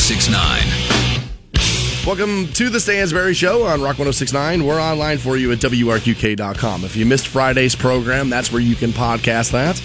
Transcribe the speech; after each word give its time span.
1069. 0.00 2.06
Welcome 2.06 2.50
to 2.54 2.70
the 2.70 2.80
Stansbury 2.80 3.34
Show 3.34 3.64
on 3.64 3.82
Rock 3.82 3.98
1069. 3.98 4.64
We're 4.64 4.80
online 4.80 5.18
for 5.18 5.36
you 5.36 5.52
at 5.52 5.58
WRQK.com. 5.58 6.84
If 6.84 6.96
you 6.96 7.04
missed 7.04 7.28
Friday's 7.28 7.76
program, 7.76 8.30
that's 8.30 8.50
where 8.50 8.62
you 8.62 8.74
can 8.74 8.92
podcast 8.92 9.52
that. 9.52 9.80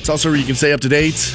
It's 0.00 0.08
also 0.08 0.30
where 0.30 0.38
you 0.38 0.44
can 0.44 0.56
stay 0.56 0.72
up 0.72 0.80
to 0.80 0.88
date 0.88 1.32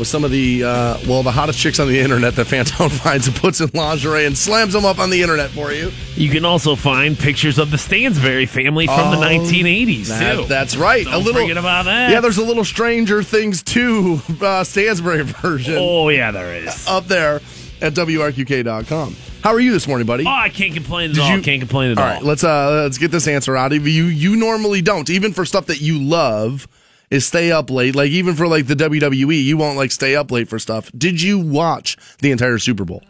with 0.00 0.08
some 0.08 0.24
of 0.24 0.32
the, 0.32 0.64
uh, 0.64 0.98
well, 1.06 1.22
the 1.22 1.30
hottest 1.30 1.58
chicks 1.60 1.78
on 1.78 1.86
the 1.86 2.00
internet 2.00 2.34
that 2.34 2.46
Fantone 2.48 2.90
finds 3.02 3.28
and 3.28 3.36
puts 3.36 3.60
in 3.60 3.70
lingerie 3.74 4.24
and 4.26 4.36
slams 4.36 4.72
them 4.72 4.84
up 4.84 4.98
on 4.98 5.10
the 5.10 5.22
internet 5.22 5.50
for 5.50 5.70
you. 5.70 5.92
You 6.16 6.28
can 6.30 6.44
also 6.44 6.74
find 6.74 7.16
pictures 7.16 7.58
of 7.58 7.70
the 7.70 7.78
Stansbury 7.78 8.46
family 8.46 8.86
from 8.86 9.12
the 9.12 9.18
Oh, 9.18 9.20
1980s, 9.20 10.08
That- 10.08 10.36
too. 10.36 10.44
that's 10.46 10.76
right. 10.76 11.04
Don't 11.04 11.14
a 11.14 11.18
little 11.18 11.42
forget 11.42 11.56
about 11.58 11.84
that. 11.84 12.10
Yeah, 12.10 12.20
there's 12.20 12.38
a 12.38 12.44
little 12.44 12.64
Stranger 12.64 13.22
Things 13.22 13.62
2 13.62 14.20
uh, 14.40 14.64
Stansbury 14.64 15.22
version 15.24 15.76
Oh, 15.78 16.08
yeah, 16.08 16.32
there 16.32 16.54
is. 16.56 16.88
up 16.88 17.06
there 17.06 17.36
at 17.80 17.94
WRQK.com. 17.94 19.14
How 19.42 19.52
are 19.52 19.60
you 19.60 19.72
this 19.72 19.88
morning, 19.88 20.06
buddy? 20.06 20.24
Oh, 20.26 20.30
I 20.30 20.48
can't 20.50 20.74
complain 20.74 21.10
at 21.10 21.16
Did 21.16 21.22
all. 21.24 21.36
you- 21.36 21.42
can't 21.42 21.60
complain 21.60 21.92
at 21.92 21.98
All 21.98 22.04
all. 22.04 22.10
right, 22.14 22.22
let's 22.22 22.44
uh 22.44 22.82
let's 22.82 22.98
get 22.98 23.10
this 23.10 23.26
answer 23.28 23.56
out 23.56 23.72
of 23.72 23.86
you. 23.88 24.04
You 24.04 24.36
normally 24.36 24.82
don't, 24.82 25.08
even 25.08 25.32
for 25.32 25.44
stuff 25.46 25.66
that 25.66 25.80
you 25.80 25.98
love, 25.98 26.68
is 27.10 27.26
stay 27.26 27.50
up 27.52 27.70
late. 27.70 27.94
Like 27.94 28.10
even 28.10 28.34
for 28.34 28.46
like 28.46 28.66
the 28.66 28.74
WWE, 28.76 29.42
you 29.42 29.56
won't 29.56 29.76
like 29.76 29.90
stay 29.90 30.14
up 30.16 30.30
late 30.30 30.48
for 30.48 30.58
stuff. 30.58 30.90
Did 30.96 31.20
you 31.20 31.38
watch 31.38 31.96
the 32.20 32.30
entire 32.30 32.58
Super 32.58 32.84
Bowl? 32.84 33.02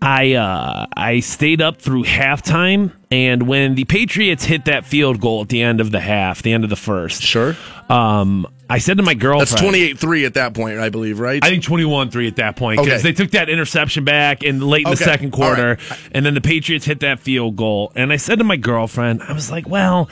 I 0.00 0.34
uh, 0.34 0.86
I 0.96 1.18
stayed 1.18 1.60
up 1.60 1.78
through 1.82 2.04
halftime, 2.04 2.92
and 3.10 3.48
when 3.48 3.74
the 3.74 3.84
Patriots 3.84 4.44
hit 4.44 4.66
that 4.66 4.84
field 4.86 5.20
goal 5.20 5.42
at 5.42 5.48
the 5.48 5.60
end 5.60 5.80
of 5.80 5.90
the 5.90 5.98
half, 5.98 6.40
the 6.42 6.52
end 6.52 6.62
of 6.62 6.70
the 6.70 6.76
first, 6.76 7.20
Sure. 7.20 7.56
um, 7.88 8.46
I 8.70 8.78
said 8.78 8.98
to 8.98 9.02
my 9.02 9.14
girlfriend, 9.14 9.48
That's 9.74 10.00
28-3 10.04 10.26
at 10.26 10.34
that 10.34 10.54
point, 10.54 10.78
I 10.78 10.88
believe, 10.90 11.18
right? 11.18 11.42
I 11.42 11.48
think 11.48 11.64
21-3 11.64 12.28
at 12.28 12.36
that 12.36 12.54
point 12.54 12.78
because 12.78 13.00
Okay. 13.00 13.10
they 13.10 13.12
took 13.12 13.32
that 13.32 13.48
interception 13.48 14.04
back 14.04 14.44
in 14.44 14.60
late 14.60 14.84
in 14.84 14.90
the 14.92 14.96
second 14.96 15.32
quarter, 15.32 15.78
right. 15.90 15.98
and 16.12 16.24
then 16.24 16.34
the 16.34 16.40
Patriots 16.42 16.84
hit 16.84 17.00
that 17.00 17.18
field 17.18 17.56
goal. 17.56 17.90
And 17.96 18.12
I 18.12 18.18
said 18.18 18.38
to 18.38 18.44
my 18.44 18.56
girlfriend, 18.56 19.22
I 19.22 19.32
was 19.32 19.50
like, 19.50 19.68
"Well, 19.68 20.08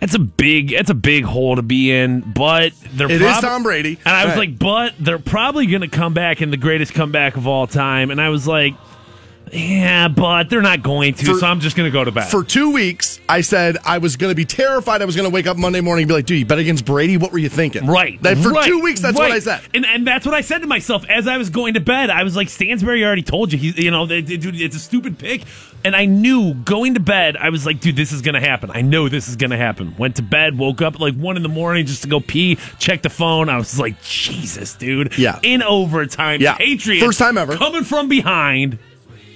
that's 0.00 0.14
a 0.14 0.18
big, 0.18 0.70
that's 0.70 0.90
a 0.90 0.94
big 0.94 1.24
hole 1.24 1.56
to 1.56 1.62
be 1.62 1.90
in, 1.92 2.20
but 2.20 2.72
they're 2.92 3.06
It 3.10 3.22
is 3.22 3.30
prob- 3.30 3.40
Tom 3.42 3.62
Brady. 3.62 3.98
And 4.04 4.14
I 4.14 4.24
was 4.24 4.36
Right. 4.36 4.50
like, 4.50 4.58
but 4.58 4.94
they're 4.98 5.18
probably 5.18 5.66
going 5.66 5.82
to 5.82 5.88
come 5.88 6.12
back 6.14 6.42
in 6.42 6.50
the 6.50 6.56
greatest 6.56 6.92
comeback 6.94 7.36
of 7.36 7.46
all 7.46 7.66
time. 7.66 8.10
And 8.10 8.20
I 8.20 8.28
was 8.28 8.46
like, 8.46 8.74
yeah, 9.52 10.08
but 10.08 10.50
they're 10.50 10.60
not 10.62 10.82
going 10.82 11.14
to, 11.14 11.24
For- 11.24 11.38
so 11.38 11.46
I'm 11.46 11.60
just 11.60 11.76
going 11.76 11.86
to 11.86 11.92
go 11.92 12.02
to 12.04 12.10
bed. 12.10 12.28
for 12.28 12.42
two 12.42 12.72
weeks, 12.72 13.20
I 13.28 13.40
said 13.42 13.76
I 13.84 13.98
was 13.98 14.16
going 14.16 14.30
to 14.30 14.34
be 14.34 14.44
terrified. 14.44 15.02
I 15.02 15.04
was 15.04 15.14
going 15.14 15.28
to 15.28 15.34
wake 15.34 15.46
up 15.46 15.56
Monday 15.56 15.80
morning 15.80 16.02
and 16.02 16.08
be 16.08 16.14
like, 16.14 16.26
"Dude, 16.26 16.38
you 16.38 16.46
bet 16.46 16.58
against 16.58 16.84
Brady? 16.84 17.16
What 17.16 17.32
were 17.32 17.38
you 17.38 17.48
thinking?" 17.48 17.86
Right. 17.86 18.20
That 18.22 18.38
for 18.38 18.50
right, 18.50 18.66
two 18.66 18.80
weeks, 18.80 19.00
that's 19.00 19.18
right. 19.18 19.28
what 19.28 19.36
I 19.36 19.38
said. 19.38 19.62
And 19.72 19.86
and 19.86 20.06
that's 20.06 20.26
what 20.26 20.34
I 20.34 20.40
said 20.40 20.58
to 20.58 20.66
myself 20.66 21.04
as 21.08 21.26
I 21.28 21.36
was 21.38 21.50
going 21.50 21.74
to 21.74 21.80
bed. 21.80 22.10
I 22.10 22.24
was 22.24 22.34
like, 22.36 22.48
Stansbury 22.48 23.04
already 23.04 23.22
told 23.22 23.52
you. 23.52 23.58
He's, 23.58 23.78
you 23.78 23.90
know, 23.90 24.06
dude, 24.06 24.56
it's 24.56 24.76
a 24.76 24.80
stupid 24.80 25.18
pick. 25.18 25.42
And 25.84 25.94
I 25.94 26.06
knew 26.06 26.52
going 26.54 26.94
to 26.94 27.00
bed, 27.00 27.36
I 27.36 27.50
was 27.50 27.64
like, 27.64 27.78
dude, 27.78 27.94
this 27.94 28.10
is 28.10 28.20
going 28.20 28.34
to 28.34 28.40
happen. 28.40 28.72
I 28.74 28.80
know 28.80 29.08
this 29.08 29.28
is 29.28 29.36
going 29.36 29.50
to 29.50 29.56
happen. 29.56 29.94
Went 29.96 30.16
to 30.16 30.22
bed, 30.22 30.58
woke 30.58 30.82
up 30.82 30.96
at 30.96 31.00
like 31.00 31.14
one 31.14 31.36
in 31.36 31.44
the 31.44 31.48
morning 31.48 31.86
just 31.86 32.02
to 32.02 32.08
go 32.08 32.18
pee, 32.18 32.56
check 32.80 33.02
the 33.02 33.08
phone. 33.10 33.48
I 33.48 33.56
was 33.56 33.78
like, 33.78 34.02
Jesus, 34.02 34.74
dude. 34.74 35.16
Yeah. 35.16 35.38
In 35.44 35.62
overtime. 35.62 36.40
Yeah. 36.40 36.56
Patriots. 36.56 37.04
First 37.04 37.20
time 37.20 37.38
ever. 37.38 37.54
Coming 37.54 37.84
from 37.84 38.08
behind. 38.08 38.80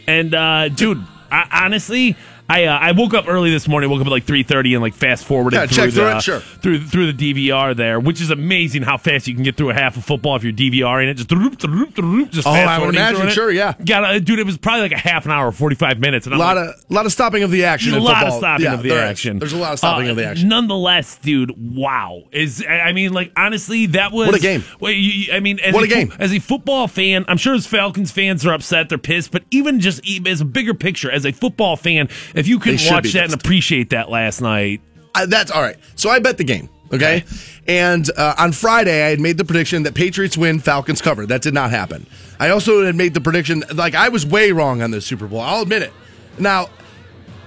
And, 0.07 0.35
uh, 0.35 0.69
dude, 0.69 1.05
I, 1.31 1.65
honestly, 1.65 2.17
I 2.51 2.65
uh, 2.65 2.77
I 2.79 2.93
woke 2.93 3.15
up 3.15 3.27
early 3.29 3.51
this 3.51 3.69
morning. 3.69 3.89
Woke 3.91 4.01
up 4.01 4.07
at 4.07 4.11
like 4.11 4.25
three 4.25 4.43
thirty 4.43 4.75
and 4.75 4.83
like 4.83 4.95
fast 4.95 5.25
forwarded 5.25 5.59
Yeah, 5.61 5.67
through 5.67 5.87
the 5.87 5.93
through 5.93 6.09
it, 6.17 6.23
sure. 6.23 6.41
through 6.41 6.85
through 6.87 7.13
the 7.13 7.49
DVR 7.49 7.77
there, 7.77 8.01
which 8.01 8.21
is 8.21 8.31
amazing 8.31 8.83
how 8.83 8.97
fast 8.97 9.29
you 9.29 9.35
can 9.35 9.43
get 9.45 9.57
through 9.57 9.71
a 9.71 9.75
half 9.75 9.97
of 9.97 10.05
football 10.05 10.35
if 10.37 10.43
you're 10.45 10.53
DVRing 10.53 11.09
it. 11.11 11.15
Just 11.15 12.47
Oh, 12.47 12.51
I 12.53 12.79
would 12.79 12.89
imagine, 12.95 13.29
sure, 13.31 13.51
yeah. 13.51 13.75
Got 13.85 14.15
a, 14.15 14.21
dude. 14.21 14.39
It 14.39 14.47
was 14.47 14.59
probably 14.59 14.83
like 14.83 14.93
a 14.93 14.99
half 14.99 15.27
an 15.27 15.33
hour, 15.33 15.53
forty 15.53 15.77
five 15.77 15.99
minutes, 16.01 16.27
and 16.27 16.35
A 16.35 16.39
lot 16.39 16.57
like, 16.57 16.75
of 16.75 16.91
lot 16.91 17.07
of 17.07 17.13
stopping 17.13 17.43
of 17.43 17.51
the 17.51 17.65
action. 17.65 17.95
a 17.95 17.99
lot 18.01 18.15
football. 18.19 18.35
of 18.35 18.39
stopping 18.41 18.65
Yeah, 18.65 18.75
of 18.75 18.83
the 18.83 18.89
there 18.89 19.05
is. 19.05 19.11
action. 19.11 19.39
There's 19.39 19.53
a 19.53 19.57
lot 19.59 19.73
of 19.73 19.79
stopping 19.79 20.09
Uh, 20.09 20.11
of 20.11 20.17
the 20.17 20.27
action. 20.27 20.49
Nonetheless, 20.49 21.17
dude, 21.19 21.55
wow! 21.77 22.23
Is 22.33 22.65
I 22.69 22.93
mean, 22.93 23.13
like 23.13 23.33
honestly, 23.37 23.87
that 23.87 24.13
was 24.13 24.27
What 24.29 24.37
a 24.37 24.41
game. 24.41 24.65
Well, 24.81 24.93
you, 24.93 25.33
I 25.33 25.41
mean, 25.41 25.61
as 25.61 25.75
What 25.75 25.85
a 25.85 25.89
fo- 25.89 25.95
game. 25.95 26.13
As 26.19 26.33
a 26.33 26.39
football 26.39 26.89
fan, 26.89 27.25
I'm 27.29 27.37
sure 27.37 27.55
as 27.55 27.67
Falcons 27.67 28.11
fans 28.11 28.45
are 28.47 28.53
upset, 28.53 28.89
they're 28.89 28.99
pissed. 28.99 29.31
But 29.31 29.45
even 29.51 29.81
just 29.81 30.01
as 30.27 30.41
a 30.41 30.45
bigger 30.45 30.75
picture, 30.75 31.11
as 31.11 31.25
a 31.25 31.33
football 31.33 31.77
fan, 31.77 32.09
if 32.41 32.49
you 32.49 32.59
can 32.59 32.73
watch 32.91 33.13
that 33.13 33.25
and 33.25 33.35
appreciate 33.35 33.91
that 33.91 34.11
last 34.11 34.41
night, 34.41 34.81
Uh, 35.15 35.27
that's 35.27 35.51
all 35.51 35.63
right. 35.63 35.77
So 35.95 36.11
I 36.11 36.19
bet 36.19 36.39
the 36.39 36.45
game. 36.45 36.69
Okay. 36.93 37.25
And 37.69 38.11
uh, 38.17 38.35
on 38.37 38.51
Friday, 38.51 39.07
I 39.07 39.11
had 39.11 39.21
made 39.21 39.39
the 39.39 39.45
prediction 39.45 39.85
that 39.85 39.95
Patriots 39.95 40.37
win, 40.37 40.59
Falcons 40.59 41.01
cover. 41.01 41.25
That 41.27 41.43
did 41.43 41.55
not 41.55 41.71
happen. 41.71 42.07
I 42.41 42.51
also 42.51 42.85
had 42.85 42.97
made 42.97 43.15
the 43.15 43.21
prediction, 43.21 43.63
like, 43.75 43.95
I 43.95 44.09
was 44.09 44.27
way 44.27 44.51
wrong 44.51 44.83
on 44.83 44.91
the 44.91 45.01
Super 45.01 45.29
Bowl. 45.29 45.41
I'll 45.41 45.63
admit 45.63 45.83
it. 45.83 45.93
Now, 46.39 46.69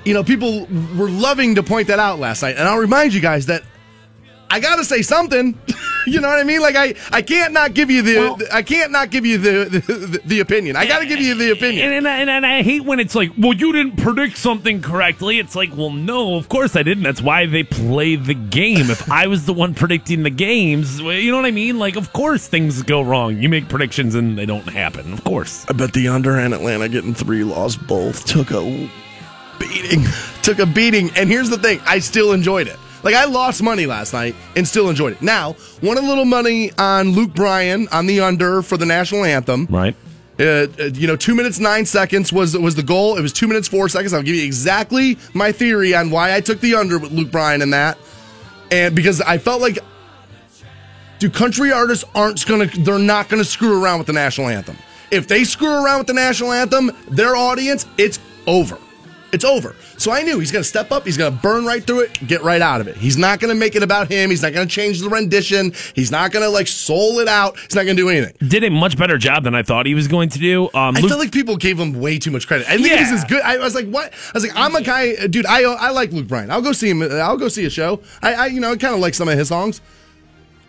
you 0.06 0.14
know, 0.14 0.24
people 0.24 0.66
were 0.98 1.10
loving 1.10 1.56
to 1.56 1.64
point 1.64 1.88
that 1.88 2.00
out 2.00 2.20
last 2.20 2.42
night. 2.42 2.56
And 2.58 2.68
I'll 2.68 2.78
remind 2.78 3.14
you 3.14 3.20
guys 3.20 3.48
that 3.48 3.64
I 4.50 4.60
got 4.60 4.76
to 4.76 4.86
say 4.86 5.02
something. 5.02 5.58
you 6.06 6.22
know 6.22 6.28
what 6.28 6.38
I 6.40 6.44
mean? 6.44 6.62
Like, 6.62 6.76
I, 6.76 6.94
I 7.12 7.22
can't 7.24 7.54
not 7.54 7.74
give 7.74 7.90
you 7.90 8.02
the, 8.04 8.16
Well- 8.18 8.38
I 8.52 8.62
can't 8.62 8.92
not 8.92 9.10
give 9.10 9.26
you 9.26 9.38
the, 9.40 9.66
the, 9.80 10.22
the 10.26 10.40
opinion. 10.42 10.76
I 10.76 10.86
got 10.86 11.00
to 11.00 11.06
give 11.08 11.20
you 11.20 11.34
the 11.34 11.52
opinion. 11.52 11.86
And, 11.88 11.96
and, 11.96 12.08
I- 12.08 12.18
and, 12.18 12.30
and 12.30 12.46
I 12.46 12.62
hate 12.62 12.84
when 12.84 13.00
it's 13.00 13.16
like, 13.16 13.32
well, 13.38 13.54
you 13.54 13.72
didn't 13.74 13.98
predict 13.98 14.38
something 14.38 14.82
correctly. 14.82 15.40
It's 15.40 15.56
like, 15.56 15.76
well, 15.76 15.90
no, 15.90 16.36
of 16.36 16.50
course 16.50 16.76
I 16.76 16.84
didn't. 16.84 17.04
That's 17.04 17.22
why 17.22 17.48
they 17.48 17.64
play 17.64 18.16
the 18.16 18.36
game. 18.36 18.92
If 18.92 19.10
I 19.10 19.26
was 19.28 19.46
the 19.48 19.54
one 19.54 19.74
predicting 19.74 20.22
the 20.24 20.30
games, 20.30 21.00
you 21.00 21.32
know 21.32 21.38
what 21.38 21.46
I 21.46 21.52
mean? 21.52 21.80
Like, 21.80 21.96
of 21.96 22.14
course 22.14 22.48
things 22.48 22.84
go 22.84 23.02
wrong. 23.02 23.38
You 23.42 23.50
make 23.50 23.70
predictions 23.70 24.14
and 24.14 24.38
they 24.38 24.46
don't 24.46 24.68
happen. 24.70 25.14
Of 25.14 25.24
course. 25.24 25.66
I 25.68 25.74
bet 25.74 25.94
the 25.94 26.10
under 26.10 26.38
and 26.38 26.54
Atlanta 26.54 26.90
getting 26.90 27.16
three 27.16 27.44
lost 27.44 27.86
both 27.88 28.26
took 28.26 28.52
a 28.52 28.62
beating. 29.60 30.04
took 30.44 30.60
a 30.60 30.66
beating. 30.68 31.10
And 31.16 31.28
here's 31.30 31.50
the 31.50 31.58
thing 31.58 31.80
I 31.88 31.98
still 32.00 32.34
enjoyed 32.34 32.68
it. 32.68 32.78
Like, 33.04 33.16
I 33.16 33.26
lost 33.26 33.62
money 33.62 33.86
last 33.86 34.14
night 34.14 34.36
and 34.56 34.68
still 34.68 34.90
enjoyed 34.90 35.14
it. 35.14 35.22
Now, 35.22 35.56
won 35.82 35.98
a 35.98 36.02
little 36.02 36.26
money 36.26 36.72
on 36.78 37.10
Luke 37.10 37.34
Bryan 37.34 37.88
on 37.92 38.08
the 38.08 38.22
under 38.22 38.62
for 38.62 38.78
the 38.78 38.86
national 38.86 39.26
anthem. 39.26 39.68
Right. 39.70 39.96
Uh, 40.40 40.44
uh, 40.44 40.86
you 40.94 41.06
know, 41.06 41.16
two 41.16 41.36
minutes 41.36 41.60
nine 41.60 41.86
seconds 41.86 42.34
was 42.34 42.58
was 42.58 42.74
the 42.74 42.82
goal. 42.82 43.18
It 43.18 43.22
was 43.22 43.32
two 43.32 43.48
minutes 43.48 43.68
four 43.68 43.88
seconds. 43.88 44.14
I'll 44.14 44.24
give 44.24 44.36
you 44.36 44.44
exactly 44.44 45.18
my 45.34 45.52
theory 45.52 45.94
on 45.94 46.10
why 46.10 46.34
I 46.34 46.42
took 46.42 46.60
the 46.60 46.74
under 46.74 46.98
with 46.98 47.12
Luke 47.12 47.30
Bryan 47.30 47.62
in 47.62 47.70
that, 47.70 48.00
and 48.72 48.96
because 48.96 49.22
I 49.22 49.38
felt 49.38 49.62
like, 49.62 49.78
do 51.20 51.30
country 51.30 51.72
artists 51.72 52.04
aren't 52.16 52.44
gonna, 52.48 52.66
they're 52.66 52.98
not 52.98 53.30
gonna 53.30 53.44
screw 53.44 53.84
around 53.84 54.00
with 54.00 54.08
the 54.08 54.14
national 54.14 54.48
anthem. 54.48 54.76
If 55.12 55.28
they 55.28 55.44
screw 55.44 55.86
around 55.86 56.00
with 56.00 56.08
the 56.08 56.14
national 56.14 56.52
anthem, 56.52 56.92
their 57.10 57.36
audience, 57.36 57.86
it's 58.00 58.20
over. 58.48 58.80
It's 59.34 59.44
over. 59.44 59.76
So 59.98 60.12
I 60.12 60.22
knew 60.22 60.40
he's 60.40 60.52
going 60.52 60.62
to 60.62 60.68
step 60.70 60.92
up. 60.92 61.06
He's 61.06 61.18
going 61.18 61.34
to 61.34 61.40
burn 61.42 61.66
right 61.66 61.84
through 61.84 62.02
it, 62.02 62.28
get 62.28 62.44
right 62.44 62.62
out 62.62 62.80
of 62.82 62.88
it. 62.88 62.96
He's 62.96 63.18
not 63.18 63.40
going 63.40 63.54
to 63.54 63.60
make 63.60 63.76
it 63.76 63.82
about 63.84 64.10
him. 64.12 64.30
He's 64.30 64.44
not 64.44 64.54
going 64.54 64.68
to 64.68 64.72
change 64.74 65.02
the 65.02 65.10
rendition. 65.10 65.74
He's 65.96 66.12
not 66.12 66.32
going 66.32 66.44
to 66.46 66.50
like 66.50 66.68
soul 66.68 67.20
it 67.20 67.28
out. 67.28 67.58
He's 67.58 67.74
not 67.76 67.84
going 67.86 67.98
to 67.98 68.02
do 68.04 68.10
anything. 68.10 68.36
Did 68.48 68.64
a 68.64 68.70
much 68.70 68.98
better 68.98 69.18
job 69.18 69.44
than 69.44 69.56
I 69.56 69.64
thought 69.64 69.86
he 69.88 69.96
was 69.96 70.08
going 70.08 70.30
to 70.30 70.40
do. 70.40 70.66
Um, 70.76 70.96
I 70.96 71.00
Luke- 71.00 71.10
felt 71.10 71.20
like 71.20 71.32
people 71.32 71.58
gave 71.58 71.80
him 71.80 72.00
way 72.00 72.20
too 72.20 72.32
much 72.32 72.48
credit. 72.48 72.68
I 72.68 72.78
think 72.78 72.84
this 72.90 73.10
Yeah. 73.10 73.16
is 73.16 73.24
good. 73.26 73.42
I 73.42 73.58
was 73.58 73.74
like, 73.76 73.88
what? 73.90 74.14
I 74.14 74.32
was 74.36 74.44
like, 74.44 74.56
I'm 74.56 74.76
a 74.76 74.82
guy, 74.84 75.26
dude. 75.28 75.46
I 75.48 75.64
I 75.64 75.90
like 75.90 76.12
Luke 76.12 76.28
Bryan. 76.28 76.52
I'll 76.52 76.62
go 76.62 76.72
see 76.72 76.90
him. 76.90 77.02
I'll 77.02 77.38
go 77.38 77.48
see 77.48 77.66
a 77.66 77.70
show. 77.70 78.02
I, 78.22 78.34
I 78.36 78.46
you 78.48 78.60
know, 78.60 78.72
I 78.72 78.78
kind 78.78 78.94
of 78.94 79.00
like 79.00 79.16
some 79.16 79.28
of 79.28 79.38
his 79.38 79.48
songs. 79.48 79.82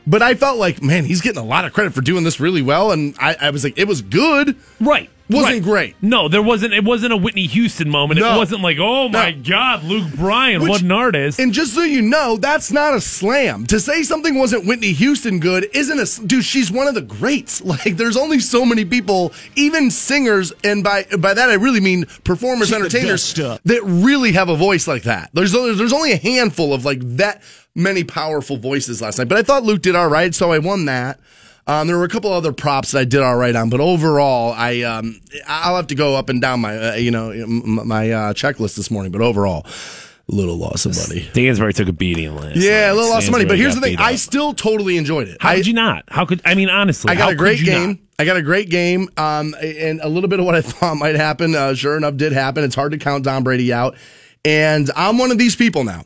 But 0.06 0.20
I 0.22 0.34
felt 0.34 0.58
like, 0.58 0.82
man, 0.82 1.04
he's 1.04 1.20
getting 1.22 1.40
a 1.40 1.44
lot 1.44 1.64
of 1.64 1.72
credit 1.72 1.94
for 1.94 2.02
doing 2.02 2.24
this 2.24 2.38
really 2.38 2.60
well, 2.60 2.92
and 2.92 3.14
I, 3.18 3.36
I 3.40 3.50
was 3.50 3.64
like, 3.64 3.78
it 3.78 3.88
was 3.88 4.02
good. 4.02 4.56
right. 4.80 5.08
Wasn't 5.30 5.52
right. 5.54 5.62
great. 5.62 5.96
No, 6.02 6.28
there 6.28 6.42
wasn't. 6.42 6.74
It 6.74 6.84
wasn't 6.84 7.14
a 7.14 7.16
Whitney 7.16 7.46
Houston 7.46 7.88
moment. 7.88 8.20
No. 8.20 8.34
It 8.34 8.38
wasn't 8.38 8.60
like, 8.60 8.76
oh 8.78 9.08
my 9.08 9.30
No. 9.30 9.42
God, 9.42 9.82
Luke 9.84 10.12
Bryan, 10.14 10.60
Which- 10.60 10.68
what 10.68 10.82
an 10.82 10.92
artist. 10.92 11.38
And 11.38 11.52
just 11.54 11.74
so 11.74 11.82
you 11.82 12.02
know, 12.02 12.36
that's 12.36 12.70
not 12.70 12.92
a 12.92 13.00
slam. 13.00 13.64
To 13.68 13.80
say 13.80 14.02
something 14.02 14.34
wasn't 14.38 14.66
Whitney 14.66 14.92
Houston 14.92 15.40
good 15.40 15.66
isn't 15.72 15.98
a 15.98 16.26
dude. 16.26 16.44
She's 16.44 16.70
one 16.70 16.88
of 16.88 16.94
the 16.94 17.00
greats. 17.02 17.62
Like, 17.74 17.96
there's 17.96 18.16
only 18.18 18.38
so 18.38 18.64
many 18.66 18.84
people, 18.84 19.32
even 19.56 19.90
singers, 19.90 20.52
and 20.62 20.84
by 20.84 21.04
by 21.18 21.32
that 21.34 21.48
I 21.48 21.54
really 21.54 21.80
mean 21.80 22.04
performers, 22.24 22.72
entertainers, 22.72 23.32
that 23.34 23.80
really 23.84 24.32
have 24.32 24.48
a 24.50 24.56
voice 24.56 24.86
like 24.86 25.04
that. 25.04 25.30
There's 25.32 25.52
there's 25.52 25.92
only 25.92 26.12
a 26.12 26.16
handful 26.18 26.72
of 26.74 26.84
like 26.84 26.98
that 27.16 27.42
many 27.74 28.04
powerful 28.04 28.56
voices 28.58 29.00
last 29.00 29.18
night. 29.18 29.28
But 29.28 29.38
I 29.38 29.42
thought 29.42 29.62
Luke 29.64 29.80
did 29.82 29.96
all 29.96 30.08
right, 30.08 30.34
so 30.34 30.52
I 30.52 30.58
won 30.58 30.84
that. 30.84 31.18
Um, 31.66 31.86
there 31.86 31.96
were 31.96 32.04
a 32.04 32.08
couple 32.08 32.30
other 32.32 32.52
props 32.52 32.90
that 32.90 32.98
I 32.98 33.04
did 33.04 33.22
all 33.22 33.36
right 33.36 33.56
on, 33.56 33.70
but 33.70 33.80
overall, 33.80 34.52
I 34.52 34.82
um, 34.82 35.20
I'll 35.46 35.76
have 35.76 35.86
to 35.88 35.94
go 35.94 36.14
up 36.14 36.28
and 36.28 36.40
down 36.40 36.60
my 36.60 36.76
uh, 36.76 36.94
you 36.96 37.10
know 37.10 37.30
m- 37.30 37.86
my 37.86 38.10
uh, 38.10 38.32
checklist 38.34 38.76
this 38.76 38.90
morning. 38.90 39.10
But 39.12 39.22
overall, 39.22 39.64
a 39.66 40.34
little 40.34 40.56
loss 40.56 40.84
of 40.84 40.94
money. 40.96 41.22
Stansbury 41.32 41.72
took 41.72 41.88
a 41.88 41.92
beating 41.92 42.34
last 42.36 42.56
Yeah, 42.56 42.92
a 42.92 42.94
little 42.94 43.08
loss 43.08 43.26
of 43.26 43.32
money. 43.32 43.46
But 43.46 43.56
here's 43.56 43.74
the 43.74 43.80
thing: 43.80 43.96
I 43.98 44.16
still 44.16 44.52
totally 44.52 44.98
enjoyed 44.98 45.28
it. 45.28 45.38
How 45.40 45.50
I, 45.50 45.56
could 45.56 45.66
you 45.66 45.72
not? 45.72 46.04
How 46.08 46.26
could 46.26 46.42
I 46.44 46.54
mean 46.54 46.68
honestly? 46.68 47.10
I 47.10 47.14
got 47.14 47.32
a 47.32 47.36
great 47.36 47.64
game. 47.64 47.88
not? 47.88 47.98
I 48.18 48.24
got 48.26 48.36
a 48.36 48.42
great 48.42 48.68
game. 48.68 49.08
Um, 49.16 49.54
and 49.60 50.00
a 50.02 50.08
little 50.08 50.28
bit 50.28 50.40
of 50.40 50.46
what 50.46 50.54
I 50.54 50.60
thought 50.62 50.96
might 50.96 51.14
happen, 51.16 51.54
uh, 51.54 51.74
sure 51.74 51.96
enough, 51.96 52.16
did 52.16 52.32
happen. 52.32 52.62
It's 52.62 52.74
hard 52.74 52.92
to 52.92 52.98
count 52.98 53.24
Tom 53.24 53.42
Brady 53.42 53.72
out. 53.72 53.96
And 54.44 54.90
I'm 54.94 55.16
one 55.16 55.30
of 55.30 55.38
these 55.38 55.56
people 55.56 55.84
now 55.84 56.04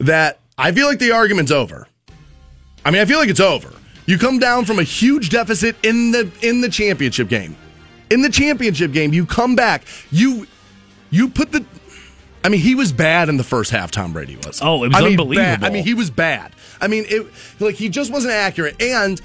that 0.00 0.40
I 0.56 0.72
feel 0.72 0.86
like 0.86 0.98
the 0.98 1.12
argument's 1.12 1.52
over. 1.52 1.86
I 2.84 2.90
mean, 2.90 3.02
I 3.02 3.04
feel 3.04 3.18
like 3.18 3.28
it's 3.28 3.40
over. 3.40 3.70
You 4.08 4.16
come 4.16 4.38
down 4.38 4.64
from 4.64 4.78
a 4.78 4.82
huge 4.82 5.28
deficit 5.28 5.76
in 5.84 6.12
the 6.12 6.30
in 6.40 6.62
the 6.62 6.70
championship 6.70 7.28
game. 7.28 7.54
in 8.08 8.22
the 8.22 8.30
championship 8.30 8.90
game, 8.92 9.12
you 9.12 9.26
come 9.26 9.54
back, 9.54 9.84
you 10.10 10.46
you 11.10 11.28
put 11.28 11.52
the. 11.52 11.62
I 12.42 12.48
mean, 12.48 12.60
he 12.60 12.74
was 12.74 12.90
bad 12.90 13.28
in 13.28 13.36
the 13.36 13.44
first 13.44 13.70
half. 13.70 13.90
Tom 13.90 14.14
Brady 14.14 14.36
was. 14.36 14.60
Oh, 14.62 14.82
it 14.84 14.88
was 14.88 14.96
I 14.96 15.00
mean, 15.00 15.10
unbelievable. 15.10 15.58
bad. 15.60 15.64
I 15.64 15.68
mean, 15.68 15.84
he 15.84 15.92
was 15.92 16.08
bad. 16.08 16.52
I 16.80 16.88
mean, 16.88 17.04
it 17.06 17.26
like 17.60 17.74
he 17.74 17.90
just 17.90 18.10
wasn't 18.10 18.32
accurate, 18.32 18.80
and 18.80 19.20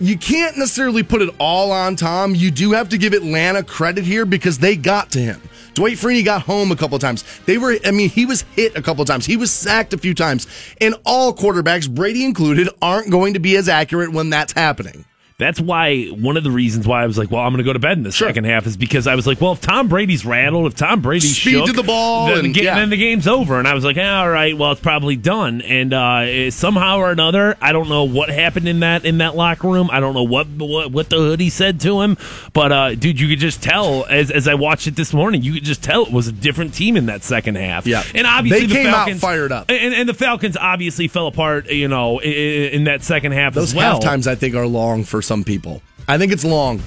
you 0.00 0.16
can't 0.16 0.56
necessarily 0.56 1.02
put 1.02 1.20
it 1.20 1.28
all 1.38 1.70
on 1.70 1.96
Tom. 1.96 2.34
You 2.34 2.50
do 2.50 2.72
have 2.72 2.88
to 2.88 2.96
give 2.96 3.12
Atlanta 3.12 3.62
credit 3.62 4.04
here 4.04 4.24
because 4.24 4.58
they 4.60 4.76
got 4.76 5.10
to 5.10 5.18
him. 5.18 5.42
Dwight 5.74 5.96
Freeney 5.96 6.24
got 6.24 6.42
home 6.42 6.70
a 6.70 6.76
couple 6.76 6.98
times. 6.98 7.24
They 7.46 7.58
were, 7.58 7.78
I 7.84 7.90
mean, 7.90 8.10
he 8.10 8.26
was 8.26 8.42
hit 8.54 8.76
a 8.76 8.82
couple 8.82 9.04
times. 9.04 9.26
He 9.26 9.36
was 9.36 9.50
sacked 9.50 9.92
a 9.92 9.98
few 9.98 10.14
times. 10.14 10.46
And 10.80 10.94
all 11.04 11.34
quarterbacks, 11.34 11.88
Brady 11.92 12.24
included, 12.24 12.68
aren't 12.80 13.10
going 13.10 13.34
to 13.34 13.40
be 13.40 13.56
as 13.56 13.68
accurate 13.68 14.12
when 14.12 14.30
that's 14.30 14.52
happening. 14.52 15.04
That's 15.38 15.60
why 15.60 16.06
one 16.06 16.36
of 16.36 16.44
the 16.44 16.50
reasons 16.50 16.86
why 16.86 17.02
I 17.02 17.06
was 17.06 17.18
like, 17.18 17.30
well, 17.30 17.40
I'm 17.40 17.50
going 17.52 17.58
to 17.58 17.64
go 17.64 17.72
to 17.72 17.78
bed 17.78 17.96
in 17.98 18.04
the 18.04 18.12
Sure. 18.12 18.28
second 18.28 18.44
half 18.44 18.66
is 18.66 18.76
because 18.76 19.06
I 19.06 19.14
was 19.14 19.26
like, 19.26 19.40
well, 19.40 19.52
if 19.52 19.60
Tom 19.60 19.88
Brady's 19.88 20.24
rattled, 20.24 20.66
if 20.66 20.74
Tom 20.76 21.00
Brady 21.00 21.26
speed 21.26 21.52
shook, 21.52 21.66
to 21.66 21.72
the 21.72 21.82
ball 21.82 22.26
then, 22.26 22.38
the 22.38 22.44
and- 22.44 22.54
ga- 22.54 22.62
yeah. 22.64 22.74
then 22.76 22.90
the 22.90 22.96
game's 22.96 23.26
over. 23.26 23.58
And 23.58 23.66
I 23.66 23.74
was 23.74 23.84
like, 23.84 23.96
ah, 23.98 24.20
all 24.20 24.28
right, 24.30 24.56
well, 24.56 24.72
it's 24.72 24.80
probably 24.80 25.16
done. 25.16 25.60
And 25.62 25.92
uh, 25.92 26.50
somehow 26.50 26.98
or 26.98 27.10
another, 27.10 27.56
I 27.60 27.72
don't 27.72 27.88
know 27.88 28.04
what 28.04 28.28
happened 28.28 28.68
in 28.68 28.80
that 28.80 29.04
in 29.04 29.18
that 29.18 29.34
locker 29.36 29.68
room. 29.68 29.88
I 29.90 30.00
don't 30.00 30.14
know 30.14 30.22
what 30.22 30.46
what, 30.48 30.90
what 30.92 31.08
the 31.10 31.16
hoodie 31.16 31.50
said 31.50 31.80
to 31.80 32.02
him, 32.02 32.18
but 32.52 32.70
uh, 32.72 32.94
dude, 32.94 33.18
you 33.20 33.28
could 33.28 33.38
just 33.38 33.62
tell 33.62 34.04
as 34.06 34.30
as 34.30 34.46
I 34.48 34.54
watched 34.54 34.86
it 34.86 34.96
this 34.96 35.12
morning, 35.12 35.42
you 35.42 35.54
could 35.54 35.64
just 35.64 35.82
tell 35.82 36.04
it 36.06 36.12
was 36.12 36.28
a 36.28 36.32
different 36.32 36.74
team 36.74 36.96
in 36.96 37.06
that 37.06 37.22
second 37.22 37.56
half. 37.56 37.86
Yeah. 37.86 38.02
and 38.14 38.26
obviously 38.26 38.66
They 38.66 38.66
the 38.66 38.74
came 38.74 38.86
out 38.88 38.92
Falcons, 39.06 39.20
fired 39.20 39.52
up. 39.52 39.70
and, 39.70 39.94
and 39.94 40.08
the 40.08 40.14
Falcons 40.14 40.56
obviously 40.56 41.08
fell 41.08 41.26
apart. 41.26 41.70
You 41.70 41.88
know, 41.88 42.18
in, 42.18 42.32
in 42.32 42.84
that 42.84 43.02
second 43.02 43.32
half 43.32 43.54
Those 43.54 43.70
as 43.70 43.74
well. 43.74 43.94
half 43.94 44.02
times, 44.02 44.26
I 44.28 44.34
think, 44.34 44.54
are 44.54 44.66
long 44.66 45.04
for 45.04 45.21
some 45.22 45.44
people. 45.44 45.82
I 46.08 46.18
think 46.18 46.32
it's 46.32 46.44
long 46.44 46.80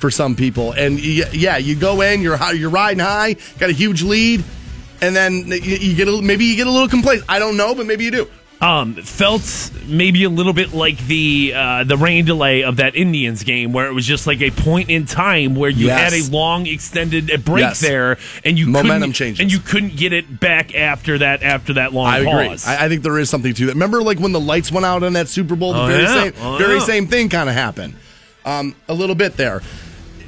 for 0.00 0.10
some 0.10 0.36
people. 0.36 0.72
And 0.72 0.98
yeah, 1.00 1.56
you 1.56 1.74
go 1.76 2.00
in, 2.00 2.20
you're 2.20 2.36
high, 2.36 2.52
you're 2.52 2.70
riding 2.70 3.00
high, 3.00 3.36
got 3.58 3.70
a 3.70 3.72
huge 3.72 4.02
lead, 4.02 4.44
and 5.00 5.14
then 5.14 5.46
you, 5.46 5.58
you 5.58 5.96
get 5.96 6.08
a, 6.08 6.22
maybe 6.22 6.44
you 6.44 6.56
get 6.56 6.66
a 6.66 6.70
little 6.70 6.88
complacent. 6.88 7.28
I 7.28 7.38
don't 7.38 7.56
know, 7.56 7.74
but 7.74 7.86
maybe 7.86 8.04
you 8.04 8.10
do. 8.10 8.28
Um, 8.60 8.94
felt 8.94 9.70
maybe 9.86 10.24
a 10.24 10.28
little 10.30 10.52
bit 10.54 10.72
like 10.72 10.96
the 11.06 11.52
uh, 11.54 11.84
the 11.84 11.96
rain 11.96 12.24
delay 12.24 12.62
of 12.62 12.76
that 12.76 12.96
Indians 12.96 13.42
game, 13.42 13.72
where 13.72 13.86
it 13.86 13.92
was 13.92 14.06
just 14.06 14.26
like 14.26 14.40
a 14.40 14.50
point 14.50 14.88
in 14.90 15.04
time 15.06 15.54
where 15.54 15.68
you 15.68 15.86
Yes. 15.86 16.12
had 16.12 16.20
a 16.22 16.32
long 16.34 16.66
extended 16.66 17.30
uh, 17.30 17.36
break 17.38 17.60
Yes. 17.62 17.80
there, 17.80 18.16
and 18.44 18.58
you 18.58 18.66
Momentum 18.66 19.00
couldn't, 19.00 19.12
changes. 19.14 19.40
and 19.40 19.52
you 19.52 19.58
couldn't 19.58 19.96
get 19.96 20.12
it 20.12 20.40
back 20.40 20.74
after 20.74 21.18
that 21.18 21.42
after 21.42 21.74
that 21.74 21.92
long 21.92 22.06
I 22.06 22.18
agree. 22.20 22.48
pause. 22.48 22.66
I, 22.66 22.86
I 22.86 22.88
think 22.88 23.02
there 23.02 23.18
is 23.18 23.28
something 23.28 23.52
to 23.54 23.66
that. 23.66 23.72
Remember, 23.74 24.02
like 24.02 24.18
when 24.18 24.32
the 24.32 24.40
lights 24.40 24.72
went 24.72 24.86
out 24.86 25.02
on 25.02 25.12
that 25.14 25.28
Super 25.28 25.56
Bowl, 25.56 25.72
the 25.74 25.82
Oh, 25.82 25.86
very 25.86 26.02
yeah. 26.04 26.22
same, 26.24 26.32
Oh, 26.40 26.56
very 26.56 26.74
yeah. 26.78 26.84
same 26.84 27.06
thing 27.08 27.28
kind 27.28 27.48
of 27.48 27.54
happened. 27.54 27.94
Um, 28.46 28.74
a 28.88 28.94
little 28.94 29.14
bit 29.16 29.36
there. 29.36 29.62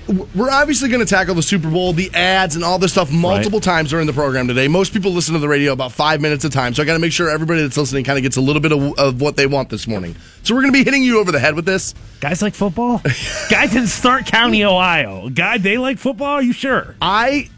We're 0.09 0.51
obviously 0.51 0.89
going 0.89 1.05
to 1.05 1.07
tackle 1.07 1.35
the 1.35 1.43
Super 1.43 1.69
Bowl, 1.69 1.93
the 1.93 2.11
ads, 2.15 2.55
and 2.55 2.65
all 2.65 2.79
this 2.79 2.93
stuff 2.93 3.11
multiple 3.11 3.61
times 3.61 3.91
during 3.91 4.07
the 4.07 4.13
program 4.13 4.47
today. 4.47 4.69
Most 4.69 4.93
people 4.93 5.11
listen 5.11 5.35
to 5.35 5.41
the 5.41 5.49
radio 5.49 5.73
about 5.73 5.91
five 5.91 6.21
minutes 6.21 6.45
at 6.45 6.53
a 6.53 6.55
time, 6.55 6.75
so 6.75 6.83
I 6.83 6.87
got 6.87 6.93
to 6.93 7.01
make 7.01 7.13
sure 7.13 7.29
everybody 7.29 7.63
that's 7.63 7.77
listening 7.77 8.05
kind 8.05 8.17
of 8.17 8.23
gets 8.23 8.37
a 8.37 8.41
little 8.41 8.63
bit 8.63 8.73
of, 8.73 8.97
of 8.99 9.21
what 9.21 9.37
they 9.37 9.47
want 9.47 9.69
this 9.69 9.89
morning. 9.89 10.15
So 10.45 10.55
we're 10.55 10.61
going 10.63 10.73
to 10.73 10.79
be 10.79 10.85
hitting 10.85 11.03
you 11.03 11.19
over 11.19 11.33
the 11.33 11.41
head 11.41 11.57
with 11.57 11.65
this. 11.65 11.93
Guys 12.21 12.41
like 12.41 12.55
football. 12.55 13.03
Guys 13.51 13.75
in 13.75 13.89
Stark 13.89 14.27
County, 14.27 14.65
Ohio. 14.65 15.29
Guy, 15.29 15.59
they 15.59 15.77
like 15.77 15.99
football. 15.99 16.35
Are 16.35 16.43
you 16.43 16.53
sure? 16.53 16.95
I 17.03 17.51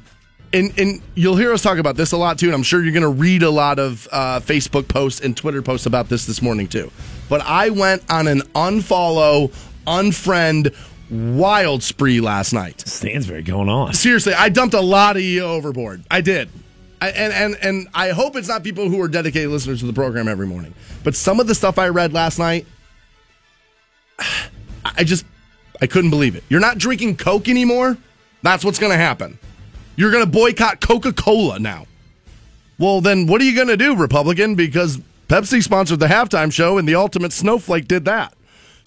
and 0.52 0.72
and 0.78 1.02
you'll 1.14 1.36
hear 1.36 1.52
us 1.52 1.62
talk 1.62 1.78
about 1.78 1.96
this 1.96 2.12
a 2.12 2.16
lot 2.16 2.38
too, 2.38 2.46
and 2.46 2.54
I'm 2.54 2.62
sure 2.62 2.82
you're 2.82 2.92
going 2.92 3.02
to 3.02 3.08
read 3.08 3.42
a 3.42 3.50
lot 3.50 3.78
of 3.78 4.08
uh, 4.10 4.40
Facebook 4.40 4.88
posts 4.88 5.20
and 5.20 5.36
Twitter 5.36 5.62
posts 5.62 5.86
about 5.86 6.08
this 6.08 6.26
this 6.26 6.40
morning 6.40 6.66
too. 6.66 6.90
But 7.28 7.42
I 7.42 7.70
went 7.70 8.10
on 8.10 8.26
an 8.26 8.40
unfollow, 8.54 9.52
unfriend, 9.86 10.74
wild 11.10 11.82
spree 11.82 12.20
last 12.20 12.52
night. 12.52 12.80
Stansbury 12.86 13.42
going 13.42 13.68
on. 13.68 13.94
Seriously, 13.94 14.34
I 14.34 14.48
dumped 14.48 14.74
a 14.74 14.80
lot 14.80 15.16
of 15.16 15.22
you 15.22 15.42
overboard. 15.42 16.04
I 16.10 16.20
did. 16.20 16.48
I, 17.00 17.10
and, 17.10 17.32
and 17.32 17.56
and 17.62 17.88
I 17.94 18.10
hope 18.10 18.36
it's 18.36 18.48
not 18.48 18.64
people 18.64 18.88
who 18.88 19.00
are 19.00 19.08
dedicated 19.08 19.50
listeners 19.50 19.80
to 19.80 19.86
the 19.86 19.92
program 19.92 20.26
every 20.26 20.46
morning. 20.46 20.74
But 21.04 21.14
some 21.14 21.38
of 21.38 21.46
the 21.46 21.54
stuff 21.54 21.78
I 21.78 21.88
read 21.88 22.12
last 22.12 22.38
night, 22.38 22.66
I 24.84 25.04
just 25.04 25.24
I 25.80 25.86
couldn't 25.86 26.10
believe 26.10 26.34
it. 26.34 26.44
You're 26.48 26.60
not 26.60 26.78
drinking 26.78 27.16
Coke 27.16 27.48
anymore. 27.48 27.96
That's 28.42 28.64
what's 28.64 28.78
going 28.78 28.92
to 28.92 28.98
happen. 28.98 29.38
You're 29.96 30.10
going 30.10 30.24
to 30.24 30.30
boycott 30.30 30.80
Coca 30.80 31.12
Cola 31.12 31.58
now. 31.58 31.86
Well, 32.78 33.00
then 33.00 33.26
what 33.26 33.40
are 33.40 33.44
you 33.44 33.54
going 33.54 33.68
to 33.68 33.76
do, 33.76 33.96
Republican? 33.96 34.54
Because 34.54 34.98
Pepsi 35.28 35.62
sponsored 35.62 35.98
the 35.98 36.06
halftime 36.06 36.52
show, 36.52 36.78
and 36.78 36.88
the 36.88 36.94
Ultimate 36.94 37.32
Snowflake 37.32 37.88
did 37.88 38.04
that. 38.04 38.32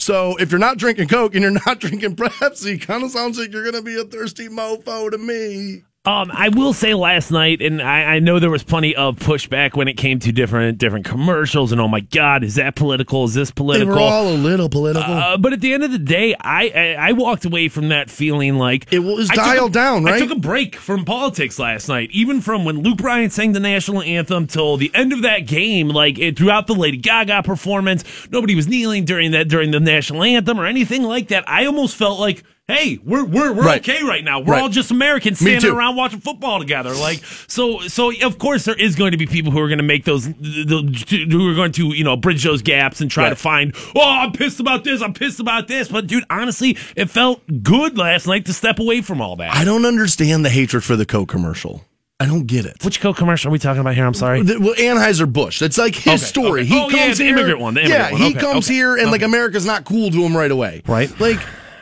So 0.02 0.36
if 0.38 0.50
you're 0.50 0.58
not 0.58 0.80
drinking 0.80 1.10
Coke 1.10 1.36
and 1.36 1.44
you're 1.44 1.52
not 1.52 1.80
drinking 1.80 2.16
Pepsi, 2.16 2.82
kind 2.82 3.04
of 3.04 3.12
sounds 3.12 3.38
like 3.38 3.54
you're 3.54 3.62
going 3.62 3.76
to 3.76 3.84
be 3.84 4.00
a 4.00 4.04
thirsty 4.04 4.48
mofo 4.48 5.12
to 5.12 5.18
me. 5.20 5.84
Um, 6.04 6.32
I 6.34 6.50
will 6.50 6.74
say 6.74 6.96
last 6.96 7.30
night, 7.30 7.62
and 7.62 7.80
I, 7.80 8.16
I 8.16 8.20
know 8.20 8.40
there 8.40 8.50
was 8.50 8.64
plenty 8.64 8.96
of 8.96 9.18
pushback 9.20 9.76
when 9.76 9.88
it 9.88 9.98
came 9.98 10.18
to 10.22 10.32
different 10.32 10.80
different 10.80 11.06
commercials, 11.06 11.72
and 11.72 11.80
oh 11.80 11.88
my 11.88 12.00
God, 12.00 12.44
is 12.44 12.56
that 12.56 12.76
political? 12.76 13.26
Is 13.26 13.36
this 13.36 13.52
political? 13.52 13.94
They 13.94 14.02
were 14.02 14.08
all 14.08 14.28
a 14.28 14.34
little 14.34 14.68
political. 14.68 15.14
Uh, 15.14 15.38
but 15.38 15.54
at 15.54 15.62
the 15.62 15.74
end 15.74 15.84
of 15.84 15.92
the 15.92 16.00
day, 16.00 16.34
I, 16.42 16.70
I 16.70 17.10
I 17.10 17.12
walked 17.12 17.46
away 17.46 17.68
from 17.68 17.90
that 17.90 18.10
feeling 18.10 18.56
like 18.56 18.92
It 18.92 18.98
was 18.98 19.30
I 19.30 19.36
dialed 19.36 19.70
a- 19.70 19.74
down, 19.74 20.04
Right, 20.06 20.16
I 20.16 20.18
took 20.20 20.32
a 20.32 20.40
break 20.40 20.76
from 20.76 21.06
politics 21.06 21.60
last 21.60 21.88
night, 21.88 22.10
even 22.12 22.42
from 22.42 22.66
when 22.66 22.82
Luke 22.82 22.98
Bryan 22.98 23.30
sang 23.30 23.52
the 23.52 23.60
national 23.60 24.02
anthem 24.02 24.48
till 24.48 24.78
the 24.78 24.90
end 24.96 25.14
of 25.14 25.22
that 25.22 25.46
game. 25.46 25.90
Like 25.90 26.18
it, 26.18 26.36
throughout 26.36 26.66
the 26.66 26.74
Lady 26.74 26.98
Gaga 26.98 27.44
performance, 27.44 28.04
nobody 28.32 28.56
was 28.56 28.68
kneeling 28.68 29.06
during 29.06 29.34
that 29.34 29.50
during 29.50 29.70
the 29.70 29.80
national 29.80 30.24
anthem 30.24 30.60
or 30.60 30.66
anything 30.66 31.04
like 31.04 31.28
that. 31.28 31.48
I 31.48 31.68
almost 31.68 31.96
felt 31.96 32.20
like. 32.20 32.44
Hey, 32.72 33.00
we're 33.04 33.24
we're 33.26 33.54
we're 33.54 33.64
Right. 33.64 33.82
okay 33.88 34.04
right 34.04 34.24
now. 34.24 34.40
We're 34.40 34.54
Right. 34.54 34.62
all 34.64 34.70
just 34.70 34.92
Americans 34.92 35.40
standing 35.40 35.72
around 35.72 35.96
watching 35.96 36.20
football 36.20 36.60
together. 36.60 36.94
Like 36.94 37.22
so, 37.48 37.80
so 37.88 38.12
of 38.24 38.38
course 38.40 38.66
there 38.66 38.76
is 38.76 38.96
going 38.96 39.12
to 39.12 39.18
be 39.18 39.26
people 39.26 39.52
who 39.52 39.60
are 39.60 39.68
going 39.68 39.78
to 39.80 39.84
make 39.84 40.06
those, 40.06 40.28
the, 40.28 41.28
who 41.30 41.50
are 41.52 41.56
going 41.56 41.72
to 41.74 41.88
you 41.96 42.04
know 42.04 42.16
bridge 42.18 42.44
those 42.44 42.62
gaps 42.62 43.02
and 43.02 43.10
try 43.12 43.30
to 43.30 43.36
find. 43.36 43.76
Oh, 43.96 44.02
I'm 44.02 44.32
pissed 44.32 44.60
about 44.60 44.84
this. 44.84 45.02
I'm 45.02 45.14
pissed 45.14 45.40
about 45.40 45.68
this. 45.68 45.88
But 45.90 46.08
dude, 46.08 46.24
honestly, 46.30 46.78
it 46.96 47.10
felt 47.10 47.42
good 47.64 47.98
last 47.98 48.28
night 48.28 48.46
to 48.46 48.54
step 48.54 48.80
away 48.80 49.02
from 49.02 49.22
all 49.22 49.36
that. 49.38 49.56
I 49.56 49.64
don't 49.66 49.86
understand 49.86 50.46
the 50.46 50.50
hatred 50.50 50.84
for 50.84 50.96
the 50.96 51.06
Coke 51.06 51.30
commercial. 51.30 51.86
I 52.20 52.28
don't 52.28 52.46
get 52.46 52.66
it. 52.68 52.76
Which 52.86 53.02
Coke 53.02 53.18
commercial 53.18 53.50
are 53.50 53.52
we 53.52 53.58
talking 53.58 53.82
about 53.82 53.96
here? 53.96 54.06
I'm 54.06 54.14
sorry. 54.14 54.44
The- 54.44 54.60
well, 54.60 54.76
Anheuser 54.76 55.32
Busch. 55.32 55.58
That's 55.60 55.80
like 55.80 55.96
his 55.96 56.08
Okay, 56.08 56.18
story. 56.18 56.62
okay. 56.62 56.70
He 56.70 56.80
Oh, 56.80 56.88
yeah, 56.90 57.06
comes 57.06 57.18
the 57.18 57.24
here. 57.24 57.34
immigrant 57.36 57.60
one, 57.60 57.74
the 57.74 57.82
yeah, 57.82 58.10
immigrant 58.10 58.12
one. 58.12 58.22
he 58.22 58.34
comes 58.36 58.68
okay, 58.68 58.76
here, 58.76 58.96
and 58.96 59.10
like. 59.10 59.24
America's 59.24 59.66
not 59.66 59.86
cool 59.86 60.12
to 60.12 60.22
him 60.22 60.38
right 60.38 60.52
away. 60.52 60.84
Right. 60.88 61.10
Like, 61.20 61.40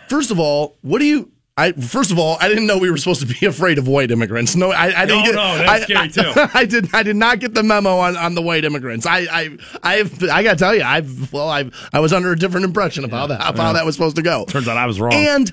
first 0.10 0.32
of 0.32 0.40
all, 0.40 0.78
what 0.82 1.00
do 1.00 1.06
you? 1.06 1.32
I 1.58 1.74
first 1.74 2.10
of 2.10 2.18
all, 2.18 2.38
I 2.40 2.48
didn't 2.48 2.68
know 2.68 2.78
we 2.78 2.90
were 2.90 2.96
supposed 2.98 3.20
to 3.20 3.28
be 3.28 3.46
afraid 3.46 3.78
of 3.78 3.88
white 3.88 4.12
immigrants. 4.12 4.56
No, 4.56 4.72
I, 4.72 5.02
I 5.02 5.06
didn't 5.06 5.24
No, 5.24 5.26
get. 5.26 5.36
no, 5.36 5.58
that's 5.58 5.70
I, 5.70 5.80
scary, 5.82 6.00
I- 6.00 6.08
too. 6.08 6.52
I 6.60 6.66
did. 6.66 6.90
I 6.96 7.04
did 7.04 7.16
not 7.18 7.40
get 7.40 7.54
the 7.54 7.64
memo 7.64 7.98
on, 7.98 8.16
on 8.16 8.34
the 8.34 8.42
white 8.42 8.64
immigrants. 8.64 9.06
I, 9.06 9.20
I, 9.30 9.58
I've, 9.84 10.24
I 10.24 10.42
got 10.44 10.52
to 10.54 10.58
tell 10.58 10.74
you, 10.76 10.84
I've, 10.84 11.34
well, 11.34 11.50
I, 11.50 11.70
I 11.92 12.00
was 12.00 12.14
under 12.14 12.32
a 12.32 12.38
different 12.38 12.66
impression 12.66 13.04
of 13.04 13.12
how 13.12 13.28
that, 13.28 13.42
of 13.46 13.58
how 13.58 13.74
that 13.74 13.86
was 13.86 13.96
supposed 13.96 14.16
to 14.16 14.22
go. 14.22 14.46
Turns 14.46 14.68
out 14.70 14.78
I 14.78 14.86
was 14.86 15.02
wrong. 15.02 15.14
And 15.14 15.52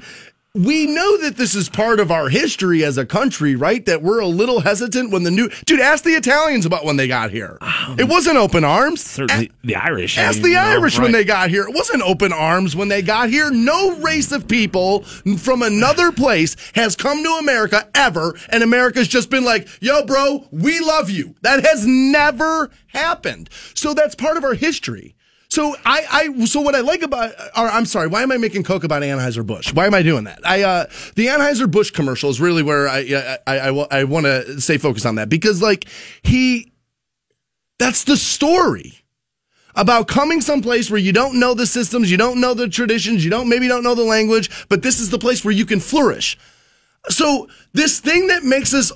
we 0.57 0.87
know 0.87 1.19
that 1.19 1.37
this 1.37 1.55
is 1.55 1.69
part 1.69 2.01
of 2.01 2.11
our 2.11 2.29
history 2.29 2.85
as 2.85 2.97
a 2.99 3.05
country, 3.05 3.55
right? 3.55 3.85
That 3.85 4.03
we're 4.03 4.21
a 4.21 4.27
little 4.27 4.61
hesitant 4.61 5.11
when 5.11 5.23
the 5.23 5.31
new 5.31 5.51
dude. 5.67 5.81
Ask 5.81 6.05
the 6.05 6.11
Italians 6.11 6.67
about 6.67 6.85
when 6.85 6.97
they 6.97 7.07
got 7.07 7.31
here. 7.31 7.59
Um, 7.61 7.97
it 7.99 8.09
wasn't 8.09 8.39
open 8.39 8.65
arms. 8.65 9.05
Certainly, 9.05 9.53
the 9.63 9.77
Irish. 9.77 10.19
I 10.19 10.23
Ask 10.23 10.37
mean, 10.37 10.43
the 10.43 10.49
you 10.51 10.55
know, 10.55 10.63
Irish 10.63 10.99
when 10.99 11.13
they 11.13 11.25
got 11.25 11.51
here. 11.51 11.69
It 11.69 11.75
wasn't 11.75 12.03
open 12.03 12.33
arms 12.33 12.75
when 12.75 12.89
they 12.89 13.03
got 13.03 13.29
here. 13.29 13.51
No 13.51 13.97
race 14.01 14.33
of 14.33 14.49
people 14.49 15.03
from 15.03 15.63
another 15.63 16.11
place 16.13 16.57
has 16.75 16.97
come 16.97 17.23
to 17.23 17.31
America 17.41 17.89
ever, 17.95 18.35
and 18.49 18.63
America's 18.63 19.09
just 19.09 19.31
been 19.31 19.45
like, 19.45 19.69
yo, 19.81 20.05
bro, 20.05 20.47
we 20.51 20.81
love 20.81 21.11
you. 21.11 21.35
That 21.43 21.65
has 21.65 21.87
never 21.87 22.71
happened. 22.89 23.51
So 23.75 23.95
that's 23.95 24.15
part 24.15 24.37
of 24.37 24.45
our 24.45 24.55
history. 24.55 25.15
So 25.49 25.76
I, 25.85 26.33
I, 26.38 26.45
so 26.47 26.61
what 26.61 26.75
I 26.75 26.81
like 26.81 27.03
about, 27.03 27.33
or 27.57 27.69
I'm 27.69 27.87
sorry, 27.87 28.09
why 28.09 28.23
am 28.23 28.33
I 28.33 28.37
making 28.37 28.65
Coke 28.65 28.85
about 28.85 29.03
Anheuser 29.03 29.47
Busch? 29.47 29.73
Why 29.73 29.87
am 29.87 29.95
I 29.95 30.03
doing 30.03 30.25
that? 30.25 30.41
I, 30.45 30.62
uh, 30.62 30.87
the 31.15 31.26
Anheuser 31.26 31.71
Busch 31.71 31.91
commercial 31.91 32.31
is 32.31 32.41
really 32.41 32.62
where 32.62 32.88
I, 32.88 32.99
I, 32.99 33.38
I, 33.47 33.69
I, 33.69 33.87
I 34.00 34.05
want 34.05 34.26
to 34.26 34.61
stay 34.61 34.79
focused 34.79 35.07
on 35.07 35.15
that 35.17 35.29
because 35.29 35.62
like 35.62 35.87
he, 36.23 36.73
that's 37.79 38.05
the 38.05 38.17
story 38.17 38.95
about 39.76 40.09
coming 40.09 40.41
someplace 40.41 40.91
where 40.91 40.99
you 40.99 41.12
don't 41.12 41.38
know 41.38 41.55
the 41.55 41.67
systems, 41.67 42.11
you 42.11 42.17
don't 42.17 42.41
know 42.41 42.55
the 42.55 42.69
traditions, 42.69 43.23
you 43.25 43.31
don't 43.31 43.49
maybe 43.49 43.69
don't 43.69 43.85
know 43.85 43.95
the 43.95 44.03
language, 44.05 44.50
but 44.69 44.83
this 44.83 44.99
is 44.99 45.11
the 45.11 45.19
place 45.19 45.45
where 45.45 45.53
you 45.53 45.67
can 45.67 45.81
flourish. 45.81 46.38
So 47.09 47.49
this 47.73 48.00
thing 48.00 48.29
that 48.29 48.43
makes 48.43 48.75
us 48.75 48.91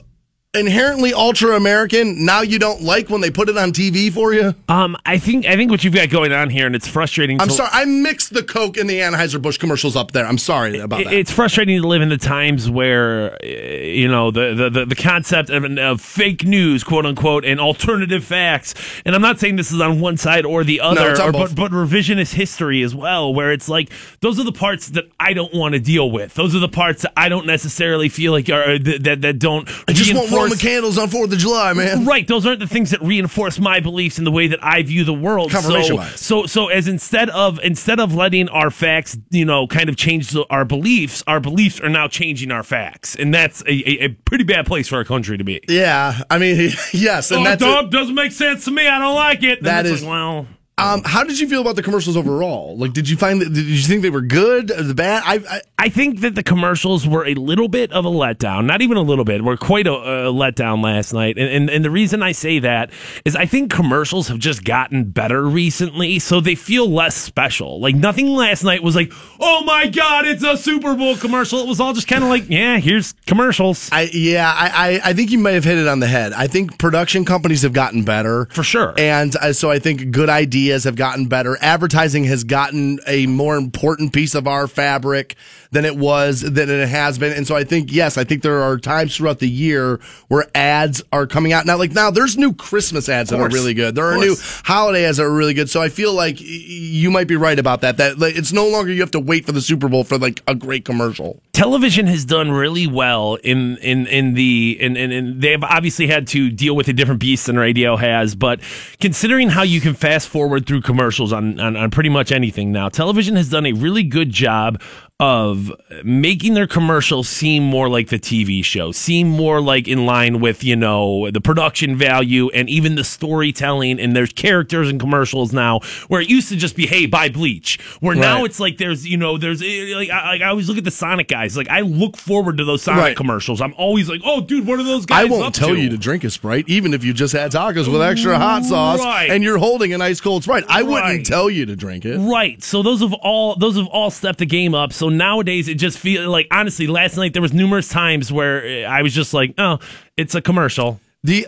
inherently 0.53 1.15
ultra 1.15 1.55
American, 1.55 2.25
now 2.25 2.41
you 2.41 2.59
don't 2.59 2.83
like 2.83 3.09
when 3.09 3.21
they 3.21 3.31
put 3.31 3.49
it 3.49 3.57
on 3.57 3.73
TV 3.73 4.13
for 4.13 4.35
you? 4.35 4.55
Um, 4.69 4.97
I 5.07 5.19
think 5.19 5.47
I 5.47 5.55
think 5.55 5.71
what 5.71 5.85
you've 5.85 5.95
got 5.95 6.11
going 6.11 6.33
on 6.33 6.51
here, 6.51 6.67
and 6.67 6.75
it's 6.75 6.89
frustrating. 6.89 7.41
I'm 7.41 7.49
to- 7.49 7.55
sorry, 7.55 7.71
I 7.73 7.85
mixed 7.85 8.35
the 8.35 8.43
Coke 8.43 8.77
and 8.77 8.91
the 8.91 8.99
Anheuser 8.99 9.41
Busch 9.41 9.59
commercials 9.59 9.95
up 9.95 10.11
there. 10.13 10.27
I'm 10.27 10.39
sorry 10.39 10.79
about 10.79 11.03
it- 11.03 11.05
that. 11.05 11.15
It's 11.15 11.31
frustrating 11.31 11.81
to 11.81 11.87
live 11.87 12.03
in 12.03 12.09
the 12.09 12.19
times 12.19 12.69
where 12.69 13.43
you 13.45 14.09
know 14.09 14.31
the 14.31 14.55
the, 14.55 14.71
the, 14.71 14.87
the 14.87 14.95
concept 14.97 15.51
of, 15.51 15.65
of 15.79 16.01
fake 16.01 16.45
news, 16.45 16.83
quote 16.83 17.07
unquote, 17.07 17.45
and 17.45 17.61
alternative 17.61 18.25
facts. 18.25 18.75
And 19.05 19.15
I'm 19.15 19.23
not 19.23 19.39
saying 19.39 19.57
this 19.57 19.71
is 19.71 19.81
on 19.81 20.01
one 20.01 20.17
side 20.17 20.45
or 20.45 20.65
the 20.65 20.81
other, 20.81 21.13
on 21.13 21.29
or, 21.29 21.33
but 21.33 21.55
but 21.55 21.71
revisionist 21.71 22.35
history 22.35 22.83
as 22.83 22.95
well, 22.95 23.33
where 23.33 23.53
it's 23.53 23.69
like 23.69 23.91
those 24.21 24.41
are 24.41 24.45
the 24.45 24.53
parts 24.53 24.89
that 24.91 25.05
I 25.21 25.33
don't 25.33 25.55
want 25.55 25.75
to 25.75 25.81
deal 25.81 26.11
with. 26.11 26.35
Those 26.35 26.57
are 26.57 26.61
the 26.61 26.69
parts 26.69 27.03
that 27.03 27.13
I 27.17 27.29
don't 27.29 27.47
necessarily 27.47 28.09
feel 28.09 28.33
like 28.33 28.49
are 28.51 28.79
that 28.79 29.05
that, 29.05 29.21
that 29.23 29.39
don't. 29.39 29.69
I 29.87 29.93
just 29.93 30.13
want 30.13 30.40
reinforce- 30.45 30.61
candles 30.63 30.99
on 30.99 31.09
4th 31.09 31.33
of 31.33 31.39
July, 31.39 31.73
man. 31.73 32.05
Right, 32.05 32.27
those 32.27 32.47
aren't 32.47 32.61
the 32.61 32.67
things 32.67 32.91
that 32.91 33.01
reinforce 33.03 33.59
my 33.59 33.81
beliefs 33.81 34.19
in 34.19 34.25
the 34.25 34.31
way 34.31 34.47
that 34.49 34.63
I 34.63 34.83
view 34.83 35.05
the 35.05 35.13
world. 35.15 35.51
Confirmation 35.51 35.97
So, 35.97 35.97
bias. 35.97 36.21
so, 36.21 36.47
so 36.47 36.69
as 36.69 36.89
instead 36.89 37.31
of 37.31 37.59
instead 37.63 38.01
of 38.01 38.15
letting 38.15 38.49
our 38.49 38.71
facts, 38.71 39.17
you 39.31 39.45
know, 39.45 39.67
kind 39.67 39.89
of 39.89 39.97
change 39.97 40.31
the, 40.31 40.45
our 40.51 40.65
beliefs, 40.65 41.23
our 41.27 41.41
beliefs 41.41 41.81
are 41.81 41.89
now 41.89 42.09
changing 42.09 42.51
our 42.51 42.63
facts, 42.63 43.15
and 43.17 43.33
that's 43.33 43.63
a, 43.63 43.73
a, 43.73 44.05
a 44.05 44.09
pretty 44.09 44.45
bad 44.45 44.67
place 44.67 44.89
for 44.89 44.97
our 44.97 45.05
country 45.05 45.37
to 45.39 45.45
be. 45.45 45.61
Yeah, 45.69 46.23
I 46.31 46.39
mean, 46.39 46.71
yes, 46.93 47.31
and 47.31 47.41
oh, 47.41 47.45
that's 47.45 47.91
doesn't 47.91 48.15
make 48.15 48.33
sense 48.33 48.65
to 48.67 48.71
me. 48.71 48.87
I 48.87 48.99
don't 48.99 49.15
like 49.15 49.43
it. 49.43 49.63
Then 49.63 49.85
That 49.85 49.87
is- 49.87 50.03
like, 50.03 50.11
well. 50.11 50.47
Um, 50.81 51.03
how 51.05 51.25
did 51.25 51.39
you 51.39 51.49
feel 51.49 51.61
about 51.61 51.77
the 51.77 51.83
commercials 51.83 52.17
overall? 52.17 52.77
Like, 52.77 52.93
did 52.93 53.09
you 53.09 53.17
find 53.17 53.41
that? 53.41 53.53
Did 53.53 53.67
you 53.67 53.83
think 53.83 54.03
they 54.03 54.11
were 54.11 54.21
good 54.21 54.71
or 54.71 54.83
the 54.83 54.95
bad? 54.95 55.23
I, 55.27 55.41
I 55.49 55.61
I 55.79 55.89
think 55.89 56.21
that 56.21 56.35
the 56.35 56.43
commercials 56.43 57.07
were 57.07 57.27
a 57.27 57.35
little 57.35 57.69
bit 57.69 57.93
of 57.93 58.05
a 58.05 58.11
letdown. 58.11 58.67
Not 58.67 58.83
even 58.83 58.97
a 58.97 59.03
little 59.03 59.25
bit. 59.25 59.43
Were 59.45 59.57
quite 59.57 59.87
a, 59.87 59.93
a 59.93 60.33
letdown 60.33 60.83
last 60.83 61.13
night. 61.13 61.39
And, 61.39 61.49
and 61.49 61.71
and 61.71 61.85
the 61.85 61.91
reason 61.91 62.23
I 62.23 62.33
say 62.33 62.59
that 62.61 62.91
is 63.25 63.37
I 63.37 63.47
think 63.47 63.71
commercials 63.71 64.29
have 64.29 64.39
just 64.39 64.65
gotten 64.65 65.05
better 65.05 65.43
recently, 65.47 66.19
so 66.19 66.41
they 66.41 66.55
feel 66.55 66.89
less 66.89 67.15
special. 67.17 67.81
Like 67.81 67.95
nothing 67.95 68.29
last 68.29 68.65
night 68.65 68.83
was 68.83 68.97
like, 68.97 69.13
oh 69.39 69.63
my 69.65 69.87
god, 69.87 70.27
it's 70.27 70.43
a 70.43 70.57
Super 70.57 70.95
Bowl 70.95 71.17
commercial. 71.17 71.61
It 71.61 71.69
was 71.69 71.81
all 71.81 71.93
just 71.93 72.09
kind 72.09 72.23
of 72.23 72.31
like, 72.31 72.49
yeah, 72.49 72.79
here's 72.79 73.13
commercials 73.27 73.89
I 73.93 74.11
yeah, 74.13 74.53
I, 74.55 74.69
I 74.69 75.01
I 75.11 75.13
think 75.13 75.31
you 75.31 75.39
may 75.39 75.55
have 75.55 75.65
hit 75.65 75.79
it 75.79 75.89
on 75.89 76.01
the 76.01 76.07
head. 76.07 76.33
I 76.33 76.47
think 76.47 76.79
production 76.79 77.25
companies 77.25 77.63
have 77.63 77.73
gotten 77.73 78.03
better 78.03 78.47
for 78.47 78.63
sure. 78.63 78.95
And 78.99 79.35
uh, 79.37 79.53
so 79.53 79.71
I 79.71 79.79
think 79.79 80.11
good 80.11 80.29
ideas 80.71 80.85
have 80.85 80.95
gotten 80.95 81.27
better. 81.27 81.59
Advertising 81.61 82.25
has 82.25 82.45
gotten 82.45 83.01
a 83.05 83.27
more 83.27 83.57
important 83.57 84.13
piece 84.13 84.37
of 84.37 84.47
our 84.47 84.69
fabric 84.69 85.35
than 85.73 85.85
it 85.85 85.97
was 85.97 86.41
than 86.41 86.69
it 86.69 86.89
has 86.89 87.19
been. 87.19 87.33
And 87.33 87.47
so 87.47 87.57
I 87.57 87.65
think 87.65 87.93
yes, 87.93 88.19
I 88.19 88.25
think 88.25 88.43
there 88.43 88.61
are 88.61 88.77
times 88.79 89.17
throughout 89.17 89.39
the 89.39 89.49
year 89.49 90.01
where 90.29 90.47
ads 90.55 91.03
are 91.13 91.27
coming 91.27 91.53
out 91.53 91.67
now. 91.67 91.77
Like 91.77 91.93
now, 91.93 92.11
there's 92.11 92.37
new 92.37 92.53
Christmas 92.55 93.09
ads 93.09 93.31
that 93.31 93.41
are 93.41 93.49
really 93.49 93.75
good. 93.75 93.95
There 93.95 94.07
are 94.07 94.17
new 94.17 94.37
holiday 94.65 95.05
ads 95.05 95.19
that 95.19 95.25
are 95.25 95.33
really 95.33 95.55
good. 95.55 95.71
So 95.71 95.81
I 95.81 95.89
feel 95.89 96.13
like 96.13 96.37
you 96.41 97.11
might 97.11 97.29
be 97.29 97.37
right 97.37 97.59
about 97.59 97.81
that. 97.83 97.97
That 97.99 98.19
like, 98.19 98.37
it's 98.37 98.53
no 98.53 98.69
longer 98.69 98.93
you 98.93 99.01
have 99.01 99.11
to 99.13 99.21
wait 99.21 99.47
for 99.47 99.53
the 99.53 99.61
Super 99.61 99.89
Bowl 99.89 100.05
for 100.05 100.19
like 100.19 100.43
a 100.47 100.55
great 100.55 100.85
commercial. 100.85 101.41
television 101.53 102.07
has 102.07 102.25
done 102.25 102.51
really 102.51 102.87
well 102.87 103.35
in 103.45 103.77
in 103.79 104.07
in 104.07 104.35
the 104.35 104.79
in, 104.81 104.97
in, 104.97 105.13
in 105.13 105.41
they've 105.41 105.63
obviously 105.63 106.07
had 106.07 106.27
to 106.27 106.51
deal 106.51 106.75
with 106.75 106.89
a 106.89 106.93
different 106.93 107.21
beast 107.21 107.47
than 107.47 107.59
radio 107.59 107.97
has 107.97 108.35
but 108.35 108.61
considering 108.99 109.51
how 109.51 109.63
you 109.63 109.79
can 109.79 109.93
fast 109.93 110.29
forward 110.29 110.67
through 110.67 110.81
commercials 110.81 111.35
on, 111.35 111.61
on 111.61 111.77
on 111.77 111.91
pretty 111.91 112.09
much 112.09 112.33
anything 112.33 112.73
now 112.73 112.89
television 112.89 113.37
has 113.37 113.51
done 113.51 113.67
a 113.67 113.73
really 113.73 114.03
good 114.03 114.31
job 114.31 114.81
of 115.21 115.71
making 116.03 116.55
their 116.55 116.67
commercials 116.67 117.29
seem 117.29 117.63
more 117.63 117.91
like 117.91 118.09
the 118.09 118.19
TV 118.19 118.65
show, 118.65 118.91
seem 118.91 119.29
more 119.29 119.61
like 119.61 119.87
in 119.87 120.07
line 120.07 120.41
with, 120.41 120.65
you 120.65 120.75
know, 120.75 121.31
the 121.31 121.43
production 121.43 121.95
value 121.95 122.49
and 122.51 122.71
even 122.71 122.95
the 122.95 123.05
storytelling. 123.05 124.01
And 124.01 124.17
there's 124.17 124.33
characters 124.33 124.89
in 124.89 124.99
commercials 124.99 125.53
now 125.53 125.81
where 126.09 126.23
it 126.23 126.31
used 126.31 126.49
to 126.49 126.57
just 126.57 126.75
be, 126.75 126.87
hey, 126.87 127.05
buy 127.05 127.29
bleach. 127.29 127.79
Where 128.01 128.17
now 128.17 128.45
it's 128.45 128.59
like 128.59 128.79
there's, 128.79 129.07
you 129.07 129.19
know, 129.19 129.37
there's 129.37 129.61
eh, 129.63 129.93
like 129.95 130.09
I, 130.09 130.31
like, 130.33 130.41
I 130.41 130.47
always 130.47 130.69
look 130.71 130.79
at 130.79 130.85
the 130.85 130.91
Sonic 130.91 131.29
guys. 131.29 131.55
Like 131.55 131.69
I 131.69 131.81
look 131.83 132.17
forward 132.17 132.57
to 132.57 132.65
those 132.65 132.83
Sonic 132.83 133.01
Right. 133.05 133.17
commercials. 133.17 133.61
I'm 133.61 133.75
always 133.77 134.09
like, 134.09 134.23
oh, 134.25 134.41
dude, 134.41 134.67
what 134.67 134.79
are 134.81 134.85
those 134.85 135.05
guys? 135.05 135.21
I 135.21 135.25
won't 135.27 135.55
tell 135.55 135.69
to? 135.69 135.77
you 135.81 135.91
to 135.91 135.99
drink 135.99 136.25
a 136.25 136.31
Sprite, 136.31 136.65
even 136.67 136.95
if 136.95 137.05
you 137.05 137.13
just 137.13 137.35
had 137.35 137.53
tacos 137.53 137.93
with 137.93 138.01
extra 138.01 138.39
hot 138.39 138.65
sauce 138.65 139.01
Right. 139.01 139.29
and 139.31 139.45
you're 139.45 139.59
holding 139.59 139.93
an 139.93 140.01
ice 140.01 140.21
cold 140.21 140.45
Sprite. 140.45 140.65
I 140.67 140.81
Right. 140.81 140.89
wouldn't 140.89 141.27
tell 141.27 141.51
you 141.51 141.67
to 141.67 141.77
drink 141.77 142.07
it. 142.07 142.17
Right. 142.17 142.63
So 142.63 142.83
those 142.83 143.01
have 143.01 143.13
all 143.13 143.55
those 143.57 143.77
have 143.77 143.87
all 143.89 144.11
stepped 144.11 144.39
the 144.39 144.47
game 144.47 144.75
up. 144.75 144.95
So 144.95 145.10
nowadays 145.11 145.69
it 145.69 145.75
just 145.75 145.99
feels 145.99 146.27
like 146.27 146.47
honestly, 146.51 146.87
last 146.87 147.17
night 147.17 147.33
there 147.33 147.43
was 147.43 147.53
numerous 147.53 147.89
times 147.89 148.33
where 148.33 148.89
I 148.89 149.03
was 149.03 149.15
just 149.15 149.35
like, 149.35 149.55
oh, 149.59 149.79
it's 150.17 150.35
a 150.35 150.41
commercial. 150.41 151.01
The 151.23 151.47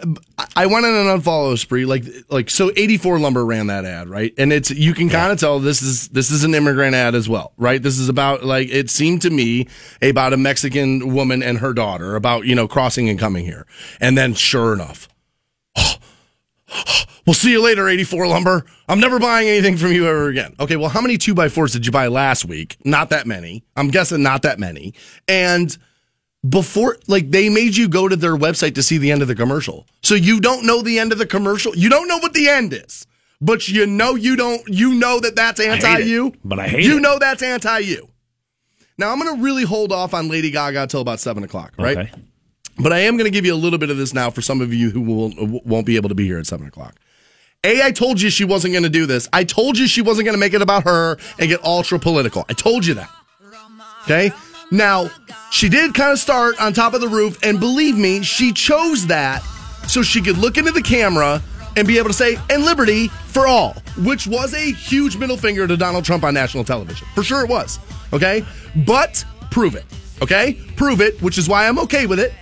I 0.54 0.66
went 0.66 0.85
on 0.85 0.92
an 0.92 1.19
unfollow 1.19 1.57
spree, 1.57 1.87
like 1.87 2.04
like 2.28 2.50
so. 2.50 2.71
Eighty 2.76 2.99
four 2.99 3.19
lumber 3.19 3.42
ran 3.42 3.69
that 3.69 3.87
ad, 3.87 4.07
right? 4.07 4.35
And 4.37 4.52
it's 4.52 4.71
you 4.71 4.92
can 4.92 5.09
kind 5.09 5.33
of 5.33 5.40
tell 5.40 5.61
this 5.61 5.81
is 5.81 6.09
this 6.09 6.31
is 6.31 6.45
an 6.45 6.54
immigrant 6.54 6.95
ad 6.95 7.14
as 7.14 7.26
well, 7.26 7.52
right? 7.57 7.83
This 7.83 7.99
is 7.99 8.11
about 8.11 8.45
like 8.45 8.69
it 8.69 8.90
seemed 8.90 9.23
to 9.23 9.31
me 9.31 9.69
about 10.02 10.35
a 10.35 10.37
Mexican 10.37 11.14
woman 11.14 11.42
and 11.42 11.57
her 11.59 11.73
daughter 11.73 12.16
about 12.16 12.45
you 12.45 12.54
know 12.54 12.69
crossing 12.69 13.09
and 13.09 13.19
coming 13.19 13.47
here, 13.47 13.66
and 13.99 14.19
then 14.19 14.35
sure 14.35 14.75
enough, 14.75 15.09
we'll 17.26 17.34
see 17.34 17.50
you 17.52 17.62
later. 17.62 17.88
Eighty 17.88 18.04
four 18.04 18.26
lumber. 18.26 18.64
I'm 18.88 19.00
never 19.00 19.18
buying 19.18 19.48
anything 19.48 19.76
from 19.76 19.92
you 19.92 20.06
ever 20.06 20.28
again. 20.28 20.54
Okay, 20.60 20.76
well, 20.76 20.88
how 20.88 21.00
many 21.00 21.18
two 21.18 21.34
by 21.34 21.48
fours 21.48 21.72
did 21.72 21.86
you 21.86 21.92
buy 21.92 22.06
last 22.08 22.44
week? 22.44 22.76
Not 22.84 23.10
that 23.10 23.26
many. 23.26 23.64
I'm 23.76 23.88
guessing 23.88 24.22
not 24.22 24.42
that 24.42 24.58
many, 24.58 24.94
and 25.28 25.76
before 26.48 26.96
like 27.06 27.30
they 27.30 27.48
made 27.48 27.76
you 27.76 27.88
go 27.88 28.08
to 28.08 28.16
their 28.16 28.36
website 28.36 28.74
to 28.74 28.82
see 28.82 28.98
the 28.98 29.12
end 29.12 29.22
of 29.22 29.28
the 29.28 29.34
commercial. 29.36 29.86
So 30.02 30.14
you 30.14 30.40
don't 30.40 30.66
know 30.66 30.82
the 30.82 30.98
end 30.98 31.12
of 31.12 31.18
the 31.18 31.26
commercial. 31.26 31.74
You 31.76 31.88
don't 31.88 32.08
know 32.08 32.18
what 32.18 32.34
the 32.34 32.48
end 32.48 32.72
is. 32.72 33.06
But 33.40 33.68
you 33.68 33.86
know 33.86 34.14
you 34.14 34.36
don't 34.36 34.62
you 34.68 34.94
know 34.94 35.18
that 35.18 35.34
that's 35.34 35.58
anti 35.60 35.98
you. 35.98 36.32
but 36.44 36.60
I 36.60 36.68
hate 36.68 36.84
You 36.84 36.98
it. 36.98 37.00
know 37.00 37.18
that's 37.18 37.42
anti 37.42 37.78
you. 37.80 38.08
Now 38.98 39.10
I'm 39.10 39.18
gonna 39.20 39.42
really 39.42 39.64
hold 39.64 39.90
off 39.90 40.14
on 40.14 40.28
Lady 40.28 40.50
Gaga 40.52 40.86
till 40.86 41.00
about 41.00 41.18
seven 41.18 41.42
o'clock, 41.42 41.72
right? 41.76 41.96
Okay. 41.98 42.12
But 42.78 42.92
I 42.92 43.00
am 43.00 43.16
going 43.16 43.26
to 43.26 43.30
give 43.30 43.44
you 43.44 43.54
a 43.54 43.56
little 43.56 43.78
bit 43.78 43.90
of 43.90 43.96
this 43.96 44.14
now 44.14 44.30
for 44.30 44.42
some 44.42 44.60
of 44.60 44.72
you 44.72 44.90
who 44.90 45.00
will, 45.02 45.32
won't 45.64 45.86
be 45.86 45.96
able 45.96 46.08
to 46.08 46.14
be 46.14 46.26
here 46.26 46.38
at 46.38 46.46
seven 46.46 46.66
o'clock. 46.66 46.96
A, 47.64 47.82
I 47.82 47.92
told 47.92 48.20
you 48.20 48.28
she 48.28 48.44
wasn't 48.44 48.72
going 48.72 48.82
to 48.82 48.88
do 48.88 49.06
this. 49.06 49.28
I 49.32 49.44
told 49.44 49.78
you 49.78 49.86
she 49.86 50.02
wasn't 50.02 50.24
going 50.24 50.34
to 50.34 50.40
make 50.40 50.54
it 50.54 50.62
about 50.62 50.84
her 50.84 51.16
and 51.38 51.48
get 51.48 51.62
ultra 51.64 51.98
political. 51.98 52.44
I 52.48 52.54
told 52.54 52.84
you 52.84 52.94
that. 52.94 53.10
Okay. 54.04 54.32
Now, 54.72 55.10
she 55.50 55.68
did 55.68 55.94
kind 55.94 56.10
of 56.12 56.18
start 56.18 56.60
on 56.60 56.72
top 56.72 56.94
of 56.94 57.00
the 57.00 57.08
roof, 57.08 57.38
and 57.44 57.60
believe 57.60 57.96
me, 57.96 58.22
she 58.22 58.52
chose 58.52 59.06
that 59.08 59.42
so 59.86 60.02
she 60.02 60.22
could 60.22 60.38
look 60.38 60.56
into 60.56 60.72
the 60.72 60.82
camera 60.82 61.42
and 61.76 61.86
be 61.86 61.98
able 61.98 62.08
to 62.08 62.14
say, 62.14 62.36
and 62.50 62.64
liberty 62.64 63.08
for 63.08 63.46
all, 63.46 63.74
which 63.98 64.26
was 64.26 64.54
a 64.54 64.72
huge 64.72 65.16
middle 65.16 65.36
finger 65.36 65.66
to 65.66 65.76
Donald 65.76 66.04
Trump 66.04 66.24
on 66.24 66.34
national 66.34 66.64
television. 66.64 67.06
For 67.14 67.22
sure 67.22 67.44
it 67.44 67.48
was. 67.48 67.78
Okay. 68.12 68.44
But 68.84 69.24
prove 69.50 69.74
it. 69.74 69.84
Okay. 70.20 70.54
Prove 70.76 71.00
it, 71.00 71.20
which 71.22 71.38
is 71.38 71.48
why 71.48 71.68
I'm 71.68 71.78
okay 71.78 72.06
with 72.06 72.18
it. 72.18 72.32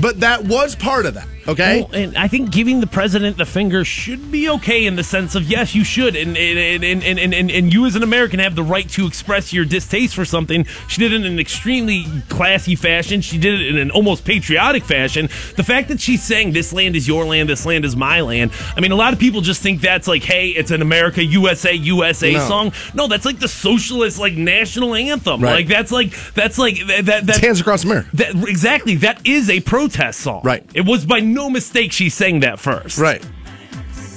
But 0.00 0.20
that 0.20 0.44
was 0.44 0.74
part 0.74 1.06
of 1.06 1.14
that. 1.14 1.28
Okay. 1.46 1.80
Well, 1.82 1.90
and 2.00 2.16
I 2.16 2.28
think 2.28 2.50
giving 2.50 2.80
the 2.80 2.86
president 2.86 3.36
the 3.36 3.44
finger 3.44 3.84
should 3.84 4.30
be 4.30 4.48
okay 4.48 4.86
in 4.86 4.94
the 4.94 5.02
sense 5.02 5.34
of 5.34 5.44
yes, 5.44 5.74
you 5.74 5.82
should, 5.82 6.14
and 6.14 6.36
and 6.36 6.84
and 6.84 7.02
and, 7.02 7.18
and, 7.18 7.50
and, 7.50 7.74
you 7.74 7.84
as 7.84 7.96
an 7.96 8.04
American 8.04 8.38
have 8.38 8.54
the 8.54 8.62
right 8.62 8.88
to 8.90 9.06
express 9.06 9.52
your 9.52 9.64
distaste 9.64 10.14
for 10.14 10.24
something. 10.24 10.64
She 10.88 11.00
did 11.00 11.12
it 11.12 11.16
in 11.16 11.24
an 11.24 11.40
extremely 11.40 12.06
classy 12.28 12.76
fashion. 12.76 13.20
She 13.22 13.38
did 13.38 13.60
it 13.60 13.66
in 13.66 13.76
an 13.78 13.90
almost 13.90 14.24
patriotic 14.24 14.84
fashion. 14.84 15.26
The 15.56 15.64
fact 15.64 15.88
that 15.88 16.00
she's 16.00 16.22
saying 16.22 16.52
this 16.52 16.72
land 16.72 16.94
is 16.94 17.08
your 17.08 17.24
land, 17.24 17.48
this 17.48 17.66
land 17.66 17.84
is 17.84 17.96
my 17.96 18.20
land. 18.20 18.52
I 18.76 18.80
mean, 18.80 18.92
a 18.92 18.96
lot 18.96 19.12
of 19.12 19.18
people 19.18 19.40
just 19.40 19.62
think 19.62 19.80
that's 19.80 20.06
like, 20.06 20.22
hey, 20.22 20.50
it's 20.50 20.70
an 20.70 20.80
America 20.80 21.24
USA 21.24 21.74
USA 21.74 22.34
No. 22.34 22.48
song. 22.48 22.72
No, 22.94 23.08
that's 23.08 23.24
like 23.24 23.40
the 23.40 23.48
socialist 23.48 24.18
like 24.18 24.34
national 24.34 24.94
anthem. 24.94 25.40
Right. 25.42 25.54
Like 25.54 25.66
that's 25.66 25.90
like 25.90 26.12
that's 26.34 26.56
like 26.56 26.76
that 26.86 27.06
that. 27.06 27.26
that 27.26 27.40
Hands 27.40 27.60
across 27.60 27.82
America. 27.82 28.08
that, 28.14 28.48
exactly. 28.48 28.94
That 28.96 29.26
is 29.26 29.50
a 29.50 29.60
protest 29.82 30.20
song. 30.20 30.42
Right. 30.44 30.64
It 30.74 30.86
was 30.86 31.04
by 31.04 31.20
no 31.20 31.50
mistake 31.50 31.92
she 31.92 32.08
sang 32.08 32.40
that 32.40 32.58
first. 32.58 32.98
Right. 32.98 33.24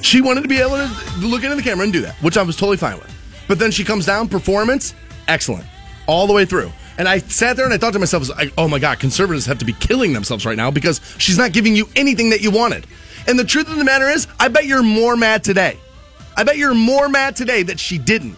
She 0.01 0.21
wanted 0.21 0.41
to 0.41 0.47
be 0.47 0.59
able 0.59 0.77
to 0.77 0.89
look 1.19 1.43
into 1.43 1.55
the 1.55 1.63
camera 1.63 1.83
and 1.83 1.93
do 1.93 2.01
that, 2.01 2.15
which 2.21 2.37
I 2.37 2.43
was 2.43 2.55
totally 2.55 2.77
fine 2.77 2.97
with. 2.97 3.11
But 3.47 3.57
then 3.57 3.71
she 3.71 3.83
comes 3.83 4.05
down, 4.05 4.27
performance, 4.27 4.93
excellent, 5.27 5.65
all 6.05 6.27
the 6.27 6.33
way 6.33 6.45
through. 6.45 6.71
And 6.97 7.07
I 7.07 7.17
sat 7.17 7.57
there 7.57 7.65
and 7.65 7.73
I 7.73 7.77
thought 7.77 7.93
to 7.93 7.99
myself, 7.99 8.29
like, 8.29 8.53
oh 8.57 8.67
my 8.67 8.77
God, 8.77 8.99
conservatives 8.99 9.47
have 9.47 9.57
to 9.57 9.65
be 9.65 9.73
killing 9.73 10.13
themselves 10.13 10.45
right 10.45 10.55
now 10.55 10.69
because 10.69 11.01
she's 11.17 11.37
not 11.37 11.51
giving 11.51 11.75
you 11.75 11.89
anything 11.95 12.29
that 12.29 12.41
you 12.41 12.51
wanted. 12.51 12.85
And 13.27 13.39
the 13.39 13.43
truth 13.43 13.69
of 13.69 13.77
the 13.77 13.83
matter 13.83 14.07
is, 14.07 14.27
I 14.39 14.47
bet 14.47 14.65
you're 14.65 14.83
more 14.83 15.17
mad 15.17 15.43
today. 15.43 15.77
I 16.37 16.43
bet 16.43 16.57
you're 16.57 16.75
more 16.75 17.09
mad 17.09 17.35
today 17.35 17.63
that 17.63 17.79
she 17.79 17.97
didn't. 17.97 18.37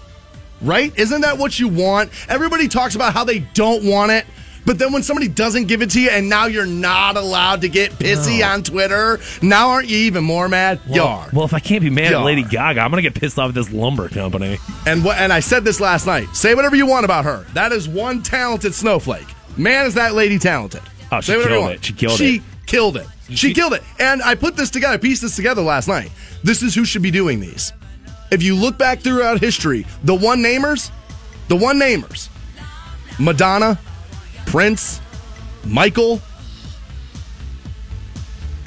Right? 0.62 0.98
Isn't 0.98 1.22
that 1.22 1.38
what 1.38 1.60
you 1.60 1.67
want? 1.67 2.10
Everybody 2.29 2.67
talks 2.67 2.96
about 2.96 3.13
how 3.13 3.25
they 3.25 3.39
don't 3.39 3.84
want 3.84 4.12
it. 4.12 4.25
But 4.67 4.79
then 4.79 4.91
when 4.91 5.01
somebody 5.01 5.29
doesn't 5.29 5.67
give 5.67 5.81
it 5.81 5.89
to 5.91 6.01
you 6.01 6.09
and 6.09 6.27
now 6.27 6.47
you're 6.47 6.65
not 6.65 7.15
allowed 7.15 7.62
to 7.62 7.69
get 7.69 7.93
pissy 7.93 8.45
on 8.45 8.63
Twitter, 8.63 9.17
now 9.41 9.69
aren't 9.69 9.88
you 9.88 9.95
even 10.00 10.25
more 10.25 10.50
mad? 10.50 10.81
you 10.88 10.95
Well, 10.95 11.07
are. 11.07 11.29
well, 11.31 11.45
if 11.45 11.53
I 11.53 11.59
can't 11.59 11.81
be 11.81 11.89
mad 11.89 12.12
at 12.12 12.19
Lady. 12.24 12.43
Gaga, 12.43 12.81
I'm 12.81 12.89
gonna 12.91 13.01
get 13.01 13.13
pissed 13.15 13.39
off 13.39 13.47
at 13.47 13.55
this 13.55 13.71
lumber 13.71 14.09
company. 14.09 14.57
And 14.86 15.05
what? 15.05 15.17
And 15.19 15.31
I 15.31 15.39
said 15.39 15.63
this 15.63 15.79
last 15.79 16.05
night. 16.05 16.27
Say 16.36 16.53
whatever 16.53 16.75
you 16.75 16.86
want 16.86 17.05
about 17.05 17.24
her. 17.24 17.45
That 17.53 17.71
is 17.71 17.88
one 17.88 18.21
talented 18.21 18.75
snowflake. 18.75 19.27
Man, 19.55 19.86
is 19.86 19.93
that 19.93 20.15
lady 20.15 20.38
talented? 20.38 20.81
Oh, 21.13 21.21
she 21.21 21.31
killed 21.31 21.71
it. 21.71 21.86
She 21.86 21.93
killed 21.93 22.17
she 22.17 22.36
it. 22.36 22.41
killed 22.65 22.97
it. 22.97 23.07
She 23.29 23.53
killed 23.53 23.71
it. 23.74 23.83
And 24.00 24.21
I 24.21 24.36
put 24.36 24.57
this 24.57 24.69
together, 24.69 24.95
I 24.95 24.97
pieced 24.97 25.21
this 25.21 25.38
together 25.38 25.62
last 25.62 25.88
night. 25.88 26.12
This 26.43 26.62
is 26.62 26.75
who 26.75 26.83
should 26.83 27.01
be 27.01 27.12
doing 27.12 27.39
these. 27.39 27.71
If 28.31 28.43
you 28.43 28.53
look 28.53 28.77
back 28.77 29.00
throughout 29.00 29.39
history, 29.39 29.88
the 30.03 30.13
one 30.13 30.43
namers, 30.43 30.91
the 31.47 31.55
one 31.55 31.79
namers, 31.79 32.27
Madonna, 33.17 33.79
Prince, 34.48 35.01
Michael, 35.66 36.22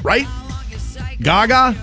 right? 0.05 0.27
Gaga. 1.21 1.75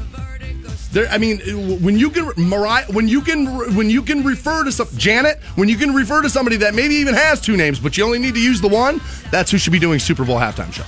There, 0.93 1.07
I 1.09 1.17
mean, 1.17 1.39
when 1.83 1.97
you 1.97 2.09
can 2.09 2.31
Mariah, 2.37 2.85
when 2.85 3.07
you 3.07 3.21
can 3.21 3.75
when 3.75 3.89
you 3.89 4.01
can 4.01 4.23
refer 4.23 4.63
to 4.63 4.71
some 4.71 4.87
Janet, 4.95 5.39
when 5.55 5.67
you 5.67 5.75
can 5.75 5.93
refer 5.93 6.21
to 6.21 6.29
somebody 6.29 6.55
that 6.57 6.73
maybe 6.73 6.95
even 6.95 7.13
has 7.13 7.41
two 7.41 7.57
names, 7.57 7.79
but 7.79 7.97
you 7.97 8.05
only 8.05 8.19
need 8.19 8.35
to 8.35 8.39
use 8.39 8.61
the 8.61 8.69
one, 8.69 9.01
that's 9.31 9.51
who 9.51 9.57
should 9.57 9.73
be 9.73 9.79
doing 9.79 9.99
Super 9.99 10.23
Bowl 10.23 10.37
halftime 10.37 10.71
shows 10.71 10.85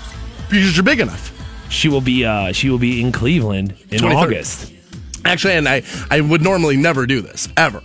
because 0.49 0.75
you're 0.75 0.85
big 0.85 0.99
enough. 0.99 1.35
She 1.69 1.89
will 1.89 2.01
be 2.01 2.25
uh, 2.25 2.51
she 2.53 2.69
will 2.69 2.79
be 2.79 3.01
in 3.01 3.11
Cleveland 3.11 3.75
in 3.91 3.99
23rd. 3.99 4.15
August. 4.15 4.73
Actually, 5.25 5.55
and 5.55 5.67
I 5.67 5.83
I 6.09 6.21
would 6.21 6.41
normally 6.41 6.77
never 6.77 7.05
do 7.05 7.21
this 7.21 7.49
ever. 7.57 7.81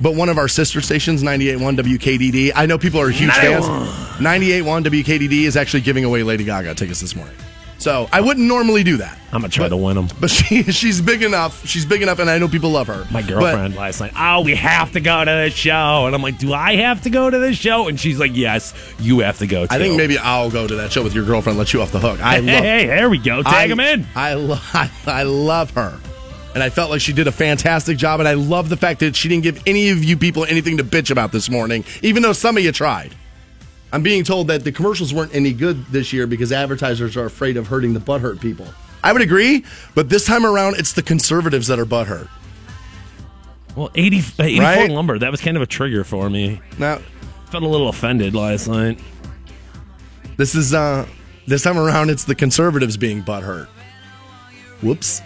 But 0.00 0.14
one 0.14 0.28
of 0.28 0.36
our 0.38 0.48
sister 0.48 0.80
stations, 0.80 1.22
98.1 1.22 1.78
WKDD, 1.98 2.52
I 2.54 2.66
know 2.66 2.76
people 2.78 3.00
are 3.00 3.08
huge 3.08 3.32
fans. 3.32 3.64
98.1 4.18 4.84
WKDD 4.84 5.42
is 5.44 5.56
actually 5.56 5.80
giving 5.80 6.04
away 6.04 6.22
Lady 6.22 6.44
Gaga 6.44 6.74
tickets 6.74 7.00
this 7.00 7.16
morning. 7.16 7.34
So 7.78 8.08
I 8.10 8.22
wouldn't 8.22 8.46
normally 8.46 8.82
do 8.82 8.96
that. 8.96 9.18
I'm 9.32 9.42
gonna 9.42 9.50
try 9.50 9.68
to 9.68 9.76
win 9.76 9.96
them. 9.96 10.08
But 10.18 10.30
she 10.36 10.62
she's 10.64 11.02
big 11.02 11.22
enough. 11.22 11.66
She's 11.66 11.84
big 11.84 12.00
enough, 12.00 12.18
and 12.18 12.28
I 12.30 12.38
know 12.38 12.48
people 12.48 12.70
love 12.70 12.86
her. 12.86 13.06
My 13.10 13.20
But- 13.20 13.28
girlfriend 13.28 13.74
last 13.76 14.00
night. 14.00 14.12
Oh, 14.18 14.40
we 14.40 14.54
have 14.54 14.92
to 14.92 15.00
go 15.00 15.22
to 15.24 15.30
the 15.30 15.50
show, 15.50 16.06
and 16.06 16.14
I'm 16.14 16.22
like, 16.22 16.38
do 16.38 16.54
I 16.54 16.76
have 16.76 17.02
to 17.02 17.10
go 17.10 17.28
to 17.28 17.38
the 17.38 17.52
show? 17.54 17.88
And 17.88 18.00
she's 18.00 18.18
like, 18.18 18.34
yes, 18.34 18.72
you 18.98 19.18
have 19.20 19.38
to 19.38 19.46
go. 19.46 19.66
Too. 19.66 19.74
I 19.74 19.78
think 19.78 19.96
maybe 19.96 20.16
I'll 20.16 20.50
go 20.50 20.66
to 20.66 20.74
that 20.76 20.90
show 20.90 21.02
with 21.02 21.14
your 21.14 21.24
girlfriend. 21.26 21.58
Let 21.58 21.74
you 21.74 21.82
off 21.82 21.92
the 21.92 22.00
hook. 22.00 22.18
I 22.22 22.36
Hey, 22.40 22.40
love. 22.54 22.64
hey, 22.64 22.86
there 22.86 23.10
we 23.10 23.18
go. 23.18 23.42
Tag 23.42 23.70
I, 23.70 23.72
him 23.72 23.80
in. 23.80 24.06
I, 24.14 24.34
lo- 24.34 24.58
I, 24.72 24.90
I 25.06 25.22
love 25.24 25.70
her. 25.72 25.98
And 26.56 26.62
I 26.62 26.70
felt 26.70 26.90
like 26.90 27.02
she 27.02 27.12
did 27.12 27.26
a 27.28 27.32
fantastic 27.32 27.98
job. 27.98 28.18
And 28.18 28.26
I 28.26 28.32
love 28.32 28.70
the 28.70 28.78
fact 28.78 29.00
that 29.00 29.14
she 29.14 29.28
didn't 29.28 29.42
give 29.42 29.62
any 29.66 29.90
of 29.90 30.02
you 30.02 30.16
people 30.16 30.46
anything 30.46 30.78
to 30.78 30.84
bitch 30.84 31.10
about 31.10 31.30
this 31.30 31.50
morning, 31.50 31.84
even 32.00 32.22
though 32.22 32.32
some 32.32 32.56
of 32.56 32.64
you 32.64 32.72
tried. 32.72 33.14
I'm 33.92 34.02
being 34.02 34.24
told 34.24 34.46
that 34.48 34.64
the 34.64 34.72
commercials 34.72 35.12
weren't 35.12 35.34
any 35.34 35.52
good 35.52 35.84
this 35.88 36.14
year 36.14 36.26
because 36.26 36.52
advertisers 36.52 37.14
are 37.14 37.26
afraid 37.26 37.58
of 37.58 37.66
hurting 37.66 37.92
the 37.92 38.00
butthurt 38.00 38.40
people. 38.40 38.66
I 39.04 39.12
would 39.12 39.20
agree, 39.20 39.66
but 39.94 40.08
this 40.08 40.24
time 40.24 40.46
around, 40.46 40.76
it's 40.78 40.94
the 40.94 41.02
conservatives 41.02 41.66
that 41.66 41.78
are 41.78 41.84
butthurt. 41.84 42.28
Well, 43.76 43.90
80, 43.94 44.22
84 44.38 44.58
Right? 44.64 44.90
lumber. 44.90 45.18
That 45.18 45.30
was 45.30 45.42
kind 45.42 45.58
of 45.58 45.62
a 45.62 45.66
trigger 45.66 46.04
for 46.04 46.30
me. 46.30 46.62
Now, 46.78 47.00
Felt 47.50 47.64
a 47.64 47.68
little 47.68 47.90
offended 47.90 48.34
last 48.34 48.66
night. 48.66 48.98
this 50.38 50.54
is 50.54 50.72
uh 50.72 51.06
this 51.46 51.62
time 51.62 51.76
around, 51.76 52.08
it's 52.08 52.24
the 52.24 52.34
conservatives 52.34 52.96
being 52.96 53.22
butthurt. 53.22 53.66
Whoops. 54.80 55.20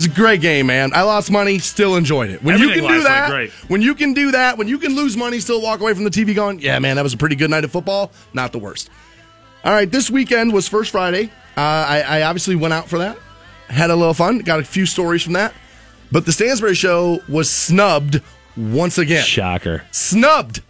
It's 0.00 0.06
a 0.06 0.08
great 0.08 0.40
game, 0.40 0.68
man. 0.68 0.92
I 0.94 1.02
lost 1.02 1.30
money, 1.30 1.58
still 1.58 1.94
enjoyed 1.94 2.30
it. 2.30 2.42
When 2.42 2.58
you 2.58 2.70
can 2.70 2.86
do 2.88 3.02
that, 3.02 3.28
great. 3.28 3.50
when 3.68 3.82
you 3.82 3.94
can 3.94 4.14
do 4.14 4.30
that, 4.30 4.56
when 4.56 4.66
you 4.66 4.78
can 4.78 4.96
lose 4.96 5.14
money, 5.14 5.40
still 5.40 5.60
walk 5.60 5.80
away 5.80 5.92
from 5.92 6.04
the 6.04 6.10
TV 6.10 6.34
going, 6.34 6.58
yeah, 6.58 6.78
man, 6.78 6.96
that 6.96 7.02
was 7.02 7.12
a 7.12 7.18
pretty 7.18 7.36
good 7.36 7.50
night 7.50 7.64
of 7.64 7.70
football. 7.70 8.10
Not 8.32 8.52
the 8.52 8.58
worst. 8.58 8.88
All 9.62 9.74
right, 9.74 9.90
this 9.90 10.10
weekend 10.10 10.54
was 10.54 10.66
First 10.66 10.90
Friday. 10.90 11.26
Uh, 11.54 11.60
I, 11.60 12.00
I 12.00 12.22
obviously 12.22 12.56
went 12.56 12.72
out 12.72 12.88
for 12.88 12.96
that, 12.96 13.18
had 13.68 13.90
a 13.90 13.94
little 13.94 14.14
fun, 14.14 14.38
got 14.38 14.58
a 14.58 14.64
few 14.64 14.86
stories 14.86 15.22
from 15.22 15.34
that. 15.34 15.52
But 16.10 16.24
the 16.24 16.32
Stansbury 16.32 16.76
Show 16.76 17.20
was 17.28 17.50
snubbed 17.50 18.22
once 18.56 18.96
again. 18.96 19.22
Shocker. 19.22 19.84
Snubbed. 19.90 20.62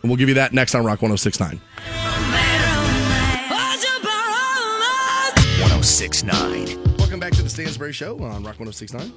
And 0.00 0.10
we'll 0.10 0.16
give 0.16 0.30
you 0.30 0.36
that 0.36 0.54
next 0.54 0.74
on 0.74 0.86
Rock 0.86 1.02
1069. 1.02 1.60
1069. 5.60 6.79
Welcome 7.20 7.32
back 7.32 7.36
to 7.36 7.42
the 7.42 7.50
Stansbury 7.50 7.92
Show 7.92 8.14
on 8.20 8.42
Rock 8.42 8.58
1069. 8.58 9.12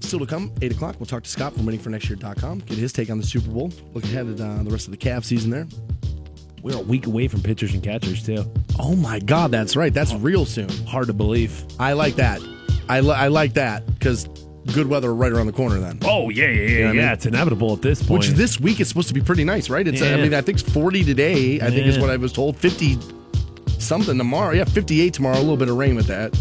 Still 0.00 0.18
to 0.18 0.26
come, 0.26 0.52
8 0.60 0.72
o'clock, 0.72 0.96
we'll 0.98 1.06
talk 1.06 1.22
to 1.22 1.30
Scott 1.30 1.54
from 1.54 1.64
waitingfornextyear.com, 1.64 2.58
get 2.58 2.76
his 2.76 2.92
take 2.92 3.08
on 3.08 3.18
the 3.18 3.24
Super 3.24 3.48
Bowl, 3.52 3.70
look 3.94 4.02
ahead 4.02 4.26
at 4.26 4.40
uh, 4.40 4.64
the 4.64 4.70
rest 4.70 4.88
of 4.88 4.90
the 4.90 4.96
Cavs 4.96 5.26
season 5.26 5.50
there. 5.50 5.68
We're 6.60 6.76
a 6.76 6.80
week 6.80 7.06
away 7.06 7.28
from 7.28 7.40
pitchers 7.40 7.72
and 7.72 7.84
catchers, 7.84 8.26
too. 8.26 8.44
Oh 8.80 8.96
my 8.96 9.20
God, 9.20 9.52
that's 9.52 9.76
right. 9.76 9.94
That's 9.94 10.12
real 10.14 10.44
soon. 10.44 10.70
Hard 10.86 11.06
to 11.06 11.12
believe. 11.12 11.64
I 11.78 11.92
like 11.92 12.16
that. 12.16 12.40
I, 12.88 12.98
li- 12.98 13.14
I 13.14 13.28
like 13.28 13.52
that 13.52 13.86
because 13.86 14.28
good 14.74 14.88
weather 14.88 15.14
right 15.14 15.30
around 15.30 15.46
the 15.46 15.52
corner 15.52 15.78
then. 15.78 16.00
Oh, 16.02 16.30
yeah, 16.30 16.48
yeah, 16.48 16.50
yeah. 16.50 16.58
what 16.58 16.66
I 16.66 16.92
yeah. 16.94 17.02
mean? 17.04 17.12
It's 17.12 17.26
inevitable 17.26 17.74
at 17.74 17.82
this 17.82 18.02
point. 18.02 18.24
Which 18.24 18.30
this 18.30 18.58
week 18.58 18.80
is 18.80 18.88
supposed 18.88 19.06
to 19.06 19.14
be 19.14 19.20
pretty 19.20 19.44
nice, 19.44 19.70
right? 19.70 19.86
It's 19.86 20.02
uh, 20.02 20.06
I 20.06 20.16
mean 20.16 20.34
I 20.34 20.40
think 20.40 20.58
it's 20.58 20.68
40 20.68 21.04
today. 21.04 21.60
I 21.60 21.70
think 21.70 21.86
is 21.86 21.96
what 21.96 22.10
I 22.10 22.16
was 22.16 22.32
told. 22.32 22.56
50 22.56 22.98
something 23.78 24.18
tomorrow. 24.18 24.52
Yeah, 24.52 24.64
58 24.64 25.12
tomorrow. 25.12 25.36
A 25.36 25.40
little 25.40 25.56
bit 25.56 25.68
of 25.68 25.76
rain 25.76 25.96
with 25.96 26.06
that. 26.06 26.36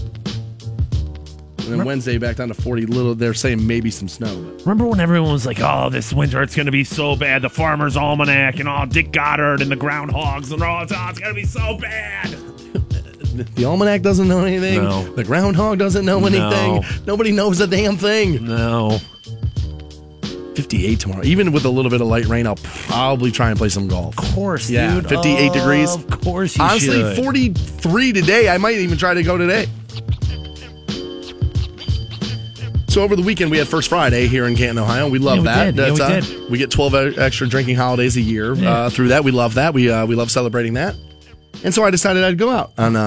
And 1.66 1.80
then 1.80 1.86
Wednesday 1.86 2.20
back 2.20 2.36
down 2.36 2.50
to 2.50 2.54
40. 2.54 2.86
Little. 2.86 3.16
They're 3.16 3.34
saying 3.34 3.66
maybe 3.66 3.90
some 3.90 4.08
snow. 4.08 4.44
But 4.44 4.62
Remember 4.62 4.86
when 4.86 5.00
everyone 5.00 5.32
was 5.32 5.48
like, 5.48 5.60
"Oh, 5.60 5.90
this 5.90 6.14
winter 6.14 6.44
it's 6.44 6.56
going 6.56 6.68
to 6.68 6.72
be 6.72 6.84
so 6.84 7.16
bad." 7.16 7.42
The 7.42 7.50
Farmer's 7.50 7.98
Almanac 7.98 8.60
and 8.60 8.70
all 8.70 8.86
Dick 8.86 9.12
Goddard 9.12 9.62
and 9.62 9.72
the 9.72 9.76
groundhogs 9.76 10.52
and 10.52 10.62
all. 10.62 10.82
Oh, 10.82 10.84
it's 10.84 10.92
oh, 10.92 11.12
going 11.20 11.34
to 11.34 11.34
be 11.34 11.46
so 11.46 11.78
bad. 11.80 12.30
the 13.56 13.66
almanac 13.66 14.02
doesn't 14.02 14.28
know 14.28 14.46
anything. 14.46 14.84
No. 14.84 15.04
The 15.16 15.24
groundhog 15.24 15.80
doesn't 15.80 16.06
know 16.06 16.20
anything. 16.26 16.76
No. 16.76 16.82
Nobody 17.08 17.32
knows 17.32 17.60
a 17.60 17.68
damn 17.68 17.98
thing. 17.98 18.46
No. 18.46 19.00
58 20.56 21.00
tomorrow. 21.00 21.24
Even 21.26 21.52
with 21.52 21.66
a 21.66 21.70
little 21.70 21.92
bit 21.92 22.02
of 22.02 22.08
light 22.08 22.26
rain, 22.26 22.48
I'll 22.48 22.56
probably 22.56 23.32
try 23.32 23.50
and 23.50 23.58
play 23.58 23.70
some 23.70 23.88
golf. 23.88 24.18
Of 24.18 24.34
course, 24.34 24.70
Yeah, 24.70 24.96
dude. 24.96 25.10
58 25.10 25.54
degrees. 25.54 25.94
Of 25.94 26.22
course, 26.22 26.58
you 26.58 26.64
Honestly, 26.64 27.00
should. 27.02 27.18
43 27.18 28.14
today. 28.14 28.50
I 28.50 28.58
might 28.58 28.76
even 28.76 28.98
try 28.98 29.14
to 29.14 29.24
go 29.24 29.38
today. 29.38 29.68
So 32.88 33.02
over 33.02 33.18
the 33.18 33.24
weekend 33.24 33.52
we 33.52 33.58
had 33.58 33.68
First 33.68 33.90
Friday 33.90 34.28
here 34.28 34.46
in 34.46 34.56
Canton, 34.56 34.78
Ohio. 34.82 35.10
We 35.10 35.20
love 35.20 35.44
Yeah, 35.44 35.66
we 35.66 35.72
that. 35.72 35.76
did. 35.76 35.88
Yeah, 35.88 35.94
we 35.94 36.02
uh, 36.02 36.20
did. 36.22 36.50
we 36.50 36.58
get 36.58 36.72
12 36.72 36.94
e- 36.96 37.18
extra 37.18 37.46
drinking 37.46 37.76
holidays 37.76 38.16
a 38.16 38.22
year 38.22 38.54
Yeah. 38.54 38.72
uh, 38.72 38.90
through 38.90 39.10
that. 39.10 39.26
We 39.26 39.32
love 39.32 39.56
that. 39.56 39.74
We 39.74 39.92
uh, 39.92 40.06
we 40.06 40.16
love 40.16 40.32
celebrating 40.32 40.76
that. 40.76 40.96
And 41.66 41.74
so 41.74 41.84
I 41.84 41.90
decided 41.92 42.24
I'd 42.24 42.38
go 42.38 42.50
out 42.52 42.72
on 42.78 42.96
uh, 42.96 43.02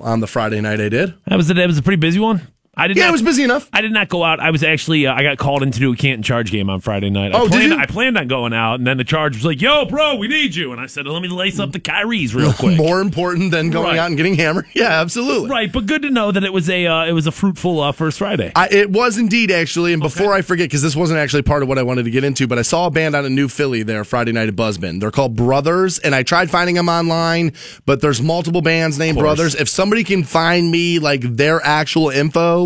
uh, 0.00 0.02
on 0.02 0.18
the 0.18 0.26
Friday 0.26 0.60
night. 0.60 0.80
I 0.80 0.88
did. 0.88 1.14
That 1.28 1.36
was 1.36 1.48
a, 1.48 1.54
that 1.54 1.66
was 1.68 1.78
a 1.78 1.82
pretty 1.82 2.00
busy 2.00 2.18
one. 2.18 2.40
I 2.76 2.88
did. 2.88 2.96
Yeah, 2.96 3.04
not, 3.04 3.08
it 3.10 3.12
was 3.12 3.22
busy 3.22 3.42
enough. 3.42 3.68
I 3.72 3.80
did 3.80 3.92
not 3.92 4.08
go 4.08 4.22
out. 4.24 4.40
I 4.40 4.50
was 4.50 4.62
actually 4.62 5.06
uh, 5.06 5.14
I 5.14 5.22
got 5.22 5.38
called 5.38 5.62
in 5.62 5.70
to 5.70 5.78
do 5.78 5.92
a 5.92 5.96
Canton 5.96 6.22
Charge 6.22 6.50
game 6.50 6.68
on 6.70 6.80
Friday 6.80 7.10
night. 7.10 7.34
I 7.34 7.38
Oh, 7.40 7.48
did 7.48 7.70
you? 7.70 7.76
I 7.78 7.86
planned 7.86 8.18
on 8.18 8.28
going 8.28 8.52
out, 8.52 8.74
and 8.76 8.86
then 8.86 8.96
the 8.96 9.04
Charge 9.04 9.36
was 9.36 9.44
like, 9.44 9.60
"Yo, 9.60 9.84
bro, 9.84 10.16
we 10.16 10.28
need 10.28 10.54
you." 10.54 10.72
And 10.72 10.80
I 10.80 10.86
said, 10.86 11.06
"Let 11.06 11.22
me 11.22 11.28
lace 11.28 11.58
up 11.58 11.72
the 11.72 11.80
Kyries 11.80 12.34
real 12.34 12.52
quick." 12.58 12.76
More 12.76 13.00
important 13.00 13.50
than 13.50 13.70
going 13.70 13.84
Right. 13.86 13.98
out 13.98 14.08
and 14.08 14.16
getting 14.16 14.34
hammered. 14.34 14.66
Yeah, 14.74 15.00
absolutely. 15.00 15.48
Right, 15.50 15.70
but 15.72 15.86
good 15.86 16.02
to 16.02 16.10
know 16.10 16.32
that 16.32 16.42
it 16.42 16.52
was 16.52 16.68
a 16.68 16.86
uh, 16.86 17.04
it 17.06 17.12
was 17.12 17.26
a 17.26 17.32
fruitful 17.32 17.80
uh, 17.80 17.92
first 17.92 18.18
Friday. 18.18 18.50
I, 18.56 18.68
it 18.70 18.90
was 18.90 19.18
indeed 19.18 19.50
actually, 19.50 19.92
and 19.92 20.02
before 20.02 20.32
I 20.32 20.42
forget, 20.42 20.64
because 20.68 20.82
this 20.82 20.96
wasn't 20.96 21.18
actually 21.20 21.42
part 21.42 21.62
of 21.62 21.68
what 21.68 21.78
I 21.78 21.82
wanted 21.84 22.04
to 22.04 22.10
get 22.10 22.24
into, 22.24 22.46
but 22.46 22.58
I 22.58 22.62
saw 22.62 22.86
a 22.86 22.90
band 22.90 23.14
out 23.14 23.24
of 23.24 23.30
New 23.30 23.48
Philly 23.48 23.82
there 23.82 24.04
Friday 24.04 24.32
night 24.32 24.48
at 24.48 24.56
Buzzbin. 24.56 25.00
They're 25.00 25.10
called 25.12 25.36
Brothers, 25.36 25.98
and 26.00 26.14
I 26.14 26.22
tried 26.24 26.50
finding 26.50 26.74
them 26.74 26.88
online, 26.88 27.52
but 27.86 28.00
there's 28.00 28.20
multiple 28.20 28.62
bands 28.62 28.98
named. 28.98 29.18
Brothers. 29.18 29.54
If 29.54 29.68
somebody 29.68 30.02
can 30.04 30.24
find 30.24 30.70
me 30.70 30.98
like 30.98 31.20
their 31.22 31.64
actual 31.64 32.10
info, 32.10 32.63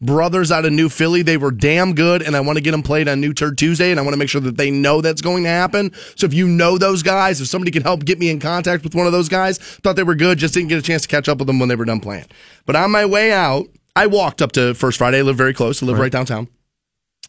Brothers 0.00 0.52
out 0.52 0.64
of 0.64 0.72
New 0.72 0.88
Philly, 0.88 1.22
they 1.22 1.36
were 1.36 1.50
damn 1.50 1.94
good, 1.94 2.22
and 2.22 2.36
I 2.36 2.40
want 2.40 2.56
to 2.56 2.62
get 2.62 2.72
them 2.72 2.82
played 2.82 3.08
on 3.08 3.20
New 3.20 3.32
Turd 3.32 3.58
Tuesday, 3.58 3.90
and 3.90 3.98
I 3.98 4.02
want 4.02 4.14
to 4.14 4.18
make 4.18 4.28
sure 4.28 4.40
that 4.42 4.56
they 4.56 4.70
know 4.70 5.00
that's 5.00 5.20
going 5.20 5.44
to 5.44 5.48
happen. 5.48 5.92
So 6.16 6.26
if 6.26 6.34
you 6.34 6.46
know 6.46 6.78
those 6.78 7.02
guys, 7.02 7.40
if 7.40 7.48
somebody 7.48 7.70
can 7.70 7.82
help 7.82 8.04
get 8.04 8.18
me 8.18 8.30
in 8.30 8.40
contact 8.40 8.84
with 8.84 8.94
one 8.94 9.06
of 9.06 9.12
those 9.12 9.28
guys, 9.28 9.58
thought 9.58 9.96
they 9.96 10.02
were 10.02 10.14
good, 10.14 10.38
just 10.38 10.54
didn't 10.54 10.68
get 10.68 10.78
a 10.78 10.82
chance 10.82 11.02
to 11.02 11.08
catch 11.08 11.28
up 11.28 11.38
with 11.38 11.46
them 11.46 11.58
when 11.58 11.68
they 11.68 11.76
were 11.76 11.84
done 11.84 12.00
playing. 12.00 12.26
But 12.66 12.76
on 12.76 12.90
my 12.90 13.06
way 13.06 13.32
out, 13.32 13.66
I 13.96 14.06
walked 14.06 14.42
up 14.42 14.52
to 14.52 14.74
First 14.74 14.98
Friday. 14.98 15.18
I 15.18 15.22
live 15.22 15.36
very 15.36 15.54
close. 15.54 15.82
I 15.82 15.86
live 15.86 15.98
right, 15.98 16.12
downtown. 16.12 16.48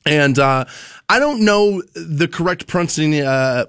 And 0.05 0.39
uh, 0.39 0.65
I 1.09 1.19
don't 1.19 1.45
know 1.45 1.81
the 1.93 2.27
correct 2.27 2.67
pronunciation. 2.67 3.25
Uh, 3.25 3.65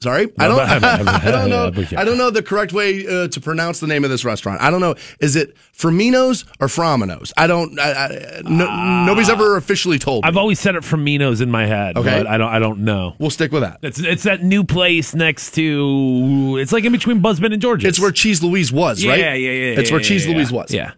sorry, 0.00 0.32
I 0.38 0.48
don't. 0.48 0.60
I 0.60 1.30
don't 1.30 1.50
know. 1.50 1.72
I 1.98 2.04
don't 2.04 2.18
know 2.18 2.30
the 2.30 2.42
correct 2.42 2.72
way 2.72 3.06
uh, 3.06 3.28
to 3.28 3.40
pronounce 3.40 3.80
the 3.80 3.86
name 3.86 4.04
of 4.04 4.10
this 4.10 4.24
restaurant. 4.24 4.60
I 4.60 4.70
don't 4.70 4.80
know. 4.80 4.94
Is 5.20 5.36
it 5.36 5.56
Firmino's 5.76 6.44
or 6.60 6.68
Framino's? 6.68 7.32
I 7.36 7.46
don't. 7.46 7.78
I, 7.78 7.92
I, 7.92 8.42
no, 8.44 9.04
nobody's 9.06 9.28
ever 9.28 9.56
officially 9.56 9.98
told. 9.98 10.24
Me. 10.24 10.28
I've 10.28 10.36
always 10.36 10.60
said 10.60 10.76
it 10.76 10.84
from 10.84 11.04
Minos 11.04 11.40
in 11.40 11.50
my 11.50 11.66
head. 11.66 11.96
Okay. 11.96 12.18
but 12.18 12.26
I 12.26 12.38
don't 12.38 12.52
I 12.52 12.58
don't 12.58 12.80
know. 12.80 13.14
we'll 13.18 13.30
stick 13.30 13.52
with 13.52 13.62
that. 13.62 13.78
It's 13.82 13.98
it's 13.98 14.24
that 14.24 14.42
new 14.42 14.64
place 14.64 15.14
next 15.14 15.52
to. 15.52 16.58
It's 16.60 16.72
like 16.72 16.84
in 16.84 16.92
between 16.92 17.20
Buzzbin 17.22 17.52
and 17.52 17.62
Georgia. 17.62 17.88
It's 17.88 18.00
where 18.00 18.12
Cheese 18.12 18.42
Louise 18.42 18.72
was, 18.72 19.04
right? 19.04 19.18
Yeah, 19.18 19.34
yeah, 19.34 19.50
yeah. 19.50 19.80
It's 19.80 19.90
where 19.90 20.00
yeah, 20.00 20.06
Cheese 20.06 20.26
yeah, 20.26 20.34
Louise 20.34 20.52
was. 20.52 20.72
Yeah. 20.72 20.92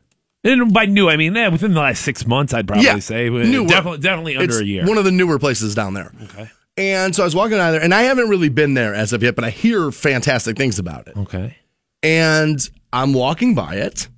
And 0.45 0.73
by 0.73 0.87
new, 0.87 1.09
I 1.09 1.17
mean 1.17 1.37
eh, 1.37 1.49
within 1.49 1.75
the 1.75 1.81
last 1.81 2.03
six 2.03 2.25
months, 2.27 2.55
I'd 2.55 2.67
probably 2.69 2.87
Yeah. 2.87 2.99
say. 3.01 3.29
Newer. 3.29 3.67
Definitely, 3.67 3.99
definitely 3.99 4.37
under 4.37 4.45
it's 4.45 4.61
a 4.61 4.67
year. 4.67 4.87
One 4.87 4.97
of 4.97 5.05
the 5.05 5.11
newer 5.11 5.39
places 5.39 5.75
down 5.75 5.95
there. 5.95 6.13
okay. 6.25 6.49
And 6.79 7.14
so 7.14 7.23
I 7.23 7.27
was 7.27 7.35
walking 7.35 7.59
out 7.59 7.73
there, 7.73 7.83
and 7.83 7.93
I 7.93 8.03
haven't 8.03 8.29
really 8.29 8.49
been 8.49 8.75
there 8.75 8.95
as 8.95 9.12
of 9.12 9.23
yet, 9.23 9.35
but 9.35 9.45
I 9.45 9.51
hear 9.51 9.91
fantastic 9.91 10.57
things 10.57 10.79
about 10.79 11.09
it. 11.09 11.17
Okay. 11.17 11.57
and 12.03 12.59
I'm 12.93 13.12
walking 13.12 13.55
by 13.55 13.75
it, 13.77 14.09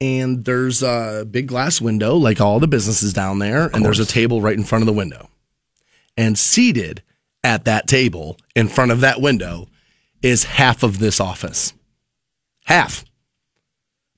and 0.00 0.44
there's 0.44 0.82
a 0.82 1.24
big 1.30 1.46
glass 1.46 1.80
window, 1.80 2.16
like 2.16 2.40
all 2.40 2.58
the 2.58 2.66
businesses 2.66 3.12
down 3.12 3.38
there, 3.38 3.66
and 3.72 3.84
there's 3.84 4.00
a 4.00 4.06
table 4.06 4.40
right 4.40 4.56
in 4.56 4.64
front 4.64 4.82
of 4.82 4.86
the 4.86 4.92
window. 4.92 5.28
And 6.16 6.38
seated 6.38 7.02
at 7.44 7.64
that 7.66 7.86
table 7.86 8.38
in 8.56 8.68
front 8.68 8.90
of 8.90 9.00
that 9.00 9.20
window 9.20 9.68
is 10.22 10.44
half 10.44 10.82
of 10.82 10.98
this 10.98 11.20
office. 11.20 11.72
Half. 12.64 13.04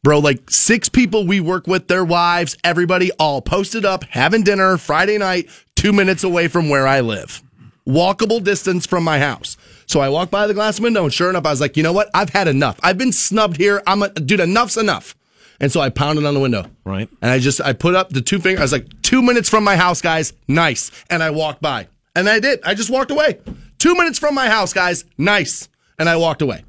Bro, 0.04 0.18
like 0.18 0.50
six 0.50 0.90
people 0.90 1.26
we 1.26 1.40
work 1.40 1.66
with, 1.66 1.88
their 1.88 2.04
wives, 2.04 2.58
everybody 2.62 3.10
all 3.12 3.40
posted 3.40 3.86
up, 3.86 4.04
having 4.04 4.42
dinner 4.42 4.76
Friday 4.76 5.16
night, 5.16 5.48
two 5.76 5.94
minutes 5.94 6.22
away 6.22 6.46
from 6.46 6.68
where 6.68 6.86
I 6.86 7.00
live. 7.00 7.42
Walkable 7.88 8.44
distance 8.44 8.84
from 8.84 9.02
my 9.02 9.18
house. 9.18 9.56
So 9.86 10.00
I 10.00 10.10
walked 10.10 10.30
by 10.30 10.46
the 10.46 10.52
glass 10.52 10.78
window 10.78 11.04
and 11.04 11.12
sure 11.12 11.30
enough, 11.30 11.46
I 11.46 11.50
was 11.50 11.60
like, 11.62 11.78
you 11.78 11.82
know 11.82 11.94
what? 11.94 12.10
I've 12.12 12.28
had 12.28 12.48
enough. 12.48 12.78
I've 12.82 12.98
been 12.98 13.12
snubbed 13.12 13.56
here. 13.56 13.82
I'm 13.86 14.02
a 14.02 14.10
dude, 14.10 14.40
enough's 14.40 14.76
enough. 14.76 15.16
And 15.58 15.72
so 15.72 15.80
I 15.80 15.88
pounded 15.88 16.26
on 16.26 16.34
the 16.34 16.40
window. 16.40 16.66
Right. 16.84 17.08
And 17.22 17.30
I 17.30 17.38
just 17.38 17.62
I 17.62 17.72
put 17.72 17.94
up 17.94 18.10
the 18.10 18.20
two 18.20 18.40
fingers. 18.40 18.60
I 18.60 18.64
was 18.64 18.72
like, 18.72 19.00
two 19.00 19.22
minutes 19.22 19.48
from 19.48 19.64
my 19.64 19.76
house, 19.76 20.02
guys. 20.02 20.34
Nice. 20.46 20.90
And 21.08 21.22
I 21.22 21.30
walked 21.30 21.62
by. 21.62 21.88
And 22.14 22.28
I 22.28 22.40
did. 22.40 22.60
I 22.62 22.74
just 22.74 22.90
walked 22.90 23.10
away. 23.10 23.38
Two 23.78 23.94
minutes 23.94 24.18
from 24.18 24.34
my 24.34 24.50
house, 24.50 24.74
guys. 24.74 25.06
Nice. 25.16 25.70
And 25.98 26.10
I 26.10 26.16
walked 26.16 26.42
away. 26.42 26.62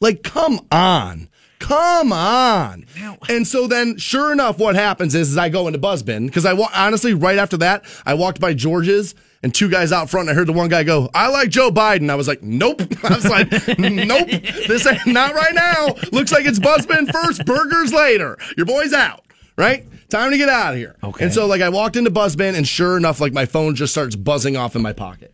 Like, 0.00 0.24
come 0.24 0.66
on. 0.72 1.28
Come 1.64 2.12
on. 2.12 2.84
And 3.30 3.46
so 3.46 3.66
then, 3.66 3.96
sure 3.96 4.32
enough, 4.32 4.58
what 4.58 4.74
happens 4.74 5.14
is, 5.14 5.30
is 5.30 5.38
I 5.38 5.48
go 5.48 5.66
into 5.66 5.78
Buzzbin 5.78 6.26
because 6.26 6.44
I 6.44 6.52
wa- 6.52 6.68
honestly, 6.74 7.14
right 7.14 7.38
after 7.38 7.56
that, 7.56 7.86
I 8.04 8.12
walked 8.12 8.38
by 8.38 8.52
George's 8.52 9.14
and 9.42 9.54
two 9.54 9.70
guys 9.70 9.90
out 9.90 10.10
front. 10.10 10.28
And 10.28 10.36
I 10.36 10.38
heard 10.38 10.46
the 10.48 10.52
one 10.52 10.68
guy 10.68 10.82
go, 10.84 11.08
I 11.14 11.28
like 11.28 11.48
Joe 11.48 11.70
Biden. 11.70 12.10
I 12.10 12.16
was 12.16 12.28
like, 12.28 12.42
nope. 12.42 12.82
I 13.02 13.14
was 13.14 13.26
like, 13.26 13.50
nope. 13.78 14.28
This 14.68 14.86
ain't 14.86 15.06
not 15.06 15.34
right 15.34 15.54
now. 15.54 15.86
Looks 16.12 16.32
like 16.32 16.44
it's 16.44 16.58
Buzzbin 16.58 17.10
first, 17.10 17.46
burgers 17.46 17.94
later. 17.94 18.36
Your 18.58 18.66
boy's 18.66 18.92
out, 18.92 19.24
right? 19.56 19.86
Time 20.10 20.32
to 20.32 20.36
get 20.36 20.50
out 20.50 20.74
of 20.74 20.78
here. 20.78 20.96
Okay. 21.02 21.24
And 21.24 21.32
so, 21.32 21.46
like, 21.46 21.62
I 21.62 21.70
walked 21.70 21.96
into 21.96 22.10
Buzzbin 22.10 22.54
and 22.54 22.68
sure 22.68 22.98
enough, 22.98 23.20
like, 23.22 23.32
my 23.32 23.46
phone 23.46 23.74
just 23.74 23.94
starts 23.94 24.16
buzzing 24.16 24.54
off 24.58 24.76
in 24.76 24.82
my 24.82 24.92
pocket. 24.92 25.32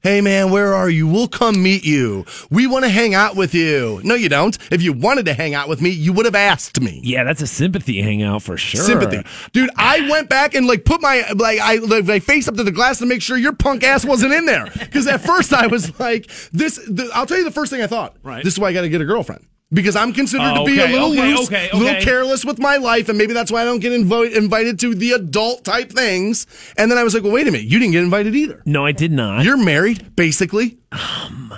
Hey 0.00 0.20
man, 0.20 0.52
where 0.52 0.74
are 0.74 0.88
you? 0.88 1.08
We'll 1.08 1.26
come 1.26 1.60
meet 1.60 1.84
you. 1.84 2.24
We 2.50 2.68
want 2.68 2.84
to 2.84 2.88
hang 2.88 3.14
out 3.14 3.34
with 3.34 3.52
you. 3.52 4.00
No, 4.04 4.14
you 4.14 4.28
don't. 4.28 4.56
If 4.70 4.80
you 4.80 4.92
wanted 4.92 5.26
to 5.26 5.34
hang 5.34 5.54
out 5.54 5.68
with 5.68 5.82
me, 5.82 5.90
you 5.90 6.12
would 6.12 6.24
have 6.24 6.36
asked 6.36 6.80
me. 6.80 7.00
Yeah, 7.02 7.24
that's 7.24 7.42
a 7.42 7.48
sympathy 7.48 8.00
hangout 8.00 8.44
for 8.44 8.56
sure. 8.56 8.80
Sympathy, 8.80 9.24
dude. 9.52 9.70
I 9.76 10.08
went 10.08 10.28
back 10.28 10.54
and 10.54 10.68
like 10.68 10.84
put 10.84 11.02
my 11.02 11.24
like 11.34 11.58
I 11.58 11.76
like, 11.76 12.04
my 12.04 12.20
face 12.20 12.46
up 12.46 12.54
to 12.54 12.62
the 12.62 12.70
glass 12.70 13.00
to 13.00 13.06
make 13.06 13.22
sure 13.22 13.36
your 13.36 13.54
punk 13.54 13.82
ass 13.82 14.04
wasn't 14.04 14.34
in 14.34 14.46
there. 14.46 14.66
Because 14.78 15.08
at 15.08 15.20
first 15.20 15.52
I 15.52 15.66
was 15.66 15.98
like, 15.98 16.30
this. 16.52 16.76
The, 16.76 17.10
I'll 17.12 17.26
tell 17.26 17.38
you 17.38 17.44
the 17.44 17.50
first 17.50 17.72
thing 17.72 17.82
I 17.82 17.88
thought. 17.88 18.14
Right. 18.22 18.44
This 18.44 18.54
is 18.54 18.60
why 18.60 18.68
I 18.68 18.72
got 18.72 18.82
to 18.82 18.88
get 18.88 19.00
a 19.00 19.04
girlfriend. 19.04 19.44
Because 19.70 19.96
I'm 19.96 20.14
considered 20.14 20.52
Oh, 20.56 20.64
to 20.64 20.70
be 20.70 20.80
a 20.80 20.86
little 20.86 21.10
okay, 21.12 21.34
loose, 21.34 21.46
okay, 21.48 21.68
a 21.70 21.76
little 21.76 22.00
careless 22.00 22.42
with 22.42 22.58
my 22.58 22.76
life, 22.76 23.10
and 23.10 23.18
maybe 23.18 23.34
that's 23.34 23.52
why 23.52 23.60
I 23.60 23.64
don't 23.66 23.80
get 23.80 23.92
invo- 23.92 24.34
invited 24.34 24.78
to 24.80 24.94
the 24.94 25.12
adult 25.12 25.62
type 25.64 25.90
things. 25.92 26.46
And 26.78 26.90
then 26.90 26.96
I 26.96 27.04
was 27.04 27.12
like, 27.12 27.22
well, 27.22 27.32
wait 27.32 27.46
a 27.46 27.50
minute, 27.50 27.66
you 27.66 27.78
didn't 27.78 27.92
get 27.92 28.02
invited 28.02 28.34
either. 28.34 28.62
No, 28.64 28.86
I 28.86 28.92
did 28.92 29.12
not. 29.12 29.44
You're 29.44 29.58
married, 29.62 30.16
basically. 30.16 30.78
Um, 30.90 31.52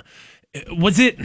was 0.73 0.99
it 0.99 1.17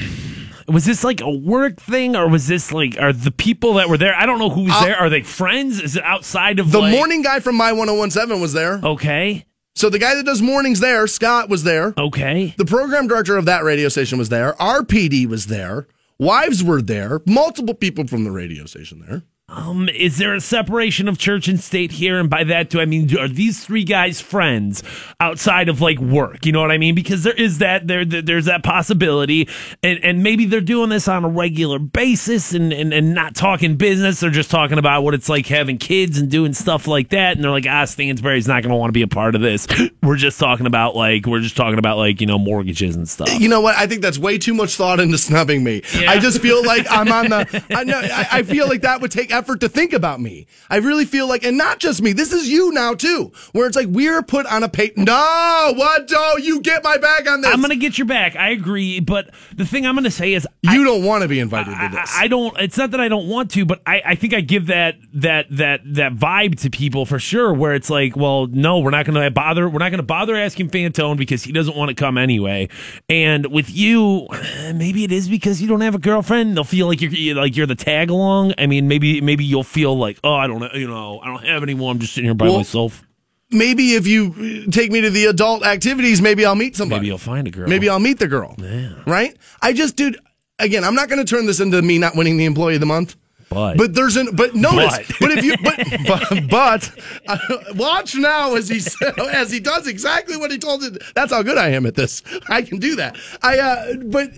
was 0.69 0.85
this 0.85 1.03
like 1.03 1.21
a 1.21 1.29
work 1.31 1.81
thing 1.81 2.15
or 2.15 2.29
was 2.29 2.47
this 2.47 2.71
like 2.71 2.97
are 3.01 3.13
the 3.13 3.33
people 3.33 3.75
that 3.75 3.89
were 3.89 3.99
there 3.99 4.15
i 4.17 4.25
don't 4.27 4.39
know 4.39 4.51
who's 4.51 4.73
there 4.81 4.97
are 4.97 5.09
they 5.11 5.23
friends 5.23 5.81
is 5.81 5.97
it 5.97 6.03
outside 6.05 6.59
of 6.61 6.71
The 6.71 6.79
like- 6.81 6.93
morning 6.93 7.23
guy 7.23 7.41
from 7.41 7.57
My 7.57 7.73
1017 7.73 8.41
was 8.41 8.53
there. 8.53 8.81
okay 8.83 9.45
So 9.75 9.91
the 9.91 9.99
guy 9.99 10.15
that 10.15 10.25
does 10.25 10.41
mornings 10.43 10.79
there, 10.81 11.07
Scott, 11.09 11.49
was 11.49 11.65
there. 11.65 11.93
okay 11.99 12.55
The 12.57 12.65
program 12.65 13.09
director 13.09 13.37
of 13.37 13.47
that 13.47 13.65
radio 13.65 13.89
station 13.89 14.17
was 14.19 14.29
there. 14.29 14.53
RPD 14.61 15.27
was 15.27 15.47
there. 15.47 15.89
Wives 16.19 16.63
were 16.63 16.81
there. 16.81 17.21
Multiple 17.27 17.75
people 17.75 18.07
from 18.07 18.25
the 18.25 18.31
radio 18.31 18.65
station 18.65 19.05
there. 19.07 19.23
Um 19.49 19.89
is 19.91 20.19
there 20.19 20.35
a 20.35 20.41
separation 20.41 21.07
of 21.07 21.19
church 21.19 21.47
and 21.47 21.61
state 21.61 21.93
here 21.93 22.19
and 22.19 22.29
by 22.29 22.43
that 22.43 22.69
do 22.69 22.81
i 22.81 22.85
mean 22.85 23.17
are 23.17 23.29
these 23.29 23.65
three 23.65 23.85
guys 23.85 24.21
friends 24.21 24.83
outside 25.21 25.69
of 25.69 25.81
like 25.81 26.01
work 26.01 26.45
you 26.45 26.51
know 26.51 26.61
what 26.61 26.73
i 26.73 26.79
mean 26.79 26.97
because 26.97 27.23
there 27.23 27.33
is 27.35 27.59
that 27.59 27.87
there 27.87 28.05
there- 28.05 28.23
there's 28.23 28.47
that 28.47 28.65
possibility 28.65 29.49
and 29.85 30.01
and 30.03 30.21
maybe 30.25 30.47
they're 30.47 30.61
doing 30.61 30.91
this 30.91 31.07
on 31.07 31.25
a 31.25 31.29
regular 31.29 31.79
basis 31.79 32.53
and 32.55 32.73
and, 32.73 32.93
and 32.93 33.15
not 33.15 33.37
talking 33.37 33.77
business 33.77 34.19
they're 34.19 34.31
just 34.31 34.51
talking 34.51 34.79
about 34.79 35.05
what 35.05 35.15
it's 35.15 35.29
like 35.29 35.47
having 35.47 35.79
kids 35.79 36.19
and 36.19 36.29
doing 36.29 36.53
stuff 36.53 36.89
like 36.89 37.11
that 37.11 37.37
and 37.37 37.45
they're 37.45 37.53
like 37.53 37.67
ah 37.69 37.85
stansbury's 37.85 38.49
not 38.49 38.65
going 38.65 38.71
to 38.71 38.77
want 38.77 38.89
to 38.89 38.93
be 38.93 39.03
a 39.03 39.07
part 39.07 39.37
of 39.37 39.43
this 39.43 39.69
we're 40.03 40.17
just 40.17 40.41
talking 40.41 40.67
about 40.67 40.97
like 40.97 41.25
we're 41.25 41.39
just 41.41 41.57
talking 41.57 41.79
about 41.79 41.99
like 41.99 42.21
you 42.21 42.27
know 42.27 42.39
mortgages 42.39 42.97
and 42.97 43.09
stuff 43.09 43.29
You 43.39 43.49
know 43.49 43.61
what? 43.61 43.77
I 43.77 43.87
think 43.87 44.03
that's 44.03 44.19
way 44.19 44.39
too 44.39 44.55
much 44.55 44.75
thought 44.75 44.99
into 44.99 45.19
snubbing 45.19 45.63
me. 45.63 45.83
Yeah. 45.95 46.11
I 46.11 46.19
just 46.19 46.41
feel 46.41 46.65
like 46.65 46.87
I'm 46.91 47.13
on 47.13 47.29
the. 47.29 47.65
I 47.77 47.85
know. 47.85 48.01
I, 48.03 48.27
I 48.39 48.43
feel 48.43 48.67
like 48.67 48.81
that 48.81 49.01
would 49.01 49.11
take 49.13 49.31
effort 49.33 49.46
to 49.55 49.69
think 49.69 49.93
about 49.93 50.21
me. 50.21 50.47
I 50.69 50.79
really 50.79 51.05
feel 51.05 51.29
like, 51.29 51.45
and 51.45 51.57
not 51.57 51.79
just 51.79 52.03
me. 52.03 52.13
This 52.13 52.33
is 52.33 52.49
you 52.49 52.73
now 52.73 52.95
too, 52.95 53.31
where 53.53 53.69
it's 53.69 53.77
like 53.77 53.89
we're 53.89 54.23
put 54.23 54.47
on 54.47 54.65
a 54.65 54.69
pay. 54.69 54.91
No, 54.97 55.73
what? 55.77 56.09
do 56.09 56.43
you 56.43 56.61
get 56.61 56.83
my 56.83 56.97
back 56.97 57.29
on 57.29 57.41
this? 57.41 57.53
i'm 57.53 57.61
going 57.61 57.71
to 57.71 57.77
get 57.77 57.99
your 57.99 58.07
back 58.07 58.37
i 58.37 58.51
agree 58.51 59.01
but 59.01 59.31
the 59.55 59.67
thing 59.67 59.87
i'm 59.87 59.95
going 59.95 60.05
to 60.05 60.11
say 60.11 60.33
is 60.33 60.47
You 60.63 60.85
don't 60.85 61.05
want 61.05 61.23
to 61.23 61.29
be 61.29 61.39
invited 61.39 61.71
to 61.71 61.77
I, 61.77 61.89
this. 61.89 62.13
I 62.15 62.29
don't. 62.29 62.59
It's 62.59 62.77
not 62.77 62.91
that 62.91 63.01
I 63.01 63.09
don't 63.09 63.29
want 63.29 63.51
to, 63.53 63.65
but 63.65 63.83
I, 63.87 64.03
I 64.05 64.15
think 64.15 64.35
I 64.35 64.41
give 64.41 64.67
that 64.67 64.97
that 65.15 65.47
that 65.51 65.81
that 65.95 66.15
vibe 66.15 66.61
to 66.63 66.71
people 66.71 67.07
for 67.07 67.19
sure. 67.19 67.53
Where 67.53 67.75
it's 67.75 67.89
like, 67.91 68.17
well, 68.17 68.47
no, 68.47 68.81
we're 68.81 68.91
not 68.91 69.07
going 69.07 69.21
to 69.21 69.31
bother. 69.31 69.69
We're 69.69 69.79
not 69.79 69.91
going 69.91 69.99
to 69.99 70.03
bother 70.03 70.35
asking 70.35 70.71
Fantone 70.71 71.17
because 71.17 71.45
he 71.45 71.53
doesn't 71.53 71.77
want 71.77 71.91
to 71.91 71.95
come 71.95 72.19
anyway. 72.19 72.69
And 73.09 73.47
with 73.53 73.71
you, 73.71 74.27
maybe 74.75 75.05
it 75.05 75.13
is 75.13 75.29
because 75.29 75.63
you 75.63 75.69
don't 75.69 75.83
have 75.83 75.95
a 75.95 76.01
girlfriend. 76.01 76.57
They'll 76.57 76.65
feel 76.65 76.89
like 76.89 77.01
you're 77.01 77.35
like 77.37 77.57
you're 77.57 77.67
the 77.67 77.77
tag 77.77 78.11
along. 78.11 78.55
I 78.59 78.67
mean, 78.67 78.89
maybe 78.89 79.21
maybe 79.27 79.45
you'll 79.45 79.63
feel 79.65 79.97
like, 79.99 80.19
oh, 80.25 80.35
I 80.35 80.47
don't 80.47 80.61
know, 80.61 80.71
you 80.75 80.89
know, 80.89 81.21
I 81.21 81.27
don't 81.27 81.45
have 81.45 81.63
anyone. 81.63 81.97
I'm 81.97 81.99
just 82.01 82.15
sitting 82.15 82.27
here 82.29 82.35
by 82.35 82.47
Well, 82.47 82.59
myself. 82.59 83.03
maybe 83.51 83.95
if 83.95 84.07
you 84.07 84.67
take 84.71 84.91
me 84.91 85.01
to 85.03 85.11
the 85.11 85.27
adult 85.27 85.65
activities, 85.65 86.23
maybe 86.23 86.47
I'll 86.47 86.55
meet 86.55 86.77
somebody. 86.77 87.01
Maybe 87.01 87.07
you'll 87.09 87.19
find 87.19 87.47
a 87.47 87.51
girl. 87.51 87.69
Maybe 87.69 87.89
I'll 87.89 87.99
meet 88.01 88.19
the 88.19 88.29
girl. 88.29 88.55
Yeah. 88.59 88.95
Right? 89.07 89.37
I 89.61 89.73
just, 89.73 89.97
dude. 89.97 90.19
Again, 90.59 90.85
I'm 90.85 90.95
not 90.95 91.11
going 91.11 91.19
to 91.19 91.25
turn 91.37 91.45
this 91.45 91.61
into 91.61 91.83
me 91.83 91.99
not 91.99 92.17
winning 92.17 92.39
the 92.39 92.47
employee 92.47 92.75
of 92.77 92.81
the 92.81 92.87
month. 92.87 93.15
But- 93.51 93.77
but 93.77 93.95
there's 93.95 94.17
an 94.17 94.35
but 94.35 94.55
notice 94.57 94.97
But. 94.97 95.17
but, 95.21 95.31
if 95.39 95.45
you 95.45 95.55
but 95.63 95.79
but, 96.09 96.49
but 96.51 96.91
uh, 97.29 97.39
watch 97.77 98.17
now 98.17 98.55
as 98.57 98.69
he 98.69 98.81
as 99.33 99.53
he 99.53 99.61
does 99.61 99.87
exactly 99.87 100.37
what 100.37 100.51
he 100.51 100.59
told 100.59 100.83
you. 100.83 100.91
That's 101.15 101.31
how 101.33 101.43
good 101.43 101.57
I 101.57 101.69
am 101.69 101.87
at 101.87 101.95
this. 101.95 102.23
I 102.49 102.63
can 102.63 102.79
do 102.79 102.97
that. 102.97 103.17
I 103.43 103.59
uh 103.61 103.95
but 104.07 104.31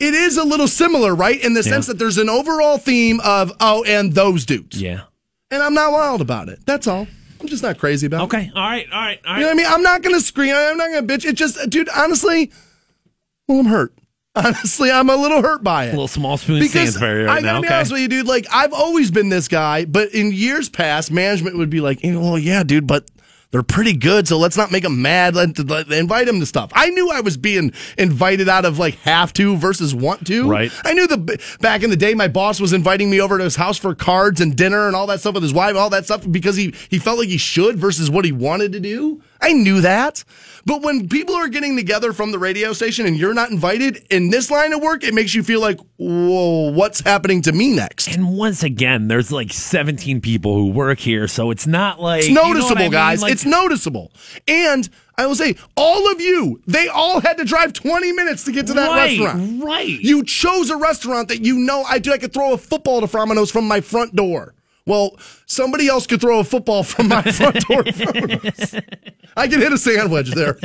it 0.00 0.14
is 0.14 0.36
a 0.36 0.44
little 0.44 0.68
similar, 0.68 1.14
right? 1.14 1.42
In 1.42 1.54
the 1.54 1.62
sense 1.62 1.86
that 1.86 1.98
there's 1.98 2.18
an 2.18 2.28
overall 2.28 2.78
theme 2.78 3.20
of 3.24 3.52
oh, 3.60 3.84
and 3.84 4.12
those 4.12 4.46
dudes, 4.46 4.80
yeah. 4.80 5.02
and 5.50 5.62
I'm 5.62 5.74
not 5.74 5.92
wild 5.92 6.20
about 6.20 6.48
it. 6.48 6.60
That's 6.66 6.86
all. 6.86 7.06
I'm 7.40 7.46
just 7.46 7.62
not 7.62 7.78
crazy 7.78 8.06
about 8.06 8.20
it. 8.20 8.24
Okay. 8.24 8.50
All 8.54 8.62
right. 8.62 8.86
All 8.92 9.00
right. 9.00 9.20
All 9.26 9.34
You 9.36 9.40
know 9.42 9.46
what 9.48 9.52
I 9.52 9.56
mean? 9.56 9.66
I'm 9.68 9.82
not 9.82 10.02
gonna 10.02 10.20
scream. 10.20 10.54
I'm 10.54 10.76
not 10.76 10.90
gonna 10.92 11.06
bitch. 11.06 11.24
It 11.24 11.34
just, 11.34 11.70
dude. 11.70 11.88
Honestly, 11.96 12.50
well, 13.46 13.60
I'm 13.60 13.66
hurt. 13.66 13.92
Honestly, 14.34 14.90
I'm 14.90 15.08
a 15.10 15.16
little 15.16 15.42
hurt 15.42 15.62
by 15.64 15.86
it. 15.86 15.88
A 15.88 15.90
little 15.92 16.06
small 16.08 16.36
spoon 16.36 16.60
because 16.60 16.70
Stansbury 16.94 17.24
I 17.24 17.26
right 17.26 17.42
gotta 17.42 17.54
now. 17.54 17.60
be 17.60 17.66
Okay. 17.66 17.74
honest 17.76 17.92
with 17.92 18.00
you, 18.02 18.08
dude. 18.08 18.26
Like 18.26 18.46
I've 18.52 18.72
always 18.72 19.10
been 19.10 19.28
this 19.30 19.48
guy, 19.48 19.84
but 19.84 20.12
in 20.14 20.32
years 20.32 20.68
past, 20.68 21.10
management 21.10 21.56
would 21.58 21.70
be 21.70 21.80
like, 21.80 22.00
well, 22.04 22.38
yeah, 22.38 22.62
dude, 22.62 22.86
but 22.86 23.08
they're 23.50 23.62
pretty 23.62 23.94
good, 23.94 24.28
so 24.28 24.36
let's 24.36 24.58
not 24.58 24.70
make 24.70 24.82
them 24.82 25.00
mad. 25.00 25.34
Let, 25.34 25.58
let 25.58 25.90
invite 25.90 26.26
them 26.26 26.38
to 26.40 26.46
stuff. 26.46 26.70
I 26.74 26.90
knew 26.90 27.10
I 27.10 27.22
was 27.22 27.38
being 27.38 27.72
invited 27.96 28.48
out 28.48 28.66
of 28.66 28.78
like 28.78 28.96
have 28.96 29.32
to 29.34 29.56
versus 29.56 29.94
want 29.94 30.26
to. 30.26 30.50
Right. 30.50 30.70
I 30.84 30.92
knew 30.92 31.06
the 31.06 31.40
back 31.60 31.82
in 31.82 31.88
the 31.88 31.96
day, 31.96 32.12
my 32.12 32.28
boss 32.28 32.60
was 32.60 32.74
inviting 32.74 33.08
me 33.08 33.20
over 33.20 33.38
to 33.38 33.44
his 33.44 33.56
house 33.56 33.78
for 33.78 33.94
cards 33.94 34.42
and 34.42 34.54
dinner 34.54 34.86
and 34.86 34.94
all 34.94 35.06
that 35.06 35.20
stuff 35.20 35.34
with 35.34 35.42
his 35.42 35.54
wife, 35.54 35.76
all 35.76 35.90
that 35.90 36.04
stuff 36.04 36.30
because 36.30 36.56
he 36.56 36.74
he 36.90 36.98
felt 36.98 37.18
like 37.18 37.28
he 37.28 37.38
should 37.38 37.78
versus 37.78 38.10
what 38.10 38.26
he 38.26 38.32
wanted 38.32 38.72
to 38.72 38.80
do. 38.80 39.22
I 39.40 39.52
knew 39.52 39.80
that. 39.82 40.24
But 40.66 40.82
when 40.82 41.08
people 41.08 41.34
are 41.34 41.48
getting 41.48 41.76
together 41.76 42.12
from 42.12 42.32
the 42.32 42.38
radio 42.38 42.72
station 42.72 43.06
and 43.06 43.16
you're 43.16 43.32
not 43.34 43.50
invited 43.50 44.04
in 44.10 44.30
this 44.30 44.50
line 44.50 44.72
of 44.72 44.82
work, 44.82 45.02
it 45.04 45.14
makes 45.14 45.34
you 45.34 45.42
feel 45.42 45.60
like, 45.60 45.78
whoa, 45.96 46.72
what's 46.72 47.00
happening 47.00 47.40
to 47.42 47.52
me 47.52 47.74
next? 47.74 48.08
And 48.14 48.36
once 48.36 48.62
again, 48.62 49.08
there's 49.08 49.32
like 49.32 49.52
17 49.52 50.20
people 50.20 50.54
who 50.54 50.66
work 50.70 50.98
here, 50.98 51.26
so 51.28 51.50
it's 51.50 51.66
not 51.66 52.00
like 52.00 52.20
It's 52.20 52.28
you 52.28 52.34
know 52.34 52.48
noticeable, 52.52 52.78
I 52.78 52.82
mean? 52.82 52.90
guys. 52.92 53.22
Like, 53.22 53.32
it's 53.32 53.46
noticeable. 53.46 54.12
And 54.46 54.88
I 55.16 55.26
will 55.26 55.36
say, 55.36 55.56
all 55.76 56.10
of 56.12 56.20
you, 56.20 56.60
they 56.66 56.88
all 56.88 57.20
had 57.20 57.38
to 57.38 57.44
drive 57.44 57.72
20 57.72 58.12
minutes 58.12 58.44
to 58.44 58.52
get 58.52 58.66
to 58.66 58.74
that 58.74 58.88
right, 58.88 59.18
restaurant. 59.18 59.62
right. 59.64 59.88
You 59.88 60.22
chose 60.24 60.68
a 60.70 60.76
restaurant 60.76 61.28
that 61.28 61.44
you 61.44 61.56
know 61.58 61.82
I 61.88 61.98
do. 61.98 62.12
I 62.12 62.18
could 62.18 62.32
throw 62.32 62.52
a 62.52 62.58
football 62.58 63.00
to 63.00 63.06
Fromino's 63.06 63.50
from 63.50 63.66
my 63.66 63.80
front 63.80 64.14
door. 64.14 64.54
Well, 64.88 65.16
somebody 65.44 65.86
else 65.86 66.06
could 66.06 66.20
throw 66.20 66.40
a 66.40 66.44
football 66.44 66.82
from 66.82 67.08
my 67.08 67.20
front 67.30 67.60
door. 67.68 67.84
I 69.36 69.46
can 69.46 69.60
hit 69.60 69.70
a 69.70 69.76
sandwich 69.78 70.30
there. 70.30 70.58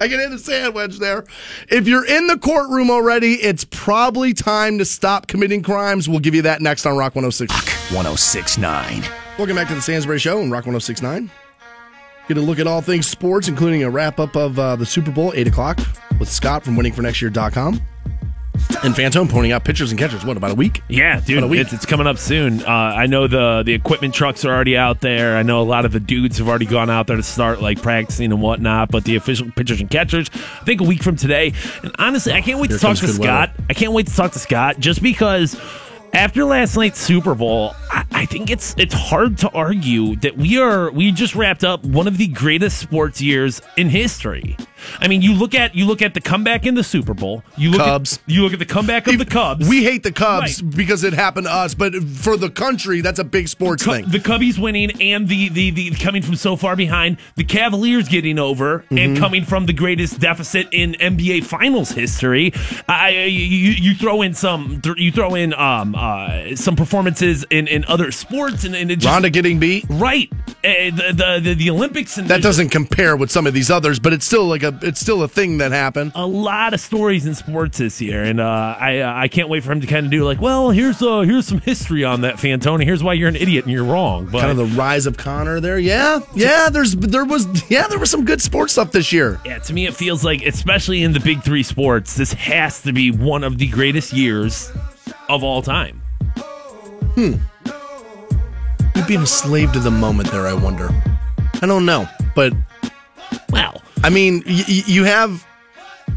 I 0.00 0.08
can 0.08 0.18
hit 0.20 0.32
a 0.32 0.38
sandwich 0.38 0.98
there. 0.98 1.24
If 1.68 1.86
you're 1.86 2.06
in 2.06 2.28
the 2.28 2.38
courtroom 2.38 2.90
already, 2.90 3.34
it's 3.34 3.64
probably 3.64 4.32
time 4.32 4.78
to 4.78 4.86
stop 4.86 5.26
committing 5.26 5.62
crimes. 5.62 6.08
We'll 6.08 6.20
give 6.20 6.34
you 6.34 6.42
that 6.42 6.62
next 6.62 6.86
on 6.86 6.96
Rock 6.96 7.14
106. 7.14 7.52
Rock 7.52 7.68
1069. 7.94 9.02
Welcome 9.36 9.56
back 9.56 9.68
to 9.68 9.74
the 9.74 9.82
Stansbury 9.82 10.18
Show 10.18 10.40
on 10.40 10.50
Rock 10.50 10.64
1069. 10.64 11.30
Get 12.26 12.36
a 12.38 12.40
look 12.40 12.58
at 12.58 12.66
all 12.66 12.80
things 12.80 13.06
sports, 13.06 13.48
including 13.48 13.82
a 13.82 13.90
wrap 13.90 14.18
up 14.18 14.34
of 14.34 14.58
uh, 14.58 14.76
the 14.76 14.86
Super 14.86 15.10
Bowl, 15.10 15.32
8 15.34 15.46
o'clock, 15.48 15.78
with 16.18 16.30
Scott 16.30 16.64
from 16.64 16.74
waitingfornextyear.com. 16.76 17.80
And 18.84 18.94
Fantone 18.94 19.28
pointing 19.28 19.50
out 19.50 19.64
pitchers 19.64 19.90
and 19.90 19.98
catchers. 19.98 20.24
What 20.24 20.36
about 20.36 20.52
a 20.52 20.54
week? 20.54 20.82
Yeah, 20.88 21.18
dude, 21.18 21.42
week. 21.50 21.60
it's, 21.60 21.72
it's 21.72 21.84
coming 21.84 22.06
up 22.06 22.16
soon. 22.16 22.62
Uh, 22.62 22.68
I 22.68 23.06
know 23.06 23.26
the 23.26 23.64
the 23.66 23.74
equipment 23.74 24.14
trucks 24.14 24.44
are 24.44 24.54
already 24.54 24.76
out 24.76 25.00
there. 25.00 25.36
I 25.36 25.42
know 25.42 25.60
a 25.60 25.64
lot 25.64 25.84
of 25.84 25.90
the 25.90 25.98
dudes 25.98 26.38
have 26.38 26.48
already 26.48 26.66
gone 26.66 26.88
out 26.88 27.08
there 27.08 27.16
to 27.16 27.22
start 27.22 27.60
like 27.60 27.82
practicing 27.82 28.30
and 28.30 28.40
whatnot. 28.40 28.90
But 28.90 29.04
the 29.04 29.16
official 29.16 29.50
pitchers 29.50 29.80
and 29.80 29.90
catchers, 29.90 30.30
I 30.32 30.64
think 30.64 30.80
a 30.80 30.84
week 30.84 31.02
from 31.02 31.16
today. 31.16 31.54
And 31.82 31.94
honestly, 31.98 32.32
I 32.32 32.40
can't 32.40 32.60
wait 32.60 32.70
Here 32.70 32.78
to 32.78 32.82
talk 32.82 32.96
to 32.98 33.08
Scott. 33.08 33.50
I 33.68 33.74
can't 33.74 33.92
wait 33.92 34.06
to 34.06 34.14
talk 34.14 34.32
to 34.32 34.38
Scott 34.38 34.78
just 34.78 35.02
because. 35.02 35.60
After 36.14 36.42
last 36.46 36.74
night's 36.74 36.98
Super 36.98 37.34
Bowl, 37.34 37.74
I, 37.90 38.02
I 38.12 38.24
think 38.24 38.48
it's 38.48 38.74
it's 38.78 38.94
hard 38.94 39.36
to 39.38 39.50
argue 39.50 40.16
that 40.16 40.38
we 40.38 40.58
are 40.58 40.90
we 40.90 41.12
just 41.12 41.34
wrapped 41.34 41.64
up 41.64 41.84
one 41.84 42.08
of 42.08 42.16
the 42.16 42.28
greatest 42.28 42.78
sports 42.78 43.20
years 43.20 43.60
in 43.76 43.90
history. 43.90 44.56
I 45.00 45.08
mean, 45.08 45.22
you 45.22 45.34
look 45.34 45.54
at 45.54 45.74
you 45.74 45.86
look 45.86 46.02
at 46.02 46.14
the 46.14 46.20
comeback 46.20 46.66
in 46.66 46.74
the 46.74 46.84
Super 46.84 47.14
Bowl. 47.14 47.42
You 47.56 47.70
look 47.70 47.80
Cubs. 47.80 48.14
At, 48.18 48.20
you 48.32 48.42
look 48.42 48.52
at 48.52 48.58
the 48.58 48.66
comeback 48.66 49.06
of 49.06 49.18
the 49.18 49.24
Cubs. 49.24 49.68
We 49.68 49.84
hate 49.84 50.02
the 50.02 50.12
Cubs 50.12 50.62
Right. 50.62 50.76
because 50.76 51.04
it 51.04 51.12
happened 51.12 51.46
to 51.46 51.52
us, 51.52 51.74
but 51.74 51.94
for 51.94 52.36
the 52.36 52.50
country, 52.50 53.00
that's 53.00 53.18
a 53.18 53.24
big 53.24 53.48
sports 53.48 53.84
Cu- 53.84 53.92
thing. 53.92 54.04
The 54.08 54.18
Cubbies 54.18 54.58
winning 54.58 54.90
and 55.02 55.28
the, 55.28 55.48
the, 55.48 55.70
the 55.70 55.90
coming 55.92 56.22
from 56.22 56.36
so 56.36 56.56
far 56.56 56.76
behind, 56.76 57.18
the 57.36 57.44
Cavaliers 57.44 58.08
getting 58.08 58.38
over 58.38 58.58
Mm-hmm. 58.88 58.98
and 58.98 59.18
coming 59.18 59.44
from 59.44 59.66
the 59.66 59.72
greatest 59.72 60.20
deficit 60.20 60.68
in 60.72 60.92
NBA 60.94 61.44
Finals 61.44 61.90
history. 61.90 62.52
I 62.88 63.10
you, 63.26 63.70
you 63.72 63.94
throw 63.94 64.22
in 64.22 64.34
some 64.34 64.80
you 64.96 65.10
throw 65.12 65.34
in 65.34 65.52
um 65.54 65.94
uh, 65.94 66.54
some 66.56 66.76
performances 66.76 67.44
in, 67.50 67.66
in 67.66 67.84
other 67.86 68.10
sports 68.12 68.64
and, 68.64 68.74
and 68.74 68.90
it 68.90 68.96
just 69.00 69.12
Rhonda 69.14 69.32
getting 69.32 69.58
beat. 69.58 69.84
right 69.88 70.30
uh, 70.32 70.62
the, 70.62 71.12
the 71.14 71.40
the 71.42 71.54
the 71.54 71.70
Olympics 71.70 72.18
and 72.18 72.28
That 72.28 72.42
doesn't 72.42 72.68
compare 72.70 73.16
with 73.16 73.30
some 73.30 73.46
of 73.46 73.54
these 73.54 73.70
others, 73.70 73.98
but 73.98 74.12
it's 74.12 74.24
still 74.24 74.44
like 74.46 74.62
a 74.62 74.67
it's 74.82 75.00
still 75.00 75.22
a 75.22 75.28
thing 75.28 75.58
that 75.58 75.72
happened. 75.72 76.12
a 76.14 76.26
lot 76.26 76.74
of 76.74 76.80
stories 76.80 77.26
in 77.26 77.34
sports 77.34 77.78
this 77.78 78.00
year, 78.00 78.22
and 78.22 78.40
uh, 78.40 78.76
I 78.78 79.00
uh, 79.00 79.12
I 79.14 79.28
can't 79.28 79.48
wait 79.48 79.64
for 79.64 79.72
him 79.72 79.80
to 79.80 79.86
kind 79.86 80.06
of 80.06 80.12
do 80.12 80.24
like, 80.24 80.40
well, 80.40 80.70
here's 80.70 81.02
uh 81.02 81.20
here's 81.20 81.46
some 81.46 81.60
history 81.60 82.04
on 82.04 82.22
that, 82.22 82.36
Fantoni. 82.36 82.84
Here's 82.84 83.02
why 83.02 83.14
you're 83.14 83.28
an 83.28 83.36
idiot 83.36 83.64
and 83.64 83.72
you're 83.72 83.84
wrong. 83.84 84.26
But 84.26 84.40
Kind 84.40 84.50
of 84.52 84.56
the 84.70 84.76
rise 84.76 85.06
of 85.06 85.16
Connor 85.16 85.60
there. 85.60 85.78
Yeah, 85.78 86.20
yeah. 86.34 86.68
There's 86.70 86.94
there 86.94 87.24
was 87.24 87.70
yeah 87.70 87.86
there 87.88 87.98
was 87.98 88.10
some 88.10 88.24
good 88.24 88.40
sports 88.42 88.72
stuff 88.72 88.92
this 88.92 89.12
year. 89.12 89.40
Yeah, 89.44 89.58
to 89.58 89.72
me, 89.72 89.86
it 89.86 89.94
feels 89.94 90.24
like, 90.24 90.42
especially 90.42 91.02
in 91.02 91.12
the 91.12 91.20
big 91.20 91.42
three 91.42 91.62
sports, 91.62 92.14
this 92.16 92.32
has 92.34 92.82
to 92.82 92.92
be 92.92 93.10
one 93.10 93.44
of 93.44 93.58
the 93.58 93.68
greatest 93.68 94.12
years 94.12 94.70
of 95.28 95.42
all 95.42 95.62
time. 95.62 96.00
Hmm. 97.14 97.34
You'd 98.94 99.06
be 99.06 99.14
a 99.16 99.26
slave 99.26 99.72
to 99.72 99.80
the 99.80 99.90
moment 99.90 100.30
there. 100.30 100.46
I 100.46 100.54
wonder. 100.54 100.88
I 101.60 101.66
don't 101.66 101.86
know, 101.86 102.08
but 102.34 102.52
Wow. 103.50 103.80
I 104.04 104.10
mean, 104.10 104.42
y- 104.46 104.84
you 104.86 105.04
have 105.04 105.44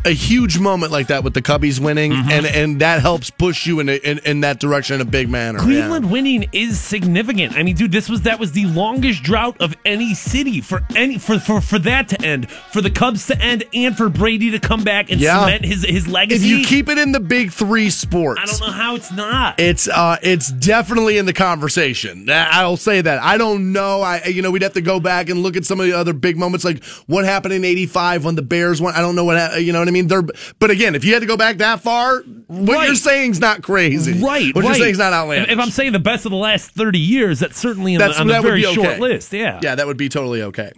a 0.06 0.12
huge 0.12 0.60
moment 0.60 0.92
like 0.92 1.08
that 1.08 1.24
with 1.24 1.34
the 1.34 1.42
Cubbies 1.42 1.80
winning, 1.80 2.12
Mm-hmm. 2.12 2.30
and 2.32 2.46
and 2.46 2.82
that 2.82 3.02
helps 3.02 3.30
push 3.30 3.66
you 3.66 3.80
in, 3.80 3.90
a, 3.90 3.96
in 3.96 4.20
in 4.20 4.42
that 4.42 4.60
direction 4.60 4.96
in 4.96 5.02
a 5.02 5.06
big 5.10 5.30
manner. 5.30 5.60
yeah. 5.60 5.66
Cleveland 5.66 6.12
winning 6.12 6.50
is 6.52 6.80
significant. 6.80 7.56
I 7.56 7.64
mean, 7.64 7.76
dude, 7.76 7.92
this 7.92 8.10
was 8.10 8.22
that 8.24 8.40
was 8.40 8.52
the 8.52 8.66
longest 8.68 9.24
drought 9.24 9.58
of 9.62 9.76
any 9.86 10.14
city 10.14 10.62
for 10.62 10.82
any 10.96 11.18
for 11.18 11.40
for, 11.40 11.62
for 11.62 11.80
that 11.80 12.10
to 12.10 12.22
end, 12.26 12.50
for 12.52 12.82
the 12.82 12.90
Cubs 12.90 13.28
to 13.28 13.40
end, 13.42 13.64
and 13.74 13.96
for 13.96 14.10
Brady 14.10 14.52
to 14.52 14.60
come 14.60 14.84
back 14.84 15.12
and 15.12 15.20
Yeah. 15.22 15.40
cement 15.42 15.66
his 15.66 15.84
his 15.86 16.08
legacy. 16.08 16.36
If 16.52 16.60
you 16.60 16.66
keep 16.66 16.90
it 16.90 16.98
in 16.98 17.12
the 17.12 17.20
big 17.20 17.52
three 17.52 17.90
sports, 17.90 18.40
I 18.42 18.46
don't 18.46 18.60
know 18.62 18.74
how 18.74 18.96
it's 18.96 19.12
not. 19.12 19.60
It's 19.60 19.88
uh, 19.88 20.18
it's 20.22 20.52
definitely 20.52 21.18
in 21.18 21.26
the 21.26 21.34
conversation. 21.34 22.28
I'll 22.30 22.78
say 22.78 23.02
that. 23.02 23.22
I 23.22 23.38
don't 23.38 23.72
know. 23.72 24.02
I 24.02 24.26
you 24.26 24.42
know 24.42 24.52
we'd 24.52 24.62
have 24.64 24.74
to 24.74 24.82
go 24.82 25.00
back 25.00 25.30
and 25.30 25.42
look 25.44 25.56
at 25.58 25.66
some 25.66 25.80
of 25.80 25.86
the 25.86 25.94
other 25.94 26.14
big 26.14 26.38
moments, 26.38 26.66
like 26.66 26.84
what 27.08 27.26
happened 27.26 27.54
in 27.54 27.64
'85 27.64 28.26
when 28.26 28.36
the 28.36 28.42
Bears 28.42 28.82
won. 28.82 28.94
I 28.96 29.00
don't 29.02 29.16
know 29.16 29.26
what 29.26 29.38
ha- 29.38 29.58
you 29.58 29.74
know 29.74 29.81
what 29.82 29.88
I 29.88 29.92
mean. 29.92 30.08
They're, 30.08 30.24
but 30.60 30.72
again, 30.72 30.96
if 30.96 31.04
you 31.04 31.14
had 31.14 31.20
to 31.22 31.26
go 31.26 31.36
back 31.38 31.58
that 31.58 31.82
far, 31.82 32.20
what 32.48 32.76
Right. 32.78 32.86
you're 32.88 32.96
saying's 32.96 33.40
not 33.40 33.62
crazy, 33.62 34.14
Right, 34.14 34.54
What 34.56 34.64
right. 34.64 34.70
you're 34.78 34.86
saying's 34.86 34.98
not 34.98 35.14
outlandish. 35.14 35.50
If, 35.52 35.58
if 35.58 35.64
I'm 35.64 35.72
saying 35.72 35.92
the 35.94 36.00
best 36.00 36.26
of 36.26 36.32
the 36.32 36.38
last 36.38 36.72
30 36.72 37.00
years, 37.00 37.40
that's 37.40 37.58
certainly 37.60 37.94
in 37.96 38.00
That's- 38.00 38.16
the, 38.18 38.22
on 38.24 38.30
a 38.30 38.34
that 38.34 38.44
would 38.44 38.48
very 38.50 38.62
be 38.62 38.68
okay. 38.68 38.76
short 38.76 39.00
list. 39.00 39.34
Yeah. 39.34 39.60
yeah, 39.62 39.76
that 39.76 39.88
would 39.88 39.98
be 39.98 40.10
totally 40.10 40.42
okay. 40.44 40.72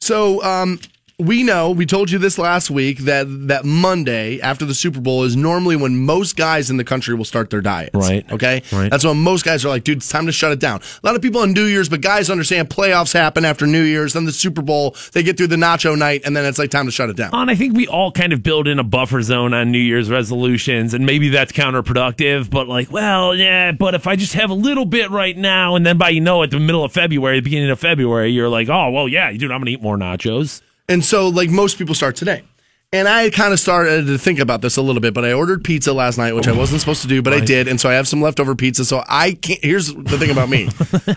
So 0.00 0.42
um, 0.42 0.80
we 1.22 1.42
know 1.42 1.70
we 1.70 1.86
told 1.86 2.10
you 2.10 2.18
this 2.18 2.38
last 2.38 2.70
week 2.70 2.98
that 3.00 3.26
that 3.48 3.64
Monday 3.64 4.40
after 4.40 4.64
the 4.64 4.74
Super 4.74 5.00
Bowl 5.00 5.22
is 5.22 5.36
normally 5.36 5.76
when 5.76 5.98
most 5.98 6.36
guys 6.36 6.70
in 6.70 6.76
the 6.76 6.84
country 6.84 7.14
will 7.14 7.24
start 7.24 7.50
their 7.50 7.60
diets. 7.60 7.94
Right. 7.94 8.30
Okay. 8.30 8.62
Right. 8.72 8.90
That's 8.90 9.04
when 9.04 9.16
most 9.22 9.44
guys 9.44 9.64
are 9.64 9.68
like, 9.68 9.84
dude, 9.84 9.98
it's 9.98 10.08
time 10.08 10.26
to 10.26 10.32
shut 10.32 10.52
it 10.52 10.60
down. 10.60 10.80
A 11.02 11.06
lot 11.06 11.14
of 11.14 11.22
people 11.22 11.40
on 11.40 11.52
New 11.52 11.64
Year's, 11.64 11.88
but 11.88 12.00
guys 12.00 12.28
understand 12.28 12.68
playoffs 12.68 13.12
happen 13.12 13.44
after 13.44 13.66
New 13.66 13.82
Year's, 13.82 14.12
then 14.12 14.24
the 14.24 14.32
Super 14.32 14.62
Bowl, 14.62 14.96
they 15.12 15.22
get 15.22 15.36
through 15.36 15.48
the 15.48 15.56
nacho 15.56 15.96
night, 15.96 16.22
and 16.24 16.36
then 16.36 16.44
it's 16.44 16.58
like 16.58 16.70
time 16.70 16.86
to 16.86 16.92
shut 16.92 17.10
it 17.10 17.16
down. 17.16 17.30
And 17.32 17.50
I 17.50 17.54
think 17.54 17.76
we 17.76 17.86
all 17.86 18.10
kind 18.10 18.32
of 18.32 18.42
build 18.42 18.66
in 18.66 18.78
a 18.78 18.84
buffer 18.84 19.22
zone 19.22 19.54
on 19.54 19.70
New 19.70 19.78
Year's 19.78 20.10
resolutions, 20.10 20.94
and 20.94 21.06
maybe 21.06 21.28
that's 21.28 21.52
counterproductive. 21.52 22.50
But 22.50 22.68
like, 22.68 22.90
well, 22.90 23.34
yeah, 23.34 23.72
but 23.72 23.94
if 23.94 24.06
I 24.06 24.16
just 24.16 24.34
have 24.34 24.50
a 24.50 24.54
little 24.54 24.84
bit 24.84 25.10
right 25.10 25.36
now, 25.36 25.76
and 25.76 25.86
then 25.86 25.98
by 25.98 26.10
you 26.10 26.20
know, 26.20 26.42
at 26.42 26.50
the 26.50 26.60
middle 26.60 26.84
of 26.84 26.92
February, 26.92 27.38
the 27.38 27.42
beginning 27.42 27.70
of 27.70 27.78
February, 27.78 28.30
you're 28.30 28.48
like, 28.48 28.68
oh, 28.68 28.90
well, 28.90 29.08
yeah, 29.08 29.30
dude, 29.32 29.50
I'm 29.50 29.60
gonna 29.60 29.70
eat 29.70 29.82
more 29.82 29.96
nachos. 29.96 30.62
And 30.92 31.02
so, 31.02 31.28
like 31.28 31.48
most 31.48 31.78
people 31.78 31.94
start 31.94 32.16
today. 32.16 32.42
And 32.94 33.08
I 33.08 33.30
kind 33.30 33.54
of 33.54 33.58
started 33.58 34.06
to 34.08 34.18
think 34.18 34.38
about 34.38 34.60
this 34.60 34.76
a 34.76 34.82
little 34.82 35.00
bit, 35.00 35.14
but 35.14 35.24
I 35.24 35.32
ordered 35.32 35.64
pizza 35.64 35.94
last 35.94 36.18
night, 36.18 36.34
which 36.34 36.46
I 36.46 36.52
wasn't 36.52 36.82
supposed 36.82 37.00
to 37.00 37.08
do, 37.08 37.22
but 37.22 37.32
I 37.32 37.40
did. 37.40 37.66
And 37.66 37.80
so 37.80 37.88
I 37.88 37.94
have 37.94 38.06
some 38.06 38.20
leftover 38.20 38.54
pizza. 38.54 38.84
So 38.84 39.02
I 39.08 39.32
can't, 39.32 39.64
here's 39.64 39.94
the 39.94 40.18
thing 40.18 40.30
about 40.30 40.50
me 40.50 40.68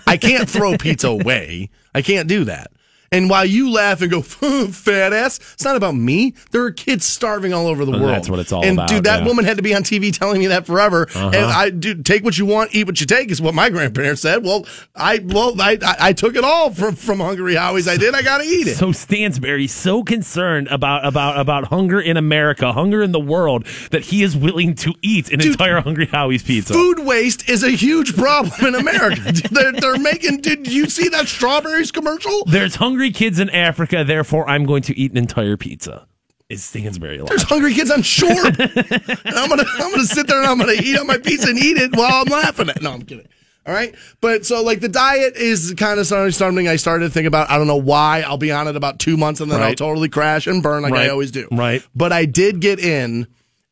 I 0.07 0.15
can't 0.15 0.49
throw 0.49 0.77
pizza 0.77 1.09
away. 1.09 1.69
I 1.93 2.01
can't 2.01 2.29
do 2.29 2.45
that. 2.45 2.71
And 3.15 3.29
while 3.29 3.45
you 3.45 3.71
laugh 3.71 4.01
and 4.01 4.11
go, 4.11 4.21
fat 4.69 5.13
ass, 5.13 5.39
it's 5.53 5.63
not 5.63 5.75
about 5.75 5.95
me. 5.95 6.33
There 6.51 6.63
are 6.63 6.71
kids 6.71 7.05
starving 7.05 7.53
all 7.53 7.67
over 7.67 7.85
the 7.85 7.93
And 7.93 8.01
world. 8.01 8.13
that's 8.15 8.29
what 8.29 8.39
it's 8.39 8.51
all 8.51 8.63
and 8.63 8.77
about, 8.77 8.89
dude, 8.89 9.05
that 9.05 9.21
yeah. 9.21 9.27
woman 9.27 9.45
had 9.45 9.57
to 9.57 9.63
be 9.63 9.73
on 9.73 9.83
TV 9.83 10.11
telling 10.17 10.39
me 10.39 10.47
that 10.47 10.65
forever. 10.65 11.07
Uh-huh. 11.13 11.27
And 11.27 11.45
I, 11.45 11.69
dude, 11.69 12.05
take 12.05 12.23
what 12.23 12.37
you 12.37 12.45
want, 12.45 12.75
eat 12.75 12.85
what 12.87 12.99
you 12.99 13.05
take 13.07 13.31
is 13.31 13.41
what 13.41 13.53
my 13.53 13.69
grandparents 13.69 14.21
said. 14.21 14.43
Well, 14.43 14.65
I, 14.95 15.19
well, 15.23 15.59
I, 15.61 15.77
I, 15.81 15.95
I 15.99 16.13
took 16.13 16.35
it 16.35 16.43
all 16.43 16.71
from, 16.71 16.95
from 16.95 17.19
Hungry 17.19 17.55
Howie's. 17.55 17.87
I 17.87 17.97
did. 17.97 18.13
I 18.15 18.21
got 18.21 18.39
to 18.39 18.43
eat 18.43 18.67
it. 18.67 18.75
So 18.75 18.91
Stansbury 18.91 19.67
so 19.67 20.03
concerned 20.03 20.67
about 20.69 21.05
about 21.05 21.39
about 21.39 21.65
hunger 21.65 21.99
in 21.99 22.17
America, 22.17 22.73
hunger 22.73 23.01
in 23.01 23.11
the 23.11 23.19
world, 23.19 23.65
that 23.91 24.03
he 24.03 24.23
is 24.23 24.35
willing 24.35 24.75
to 24.75 24.93
eat 25.01 25.31
an 25.31 25.41
entire 25.41 25.79
Hungry 25.81 26.07
Howie's 26.07 26.43
pizza. 26.43 26.73
Food 26.73 26.99
waste 26.99 27.49
is 27.49 27.63
a 27.63 27.71
huge 27.71 28.15
problem 28.15 28.53
in 28.67 28.75
America. 28.75 29.21
they're, 29.51 29.71
they're 29.71 29.97
making. 29.97 30.41
Did 30.41 30.67
you 30.67 30.89
see 30.89 31.09
that 31.09 31.27
strawberries 31.27 31.91
commercial? 31.91 32.43
There's 32.45 32.75
hungry 32.75 33.04
kids 33.11 33.39
in 33.39 33.49
Africa, 33.49 34.03
therefore 34.03 34.49
I'm 34.49 34.65
going 34.65 34.83
to 34.83 34.97
eat 34.97 35.11
an 35.11 35.17
entire 35.17 35.57
pizza. 35.57 36.07
Is 36.47 36.63
Stansbury 36.63 37.17
alive? 37.17 37.29
There's 37.29 37.43
hungry 37.43 37.73
kids 37.73 37.89
on 37.89 38.03
shore. 38.03 38.29
and 38.29 38.59
I'm 38.59 39.49
gonna 39.49 39.63
I'm 39.79 39.91
gonna 39.91 40.03
sit 40.03 40.27
there 40.27 40.37
and 40.37 40.47
I'm 40.47 40.59
gonna 40.59 40.73
eat 40.73 40.97
on 40.99 41.07
my 41.07 41.17
pizza 41.17 41.49
and 41.49 41.57
eat 41.57 41.77
it 41.77 41.95
while 41.95 42.21
I'm 42.21 42.27
laughing 42.27 42.69
at. 42.69 42.81
No, 42.83 42.91
I'm 42.91 43.01
kidding. 43.01 43.27
All 43.65 43.73
right, 43.73 43.95
but 44.21 44.45
so 44.45 44.61
like 44.61 44.79
the 44.79 44.89
diet 44.89 45.37
is 45.37 45.73
kind 45.75 45.99
of 45.99 46.05
something 46.05 46.67
I 46.67 46.75
started 46.75 47.05
to 47.05 47.11
think 47.11 47.25
about. 47.25 47.49
I 47.49 47.57
don't 47.57 47.65
know 47.65 47.75
why. 47.75 48.21
I'll 48.21 48.37
be 48.37 48.51
on 48.51 48.67
it 48.67 48.75
about 48.75 48.99
two 48.99 49.17
months 49.17 49.41
and 49.41 49.51
then 49.51 49.59
I'll 49.59 49.73
totally 49.73 50.07
crash 50.07 50.45
and 50.45 50.61
burn 50.61 50.83
like 50.83 50.93
I 50.93 51.09
always 51.09 51.31
do. 51.31 51.47
Right. 51.51 51.83
But 51.95 52.13
I 52.13 52.25
did 52.25 52.59
get 52.59 52.79
in 52.79 53.25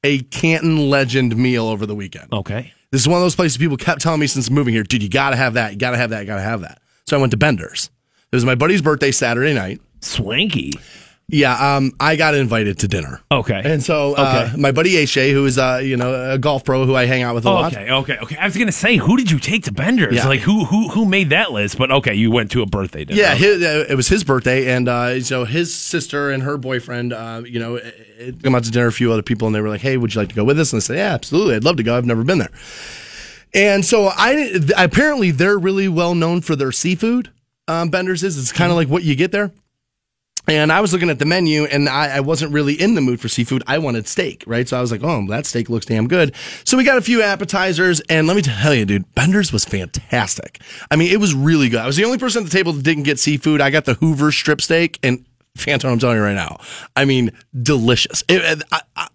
a 0.03 0.19
Canton 0.19 0.89
Legend 0.89 1.35
meal 1.37 1.67
over 1.67 1.85
the 1.85 1.93
weekend. 1.93 2.33
Okay. 2.33 2.73
This 2.89 3.01
is 3.01 3.07
one 3.07 3.17
of 3.17 3.23
those 3.23 3.35
places 3.35 3.57
people 3.57 3.77
kept 3.77 4.01
telling 4.01 4.19
me 4.19 4.27
since 4.27 4.49
moving 4.49 4.73
here, 4.73 4.83
dude, 4.83 5.03
you 5.03 5.09
gotta 5.09 5.35
have 5.35 5.53
that, 5.53 5.73
you 5.73 5.77
gotta 5.77 5.97
have 5.97 6.09
that, 6.09 6.21
you 6.21 6.25
gotta 6.25 6.41
have 6.41 6.61
that. 6.61 6.81
So 7.05 7.15
I 7.17 7.19
went 7.19 7.31
to 7.31 7.37
Bender's. 7.37 7.91
It 8.33 8.35
was 8.35 8.45
my 8.45 8.55
buddy's 8.55 8.81
birthday 8.81 9.11
Saturday 9.11 9.53
night. 9.53 9.79
Swanky. 10.01 10.71
Yeah, 11.29 11.75
um, 11.77 11.91
I 11.99 12.15
got 12.15 12.33
invited 12.33 12.79
to 12.79 12.87
dinner. 12.87 13.21
Okay. 13.31 13.61
And 13.63 13.81
so 13.83 14.15
uh, 14.15 14.47
Okay. 14.49 14.57
my 14.59 14.71
buddy 14.71 14.93
Ashay, 14.93 15.31
who 15.31 15.45
is 15.45 15.59
uh, 15.59 15.81
you 15.83 15.97
know 15.97 16.31
a 16.33 16.39
golf 16.39 16.63
pro 16.65 16.83
who 16.87 16.95
I 16.95 17.05
hang 17.05 17.21
out 17.21 17.35
with 17.35 17.45
a 17.45 17.51
lot. 17.51 17.71
Okay, 17.73 17.91
okay, 17.91 18.17
okay. 18.23 18.35
I 18.37 18.45
was 18.45 18.57
gonna 18.57 18.71
say, 18.71 18.97
who 18.97 19.17
did 19.17 19.29
you 19.29 19.37
take 19.37 19.65
to 19.65 19.71
Bender's? 19.71 20.15
Yeah. 20.15 20.27
Like, 20.27 20.39
who, 20.39 20.65
who, 20.65 20.89
who 20.89 21.05
made 21.05 21.29
that 21.29 21.51
list? 21.51 21.77
But 21.77 21.91
okay, 21.91 22.15
you 22.15 22.31
went 22.31 22.49
to 22.51 22.63
a 22.63 22.65
birthday 22.65 23.05
dinner. 23.05 23.19
Yeah, 23.21 23.35
his, 23.35 23.61
uh, 23.63 23.85
it 23.87 23.93
was 23.93 24.07
his 24.07 24.23
birthday, 24.23 24.71
and 24.75 24.89
uh, 24.89 25.21
so 25.21 25.45
his 25.45 25.71
sister 25.71 26.31
and 26.31 26.41
her 26.41 26.57
boyfriend, 26.57 27.13
uh, 27.13 27.43
you 27.45 27.59
know, 27.59 27.77
uh, 27.77 27.81
uh, 28.19 28.31
come 28.41 28.55
out 28.55 28.63
to 28.63 28.71
dinner. 28.71 28.87
A 28.87 28.91
few 28.91 29.11
other 29.13 29.21
people, 29.23 29.47
and 29.47 29.53
they 29.55 29.61
were 29.61 29.69
like, 29.69 29.81
"Hey, 29.81 29.95
would 29.97 30.13
you 30.15 30.21
like 30.21 30.29
to 30.29 30.35
go 30.35 30.43
with 30.43 30.59
us?" 30.59 30.73
And 30.73 30.79
I 30.79 30.81
said, 30.81 30.97
"Yeah, 30.97 31.13
absolutely. 31.13 31.55
I'd 31.55 31.63
love 31.63 31.77
to 31.77 31.83
go. 31.83 31.95
I've 31.95 32.05
never 32.05 32.23
been 32.23 32.39
there." 32.39 32.51
And 33.53 33.85
so 33.85 34.07
I 34.15 34.59
apparently 34.75 35.29
they're 35.29 35.59
really 35.59 35.87
well 35.87 36.15
known 36.15 36.41
for 36.41 36.55
their 36.55 36.71
seafood. 36.71 37.29
Um, 37.67 37.89
Bender's 37.89 38.23
is 38.23 38.37
it's 38.37 38.51
kind 38.51 38.71
of 38.71 38.77
like 38.77 38.87
what 38.89 39.03
you 39.03 39.15
get 39.15 39.31
there. 39.31 39.51
And 40.45 40.73
I 40.73 40.81
was 40.81 40.91
looking 40.91 41.09
at 41.09 41.19
the 41.19 41.25
menu 41.25 41.63
and 41.63 41.87
I, 41.87 42.17
I 42.17 42.19
wasn't 42.19 42.51
really 42.51 42.73
in 42.73 42.95
the 42.95 43.01
mood 43.01 43.21
for 43.21 43.29
seafood. 43.29 43.63
I 43.65 43.77
wanted 43.77 44.09
steak, 44.09 44.43
right? 44.45 44.67
So 44.67 44.77
I 44.77 44.81
was 44.81 44.91
like, 44.91 45.01
oh, 45.01 45.25
that 45.29 45.45
steak 45.45 45.69
looks 45.69 45.85
damn 45.85 46.09
good. 46.09 46.35
So 46.65 46.75
we 46.75 46.83
got 46.83 46.97
a 46.97 47.01
few 47.01 47.21
appetizers 47.21 48.01
and 48.09 48.27
let 48.27 48.35
me 48.35 48.41
tell 48.41 48.73
you, 48.73 48.83
dude, 48.83 49.15
Bender's 49.15 49.53
was 49.53 49.63
fantastic. 49.63 50.59
I 50.91 50.97
mean, 50.97 51.13
it 51.13 51.19
was 51.21 51.33
really 51.33 51.69
good. 51.69 51.79
I 51.79 51.85
was 51.87 51.95
the 51.95 52.03
only 52.03 52.17
person 52.17 52.43
at 52.43 52.49
the 52.49 52.55
table 52.57 52.73
that 52.73 52.83
didn't 52.83 53.03
get 53.03 53.19
seafood. 53.19 53.61
I 53.61 53.69
got 53.69 53.85
the 53.85 53.93
Hoover 53.93 54.33
strip 54.33 54.59
steak 54.59 54.99
and 55.01 55.25
Fantone, 55.57 55.91
I'm 55.93 55.99
telling 55.99 56.17
you 56.17 56.23
right 56.23 56.33
now. 56.35 56.59
I 56.95 57.05
mean, 57.05 57.31
delicious. 57.61 58.23
It- 58.27 58.41
it- 58.41 58.63
I, 58.71 58.81
I, 58.97 59.07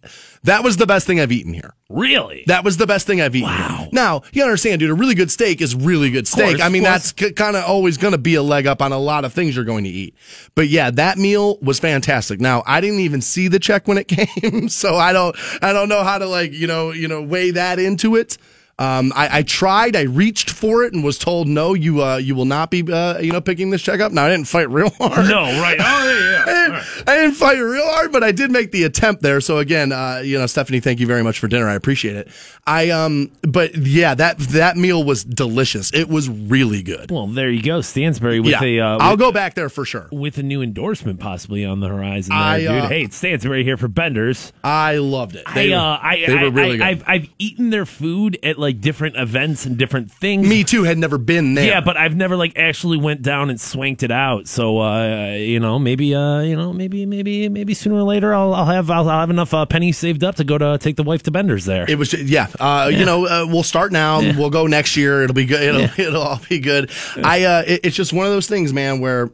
That 0.45 0.63
was 0.65 0.77
the 0.77 0.87
best 0.87 1.07
thing 1.07 1.21
I've 1.21 1.33
eaten 1.33 1.53
here. 1.53 1.75
Really? 1.89 2.45
That 2.47 2.65
was 2.65 2.77
the 2.77 2.87
best 2.87 3.07
thing 3.07 3.21
I've 3.21 3.35
eaten. 3.35 3.49
Wow. 3.49 3.89
Now, 3.93 4.23
you 4.33 4.43
understand, 4.43 4.81
dude, 4.81 4.91
a 4.91 4.95
really 4.95 5.15
good 5.15 5.31
steak 5.31 5.61
is 5.61 5.75
really 5.75 6.11
good 6.11 6.29
steak. 6.29 6.57
course, 6.57 6.61
I 6.61 6.69
mean, 6.69 6.83
that's 6.83 7.15
c- 7.19 7.33
kind 7.33 7.57
of 7.57 7.65
always 7.65 7.97
going 7.97 8.13
to 8.13 8.19
be 8.19 8.35
a 8.35 8.43
leg 8.43 8.67
up 8.67 8.83
on 8.83 8.93
a 8.93 8.99
lot 8.99 9.25
of 9.25 9.33
things 9.33 9.57
you're 9.57 9.65
going 9.65 9.85
to 9.85 9.91
eat. 9.91 10.15
But 10.55 10.69
yeah, 10.69 10.91
that 10.91 11.19
meal 11.19 11.59
was 11.61 11.81
fantastic. 11.81 12.41
Now, 12.41 12.63
I 12.67 12.81
didn't 12.81 13.01
even 13.01 13.21
see 13.21 13.49
the 13.49 13.59
check 13.59 13.89
when 13.89 13.99
it 13.99 14.09
came, 14.09 14.69
so 14.69 14.97
I 14.97 15.13
don't 15.13 15.35
I 15.63 15.73
don't 15.73 15.89
know 15.89 16.05
how 16.05 16.19
to 16.19 16.27
like, 16.27 16.53
you 16.53 16.67
know, 16.67 16.91
you 16.93 17.09
know, 17.09 17.23
weigh 17.23 17.53
that 17.53 17.79
into 17.79 18.17
it. 18.17 18.37
Um, 18.79 19.13
I, 19.17 19.39
I 19.39 19.43
tried. 19.43 19.97
I 19.97 20.03
reached 20.03 20.51
for 20.51 20.85
it 20.85 20.93
and 20.93 21.03
was 21.03 21.19
told, 21.19 21.49
"No, 21.49 21.75
you 21.75 22.03
uh, 22.03 22.17
you 22.17 22.35
will 22.35 22.45
not 22.45 22.71
be, 22.71 22.85
uh, 22.91 23.19
you 23.19 23.33
know, 23.33 23.41
picking 23.41 23.71
this 23.71 23.83
check 23.83 24.01
up." 24.01 24.13
Now 24.13 24.27
I 24.27 24.31
didn't 24.31 24.47
fight 24.47 24.71
real 24.71 24.91
hard. 24.99 25.29
no, 25.29 25.43
right. 25.61 25.77
Oh, 25.81 26.09
yeah, 26.09 26.31
yeah. 26.31 26.45
I 26.47 26.53
didn't, 26.53 27.09
I 27.09 27.17
didn't 27.17 27.35
fight 27.35 27.59
real 27.59 27.87
hard, 27.89 28.13
but 28.13 28.23
I 28.23 28.31
did 28.31 28.51
make 28.53 28.71
the 28.71 28.85
attempt 28.85 29.23
there. 29.23 29.41
So 29.41 29.59
again, 29.59 29.91
uh, 29.91 30.23
you 30.25 30.39
know, 30.39 30.47
Stephanie, 30.47 30.81
thank 30.81 31.01
you 31.01 31.07
very 31.07 31.25
much 31.25 31.39
for 31.41 31.49
dinner. 31.49 31.69
I 31.69 31.75
appreciate 31.75 32.17
it. 32.17 32.29
I 32.67 32.91
um, 32.91 33.33
but 33.43 33.75
yeah, 33.77 34.15
that 34.15 34.39
that 34.39 34.77
meal 34.77 35.03
was 35.03 35.25
delicious. 35.25 35.93
It 35.93 36.09
was 36.09 36.29
really 36.29 36.83
good. 36.83 37.11
Well, 37.11 37.27
there 37.27 37.51
you 37.51 37.63
go, 37.63 37.81
Stansbury 37.81 38.39
with 38.39 38.53
yeah, 38.53 38.63
a 38.63 38.81
uh, 38.81 38.99
I'll 39.01 39.17
go 39.17 39.33
back 39.33 39.55
there 39.55 39.69
for 39.69 39.85
sure. 39.85 40.09
with 40.13 40.39
a 40.39 40.43
new 40.43 40.63
endorsement 40.63 41.19
possibly 41.19 41.65
on 41.65 41.81
the 41.81 41.89
horizon. 41.89 42.31
There, 42.31 42.39
I, 42.39 42.59
dude. 42.61 42.69
uh, 42.69 42.89
hey, 42.89 43.03
it's 43.03 43.17
Stansbury 43.17 43.65
here 43.65 43.77
for 43.77 43.89
Benders. 43.89 44.53
I 44.63 44.99
loved 44.99 45.35
it. 45.35 45.45
They, 45.55 45.73
I, 45.73 45.79
uh, 45.79 45.99
I, 46.01 46.25
they 46.27 46.35
were 46.37 46.51
really 46.51 46.81
I, 46.81 46.95
good. 46.95 47.03
I've, 47.03 47.23
I've 47.23 47.29
eaten 47.39 47.71
their 47.71 47.87
food 47.87 48.39
at 48.43 48.59
like 48.59 48.68
different 48.73 49.17
events 49.17 49.67
and 49.67 49.77
different 49.77 50.11
things. 50.11 50.49
Me 50.49 50.65
too. 50.65 50.85
Had 50.85 50.99
never 50.99 51.19
been 51.19 51.55
there. 51.55 51.67
Yeah, 51.67 51.81
but 51.81 51.97
I've 51.97 52.15
never 52.17 52.37
like 52.37 52.53
actually 52.57 52.99
went 52.99 53.23
down 53.23 53.51
and 53.51 53.61
swanked 53.61 54.03
it 54.03 54.11
out. 54.11 54.47
So 54.49 54.79
uh, 54.81 55.31
you 55.35 55.61
know, 55.61 55.79
maybe 55.79 56.15
uh, 56.15 56.41
you 56.41 56.57
know, 56.57 56.73
maybe 56.73 57.07
maybe 57.07 57.49
maybe 57.49 57.75
sooner 57.75 57.97
or 57.97 58.03
later 58.03 58.35
I'll, 58.35 58.55
I'll 58.55 58.67
have 58.67 58.91
I'll, 58.91 59.09
I'll 59.09 59.21
have 59.21 59.31
enough 59.31 59.53
uh, 59.55 59.67
pennies 59.67 59.99
saved 59.99 60.23
up 60.25 60.37
to 60.37 60.45
go 60.45 60.59
to 60.59 60.79
take 60.79 60.97
the 60.97 61.03
wife 61.03 61.23
to 61.25 61.31
Benders 61.31 61.65
there. 61.65 61.85
It 61.89 61.99
was, 61.99 62.13
yeah. 62.15 62.49
Uh, 62.61 62.91
You 62.93 63.05
know, 63.05 63.27
uh, 63.27 63.47
we'll 63.49 63.63
start 63.63 63.93
now. 63.93 64.21
We'll 64.21 64.51
go 64.51 64.67
next 64.67 64.97
year. 64.97 65.23
It'll 65.23 65.35
be 65.35 65.45
good. 65.47 65.63
It'll, 65.63 66.01
it'll 66.07 66.23
all 66.23 66.41
be 66.49 66.59
good. 66.61 66.91
I, 67.17 67.45
uh, 67.45 67.63
it- 67.67 67.81
it's 67.85 67.97
just 67.97 68.13
one 68.13 68.27
of 68.27 68.33
those 68.33 68.47
things, 68.47 68.73
man, 68.73 69.01
where 69.01 69.31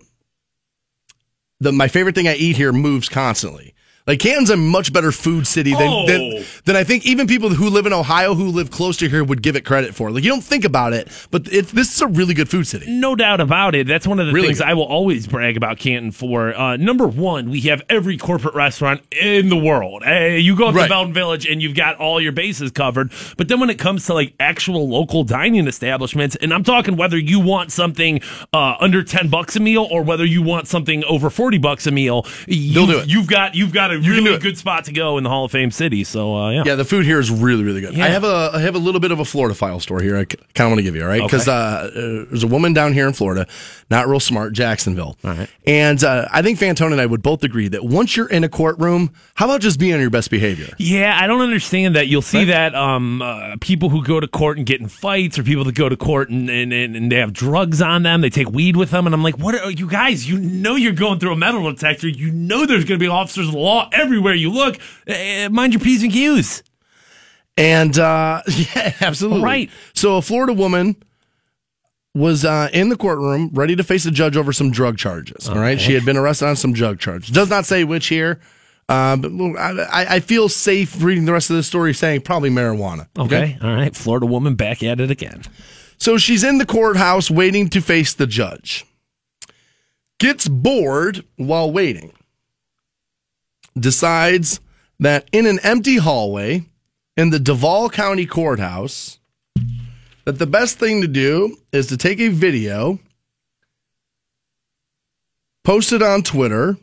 the 1.61 1.73
my 1.73 1.89
favorite 1.89 2.15
thing 2.15 2.29
I 2.29 2.35
eat 2.35 2.57
here 2.57 2.73
moves 2.73 3.09
constantly. 3.09 3.74
Like 4.07 4.19
Canton's 4.19 4.51
a 4.51 4.57
much 4.59 4.93
better 4.93 5.11
food 5.13 5.47
city 5.47 5.71
than, 5.73 5.89
Oh. 5.89 6.07
than 6.07 6.45
than 6.67 6.77
I 6.77 6.85
think 6.85 7.07
even 7.07 7.27
people 7.27 7.49
who 7.49 7.71
live 7.71 7.87
in 7.87 7.95
Ohio 7.95 8.35
who 8.35 8.49
live 8.49 8.71
close 8.71 8.99
to 8.99 9.09
here 9.09 9.25
would 9.25 9.41
give 9.43 9.57
it 9.57 9.63
credit 9.65 9.95
for. 9.95 10.11
Like 10.11 10.23
you 10.25 10.29
don't 10.29 10.45
think 10.45 10.67
about 10.67 10.93
it, 10.93 11.09
but 11.31 11.51
it, 11.51 11.69
this 11.69 11.95
is 11.95 12.03
a 12.03 12.07
really 12.07 12.35
good 12.35 12.51
food 12.51 12.67
city. 12.67 12.85
No 12.87 13.17
doubt 13.17 13.41
about 13.41 13.75
it. 13.75 13.87
That's 13.87 14.07
one 14.07 14.21
of 14.21 14.27
the 14.27 14.33
Really 14.35 14.49
things 14.49 14.59
good. 14.59 14.67
I 14.69 14.75
will 14.75 14.83
always 14.85 15.27
brag 15.27 15.57
about 15.57 15.79
Canton 15.79 16.11
for. 16.11 16.55
Uh, 16.55 16.77
number 16.77 17.07
one, 17.07 17.49
we 17.49 17.63
have 17.63 17.81
every 17.89 18.19
corporate 18.19 18.55
restaurant 18.55 19.01
in 19.11 19.49
the 19.49 19.57
world. 19.57 20.03
Uh, 20.07 20.13
you 20.37 20.55
go 20.55 20.69
up 20.69 20.75
Right. 20.75 20.83
to 20.83 20.89
Belden 20.91 21.15
Village 21.15 21.47
and 21.47 21.63
you've 21.63 21.75
got 21.77 21.97
all 21.97 22.21
your 22.21 22.33
bases 22.33 22.73
covered. 22.73 23.11
But 23.39 23.49
then 23.49 23.59
when 23.59 23.71
it 23.71 23.79
comes 23.79 24.05
to 24.07 24.13
like 24.15 24.35
actual 24.39 24.87
local 24.87 25.25
dining 25.25 25.67
establishments, 25.67 26.37
and 26.37 26.53
I'm 26.53 26.63
talking 26.65 26.97
whether 26.99 27.17
you 27.17 27.41
want 27.41 27.73
something 27.73 28.21
uh, 28.53 28.75
under 28.81 29.03
ten 29.03 29.29
bucks 29.31 29.57
a 29.57 29.61
meal 29.61 29.89
or 29.91 30.03
whether 30.03 30.27
you 30.27 30.43
want 30.43 30.69
something 30.69 31.03
over 31.05 31.31
forty 31.31 31.57
bucks 31.57 31.87
a 31.87 31.91
meal, 31.91 32.27
you, 32.47 32.75
do 32.87 32.99
it. 32.99 33.09
You've 33.09 33.29
got 33.29 33.55
you've 33.55 33.73
got 33.73 33.94
a 33.95 33.99
really 34.01 34.39
good 34.39 34.59
spot 34.59 34.85
to 34.85 34.93
go 34.93 35.17
in 35.19 35.25
the 35.25 35.31
Hall 35.31 35.45
of 35.45 35.51
Fame 35.53 35.71
city. 35.71 36.05
So 36.05 36.37
uh, 36.37 36.51
yeah. 36.51 36.63
Yeah, 36.67 36.75
the 36.75 36.85
food 36.85 37.05
here 37.05 37.19
is 37.19 37.31
really, 37.31 37.65
really 37.65 37.81
good. 37.81 37.95
Yeah. 37.97 38.05
I 38.05 38.09
have 38.09 38.25
a 38.25 38.51
I 38.55 38.61
have 38.61 38.75
a 38.75 38.79
little 38.79 39.01
bit 39.01 39.11
of 39.13 39.21
a 39.21 39.25
Florida 39.25 39.55
file 39.55 39.81
story 39.81 40.05
here. 40.05 40.17
I 40.17 40.25
kind 40.25 40.67
of 40.67 40.69
want 40.69 40.79
to 40.79 40.83
give 40.83 40.95
you, 40.97 41.03
all 41.03 41.09
right? 41.09 41.23
Because 41.23 41.49
Okay. 41.49 41.53
uh, 41.53 41.55
uh, 41.55 42.25
there's 42.29 42.43
a 42.45 42.47
woman 42.49 42.73
down 42.73 42.93
here 42.93 43.07
in 43.07 43.13
Florida, 43.13 43.47
not 43.91 44.09
real 44.09 44.21
smart, 44.21 44.53
Jacksonville. 44.53 45.17
All 45.25 45.33
right. 45.33 45.49
And 45.67 46.03
uh, 46.03 46.29
I 46.33 46.43
think 46.43 46.59
Fantone 46.59 46.93
and 46.93 47.01
I 47.01 47.07
would 47.07 47.23
both 47.23 47.43
agree 47.45 47.69
that 47.69 47.85
once 47.85 48.17
you're 48.17 48.29
in 48.29 48.45
a 48.45 48.49
courtroom, 48.49 49.13
how 49.35 49.47
about 49.47 49.61
just 49.61 49.79
being 49.79 49.95
on 49.95 50.01
your 50.01 50.11
best 50.11 50.31
behavior? 50.31 50.69
Yeah, 50.79 51.19
I 51.21 51.27
don't 51.27 51.41
understand 51.41 51.97
that. 51.97 52.09
You'll 52.09 52.23
see 52.23 52.45
that 52.47 52.75
um, 52.75 53.23
uh, 53.23 53.57
people 53.61 53.89
who 53.89 54.03
go 54.05 54.21
to 54.21 54.27
court 54.29 54.59
and 54.59 54.67
get 54.67 54.81
in 54.81 54.89
fights, 54.89 55.39
or 55.39 55.43
people 55.43 55.65
that 55.65 55.75
go 55.75 55.89
to 55.89 55.97
court 55.97 56.31
and, 56.31 56.49
and, 56.51 56.73
and, 56.73 56.97
and 56.97 57.11
they 57.13 57.17
have 57.17 57.33
drugs 57.33 57.81
on 57.83 58.03
them, 58.03 58.21
they 58.21 58.31
take 58.31 58.51
weed 58.51 58.77
with 58.77 58.91
them, 58.91 59.07
and 59.07 59.15
I'm 59.15 59.23
like, 59.23 59.39
what 59.39 59.55
are 59.55 59.71
you 59.71 59.89
guys? 59.89 60.29
You 60.29 60.39
know 60.39 60.77
you're 60.77 60.93
going 60.93 61.19
through 61.19 61.33
a 61.33 61.37
metal 61.37 61.71
detector. 61.71 62.09
You 62.09 62.31
know 62.33 62.67
there's 62.67 62.85
going 62.85 62.99
to 62.99 63.05
be 63.05 63.09
officers 63.09 63.47
of 63.49 63.53
the 63.55 63.59
law 63.59 63.84
everywhere 63.93 64.35
you 64.35 64.51
look. 64.51 64.79
Uh, 65.09 65.49
mind 65.51 65.73
your 65.73 65.81
p's 65.81 66.03
and 66.03 66.13
q's. 66.13 66.63
And 67.57 67.97
uh, 67.99 68.43
yeah, 68.49 68.95
absolutely. 69.01 69.43
Right. 69.43 69.71
So 69.95 70.17
a 70.17 70.23
Florida 70.23 70.53
woman 70.53 70.97
was 72.15 72.45
uh, 72.45 72.69
in 72.73 72.89
the 72.89 72.97
courtroom 72.97 73.51
ready 73.53 73.75
to 73.77 73.83
face 73.85 74.07
a 74.07 74.11
judge 74.11 74.37
over 74.37 74.53
some 74.53 74.71
drug 74.71 74.99
charges. 74.99 75.49
All 75.49 75.59
right. 75.59 75.81
She 75.81 75.95
had 75.95 76.05
been 76.05 76.17
arrested 76.17 76.47
on 76.47 76.57
some 76.57 76.73
drug 76.73 76.99
charges. 77.01 77.31
Does 77.31 77.51
not 77.51 77.65
say 77.67 77.85
which 77.85 78.07
here. 78.07 78.41
Uh, 78.89 79.17
but 79.17 79.33
I, 79.59 79.71
I- 80.03 80.15
I 80.17 80.21
feel 80.21 80.49
safe 80.49 81.03
reading 81.03 81.25
the 81.25 81.33
rest 81.33 81.49
of 81.51 81.57
the 81.57 81.63
story 81.63 81.95
saying 81.95 82.21
probably 82.21 82.51
marijuana. 82.51 83.07
Okay, 83.19 83.57
all 83.63 83.75
right. 83.75 83.95
Florida 83.97 84.27
woman 84.27 84.55
back 84.57 84.83
at 84.83 85.01
it 85.01 85.11
again. 85.11 85.43
So 85.97 86.19
she's 86.19 86.45
in 86.45 86.59
the 86.59 86.67
courthouse 86.67 87.31
waiting 87.31 87.69
to 87.71 87.81
face 87.81 88.13
the 88.15 88.27
judge. 88.27 88.85
Gets 90.21 90.49
bored 90.49 91.25
while 91.37 91.71
waiting. 91.73 92.13
Decides 93.79 94.61
that 95.01 95.29
in 95.33 95.47
an 95.47 95.59
empty 95.63 95.97
hallway 95.97 96.65
in 97.17 97.31
the 97.31 97.39
Duval 97.39 97.91
County 97.91 98.27
Courthouse, 98.27 99.19
that 100.25 100.39
the 100.39 100.47
best 100.47 100.79
thing 100.79 101.01
to 101.01 101.09
do 101.09 101.57
is 101.73 101.87
to 101.89 101.97
take 101.97 102.21
a 102.21 102.29
video, 102.29 102.99
post 105.65 105.93
it 105.93 106.03
on 106.03 106.23
Twitter 106.23 106.77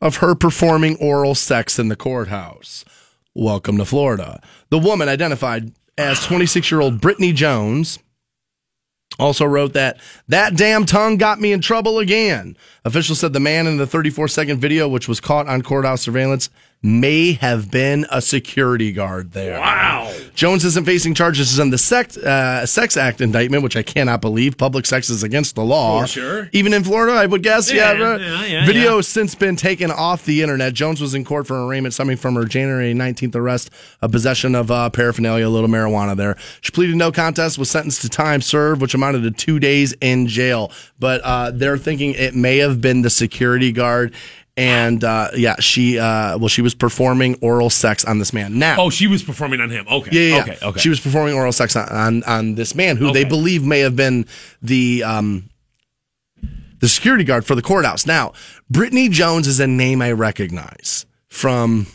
of 0.00 0.18
her 0.18 0.34
performing 0.34 0.96
oral 0.96 1.34
sex 1.34 1.78
in 1.78 1.88
the 1.88 1.96
courthouse. 1.96 2.84
Welcome 3.34 3.78
to 3.78 3.84
Florida. 3.84 4.40
The 4.70 4.78
woman 4.78 5.08
identified 5.08 5.72
as 5.96 6.24
26 6.26 6.70
year 6.70 6.80
old 6.80 7.00
Brittany 7.00 7.32
Jones 7.32 7.98
also 9.18 9.44
wrote 9.44 9.72
that 9.74 9.98
that 10.28 10.56
damn 10.56 10.84
tongue 10.84 11.16
got 11.16 11.40
me 11.40 11.52
in 11.52 11.60
trouble 11.60 11.98
again. 11.98 12.56
Officials 12.84 13.20
said 13.20 13.32
the 13.32 13.40
man 13.40 13.66
in 13.66 13.76
the 13.76 13.86
34 13.86 14.28
second 14.28 14.58
video, 14.60 14.88
which 14.88 15.08
was 15.08 15.20
caught 15.20 15.46
on 15.46 15.62
courthouse 15.62 16.02
surveillance, 16.02 16.50
may 16.84 17.32
have 17.32 17.70
been 17.70 18.04
a 18.10 18.20
security 18.20 18.92
guard 18.92 19.32
there. 19.32 19.58
Wow. 19.58 20.12
Jones 20.34 20.64
isn't 20.66 20.84
facing 20.84 21.14
charges 21.14 21.58
on 21.58 21.70
the 21.70 21.78
sex, 21.78 22.18
uh, 22.18 22.66
sex 22.66 22.98
act 22.98 23.22
indictment, 23.22 23.62
which 23.62 23.74
I 23.74 23.82
cannot 23.82 24.20
believe. 24.20 24.58
Public 24.58 24.84
sex 24.84 25.08
is 25.08 25.22
against 25.22 25.54
the 25.54 25.64
law. 25.64 26.02
For 26.02 26.06
sure. 26.08 26.48
Even 26.52 26.74
in 26.74 26.84
Florida, 26.84 27.12
I 27.14 27.24
would 27.24 27.42
guess. 27.42 27.72
Yeah, 27.72 27.92
Yeah. 27.92 28.16
yeah, 28.18 28.44
yeah, 28.44 28.66
Video 28.66 28.90
yeah. 28.90 28.96
has 28.96 29.08
since 29.08 29.34
been 29.34 29.56
taken 29.56 29.90
off 29.90 30.26
the 30.26 30.42
internet. 30.42 30.74
Jones 30.74 31.00
was 31.00 31.14
in 31.14 31.24
court 31.24 31.46
for 31.46 31.56
an 31.56 31.62
arraignment 31.66 31.94
stemming 31.94 32.18
from 32.18 32.34
her 32.34 32.44
January 32.44 32.92
19th 32.92 33.34
arrest 33.34 33.70
of 34.02 34.12
possession 34.12 34.54
of 34.54 34.70
uh, 34.70 34.90
paraphernalia, 34.90 35.46
a 35.46 35.48
little 35.48 35.70
marijuana 35.70 36.14
there. 36.14 36.36
She 36.60 36.70
pleaded 36.70 36.96
no 36.96 37.10
contest, 37.10 37.56
was 37.56 37.70
sentenced 37.70 38.02
to 38.02 38.10
time 38.10 38.42
served, 38.42 38.82
which 38.82 38.92
amounted 38.92 39.22
to 39.22 39.30
two 39.30 39.58
days 39.58 39.94
in 40.02 40.26
jail. 40.26 40.70
But 40.98 41.22
uh, 41.22 41.50
they're 41.52 41.78
thinking 41.78 42.12
it 42.12 42.34
may 42.34 42.58
have 42.58 42.82
been 42.82 43.00
the 43.00 43.10
security 43.10 43.72
guard. 43.72 44.12
And 44.56 45.02
uh, 45.02 45.30
yeah, 45.34 45.56
she 45.58 45.98
uh, 45.98 46.38
well, 46.38 46.46
she 46.48 46.62
was 46.62 46.74
performing 46.76 47.36
oral 47.40 47.70
sex 47.70 48.04
on 48.04 48.20
this 48.20 48.32
man. 48.32 48.56
Now, 48.58 48.76
Oh, 48.78 48.90
she 48.90 49.08
was 49.08 49.22
performing 49.22 49.60
on 49.60 49.68
him. 49.68 49.84
Okay. 49.90 50.10
yeah, 50.12 50.20
yeah, 50.20 50.36
yeah. 50.36 50.42
Okay. 50.54 50.66
Okay. 50.66 50.80
She 50.80 50.88
was 50.88 51.00
performing 51.00 51.34
oral 51.34 51.50
sex 51.52 51.74
on 51.74 51.88
on, 51.88 52.22
on 52.22 52.54
this 52.54 52.74
man 52.74 52.96
who 52.96 53.12
they 53.12 53.24
believe 53.24 53.64
may 53.64 53.80
have 53.80 53.96
been 53.96 54.26
the 54.62 55.02
um 55.02 55.48
the 56.78 56.88
security 56.88 57.24
guard 57.24 57.44
for 57.44 57.54
the 57.56 57.62
courthouse. 57.62 58.06
Now, 58.06 58.32
Brittany 58.70 59.08
Jones 59.08 59.48
is 59.48 59.58
a 59.58 59.66
name 59.66 60.00
I 60.02 60.12
recognize 60.12 61.04
from 61.28 61.86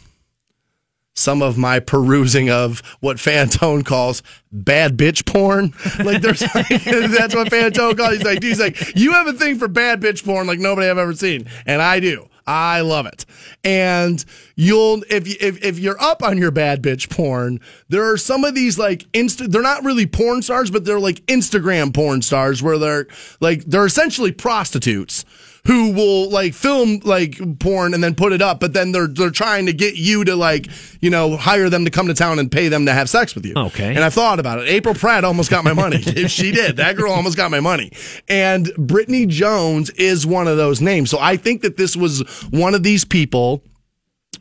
some 1.16 1.42
of 1.42 1.58
my 1.58 1.80
perusing 1.80 2.50
of 2.50 2.80
what 3.00 3.18
Fantone 3.18 3.86
calls 3.86 4.24
bad 4.52 4.98
bitch 4.98 5.26
porn. 5.26 5.74
Like 6.04 6.22
there's 6.22 6.40
that's 6.40 7.36
what 7.36 7.48
Fantone 7.50 7.98
calls. 7.98 8.16
He's 8.18 8.24
like 8.24 8.44
he's 8.44 8.60
like 8.60 8.98
you 8.98 9.14
have 9.14 9.28
a 9.28 9.34
thing 9.34 9.58
for 9.58 9.68
bad 9.70 10.02
bitch 10.02 10.26
porn 10.26 10.46
like 10.48 10.60
nobody 10.60 10.90
I've 10.90 10.98
ever 10.98 11.14
seen, 11.14 11.48
and 11.66 11.82
I 11.82 12.00
do. 12.02 12.28
I 12.50 12.82
love 12.82 13.06
it. 13.06 13.28
And 13.64 14.26
you'll 14.56 15.04
if 15.08 15.28
you 15.28 15.36
if, 15.40 15.64
if 15.64 15.78
you're 15.78 16.02
up 16.02 16.24
on 16.24 16.40
your 16.40 16.50
bad 16.50 16.82
bitch 16.82 17.08
porn, 17.08 17.60
there 17.90 18.12
are 18.12 18.18
some 18.18 18.44
of 18.44 18.56
these 18.56 18.80
like 18.80 19.04
insta 19.12 19.48
they're 19.52 19.62
not 19.62 19.84
really 19.84 20.08
porn 20.08 20.42
stars, 20.42 20.72
but 20.72 20.84
they're 20.84 21.00
like 21.00 21.24
Instagram 21.28 21.94
porn 21.94 22.24
stars 22.24 22.64
where 22.64 22.80
they're 22.80 23.08
like 23.40 23.66
they're 23.66 23.86
essentially 23.86 24.32
prostitutes 24.32 25.26
who 25.66 25.92
will 25.92 26.30
like 26.30 26.54
film 26.54 27.00
like 27.04 27.60
porn 27.60 27.94
and 27.94 28.04
then 28.04 28.16
put 28.16 28.34
it 28.34 28.42
up, 28.42 28.60
but 28.60 28.74
then 28.74 28.92
they're 28.92 29.08
they're 29.08 29.32
trying 29.32 29.66
to 29.66 29.74
get 29.74 29.96
you 29.96 30.24
to 30.26 30.36
like, 30.36 30.68
you 31.02 31.10
know, 31.10 31.38
hire 31.38 31.70
them 31.70 31.86
to 31.86 31.92
come 31.92 32.08
to 32.08 32.14
town 32.14 32.40
and 32.40 32.52
pay 32.52 32.68
them 32.68 32.86
to 32.86 32.94
have 32.94 33.10
sex 33.10 33.36
with 33.36 33.46
you. 33.46 33.54
Okay. 33.56 33.90
And 33.96 34.00
I've 34.00 34.14
thought 34.14 34.40
about 34.40 34.60
it. 34.60 34.68
April 34.70 34.96
Pratt 34.96 35.24
almost 35.24 35.50
got 35.50 35.64
my 35.64 35.74
money. 35.74 35.98
if 36.06 36.32
she 36.32 36.52
did, 36.52 36.78
that 36.78 36.96
girl 36.96 37.12
almost 37.12 37.38
got 37.38 37.52
my 37.52 37.60
money. 37.60 37.92
And 38.28 38.72
Brittany 38.78 39.26
Jones 39.26 39.90
is 39.92 40.26
one 40.26 40.48
of 40.48 40.58
those 40.58 40.82
names. 40.82 41.10
So 41.10 41.20
I 41.20 41.38
think 41.38 41.62
that 41.62 41.78
this 41.78 41.96
was 41.96 42.22
one 42.50 42.76
of 42.76 42.84
these 42.84 43.06
people 43.06 43.64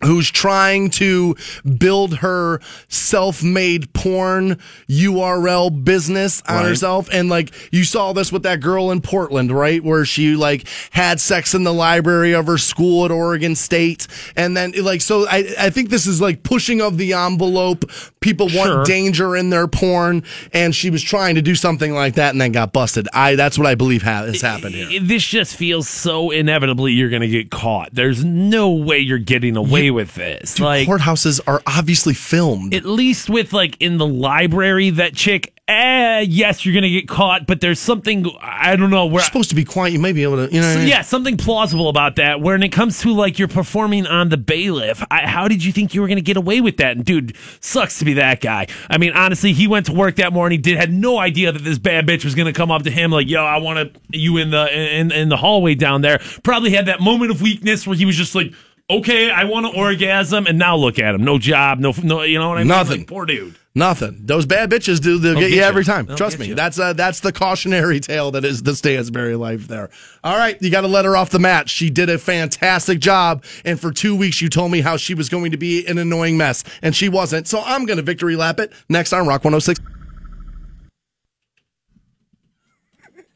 who's 0.05 0.31
trying 0.31 0.91
to 0.91 1.35
build 1.79 2.19
her 2.19 2.61
self-made 2.89 3.93
porn 3.93 4.59
URL 4.89 5.71
business 5.85 6.43
on 6.49 6.57
Right. 6.57 6.67
herself. 6.69 7.09
And 7.13 7.29
like 7.29 7.53
you 7.73 7.85
saw 7.85 8.13
this 8.13 8.31
with 8.33 8.43
that 8.45 8.61
girl 8.61 8.91
in 8.91 9.01
Portland 9.01 9.51
right? 9.53 9.83
Where 9.83 10.05
she 10.05 10.37
like 10.37 10.67
had 10.91 11.21
sex 11.21 11.55
in 11.55 11.65
the 11.65 11.73
library 11.73 12.33
of 12.35 12.47
her 12.47 12.59
school 12.59 13.05
at 13.05 13.11
Oregon 13.11 13.55
State. 13.55 14.07
And 14.37 14.57
then 14.57 14.73
like 14.79 15.01
so 15.01 15.27
I 15.27 15.55
I 15.59 15.71
think 15.71 15.91
this 15.91 16.07
is 16.07 16.21
like 16.21 16.43
pushing 16.43 16.81
of 16.81 16.99
the 16.99 17.13
envelope. 17.15 17.85
People 18.21 18.49
Sure. 18.49 18.77
want 18.77 18.87
danger 18.87 19.37
in 19.37 19.51
their 19.51 19.67
porn. 19.67 20.23
And 20.53 20.75
she 20.75 20.91
was 20.91 21.03
trying 21.03 21.35
to 21.37 21.43
do 21.43 21.55
something 21.55 21.93
like 21.95 22.15
that 22.15 22.31
and 22.33 22.41
then 22.41 22.53
got 22.53 22.73
busted. 22.73 23.09
I 23.13 23.35
that's 23.37 23.59
what 23.59 23.67
I 23.67 23.75
believe 23.75 24.03
ha- 24.03 24.25
has 24.27 24.41
happened 24.43 24.75
here. 24.75 25.01
This 25.01 25.25
just 25.27 25.57
feels 25.57 25.89
so 25.89 26.31
inevitably 26.31 26.93
you're 26.93 27.11
going 27.11 27.23
to 27.23 27.29
get 27.29 27.51
caught. 27.51 27.91
There's 27.93 28.25
no 28.25 28.71
way 28.71 28.99
you're 28.99 29.19
getting 29.19 29.57
away 29.57 29.88
with 29.91 30.15
this. 30.15 30.59
like 30.59 30.87
courthouses 30.89 31.41
are 31.47 31.63
obviously 31.67 32.15
filmed 32.15 32.75
at 32.75 32.85
least 32.85 33.29
with 33.29 33.53
like 33.53 33.77
in 33.81 33.99
the 33.99 34.07
library, 34.07 34.91
that 34.91 35.15
chick. 35.15 35.55
Eh, 35.69 36.21
yes, 36.21 36.65
you're 36.65 36.75
gonna 36.75 36.89
get 36.89 37.07
caught, 37.07 37.47
but 37.47 37.61
there's 37.61 37.79
something 37.79 38.25
I 38.41 38.75
don't 38.75 38.89
know 38.89 39.05
where. 39.05 39.17
You're 39.17 39.23
supposed 39.23 39.51
to 39.51 39.55
be 39.55 39.65
quiet. 39.65 39.93
You 39.93 39.99
may 39.99 40.13
be 40.13 40.23
able 40.23 40.37
to, 40.37 40.55
you 40.55 40.63
know. 40.63 40.75
So, 40.75 40.81
yeah, 40.81 41.03
something 41.03 41.37
plausible 41.37 41.91
about 41.91 42.17
that. 42.17 42.41
When 42.41 42.63
it 42.63 42.71
comes 42.71 43.01
to 43.01 43.13
like 43.13 43.39
you're 43.39 43.49
performing 43.49 44.07
on 44.07 44.31
the 44.31 44.39
bailiff, 44.39 45.05
I, 45.11 45.27
how 45.27 45.47
did 45.47 45.63
you 45.63 45.73
think 45.73 45.93
you 45.93 46.01
were 46.01 46.07
going 46.07 46.17
to 46.17 46.23
get 46.23 46.39
away 46.39 46.63
with 46.63 46.79
that? 46.79 46.97
And 46.97 47.05
dude, 47.05 47.37
sucks 47.61 47.99
to 47.99 48.07
be 48.07 48.15
that 48.15 48.41
guy. 48.41 48.67
I 48.89 48.97
mean, 48.97 49.13
honestly, 49.13 49.53
he 49.53 49.67
went 49.69 49.85
to 49.87 49.93
work 49.93 50.17
that 50.17 50.33
morning, 50.33 50.63
did 50.63 50.79
had 50.79 50.91
no 50.91 51.19
idea 51.19 51.53
that 51.53 51.63
this 51.63 51.79
bad 51.79 52.07
bitch 52.07 52.25
was 52.25 52.35
going 52.35 52.47
to 52.47 52.55
come 52.55 52.71
up 52.71 52.85
to 52.85 52.91
him 52.91 53.11
like, 53.11 53.29
"Yo, 53.29 53.45
I 53.45 53.59
want 53.59 53.93
to 53.93 54.01
you 54.19 54.39
in 54.39 54.51
the 54.51 54.75
in 54.75 55.13
in 55.13 55.29
the 55.29 55.37
hallway 55.37 55.75
down 55.75 56.01
there." 56.01 56.19
Probably 56.43 56.71
had 56.71 56.87
that 56.87 57.01
moment 57.01 57.31
of 57.31 57.43
weakness 57.43 57.87
where 57.87 57.97
he 57.97 58.07
was 58.07 58.17
just 58.17 58.35
like, 58.35 58.55
"Okay, 58.91 59.31
I 59.31 59.45
want 59.45 59.67
to 59.67 59.79
orgasm," 59.79 60.47
and 60.47 60.59
now 60.59 60.77
look 60.77 60.99
at 60.99 61.15
him, 61.15 61.23
no 61.25 61.39
job, 61.39 61.79
no 61.79 61.93
no, 62.03 62.23
you 62.23 62.39
know 62.39 62.49
what 62.49 62.59
I 62.59 62.61
mean? 62.63 62.69
Nothing. 62.69 62.99
Like, 63.01 63.07
poor 63.09 63.27
dude. 63.27 63.55
Nothing. 63.75 64.23
Those 64.25 64.45
bad 64.45 64.71
bitches 64.71 65.01
do. 65.01 65.19
They'll 65.19 65.35
They'll 65.35 65.41
get 65.43 65.49
get 65.49 65.51
you 65.51 65.57
you. 65.59 65.63
every 65.63 65.85
time. 65.85 66.07
They'll 66.07 66.17
Trust 66.17 66.39
me. 66.41 66.47
you. 66.47 66.55
That's 66.57 66.81
uh, 66.81 66.95
that's 66.95 67.21
the 67.21 67.33
cautionary 67.33 68.01
tale 68.01 68.33
that 68.33 68.45
is 68.45 68.63
the 68.65 68.75
Stansbury 68.75 69.37
life. 69.37 69.69
There. 69.69 69.91
All 70.25 70.37
right, 70.37 70.61
you 70.61 70.71
got 70.71 70.81
to 70.81 70.89
let 70.89 71.05
her 71.05 71.17
off 71.17 71.31
the 71.31 71.39
mat. 71.39 71.69
She 71.69 71.89
did 71.91 72.09
a 72.11 72.19
fantastic 72.19 72.99
job, 72.99 73.45
and 73.65 73.79
for 73.79 73.93
two 73.93 74.17
weeks 74.17 74.41
you 74.41 74.49
told 74.49 74.73
me 74.73 74.81
how 74.81 74.97
she 74.97 75.15
was 75.15 75.29
going 75.29 75.53
to 75.53 75.57
be 75.59 75.87
an 75.87 75.99
annoying 75.99 76.37
mess, 76.37 76.65
and 76.83 76.97
she 76.97 77.09
wasn't. 77.09 77.47
So 77.47 77.63
I'm 77.65 77.87
going 77.87 77.99
to 77.99 78.03
victory 78.03 78.35
lap 78.37 78.59
it 78.59 78.73
next 78.89 79.13
on 79.13 79.27
Rock 79.29 79.45
106. 79.45 79.79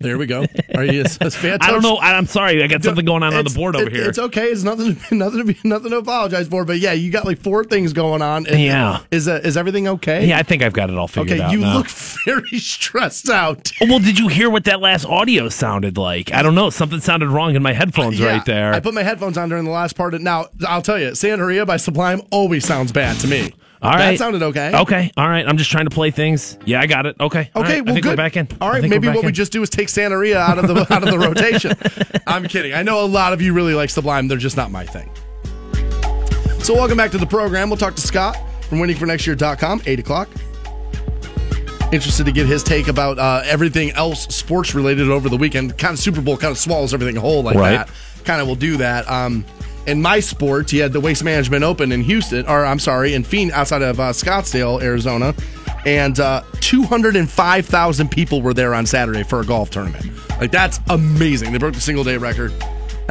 There 0.02 0.18
we 0.18 0.26
go. 0.26 0.44
Are 0.74 0.84
you? 0.84 1.04
I 1.20 1.70
don't 1.70 1.82
know. 1.82 1.98
I'm 1.98 2.26
sorry, 2.26 2.62
I 2.62 2.66
got 2.66 2.82
something 2.84 3.04
going 3.04 3.22
on 3.22 3.34
on 3.34 3.44
the 3.44 3.50
board 3.50 3.76
over 3.76 3.86
it- 3.86 3.92
here. 3.92 4.08
It's 4.08 4.18
okay. 4.18 4.48
It's 4.48 4.62
nothing. 4.62 4.96
Nothing 5.18 5.38
to 5.38 5.44
be. 5.44 5.58
Nothing 5.64 5.90
to 5.90 5.98
apologize 5.98 6.48
for. 6.48 6.64
But 6.64 6.78
yeah, 6.78 6.92
you 6.92 7.10
got 7.10 7.24
like 7.24 7.38
four 7.40 7.64
things 7.64 7.92
going 7.92 8.22
on. 8.22 8.46
And 8.46 8.60
Yeah. 8.60 9.00
Is 9.10 9.28
uh, 9.28 9.40
is 9.44 9.56
everything 9.56 9.88
okay? 9.88 10.26
yeah, 10.26 10.38
I 10.38 10.42
think 10.42 10.62
I've 10.62 10.72
got 10.72 10.90
it 10.90 10.96
all 10.98 11.08
figured 11.08 11.32
Okay. 11.32 11.40
out. 11.42 11.46
Okay, 11.48 11.54
you 11.56 11.60
now. 11.60 11.76
look 11.78 11.88
very 12.24 12.58
stressed 12.58 13.28
out. 13.30 13.70
Well, 13.80 13.98
did 13.98 14.18
you 14.18 14.28
hear 14.28 14.50
what 14.50 14.64
that 14.64 14.80
last 14.80 15.04
audio 15.04 15.48
sounded 15.48 15.96
like? 15.96 16.32
I 16.32 16.42
don't 16.42 16.54
know. 16.54 16.70
Something 16.70 17.00
sounded 17.00 17.28
wrong 17.28 17.54
in 17.54 17.62
my 17.62 17.72
headphones 17.72 18.18
Yeah, 18.18 18.26
right 18.28 18.44
there. 18.44 18.72
I 18.72 18.80
put 18.80 18.94
my 18.94 19.02
headphones 19.02 19.38
on 19.38 19.48
during 19.48 19.64
the 19.64 19.70
last 19.70 19.96
part. 19.96 20.14
Of, 20.14 20.20
now 20.22 20.46
I'll 20.66 20.82
tell 20.82 20.98
you, 20.98 21.08
Santeria 21.10 21.66
by 21.66 21.76
Sublime 21.76 22.22
always 22.30 22.66
sounds 22.66 22.92
bad 22.92 23.18
to 23.20 23.28
me. 23.28 23.52
All 23.82 23.90
That 23.90 24.16
sounded 24.16 24.42
okay. 24.44 24.70
Okay. 24.72 25.10
All 25.16 25.28
right. 25.28 25.44
I'm 25.46 25.56
just 25.56 25.70
trying 25.70 25.86
to 25.86 25.90
play 25.90 26.12
things. 26.12 26.56
Yeah, 26.64 26.80
I 26.80 26.86
got 26.86 27.04
it. 27.04 27.16
Okay. 27.18 27.50
Okay, 27.56 27.80
right. 27.80 27.84
well, 27.84 28.00
good. 28.00 28.16
back 28.16 28.36
in. 28.36 28.46
All 28.60 28.70
right, 28.70 28.82
maybe 28.82 29.08
what 29.08 29.24
we 29.24 29.32
just 29.32 29.50
do 29.50 29.60
is 29.60 29.70
take 29.70 29.88
Santeria 29.88 30.36
out 30.36 30.58
of 30.58 30.68
the 30.68 30.74
out 30.94 31.02
of 31.02 31.10
the 31.10 31.18
rotation. 31.18 31.72
I'm 32.26 32.44
kidding. 32.44 32.74
I 32.74 32.84
know 32.84 33.04
a 33.04 33.06
lot 33.06 33.32
of 33.32 33.42
you 33.42 33.52
really 33.52 33.74
like 33.74 33.90
Sublime. 33.90 34.28
They're 34.28 34.38
just 34.38 34.56
not 34.56 34.70
my 34.70 34.86
thing. 34.86 35.10
So 36.60 36.74
welcome 36.74 36.96
back 36.96 37.10
to 37.10 37.18
the 37.18 37.26
program. 37.26 37.70
We'll 37.70 37.76
talk 37.76 37.96
to 37.96 38.00
Scott 38.00 38.36
from 38.68 38.78
waitingfornextyear.com, 38.78 39.82
8 39.84 39.98
o'clock. 39.98 40.28
Interested 41.90 42.24
to 42.24 42.32
get 42.32 42.46
his 42.46 42.62
take 42.62 42.86
about 42.86 43.18
uh, 43.18 43.42
everything 43.44 43.90
else 43.90 44.32
sports 44.34 44.74
related 44.76 45.10
over 45.10 45.28
the 45.28 45.36
weekend. 45.36 45.76
Kind 45.76 45.92
of 45.94 45.98
Super 45.98 46.20
Bowl 46.20 46.36
kind 46.36 46.52
of 46.52 46.56
swallows 46.58 46.94
everything 46.94 47.16
whole 47.16 47.42
like 47.42 47.56
Right. 47.56 47.72
that. 47.72 47.90
Kind 48.24 48.40
of 48.40 48.46
will 48.46 48.54
do 48.54 48.76
that. 48.76 49.10
Um, 49.10 49.44
in 49.86 50.00
my 50.00 50.20
sports, 50.20 50.72
you 50.72 50.82
had 50.82 50.92
the 50.92 51.00
Waste 51.00 51.24
Management 51.24 51.64
Open 51.64 51.92
in 51.92 52.02
Houston, 52.02 52.46
or 52.46 52.64
I'm 52.64 52.78
sorry, 52.78 53.14
in 53.14 53.24
Phoenix, 53.24 53.56
outside 53.56 53.82
of 53.82 53.98
uh, 53.98 54.10
Scottsdale, 54.10 54.82
Arizona, 54.82 55.34
and 55.84 56.18
uh, 56.20 56.42
205,000 56.60 58.10
people 58.10 58.42
were 58.42 58.54
there 58.54 58.74
on 58.74 58.86
Saturday 58.86 59.22
for 59.22 59.40
a 59.40 59.44
golf 59.44 59.70
tournament. 59.70 60.06
Like 60.40 60.52
that's 60.52 60.80
amazing. 60.88 61.52
They 61.52 61.58
broke 61.58 61.74
the 61.74 61.80
single 61.80 62.04
day 62.04 62.16
record. 62.16 62.52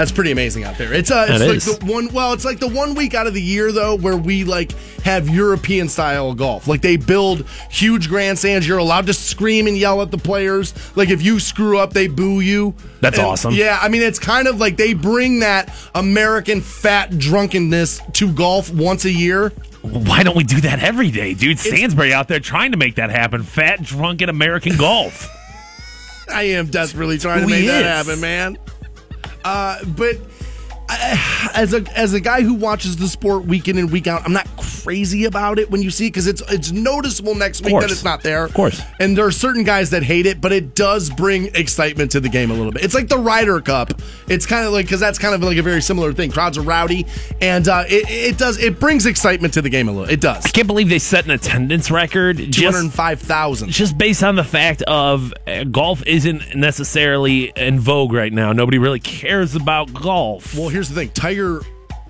That's 0.01 0.11
pretty 0.11 0.31
amazing 0.31 0.63
out 0.63 0.79
there. 0.79 0.91
It's 0.91 1.11
uh, 1.11 1.27
it's 1.29 1.39
That 1.39 1.47
like 1.47 1.57
is. 1.57 1.77
the 1.77 1.85
one. 1.85 2.11
Well, 2.11 2.33
it's 2.33 2.43
like 2.43 2.57
the 2.57 2.67
one 2.67 2.95
week 2.95 3.13
out 3.13 3.27
of 3.27 3.35
the 3.35 3.41
year 3.41 3.71
though 3.71 3.93
where 3.93 4.17
we 4.17 4.43
like 4.43 4.71
have 5.03 5.29
European 5.29 5.89
style 5.89 6.33
golf. 6.33 6.67
Like 6.67 6.81
they 6.81 6.97
build 6.97 7.47
huge 7.69 8.09
grandstands. 8.09 8.67
You're 8.67 8.79
allowed 8.79 9.05
to 9.05 9.13
scream 9.13 9.67
and 9.67 9.77
yell 9.77 10.01
at 10.01 10.09
the 10.09 10.17
players. 10.17 10.73
Like 10.97 11.11
if 11.11 11.21
you 11.21 11.39
screw 11.39 11.77
up, 11.77 11.93
they 11.93 12.07
boo 12.07 12.39
you. 12.39 12.73
That's 13.01 13.19
And, 13.19 13.27
awesome. 13.27 13.53
Yeah, 13.53 13.77
I 13.79 13.89
mean 13.89 14.01
it's 14.01 14.17
kind 14.17 14.47
of 14.47 14.59
like 14.59 14.75
they 14.75 14.95
bring 14.95 15.41
that 15.41 15.71
American 15.93 16.61
fat 16.61 17.19
drunkenness 17.19 18.01
to 18.13 18.33
golf 18.33 18.73
once 18.73 19.05
a 19.05 19.11
year. 19.11 19.49
Why 19.83 20.23
don't 20.23 20.35
we 20.35 20.43
do 20.45 20.61
that 20.61 20.79
every 20.79 21.11
day, 21.11 21.35
dude? 21.35 21.59
Stansbury 21.59 22.11
out 22.11 22.27
there 22.27 22.39
trying 22.39 22.71
to 22.71 22.77
make 22.77 22.95
that 22.95 23.11
happen. 23.11 23.43
Fat, 23.43 23.83
drunken 23.83 24.29
American 24.29 24.77
golf. 24.77 25.29
I 26.27 26.41
am 26.43 26.71
desperately 26.71 27.19
trying 27.19 27.41
to 27.41 27.47
make 27.47 27.67
that 27.67 27.85
happen, 27.85 28.19
man. 28.19 28.57
Uh, 29.43 29.77
but 29.85 30.17
I, 30.91 31.51
as 31.55 31.73
a 31.73 31.83
as 31.97 32.13
a 32.13 32.19
guy 32.19 32.41
who 32.41 32.53
watches 32.53 32.97
the 32.97 33.07
sport 33.07 33.45
week 33.45 33.67
in 33.67 33.77
and 33.77 33.91
week 33.91 34.07
out, 34.07 34.23
I'm 34.25 34.33
not 34.33 34.47
crazy 34.57 35.25
about 35.25 35.59
it 35.59 35.69
when 35.69 35.81
you 35.81 35.91
see 35.91 36.07
it 36.07 36.09
because 36.09 36.27
it's 36.27 36.41
it's 36.51 36.71
noticeable 36.71 37.35
next 37.35 37.61
week 37.63 37.79
that 37.79 37.91
it's 37.91 38.03
not 38.03 38.23
there. 38.23 38.45
Of 38.45 38.53
course. 38.53 38.81
and 38.99 39.17
there 39.17 39.25
are 39.25 39.31
certain 39.31 39.63
guys 39.63 39.89
that 39.91 40.03
hate 40.03 40.25
it, 40.25 40.41
but 40.41 40.51
it 40.51 40.75
does 40.75 41.09
bring 41.09 41.47
excitement 41.55 42.11
to 42.11 42.19
the 42.19 42.29
game 42.29 42.51
a 42.51 42.53
little 42.53 42.71
bit. 42.71 42.83
It's 42.83 42.93
like 42.95 43.07
the 43.07 43.17
Ryder 43.17 43.61
Cup. 43.61 43.93
It's 44.27 44.45
kind 44.45 44.65
of 44.65 44.73
like 44.73 44.85
because 44.85 44.99
that's 44.99 45.19
kind 45.19 45.33
of 45.35 45.41
like 45.43 45.57
a 45.57 45.61
very 45.63 45.81
similar 45.81 46.13
thing. 46.13 46.31
Crowds 46.31 46.57
are 46.57 46.61
rowdy, 46.61 47.05
and 47.41 47.67
uh, 47.67 47.83
it 47.87 48.09
it 48.09 48.37
does 48.37 48.57
it 48.57 48.79
brings 48.79 49.05
excitement 49.05 49.53
to 49.53 49.61
the 49.61 49.69
game 49.69 49.87
a 49.87 49.91
little. 49.91 50.09
It 50.09 50.21
does. 50.21 50.45
I 50.45 50.49
can't 50.49 50.67
believe 50.67 50.89
they 50.89 50.99
set 50.99 51.25
an 51.25 51.31
attendance 51.31 51.91
record. 51.91 52.37
Two 52.37 52.47
Just 52.47 52.75
hundred 52.75 52.91
five 52.93 53.19
thousand. 53.21 53.69
just 53.69 53.97
based 53.97 54.23
on 54.23 54.35
the 54.35 54.43
fact 54.43 54.81
of 54.83 55.33
uh, 55.47 55.63
golf 55.65 56.05
isn't 56.07 56.55
necessarily 56.55 57.51
in 57.55 57.79
vogue 57.79 58.13
right 58.13 58.33
now. 58.33 58.51
Nobody 58.53 58.77
really 58.77 58.99
cares 58.99 59.55
about 59.55 59.93
golf. 59.93 60.55
Well, 60.55 60.69
here's 60.81 60.89
the 60.89 60.95
thing. 60.95 61.09
Tiger 61.11 61.61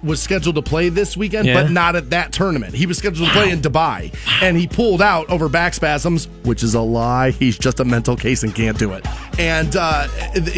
was 0.01 0.19
scheduled 0.19 0.55
to 0.55 0.61
play 0.63 0.89
this 0.89 1.15
weekend, 1.15 1.45
Yeah. 1.45 1.61
but 1.61 1.69
not 1.69 1.95
at 1.95 2.09
that 2.09 2.31
tournament. 2.33 2.73
He 2.73 2.87
was 2.87 2.97
scheduled 2.97 3.27
to 3.27 3.33
play 3.35 3.51
in 3.51 3.61
Dubai, 3.61 4.11
and 4.41 4.57
he 4.57 4.65
pulled 4.65 4.99
out 4.99 5.29
over 5.29 5.47
back 5.47 5.75
spasms, 5.75 6.27
which 6.41 6.63
is 6.63 6.73
a 6.73 6.79
lie. 6.81 7.29
He's 7.29 7.55
just 7.55 7.79
a 7.79 7.85
mental 7.85 8.15
case 8.15 8.41
and 8.41 8.55
can't 8.55 8.79
do 8.79 8.93
it. 8.93 9.05
And 9.37 9.75
uh, 9.75 10.07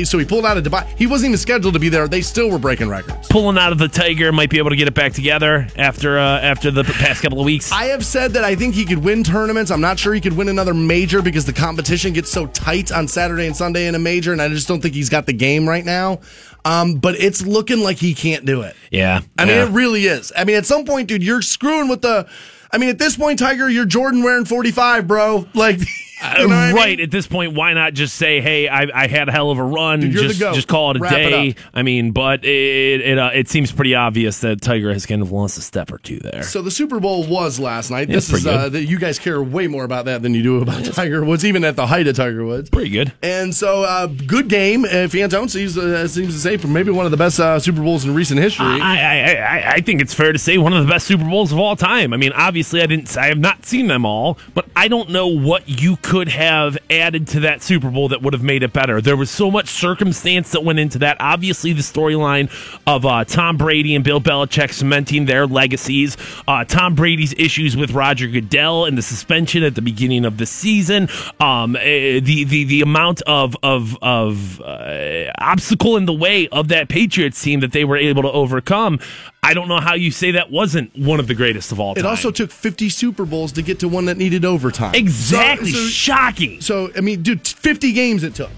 so 0.05 0.17
he 0.17 0.23
pulled 0.23 0.45
out 0.45 0.55
of 0.57 0.63
Dubai. 0.63 0.85
He 0.97 1.07
wasn't 1.07 1.31
even 1.31 1.37
scheduled 1.39 1.73
to 1.73 1.79
be 1.79 1.89
there. 1.89 2.07
They 2.07 2.21
still 2.21 2.49
were 2.49 2.57
breaking 2.57 2.87
records. 2.87 3.27
Pulling 3.27 3.57
out 3.57 3.73
of 3.73 3.79
the 3.79 3.89
Tiger 3.89 4.31
might 4.31 4.49
be 4.49 4.59
able 4.59 4.69
to 4.69 4.77
get 4.77 4.87
it 4.87 4.93
back 4.93 5.11
together 5.11 5.67
after 5.75 6.17
uh, 6.17 6.39
after 6.39 6.71
the 6.71 6.83
past 6.85 7.21
couple 7.21 7.39
of 7.41 7.45
weeks. 7.45 7.69
I 7.73 7.85
have 7.85 8.05
said 8.05 8.31
that 8.33 8.45
I 8.45 8.55
think 8.55 8.75
he 8.75 8.85
could 8.85 8.99
win 9.03 9.25
tournaments. 9.25 9.71
I'm 9.71 9.81
not 9.81 9.99
sure 9.99 10.13
he 10.13 10.21
could 10.21 10.37
win 10.37 10.47
another 10.47 10.73
major 10.73 11.21
because 11.21 11.43
the 11.45 11.53
competition 11.53 12.13
gets 12.13 12.31
so 12.31 12.45
tight 12.47 12.93
on 12.93 13.09
Saturday 13.09 13.45
and 13.47 13.55
Sunday 13.57 13.87
in 13.87 13.95
a 13.95 13.99
major, 13.99 14.31
and 14.31 14.41
I 14.41 14.47
just 14.47 14.69
don't 14.69 14.79
think 14.81 14.93
he's 14.93 15.09
got 15.09 15.25
the 15.25 15.33
game 15.33 15.67
right 15.67 15.83
now. 15.83 16.21
Um, 16.65 16.95
but 16.95 17.19
it's 17.19 17.45
looking 17.45 17.81
like 17.81 17.97
he 17.97 18.13
can't 18.13 18.45
do 18.45 18.61
it. 18.61 18.75
yeah, 18.89 19.21
I 19.37 19.45
mean, 19.45 19.55
yeah. 19.55 19.65
it 19.65 19.71
really 19.71 20.05
is. 20.05 20.31
I 20.35 20.45
mean, 20.45 20.55
at 20.55 20.65
some 20.65 20.85
point, 20.85 21.07
dude, 21.07 21.23
you're 21.23 21.41
screwing 21.41 21.89
with 21.89 22.01
the. 22.01 22.27
I 22.71 22.77
mean, 22.77 22.89
at 22.89 22.97
this 22.97 23.17
point, 23.17 23.37
Tiger, 23.37 23.69
you're 23.69 23.85
Jordan 23.85 24.23
wearing 24.23 24.45
45, 24.45 25.07
bro. 25.07 25.47
Like, 25.53 25.79
you 26.23 26.47
know 26.47 26.47
what 26.47 26.53
I 26.55 26.67
mean? 26.67 26.75
right 26.75 26.99
at 26.99 27.11
this 27.11 27.27
point, 27.27 27.53
why 27.53 27.73
not 27.73 27.93
just 27.93 28.15
say, 28.15 28.41
"Hey, 28.41 28.67
I, 28.67 28.87
I 28.93 29.07
had 29.07 29.29
a 29.29 29.31
hell 29.31 29.51
of 29.51 29.57
a 29.57 29.63
run. 29.63 29.99
Dude, 29.99 30.11
just 30.11 30.39
just 30.39 30.67
call 30.67 30.91
it 30.91 30.97
a 30.97 30.99
Wrap 30.99 31.11
day." 31.13 31.49
up. 31.51 31.55
I 31.73 31.83
mean, 31.83 32.11
but 32.11 32.43
it 32.45 33.01
it 33.01 33.17
uh, 33.17 33.31
it 33.33 33.49
seems 33.49 33.71
pretty 33.71 33.95
obvious 33.95 34.39
that 34.39 34.61
Tiger 34.61 34.93
has 34.93 35.05
kind 35.05 35.21
of 35.21 35.31
lost 35.31 35.57
a 35.57 35.61
step 35.61 35.91
or 35.91 35.97
two 35.97 36.19
there. 36.19 36.43
So 36.43 36.61
the 36.61 36.71
Super 36.71 36.99
Bowl 36.99 37.25
was 37.27 37.59
last 37.59 37.89
night. 37.91 38.09
Yeah, 38.09 38.15
this 38.15 38.31
is 38.31 38.45
uh, 38.47 38.69
you 38.73 38.99
guys 38.99 39.19
care 39.19 39.41
way 39.41 39.67
more 39.67 39.83
about 39.83 40.05
that 40.05 40.21
than 40.21 40.33
you 40.33 40.43
do 40.43 40.61
about 40.61 40.85
Tiger 40.85 41.23
Woods, 41.23 41.45
even 41.45 41.63
at 41.63 41.75
the 41.75 41.87
height 41.87 42.07
of 42.07 42.15
Tiger 42.15 42.45
Woods. 42.45 42.69
Pretty 42.69 42.89
good. 42.89 43.11
And 43.21 43.53
so, 43.53 43.83
uh, 43.83 44.07
good 44.07 44.47
game. 44.47 44.83
Fantone 44.83 45.49
seems 45.49 45.77
uh, 45.77 46.07
seems 46.07 46.33
to 46.33 46.39
say 46.39 46.57
for 46.57 46.67
maybe 46.67 46.91
one 46.91 47.05
of 47.05 47.11
the 47.11 47.17
best 47.17 47.39
uh, 47.39 47.59
Super 47.59 47.81
Bowls 47.81 48.05
in 48.05 48.13
recent 48.13 48.39
history. 48.39 48.65
I, 48.65 48.77
I, 48.79 49.33
I, 49.33 49.71
I 49.73 49.81
think 49.81 50.01
it's 50.01 50.13
fair 50.13 50.31
to 50.31 50.39
say 50.39 50.57
one 50.57 50.73
of 50.73 50.85
the 50.85 50.89
best 50.89 51.07
Super 51.07 51.25
Bowls 51.25 51.51
of 51.51 51.59
all 51.59 51.75
time. 51.75 52.13
I 52.13 52.17
mean, 52.17 52.31
obviously, 52.33 52.81
I 52.81 52.85
didn't, 52.85 53.15
I 53.17 53.27
have 53.27 53.39
not 53.39 53.65
seen 53.65 53.87
them 53.87 54.05
all, 54.05 54.37
but 54.53 54.67
I 54.75 54.87
don't 54.87 55.09
know 55.09 55.27
what 55.27 55.67
you 55.67 55.97
could 55.97 56.12
have 56.29 56.77
added 56.89 57.27
to 57.29 57.39
that 57.41 57.61
Super 57.61 57.89
Bowl 57.89 58.09
that 58.09 58.21
would 58.21 58.33
have 58.33 58.43
made 58.43 58.63
it 58.63 58.71
better. 58.71 59.01
There 59.01 59.17
was 59.17 59.31
so 59.31 59.49
much 59.49 59.67
circumstance 59.67 60.51
that 60.51 60.63
went 60.63 60.79
into 60.79 60.99
that. 60.99 61.17
Obviously, 61.19 61.73
the 61.73 61.81
storyline 61.81 62.51
of 62.85 63.05
uh, 63.05 63.25
Tom 63.25 63.57
Brady 63.57 63.95
and 63.95 64.03
Bill 64.03 64.21
Belichick 64.21 64.71
cementing 64.71 65.25
their 65.25 65.47
legacies, 65.47 66.15
uh, 66.47 66.65
Tom 66.65 66.95
Brady's 66.95 67.33
issues 67.33 67.75
with 67.75 67.91
Roger 67.91 68.27
Goodell 68.27 68.85
and 68.85 68.97
the 68.97 69.01
suspension 69.01 69.63
at 69.63 69.75
the 69.75 69.81
beginning 69.81 70.25
of 70.25 70.37
the 70.37 70.45
season, 70.45 71.09
um, 71.39 71.75
eh, 71.75 72.19
the 72.19 72.43
the 72.43 72.63
the 72.65 72.81
amount 72.81 73.21
of 73.23 73.55
of 73.63 73.97
of 74.01 74.61
uh, 74.61 75.31
obstacle 75.39 75.97
in 75.97 76.05
the 76.05 76.13
way 76.13 76.47
of 76.49 76.67
that 76.67 76.89
Patriots 76.89 77.41
team 77.41 77.59
that 77.61 77.71
they 77.71 77.85
were 77.85 77.97
able 77.97 78.21
to 78.21 78.31
overcome. 78.31 78.99
I 79.43 79.53
don't 79.53 79.67
know 79.67 79.79
how 79.79 79.93
you 79.93 80.09
say 80.09 80.31
that 80.31 80.49
wasn't 80.51 80.97
one 80.97 81.19
of 81.19 81.27
the 81.27 81.35
greatest 81.35 81.71
of 81.73 81.79
all 81.79 81.95
time. 81.95 82.05
It 82.05 82.07
also 82.07 82.31
took 82.31 82.49
50 82.49 82.87
Super 82.89 83.25
Bowls 83.25 83.51
to 83.53 83.61
get 83.61 83.79
to 83.81 83.89
one 83.89 84.05
that 84.05 84.17
needed 84.17 84.45
overtime. 84.45 84.95
exactly 84.95 85.71
So, 85.71 85.77
so, 85.79 85.87
shocking. 85.87 86.61
so, 86.61 86.89
I 86.95 87.01
mean, 87.01 87.21
dude, 87.23 87.45
50 87.47 87.91
games 87.91 88.23
it 88.23 88.35
took. 88.35 88.51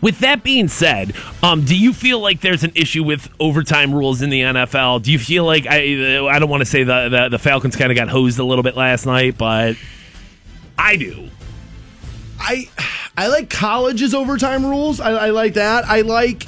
With 0.00 0.20
that 0.20 0.42
being 0.42 0.66
said, 0.68 1.14
um, 1.42 1.64
do 1.64 1.76
you 1.76 1.92
feel 1.92 2.18
like 2.18 2.40
there's 2.40 2.64
an 2.64 2.72
issue 2.74 3.04
with 3.04 3.28
overtime 3.38 3.94
rules 3.94 4.20
in 4.22 4.30
the 4.30 4.40
NFL? 4.40 5.02
Do 5.02 5.12
you 5.12 5.18
feel 5.18 5.44
like 5.44 5.66
I 5.68 6.18
I 6.28 6.40
don't 6.40 6.48
want 6.48 6.60
to 6.62 6.66
say 6.66 6.82
the 6.82 7.08
the, 7.08 7.28
the 7.28 7.38
Falcons 7.38 7.76
kind 7.76 7.92
of 7.92 7.96
got 7.96 8.08
hosed 8.08 8.40
a 8.40 8.44
little 8.44 8.64
bit 8.64 8.76
last 8.76 9.06
night, 9.06 9.38
but 9.38 9.76
I 10.76 10.96
do. 10.96 11.28
I 12.40 12.68
I 13.16 13.28
like 13.28 13.48
college's 13.48 14.12
overtime 14.12 14.66
rules. 14.66 14.98
I, 14.98 15.10
I 15.10 15.30
like 15.30 15.54
that. 15.54 15.84
I 15.84 16.00
like. 16.00 16.46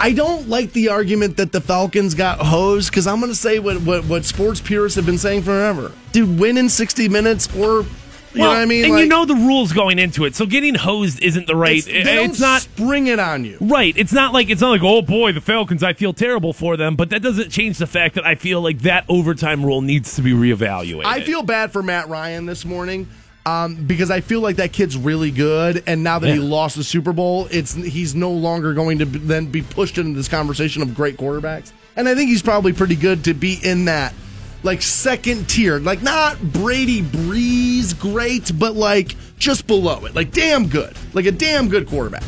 I 0.00 0.12
don't 0.12 0.48
like 0.48 0.72
the 0.72 0.88
argument 0.88 1.36
that 1.36 1.52
the 1.52 1.60
Falcons 1.60 2.14
got 2.14 2.38
hosed 2.38 2.90
because 2.90 3.06
I'm 3.06 3.20
going 3.20 3.32
to 3.32 3.36
say 3.36 3.58
what, 3.58 3.80
what 3.82 4.04
what 4.06 4.24
sports 4.24 4.60
purists 4.60 4.96
have 4.96 5.06
been 5.06 5.18
saying 5.18 5.42
forever. 5.42 5.92
Dude, 6.12 6.38
win 6.38 6.58
in 6.58 6.68
60 6.68 7.08
minutes 7.08 7.54
or. 7.56 7.84
You 8.32 8.40
know 8.40 8.48
what 8.48 8.56
I 8.56 8.64
mean? 8.64 8.84
And 8.84 8.94
Like, 8.94 9.02
you 9.04 9.08
know 9.08 9.24
the 9.26 9.36
rules 9.36 9.72
going 9.72 10.00
into 10.00 10.24
it, 10.24 10.34
so 10.34 10.44
getting 10.44 10.74
hosed 10.74 11.22
isn't 11.22 11.46
the 11.46 11.54
right. 11.54 11.76
it's, 11.76 11.86
it's 11.86 12.40
not 12.40 12.62
spring 12.62 13.06
it 13.06 13.20
on 13.20 13.44
you. 13.44 13.58
Right. 13.60 13.96
It's 13.96 14.12
not 14.12 14.32
like 14.32 14.50
it's 14.50 14.60
not 14.60 14.70
like 14.70 14.82
oh 14.82 15.02
boy 15.02 15.30
the 15.30 15.40
Falcons. 15.40 15.84
I 15.84 15.92
feel 15.92 16.12
terrible 16.12 16.52
for 16.52 16.76
them, 16.76 16.96
but 16.96 17.10
that 17.10 17.22
doesn't 17.22 17.50
change 17.50 17.78
the 17.78 17.86
fact 17.86 18.16
that 18.16 18.26
I 18.26 18.34
feel 18.34 18.60
like 18.60 18.80
that 18.80 19.04
overtime 19.08 19.64
rule 19.64 19.82
needs 19.82 20.16
to 20.16 20.22
be 20.22 20.32
reevaluated. 20.32 21.04
I 21.04 21.20
feel 21.20 21.44
bad 21.44 21.70
for 21.70 21.80
Matt 21.80 22.08
Ryan 22.08 22.46
this 22.46 22.64
morning 22.64 23.08
um, 23.46 23.74
because 23.74 24.10
I 24.10 24.20
feel 24.20 24.40
like 24.40 24.56
that 24.56 24.72
kid's 24.72 24.96
really 24.96 25.30
good, 25.30 25.82
and 25.86 26.02
now 26.02 26.18
that 26.18 26.28
he 26.28 26.38
lost 26.38 26.76
the 26.76 26.84
Super 26.84 27.12
Bowl, 27.12 27.46
it's 27.50 27.74
he's 27.74 28.14
no 28.14 28.30
longer 28.30 28.72
going 28.72 28.98
to 28.98 29.06
be- 29.06 29.18
then 29.18 29.46
be 29.46 29.62
pushed 29.62 29.98
into 29.98 30.16
this 30.16 30.28
conversation 30.28 30.82
of 30.82 30.94
great 30.94 31.16
quarterbacks. 31.16 31.72
And 31.96 32.08
I 32.08 32.14
think 32.14 32.30
he's 32.30 32.42
probably 32.42 32.72
pretty 32.72 32.96
good 32.96 33.24
to 33.24 33.34
be 33.34 33.58
in 33.62 33.84
that 33.84 34.14
like 34.62 34.80
second 34.80 35.48
tier, 35.48 35.78
like 35.78 36.02
not 36.02 36.40
Brady 36.42 37.02
Brees 37.02 37.98
great, 37.98 38.50
but 38.58 38.74
like 38.74 39.14
just 39.38 39.66
below 39.66 40.06
it, 40.06 40.14
like 40.14 40.32
damn 40.32 40.66
good, 40.68 40.96
like 41.12 41.26
a 41.26 41.32
damn 41.32 41.68
good 41.68 41.86
quarterback. 41.86 42.24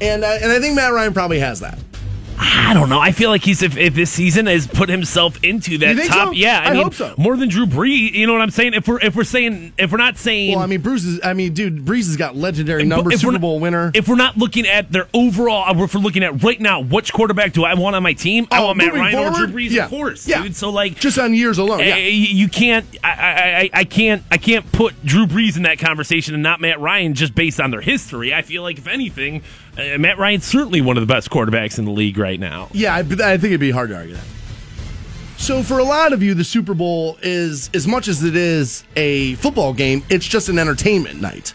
And 0.00 0.24
I, 0.24 0.36
and 0.36 0.50
I 0.50 0.58
think 0.60 0.74
Matt 0.74 0.92
Ryan 0.92 1.12
probably 1.12 1.38
has 1.40 1.60
that. 1.60 1.78
I 2.38 2.74
don't 2.74 2.88
know. 2.88 2.98
I 3.00 3.12
feel 3.12 3.30
like 3.30 3.42
he's 3.44 3.62
if, 3.62 3.76
if 3.76 3.94
this 3.94 4.10
season 4.10 4.46
has 4.46 4.66
put 4.66 4.88
himself 4.88 5.42
into 5.44 5.78
that 5.78 5.96
top. 6.08 6.28
so? 6.28 6.32
Yeah, 6.32 6.60
I, 6.60 6.70
I 6.70 6.72
mean, 6.72 6.82
hope 6.82 6.94
so. 6.94 7.14
more 7.16 7.36
than 7.36 7.48
Drew 7.48 7.66
Brees. 7.66 8.12
You 8.12 8.26
know 8.26 8.32
what 8.32 8.42
I'm 8.42 8.50
saying? 8.50 8.74
If 8.74 8.88
we're 8.88 9.00
if 9.00 9.14
we're 9.14 9.24
saying 9.24 9.72
if 9.78 9.92
we're 9.92 9.98
not 9.98 10.16
saying. 10.16 10.52
Well, 10.54 10.62
I 10.62 10.66
mean, 10.66 10.80
Bruce 10.80 11.04
is. 11.04 11.20
I 11.22 11.32
mean, 11.34 11.52
dude, 11.54 11.84
Brees 11.84 12.06
has 12.06 12.16
got 12.16 12.36
legendary 12.36 12.84
numbers, 12.84 13.20
Super 13.20 13.38
Bowl 13.38 13.60
winner. 13.60 13.90
If 13.94 14.08
we're 14.08 14.16
not 14.16 14.36
looking 14.36 14.66
at 14.66 14.90
their 14.90 15.08
overall, 15.14 15.64
uh, 15.68 15.82
if 15.84 15.94
we're 15.94 16.00
looking 16.00 16.24
at 16.24 16.42
right 16.42 16.60
now, 16.60 16.80
which 16.80 17.12
quarterback 17.12 17.52
do 17.52 17.64
I 17.64 17.74
want 17.74 17.94
on 17.96 18.02
my 18.02 18.12
team? 18.14 18.46
I 18.50 18.60
Oh, 18.60 18.66
want 18.66 18.78
Matt 18.78 18.94
Ryan 18.94 19.18
or? 19.18 19.30
Drew 19.32 19.46
Brees, 19.48 19.70
Yeah. 19.70 19.84
of 19.84 19.90
course, 19.90 20.26
Yeah. 20.26 20.42
dude. 20.42 20.56
So 20.56 20.70
like, 20.70 20.98
just 20.98 21.18
on 21.18 21.34
years 21.34 21.58
alone. 21.58 21.80
Uh, 21.80 21.84
Yeah. 21.84 21.96
you 21.96 22.48
can't. 22.48 22.86
I, 23.04 23.08
I, 23.10 23.58
I, 23.58 23.70
I 23.80 23.84
can't. 23.84 24.22
I 24.30 24.38
can't 24.38 24.70
put 24.72 25.04
Drew 25.04 25.26
Brees 25.26 25.56
in 25.56 25.62
that 25.64 25.78
conversation 25.78 26.34
and 26.34 26.42
not 26.42 26.60
Matt 26.60 26.80
Ryan 26.80 27.14
just 27.14 27.34
based 27.34 27.60
on 27.60 27.70
their 27.70 27.80
history. 27.80 28.34
I 28.34 28.42
feel 28.42 28.62
like 28.62 28.78
if 28.78 28.86
anything, 28.88 29.42
uh, 29.78 29.98
Matt 29.98 30.18
Ryan's 30.18 30.44
certainly 30.44 30.80
one 30.80 30.96
of 30.96 31.00
the 31.06 31.12
best 31.12 31.30
quarterbacks 31.30 31.78
in 31.78 31.84
the 31.84 31.90
league 31.90 32.16
right 32.18 32.23
now. 32.38 32.68
Yeah, 32.72 32.94
I, 32.94 32.98
I 32.98 33.02
think 33.02 33.44
it'd 33.44 33.60
be 33.60 33.70
hard 33.70 33.90
to 33.90 33.96
argue 33.96 34.14
that. 34.14 34.24
So 35.36 35.62
for 35.62 35.78
a 35.78 35.84
lot 35.84 36.12
of 36.12 36.22
you, 36.22 36.34
the 36.34 36.44
Super 36.44 36.74
Bowl 36.74 37.18
is 37.22 37.68
as 37.74 37.86
much 37.86 38.08
as 38.08 38.22
it 38.22 38.36
is 38.36 38.84
a 38.96 39.34
football 39.34 39.74
game, 39.74 40.02
it's 40.08 40.26
just 40.26 40.48
an 40.48 40.58
entertainment 40.58 41.20
night. 41.20 41.54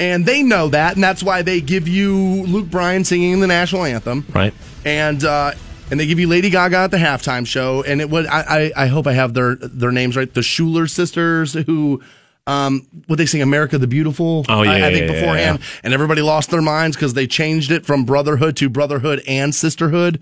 And 0.00 0.24
they 0.24 0.42
know 0.42 0.68
that, 0.68 0.94
and 0.94 1.02
that's 1.02 1.22
why 1.22 1.42
they 1.42 1.60
give 1.60 1.88
you 1.88 2.16
Luke 2.16 2.70
Bryan 2.70 3.04
singing 3.04 3.40
the 3.40 3.48
national 3.48 3.84
anthem. 3.84 4.24
Right. 4.32 4.54
And 4.84 5.24
uh 5.24 5.52
and 5.90 5.98
they 5.98 6.06
give 6.06 6.20
you 6.20 6.28
Lady 6.28 6.50
Gaga 6.50 6.76
at 6.76 6.90
the 6.90 6.98
halftime 6.98 7.46
show, 7.46 7.82
and 7.82 8.00
it 8.00 8.08
would 8.10 8.26
I, 8.26 8.72
I, 8.76 8.84
I 8.84 8.86
hope 8.86 9.06
I 9.06 9.12
have 9.12 9.34
their 9.34 9.56
their 9.56 9.90
names 9.90 10.16
right. 10.16 10.32
The 10.32 10.42
Schuyler 10.42 10.86
sisters 10.86 11.54
who 11.54 12.02
um 12.48 12.86
what 13.06 13.16
they 13.16 13.26
sing 13.26 13.42
America 13.42 13.78
the 13.78 13.86
Beautiful. 13.86 14.44
Oh, 14.48 14.62
yeah, 14.62 14.70
I, 14.72 14.86
I 14.88 14.92
think 14.92 15.06
yeah, 15.08 15.12
beforehand. 15.20 15.58
yeah. 15.60 15.66
And 15.84 15.94
everybody 15.94 16.22
lost 16.22 16.50
their 16.50 16.62
minds 16.62 16.96
because 16.96 17.14
they 17.14 17.26
changed 17.26 17.70
it 17.70 17.86
from 17.86 18.04
brotherhood 18.04 18.56
to 18.56 18.68
brotherhood 18.68 19.22
and 19.28 19.54
sisterhood. 19.54 20.20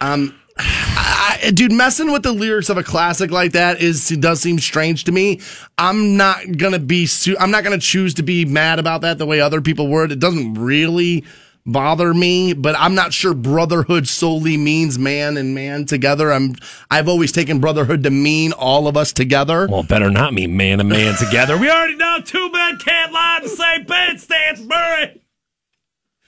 Um 0.00 0.34
I, 0.60 1.52
dude, 1.54 1.70
messing 1.70 2.10
with 2.10 2.24
the 2.24 2.32
lyrics 2.32 2.68
of 2.68 2.78
a 2.78 2.82
classic 2.82 3.30
like 3.30 3.52
that 3.52 3.80
is 3.80 4.08
does 4.08 4.40
seem 4.40 4.58
strange 4.58 5.04
to 5.04 5.12
me. 5.12 5.40
I'm 5.76 6.16
not 6.16 6.56
gonna 6.56 6.80
be 6.80 7.06
su- 7.06 7.36
I'm 7.38 7.52
not 7.52 7.62
gonna 7.62 7.78
choose 7.78 8.14
to 8.14 8.24
be 8.24 8.44
mad 8.44 8.80
about 8.80 9.02
that 9.02 9.18
the 9.18 9.26
way 9.26 9.40
other 9.40 9.60
people 9.60 9.86
would. 9.88 10.10
It 10.10 10.18
doesn't 10.18 10.54
really 10.54 11.24
bother 11.72 12.12
me, 12.14 12.52
but 12.52 12.74
I'm 12.78 12.94
not 12.94 13.12
sure 13.12 13.34
brotherhood 13.34 14.08
solely 14.08 14.56
means 14.56 14.98
man 14.98 15.36
and 15.36 15.54
man 15.54 15.84
together. 15.86 16.32
I'm 16.32 16.54
I've 16.90 17.08
always 17.08 17.30
taken 17.32 17.60
brotherhood 17.60 18.02
to 18.04 18.10
mean 18.10 18.52
all 18.52 18.88
of 18.88 18.96
us 18.96 19.12
together. 19.12 19.68
Well, 19.70 19.82
better 19.82 20.10
not 20.10 20.34
mean 20.34 20.56
man 20.56 20.80
and 20.80 20.88
man 20.88 21.14
together. 21.16 21.56
We 21.58 21.70
already 21.70 21.96
know 21.96 22.18
two 22.24 22.50
men 22.50 22.78
can't 22.78 23.12
lie 23.12 23.40
to 23.42 23.48
say 23.48 23.82
Ben 23.84 24.18
Stansbury. 24.18 25.22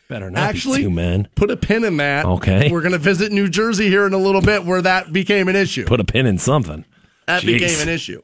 Better 0.08 0.30
not 0.30 0.40
Actually, 0.42 0.78
be 0.78 0.82
two 0.84 0.90
men. 0.90 1.28
put 1.36 1.50
a 1.52 1.56
pin 1.56 1.84
in 1.84 1.96
that. 1.98 2.24
Okay. 2.26 2.68
We're 2.70 2.82
gonna 2.82 2.98
visit 2.98 3.30
New 3.32 3.48
Jersey 3.48 3.88
here 3.88 4.06
in 4.06 4.12
a 4.12 4.18
little 4.18 4.40
bit 4.42 4.64
where 4.64 4.82
that 4.82 5.12
became 5.12 5.48
an 5.48 5.54
issue. 5.56 5.84
Put 5.86 6.00
a 6.00 6.04
pin 6.04 6.26
in 6.26 6.36
something. 6.38 6.84
that 7.26 7.42
Jeez. 7.42 7.46
became 7.46 7.80
an 7.80 7.88
issue. 7.88 8.20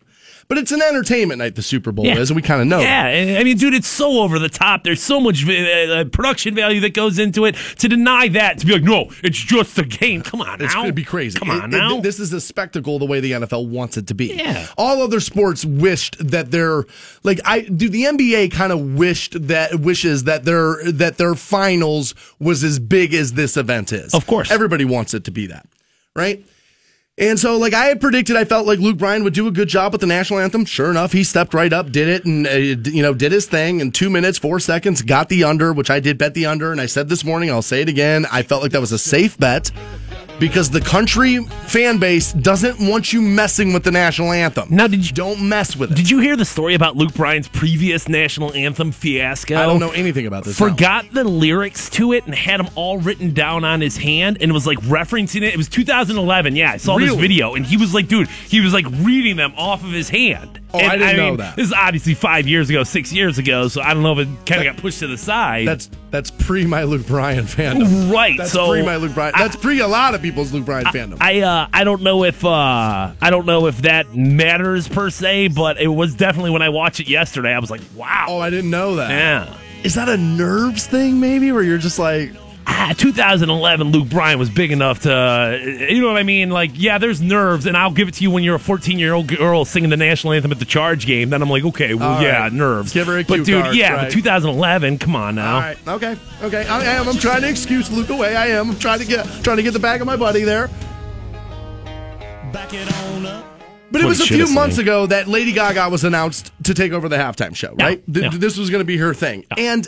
But 0.49 0.59
it's 0.59 0.71
an 0.71 0.81
entertainment 0.81 1.41
night, 1.41 1.57
the 1.57 1.63
Super 1.63 1.91
Bowl 1.91 2.05
Yeah. 2.07 2.19
is, 2.19 2.31
and 2.31 2.37
we 2.37 2.43
kind 2.43 2.61
of 2.61 2.69
know. 2.69 2.79
that. 2.79 2.85
Yeah, 2.85 3.07
and- 3.09 3.39
I 3.39 3.43
mean, 3.43 3.57
dude, 3.57 3.75
it's 3.75 3.89
so 3.89 4.21
over 4.21 4.39
the 4.39 4.49
top. 4.49 4.85
There's 4.85 5.03
so 5.03 5.19
much 5.19 5.45
uh, 5.45 5.53
uh, 5.53 6.05
production 6.05 6.55
value 6.55 6.81
that 6.83 6.95
goes 6.95 7.19
into 7.19 7.47
it. 7.47 7.57
To 7.79 7.89
deny 7.89 8.29
that, 8.29 8.59
to 8.59 8.67
be 8.67 8.73
like, 8.75 8.85
no, 8.85 9.11
it's 9.25 9.39
just 9.39 9.77
a 9.79 9.85
game. 9.85 10.23
Come 10.23 10.41
on, 10.41 10.61
It's 10.63 10.73
going 10.73 10.87
to 10.87 10.93
be 10.93 11.03
crazy. 11.03 11.37
Come 11.37 11.51
on 11.51 11.73
It- 11.73 11.77
it- 11.77 11.79
now. 11.79 12.01
this 12.01 12.21
is 12.21 12.33
a 12.33 12.41
spectacle 12.41 12.99
the 13.01 13.07
way 13.07 13.19
the 13.19 13.33
NFL 13.33 13.67
wants 13.67 13.97
it 13.97 14.07
to 14.07 14.15
be. 14.15 14.27
Yeah. 14.35 14.67
All 14.79 15.03
other 15.03 15.19
sports 15.19 15.65
wished 15.65 16.17
that 16.21 16.53
their 16.53 16.85
like 17.25 17.41
I 17.45 17.63
do 17.63 17.89
the 17.89 18.05
NBA 18.05 18.53
kind 18.53 18.73
of 18.73 18.95
wished 18.95 19.49
that 19.49 19.81
wishes 19.81 20.25
that 20.25 20.45
their 20.45 20.77
that 20.93 21.17
their 21.19 21.35
finals 21.35 22.15
was 22.39 22.63
as 22.63 22.79
big 22.79 23.15
as 23.15 23.33
this 23.33 23.57
event 23.57 23.93
is. 23.93 24.15
Of 24.15 24.27
course. 24.29 24.51
Everybody 24.53 24.85
wants 24.85 25.13
it 25.13 25.25
to 25.25 25.31
be 25.33 25.47
that. 25.49 25.67
Right? 26.15 26.45
And 27.19 27.41
so, 27.41 27.57
like 27.57 27.73
I 27.73 27.87
had 27.87 27.99
predicted, 27.99 28.37
I 28.37 28.45
felt 28.45 28.67
like 28.67 28.79
Luke 28.79 28.99
Bryan 28.99 29.25
would 29.25 29.33
do 29.33 29.47
a 29.47 29.51
good 29.51 29.69
job 29.69 29.93
with 29.93 30.03
the 30.03 30.07
national 30.07 30.39
anthem. 30.39 30.67
Sure 30.67 30.91
enough, 30.91 31.13
he 31.13 31.25
stepped 31.25 31.55
right 31.55 31.73
up, 31.73 31.91
did 31.91 32.09
it, 32.09 32.27
and 32.27 32.47
uh, 32.47 32.51
you 32.91 33.03
know, 33.03 33.15
did 33.15 33.33
his 33.33 33.47
thing 33.47 33.81
in 33.81 33.91
two 33.91 34.11
minutes, 34.11 34.37
four 34.37 34.61
seconds. 34.61 35.01
Got 35.01 35.31
the 35.31 35.43
under, 35.45 35.73
which 35.73 35.89
I 35.89 35.99
did 35.99 36.19
bet 36.19 36.35
the 36.35 36.45
under, 36.45 36.73
and 36.73 36.81
I 36.81 36.85
said 36.85 37.09
this 37.09 37.25
morning, 37.25 37.51
I'll 37.51 37.63
say 37.63 37.81
it 37.81 37.89
again. 37.89 38.27
I 38.31 38.43
felt 38.43 38.63
like 38.63 38.73
that 38.73 38.83
was 38.83 38.93
a 38.93 38.99
safe 38.99 39.39
bet 39.39 39.71
because 40.39 40.71
the 40.71 40.81
country 40.81 41.43
fan 41.67 41.99
base 41.99 42.33
doesn't 42.33 42.79
want 42.81 43.13
you 43.13 43.23
messing 43.23 43.73
with 43.73 43.85
the 43.85 43.91
national 43.91 44.33
anthem. 44.33 44.69
Now, 44.71 44.87
did 44.87 45.07
you- 45.07 45.15
don't 45.15 45.41
mess 45.41 45.75
with 45.77 45.93
it? 45.93 45.95
Did 45.95 46.11
you 46.11 46.19
hear 46.19 46.37
the 46.37 46.45
story 46.45 46.75
about 46.75 46.97
Luke 46.97 47.15
Bryan's 47.15 47.49
previous 47.49 48.09
national 48.09 48.53
anthem 48.53 48.93
fiasco? 48.93 49.57
I 49.57 49.67
don't 49.67 49.81
know 49.81 49.93
anything 49.93 50.27
about 50.27 50.45
this. 50.45 50.59
Forgot 50.59 51.07
the 51.13 51.25
lyrics 51.25 51.89
to 51.91 52.13
it 52.13 52.27
and 52.27 52.35
had 52.35 52.61
them 52.61 52.69
all 52.75 52.99
written 52.99 53.33
down 53.33 53.65
on 53.65 53.81
his 53.81 53.97
hand 53.97 54.39
and 54.41 54.53
was 54.53 54.67
like 54.67 54.79
referencing 54.81 55.43
it. 55.43 55.55
It 55.55 55.57
was 55.57 55.69
2011. 55.69 56.55
Yeah, 56.57 56.73
I 56.73 56.77
saw 56.77 56.99
this 56.99 57.15
video 57.15 57.55
and 57.55 57.65
he 57.65 57.77
was 57.77 57.95
like, 57.95 58.09
dude, 58.09 58.29
he 58.29 58.61
was 58.61 58.73
like 58.73 58.87
reading 59.01 59.37
them 59.37 59.53
off 59.57 59.85
of 59.85 59.93
his 59.93 60.09
hand. 60.09 60.61
Oh, 60.75 60.79
and, 60.79 60.93
I 60.93 60.97
didn't 60.97 61.17
know 61.17 61.29
mean, 61.29 61.37
that. 61.39 61.57
This 61.57 61.69
is 61.69 61.73
obviously 61.73 62.15
five 62.15 62.47
years 62.47 62.69
ago, 62.69 62.83
six 62.83 63.13
years 63.13 63.39
ago, 63.39 63.69
so 63.69 63.81
I 63.81 63.95
don't 63.95 64.03
know 64.03 64.19
if 64.19 64.27
it 64.27 64.47
kind 64.47 64.67
of 64.67 64.75
got 64.75 64.83
pushed 64.83 64.99
to 64.99 65.07
the 65.07 65.17
side. 65.17 65.67
That's 65.67 65.89
that's 66.17 66.31
pre 66.31 66.67
my 66.67 66.85
Luke 66.85 67.07
Bryan 67.07 67.45
fandom. 67.45 68.11
right. 68.11 68.39
That's 68.39 68.51
so 68.51 68.71
pre 68.71 68.83
my 68.83 68.97
Luke 68.97 69.13
Bryan. 69.13 69.35
That's 69.37 69.55
pre 69.55 69.81
a 69.81 69.87
lot 69.87 70.15
of 70.15 70.23
people's 70.23 70.51
Luke 70.51 70.65
Bryan 70.65 70.87
fandom. 70.87 71.19
I 71.21 71.43
uh, 71.43 71.69
I 71.73 71.85
don't 71.85 72.01
know 72.03 72.25
if 72.25 72.43
uh, 72.43 73.13
I 73.21 73.31
don't 73.31 73.45
know 73.45 73.67
if 73.67 73.83
that 73.83 74.15
matters 74.15 74.89
per 74.89 75.11
se, 75.11 75.49
but 75.49 75.79
it 75.79 75.89
was 75.89 76.15
definitely 76.15 76.53
when 76.53 76.63
I 76.63 76.71
watched 76.71 77.01
it 77.01 77.09
yesterday. 77.09 77.53
I 77.53 77.59
was 77.59 77.71
like, 77.71 77.83
wow. 77.95 78.27
oh, 78.29 78.39
I 78.39 78.49
didn't 78.49 78.71
know 78.71 78.97
that. 78.97 79.11
yeah. 79.11 79.57
Is 79.85 79.95
that 79.95 80.09
a 80.09 80.17
nerves 80.17 80.87
thing, 80.87 81.21
maybe, 81.21 81.53
where 81.53 81.63
you're 81.63 81.79
just 81.79 81.99
like, 81.99 82.33
ah, 82.67 82.95
2011 82.97 83.89
Luke 83.93 84.09
Bryan 84.09 84.39
was 84.39 84.51
big 84.51 84.73
enough 84.73 85.01
to, 85.03 85.87
you 85.91 86.01
know 86.01 86.09
what 86.09 86.17
I 86.17 86.23
mean? 86.23 86.51
Like, 86.51 86.73
yeah, 86.75 86.99
there's 86.99 87.21
nerves, 87.23 87.67
and 87.67 87.77
I'll 87.77 87.91
give 87.93 88.09
it 88.09 88.15
to 88.15 88.23
you 88.23 88.31
when 88.31 88.43
you're 88.43 88.57
a 88.57 88.61
14 88.61 88.99
year 88.99 89.13
old 89.15 89.29
girl 89.29 89.65
singing 89.65 89.91
the 89.91 89.97
national 89.97 90.33
anthem 90.33 90.53
at 90.53 90.59
the 90.59 90.65
Charge 90.65 91.07
game. 91.07 91.31
Then 91.31 91.43
I'm 91.43 91.51
like, 91.51 91.65
okay, 91.65 91.95
well, 91.95 92.15
All 92.15 92.23
yeah, 92.23 92.41
right. 92.43 92.53
nerves. 92.53 92.93
Give 92.93 93.07
her 93.07 93.19
a 93.19 93.25
but 93.25 93.45
dude, 93.45 93.63
card, 93.63 93.77
yeah, 93.77 93.93
right. 93.95 94.03
but 94.05 94.13
2011, 94.13 94.99
come 94.99 95.17
on 95.17 95.35
now. 95.37 95.55
all 95.55 95.61
right, 95.61 95.79
okay, 95.89 96.17
okay, 96.43 96.67
I 96.67 96.85
am. 96.85 97.09
I'm 97.09 97.17
trying 97.17 97.43
to 97.43 97.49
excuse 97.49 97.91
Luke 97.91 98.11
away. 98.11 98.37
I 98.37 98.49
am. 98.49 98.71
I'm 98.71 98.79
trying 98.79 98.99
to 99.01 99.07
get 99.07 99.25
trying 99.43 99.57
to 99.59 99.63
get 99.63 99.73
the 99.73 99.79
back 99.79 100.01
of 100.01 100.07
my 100.07 100.17
buddy 100.17 100.43
there. 100.45 100.69
Back 102.53 102.73
it 102.75 102.91
on 103.05 103.27
up. 103.27 103.45
But 103.91 104.01
it 104.01 104.07
was 104.07 104.21
a 104.21 104.27
few 104.27 104.49
months 104.53 104.77
sang. 104.77 104.85
ago 104.85 105.07
that 105.07 105.29
Lady 105.29 105.53
Gaga 105.53 105.89
was 105.89 106.03
announced 106.05 106.53
to 106.65 106.75
take 106.75 106.93
over 106.93 107.09
the 107.09 107.17
halftime 107.17 107.55
show, 107.55 107.75
Yeah, 107.79 107.85
right? 107.85 108.13
Th- 108.13 108.33
yeah. 108.33 108.39
This 108.39 108.59
was 108.59 108.69
going 108.69 108.81
to 108.81 108.85
be 108.85 108.97
her 108.97 109.15
thing. 109.15 109.45
And 109.57 109.87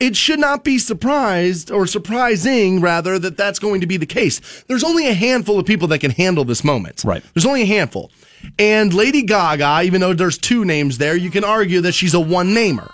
it 0.00 0.14
should 0.16 0.38
not 0.38 0.62
be 0.62 0.78
surprised 0.78 1.70
or 1.70 1.86
surprising, 1.86 2.80
rather, 2.80 3.18
that 3.18 3.36
that's 3.36 3.58
going 3.58 3.80
to 3.80 3.86
be 3.86 3.96
the 3.96 4.06
case. 4.06 4.62
There's 4.68 4.84
only 4.84 5.08
a 5.08 5.14
handful 5.14 5.58
of 5.58 5.66
people 5.66 5.88
that 5.88 5.98
can 5.98 6.12
handle 6.12 6.44
this 6.44 6.62
moment. 6.62 7.02
Right. 7.04 7.22
There's 7.34 7.46
only 7.46 7.62
a 7.62 7.66
handful. 7.66 8.12
And 8.58 8.94
Lady 8.94 9.22
Gaga, 9.22 9.82
even 9.84 10.00
though 10.00 10.14
there's 10.14 10.38
two 10.38 10.64
names 10.64 10.98
there, 10.98 11.16
you 11.16 11.30
can 11.30 11.42
argue 11.42 11.80
that 11.80 11.92
she's 11.92 12.14
a 12.14 12.20
one 12.20 12.54
namer. 12.54 12.88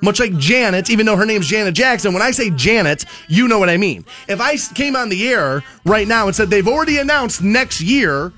Much 0.00 0.20
like 0.20 0.36
Janet, 0.38 0.90
even 0.90 1.06
though 1.06 1.16
her 1.16 1.26
name's 1.26 1.48
Janet 1.48 1.74
Jackson, 1.74 2.12
when 2.12 2.22
I 2.22 2.30
say 2.30 2.50
Janet, 2.50 3.04
you 3.28 3.48
know 3.48 3.58
what 3.58 3.68
I 3.68 3.76
mean. 3.76 4.04
If 4.28 4.40
I 4.40 4.56
came 4.74 4.94
on 4.94 5.08
the 5.08 5.28
air 5.28 5.62
right 5.84 6.06
now 6.06 6.26
and 6.26 6.34
said 6.34 6.50
they've 6.50 6.68
already 6.68 6.98
announced 6.98 7.42
next 7.42 7.80
year 7.80 8.32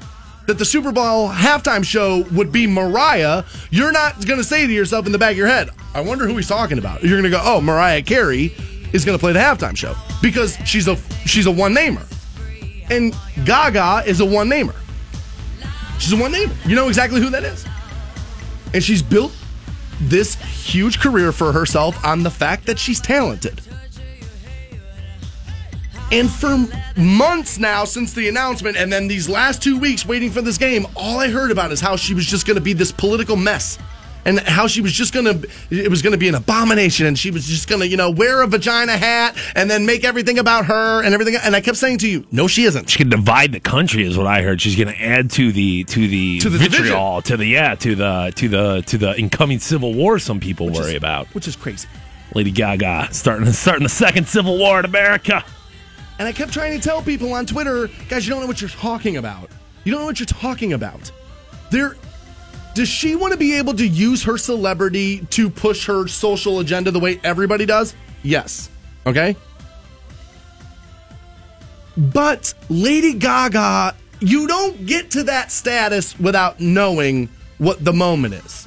that 0.47 0.59
the 0.59 0.64
Super 0.64 0.93
Bowl 0.93 1.28
halftime 1.28 1.84
show 1.84 2.24
would 2.32 2.51
be 2.51 2.66
Mariah, 2.66 3.45
you're 3.70 3.93
not 3.93 4.26
going 4.26 4.38
to 4.38 4.45
say 4.45 4.66
to 4.66 4.72
yourself 4.72 5.07
in 5.07 5.12
the 5.12 5.18
back 5.18 5.32
of 5.32 5.36
your 5.36 5.47
head, 5.47 5.70
I 5.95 6.01
wonder 6.01 6.26
who 6.26 6.36
he's 6.36 6.49
talking 6.49 6.78
about. 6.78 7.03
You're 7.03 7.20
going 7.20 7.24
to 7.24 7.30
go, 7.30 7.41
oh, 7.43 7.61
Mariah 7.61 8.03
Carey 8.03 8.55
is 8.93 9.05
going 9.05 9.16
to 9.16 9.20
play 9.20 9.32
the 9.32 9.38
halftime 9.38 9.76
show 9.76 9.95
because 10.22 10.57
she's 10.64 10.88
a 10.88 10.97
she's 11.26 11.47
a 11.47 11.51
one 11.51 11.74
namer, 11.74 12.05
and 12.91 13.14
Gaga 13.45 14.03
is 14.07 14.20
a 14.20 14.24
one 14.24 14.49
namer. 14.49 14.74
She's 15.99 16.12
a 16.12 16.16
one 16.16 16.32
namer. 16.32 16.55
You 16.64 16.76
know 16.76 16.88
exactly 16.88 17.20
who 17.20 17.30
that 17.30 17.45
is, 17.45 17.64
and 18.74 18.82
she's 18.82 19.03
built 19.03 19.32
this 20.01 20.34
huge 20.34 20.99
career 20.99 21.30
for 21.30 21.53
herself 21.53 22.03
on 22.05 22.22
the 22.22 22.30
fact 22.30 22.66
that 22.66 22.78
she's 22.78 23.01
talented. 23.01 23.61
And 26.13 26.29
for 26.29 26.67
months 26.97 27.59
now 27.59 27.85
since 27.85 28.13
the 28.13 28.29
announcement, 28.29 28.77
and 28.77 28.93
then 28.93 29.07
these 29.07 29.29
last 29.29 29.63
two 29.63 29.79
weeks 29.79 30.05
waiting 30.05 30.31
for 30.31 30.43
this 30.43 30.59
game, 30.59 30.87
all 30.97 31.21
I 31.21 31.29
heard 31.29 31.51
about 31.53 31.71
is 31.71 31.81
how 31.81 31.95
she 31.97 32.15
was 32.15 32.27
just 32.27 32.47
going 32.47 32.57
to 32.57 32.61
be 32.61 32.73
this 32.73 32.91
political 32.91 33.37
mess. 33.37 33.79
And 34.27 34.39
how 34.41 34.67
she 34.67 34.83
was 34.83 34.93
just 34.93 35.15
gonna, 35.15 35.41
it 35.71 35.89
was 35.89 36.03
gonna 36.03 36.19
be 36.19 36.29
an 36.29 36.35
abomination, 36.35 37.07
and 37.07 37.19
she 37.19 37.31
was 37.31 37.47
just 37.47 37.71
gonna, 37.71 37.87
you 37.87 37.97
know, 37.97 38.11
wear 38.11 38.43
a 38.43 38.47
vagina 38.47 38.95
hat 38.99 39.35
and 39.57 39.71
then 39.71 39.87
make 39.87 40.05
everything 40.05 40.39
about 40.39 40.67
her 40.67 41.03
and 41.03 41.15
everything. 41.15 41.37
And 41.43 41.57
I 41.57 41.63
kept 41.63 41.79
saying 41.79 41.99
to 41.99 42.09
you, 42.09 42.27
no, 42.31 42.47
she 42.47 42.65
isn't. 42.65 42.91
She 42.91 42.99
can 42.99 43.09
divide 43.09 43.53
the 43.53 43.61
country, 43.61 44.05
is 44.05 44.19
what 44.19 44.27
I 44.27 44.43
heard. 44.43 44.61
She's 44.61 44.77
going 44.77 44.95
to 44.95 45.03
add 45.03 45.31
to 45.33 45.53
the 45.53 45.85
to 45.85 46.07
the, 46.07 46.39
To 46.41 46.51
the 46.51 46.59
vitriol, 46.59 47.23
to 47.23 47.39
the 47.39 47.47
yeah, 47.47 47.75
to 47.77 47.95
the 47.95 48.31
to 48.37 48.49
the 48.51 48.83
to 48.89 48.99
the 48.99 49.19
incoming 49.19 49.59
civil 49.59 49.95
war. 49.95 50.19
Some 50.19 50.39
people 50.39 50.69
worry 50.69 50.91
is- 50.91 50.97
about. 50.97 51.27
which 51.29 51.49
is 51.49 51.57
crazy. 51.57 51.89
Lady 52.35 52.51
Gaga 52.51 53.09
starting 53.13 53.51
starting 53.53 53.85
the 53.85 53.89
second 53.89 54.29
civil 54.29 54.59
war 54.59 54.81
in 54.81 54.85
America. 54.85 55.43
And 56.21 56.29
I 56.29 56.33
kept 56.33 56.53
trying 56.53 56.79
to 56.79 56.87
tell 56.87 57.01
people 57.01 57.33
on 57.33 57.47
Twitter, 57.47 57.89
guys, 58.11 58.27
you 58.27 58.31
don't 58.31 58.43
know 58.43 58.47
what 58.47 58.61
you're 58.61 58.68
talking 58.68 59.16
about. 59.16 59.49
You 59.85 59.93
don't 59.93 60.03
know 60.03 60.07
what 60.07 60.21
you're 60.21 60.27
talking 60.27 60.75
about. 60.75 61.11
There 61.71 61.97
does 62.75 62.89
she 62.89 63.16
want 63.16 63.33
to 63.33 63.39
be 63.39 63.55
able 63.55 63.73
to 63.73 63.87
use 63.87 64.23
her 64.25 64.37
celebrity 64.37 65.27
to 65.31 65.49
push 65.49 65.87
her 65.87 66.07
social 66.09 66.61
agenda 66.61 66.91
the 66.91 67.01
way 67.01 67.18
everybody 67.25 67.64
does? 67.64 67.95
Yes. 68.23 68.68
Okay? 69.07 69.35
But 71.97 72.53
Lady 72.68 73.14
Gaga, 73.14 73.97
you 74.21 74.47
don't 74.47 74.85
get 74.85 75.12
to 75.12 75.23
that 75.23 75.51
status 75.51 76.18
without 76.21 76.61
knowing 76.61 77.31
what 77.57 77.83
the 77.83 77.95
moment 77.95 78.35
is 78.35 78.66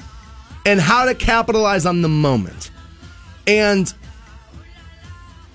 and 0.66 0.82
how 0.82 1.06
to 1.06 1.14
capitalize 1.14 1.86
on 1.86 2.02
the 2.02 2.10
moment. 2.10 2.72
And 3.46 3.94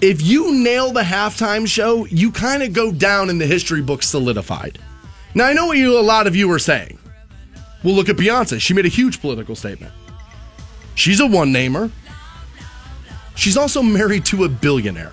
if 0.01 0.22
you 0.22 0.55
nail 0.55 0.92
the 0.92 1.03
halftime 1.03 1.66
show, 1.66 2.05
you 2.07 2.30
kind 2.30 2.62
of 2.62 2.72
go 2.72 2.92
down 2.92 3.30
in 3.30 3.38
the 3.38 3.46
history 3.46 3.82
books 3.82 4.07
solidified. 4.09 4.78
Now, 5.34 5.46
I 5.46 5.53
know 5.53 5.66
what 5.66 5.78
you, 5.78 5.99
a 5.99 6.01
lot 6.01 6.26
of 6.26 6.36
you 6.36 6.51
are 6.53 6.59
saying. 6.59 6.99
Well, 7.82 7.94
look 7.94 8.09
at 8.09 8.16
Beyonce. 8.16 8.61
She 8.61 8.74
made 8.74 8.86
a 8.86 8.90
huge 8.90 9.20
political 9.20 9.55
statement. 9.55 9.92
She's 10.94 11.20
a 11.20 11.26
one 11.26 11.53
namer. 11.53 11.90
She's 13.36 13.57
also 13.57 13.82
married 13.82 14.24
to 14.26 14.44
a 14.44 14.49
billionaire. 14.49 15.12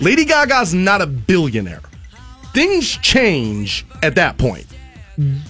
Lady 0.00 0.24
Gaga's 0.26 0.74
not 0.74 1.00
a 1.00 1.06
billionaire. 1.06 1.80
Things 2.52 2.96
change 2.98 3.86
at 4.02 4.14
that 4.16 4.36
point. 4.36 4.66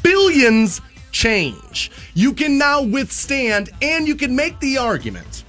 Billions 0.03 0.81
change. 1.11 1.91
You 2.15 2.33
can 2.33 2.59
now 2.59 2.83
withstand, 2.83 3.71
and 3.83 4.07
you 4.07 4.15
can 4.15 4.37
make 4.37 4.59
the 4.61 4.79
argument 4.79 5.45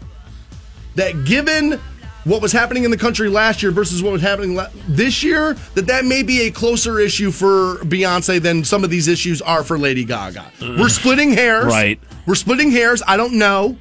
that 0.95 1.25
given 1.25 1.79
what 2.27 2.41
was 2.41 2.51
happening 2.51 2.83
in 2.83 2.91
the 2.91 2.97
country 2.97 3.29
last 3.29 3.63
year 3.63 3.71
versus 3.71 4.03
what 4.03 4.11
was 4.11 4.21
happening 4.21 4.55
la- 4.55 4.67
this 4.87 5.23
year, 5.23 5.53
that 5.75 5.87
that 5.87 6.03
may 6.03 6.23
be 6.23 6.41
a 6.41 6.51
closer 6.51 6.99
issue 6.99 7.31
for 7.31 7.77
Beyonce 7.85 8.41
than 8.41 8.63
some 8.65 8.83
of 8.83 8.89
these 8.89 9.07
issues 9.07 9.41
are 9.41 9.63
for 9.63 9.79
Lady 9.79 10.03
Gaga. 10.03 10.51
We're 10.61 10.89
splitting 10.89 11.31
hairs. 11.31 11.65
Right. 11.65 11.99
We're 12.25 12.35
splitting 12.35 12.71
hairs. 12.71 13.01
I 13.07 13.15
don't 13.15 13.33
know. 13.33 13.77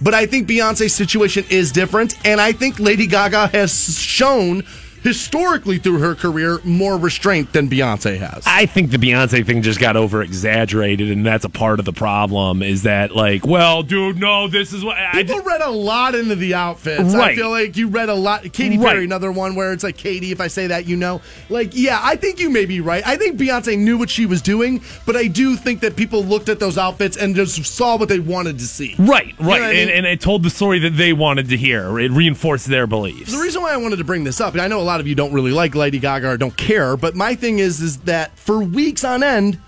But 0.00 0.14
I 0.14 0.26
think 0.26 0.48
Beyonce's 0.48 0.94
situation 0.94 1.44
is 1.50 1.70
different. 1.70 2.14
And 2.24 2.40
I 2.40 2.52
think 2.52 2.78
Lady 2.78 3.06
Gaga 3.06 3.48
has 3.48 3.98
shown 3.98 4.64
historically 5.02 5.78
through 5.78 5.98
her 5.98 6.14
career 6.14 6.60
more 6.64 6.96
restraint 6.96 7.52
than 7.52 7.68
Beyonce 7.68 8.18
has. 8.18 8.44
I 8.46 8.66
think 8.66 8.90
the 8.90 8.98
Beyonce 8.98 9.44
thing 9.44 9.62
just 9.62 9.80
got 9.80 9.96
over 9.96 10.22
exaggerated, 10.22 11.10
and 11.10 11.24
that's 11.24 11.44
a 11.44 11.48
part 11.48 11.78
of 11.78 11.84
the 11.84 11.92
problem. 11.92 12.62
Is 12.62 12.84
that 12.84 13.14
like, 13.14 13.46
well, 13.46 13.82
dude, 13.82 14.18
no, 14.18 14.48
this 14.48 14.72
is 14.72 14.84
what 14.84 14.96
I 14.96 15.12
People 15.12 15.36
just, 15.36 15.46
read 15.46 15.60
a 15.60 15.70
lot 15.70 16.14
into 16.14 16.34
the 16.34 16.54
outfits. 16.54 17.14
I 17.14 17.34
feel 17.34 17.50
like 17.50 17.76
you 17.76 17.88
read 17.88 18.08
a 18.08 18.14
lot. 18.14 18.52
Katy 18.52 18.78
Right. 18.78 18.92
Perry, 18.92 19.04
another 19.04 19.32
one 19.32 19.54
where 19.54 19.72
it's 19.72 19.84
like 19.84 19.96
Katy. 19.96 20.32
If 20.32 20.40
I 20.40 20.48
say 20.48 20.68
that, 20.68 20.86
you 20.86 20.96
know. 20.96 21.20
Like, 21.48 21.70
yeah, 21.74 22.00
I 22.02 22.16
think 22.16 22.40
you 22.40 22.50
may 22.50 22.64
be 22.64 22.80
right. 22.80 23.06
I 23.06 23.16
think 23.16 23.38
Beyonce 23.38 23.78
knew 23.78 23.98
what 23.98 24.10
she 24.10 24.26
was 24.26 24.42
doing, 24.42 24.82
but 25.06 25.16
I 25.16 25.26
do 25.26 25.56
think 25.56 25.80
that 25.80 25.96
people 25.96 26.24
looked 26.24 26.48
at 26.48 26.58
those 26.58 26.78
outfits 26.78 27.16
and 27.16 27.34
just 27.34 27.64
saw 27.64 27.96
what 27.96 28.08
they 28.08 28.20
wanted 28.20 28.58
to 28.58 28.64
see. 28.64 28.94
right, 28.98 29.34
right, 29.38 29.40
what 29.40 29.62
I 29.62 29.72
mean? 29.72 29.88
and, 29.88 29.90
and 29.90 30.06
it 30.06 30.20
told 30.20 30.42
the 30.42 30.50
story 30.50 30.78
that 30.80 30.96
they 30.96 31.12
wanted 31.12 31.48
to 31.50 31.56
hear. 31.56 31.98
It 31.98 32.10
reinforced 32.10 32.66
their 32.66 32.86
beliefs. 32.86 33.32
The 33.32 33.38
reason 33.38 33.62
why 33.62 33.72
I 33.72 33.76
wanted 33.76 33.96
to 33.96 34.04
bring 34.04 34.24
this 34.24 34.40
up, 34.40 34.54
and 34.54 34.62
I 34.62 34.68
know 34.68 34.80
a 34.80 34.82
lot 34.82 34.91
of 35.00 35.06
you 35.06 35.14
don't 35.14 35.32
really 35.32 35.52
like 35.52 35.74
Lady 35.74 35.98
Gaga 35.98 36.28
or 36.28 36.36
don't 36.36 36.56
care, 36.56 36.96
but 36.96 37.14
my 37.14 37.34
thing 37.34 37.58
is, 37.58 37.80
is 37.80 37.98
that 38.00 38.36
for 38.38 38.62
weeks 38.62 39.04
on 39.04 39.22
end, 39.22 39.58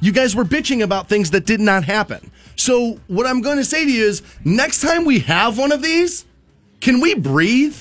you 0.00 0.12
guys 0.12 0.36
were 0.36 0.44
bitching 0.44 0.82
about 0.82 1.08
things 1.08 1.30
that 1.30 1.46
did 1.46 1.60
not 1.60 1.84
happen. 1.84 2.30
So 2.56 3.00
what 3.08 3.26
I'm 3.26 3.40
going 3.40 3.56
to 3.56 3.64
say 3.64 3.84
to 3.84 3.90
you 3.90 4.04
is, 4.04 4.22
next 4.44 4.80
time 4.80 5.04
we 5.04 5.20
have 5.20 5.58
one 5.58 5.72
of 5.72 5.82
these, 5.82 6.24
can 6.80 7.00
we 7.00 7.14
breathe? 7.14 7.76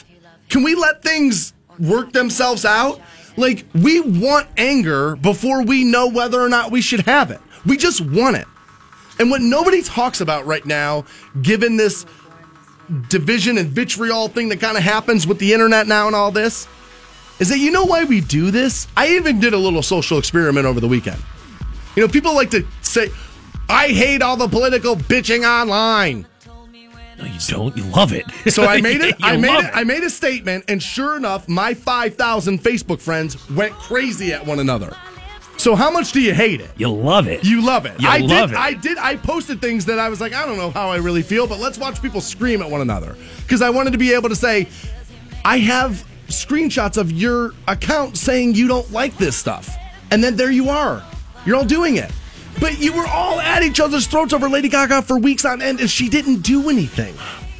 Can 0.50 0.64
we 0.64 0.76
let 0.76 1.04
things 1.04 1.54
work 1.80 2.14
themselves 2.14 2.66
out? 2.66 3.02
Like 3.36 3.66
we 3.74 4.00
want 4.00 4.48
anger 4.58 5.16
before 5.16 5.64
we 5.64 5.84
know 5.84 6.08
whether 6.08 6.40
or 6.40 6.50
not 6.50 6.72
we 6.72 6.82
should 6.82 7.02
have 7.02 7.32
it. 7.32 7.42
We 7.66 7.78
just 7.78 8.02
want 8.02 8.38
it. 8.38 8.48
And 9.20 9.30
what 9.30 9.42
nobody 9.42 9.82
talks 9.82 10.22
about 10.22 10.46
right 10.46 10.66
now, 10.66 11.06
given 11.42 11.78
this 11.78 12.06
division 13.10 13.58
and 13.58 13.70
vitriol 13.70 14.28
thing 14.28 14.50
that 14.50 14.60
kind 14.60 14.78
of 14.78 14.84
happens 14.84 15.26
with 15.26 15.40
the 15.40 15.54
internet 15.54 15.88
now 15.88 16.08
and 16.08 16.16
all 16.16 16.32
this 16.32 16.68
is 17.40 17.50
that 17.50 17.58
you 17.58 17.72
know 17.72 17.86
why 17.86 18.04
we 18.04 18.22
do 18.22 18.52
this? 18.52 18.88
I 18.96 19.10
even 19.10 19.40
did 19.40 19.54
a 19.54 19.58
little 19.58 19.82
social 19.82 20.18
experiment 20.18 20.66
over 20.66 20.80
the 20.80 20.88
weekend. 20.88 21.22
You 21.96 22.02
know, 22.04 22.08
people 22.08 22.34
like 22.36 22.52
to 22.52 22.66
say, 22.82 23.10
I 23.70 23.88
hate 23.90 24.22
all 24.22 24.38
the 24.38 24.48
political 24.48 24.96
bitching 24.96 25.48
online. 25.48 26.28
no, 27.18 27.26
you 27.26 27.40
don't. 27.48 27.76
You 27.78 27.84
love 27.86 28.14
it. 28.14 28.26
So 28.52 28.66
I 28.66 28.82
made 28.88 29.02
it. 29.02 29.16
I 29.22 29.38
made 29.38 29.66
it. 29.66 29.72
I 29.74 29.84
made 29.84 30.04
a 30.04 30.10
statement, 30.10 30.66
and 30.68 30.82
sure 30.82 31.16
enough, 31.18 31.48
my 31.48 31.74
five 31.74 32.16
thousand 32.16 32.62
Facebook 32.62 33.00
friends 33.00 33.50
went 33.52 33.74
crazy 33.74 34.34
at 34.34 34.46
one 34.46 34.60
another. 34.60 34.96
So 35.58 35.76
how 35.76 35.92
much 35.92 36.12
do 36.12 36.20
you 36.20 36.34
hate 36.34 36.62
it? 36.62 36.72
You 36.78 36.90
love 36.90 37.28
it. 37.28 37.44
You 37.44 37.64
love 37.64 37.86
it. 37.86 38.00
You 38.02 38.10
I 38.10 38.18
love 38.18 38.50
did, 38.50 38.56
it. 38.56 38.60
I 38.60 38.74
did. 38.74 38.98
I 38.98 39.16
posted 39.16 39.62
things 39.62 39.86
that 39.86 40.00
I 40.00 40.10
was 40.10 40.20
like, 40.20 40.34
I 40.34 40.46
don't 40.46 40.58
know 40.58 40.72
how 40.72 40.90
I 40.90 40.98
really 40.98 41.22
feel, 41.22 41.46
but 41.48 41.60
let's 41.60 41.78
watch 41.78 42.02
people 42.02 42.22
scream 42.22 42.62
at 42.62 42.70
one 42.70 42.82
another 42.82 43.16
because 43.44 43.62
I 43.62 43.70
wanted 43.70 43.92
to 43.92 44.00
be 44.00 44.14
able 44.14 44.30
to 44.30 44.36
say, 44.36 44.68
I 45.46 45.60
have 45.60 46.04
screenshots 46.34 46.98
of 46.98 47.12
your 47.12 47.54
account 47.68 48.18
saying 48.18 48.56
you 48.56 48.68
don't 48.68 48.92
like 48.92 49.18
this 49.18 49.36
stuff, 49.36 49.76
and 50.12 50.24
then 50.24 50.36
there 50.36 50.52
you 50.52 50.70
are, 50.70 51.04
you're 51.46 51.56
all 51.56 51.66
doing 51.66 51.96
it. 51.98 52.12
But 52.60 52.80
you 52.80 52.94
were 52.94 53.08
all 53.08 53.40
at 53.40 53.64
each 53.64 53.80
other's 53.80 54.06
throats 54.08 54.32
over 54.34 54.48
Lady 54.48 54.70
Gaga 54.70 55.02
for 55.02 55.18
weeks 55.18 55.44
on 55.46 55.62
end, 55.62 55.80
and 55.80 55.90
she 55.90 56.08
didn't 56.10 56.42
do 56.42 56.70
anything. 56.70 57.16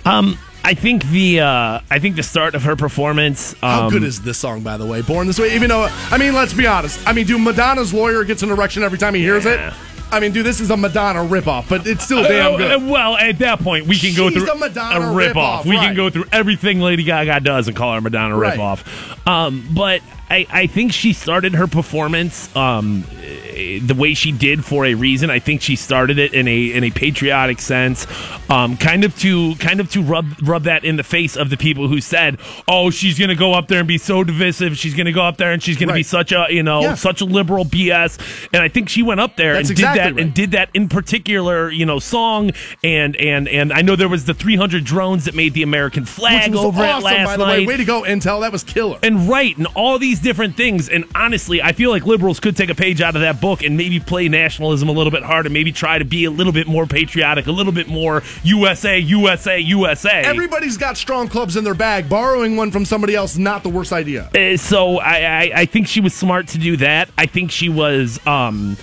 Um, 0.06 0.38
I 0.64 0.76
think 0.76 1.04
the 1.06 1.40
uh, 1.42 1.80
I 1.90 2.00
think 2.00 2.16
the 2.16 2.24
start 2.24 2.54
of 2.56 2.64
her 2.64 2.76
performance. 2.76 3.54
Um, 3.56 3.60
How 3.70 3.90
good 3.90 4.04
is 4.04 4.22
this 4.22 4.38
song, 4.38 4.62
by 4.62 4.78
the 4.78 4.86
way? 4.86 5.02
Born 5.02 5.28
This 5.28 5.40
Way. 5.40 5.56
Even 5.56 5.70
though, 5.70 5.88
I 6.12 6.18
mean, 6.18 6.34
let's 6.34 6.54
be 6.54 6.68
honest. 6.68 7.06
I 7.08 7.12
mean, 7.14 7.26
dude, 7.26 7.42
Madonna's 7.42 7.94
lawyer 7.94 8.24
gets 8.24 8.44
an 8.44 8.50
erection 8.52 8.84
every 8.84 8.98
time 8.98 9.14
he 9.14 9.22
hears 9.22 9.46
Yeah. 9.46 9.70
it. 9.70 9.74
I 10.14 10.20
mean, 10.20 10.32
dude, 10.32 10.46
this 10.46 10.62
is 10.62 10.70
a 10.70 10.78
Madonna 10.78 11.20
ripoff, 11.28 11.68
but 11.68 11.88
it's 11.88 12.04
still 12.06 12.20
Uh, 12.20 12.28
damn 12.28 12.54
uh, 12.54 12.58
good. 12.58 12.88
well, 12.90 13.18
at 13.18 13.40
that 13.40 13.60
point, 13.60 13.88
we 13.88 13.98
can 13.98 14.14
go 14.16 14.30
She's 14.30 14.38
through 14.38 14.46
the 14.48 14.56
Madonna 14.56 15.00
a 15.00 15.14
ripoff. 15.14 15.34
ripoff, 15.34 15.66
We 15.66 15.76
right. 15.76 15.88
can 15.88 15.96
go 15.96 16.10
through 16.10 16.26
everything 16.32 16.80
Lady 16.80 17.04
Gaga 17.04 17.40
does 17.40 17.68
and 17.68 17.76
call 17.76 17.94
her 17.94 17.98
a 17.98 18.02
Madonna 18.02 18.38
Right. 18.38 18.58
ripoff. 18.58 19.28
Um, 19.28 19.68
but 19.72 20.02
I, 20.30 20.48
I 20.50 20.68
think 20.68 20.94
she 20.94 21.14
started 21.14 21.54
her 21.56 21.68
performance 21.68 22.54
um, 22.56 23.04
the 23.12 23.94
way 23.96 24.14
she 24.16 24.32
did 24.32 24.66
for 24.66 24.86
a 24.86 24.96
reason. 24.96 25.30
I 25.30 25.40
think 25.40 25.62
she 25.62 25.76
started 25.76 26.18
it 26.18 26.34
in 26.34 26.48
a 26.48 26.72
in 26.72 26.84
a 26.84 26.90
patriotic 26.92 27.60
sense, 27.60 28.08
um, 28.50 28.78
kind 28.78 29.04
of 29.04 29.16
to 29.20 29.54
kind 29.56 29.80
of 29.80 29.92
to 29.92 30.02
rub 30.02 30.26
rub 30.42 30.64
that 30.64 30.86
in 30.86 30.96
the 30.96 31.04
face 31.04 31.36
of 31.38 31.50
the 31.52 31.58
people 31.58 31.88
who 31.88 32.02
said, 32.02 32.40
"Oh, 32.68 32.90
she's 32.90 33.20
going 33.20 33.30
to 33.30 33.36
go 33.36 33.54
up 33.54 33.68
there 33.68 33.80
and 33.80 33.88
be 33.88 33.98
so 34.00 34.24
divisive. 34.24 34.76
She's 34.78 34.96
going 34.96 35.06
to 35.06 35.12
go 35.12 35.22
up 35.24 35.38
there 35.38 35.52
and 35.52 35.62
she's 35.62 35.78
going 35.78 35.90
to 35.90 35.94
be 35.96 36.04
such 36.04 36.32
a 36.32 36.48
you 36.50 36.64
know 36.64 36.82
Yeah. 36.82 36.96
such 36.96 37.22
a 37.22 37.26
liberal 37.26 37.64
BS." 37.66 38.18
And 38.54 38.64
I 38.64 38.70
think 38.70 38.90
she 38.90 39.04
went 39.04 39.20
up 39.20 39.36
there 39.36 39.54
That's 39.54 39.70
and 39.70 39.78
exactly 39.78 40.00
did 40.00 40.04
that 40.10 40.16
right. 40.16 40.24
and 40.26 40.34
did 40.34 40.52
that 40.52 40.70
in 40.74 40.90
particular, 40.90 41.70
you 41.70 41.86
know, 41.86 42.00
song 42.00 42.52
and 42.84 43.16
and 43.18 43.48
and 43.48 43.72
I 43.72 43.82
know 43.82 43.96
there 43.96 44.10
was 44.10 44.26
the 44.26 44.34
300 44.34 44.84
drones 44.84 45.26
that 45.26 45.36
made 45.36 45.54
the 45.54 45.64
American 45.64 46.04
Which 46.04 46.10
flag 46.10 46.52
was 46.52 46.60
over 46.62 46.82
awesome, 46.82 47.02
it 47.02 47.04
last 47.04 47.26
by 47.26 47.38
the 47.38 47.46
night. 47.46 47.60
way. 47.60 47.66
Way 47.68 47.78
to 47.78 47.86
go, 47.86 48.02
Intel. 48.04 48.42
That 48.42 48.52
was 48.52 48.64
killer. 48.64 48.98
and 49.04 49.30
right, 49.30 49.56
and 49.58 49.68
all 49.76 50.00
these 50.00 50.13
different 50.20 50.56
things. 50.56 50.90
And 50.90 51.06
honestly, 51.16 51.62
I 51.62 51.74
feel 51.74 51.90
like 51.90 52.06
liberals 52.06 52.40
could 52.40 52.56
take 52.56 52.70
a 52.70 52.76
page 52.76 53.02
out 53.02 53.16
of 53.16 53.22
that 53.22 53.42
book 53.42 53.64
and 53.64 53.78
maybe 53.78 54.00
play 54.00 54.30
nationalism 54.30 54.90
a 54.90 54.92
little 54.92 55.12
bit 55.12 55.24
harder, 55.24 55.50
maybe 55.50 55.72
try 55.72 55.98
to 55.98 56.06
be 56.06 56.26
a 56.26 56.32
little 56.32 56.54
bit 56.54 56.68
more 56.68 56.86
patriotic, 56.86 57.48
a 57.48 57.52
little 57.52 57.74
bit 57.74 57.88
more 57.88 58.24
USA, 58.44 58.98
USA, 58.98 59.60
USA. 59.60 60.22
Everybody's 60.22 60.78
got 60.78 60.98
strong 60.98 61.28
clubs 61.28 61.56
in 61.56 61.64
their 61.64 61.74
bag. 61.74 62.10
Borrowing 62.10 62.56
one 62.56 62.72
from 62.72 62.86
somebody 62.86 63.16
else 63.16 63.38
not 63.38 63.64
the 63.64 63.70
worst 63.70 63.92
idea. 63.92 64.30
Uh, 64.36 64.58
so 64.58 65.00
I, 65.00 65.18
I, 65.18 65.52
I 65.56 65.66
think 65.66 65.88
she 65.88 66.02
was 66.02 66.14
smart 66.14 66.48
to 66.50 66.58
do 66.58 66.78
that. 66.78 67.10
I 67.18 67.26
think 67.26 67.52
she 67.52 67.70
was 67.70 68.26
um, 68.26 68.78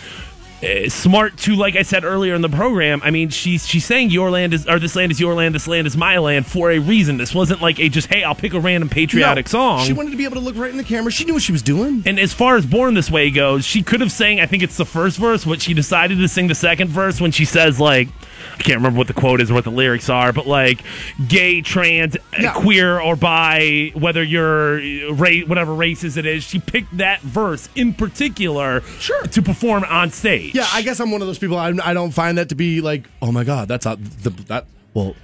Uh, 0.63 0.89
smart 0.91 1.39
to, 1.39 1.57
like 1.57 1.75
I 1.75 1.83
said 1.83 2.05
earlier 2.05 2.35
in 2.35 2.43
the 2.43 2.49
program. 2.49 3.01
I 3.03 3.11
mean, 3.11 3.31
she's 3.31 3.67
she's 3.67 3.85
saying 3.87 4.11
your 4.11 4.31
land 4.31 4.53
is 4.53 4.67
or 4.67 4.79
this 4.79 4.95
land 4.95 5.11
is 5.11 5.19
your 5.19 5.35
land, 5.35 5.55
this 5.55 5.67
land 5.67 5.87
is 5.87 5.97
my 5.97 6.19
land 6.19 6.47
for 6.47 6.71
a 6.71 6.79
reason. 6.79 7.17
This 7.17 7.35
wasn't 7.35 7.63
like 7.63 7.81
a 7.81 7.89
just 7.89 8.09
hey, 8.09 8.25
I'll 8.25 8.35
pick 8.35 8.53
a 8.53 8.61
random 8.61 8.91
patriotic 8.91 9.47
No, 9.47 9.51
song. 9.51 9.85
She 9.87 9.95
wanted 9.95 10.11
to 10.11 10.19
be 10.19 10.25
able 10.25 10.35
to 10.37 10.41
look 10.41 10.57
right 10.57 10.71
in 10.71 10.77
the 10.77 10.85
camera. 10.85 11.11
She 11.11 11.25
knew 11.25 11.33
what 11.33 11.43
she 11.43 11.53
was 11.53 11.63
doing. 11.63 12.03
And 12.05 12.19
as 12.21 12.35
far 12.35 12.57
as 12.57 12.67
Born 12.67 12.93
This 12.93 13.11
Way 13.11 13.31
goes, 13.31 13.65
she 13.65 13.83
could 13.83 14.03
have 14.03 14.13
sang, 14.13 14.39
I 14.39 14.45
think 14.47 14.63
it's 14.63 14.77
the 14.77 14.85
first 14.85 15.17
verse, 15.17 15.47
but 15.47 15.63
she 15.63 15.73
decided 15.73 16.19
to 16.19 16.29
sing 16.29 16.49
the 16.49 16.55
second 16.55 16.89
verse 16.91 17.21
when 17.23 17.33
she 17.33 17.47
says, 17.47 17.81
like, 17.81 18.09
I 18.61 18.63
can't 18.63 18.77
remember 18.77 18.99
what 18.99 19.07
the 19.07 19.15
quote 19.15 19.41
is 19.41 19.51
or 19.51 19.55
what 19.55 19.65
the 19.65 19.71
lyrics 19.71 20.11
are, 20.11 20.35
but 20.35 20.47
like, 20.47 20.83
gay, 21.27 21.63
trans, 21.63 22.15
Yeah. 22.39 22.53
queer, 22.53 23.01
or 23.01 23.17
bi, 23.17 23.91
whether 23.95 24.23
you're 24.23 24.79
uh, 24.79 25.15
ra- 25.15 25.47
whatever 25.47 25.75
races 25.75 26.19
it 26.19 26.27
is, 26.27 26.45
she 26.45 26.59
picked 26.59 26.99
that 26.99 27.23
verse 27.23 27.71
in 27.75 27.95
particular 27.95 28.83
Sure. 28.99 29.23
to 29.29 29.41
perform 29.41 29.85
on 29.85 30.11
stage. 30.11 30.55
Yeah, 30.55 30.67
I 30.75 30.83
guess 30.83 31.01
I'm 31.01 31.11
one 31.11 31.23
of 31.23 31.27
those 31.27 31.39
people. 31.39 31.57
I, 31.57 31.73
I 31.83 31.95
don't 31.95 32.11
find 32.11 32.37
that 32.37 32.51
to 32.51 32.55
be 32.55 32.83
like, 32.83 33.09
oh 33.23 33.33
my 33.33 33.45
god, 33.45 33.67
that's 33.67 33.87
not 33.87 33.99
the 34.23 34.29
that. 34.49 34.67
Well, 34.93 35.17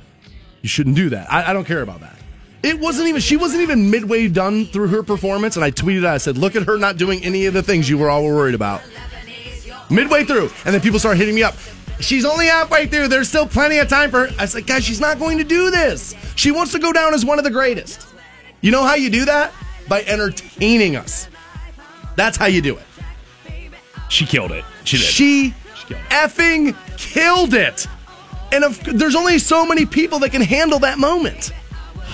you 0.63 0.71
shouldn't 0.71 0.97
do 0.97 1.11
that. 1.11 1.31
I, 1.31 1.51
I 1.51 1.53
don't 1.53 1.67
care 1.67 1.83
about 1.83 2.01
that. 2.01 2.17
It 2.63 2.81
wasn't 2.81 3.09
even. 3.09 3.21
She 3.21 3.37
wasn't 3.37 3.63
even 3.63 3.91
midway 3.91 4.29
done 4.29 4.65
through 4.65 4.89
her 4.89 5.03
performance, 5.03 5.57
and 5.57 5.65
I 5.65 5.71
tweeted. 5.71 6.07
I 6.07 6.17
said, 6.17 6.39
"Look 6.39 6.57
at 6.57 6.63
her 6.63 6.79
not 6.79 6.97
doing 6.97 7.23
any 7.23 7.45
of 7.45 7.53
the 7.55 7.63
things 7.63 7.89
you 7.89 7.99
were 7.99 8.09
all 8.09 8.25
worried 8.25 8.55
about." 8.55 8.81
Midway 9.91 10.25
through, 10.25 10.51
and 10.65 10.75
then 10.75 10.81
people 10.81 10.99
start 10.99 11.17
hitting 11.19 11.35
me 11.35 11.43
up. 11.45 11.55
She's 12.01 12.25
only 12.25 12.47
halfway 12.47 12.87
through. 12.87 13.09
There's 13.09 13.29
still 13.29 13.47
plenty 13.47 13.79
of 13.79 13.89
time 13.89 14.11
for 14.11 14.27
her. 14.27 14.35
I 14.39 14.47
said, 14.47 14.67
guys, 14.67 14.85
she's 14.85 15.01
not 15.01 15.19
going 15.19 15.39
to 15.39 15.45
do 15.45 15.71
this. 15.71 16.15
She 16.37 16.51
wants 16.51 16.73
to 16.73 16.79
go 16.79 16.93
down 16.93 17.15
as 17.15 17.25
one 17.25 17.39
of 17.39 17.45
the 17.45 17.51
greatest. 17.51 18.07
You 18.61 18.71
know 18.71 18.83
how 18.83 18.95
you 18.95 19.11
do 19.11 19.25
that? 19.25 19.53
By 19.89 20.03
entertaining 20.03 20.97
us. 20.97 21.29
That's 22.17 22.37
how 22.37 22.47
you 22.47 22.61
do 22.61 22.77
it. 22.77 22.85
She 24.09 24.27
killed 24.27 24.53
it. 24.53 24.65
She 24.85 24.99
did. 24.99 25.07
She 25.07 25.55
killed 25.87 26.01
it. 26.01 26.11
effing 26.11 26.77
killed 26.97 27.55
it. 27.55 27.87
And 28.53 28.65
if, 28.65 28.81
there's 28.83 29.15
only 29.15 29.39
so 29.39 29.67
many 29.67 29.87
people 29.87 30.19
that 30.21 30.31
can 30.31 30.43
handle 30.43 30.79
that 30.81 30.99
moment. 30.99 31.53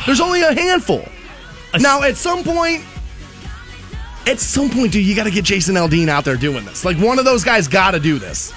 There's 0.06 0.20
only 0.20 0.42
a 0.42 0.52
handful. 0.52 1.04
Now, 1.78 2.02
at 2.02 2.16
some 2.16 2.42
point, 2.44 2.84
at 4.26 4.38
some 4.38 4.70
point, 4.70 4.92
dude, 4.92 5.04
you 5.04 5.14
got 5.14 5.24
to 5.24 5.30
get 5.30 5.44
Jason 5.44 5.74
Aldean 5.74 6.08
out 6.08 6.24
there 6.24 6.36
doing 6.36 6.64
this. 6.64 6.84
Like 6.84 6.96
one 6.96 7.18
of 7.18 7.24
those 7.24 7.44
guys 7.44 7.68
got 7.68 7.92
to 7.92 8.00
do 8.00 8.18
this. 8.18 8.52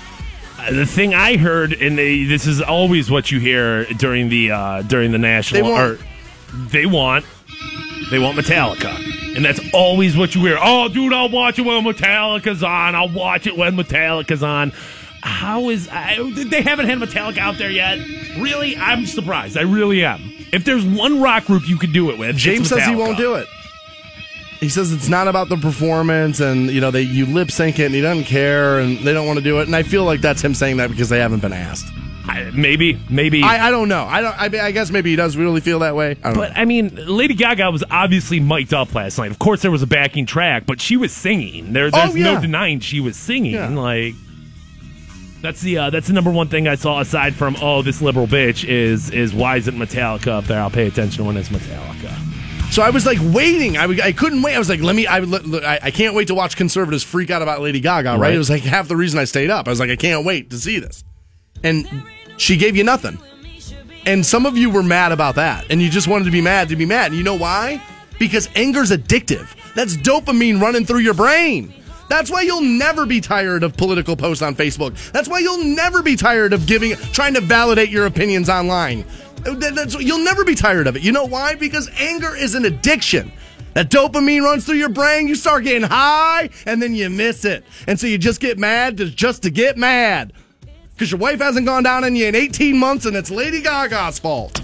The 0.72 0.86
thing 0.86 1.14
I 1.14 1.38
heard, 1.38 1.74
and 1.74 1.98
they, 1.98 2.24
this 2.24 2.48
is 2.48 2.62
always 2.62 3.10
what 3.12 3.32
you 3.32 3.40
hear 3.40 3.86
during 3.86 4.30
the 4.30 4.52
uh, 4.52 4.82
during 4.84 5.12
the 5.12 5.18
national, 5.18 5.64
They 5.64 5.70
want- 5.72 6.00
or 6.02 6.06
they 6.70 6.86
want, 6.86 7.26
they 8.12 8.20
want 8.20 8.38
Metallica, 8.38 9.36
and 9.36 9.44
that's 9.44 9.60
always 9.74 10.16
what 10.18 10.34
you 10.36 10.42
hear. 10.46 10.58
Oh, 10.62 10.88
dude, 10.90 11.12
I'll 11.14 11.30
watch 11.30 11.60
it 11.60 11.64
when 11.64 11.84
Metallica's 11.84 12.64
on. 12.64 12.96
I'll 12.96 13.10
watch 13.10 13.48
it 13.48 13.58
when 13.58 13.76
Metallica's 13.76 14.44
on. 14.44 14.72
How 15.22 15.70
is 15.70 15.90
I, 15.92 16.18
they 16.50 16.62
haven't 16.62 16.86
had 16.88 17.00
Metallica 17.00 17.40
out 17.40 17.58
there 17.58 17.72
yet? 17.72 17.98
Really, 18.38 18.78
I'm 18.78 19.06
surprised. 19.08 19.58
I 19.58 19.62
really 19.64 20.04
am. 20.06 20.22
If 20.54 20.66
there's 20.66 20.86
one 20.86 21.20
rock 21.20 21.46
group 21.46 21.68
you 21.68 21.78
could 21.78 21.92
do 21.94 22.12
it 22.12 22.20
with, 22.20 22.38
James 22.38 22.70
says 22.70 22.86
he 22.86 22.96
won't 22.96 23.18
do 23.18 23.34
it. 23.36 23.48
He 24.60 24.70
says 24.70 24.92
it's 24.94 25.10
not 25.10 25.28
about 25.28 25.50
the 25.50 25.58
performance, 25.58 26.40
and 26.40 26.70
you 26.72 26.82
know 26.82 26.90
they 26.92 27.02
you 27.02 27.26
lip 27.26 27.52
sync 27.52 27.78
it, 27.80 27.86
and 27.86 27.96
he 27.96 28.02
doesn't 28.02 28.24
care, 28.24 28.80
and 28.80 28.98
they 29.00 29.14
don't 29.14 29.28
want 29.28 29.38
to 29.38 29.44
do 29.44 29.60
it. 29.60 29.68
And 29.68 29.76
I 29.76 29.84
feel 29.84 30.04
like 30.06 30.22
that's 30.22 30.42
him 30.42 30.54
saying 30.54 30.78
that 30.78 30.90
because 30.90 31.10
they 31.10 31.20
haven't 31.20 31.42
been 31.42 31.54
asked. 31.54 31.86
I, 32.28 32.50
maybe, 32.56 33.00
maybe. 33.08 33.44
I, 33.44 33.68
I 33.68 33.72
don't 33.72 33.88
know. 33.88 34.04
I 34.06 34.22
don't. 34.22 34.36
I, 34.42 34.50
mean, 34.50 34.62
I 34.62 34.72
guess 34.72 34.90
maybe 34.90 35.12
he 35.12 35.16
does 35.16 35.38
really 35.38 35.62
feel 35.62 35.80
that 35.80 35.96
way. 35.96 36.12
I 36.24 36.30
don't 36.30 36.34
But 36.36 36.54
know. 36.56 36.62
I 36.62 36.66
mean, 36.66 36.96
Lady 36.96 37.36
Gaga 37.36 37.70
was 37.70 37.84
obviously 37.92 38.40
mic'd 38.40 38.74
up 38.74 38.96
last 38.96 39.20
night. 39.20 39.30
Of 39.30 39.38
course, 39.38 39.62
there 39.62 39.70
was 39.70 39.84
a 39.84 39.88
backing 39.88 40.26
track, 40.26 40.66
but 40.66 40.82
she 40.82 40.98
was 40.98 41.12
singing. 41.14 41.74
There, 41.74 41.92
there's 41.92 42.14
Oh, 42.14 42.16
yeah. 42.16 42.34
no 42.34 42.42
denying 42.42 42.80
she 42.80 43.00
was 43.00 43.16
singing. 43.16 43.54
Yeah. 43.54 43.70
Like 43.70 44.16
that's 45.42 45.62
the 45.62 45.78
uh, 45.78 45.90
that's 45.92 46.08
the 46.08 46.14
number 46.14 46.32
one 46.32 46.48
thing 46.48 46.68
I 46.68 46.74
saw 46.76 47.00
aside 47.00 47.36
from 47.36 47.56
oh 47.62 47.84
this 47.84 48.02
liberal 48.02 48.26
bitch 48.26 48.68
is 48.68 49.12
is 49.12 49.32
why 49.34 49.58
isn't 49.58 49.76
Metallica 49.78 50.30
up 50.30 50.46
there? 50.46 50.60
I'll 50.60 50.72
pay 50.72 50.88
attention 50.88 51.26
when 51.26 51.38
it's 51.38 51.50
Metallica. 51.50 52.12
So 52.76 52.82
I 52.82 52.90
was 52.90 53.06
like 53.06 53.20
waiting. 53.34 53.78
I, 53.78 53.86
I 53.86 54.12
couldn't 54.12 54.42
wait. 54.42 54.54
I 54.54 54.60
was 54.60 54.68
like, 54.68 54.82
let 54.82 54.98
me. 54.98 55.08
I, 55.08 55.20
I 55.20 55.80
I 55.84 55.92
can't 55.92 56.14
wait 56.14 56.28
to 56.28 56.36
watch 56.36 56.58
conservatives 56.58 57.04
freak 57.06 57.32
out 57.32 57.42
about 57.42 57.62
Lady 57.62 57.80
Gaga. 57.80 58.10
Right? 58.10 58.20
Right. 58.20 58.34
It 58.34 58.38
was 58.38 58.50
like 58.50 58.64
half 58.64 58.90
the 58.90 58.98
reason 58.98 59.18
I 59.18 59.24
stayed 59.24 59.50
up. 59.50 59.70
I 59.70 59.70
was 59.70 59.80
like, 59.80 59.90
I 59.90 59.96
can't 59.96 60.26
wait 60.26 60.50
to 60.50 60.58
see 60.58 60.80
this. 60.80 61.02
And 61.64 61.88
she 62.36 62.58
gave 62.58 62.76
you 62.76 62.84
nothing. 62.84 63.18
And 64.06 64.26
some 64.26 64.46
of 64.46 64.58
you 64.58 64.70
were 64.70 64.84
mad 64.84 65.14
about 65.14 65.36
that, 65.36 65.68
and 65.70 65.82
you 65.82 65.90
just 65.90 66.10
wanted 66.10 66.26
to 66.26 66.32
be 66.32 66.42
mad 66.42 66.68
to 66.68 66.76
be 66.76 66.86
mad. 66.86 67.12
And 67.12 67.16
you 67.16 67.24
know 67.24 67.38
why? 67.38 67.82
Because 68.20 68.50
anger's 68.56 68.92
addictive. 68.92 69.48
That's 69.74 69.96
dopamine 69.96 70.60
running 70.60 70.86
through 70.86 71.00
your 71.00 71.14
brain. 71.14 71.74
That's 72.10 72.30
why 72.30 72.42
you'll 72.42 72.60
never 72.60 73.06
be 73.06 73.22
tired 73.22 73.64
of 73.64 73.78
political 73.78 74.18
posts 74.18 74.44
on 74.44 74.54
Facebook. 74.54 75.12
That's 75.14 75.30
why 75.30 75.40
you'll 75.40 75.64
never 75.64 76.04
be 76.04 76.18
tired 76.18 76.52
of 76.52 76.68
giving, 76.68 76.96
trying 77.14 77.36
to 77.36 77.42
validate 77.42 77.90
your 77.90 78.06
opinions 78.06 78.50
online. 78.50 79.06
That- 79.46 79.76
That's, 79.76 79.96
you'll 79.96 80.24
never 80.24 80.44
be 80.44 80.56
tired 80.56 80.88
of 80.88 80.96
it. 80.96 81.04
You 81.04 81.12
know 81.12 81.26
why? 81.26 81.56
Because 81.56 81.90
anger 81.98 82.36
is 82.36 82.56
an 82.56 82.66
addiction. 82.66 83.32
That 83.74 83.90
dopamine 83.90 84.42
runs 84.42 84.66
through 84.66 84.76
your 84.78 84.90
brain. 84.90 85.28
You 85.28 85.36
start 85.36 85.64
getting 85.66 85.84
high, 85.88 86.50
and 86.66 86.82
then 86.82 86.96
you 86.96 87.10
miss 87.10 87.44
it, 87.46 87.64
and 87.88 88.00
so 88.00 88.08
you 88.08 88.18
just 88.18 88.40
get 88.40 88.58
mad 88.58 88.98
to, 88.98 89.10
just 89.10 89.44
to 89.44 89.50
get 89.50 89.78
mad 89.78 90.32
because 90.94 91.12
your 91.12 91.20
wife 91.20 91.42
hasn't 91.42 91.66
gone 91.66 91.84
down 91.84 92.06
on 92.06 92.16
you 92.16 92.26
in 92.26 92.36
18 92.36 92.78
months, 92.78 93.06
and 93.06 93.18
it's 93.18 93.30
Lady 93.30 93.62
Gaga's 93.62 94.18
fault. 94.18 94.62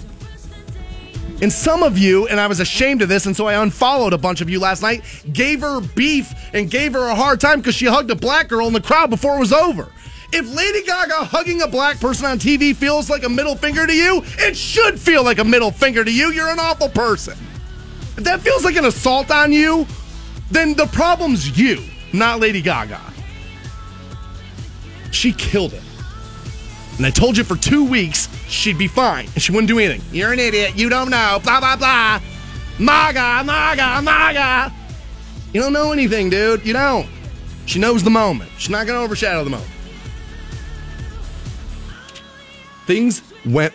And 1.42 1.52
some 1.52 1.82
of 1.82 1.98
you, 1.98 2.26
and 2.28 2.40
I 2.40 2.46
was 2.46 2.58
ashamed 2.60 3.02
of 3.02 3.10
this, 3.10 3.26
and 3.26 3.36
so 3.36 3.46
I 3.46 3.62
unfollowed 3.62 4.12
a 4.14 4.18
bunch 4.18 4.40
of 4.40 4.48
you 4.48 4.58
last 4.60 4.80
night, 4.80 5.02
gave 5.32 5.60
her 5.60 5.80
beef 5.80 6.32
and 6.54 6.70
gave 6.70 6.94
her 6.94 7.08
a 7.08 7.14
hard 7.14 7.38
time 7.40 7.58
because 7.58 7.74
she 7.74 7.84
hugged 7.84 8.10
a 8.10 8.14
black 8.14 8.48
girl 8.48 8.66
in 8.66 8.72
the 8.72 8.80
crowd 8.80 9.10
before 9.10 9.36
it 9.36 9.40
was 9.40 9.52
over. 9.52 9.88
If 10.34 10.54
Lady 10.54 10.82
Gaga 10.82 11.24
hugging 11.26 11.60
a 11.60 11.68
black 11.68 12.00
person 12.00 12.24
on 12.24 12.38
TV 12.38 12.74
feels 12.74 13.10
like 13.10 13.22
a 13.22 13.28
middle 13.28 13.54
finger 13.54 13.86
to 13.86 13.92
you, 13.92 14.22
it 14.38 14.56
should 14.56 14.98
feel 14.98 15.22
like 15.22 15.38
a 15.38 15.44
middle 15.44 15.70
finger 15.70 16.04
to 16.04 16.10
you. 16.10 16.32
You're 16.32 16.48
an 16.48 16.58
awful 16.58 16.88
person. 16.88 17.36
If 18.16 18.24
that 18.24 18.40
feels 18.40 18.64
like 18.64 18.76
an 18.76 18.86
assault 18.86 19.30
on 19.30 19.52
you, 19.52 19.86
then 20.50 20.74
the 20.74 20.86
problem's 20.86 21.58
you, 21.58 21.82
not 22.14 22.40
Lady 22.40 22.62
Gaga. 22.62 23.00
She 25.10 25.32
killed 25.32 25.74
it. 25.74 25.82
And 26.96 27.04
I 27.04 27.10
told 27.10 27.36
you 27.36 27.44
for 27.44 27.56
two 27.56 27.84
weeks 27.84 28.28
she'd 28.48 28.78
be 28.78 28.88
fine 28.88 29.26
and 29.34 29.42
she 29.42 29.52
wouldn't 29.52 29.68
do 29.68 29.78
anything. 29.78 30.02
You're 30.12 30.32
an 30.32 30.38
idiot. 30.38 30.76
You 30.76 30.88
don't 30.88 31.10
know. 31.10 31.40
Blah, 31.42 31.60
blah, 31.60 31.76
blah. 31.76 32.20
MAGA, 32.78 33.44
MAGA, 33.44 34.02
MAGA. 34.02 34.72
You 35.52 35.60
don't 35.60 35.74
know 35.74 35.92
anything, 35.92 36.30
dude. 36.30 36.64
You 36.64 36.72
don't. 36.72 37.06
She 37.66 37.78
knows 37.78 38.02
the 38.02 38.10
moment. 38.10 38.50
She's 38.56 38.70
not 38.70 38.86
going 38.86 38.98
to 38.98 39.04
overshadow 39.04 39.44
the 39.44 39.50
moment. 39.50 39.70
Things 42.92 43.22
went 43.46 43.72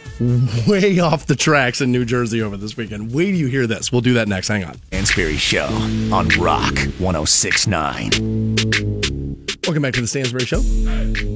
way 0.68 1.00
off 1.00 1.26
the 1.26 1.36
tracks 1.36 1.82
in 1.82 1.92
New 1.92 2.06
Jersey 2.06 2.40
over 2.44 2.56
this 2.56 2.78
weekend. 2.78 3.12
Wait 3.16 3.32
till 3.32 3.40
you 3.40 3.48
hear 3.48 3.66
this. 3.66 3.92
We'll 3.92 4.02
do 4.02 4.14
that 4.14 4.28
next. 4.28 4.48
Hang 4.48 4.64
on. 4.64 4.76
Stansbury 4.90 5.38
Show 5.38 5.66
on 6.14 6.28
Rock 6.40 6.78
1069. 7.00 8.12
Welcome 9.66 9.82
back 9.82 9.96
to 9.96 10.02
the 10.02 10.08
Stansbury 10.08 10.46
Show, 10.46 10.58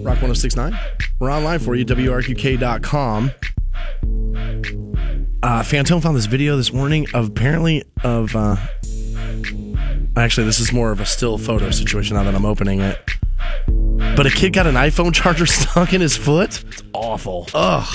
Rock 0.03 0.21
1069. 0.21 0.77
We're 1.17 1.31
online 1.31 1.57
for 1.57 1.73
you, 1.73 1.83
WRQK.com. 1.83 3.31
Uh, 5.41 5.63
Fantone 5.63 6.03
found 6.03 6.15
this 6.15 6.27
video 6.27 6.57
this 6.57 6.71
morning 6.71 7.07
of 7.15 7.29
apparently 7.29 7.83
of. 8.03 8.35
Uh, 8.35 8.57
actually, 10.15 10.45
this 10.45 10.59
is 10.59 10.71
more 10.71 10.91
of 10.91 10.99
a 10.99 11.05
still 11.07 11.39
photo 11.39 11.71
situation 11.71 12.15
now 12.15 12.21
that 12.21 12.35
I'm 12.35 12.45
opening 12.45 12.81
it. 12.81 13.10
But 14.15 14.25
a 14.25 14.29
kid 14.29 14.53
got 14.53 14.67
an 14.67 14.75
iPhone 14.75 15.13
charger 15.13 15.45
stuck 15.47 15.93
in 15.93 16.01
his 16.01 16.17
foot. 16.17 16.63
It's 16.67 16.83
awful. 16.93 17.47
Ugh. 17.53 17.87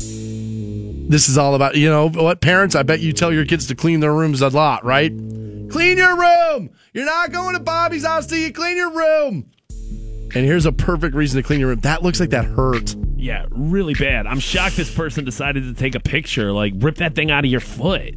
This 0.00 1.28
is 1.28 1.36
all 1.36 1.54
about, 1.54 1.74
you 1.74 1.88
know, 1.88 2.08
what 2.08 2.40
parents, 2.40 2.74
I 2.74 2.82
bet 2.82 3.00
you 3.00 3.12
tell 3.12 3.32
your 3.32 3.44
kids 3.44 3.66
to 3.66 3.74
clean 3.74 4.00
their 4.00 4.14
rooms 4.14 4.40
a 4.40 4.48
lot, 4.48 4.84
right? 4.84 5.10
Clean 5.10 5.98
your 5.98 6.16
room. 6.16 6.70
You're 6.92 7.06
not 7.06 7.32
going 7.32 7.54
to 7.54 7.60
Bobby's 7.60 8.04
house 8.04 8.26
till 8.26 8.38
you 8.38 8.52
clean 8.52 8.76
your 8.76 8.90
room. 8.92 9.50
And 10.34 10.44
here's 10.44 10.66
a 10.66 10.72
perfect 10.72 11.14
reason 11.14 11.40
to 11.42 11.46
clean 11.46 11.60
your 11.60 11.70
room. 11.70 11.80
That 11.80 12.02
looks 12.02 12.20
like 12.20 12.30
that 12.30 12.44
hurt. 12.44 12.94
Yeah, 13.16 13.46
really 13.50 13.94
bad. 13.94 14.26
I'm 14.26 14.40
shocked 14.40 14.76
this 14.76 14.94
person 14.94 15.24
decided 15.24 15.64
to 15.64 15.74
take 15.74 15.94
a 15.94 16.00
picture. 16.00 16.52
Like, 16.52 16.74
rip 16.76 16.96
that 16.96 17.14
thing 17.14 17.30
out 17.30 17.44
of 17.44 17.50
your 17.50 17.60
foot. 17.60 18.14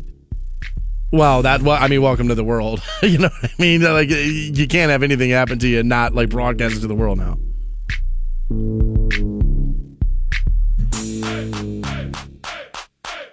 Well, 1.11 1.41
that 1.41 1.61
well, 1.61 1.77
I 1.81 1.87
mean, 1.87 2.01
welcome 2.01 2.29
to 2.29 2.35
the 2.35 2.43
world. 2.43 2.81
you 3.03 3.17
know 3.17 3.29
what 3.41 3.51
I 3.51 3.61
mean? 3.61 3.81
Like 3.81 4.09
you 4.09 4.67
can't 4.67 4.91
have 4.91 5.03
anything 5.03 5.29
happen 5.29 5.59
to 5.59 5.67
you 5.67 5.79
and 5.81 5.89
not 5.89 6.13
like 6.15 6.29
broadcast 6.29 6.77
it 6.77 6.79
to 6.81 6.87
the 6.87 6.95
world 6.95 7.17
now. 7.17 7.37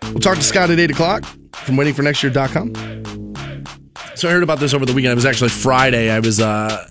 We'll 0.05 0.20
talk 0.20 0.37
to 0.37 0.43
Scott 0.43 0.70
at 0.70 0.79
eight 0.79 0.91
o'clock 0.91 1.24
from 1.53 1.76
waitingfornextyear.com. 1.76 3.35
So 4.16 4.29
I 4.29 4.33
heard 4.33 4.43
about 4.43 4.59
this 4.59 4.74
over 4.74 4.85
the 4.87 4.93
weekend. 4.93 5.12
It 5.12 5.16
was 5.16 5.26
actually 5.26 5.51
Friday. 5.51 6.11
I 6.11 6.18
was 6.18 6.41
uh, 6.41 6.89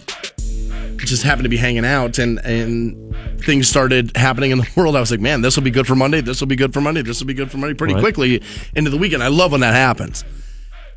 just 0.97 1.23
happened 1.23 1.43
to 1.43 1.49
be 1.49 1.57
hanging 1.57 1.83
out 1.85 2.19
and 2.19 2.39
and 2.39 2.95
things 3.41 3.67
started 3.67 4.15
happening 4.15 4.51
in 4.51 4.59
the 4.59 4.67
world. 4.77 4.95
I 4.95 4.99
was 4.99 5.11
like, 5.11 5.19
man, 5.19 5.41
this 5.41 5.55
will 5.55 5.63
be 5.63 5.71
good 5.71 5.87
for 5.87 5.95
Monday. 5.95 6.21
This 6.21 6.39
will 6.39 6.47
be 6.47 6.55
good 6.55 6.73
for 6.73 6.79
Monday. 6.81 7.01
This 7.01 7.19
will 7.19 7.27
be 7.27 7.33
good 7.33 7.51
for 7.51 7.57
Monday. 7.57 7.73
Pretty 7.73 7.95
Right. 7.95 8.01
quickly 8.03 8.41
into 8.75 8.89
the 8.91 8.97
weekend. 8.97 9.23
I 9.23 9.27
love 9.27 9.51
when 9.51 9.61
that 9.61 9.73
happens. 9.73 10.23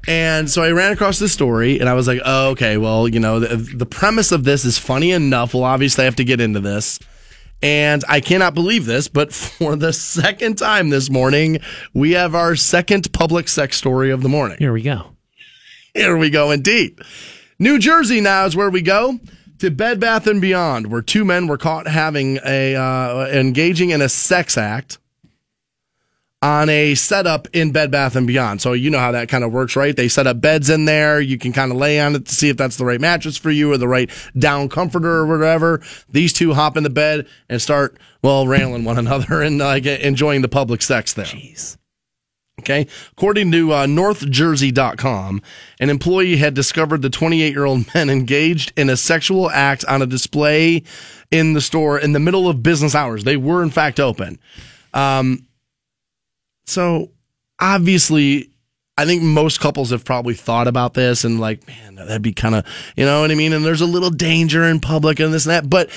And 0.09 0.51
so 0.51 0.63
I 0.63 0.71
ran 0.71 0.93
across 0.93 1.19
this 1.19 1.33
story 1.33 1.79
and 1.79 1.89
I 1.89 1.95
was 1.95 2.09
like, 2.09 2.21
oh, 2.25 2.51
okay, 2.51 2.77
well, 2.77 3.07
you 3.07 3.21
know, 3.21 3.41
the, 3.41 3.57
the 3.57 3.87
premise 3.87 4.33
of 4.33 4.45
this 4.45 4.65
is 4.65 4.79
funny 4.79 5.13
enough. 5.13 5.55
Well, 5.55 5.65
obviously, 5.65 6.03
I 6.03 6.05
have 6.07 6.17
to 6.17 6.25
get 6.25 6.41
into 6.41 6.61
this. 6.61 6.99
And 7.63 8.03
I 8.09 8.21
cannot 8.21 8.55
believe 8.55 8.87
this, 8.87 9.09
but 9.09 9.33
for 9.35 9.77
the 9.77 9.93
second 9.93 10.57
time 10.57 10.89
this 10.89 11.11
morning, 11.11 11.59
we 11.93 12.13
have 12.13 12.35
our 12.35 12.57
second 12.57 13.13
public 13.13 13.49
sex 13.49 13.77
story 13.77 14.11
of 14.11 14.23
the 14.23 14.29
morning. 14.29 14.57
Here 14.59 14.73
we 14.73 14.83
go. 14.83 15.17
Here 15.95 16.17
we 16.17 16.31
go, 16.31 16.51
indeed. 16.51 16.99
New 17.59 17.79
Jersey 17.79 18.21
now 18.21 18.47
is 18.47 18.57
where 18.57 18.71
we 18.71 18.81
go 18.81 19.19
to 19.59 19.71
Bed 19.71 20.01
Bath 20.01 20.27
and 20.27 20.41
Beyond, 20.41 20.91
where 20.91 21.03
two 21.03 21.25
men 21.25 21.47
were 21.47 21.59
caught 21.59 21.87
having 21.87 22.39
a 22.47 22.75
uh, 22.75 23.27
engaging 23.27 23.91
in 23.91 24.01
a 24.01 24.09
sex 24.09 24.57
act 24.57 24.99
on 26.43 26.71
a 26.71 26.95
setup 26.95 27.49
in 27.53 27.71
Bed 27.71 27.91
Bath 27.91 28.17
and 28.17 28.27
Beyond. 28.27 28.63
So 28.63 28.73
you 28.73 28.89
know 28.89 28.99
how 28.99 29.13
that 29.13 29.29
kind 29.29 29.45
of 29.45 29.53
works, 29.53 29.77
right? 29.77 29.95
They 29.95 30.09
set 30.09 30.27
up 30.27 30.41
beds 30.41 30.71
in 30.71 30.87
there. 30.87 31.21
You 31.21 31.37
can 31.37 31.53
kind 31.53 31.71
of 31.71 31.77
lay 31.77 32.01
on 32.01 32.15
it 32.15 32.27
to 32.27 32.35
see 32.35 32.49
if 32.49 32.57
that's 32.57 32.77
the 32.77 32.85
right 32.85 33.01
mattress 33.01 33.37
for 33.37 33.51
you 33.51 33.73
or 33.73 33.77
the 33.77 33.89
right 33.89 34.11
down 34.39 34.69
comforter 34.69 35.11
or 35.19 35.27
whatever. 35.27 35.83
These 36.09 36.33
two 36.33 36.55
hop 36.55 36.77
in 36.77 36.83
the 36.83 36.91
bed 36.91 37.27
and 37.49 37.61
start 37.61 37.99
well 38.23 38.47
railing 38.47 38.85
one 38.85 38.99
another 38.99 39.43
and 39.43 39.59
like 39.59 39.85
enjoying 39.85 40.41
the 40.43 40.49
public 40.49 40.81
sex 40.81 41.13
there. 41.13 41.27
Jeez. 41.27 41.77
Okay. 42.61 42.87
According 43.13 43.53
to 43.53 43.73
uh, 43.73 43.87
NorthJersey.com, 43.87 45.43
an 45.79 45.91
employee 45.91 46.37
had 46.37 46.53
discovered 46.53 47.01
the 47.01 47.11
28 47.11 47.53
year 47.53 47.65
old 47.65 47.87
men 47.95 48.09
engaged 48.09 48.73
in 48.77 48.89
a 48.89 48.97
sexual 48.97 49.51
act 49.51 49.85
on 49.87 50.01
a 50.01 50.07
display 50.07 50.85
in 51.31 51.53
the 51.53 51.61
store 51.61 51.99
in 51.99 52.13
the 52.13 52.21
middle 52.21 52.49
of 52.49 52.63
business 52.63 52.95
hours. 52.95 53.25
They 53.25 53.37
were, 53.37 53.63
in 53.63 53.71
fact, 53.71 54.01
open. 54.01 54.39
Um, 54.93 55.47
so 56.71 57.11
obviously, 57.59 58.51
I 58.97 59.05
think 59.05 59.23
most 59.23 59.61
couples 59.61 59.91
have 59.91 60.05
probably 60.05 60.35
thought 60.35 60.69
about 60.69 60.95
this 60.95 61.25
and 61.25 61.41
like, 61.41 61.67
man, 61.67 61.95
that'd 61.97 62.23
be 62.23 62.33
kind 62.33 62.55
of, 62.55 62.67
you 62.97 63.05
know 63.05 63.23
what 63.23 63.31
I 63.31 63.35
mean? 63.35 63.53
And 63.53 63.65
there's 63.65 63.81
a 63.81 63.87
little 63.87 64.11
danger 64.11 64.65
in 64.65 64.79
public 64.79 65.21
and 65.21 65.33
this 65.33 65.47
and 65.47 65.53
that. 65.53 65.69
But 65.71 65.91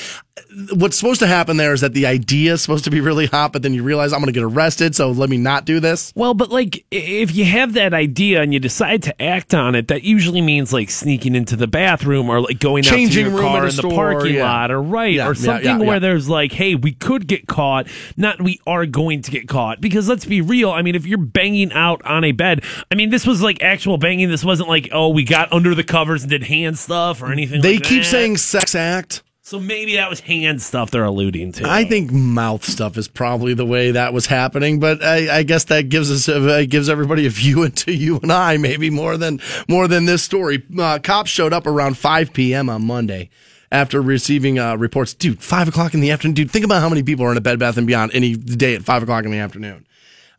what's 0.73 0.97
supposed 0.97 1.19
to 1.19 1.27
happen 1.27 1.57
there 1.57 1.73
is 1.73 1.81
that 1.81 1.93
the 1.93 2.05
idea 2.05 2.53
is 2.53 2.61
supposed 2.61 2.83
to 2.85 2.91
be 2.91 3.01
really 3.01 3.27
hot, 3.27 3.53
but 3.53 3.61
then 3.61 3.73
you 3.73 3.83
realize 3.83 4.13
I'm 4.13 4.19
going 4.19 4.27
to 4.27 4.39
get 4.39 4.43
arrested. 4.43 4.95
So 4.95 5.11
let 5.11 5.29
me 5.29 5.37
not 5.37 5.65
do 5.65 5.79
this. 5.79 6.11
Well, 6.15 6.33
but 6.33 6.49
like 6.49 6.85
if 6.91 7.35
you 7.35 7.45
have 7.45 7.73
that 7.73 7.93
idea 7.93 8.41
and 8.41 8.53
you 8.53 8.59
decide 8.59 9.03
to 9.03 9.21
act 9.21 9.53
on 9.53 9.75
it, 9.75 9.87
that 9.89 10.03
usually 10.03 10.41
means 10.41 10.73
like 10.73 10.89
sneaking 10.89 11.35
into 11.35 11.55
the 11.55 11.67
bathroom 11.67 12.29
or 12.29 12.41
like 12.41 12.59
going 12.59 12.83
Changing 12.83 13.25
out 13.25 13.29
to 13.29 13.31
your 13.31 13.39
room 13.39 13.51
car 13.51 13.59
in 13.59 13.65
the 13.65 13.71
store, 13.71 13.91
parking 13.91 14.35
yeah. 14.35 14.43
lot 14.43 14.71
or 14.71 14.81
right 14.81 15.13
Yeah, 15.13 15.27
or 15.27 15.35
something 15.35 15.65
yeah, 15.65 15.85
where 15.85 15.99
there's 15.99 16.27
like, 16.27 16.51
hey, 16.51 16.75
we 16.75 16.93
could 16.93 17.27
get 17.27 17.47
caught, 17.47 17.87
not 18.17 18.41
we 18.41 18.59
are 18.65 18.85
going 18.85 19.21
to 19.23 19.31
get 19.31 19.47
caught. 19.47 19.81
Because 19.81 20.09
let's 20.09 20.25
be 20.25 20.41
real, 20.41 20.71
I 20.71 20.81
mean, 20.81 20.95
if 20.95 21.05
you're 21.05 21.17
banging 21.19 21.71
out 21.73 22.03
on 22.05 22.23
a 22.23 22.31
bed, 22.31 22.63
I 22.91 22.95
mean, 22.95 23.09
this 23.09 23.27
was 23.27 23.41
like 23.41 23.61
actual 23.61 23.97
banging. 23.97 24.29
This 24.29 24.43
wasn't 24.43 24.69
like, 24.69 24.89
oh, 24.91 25.09
we 25.09 25.23
got 25.23 25.53
under 25.53 25.75
the 25.75 25.83
covers 25.83 26.23
and 26.23 26.31
did 26.31 26.43
hand 26.43 26.77
stuff 26.77 27.21
or 27.21 27.31
anything. 27.31 27.61
They 27.61 27.75
like 27.75 27.83
keep 27.83 28.03
that. 28.03 28.09
saying 28.09 28.37
sex 28.37 28.73
act. 28.75 29.23
So. 29.43 29.59
Maybe 29.59 29.95
that 29.95 30.09
was 30.09 30.19
hand 30.19 30.61
stuff 30.61 30.89
they're 30.89 31.03
alluding 31.03 31.51
to. 31.53 31.69
I 31.69 31.85
think 31.85 32.11
mouth 32.11 32.65
stuff 32.65 32.97
is 32.97 33.07
probably 33.07 33.53
the 33.53 33.65
way 33.65 33.91
that 33.91 34.13
was 34.13 34.25
happening, 34.25 34.79
but 34.79 35.03
I, 35.03 35.37
I 35.39 35.43
guess 35.43 35.65
that 35.65 35.89
gives 35.89 36.09
us 36.09 36.27
uh, 36.27 36.65
gives 36.67 36.89
everybody 36.89 37.25
a 37.27 37.29
view 37.29 37.63
into 37.65 37.93
you 37.93 38.19
and 38.21 38.31
I, 38.31 38.57
maybe 38.57 38.89
more 38.89 39.17
than 39.17 39.39
more 39.67 39.87
than 39.87 40.05
this 40.05 40.23
story. 40.23 40.63
Uh, 40.77 40.99
cops 40.99 41.29
showed 41.29 41.53
up 41.53 41.67
around 41.67 41.97
5 41.97 42.33
p.m. 42.33 42.69
on 42.69 42.85
Monday 42.85 43.29
after 43.71 44.01
receiving 44.01 44.59
uh, 44.59 44.75
reports. 44.75 45.13
Dude, 45.13 45.41
five 45.41 45.67
o'clock 45.67 45.93
in 45.93 45.99
the 45.99 46.11
afternoon. 46.11 46.35
Dude, 46.35 46.51
think 46.51 46.63
about 46.63 46.81
how 46.81 46.89
many 46.89 47.03
people 47.03 47.25
are 47.25 47.31
in 47.31 47.37
a 47.37 47.41
Bed 47.41 47.59
Bath 47.59 47.77
and 47.77 47.87
Beyond 47.87 48.11
any 48.13 48.35
day 48.35 48.75
at 48.75 48.83
five 48.83 49.03
o'clock 49.03 49.25
in 49.25 49.31
the 49.31 49.39
afternoon. 49.39 49.85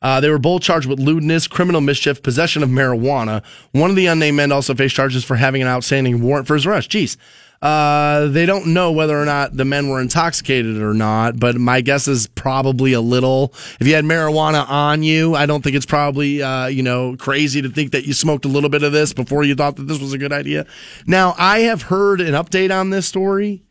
Uh, 0.00 0.20
they 0.20 0.28
were 0.28 0.38
both 0.38 0.60
charged 0.60 0.86
with 0.86 1.00
lewdness, 1.00 1.46
criminal 1.46 1.80
mischief, 1.80 2.22
possession 2.22 2.62
of 2.62 2.68
marijuana. 2.68 3.42
One 3.72 3.88
of 3.88 3.96
the 3.96 4.06
unnamed 4.06 4.36
men 4.36 4.52
also 4.52 4.74
faced 4.74 4.94
charges 4.94 5.24
for 5.24 5.34
having 5.34 5.62
an 5.62 5.68
outstanding 5.68 6.20
warrant 6.22 6.46
for 6.46 6.54
his 6.54 6.66
arrest. 6.66 6.90
Jeez. 6.90 7.16
Uh, 7.64 8.28
they 8.28 8.44
don't 8.44 8.66
know 8.66 8.92
whether 8.92 9.18
or 9.18 9.24
not 9.24 9.56
the 9.56 9.64
men 9.64 9.88
were 9.88 9.98
intoxicated 9.98 10.82
or 10.82 10.92
not, 10.92 11.40
but 11.40 11.54
my 11.54 11.80
guess 11.80 12.06
is 12.06 12.26
probably 12.26 12.92
a 12.92 13.00
little. 13.00 13.54
If 13.80 13.86
you 13.86 13.94
had 13.94 14.04
marijuana 14.04 14.68
on 14.68 15.02
you, 15.02 15.34
I 15.34 15.46
don't 15.46 15.64
think 15.64 15.74
it's 15.74 15.86
probably, 15.86 16.42
uh, 16.42 16.66
you 16.66 16.82
know, 16.82 17.16
crazy 17.16 17.62
to 17.62 17.70
think 17.70 17.92
that 17.92 18.04
you 18.04 18.12
smoked 18.12 18.44
a 18.44 18.48
little 18.48 18.68
bit 18.68 18.82
of 18.82 18.92
this 18.92 19.14
before 19.14 19.44
you 19.44 19.54
thought 19.54 19.76
that 19.76 19.84
this 19.84 19.98
was 19.98 20.12
a 20.12 20.18
good 20.18 20.30
idea. 20.30 20.66
Now, 21.06 21.34
I 21.38 21.60
have 21.60 21.80
heard 21.80 22.20
an 22.20 22.34
update 22.34 22.70
on 22.70 22.90
this 22.90 23.06
story 23.06 23.62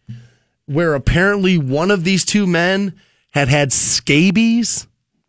where 0.66 0.96
apparently 0.96 1.60
one 1.60 1.92
of 1.92 2.04
these 2.04 2.26
two 2.26 2.48
men 2.48 3.00
had 3.32 3.48
had 3.48 3.72
scabies. 3.72 4.88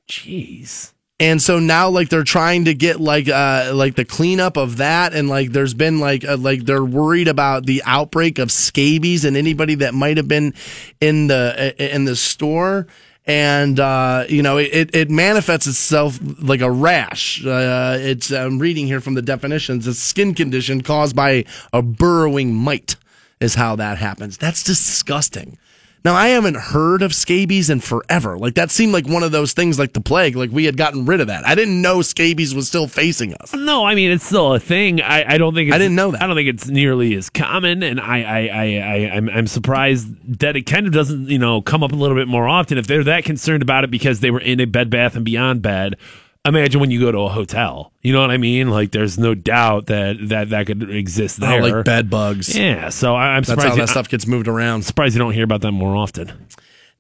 Jeez. 0.08 0.93
And 1.24 1.40
so 1.40 1.58
now, 1.58 1.88
like 1.88 2.10
they're 2.10 2.22
trying 2.22 2.66
to 2.66 2.74
get 2.74 3.00
like 3.00 3.30
uh 3.30 3.72
like 3.72 3.94
the 3.94 4.04
cleanup 4.04 4.58
of 4.58 4.76
that, 4.76 5.14
and 5.14 5.26
like 5.26 5.52
there's 5.52 5.72
been 5.72 5.98
like 5.98 6.22
uh, 6.22 6.36
like 6.36 6.66
they're 6.66 6.84
worried 6.84 7.28
about 7.28 7.64
the 7.64 7.82
outbreak 7.86 8.38
of 8.38 8.52
scabies 8.52 9.24
and 9.24 9.34
anybody 9.34 9.76
that 9.76 9.94
might 9.94 10.18
have 10.18 10.28
been 10.28 10.52
in 11.00 11.28
the 11.28 11.74
uh, 11.80 11.82
in 11.82 12.04
the 12.04 12.14
store, 12.14 12.86
and 13.24 13.80
uh, 13.80 14.26
you 14.28 14.42
know 14.42 14.58
it 14.58 14.94
it 14.94 15.08
manifests 15.08 15.66
itself 15.66 16.18
like 16.42 16.60
a 16.60 16.70
rash. 16.70 17.42
Uh, 17.42 17.96
it's 17.98 18.30
I'm 18.30 18.58
reading 18.58 18.86
here 18.86 19.00
from 19.00 19.14
the 19.14 19.22
definitions: 19.22 19.86
a 19.86 19.94
skin 19.94 20.34
condition 20.34 20.82
caused 20.82 21.16
by 21.16 21.46
a 21.72 21.80
burrowing 21.80 22.54
mite 22.54 22.96
is 23.40 23.54
how 23.54 23.76
that 23.76 23.96
happens. 23.96 24.36
That's 24.36 24.62
disgusting. 24.62 25.56
Now, 26.04 26.14
I 26.14 26.28
haven't 26.28 26.56
heard 26.56 27.00
of 27.00 27.14
scabies 27.14 27.70
in 27.70 27.80
forever. 27.80 28.36
Like, 28.36 28.56
that 28.56 28.70
seemed 28.70 28.92
like 28.92 29.06
one 29.06 29.22
of 29.22 29.32
those 29.32 29.54
things 29.54 29.78
like 29.78 29.94
the 29.94 30.02
plague, 30.02 30.36
like 30.36 30.50
we 30.50 30.66
had 30.66 30.76
gotten 30.76 31.06
rid 31.06 31.20
of 31.20 31.28
that. 31.28 31.46
I 31.46 31.54
didn't 31.54 31.80
know 31.80 32.02
scabies 32.02 32.54
was 32.54 32.68
still 32.68 32.86
facing 32.86 33.32
us. 33.34 33.54
No, 33.54 33.86
I 33.86 33.94
mean 33.94 34.10
it's 34.10 34.26
still 34.26 34.52
a 34.52 34.60
thing. 34.60 35.00
I, 35.00 35.34
I 35.34 35.38
don't 35.38 35.54
think 35.54 35.68
it's, 35.68 35.74
I 35.74 35.78
didn't 35.78 35.96
know 35.96 36.10
that. 36.10 36.22
I 36.22 36.26
don't 36.26 36.36
think 36.36 36.48
it's 36.48 36.68
nearly 36.68 37.14
as 37.14 37.30
common, 37.30 37.82
and 37.82 38.00
I 38.00 38.22
I, 38.22 38.40
I, 38.48 38.64
I 38.76 39.10
I'm 39.14 39.28
I'm 39.30 39.46
surprised 39.46 40.40
that 40.40 40.56
it 40.56 40.62
kind 40.62 40.86
of 40.86 40.92
doesn't 40.92 41.28
you 41.28 41.38
know 41.38 41.62
come 41.62 41.82
up 41.82 41.92
a 41.92 41.96
little 41.96 42.16
bit 42.16 42.28
more 42.28 42.46
often. 42.46 42.76
If 42.76 42.86
they're 42.86 43.04
that 43.04 43.24
concerned 43.24 43.62
about 43.62 43.84
it 43.84 43.90
because 43.90 44.20
they 44.20 44.30
were 44.30 44.40
in 44.40 44.60
a 44.60 44.66
Bed 44.66 44.90
Bath 44.90 45.16
and 45.16 45.24
Beyond 45.24 45.62
bed, 45.62 45.96
imagine 46.44 46.80
when 46.80 46.90
you 46.90 47.00
go 47.00 47.10
to 47.12 47.18
a 47.20 47.28
hotel. 47.28 47.92
You 48.02 48.12
know 48.12 48.20
what 48.20 48.30
I 48.30 48.36
mean? 48.36 48.70
Like 48.70 48.90
there's 48.92 49.18
no 49.18 49.34
doubt 49.34 49.86
that 49.86 50.16
that 50.28 50.50
that 50.50 50.66
could 50.66 50.90
exist 50.90 51.38
Oh, 51.42 51.46
there. 51.46 51.62
like 51.62 51.84
bed 51.84 52.10
bugs. 52.10 52.56
Yeah, 52.56 52.88
so 52.90 53.14
I, 53.14 53.28
I'm 53.36 53.42
That's 53.42 53.48
surprised. 53.48 53.68
how 53.68 53.74
you- 53.74 53.80
that 53.82 53.88
stuff 53.88 54.08
gets 54.08 54.26
moved 54.26 54.48
around. 54.48 54.74
I'm 54.76 54.82
surprised 54.82 55.14
you 55.14 55.18
don't 55.20 55.32
hear 55.32 55.44
about 55.44 55.62
that 55.62 55.72
more 55.72 55.96
often. 55.96 56.32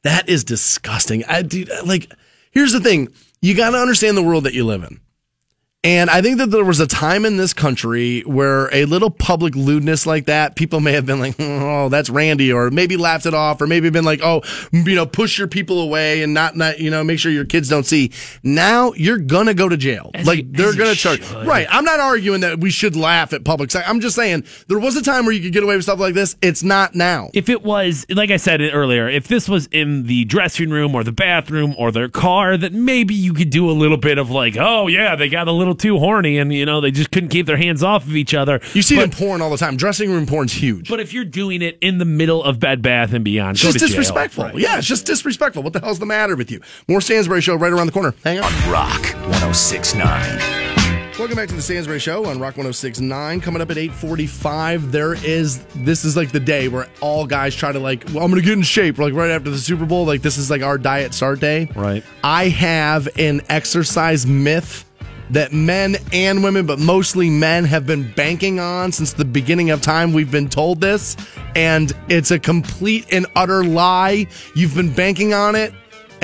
That 0.02 0.28
is 0.28 0.44
disgusting. 0.44 1.24
I, 1.26 1.42
dude, 1.42 1.70
like, 1.86 2.12
here's 2.50 2.72
the 2.72 2.80
thing 2.80 3.08
you 3.40 3.54
got 3.56 3.70
to 3.70 3.78
understand 3.78 4.16
the 4.16 4.22
world 4.22 4.44
that 4.44 4.52
you 4.54 4.64
live 4.64 4.82
in. 4.84 5.00
And 5.84 6.08
I 6.08 6.22
think 6.22 6.38
that 6.38 6.50
there 6.50 6.64
was 6.64 6.80
a 6.80 6.86
time 6.86 7.26
in 7.26 7.36
this 7.36 7.52
country 7.52 8.22
where 8.22 8.74
a 8.74 8.86
little 8.86 9.10
public 9.10 9.54
lewdness 9.54 10.06
like 10.06 10.24
that, 10.26 10.56
people 10.56 10.80
may 10.80 10.92
have 10.92 11.04
been 11.04 11.20
like, 11.20 11.36
oh, 11.38 11.90
that's 11.90 12.08
Randy, 12.08 12.50
or 12.50 12.70
maybe 12.70 12.96
laughed 12.96 13.26
it 13.26 13.34
off, 13.34 13.60
or 13.60 13.66
maybe 13.66 13.90
been 13.90 14.04
like, 14.04 14.20
oh, 14.22 14.40
you 14.72 14.94
know, 14.94 15.04
push 15.04 15.38
your 15.38 15.46
people 15.46 15.82
away 15.82 16.22
and 16.22 16.32
not, 16.32 16.56
not 16.56 16.78
you 16.80 16.90
know, 16.90 17.04
make 17.04 17.18
sure 17.18 17.30
your 17.30 17.44
kids 17.44 17.68
don't 17.68 17.84
see. 17.84 18.10
Now 18.42 18.94
you're 18.94 19.18
going 19.18 19.46
to 19.46 19.52
go 19.54 19.68
to 19.68 19.76
jail. 19.76 20.10
As 20.14 20.26
like, 20.26 20.38
you- 20.38 20.48
they're 20.52 20.74
going 20.74 20.90
to 20.90 20.96
charge. 20.98 21.22
should. 21.22 21.46
Right. 21.46 21.66
I'm 21.70 21.84
not 21.84 22.00
arguing 22.00 22.40
that 22.40 22.60
we 22.60 22.70
should 22.70 22.96
laugh 22.96 23.34
at 23.34 23.44
public 23.44 23.70
sex. 23.70 23.86
I'm 23.86 24.00
just 24.00 24.16
saying 24.16 24.44
there 24.68 24.78
was 24.78 24.96
a 24.96 25.02
time 25.02 25.26
where 25.26 25.34
you 25.34 25.42
could 25.42 25.52
get 25.52 25.62
away 25.62 25.76
with 25.76 25.84
stuff 25.84 25.98
like 25.98 26.14
this. 26.14 26.34
It's 26.40 26.62
not 26.62 26.94
now. 26.94 27.28
If 27.34 27.50
it 27.50 27.62
was, 27.62 28.06
like 28.08 28.30
I 28.30 28.38
said 28.38 28.62
earlier, 28.62 29.06
if 29.08 29.28
this 29.28 29.50
was 29.50 29.66
in 29.66 30.04
the 30.06 30.24
dressing 30.24 30.70
room 30.70 30.94
or 30.94 31.04
the 31.04 31.12
bathroom 31.12 31.74
or 31.76 31.92
their 31.92 32.08
car, 32.08 32.56
that 32.56 32.72
maybe 32.72 33.14
you 33.14 33.34
could 33.34 33.50
do 33.50 33.68
a 33.70 33.72
little 33.72 33.98
bit 33.98 34.16
of 34.16 34.30
like, 34.30 34.56
oh 34.58 34.86
yeah, 34.86 35.14
they 35.14 35.28
got 35.28 35.46
a 35.46 35.52
little 35.52 35.73
too 35.74 35.98
horny 35.98 36.38
and 36.38 36.52
you 36.52 36.64
know 36.66 36.80
they 36.80 36.90
just 36.90 37.10
couldn't 37.10 37.28
keep 37.30 37.46
their 37.46 37.56
hands 37.56 37.82
off 37.82 38.04
of 38.04 38.16
each 38.16 38.34
other. 38.34 38.60
You 38.72 38.82
see 38.82 38.94
it 38.96 38.98
but, 38.98 39.04
in 39.04 39.10
porn 39.26 39.42
all 39.42 39.50
the 39.50 39.56
time. 39.56 39.76
Dressing 39.76 40.10
room 40.10 40.26
porn's 40.26 40.52
huge. 40.52 40.88
but 40.88 41.00
if 41.00 41.12
you're 41.12 41.24
doing 41.24 41.62
it 41.62 41.78
in 41.80 41.98
the 41.98 42.04
middle 42.04 42.42
of 42.42 42.60
Bed 42.60 42.82
Bath 42.82 43.12
and 43.12 43.24
Beyond, 43.24 43.56
It's 43.56 43.62
go 43.62 43.68
just 43.72 43.78
to 43.80 43.86
jail. 43.88 43.88
disrespectful. 43.98 44.44
Right. 44.44 44.58
Yeah, 44.58 44.78
it's 44.78 44.86
just 44.86 45.06
disrespectful. 45.06 45.62
What 45.62 45.72
the 45.72 45.80
hell's 45.80 45.98
the 45.98 46.06
matter 46.06 46.36
with 46.36 46.50
you? 46.50 46.60
More 46.88 47.00
Stansbury 47.00 47.40
Show 47.40 47.54
right 47.56 47.72
around 47.72 47.86
the 47.86 47.92
corner. 47.92 48.14
Hang 48.24 48.38
on. 48.40 48.44
on 48.52 48.70
Rock 48.70 49.02
1069. 49.28 50.40
Welcome 51.18 51.36
back 51.36 51.48
to 51.48 51.54
the 51.54 51.62
Stansbury 51.62 52.00
Show 52.00 52.24
on 52.26 52.40
Rock 52.40 52.56
1069. 52.56 53.40
Coming 53.40 53.62
up 53.62 53.70
at 53.70 53.78
845, 53.78 54.90
there 54.90 55.14
is, 55.14 55.64
this 55.76 56.04
is 56.04 56.16
like 56.16 56.32
the 56.32 56.40
day 56.40 56.66
where 56.66 56.88
all 57.00 57.24
guys 57.24 57.54
try 57.54 57.70
to 57.70 57.78
like, 57.78 58.04
well, 58.12 58.24
I'm 58.24 58.30
going 58.32 58.42
to 58.42 58.46
get 58.46 58.54
in 58.58 58.62
shape. 58.62 58.98
Like 58.98 59.14
right 59.14 59.30
after 59.30 59.48
the 59.48 59.58
Super 59.58 59.86
Bowl, 59.86 60.04
like 60.06 60.22
this 60.22 60.38
is 60.38 60.50
like 60.50 60.62
our 60.62 60.76
diet 60.76 61.14
start 61.14 61.38
day. 61.38 61.68
Right. 61.76 62.02
I 62.24 62.48
have 62.48 63.08
an 63.16 63.42
exercise 63.48 64.26
myth 64.26 64.83
that 65.30 65.52
men 65.52 65.96
and 66.12 66.44
women, 66.44 66.66
but 66.66 66.78
mostly 66.78 67.30
men, 67.30 67.64
have 67.64 67.86
been 67.86 68.12
banking 68.12 68.60
on 68.60 68.92
since 68.92 69.12
the 69.12 69.24
beginning 69.24 69.70
of 69.70 69.80
time. 69.80 70.12
We've 70.12 70.30
been 70.30 70.48
told 70.48 70.80
this, 70.80 71.16
and 71.54 71.92
it's 72.08 72.30
a 72.30 72.38
complete 72.38 73.06
and 73.12 73.26
utter 73.34 73.64
lie. 73.64 74.26
You've 74.54 74.74
been 74.74 74.92
banking 74.92 75.34
on 75.34 75.54
it, 75.54 75.72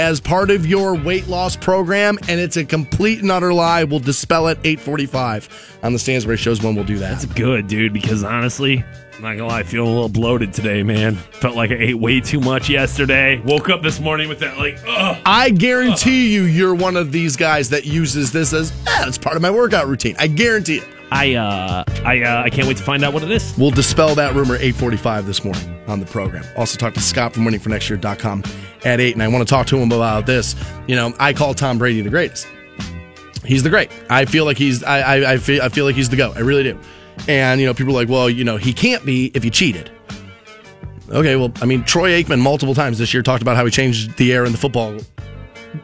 as 0.01 0.19
part 0.19 0.51
of 0.51 0.67
your 0.67 0.95
weight 0.95 1.29
loss 1.29 1.57
program, 1.57 2.19
and 2.29 2.41
it's 2.41 2.57
a 2.57 2.65
complete 2.65 3.21
and 3.21 3.31
utter 3.31 3.53
lie. 3.53 3.85
We'll 3.85 4.01
dispel 4.01 4.49
it 4.49 4.59
845 4.65 5.79
on 5.83 5.93
the 5.93 5.99
Stansbury 5.99 6.39
shows 6.39 6.63
when 6.63 6.75
we'll 6.75 6.85
do 6.85 6.99
that. 6.99 7.23
It's 7.23 7.27
good, 7.27 7.69
dude, 7.69 7.93
because 7.93 8.25
honestly, 8.25 8.83
not 9.23 9.37
gonna 9.37 9.49
lie, 9.49 9.61
I 9.61 9.63
feel 9.63 9.85
a 9.85 9.87
little 9.87 10.09
bloated 10.09 10.53
today, 10.53 10.83
man. 10.83 11.15
Felt 11.17 11.57
like 11.57 11.71
I 11.71 11.75
ate 11.75 11.99
way 11.99 12.21
too 12.21 12.41
much 12.41 12.69
yesterday. 12.69 13.41
Woke 13.41 13.69
up 13.69 13.83
this 13.83 14.01
morning 14.01 14.29
with 14.29 14.39
that, 14.41 14.59
like, 14.59 14.79
ugh. 14.87 15.19
I 15.27 15.51
guarantee 15.51 16.33
you, 16.33 16.43
you're 16.45 16.75
one 16.75 16.97
of 16.97 17.13
these 17.13 17.37
guys 17.37 17.69
that 17.71 17.85
uses 17.85 18.33
this 18.33 18.53
as, 18.53 18.73
it's 19.03 19.19
part 19.19 19.37
of 19.37 19.43
my 19.43 19.51
workout 19.51 19.87
routine. 19.87 20.17
I 20.19 20.27
guarantee 20.27 20.79
it. 20.79 20.89
I 21.13 21.35
uh, 21.35 21.85
I 22.05 22.23
uh, 22.23 22.43
I 22.45 22.51
can't 22.51 22.69
wait 22.69 22.77
to 22.77 22.85
find 22.85 23.05
out 23.05 23.13
what 23.13 23.25
it 23.25 23.31
is. 23.33 23.53
We'll 23.59 23.73
dispel 23.73 24.15
that 24.15 24.35
rumor 24.35 24.55
845 24.55 25.27
this 25.27 25.45
morning 25.45 25.77
on 25.89 25.99
the 25.99 26.07
program. 26.07 26.45
Also 26.57 26.79
talk 26.79 26.95
to 26.95 27.01
Scott 27.01 27.35
from 27.35 27.45
waitingfornextyear.com 27.47 28.45
at 28.85 29.01
8. 29.01 29.15
And 29.15 29.23
I 29.23 29.27
want 29.29 29.47
to 29.47 29.51
talk 29.51 29.67
to 29.69 29.77
him 29.77 29.91
about 29.91 30.27
this. 30.27 30.55
You 30.87 30.95
know, 30.95 31.13
I 31.19 31.33
call 31.33 31.53
Tom 31.55 31.79
Brady 31.79 32.01
the 32.03 32.11
greatest. 32.11 32.47
He's 33.45 33.63
the 33.65 33.71
great. 33.71 33.91
I 34.09 34.25
feel 34.25 34.45
like 34.45 34.57
he's 34.57 34.85
I, 34.85 35.01
I, 35.01 35.33
I 35.33 35.37
feel 35.39 35.63
I 35.63 35.69
feel 35.69 35.85
like 35.85 35.97
he's 35.97 36.09
the 36.09 36.17
go. 36.17 36.33
I 36.33 36.41
really 36.41 36.63
do. 36.63 36.79
And 37.29 37.61
you 37.61 37.67
know, 37.67 37.75
people 37.75 37.93
are 37.93 38.01
like, 38.01 38.09
well, 38.09 38.29
you 38.31 38.45
know, 38.45 38.57
he 38.57 38.73
can't 38.73 39.05
be 39.05 39.31
if 39.35 39.43
he 39.43 39.51
cheated. 39.51 39.91
Okay, 41.11 41.35
well, 41.37 41.53
I 41.61 41.67
mean, 41.67 41.83
Troy 41.85 42.11
Aikman 42.23 42.41
multiple 42.41 42.75
times 42.75 42.99
this 42.99 43.13
year 43.13 43.23
talked 43.23 43.43
about 43.43 43.57
how 43.57 43.65
he 43.65 43.71
changed 43.71 44.17
the 44.17 44.33
air 44.33 44.45
in 44.45 44.53
the 44.53 44.59
football 44.59 44.97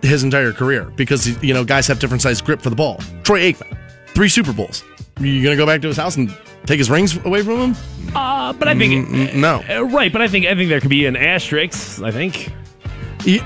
his 0.03 0.24
entire 0.24 0.53
career 0.53 0.84
because 0.97 1.41
you 1.43 1.55
know 1.55 1.64
guys 1.64 1.87
have 1.87 1.99
different 2.01 2.20
size 2.22 2.41
grip 2.41 2.61
for 2.62 2.70
the 2.70 2.76
ball. 2.76 2.99
Troy 3.22 3.41
Aikman, 3.53 3.76
three 4.09 4.28
Super 4.28 4.53
Bowls. 4.53 4.84
You 5.20 5.43
gonna 5.43 5.57
go 5.57 5.66
back 5.66 5.80
to 5.82 5.89
his 5.89 5.97
house 5.97 6.16
and 6.16 6.37
take 6.66 6.78
his 6.78 6.91
rings 6.91 7.16
away 7.24 7.43
from 7.43 7.72
him? 7.74 7.76
Uh, 8.14 8.53
but 8.53 8.68
I 8.68 8.74
think 8.76 9.09
Mm, 9.09 9.34
no. 9.37 9.62
uh, 9.68 9.82
right. 9.84 10.12
But 10.12 10.22
I 10.22 10.28
think 10.28 10.47
I 10.47 10.55
think 10.55 10.68
there 10.68 10.80
could 10.80 10.91
be 10.91 11.07
an 11.07 11.16
asterisk. 11.16 12.03
I 12.03 12.11
think. 12.11 12.53
You- 13.24 13.43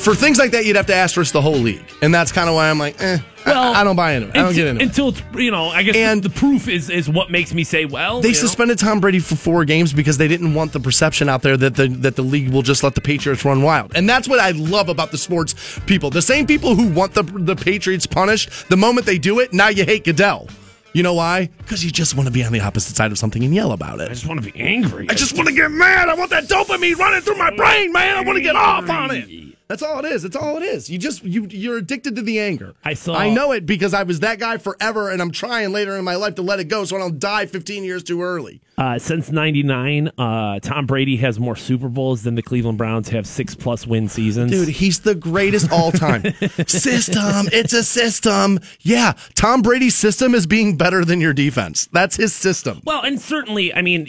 for 0.00 0.14
things 0.14 0.38
like 0.38 0.50
that, 0.52 0.64
you'd 0.64 0.76
have 0.76 0.86
to 0.86 0.94
asterisk 0.94 1.32
the 1.32 1.40
whole 1.42 1.54
league, 1.56 1.84
and 2.02 2.12
that's 2.14 2.32
kind 2.32 2.48
of 2.48 2.54
why 2.54 2.70
I'm 2.70 2.78
like, 2.78 3.00
eh, 3.02 3.18
Well, 3.46 3.74
I, 3.74 3.80
I 3.80 3.84
don't 3.84 3.96
buy 3.96 4.12
into 4.12 4.28
it. 4.28 4.36
I 4.36 4.42
don't 4.42 4.54
get 4.54 4.66
into 4.66 4.82
it. 4.82 4.86
until 4.86 5.08
it's 5.10 5.22
you 5.34 5.50
know. 5.50 5.68
I 5.68 5.82
guess 5.82 5.94
And- 5.96 6.22
the 6.22 6.30
proof 6.30 6.68
is 6.68 6.88
is 6.90 7.08
what 7.08 7.30
makes 7.30 7.52
me 7.54 7.64
say, 7.64 7.84
well, 7.84 8.20
They 8.20 8.28
you 8.28 8.34
know. 8.34 8.40
suspended 8.40 8.78
Tom 8.78 9.00
Brady 9.00 9.18
for 9.18 9.36
four 9.36 9.64
games 9.64 9.92
because 9.92 10.18
they 10.18 10.28
didn't 10.28 10.54
want 10.54 10.72
the 10.72 10.80
perception 10.80 11.28
out 11.28 11.42
there 11.42 11.56
that 11.56 11.74
the 11.76 11.88
that 11.88 12.16
the 12.16 12.22
league 12.22 12.50
will 12.50 12.62
just 12.62 12.82
let 12.82 12.94
the 12.94 13.00
Patriots 13.00 13.44
run 13.44 13.62
wild. 13.62 13.92
And 13.94 14.08
that's 14.08 14.28
what 14.28 14.38
I 14.40 14.50
love 14.52 14.88
about 14.88 15.10
the 15.10 15.18
sports 15.18 15.54
people. 15.86 16.10
The 16.10 16.22
same 16.22 16.46
people 16.46 16.74
who 16.74 16.88
want 16.88 17.14
the 17.14 17.22
the 17.22 17.56
Patriots 17.56 18.06
punished, 18.06 18.68
the 18.68 18.76
moment 18.76 19.06
they 19.06 19.18
do 19.18 19.38
it, 19.40 19.52
now 19.52 19.68
you 19.68 19.84
hate 19.84 20.04
Goodell. 20.04 20.48
You 20.92 21.04
know 21.04 21.14
why? 21.14 21.48
Because 21.58 21.84
you 21.84 21.90
just 21.92 22.16
want 22.16 22.26
to 22.26 22.32
be 22.32 22.42
on 22.42 22.50
the 22.52 22.58
opposite 22.60 22.96
side 22.96 23.12
of 23.12 23.18
something 23.18 23.44
and 23.44 23.54
yell 23.54 23.70
about 23.70 24.00
it. 24.00 24.06
I 24.10 24.14
just 24.14 24.26
want 24.26 24.42
to 24.42 24.50
be 24.52 24.58
angry. 24.60 25.06
I 25.08 25.14
just 25.14 25.36
want 25.36 25.46
to 25.48 25.54
get 25.54 25.70
mad. 25.70 26.08
I 26.08 26.14
want 26.14 26.30
that 26.30 26.44
dopamine 26.48 26.96
running 26.96 27.20
through 27.20 27.36
my 27.38 27.54
brain, 27.54 27.92
man. 27.92 28.16
I 28.16 28.22
want 28.22 28.36
to 28.38 28.42
get 28.42 28.56
off 28.56 28.90
on 28.90 29.12
it. 29.12 29.49
That's 29.70 29.84
all 29.84 30.04
it 30.04 30.12
is. 30.12 30.24
That's 30.24 30.34
all 30.34 30.56
it 30.56 30.64
is. 30.64 30.90
You 30.90 30.98
just 30.98 31.22
you 31.22 31.46
you're 31.48 31.76
addicted 31.76 32.16
to 32.16 32.22
the 32.22 32.40
anger. 32.40 32.74
I 32.84 32.94
saw- 32.94 33.14
I 33.14 33.30
know 33.30 33.52
it 33.52 33.66
because 33.66 33.94
I 33.94 34.02
was 34.02 34.18
that 34.18 34.40
guy 34.40 34.58
forever, 34.58 35.10
and 35.10 35.22
I'm 35.22 35.30
trying 35.30 35.70
later 35.70 35.96
in 35.96 36.04
my 36.04 36.16
life 36.16 36.34
to 36.34 36.42
let 36.42 36.58
it 36.58 36.64
go 36.64 36.84
so 36.84 36.96
I 36.96 36.98
don't 36.98 37.20
die 37.20 37.46
15 37.46 37.84
years 37.84 38.02
too 38.02 38.20
early. 38.20 38.60
Uh, 38.76 38.98
since 38.98 39.30
'99, 39.30 40.10
uh, 40.18 40.58
Tom 40.58 40.86
Brady 40.86 41.18
has 41.18 41.38
more 41.38 41.54
Super 41.54 41.88
Bowls 41.88 42.22
than 42.24 42.34
the 42.34 42.42
Cleveland 42.42 42.78
Browns 42.78 43.10
have 43.10 43.26
six 43.28 43.54
plus 43.54 43.86
win 43.86 44.08
seasons. 44.08 44.50
Dude, 44.50 44.68
he's 44.70 45.00
the 45.00 45.14
greatest 45.14 45.70
all 45.70 45.92
time. 45.92 46.22
system. 46.66 47.48
It's 47.52 47.72
a 47.72 47.84
system. 47.84 48.58
Yeah. 48.80 49.12
Tom 49.34 49.62
Brady's 49.62 49.94
system 49.94 50.34
is 50.34 50.46
being 50.46 50.76
better 50.76 51.04
than 51.04 51.20
your 51.20 51.32
defense. 51.34 51.88
That's 51.92 52.16
his 52.16 52.32
system. 52.34 52.80
Well, 52.84 53.02
and 53.02 53.20
certainly, 53.20 53.72
I 53.74 53.82
mean, 53.82 54.06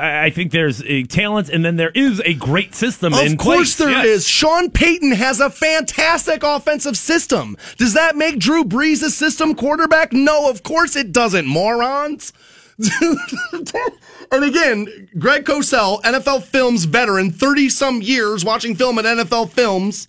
I 0.00 0.30
think 0.30 0.52
there's 0.52 0.82
a 0.84 1.02
talent, 1.04 1.48
and 1.48 1.64
then 1.64 1.76
there 1.76 1.90
is 1.94 2.20
a 2.24 2.34
great 2.34 2.74
system. 2.74 3.12
in 3.14 3.32
Of 3.32 3.38
course 3.38 3.74
place. 3.74 3.76
there 3.76 3.90
Yes. 3.90 4.06
is. 4.06 4.28
Sean 4.28 4.61
Payton 4.70 5.12
has 5.12 5.40
a 5.40 5.50
fantastic 5.50 6.42
offensive 6.42 6.96
system. 6.96 7.56
Does 7.76 7.94
that 7.94 8.16
make 8.16 8.38
Drew 8.38 8.64
Brees 8.64 9.02
a 9.02 9.10
system 9.10 9.54
quarterback? 9.54 10.12
No, 10.12 10.50
of 10.50 10.62
course 10.62 10.96
it 10.96 11.12
doesn't, 11.12 11.46
morons. 11.46 12.32
and 13.00 14.44
again, 14.44 15.08
Greg 15.18 15.44
Cosell, 15.44 16.02
NFL 16.02 16.44
Films 16.44 16.84
veteran, 16.84 17.30
30 17.30 17.68
some 17.68 18.02
years 18.02 18.44
watching 18.44 18.74
film 18.74 18.98
at 18.98 19.04
NFL 19.04 19.50
Films. 19.50 20.08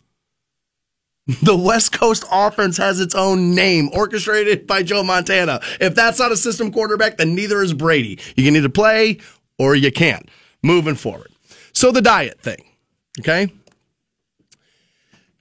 The 1.41 1.55
West 1.55 1.93
Coast 1.93 2.25
offense 2.29 2.75
has 2.77 2.99
its 2.99 3.15
own 3.15 3.55
name, 3.55 3.89
orchestrated 3.93 4.67
by 4.67 4.83
Joe 4.83 5.03
Montana. 5.03 5.61
If 5.79 5.95
that's 5.95 6.19
not 6.19 6.33
a 6.33 6.37
system 6.37 6.71
quarterback, 6.71 7.17
then 7.17 7.33
neither 7.33 7.61
is 7.61 7.73
Brady. 7.73 8.19
You 8.35 8.43
can 8.43 8.57
either 8.57 8.69
play 8.69 9.19
or 9.57 9.73
you 9.75 9.91
can't. 9.91 10.27
Moving 10.61 10.95
forward. 10.95 11.31
So 11.71 11.91
the 11.91 12.01
diet 12.01 12.41
thing, 12.41 12.63
okay? 13.19 13.53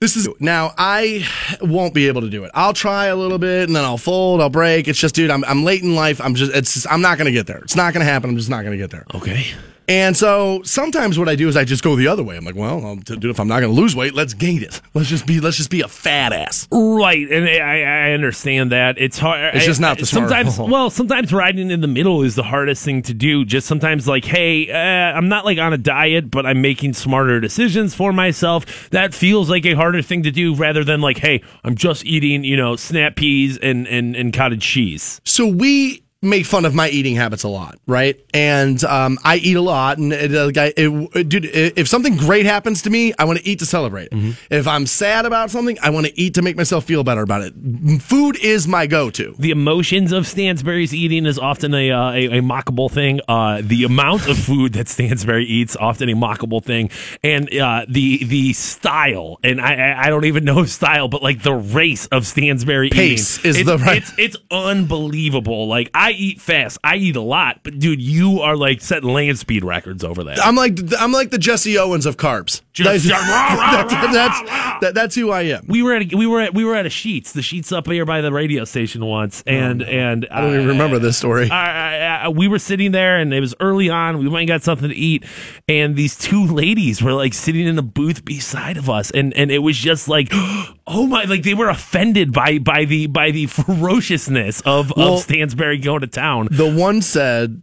This 0.03 0.17
is 0.17 0.27
now 0.41 0.73
I 0.77 1.25
won't 1.61 1.93
be 1.93 2.09
able 2.09 2.19
to 2.19 2.29
do 2.29 2.43
it. 2.43 2.51
I'll 2.53 2.73
try 2.73 3.05
a 3.05 3.15
little 3.15 3.37
bit 3.37 3.69
and 3.69 3.73
then 3.73 3.85
I'll 3.85 3.97
fold, 3.97 4.41
I'll 4.41 4.49
break. 4.49 4.89
It's 4.89 4.99
just, 4.99 5.15
dude, 5.15 5.31
I'm, 5.31 5.45
I'm 5.45 5.63
late 5.63 5.81
in 5.81 5.95
life. 5.95 6.19
I'm 6.19 6.35
just, 6.35 6.53
it's, 6.53 6.85
I'm 6.87 6.99
not 6.99 7.17
going 7.17 7.27
to 7.27 7.31
get 7.31 7.47
there. 7.47 7.59
It's 7.59 7.77
not 7.77 7.93
going 7.93 8.05
to 8.05 8.11
happen. 8.11 8.29
I'm 8.29 8.35
just 8.35 8.49
not 8.49 8.65
going 8.65 8.73
to 8.73 8.77
get 8.77 8.89
there. 8.89 9.05
Okay. 9.15 9.45
And 9.87 10.15
so 10.15 10.61
sometimes 10.63 11.19
what 11.19 11.27
I 11.27 11.35
do 11.35 11.47
is 11.47 11.57
I 11.57 11.65
just 11.65 11.83
go 11.83 11.95
the 11.95 12.07
other 12.07 12.23
way. 12.23 12.37
I'm 12.37 12.45
like, 12.45 12.55
well, 12.55 12.85
I'll, 12.85 12.95
dude, 12.95 13.25
if 13.25 13.39
I'm 13.39 13.47
not 13.47 13.59
going 13.59 13.73
to 13.73 13.81
lose 13.81 13.95
weight, 13.95 14.13
let's 14.13 14.33
gain 14.33 14.63
it. 14.63 14.81
Let's 14.93 15.09
just 15.09 15.25
be, 15.25 15.39
let's 15.39 15.57
just 15.57 15.69
be 15.69 15.81
a 15.81 15.87
fat 15.87 16.31
ass. 16.31 16.67
Right, 16.71 17.29
and 17.29 17.45
I, 17.45 17.81
I 17.81 18.11
understand 18.13 18.71
that 18.71 18.97
it's 18.97 19.17
hard. 19.17 19.55
It's 19.55 19.65
just 19.65 19.81
not 19.81 19.97
the 19.97 20.05
smart- 20.05 20.29
sometimes. 20.29 20.57
Well, 20.57 20.89
sometimes 20.89 21.33
riding 21.33 21.71
in 21.71 21.81
the 21.81 21.87
middle 21.87 22.23
is 22.23 22.35
the 22.35 22.43
hardest 22.43 22.85
thing 22.85 23.01
to 23.03 23.13
do. 23.13 23.45
Just 23.45 23.67
sometimes, 23.67 24.07
like, 24.07 24.25
hey, 24.25 24.71
uh, 24.71 25.17
I'm 25.17 25.27
not 25.27 25.45
like 25.45 25.57
on 25.57 25.73
a 25.73 25.77
diet, 25.77 26.31
but 26.31 26.45
I'm 26.45 26.61
making 26.61 26.93
smarter 26.93 27.39
decisions 27.39 27.93
for 27.93 28.13
myself. 28.13 28.89
That 28.91 29.13
feels 29.13 29.49
like 29.49 29.65
a 29.65 29.73
harder 29.73 30.01
thing 30.01 30.23
to 30.23 30.31
do 30.31 30.55
rather 30.55 30.83
than 30.83 31.01
like, 31.01 31.17
hey, 31.17 31.43
I'm 31.63 31.75
just 31.75 32.05
eating, 32.05 32.43
you 32.43 32.57
know, 32.57 32.75
snap 32.75 33.15
peas 33.15 33.57
and 33.57 33.87
and, 33.87 34.15
and 34.15 34.33
cottage 34.33 34.63
cheese. 34.63 35.19
So 35.25 35.47
we 35.47 36.03
make 36.23 36.45
fun 36.45 36.65
of 36.65 36.73
my 36.73 36.89
eating 36.89 37.15
habits 37.15 37.43
a 37.43 37.47
lot, 37.49 37.77
right? 37.87 38.19
And 38.33 38.83
um, 38.85 39.19
I 39.23 39.37
eat 39.37 39.55
a 39.57 39.61
lot, 39.61 39.97
and 39.97 40.11
it, 40.13 40.33
uh, 40.33 40.51
guy, 40.51 40.73
it, 40.75 41.29
dude, 41.29 41.45
if 41.53 41.87
something 41.87 42.15
great 42.17 42.45
happens 42.45 42.81
to 42.83 42.89
me, 42.89 43.13
I 43.19 43.25
want 43.25 43.39
to 43.39 43.45
eat 43.47 43.59
to 43.59 43.65
celebrate. 43.65 44.09
it. 44.11 44.35
If 44.49 44.67
I'm 44.67 44.85
sad 44.87 45.25
about 45.25 45.51
something, 45.51 45.77
I 45.81 45.89
want 45.89 46.07
to 46.07 46.19
eat 46.19 46.35
to 46.35 46.41
make 46.41 46.55
myself 46.57 46.85
feel 46.85 47.03
better 47.03 47.21
about 47.21 47.41
it. 47.43 47.53
Food 48.01 48.37
is 48.43 48.67
my 48.67 48.87
go-to. 48.87 49.35
The 49.37 49.51
emotions 49.51 50.11
of 50.11 50.25
Stansbury's 50.27 50.93
eating 50.93 51.25
is 51.25 51.37
often 51.37 51.73
a 51.73 51.91
uh, 51.91 52.11
a, 52.11 52.25
a 52.39 52.41
mockable 52.41 52.89
thing. 52.89 53.19
Uh, 53.27 53.61
the 53.63 53.83
amount 53.83 54.27
of 54.27 54.37
food 54.37 54.73
that 54.73 54.87
Stansbury 54.87 55.45
eats 55.45 55.75
often 55.75 56.09
a 56.09 56.13
mockable 56.15 56.63
thing, 56.63 56.89
and 57.23 57.53
uh, 57.57 57.85
the 57.89 58.23
the 58.23 58.53
style 58.53 59.39
and 59.43 59.59
I 59.61 59.73
I- 59.73 60.03
I 60.03 60.09
don't 60.09 60.25
even 60.25 60.43
know 60.45 60.65
style, 60.65 61.07
but 61.07 61.21
like 61.23 61.43
the 61.43 61.53
race 61.53 62.07
of 62.07 62.25
Stansbury 62.25 62.89
Pace 62.89 63.37
eating 63.39 63.49
is 63.49 63.57
it's, 63.57 63.67
the 63.67 63.77
right- 63.77 63.97
It's 63.97 64.13
it's 64.17 64.37
unbelievable. 64.51 65.67
Like 65.67 65.89
I 65.93 66.11
eat 66.13 66.41
fast, 66.41 66.77
I 66.83 66.95
eat 66.95 67.15
a 67.15 67.21
lot, 67.21 67.59
but 67.63 67.77
dude, 67.79 68.01
you 68.01 68.39
are 68.41 68.55
like 68.55 68.81
setting 68.81 69.09
land 69.09 69.37
speed 69.37 69.63
records 69.63 70.03
over 70.03 70.23
there. 70.23 70.35
I'm 70.43 70.55
like 70.55 70.79
I'm 70.99 71.11
like 71.11 71.29
the 71.31 71.37
Jesse 71.37 71.77
Owens 71.77 72.05
of 72.05 72.17
carbs. 72.17 72.61
Just- 72.73 73.07
that's, 73.07 73.11
rah, 73.11 73.53
rah, 73.55 73.83
that's, 73.87 74.13
that's, 74.13 74.41
that- 74.81 74.93
that's 74.95 75.15
who 75.15 75.29
I 75.31 75.43
am. 75.43 75.65
we 75.67 75.83
were 75.83 75.93
at 75.95 76.11
a, 76.13 76.17
we 76.17 76.25
were 76.25 76.41
at 76.41 76.53
we 76.55 76.65
were 76.65 76.75
at 76.75 76.85
a 76.85 76.89
Sheetz, 76.89 77.33
the 77.33 77.41
Sheetz 77.41 77.71
up 77.75 77.85
here 77.87 78.05
by 78.05 78.21
the 78.21 78.31
radio 78.31 78.65
station 78.65 79.05
once, 79.05 79.43
oh, 79.45 79.51
and 79.51 79.81
and 79.83 80.27
I 80.31 80.41
don't 80.41 80.53
even 80.55 80.67
remember 80.67 80.97
this 80.99 81.17
story. 81.17 81.49
I, 81.51 82.23
I, 82.25 82.29
we 82.29 82.47
were 82.47 82.59
sitting 82.59 82.91
there 82.91 83.17
and 83.17 83.33
it 83.33 83.39
was 83.39 83.53
early 83.59 83.89
on. 83.89 84.17
We 84.17 84.27
went 84.27 84.41
and 84.41 84.47
got 84.47 84.63
something 84.63 84.89
to 84.89 84.95
eat, 84.95 85.23
and 85.67 85.95
these 85.95 86.17
two 86.17 86.45
ladies 86.47 87.01
were 87.03 87.13
like 87.13 87.33
sitting 87.33 87.67
in 87.67 87.77
a 87.77 87.81
booth 87.83 88.25
beside 88.25 88.77
of 88.77 88.89
us, 88.89 89.11
and 89.11 89.33
and 89.35 89.51
it 89.51 89.59
was 89.59 89.77
just 89.77 90.07
like, 90.07 90.29
oh 90.87 91.05
my, 91.07 91.25
like 91.25 91.43
they 91.43 91.53
were 91.53 91.69
offended 91.69 92.33
by 92.33 92.57
by 92.59 92.85
the 92.85 93.07
by 93.07 93.29
the 93.31 93.45
ferociousness 93.87 94.61
of 94.61 94.91
Well- 94.97 95.15
of 95.15 95.19
Stansbury 95.21 95.77
going 95.77 96.01
to 96.03 96.07
town. 96.07 96.47
The 96.51 96.71
one 96.71 97.01
said, 97.01 97.61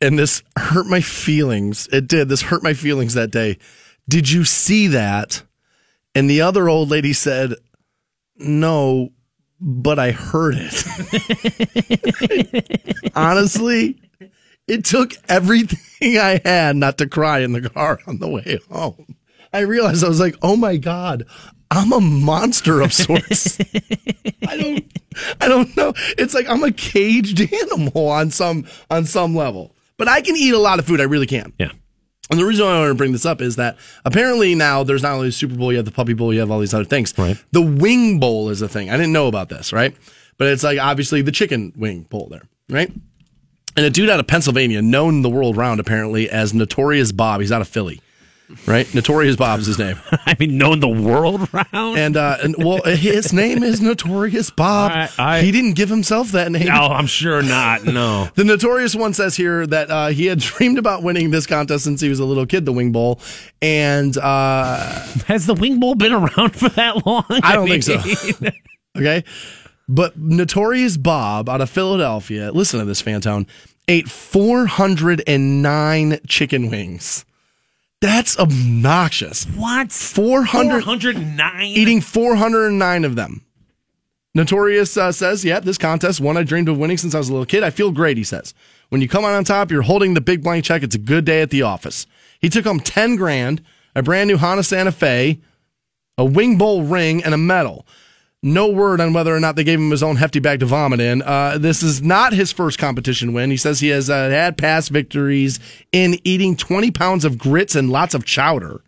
and 0.00 0.18
this 0.18 0.42
hurt 0.56 0.86
my 0.86 1.00
feelings. 1.00 1.88
It 1.92 2.08
did. 2.08 2.28
This 2.28 2.42
hurt 2.42 2.62
my 2.62 2.74
feelings 2.74 3.14
that 3.14 3.30
day. 3.30 3.58
Did 4.08 4.30
you 4.30 4.44
see 4.44 4.88
that? 4.88 5.42
And 6.14 6.30
the 6.30 6.42
other 6.42 6.68
old 6.68 6.90
lady 6.90 7.12
said, 7.12 7.54
No, 8.36 9.10
but 9.60 9.98
I 9.98 10.12
heard 10.12 10.54
it. 10.58 10.84
Honestly, 13.16 14.00
it 14.68 14.84
took 14.84 15.14
everything 15.28 16.18
I 16.18 16.40
had 16.44 16.76
not 16.76 16.98
to 16.98 17.08
cry 17.08 17.40
in 17.40 17.52
the 17.52 17.68
car 17.68 18.00
on 18.06 18.18
the 18.18 18.28
way 18.28 18.58
home. 18.70 19.16
I 19.52 19.60
realized 19.60 20.04
I 20.04 20.08
was 20.08 20.20
like, 20.20 20.36
oh 20.42 20.56
my 20.56 20.76
God, 20.76 21.24
I'm 21.70 21.92
a 21.92 22.00
monster 22.00 22.80
of 22.80 22.92
sorts. 22.92 23.58
I 24.48 24.56
don't 24.56 24.84
I 25.40 25.48
don't 25.48 25.76
know. 25.76 25.92
It's 26.18 26.34
like 26.34 26.48
I'm 26.48 26.62
a 26.62 26.72
caged 26.72 27.52
animal 27.52 28.08
on 28.08 28.30
some 28.30 28.66
on 28.90 29.04
some 29.04 29.34
level. 29.34 29.74
But 29.96 30.08
I 30.08 30.20
can 30.20 30.36
eat 30.36 30.52
a 30.52 30.58
lot 30.58 30.78
of 30.78 30.86
food. 30.86 31.00
I 31.00 31.04
really 31.04 31.26
can. 31.26 31.52
Yeah. 31.58 31.72
And 32.30 32.40
the 32.40 32.44
reason 32.44 32.66
why 32.66 32.72
I 32.72 32.80
want 32.80 32.90
to 32.90 32.94
bring 32.96 33.12
this 33.12 33.24
up 33.24 33.40
is 33.40 33.56
that 33.56 33.76
apparently 34.04 34.54
now 34.54 34.82
there's 34.82 35.02
not 35.02 35.12
only 35.12 35.28
the 35.28 35.32
Super 35.32 35.54
Bowl, 35.54 35.70
you 35.70 35.78
have 35.78 35.84
the 35.84 35.92
Puppy 35.92 36.12
Bowl, 36.12 36.34
you 36.34 36.40
have 36.40 36.50
all 36.50 36.58
these 36.58 36.74
other 36.74 36.84
things. 36.84 37.16
Right. 37.16 37.42
The 37.52 37.62
Wing 37.62 38.18
Bowl 38.18 38.50
is 38.50 38.62
a 38.62 38.68
thing. 38.68 38.90
I 38.90 38.96
didn't 38.96 39.12
know 39.12 39.28
about 39.28 39.48
this, 39.48 39.72
right? 39.72 39.96
But 40.36 40.48
it's 40.48 40.62
like 40.62 40.78
obviously 40.78 41.22
the 41.22 41.32
chicken 41.32 41.72
wing 41.76 42.02
bowl 42.02 42.28
there, 42.30 42.42
right? 42.68 42.90
And 43.76 43.86
a 43.86 43.90
dude 43.90 44.10
out 44.10 44.20
of 44.20 44.26
Pennsylvania, 44.26 44.82
known 44.82 45.22
the 45.22 45.30
world 45.30 45.56
round 45.56 45.80
apparently 45.80 46.28
as 46.28 46.52
Notorious 46.52 47.12
Bob, 47.12 47.40
he's 47.40 47.52
out 47.52 47.60
of 47.60 47.68
Philly. 47.68 48.00
Right? 48.66 48.92
Notorious 48.94 49.36
Bob's 49.36 49.66
his 49.66 49.78
name. 49.78 49.98
I 50.26 50.36
mean, 50.38 50.58
knowing 50.58 50.80
the 50.80 50.88
world 50.88 51.48
round. 51.52 51.98
And, 51.98 52.16
uh, 52.16 52.36
and 52.42 52.54
well, 52.58 52.82
his 52.84 53.32
name 53.32 53.62
is 53.62 53.80
Notorious 53.80 54.50
Bob. 54.50 54.92
I- 54.92 55.08
I- 55.18 55.40
he 55.42 55.50
didn't 55.52 55.74
give 55.74 55.88
himself 55.88 56.32
that 56.32 56.50
name. 56.52 56.66
no, 56.66 56.86
I'm 56.86 57.06
sure 57.06 57.42
not. 57.42 57.84
No. 57.84 58.28
The 58.34 58.44
notorious 58.44 58.94
one 58.94 59.14
says 59.14 59.36
here 59.36 59.66
that 59.66 59.90
uh, 59.90 60.08
he 60.08 60.26
had 60.26 60.38
dreamed 60.40 60.78
about 60.78 61.02
winning 61.02 61.30
this 61.30 61.46
contest 61.46 61.84
since 61.84 62.00
he 62.00 62.08
was 62.08 62.20
a 62.20 62.24
little 62.24 62.46
kid, 62.46 62.64
the 62.66 62.72
Wing 62.72 62.92
Bowl, 62.92 63.20
and 63.62 64.16
uh, 64.18 64.76
Has 65.26 65.46
the 65.46 65.54
wing 65.54 65.80
bowl 65.80 65.94
been 65.94 66.12
around 66.12 66.56
for 66.56 66.68
that 66.70 67.06
long? 67.06 67.24
I 67.30 67.54
don't 67.54 67.68
think 67.68 67.82
so. 67.82 68.00
okay. 68.96 69.24
But 69.88 70.18
Notorious 70.18 70.96
Bob 70.96 71.48
out 71.48 71.60
of 71.60 71.70
Philadelphia, 71.70 72.50
listen 72.52 72.80
to 72.80 72.86
this, 72.86 73.00
Fantone, 73.02 73.46
ate 73.88 74.08
409 74.08 76.18
chicken 76.26 76.70
wings. 76.70 77.24
That's 78.00 78.38
obnoxious. 78.38 79.44
what? 79.44 79.90
400 79.90 80.84
409? 80.84 81.62
eating 81.64 82.00
409 82.00 83.04
of 83.04 83.16
them. 83.16 83.42
Notorious 84.34 84.98
uh, 84.98 85.12
says, 85.12 85.46
yeah, 85.46 85.60
this 85.60 85.78
contest, 85.78 86.20
one 86.20 86.36
I 86.36 86.42
dreamed 86.42 86.68
of 86.68 86.76
winning 86.76 86.98
since 86.98 87.14
I 87.14 87.18
was 87.18 87.30
a 87.30 87.32
little 87.32 87.46
kid. 87.46 87.62
I 87.62 87.70
feel 87.70 87.90
great, 87.90 88.18
he 88.18 88.24
says. 88.24 88.52
When 88.90 89.00
you 89.00 89.08
come 89.08 89.24
out 89.24 89.32
on 89.32 89.44
top, 89.44 89.70
you're 89.70 89.80
holding 89.82 90.12
the 90.12 90.20
big 90.20 90.42
blank 90.42 90.64
check. 90.64 90.82
It's 90.82 90.94
a 90.94 90.98
good 90.98 91.24
day 91.24 91.40
at 91.40 91.48
the 91.48 91.62
office. 91.62 92.06
He 92.38 92.50
took 92.50 92.66
home 92.66 92.80
10 92.80 93.16
grand, 93.16 93.62
a 93.94 94.02
brand 94.02 94.28
new 94.28 94.36
Honda 94.36 94.62
Santa 94.62 94.92
Fe, 94.92 95.40
a 96.18 96.24
wing 96.24 96.58
bowl 96.58 96.82
ring, 96.82 97.24
and 97.24 97.32
a 97.32 97.38
medal. 97.38 97.86
No 98.46 98.68
word 98.68 99.00
on 99.00 99.12
whether 99.12 99.34
or 99.34 99.40
not 99.40 99.56
they 99.56 99.64
gave 99.64 99.80
him 99.80 99.90
his 99.90 100.04
own 100.04 100.14
hefty 100.14 100.38
bag 100.38 100.60
to 100.60 100.66
vomit 100.66 101.00
in. 101.00 101.20
Uh, 101.20 101.58
this 101.58 101.82
is 101.82 102.00
not 102.00 102.32
his 102.32 102.52
first 102.52 102.78
competition 102.78 103.32
win. 103.32 103.50
He 103.50 103.56
says 103.56 103.80
he 103.80 103.88
has 103.88 104.08
uh, 104.08 104.30
had 104.30 104.56
past 104.56 104.90
victories 104.90 105.58
in 105.90 106.20
eating 106.22 106.56
20 106.56 106.92
pounds 106.92 107.24
of 107.24 107.38
grits 107.38 107.74
and 107.74 107.90
lots 107.90 108.14
of 108.14 108.24
chowder. 108.24 108.82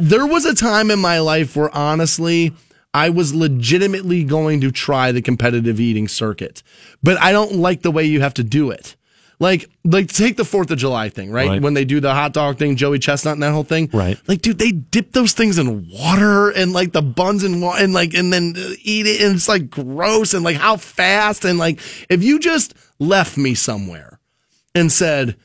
There 0.00 0.24
was 0.24 0.44
a 0.44 0.54
time 0.54 0.88
in 0.88 1.00
my 1.00 1.18
life 1.18 1.56
where 1.56 1.74
honestly, 1.74 2.52
I 2.94 3.10
was 3.10 3.34
legitimately 3.34 4.22
going 4.22 4.60
to 4.60 4.70
try 4.70 5.10
the 5.10 5.20
competitive 5.20 5.80
eating 5.80 6.06
circuit, 6.06 6.62
but 7.02 7.20
I 7.20 7.32
don't 7.32 7.54
like 7.56 7.82
the 7.82 7.90
way 7.90 8.04
you 8.04 8.20
have 8.20 8.34
to 8.34 8.44
do 8.44 8.70
it. 8.70 8.94
Like, 9.40 9.68
like 9.84 10.08
take 10.08 10.36
the 10.36 10.44
Fourth 10.44 10.70
of 10.70 10.78
July 10.78 11.08
thing, 11.08 11.30
right? 11.30 11.48
Right. 11.48 11.62
When 11.62 11.74
they 11.74 11.84
do 11.84 12.00
the 12.00 12.14
hot 12.14 12.32
dog 12.32 12.58
thing, 12.58 12.76
Joey 12.76 12.98
Chestnut 12.98 13.34
and 13.34 13.42
that 13.42 13.52
whole 13.52 13.64
thing, 13.64 13.90
Right. 13.92 14.18
Like, 14.28 14.42
dude, 14.42 14.58
they 14.58 14.70
dip 14.72 15.12
those 15.12 15.32
things 15.32 15.58
in 15.58 15.88
water 15.90 16.50
and 16.50 16.72
like 16.72 16.92
the 16.92 17.02
buns 17.02 17.42
in 17.44 17.60
water 17.60 17.82
and 17.82 17.92
like, 17.92 18.14
and 18.14 18.32
then 18.32 18.54
uh, 18.56 18.74
eat 18.82 19.06
it, 19.06 19.20
and 19.22 19.34
it's 19.34 19.48
like 19.48 19.70
gross 19.70 20.34
and 20.34 20.44
like 20.44 20.56
how 20.56 20.76
fast 20.76 21.44
and 21.44 21.58
like 21.58 21.80
if 22.08 22.22
you 22.22 22.38
just 22.38 22.74
left 22.98 23.36
me 23.36 23.54
somewhere 23.54 24.20
and 24.74 24.90
said, 24.90 25.36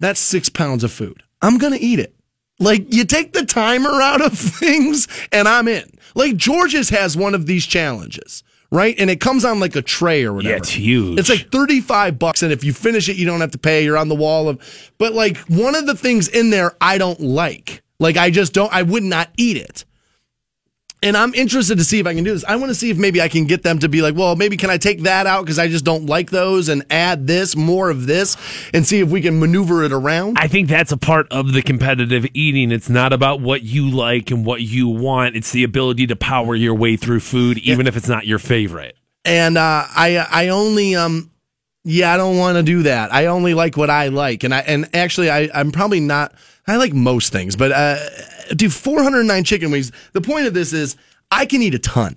"That's 0.00 0.20
six 0.20 0.48
pounds 0.48 0.84
of 0.84 0.92
food," 0.92 1.22
I'm 1.40 1.58
gonna 1.58 1.78
eat 1.80 1.98
it. 1.98 2.14
Like 2.60 2.92
you 2.92 3.04
take 3.04 3.32
the 3.32 3.46
timer 3.46 4.00
out 4.02 4.20
of 4.20 4.38
things 4.38 5.08
and 5.32 5.48
I'm 5.48 5.66
in. 5.66 5.90
Like 6.14 6.36
George's 6.36 6.90
has 6.90 7.16
one 7.16 7.34
of 7.34 7.46
these 7.46 7.66
challenges, 7.66 8.44
right? 8.74 8.96
And 8.98 9.08
it 9.08 9.20
comes 9.20 9.44
on 9.44 9.60
like 9.60 9.76
a 9.76 9.82
tray 9.82 10.24
or 10.24 10.32
whatever. 10.32 10.50
Yeah, 10.50 10.56
it's 10.56 10.70
huge. 10.70 11.20
It's 11.20 11.28
like 11.28 11.50
35 11.50 12.18
bucks 12.18 12.42
and 12.42 12.52
if 12.52 12.64
you 12.64 12.72
finish 12.72 13.08
it 13.08 13.16
you 13.16 13.24
don't 13.24 13.40
have 13.40 13.52
to 13.52 13.58
pay. 13.58 13.84
You're 13.84 13.96
on 13.96 14.08
the 14.08 14.14
wall 14.14 14.48
of 14.48 14.92
But 14.98 15.14
like 15.14 15.38
one 15.48 15.76
of 15.76 15.86
the 15.86 15.94
things 15.94 16.28
in 16.28 16.50
there 16.50 16.72
I 16.80 16.98
don't 16.98 17.20
like. 17.20 17.82
Like 18.00 18.16
I 18.16 18.30
just 18.30 18.52
don't 18.52 18.72
I 18.72 18.82
would 18.82 19.04
not 19.04 19.30
eat 19.36 19.56
it. 19.56 19.84
And 21.04 21.16
I'm 21.18 21.34
interested 21.34 21.76
to 21.78 21.84
see 21.84 21.98
if 22.00 22.06
I 22.06 22.14
can 22.14 22.24
do 22.24 22.32
this. 22.32 22.44
I 22.44 22.56
want 22.56 22.70
to 22.70 22.74
see 22.74 22.88
if 22.90 22.96
maybe 22.96 23.20
I 23.20 23.28
can 23.28 23.44
get 23.44 23.62
them 23.62 23.78
to 23.80 23.88
be 23.90 24.00
like, 24.00 24.14
well, 24.16 24.36
maybe 24.36 24.56
can 24.56 24.70
I 24.70 24.78
take 24.78 25.02
that 25.02 25.26
out 25.26 25.44
because 25.44 25.58
I 25.58 25.68
just 25.68 25.84
don't 25.84 26.06
like 26.06 26.30
those 26.30 26.70
and 26.70 26.82
add 26.90 27.26
this, 27.26 27.54
more 27.54 27.90
of 27.90 28.06
this, 28.06 28.38
and 28.72 28.86
see 28.86 29.00
if 29.00 29.10
we 29.10 29.20
can 29.20 29.38
maneuver 29.38 29.84
it 29.84 29.92
around. 29.92 30.38
I 30.40 30.48
think 30.48 30.68
that's 30.68 30.92
a 30.92 30.96
part 30.96 31.26
of 31.30 31.52
the 31.52 31.60
competitive 31.60 32.26
eating. 32.32 32.72
It's 32.72 32.88
not 32.88 33.12
about 33.12 33.40
what 33.42 33.62
you 33.62 33.90
like 33.90 34.30
and 34.30 34.46
what 34.46 34.62
you 34.62 34.88
want. 34.88 35.36
It's 35.36 35.52
the 35.52 35.62
ability 35.62 36.06
to 36.06 36.16
power 36.16 36.54
your 36.54 36.74
way 36.74 36.96
through 36.96 37.20
food, 37.20 37.58
even 37.58 37.86
if 37.86 37.96
it's 37.96 38.08
not 38.08 38.26
your 38.26 38.38
favorite. 38.38 38.96
and 39.26 39.58
uh, 39.58 39.84
I 39.88 40.26
I 40.30 40.48
only 40.48 40.96
um 40.96 41.30
yeah 41.84 42.14
I 42.14 42.16
don't 42.16 42.38
want 42.38 42.56
to 42.56 42.62
do 42.62 42.84
that. 42.84 43.12
I 43.12 43.26
only 43.26 43.52
like 43.52 43.76
what 43.76 43.90
I 43.90 44.08
like, 44.08 44.42
and 44.42 44.54
I 44.54 44.60
and 44.60 44.88
actually 44.94 45.30
I 45.30 45.50
I'm 45.54 45.70
probably 45.70 46.00
not. 46.00 46.32
I 46.66 46.76
like 46.76 46.92
most 46.92 47.32
things, 47.32 47.56
but 47.56 47.72
uh, 47.72 47.98
do 48.56 48.70
409 48.70 49.44
chicken 49.44 49.70
wings. 49.70 49.92
The 50.12 50.20
point 50.20 50.46
of 50.46 50.54
this 50.54 50.72
is 50.72 50.96
I 51.30 51.46
can 51.46 51.62
eat 51.62 51.74
a 51.74 51.78
ton, 51.78 52.16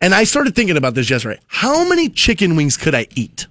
and 0.00 0.14
I 0.14 0.24
started 0.24 0.54
thinking 0.54 0.76
about 0.76 0.94
this 0.94 1.10
yesterday. 1.10 1.40
How 1.46 1.88
many 1.88 2.08
chicken 2.08 2.56
wings 2.56 2.76
could 2.76 2.94
I 2.94 3.06
eat? 3.14 3.46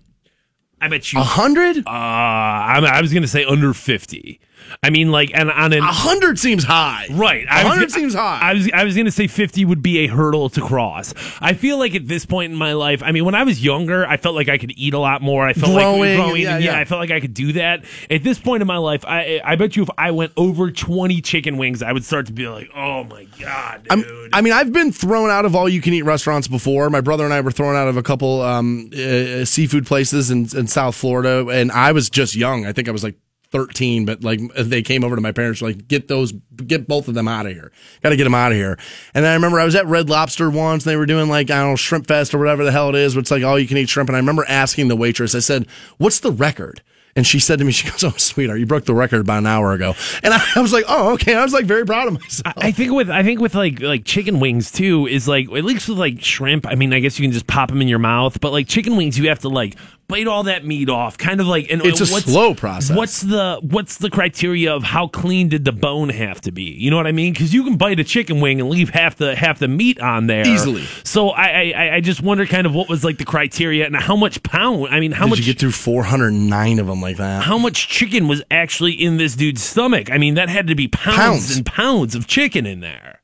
I 0.79 0.87
bet 0.87 1.13
you. 1.13 1.19
A 1.19 1.23
hundred? 1.23 1.77
Uh, 1.77 1.89
I, 1.89 2.79
I 2.83 3.01
was 3.01 3.11
going 3.13 3.23
to 3.23 3.27
say 3.27 3.45
under 3.45 3.73
50. 3.73 4.39
I 4.81 4.89
mean, 4.89 5.11
like, 5.11 5.31
and 5.33 5.49
on 5.51 5.73
an. 5.73 5.79
A 5.79 5.85
hundred 5.85 6.39
seems 6.39 6.63
high. 6.63 7.07
Right. 7.11 7.47
Hundred 7.47 7.91
seems 7.91 8.13
high. 8.13 8.39
I 8.41 8.53
was 8.53 8.69
I 8.73 8.83
was 8.83 8.95
going 8.95 9.05
to 9.05 9.11
say 9.11 9.27
50 9.27 9.65
would 9.65 9.81
be 9.81 9.99
a 9.99 10.07
hurdle 10.07 10.49
to 10.49 10.61
cross. 10.61 11.13
I 11.39 11.53
feel 11.53 11.77
like 11.77 11.95
at 11.95 12.07
this 12.07 12.25
point 12.25 12.51
in 12.51 12.57
my 12.57 12.73
life, 12.73 13.01
I 13.03 13.11
mean, 13.11 13.23
when 13.25 13.35
I 13.35 13.43
was 13.43 13.63
younger, 13.63 14.05
I 14.05 14.17
felt 14.17 14.35
like 14.35 14.49
I 14.49 14.57
could 14.57 14.73
eat 14.77 14.93
a 14.93 14.99
lot 14.99 15.21
more. 15.21 15.45
I 15.45 15.53
felt 15.53 15.71
Growing, 15.73 15.99
like 15.99 16.15
growing. 16.17 16.41
yeah, 16.41 16.57
yeah, 16.57 16.71
yeah. 16.73 16.79
I 16.79 16.85
felt 16.85 16.99
like 16.99 17.11
I 17.11 17.19
could 17.19 17.33
do 17.33 17.53
that. 17.53 17.85
At 18.09 18.23
this 18.23 18.39
point 18.39 18.61
in 18.61 18.67
my 18.67 18.77
life, 18.77 19.05
I 19.05 19.41
I 19.43 19.55
bet 19.55 19.75
you 19.75 19.83
if 19.83 19.89
I 19.97 20.11
went 20.11 20.33
over 20.37 20.71
20 20.71 21.21
chicken 21.21 21.57
wings, 21.57 21.81
I 21.81 21.91
would 21.91 22.03
start 22.03 22.27
to 22.27 22.33
be 22.33 22.47
like, 22.47 22.69
oh 22.75 23.03
my 23.05 23.25
God, 23.39 23.87
I'm- 23.89 24.01
dude. 24.01 24.29
I 24.33 24.41
mean, 24.41 24.53
I've 24.53 24.73
been 24.73 24.91
thrown 24.91 25.29
out 25.29 25.45
of 25.45 25.55
all 25.55 25.69
you 25.69 25.81
can 25.81 25.93
eat 25.93 26.01
restaurants 26.03 26.47
before. 26.47 26.89
My 26.89 27.01
brother 27.01 27.23
and 27.25 27.33
I 27.33 27.41
were 27.41 27.51
thrown 27.51 27.75
out 27.75 27.87
of 27.87 27.97
a 27.97 28.03
couple 28.03 28.41
um, 28.41 28.89
uh, 28.93 29.45
seafood 29.45 29.85
places 29.85 30.31
in, 30.31 30.47
in 30.57 30.67
South 30.67 30.95
Florida, 30.95 31.47
and 31.49 31.71
I 31.71 31.91
was 31.91 32.09
just 32.09 32.35
young. 32.35 32.65
I 32.65 32.73
think 32.73 32.87
I 32.87 32.91
was 32.91 33.03
like 33.03 33.15
13, 33.53 34.05
but 34.05 34.23
like 34.23 34.41
they 34.55 34.81
came 34.81 35.03
over 35.05 35.15
to 35.15 35.21
my 35.21 35.31
parents, 35.31 35.61
like, 35.61 35.87
get 35.87 36.09
those, 36.09 36.33
get 36.67 36.87
both 36.87 37.07
of 37.07 37.13
them 37.13 37.27
out 37.29 37.45
of 37.45 37.53
here. 37.53 37.71
Got 38.01 38.09
to 38.09 38.17
get 38.17 38.25
them 38.25 38.35
out 38.35 38.51
of 38.51 38.57
here. 38.57 38.77
And 39.13 39.23
then 39.23 39.31
I 39.31 39.35
remember 39.35 39.59
I 39.59 39.65
was 39.65 39.75
at 39.75 39.85
Red 39.85 40.09
Lobster 40.09 40.49
once, 40.49 40.83
and 40.83 40.91
they 40.91 40.97
were 40.97 41.05
doing 41.05 41.29
like, 41.29 41.49
I 41.49 41.61
don't 41.61 41.69
know, 41.69 41.75
Shrimp 41.77 42.07
Fest 42.07 42.33
or 42.33 42.39
whatever 42.39 42.65
the 42.65 42.71
hell 42.71 42.89
it 42.89 42.95
is, 42.95 43.13
but 43.13 43.21
it's 43.21 43.31
like 43.31 43.43
all 43.43 43.57
you 43.57 43.67
can 43.67 43.77
eat 43.77 43.87
shrimp. 43.87 44.09
And 44.09 44.17
I 44.17 44.19
remember 44.19 44.43
asking 44.49 44.89
the 44.89 44.95
waitress, 44.95 45.35
I 45.35 45.39
said, 45.39 45.67
what's 45.99 46.19
the 46.19 46.31
record? 46.31 46.81
And 47.15 47.27
she 47.27 47.39
said 47.39 47.59
to 47.59 47.65
me, 47.65 47.71
she 47.71 47.89
goes, 47.91 48.03
Oh, 48.03 48.11
sweetheart, 48.11 48.59
you 48.59 48.65
broke 48.65 48.85
the 48.85 48.93
record 48.93 49.21
about 49.21 49.39
an 49.39 49.47
hour 49.47 49.73
ago. 49.73 49.93
And 50.23 50.33
I, 50.33 50.43
I 50.55 50.61
was 50.61 50.73
like, 50.73 50.85
Oh, 50.87 51.13
okay. 51.13 51.35
I 51.35 51.43
was 51.43 51.53
like 51.53 51.65
very 51.65 51.85
proud 51.85 52.07
of 52.07 52.13
myself. 52.13 52.55
I 52.57 52.71
think 52.71 52.91
with 52.91 53.09
I 53.09 53.23
think 53.23 53.39
with 53.39 53.55
like 53.55 53.79
like 53.81 54.05
chicken 54.05 54.39
wings 54.39 54.71
too 54.71 55.07
is 55.07 55.27
like 55.27 55.45
at 55.45 55.63
least 55.63 55.89
with 55.89 55.97
like 55.97 56.21
shrimp. 56.23 56.67
I 56.67 56.75
mean, 56.75 56.93
I 56.93 56.99
guess 56.99 57.19
you 57.19 57.23
can 57.23 57.31
just 57.31 57.47
pop 57.47 57.69
them 57.69 57.81
in 57.81 57.87
your 57.87 57.99
mouth, 57.99 58.39
but 58.41 58.51
like 58.51 58.67
chicken 58.67 58.95
wings, 58.95 59.17
you 59.17 59.29
have 59.29 59.39
to 59.39 59.49
like 59.49 59.75
bite 60.07 60.27
all 60.27 60.43
that 60.43 60.65
meat 60.65 60.89
off, 60.89 61.17
kind 61.17 61.39
of 61.41 61.47
like. 61.47 61.71
And 61.71 61.83
It's 61.85 62.01
a 62.01 62.05
slow 62.05 62.53
process. 62.53 62.95
What's 62.95 63.21
the 63.21 63.59
what's 63.61 63.97
the 63.97 64.09
criteria 64.09 64.73
of 64.73 64.83
how 64.83 65.07
clean 65.07 65.49
did 65.49 65.65
the 65.65 65.71
bone 65.71 66.09
have 66.09 66.41
to 66.41 66.51
be? 66.51 66.63
You 66.63 66.91
know 66.91 66.97
what 66.97 67.07
I 67.07 67.11
mean? 67.11 67.33
Because 67.33 67.53
you 67.53 67.63
can 67.63 67.77
bite 67.77 67.99
a 67.99 68.03
chicken 68.03 68.39
wing 68.41 68.59
and 68.61 68.69
leave 68.69 68.89
half 68.89 69.15
the 69.15 69.35
half 69.35 69.59
the 69.59 69.67
meat 69.67 69.99
on 69.99 70.27
there 70.27 70.45
Easily. 70.47 70.85
So 71.03 71.29
I 71.29 71.73
I, 71.75 71.95
I 71.95 72.01
just 72.01 72.21
wonder 72.21 72.45
kind 72.45 72.67
of 72.67 72.73
what 72.75 72.89
was 72.89 73.03
like 73.03 73.17
the 73.17 73.25
criteria 73.25 73.85
and 73.85 73.95
how 73.95 74.15
much 74.15 74.43
pound. 74.43 74.87
I 74.89 74.99
mean, 74.99 75.11
how 75.11 75.25
Did 75.25 75.29
much 75.31 75.39
you 75.39 75.45
get 75.45 75.59
through 75.59 75.71
409 75.71 76.79
of 76.79 76.87
them 76.87 77.01
like 77.01 77.17
that? 77.17 77.43
how 77.43 77.57
much 77.57 77.87
chicken 77.87 78.27
was 78.27 78.41
actually 78.51 78.93
in 78.93 79.17
this 79.17 79.35
dude's 79.35 79.63
stomach? 79.63 80.11
I 80.11 80.17
mean, 80.17 80.35
that 80.35 80.49
had 80.49 80.67
to 80.67 80.75
be 80.75 80.87
pounds, 80.87 81.17
Pounds. 81.17 81.57
and 81.57 81.65
pounds 81.65 82.15
of 82.15 82.27
chicken 82.27 82.65
in 82.65 82.79
there. 82.79 83.21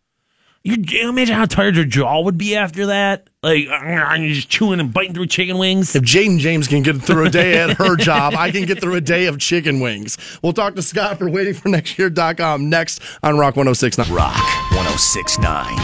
You 0.63 0.75
imagine 1.07 1.36
how 1.36 1.45
tired 1.45 1.77
your 1.77 1.86
jaw 1.86 2.21
would 2.21 2.38
be 2.38 2.55
after 2.55 2.88
that? 2.88 3.28
Like, 3.41 3.67
you're 3.67 4.33
just 4.33 4.49
chewing 4.49 4.81
and 4.81 4.93
biting 4.93 5.13
through 5.13 5.27
chicken 5.27 5.57
wings. 5.57 5.95
If 5.95 6.03
Jaden 6.03 6.39
James 6.39 6.67
can 6.67 6.83
get 6.83 7.01
through 7.01 7.27
a 7.27 7.29
day 7.29 7.57
at 7.57 7.77
her 7.77 7.95
job, 7.97 8.33
I 8.35 8.51
can 8.51 8.65
get 8.65 8.81
through 8.81 8.95
a 8.95 9.01
day 9.01 9.27
of 9.27 9.39
chicken 9.39 9.79
wings. 9.79 10.17
We'll 10.43 10.51
talk 10.51 10.75
to 10.75 10.81
Scott 10.81 11.17
for 11.17 11.27
waitingfornextyear.com 11.27 12.69
next 12.69 13.01
on 13.23 13.37
Rock 13.37 13.55
1069. 13.55 14.13
Rock 14.13 14.35
1069. 14.73 15.77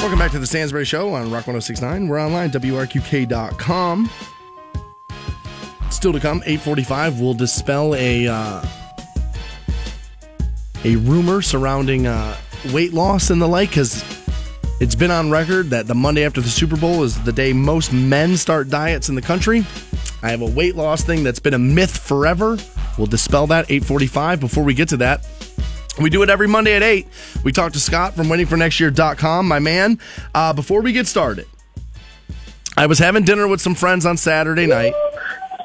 Welcome 0.00 0.18
back 0.18 0.32
to 0.32 0.40
the 0.40 0.48
Stansbury 0.48 0.84
Show 0.84 1.14
on 1.14 1.30
Rock 1.30 1.46
1069. 1.46 2.08
We're 2.08 2.20
online, 2.20 2.50
at 2.50 2.56
WRQK.com. 2.56 4.10
Still 5.90 6.12
to 6.12 6.18
come, 6.18 6.38
845, 6.38 7.20
we'll 7.20 7.34
dispel 7.34 7.94
a 7.94 8.26
uh, 8.26 8.64
a 10.84 10.96
rumor 10.96 11.40
surrounding 11.40 12.08
uh, 12.08 12.36
weight 12.72 12.92
loss 12.92 13.30
and 13.30 13.40
the 13.40 13.46
like, 13.46 13.68
because 13.68 14.02
it's 14.80 14.94
been 14.94 15.10
on 15.10 15.30
record 15.30 15.70
that 15.70 15.86
the 15.86 15.94
Monday 15.94 16.24
after 16.24 16.40
the 16.40 16.48
Super 16.48 16.76
Bowl 16.76 17.02
is 17.02 17.20
the 17.22 17.32
day 17.32 17.52
most 17.52 17.92
men 17.92 18.36
start 18.36 18.68
diets 18.68 19.08
in 19.08 19.14
the 19.14 19.22
country. 19.22 19.64
I 20.22 20.30
have 20.30 20.42
a 20.42 20.46
weight 20.46 20.76
loss 20.76 21.02
thing 21.02 21.24
that's 21.24 21.38
been 21.38 21.54
a 21.54 21.58
myth 21.58 21.96
forever. 21.96 22.58
We'll 22.98 23.06
dispel 23.06 23.46
that 23.48 23.70
845. 23.70 24.40
Before 24.40 24.64
we 24.64 24.74
get 24.74 24.88
to 24.90 24.96
that, 24.98 25.26
we 26.00 26.10
do 26.10 26.22
it 26.22 26.30
every 26.30 26.48
Monday 26.48 26.74
at 26.74 26.82
8. 26.82 27.06
We 27.44 27.52
talk 27.52 27.72
to 27.72 27.80
Scott 27.80 28.14
from 28.14 28.26
waitingfornextyear.com, 28.26 29.48
my 29.48 29.58
man. 29.58 29.98
Uh, 30.34 30.52
before 30.52 30.82
we 30.82 30.92
get 30.92 31.06
started, 31.06 31.46
I 32.76 32.86
was 32.86 32.98
having 32.98 33.24
dinner 33.24 33.48
with 33.48 33.60
some 33.60 33.74
friends 33.74 34.04
on 34.04 34.18
Saturday 34.18 34.66
night, 34.66 34.92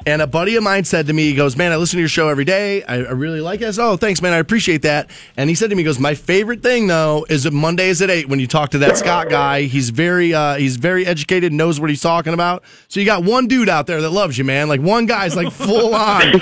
and 0.06 0.22
a 0.22 0.26
buddy 0.26 0.56
of 0.56 0.62
mine 0.62 0.84
said 0.84 1.06
to 1.06 1.12
me, 1.12 1.28
he 1.28 1.34
goes, 1.34 1.56
Man, 1.56 1.72
I 1.72 1.76
listen 1.76 1.96
to 1.96 2.00
your 2.00 2.08
show 2.08 2.28
every 2.28 2.44
day. 2.44 2.82
I, 2.84 2.96
I 2.96 3.10
really 3.12 3.40
like 3.40 3.60
it. 3.60 3.68
I 3.68 3.70
said, 3.70 3.84
Oh, 3.84 3.96
thanks, 3.96 4.20
man. 4.22 4.32
I 4.32 4.38
appreciate 4.38 4.82
that. 4.82 5.10
And 5.36 5.48
he 5.48 5.54
said 5.54 5.70
to 5.70 5.76
me, 5.76 5.82
he 5.82 5.84
goes, 5.84 5.98
My 5.98 6.14
favorite 6.14 6.62
thing, 6.62 6.86
though, 6.86 7.26
is 7.28 7.44
that 7.44 7.52
Mondays 7.52 8.02
at 8.02 8.10
8 8.10 8.28
when 8.28 8.40
you 8.40 8.46
talk 8.46 8.70
to 8.70 8.78
that 8.78 8.96
Scott 8.96 9.28
guy. 9.28 9.62
He's 9.62 9.90
very, 9.90 10.34
uh, 10.34 10.56
he's 10.56 10.76
very 10.76 11.06
educated, 11.06 11.52
knows 11.52 11.80
what 11.80 11.90
he's 11.90 12.02
talking 12.02 12.34
about. 12.34 12.62
So 12.88 13.00
you 13.00 13.06
got 13.06 13.24
one 13.24 13.46
dude 13.46 13.68
out 13.68 13.86
there 13.86 14.00
that 14.00 14.10
loves 14.10 14.38
you, 14.38 14.44
man. 14.44 14.68
Like 14.68 14.80
one 14.80 15.06
guy's 15.06 15.36
like 15.36 15.52
full 15.52 15.94
on 15.94 16.22
in, 16.32 16.40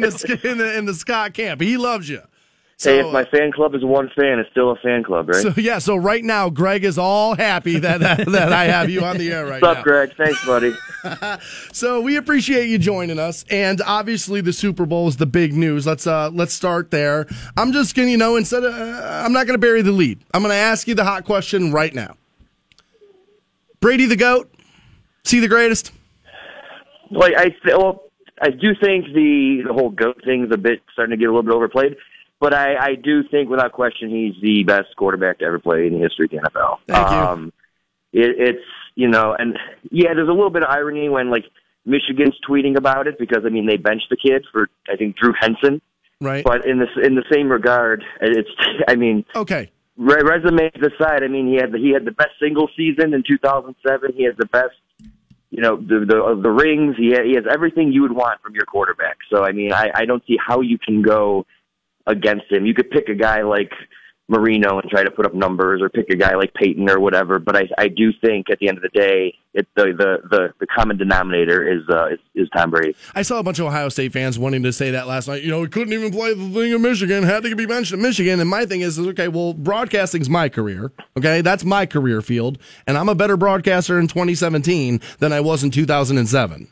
the, 0.00 0.40
in, 0.44 0.58
the, 0.58 0.78
in 0.78 0.84
the 0.84 0.94
Scott 0.94 1.34
camp. 1.34 1.60
He 1.60 1.76
loves 1.76 2.08
you. 2.08 2.22
Hey, 2.80 3.00
if 3.00 3.12
my 3.12 3.24
fan 3.24 3.50
club 3.50 3.74
is 3.74 3.84
one 3.84 4.08
fan, 4.16 4.38
it's 4.38 4.50
still 4.50 4.70
a 4.70 4.76
fan 4.76 5.02
club, 5.02 5.28
right? 5.28 5.42
So 5.42 5.52
yeah, 5.56 5.78
so 5.78 5.96
right 5.96 6.22
now 6.22 6.48
Greg 6.48 6.84
is 6.84 6.96
all 6.98 7.34
happy 7.34 7.78
that 7.80 8.00
that, 8.00 8.26
that 8.28 8.52
I 8.52 8.64
have 8.64 8.88
you 8.88 9.02
on 9.02 9.18
the 9.18 9.32
air 9.32 9.44
right 9.44 9.60
What's 9.60 9.62
now. 9.62 9.68
What's 9.68 9.78
up, 9.78 9.84
Greg? 9.84 10.16
Thanks, 10.16 10.44
buddy. 10.46 10.74
So 11.72 12.00
we 12.00 12.16
appreciate 12.16 12.68
you 12.68 12.78
joining 12.78 13.18
us, 13.18 13.44
and 13.50 13.80
obviously 13.82 14.40
the 14.40 14.52
Super 14.52 14.84
Bowl 14.84 15.08
is 15.08 15.16
the 15.16 15.26
big 15.26 15.54
news. 15.54 15.86
Let's 15.86 16.06
uh 16.06 16.30
let's 16.30 16.52
start 16.52 16.90
there. 16.90 17.26
I'm 17.56 17.72
just 17.72 17.94
gonna, 17.94 18.08
you 18.08 18.16
know, 18.16 18.36
instead 18.36 18.64
of 18.64 18.74
uh, 18.74 19.22
I'm 19.24 19.32
not 19.32 19.46
gonna 19.46 19.58
bury 19.58 19.82
the 19.82 19.92
lead. 19.92 20.20
I'm 20.34 20.42
gonna 20.42 20.54
ask 20.54 20.88
you 20.88 20.94
the 20.94 21.04
hot 21.04 21.24
question 21.24 21.72
right 21.72 21.94
now. 21.94 22.16
Brady 23.80 24.06
the 24.06 24.16
goat, 24.16 24.52
see 25.24 25.40
the 25.40 25.48
greatest. 25.48 25.92
like 27.10 27.34
I 27.36 27.54
well, 27.76 28.02
I 28.42 28.50
do 28.50 28.74
think 28.80 29.06
the 29.14 29.62
the 29.66 29.72
whole 29.72 29.90
goat 29.90 30.20
thing 30.24 30.44
is 30.44 30.50
a 30.52 30.58
bit 30.58 30.82
starting 30.92 31.12
to 31.12 31.16
get 31.16 31.26
a 31.26 31.32
little 31.32 31.44
bit 31.44 31.54
overplayed. 31.54 31.96
But 32.40 32.54
I, 32.54 32.76
I 32.76 32.94
do 32.94 33.22
think, 33.28 33.50
without 33.50 33.72
question, 33.72 34.10
he's 34.10 34.40
the 34.40 34.62
best 34.62 34.94
quarterback 34.96 35.40
to 35.40 35.44
ever 35.44 35.58
play 35.58 35.86
in 35.88 35.94
the 35.94 35.98
history 35.98 36.26
of 36.26 36.30
the 36.30 36.36
NFL. 36.48 36.76
Thank 36.86 37.10
you. 37.10 37.16
Um, 37.16 37.52
it, 38.12 38.30
it's 38.38 38.64
you 38.94 39.08
know, 39.08 39.34
and 39.38 39.58
yeah, 39.90 40.14
there's 40.14 40.28
a 40.28 40.32
little 40.32 40.50
bit 40.50 40.62
of 40.62 40.68
irony 40.70 41.08
when 41.08 41.30
like 41.30 41.44
Michigan's 41.84 42.36
tweeting 42.48 42.76
about 42.76 43.06
it 43.06 43.18
because 43.18 43.42
I 43.44 43.48
mean 43.48 43.66
they 43.66 43.76
benched 43.76 44.08
the 44.10 44.16
kid 44.16 44.44
for 44.52 44.68
I 44.88 44.96
think 44.96 45.16
Drew 45.16 45.32
Henson, 45.38 45.80
Right. 46.20 46.44
but 46.44 46.64
in 46.66 46.78
this 46.78 46.88
in 47.02 47.14
the 47.16 47.24
same 47.32 47.50
regard, 47.50 48.04
it's 48.20 48.48
I 48.88 48.94
mean 48.94 49.24
okay. 49.34 49.70
re- 49.96 50.22
resume 50.24 50.70
aside, 50.76 51.22
I 51.24 51.28
mean 51.28 51.48
he 51.48 51.56
had 51.56 51.72
the, 51.72 51.78
he 51.78 51.90
had 51.90 52.04
the 52.04 52.12
best 52.12 52.30
single 52.40 52.68
season 52.76 53.14
in 53.14 53.22
2007. 53.26 54.12
He 54.16 54.24
has 54.24 54.34
the 54.36 54.46
best, 54.46 54.74
you 55.50 55.60
know, 55.60 55.76
the 55.76 56.04
the, 56.08 56.16
of 56.22 56.42
the 56.42 56.50
rings. 56.50 56.96
He 56.96 57.12
ha- 57.14 57.24
he 57.24 57.34
has 57.34 57.44
everything 57.50 57.92
you 57.92 58.02
would 58.02 58.12
want 58.12 58.40
from 58.42 58.54
your 58.54 58.64
quarterback. 58.66 59.18
So 59.30 59.44
I 59.44 59.52
mean, 59.52 59.72
I 59.72 59.90
I 59.94 60.04
don't 60.06 60.22
see 60.26 60.38
how 60.44 60.60
you 60.60 60.78
can 60.78 61.02
go 61.02 61.46
against 62.08 62.50
him. 62.50 62.66
You 62.66 62.74
could 62.74 62.90
pick 62.90 63.08
a 63.08 63.14
guy 63.14 63.42
like 63.42 63.70
Marino 64.30 64.78
and 64.78 64.90
try 64.90 65.02
to 65.02 65.10
put 65.10 65.24
up 65.24 65.34
numbers, 65.34 65.80
or 65.80 65.88
pick 65.88 66.10
a 66.10 66.16
guy 66.16 66.34
like 66.34 66.52
Peyton 66.52 66.90
or 66.90 67.00
whatever. 67.00 67.38
But 67.38 67.56
I 67.56 67.62
I 67.78 67.88
do 67.88 68.12
think 68.20 68.50
at 68.50 68.58
the 68.58 68.68
end 68.68 68.76
of 68.76 68.82
the 68.82 68.90
day, 68.90 69.34
it 69.54 69.66
the 69.74 69.86
the 69.96 70.28
the, 70.28 70.48
the 70.60 70.66
common 70.66 70.98
denominator 70.98 71.66
is 71.66 71.82
uh 71.88 72.08
is, 72.08 72.18
is 72.34 72.48
Tom 72.54 72.70
Brady. 72.70 72.94
I 73.14 73.22
saw 73.22 73.38
a 73.38 73.42
bunch 73.42 73.58
of 73.58 73.66
Ohio 73.66 73.88
State 73.88 74.12
fans 74.12 74.38
wanting 74.38 74.62
to 74.64 74.72
say 74.72 74.90
that 74.90 75.06
last 75.06 75.28
night. 75.28 75.42
You 75.42 75.50
know, 75.50 75.60
we 75.60 75.68
couldn't 75.68 75.94
even 75.94 76.12
play 76.12 76.34
the 76.34 76.48
thing 76.50 76.72
in 76.72 76.82
Michigan, 76.82 77.22
had 77.22 77.42
to 77.44 77.56
be 77.56 77.66
mentioned 77.66 78.00
in 78.00 78.02
Michigan. 78.06 78.38
And 78.38 78.50
my 78.50 78.66
thing 78.66 78.82
is, 78.82 78.98
is 78.98 79.06
okay, 79.08 79.28
well, 79.28 79.54
broadcasting's 79.54 80.28
my 80.28 80.50
career. 80.50 80.92
Okay, 81.16 81.40
that's 81.40 81.64
my 81.64 81.86
career 81.86 82.20
field, 82.20 82.58
and 82.86 82.98
I'm 82.98 83.08
a 83.08 83.14
better 83.14 83.38
broadcaster 83.38 83.98
in 83.98 84.08
2017 84.08 85.00
than 85.20 85.32
I 85.32 85.40
was 85.40 85.64
in 85.64 85.70
2007. 85.70 86.68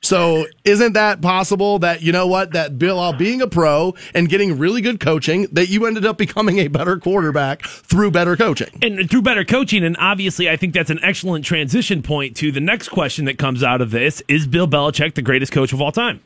So 0.00 0.46
isn't 0.64 0.92
that 0.92 1.20
possible 1.20 1.80
that 1.80 2.02
you 2.02 2.12
know 2.12 2.26
what 2.26 2.52
that 2.52 2.78
Bill, 2.78 2.96
while 2.96 3.12
being 3.12 3.42
a 3.42 3.48
pro 3.48 3.94
and 4.14 4.28
getting 4.28 4.56
really 4.56 4.80
good 4.80 5.00
coaching, 5.00 5.48
that 5.52 5.68
you 5.68 5.86
ended 5.86 6.06
up 6.06 6.16
becoming 6.16 6.58
a 6.58 6.68
better 6.68 6.98
quarterback 6.98 7.62
through 7.62 8.12
better 8.12 8.36
coaching? 8.36 8.68
and 8.80 9.10
through 9.10 9.22
better 9.22 9.44
coaching. 9.44 9.84
And 9.84 9.96
obviously, 9.98 10.48
I 10.48 10.56
think 10.56 10.72
that's 10.72 10.90
an 10.90 11.00
excellent 11.02 11.44
transition 11.44 12.02
point 12.02 12.36
to 12.36 12.52
the 12.52 12.60
next 12.60 12.90
question 12.90 13.24
that 13.24 13.38
comes 13.38 13.62
out 13.62 13.80
of 13.80 13.90
this: 13.90 14.22
Is 14.28 14.46
Bill 14.46 14.68
Belichick 14.68 15.14
the 15.14 15.22
greatest 15.22 15.52
coach 15.52 15.72
of 15.72 15.82
all 15.82 15.92
time? 15.92 16.20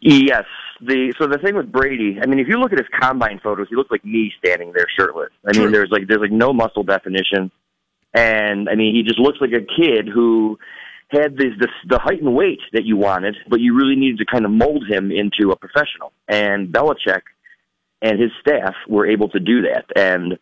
Yes. 0.00 0.44
The 0.80 1.14
so 1.16 1.28
the 1.28 1.38
thing 1.38 1.54
with 1.54 1.70
Brady, 1.70 2.18
I 2.20 2.26
mean, 2.26 2.40
if 2.40 2.48
you 2.48 2.58
look 2.58 2.72
at 2.72 2.78
his 2.78 2.88
combine 2.98 3.38
photos, 3.38 3.68
he 3.68 3.76
looks 3.76 3.90
like 3.90 4.04
me 4.04 4.32
standing 4.38 4.72
there 4.72 4.86
shirtless. 4.98 5.30
I 5.44 5.52
mean, 5.52 5.64
True. 5.64 5.70
there's 5.70 5.90
like 5.90 6.08
there's 6.08 6.20
like 6.20 6.32
no 6.32 6.52
muscle 6.52 6.82
definition, 6.82 7.52
and 8.12 8.68
I 8.68 8.74
mean, 8.74 8.94
he 8.94 9.04
just 9.04 9.20
looks 9.20 9.38
like 9.40 9.52
a 9.52 9.60
kid 9.60 10.08
who 10.08 10.58
had 11.12 11.36
this, 11.36 11.52
this 11.58 11.70
the 11.88 11.98
height 11.98 12.20
and 12.20 12.34
weight 12.34 12.60
that 12.72 12.84
you 12.84 12.96
wanted, 12.96 13.36
but 13.48 13.60
you 13.60 13.76
really 13.76 13.96
needed 13.96 14.18
to 14.18 14.24
kind 14.24 14.44
of 14.44 14.50
mold 14.50 14.84
him 14.88 15.10
into 15.10 15.52
a 15.52 15.56
professional. 15.56 16.12
And 16.28 16.68
Belichick 16.68 17.22
and 18.00 18.20
his 18.20 18.30
staff 18.40 18.74
were 18.88 19.06
able 19.06 19.28
to 19.30 19.40
do 19.40 19.62
that. 19.62 19.84
And 19.94 20.38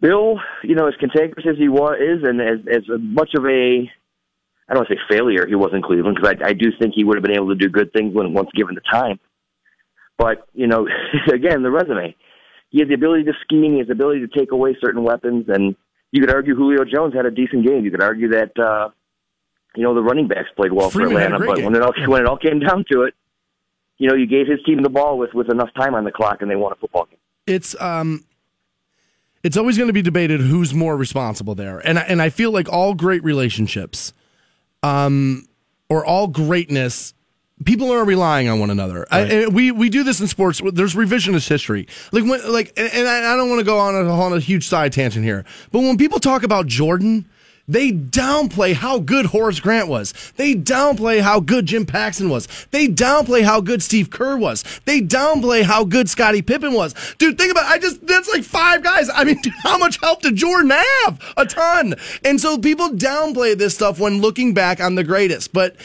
Bill, 0.00 0.40
you 0.62 0.74
know, 0.74 0.88
as 0.88 0.94
cantankerous 0.98 1.46
as 1.48 1.56
he 1.56 1.68
was, 1.68 1.96
is, 2.00 2.28
and 2.28 2.40
as 2.40 2.58
as 2.70 2.82
much 3.00 3.30
of 3.36 3.44
a 3.46 3.90
I 4.68 4.74
don't 4.74 4.80
want 4.80 4.88
to 4.88 4.94
say 4.94 5.16
failure 5.16 5.46
he 5.46 5.54
was 5.54 5.70
in 5.72 5.82
Cleveland 5.82 6.16
because 6.16 6.36
I, 6.40 6.48
I 6.48 6.52
do 6.52 6.66
think 6.78 6.94
he 6.94 7.04
would 7.04 7.16
have 7.16 7.22
been 7.22 7.36
able 7.36 7.48
to 7.48 7.54
do 7.54 7.68
good 7.68 7.92
things 7.92 8.14
when 8.14 8.32
once 8.32 8.50
given 8.54 8.74
the 8.74 8.80
time. 8.80 9.20
But 10.18 10.46
you 10.54 10.66
know, 10.66 10.88
again, 11.32 11.62
the 11.62 11.70
resume. 11.70 12.14
He 12.70 12.80
has 12.80 12.88
the 12.88 12.94
ability 12.94 13.24
to 13.24 13.32
scheme. 13.42 13.72
He 13.72 13.78
has 13.78 13.88
the 13.88 13.92
ability 13.92 14.26
to 14.26 14.38
take 14.38 14.50
away 14.50 14.74
certain 14.80 15.02
weapons, 15.02 15.44
and 15.48 15.76
you 16.10 16.20
could 16.20 16.32
argue 16.32 16.54
Julio 16.54 16.84
Jones 16.84 17.14
had 17.14 17.26
a 17.26 17.30
decent 17.30 17.66
game. 17.66 17.84
You 17.84 17.90
could 17.90 18.02
argue 18.02 18.28
that 18.30 18.58
uh, 18.58 18.88
you 19.76 19.82
know 19.82 19.94
the 19.94 20.02
running 20.02 20.28
backs 20.28 20.48
played 20.56 20.72
well 20.72 20.90
Freeman 20.90 21.14
for 21.14 21.20
Atlanta, 21.20 21.46
but 21.46 21.56
game. 21.56 21.64
when 21.64 21.74
it 21.74 21.82
all 21.82 21.92
when 22.06 22.22
it 22.22 22.26
all 22.26 22.36
came 22.36 22.60
down 22.60 22.84
to 22.90 23.02
it, 23.02 23.14
you 23.98 24.08
know, 24.08 24.14
you 24.14 24.26
gave 24.26 24.46
his 24.46 24.58
team 24.64 24.82
the 24.82 24.90
ball 24.90 25.18
with 25.18 25.32
with 25.34 25.50
enough 25.50 25.70
time 25.74 25.94
on 25.94 26.04
the 26.04 26.12
clock, 26.12 26.42
and 26.42 26.50
they 26.50 26.56
won 26.56 26.72
a 26.72 26.76
football 26.76 27.06
game. 27.06 27.18
it's 27.46 27.80
um 27.80 28.24
it's 29.42 29.56
always 29.56 29.76
going 29.76 29.88
to 29.88 29.92
be 29.92 30.02
debated 30.02 30.40
who's 30.40 30.72
more 30.72 30.96
responsible 30.96 31.56
there. 31.56 31.80
And 31.80 31.98
I, 31.98 32.02
and 32.02 32.22
I 32.22 32.30
feel 32.30 32.52
like 32.52 32.68
all 32.68 32.94
great 32.94 33.24
relationships 33.24 34.12
um 34.82 35.46
or 35.88 36.04
all 36.04 36.26
greatness 36.28 37.14
people 37.64 37.92
are 37.92 38.04
relying 38.04 38.48
on 38.48 38.58
one 38.58 38.70
another. 38.70 39.06
I, 39.10 39.20
and 39.20 39.54
we 39.54 39.70
we 39.70 39.88
do 39.88 40.02
this 40.02 40.20
in 40.20 40.26
sports. 40.26 40.60
There's 40.72 40.94
revisionist 40.94 41.48
history. 41.48 41.86
Like 42.10 42.24
when 42.24 42.52
like 42.52 42.72
and, 42.76 42.92
and 42.92 43.08
I, 43.08 43.32
I 43.32 43.36
don't 43.36 43.48
want 43.48 43.60
to 43.60 43.64
go 43.64 43.78
on 43.78 43.94
a, 43.94 44.08
on 44.10 44.32
a 44.32 44.40
huge 44.40 44.66
side 44.66 44.92
tangent 44.92 45.24
here 45.24 45.44
but 45.70 45.80
when 45.80 45.96
people 45.96 46.18
talk 46.18 46.42
about 46.42 46.66
Jordan 46.66 47.28
they 47.68 47.92
downplay 47.92 48.74
how 48.74 48.98
good 48.98 49.26
Horace 49.26 49.60
Grant 49.60 49.88
was. 49.88 50.12
They 50.36 50.54
downplay 50.54 51.20
how 51.20 51.40
good 51.40 51.66
Jim 51.66 51.86
Paxson 51.86 52.28
was. 52.28 52.48
They 52.70 52.88
downplay 52.88 53.42
how 53.42 53.60
good 53.60 53.82
Steve 53.82 54.10
Kerr 54.10 54.36
was. 54.36 54.64
They 54.84 55.00
downplay 55.00 55.62
how 55.62 55.84
good 55.84 56.08
Scottie 56.08 56.42
Pippen 56.42 56.72
was. 56.72 56.94
Dude, 57.18 57.38
think 57.38 57.52
about 57.52 57.66
I 57.66 57.78
just 57.78 58.06
that's 58.06 58.28
like 58.28 58.44
five 58.44 58.82
guys. 58.82 59.08
I 59.12 59.24
mean, 59.24 59.40
dude, 59.42 59.52
how 59.62 59.78
much 59.78 60.00
help 60.00 60.22
did 60.22 60.36
Jordan 60.36 60.70
have? 60.70 61.34
A 61.36 61.46
ton. 61.46 61.94
And 62.24 62.40
so 62.40 62.58
people 62.58 62.90
downplay 62.90 63.56
this 63.56 63.74
stuff 63.74 63.98
when 63.98 64.20
looking 64.20 64.54
back 64.54 64.80
on 64.80 64.94
the 64.94 65.04
greatest. 65.04 65.52
But 65.52 65.76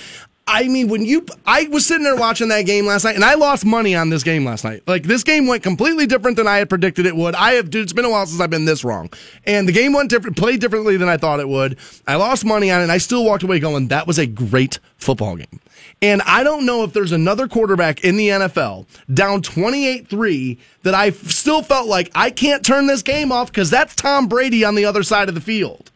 I 0.47 0.67
mean, 0.69 0.87
when 0.87 1.03
you, 1.03 1.25
I 1.45 1.67
was 1.67 1.85
sitting 1.85 2.03
there 2.03 2.15
watching 2.15 2.47
that 2.47 2.65
game 2.65 2.85
last 2.85 3.03
night, 3.03 3.15
and 3.15 3.25
I 3.25 3.33
lost 3.33 3.65
money 3.65 3.95
on 3.95 4.09
this 4.09 4.23
game 4.23 4.45
last 4.45 4.63
night. 4.63 4.81
Like 4.87 5.03
this 5.03 5.23
game 5.23 5.45
went 5.45 5.61
completely 5.61 6.07
different 6.07 6.37
than 6.37 6.47
I 6.47 6.57
had 6.57 6.69
predicted 6.69 7.05
it 7.05 7.15
would. 7.15 7.35
I 7.35 7.53
have, 7.53 7.69
dude, 7.69 7.83
it's 7.83 7.93
been 7.93 8.05
a 8.05 8.09
while 8.09 8.25
since 8.25 8.39
I've 8.39 8.49
been 8.49 8.65
this 8.65 8.83
wrong, 8.83 9.09
and 9.45 9.67
the 9.67 9.73
game 9.73 9.91
went 9.91 10.09
different, 10.09 10.37
played 10.37 10.61
differently 10.61 10.95
than 10.95 11.09
I 11.09 11.17
thought 11.17 11.41
it 11.41 11.49
would. 11.49 11.77
I 12.07 12.15
lost 12.15 12.45
money 12.45 12.71
on 12.71 12.79
it, 12.79 12.83
and 12.83 12.91
I 12.91 12.97
still 12.97 13.25
walked 13.25 13.43
away 13.43 13.59
going, 13.59 13.89
that 13.89 14.07
was 14.07 14.17
a 14.17 14.25
great 14.25 14.79
football 14.97 15.35
game. 15.35 15.59
And 16.01 16.21
I 16.23 16.43
don't 16.43 16.65
know 16.65 16.83
if 16.83 16.93
there's 16.93 17.11
another 17.11 17.47
quarterback 17.47 18.03
in 18.03 18.17
the 18.17 18.29
NFL 18.29 18.85
down 19.13 19.41
28 19.41 20.07
3 20.07 20.59
that 20.83 20.93
I 20.93 21.09
still 21.09 21.63
felt 21.63 21.87
like 21.87 22.11
I 22.13 22.29
can't 22.29 22.65
turn 22.65 22.87
this 22.87 23.01
game 23.01 23.31
off 23.31 23.51
because 23.51 23.69
that's 23.69 23.95
Tom 23.95 24.27
Brady 24.27 24.63
on 24.63 24.75
the 24.75 24.85
other 24.85 25.03
side 25.03 25.27
of 25.27 25.35
the 25.35 25.41
field. 25.41 25.91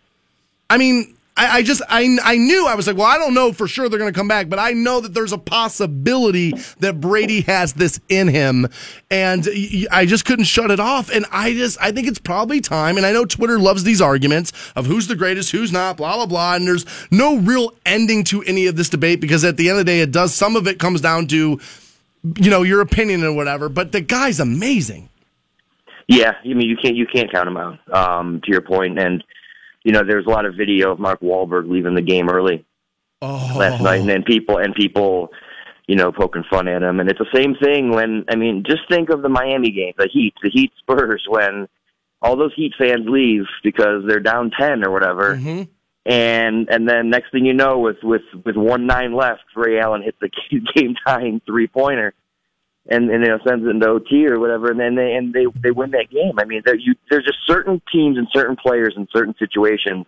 I 0.70 0.78
mean, 0.78 1.16
I, 1.38 1.58
I 1.58 1.64
just 1.64 1.82
I 1.88 2.18
I 2.24 2.36
knew 2.36 2.68
I 2.68 2.76
was 2.76 2.88
like, 2.88 2.98
well, 2.98 3.08
I 3.08 3.18
don't 3.18 3.34
know 3.34 3.54
for 3.54 3.68
sure 3.68 3.88
they're 3.88 4.00
going 4.00 4.12
to 4.12 4.18
come 4.18 4.28
back, 4.28 4.50
but 4.50 4.60
I 4.60 4.72
know 4.72 5.00
that 5.00 5.14
there's 5.14 5.32
a 5.32 5.38
possibility 5.38 6.54
that 6.80 7.00
Brady 7.00 7.42
has 7.42 7.74
this 7.74 8.00
in 8.10 8.28
him, 8.28 8.68
and 9.10 9.48
I 9.92 10.06
just 10.06 10.26
couldn't 10.26 10.46
shut 10.46 10.72
it 10.72 10.80
off. 10.80 11.10
And 11.10 11.26
I 11.32 11.54
just 11.54 11.82
I 11.82 11.92
think 11.92 12.08
it's 12.08 12.20
probably 12.20 12.60
time. 12.60 12.98
And 12.98 13.06
I 13.06 13.14
know 13.14 13.26
Twitter 13.26 13.60
loves 13.60 13.84
these 13.84 14.02
arguments 14.02 14.52
of 14.76 14.86
who's 14.86 15.08
the 15.08 15.16
greatest, 15.16 15.52
who's 15.52 15.72
not, 15.72 15.98
blah 15.98 16.16
blah 16.18 16.26
blah. 16.26 16.56
And 16.56 16.68
there's 16.68 16.86
no 17.12 17.38
real 17.38 17.74
ending 17.86 18.26
to 18.26 18.44
any 18.44 18.68
of 18.68 18.76
this 18.76 18.90
debate 18.90 19.22
because 19.22 19.46
at 19.46 19.56
the 19.56 19.70
end 19.70 19.80
of 19.80 19.86
the 19.86 19.92
day, 19.92 20.02
it 20.02 20.12
does 20.12 20.36
some 20.36 20.58
of 20.58 20.68
it 20.68 20.80
comes 20.80 21.00
down 21.00 21.28
to 21.28 21.60
you 22.24 22.50
know 22.50 22.64
your 22.64 22.82
opinion 22.82 23.24
or 23.24 23.34
whatever. 23.34 23.70
But 23.70 23.94
the 23.94 24.02
guy's 24.02 24.42
amazing. 24.42 25.08
Yeah, 26.08 26.34
I 26.44 26.48
mean 26.48 26.68
you 26.68 26.76
can't 26.76 26.98
you 26.98 27.08
can't 27.08 27.32
count 27.32 27.48
him 27.48 27.56
out. 27.56 27.80
Um, 27.90 28.42
to 28.44 28.52
your 28.52 28.62
point, 28.62 29.00
and 29.00 29.24
you 29.84 29.92
know 29.92 30.02
there's 30.08 30.26
a 30.26 30.30
lot 30.30 30.46
of 30.46 30.56
video 30.56 30.92
of 30.92 31.00
Mark 31.00 31.22
Wahlberg 31.22 31.70
leaving 31.70 31.96
the 31.96 32.02
game 32.02 32.30
early 32.30 32.66
Oh, 33.24 33.54
last 33.56 33.84
night, 33.84 34.00
and 34.00 34.10
then 34.10 34.24
people 34.24 34.58
and 34.58 34.74
people, 34.74 35.30
you 35.86 35.96
know, 35.96 36.12
poking 36.12 36.44
fun 36.50 36.68
at 36.68 36.82
him. 36.82 37.00
And 37.00 37.08
it's 37.08 37.20
the 37.20 37.28
same 37.36 37.54
thing 37.62 37.92
when 37.92 38.26
I 38.30 38.36
mean, 38.36 38.64
just 38.66 38.82
think 38.90 39.10
of 39.12 39.22
the 39.22 39.30
Miami 39.30 39.70
game, 39.70 39.94
the 39.98 40.10
Heat, 40.12 40.34
the 40.42 40.50
Heat 40.50 40.72
Spurs, 40.80 41.24
when 41.30 41.68
all 42.24 42.36
those 42.36 42.54
Heat 42.56 42.74
fans 42.80 43.06
leave 43.08 43.44
because 43.64 44.04
they're 44.08 44.20
down 44.20 44.52
ten 44.60 44.84
or 44.84 44.92
whatever. 44.92 45.36
Mhm. 45.36 45.68
And 46.04 46.68
and 46.72 46.90
then 46.90 47.12
next 47.12 47.32
thing 47.32 47.46
you 47.46 47.54
know, 47.54 47.78
with 47.78 47.98
with 48.02 48.24
with 48.44 48.56
one 48.56 48.88
nine 48.88 49.14
left, 49.14 49.44
Ray 49.56 49.80
Allen 49.80 50.02
hits 50.02 50.18
the 50.20 50.32
game 50.76 50.96
tying 51.06 51.42
three 51.46 51.68
pointer, 51.68 52.16
and 52.90 53.10
and 53.10 53.24
you 53.24 53.30
know 53.30 53.40
sends 53.48 53.66
it 53.66 53.70
into 53.70 53.88
OT 53.88 54.28
or 54.28 54.40
whatever, 54.40 54.72
and 54.72 54.80
then 54.80 54.96
they 54.96 55.14
and 55.14 55.34
they 55.34 55.46
they 55.62 55.72
win 55.72 55.92
that 55.92 56.10
game. 56.10 56.34
I 56.40 56.46
mean, 56.46 56.62
there 56.66 56.76
you 56.76 56.96
there's 57.10 57.26
just 57.26 57.40
certain 57.46 57.82
teams 57.92 58.18
and 58.18 58.28
certain 58.34 58.56
players 58.56 58.94
in 58.98 59.08
certain 59.14 59.36
situations, 59.38 60.06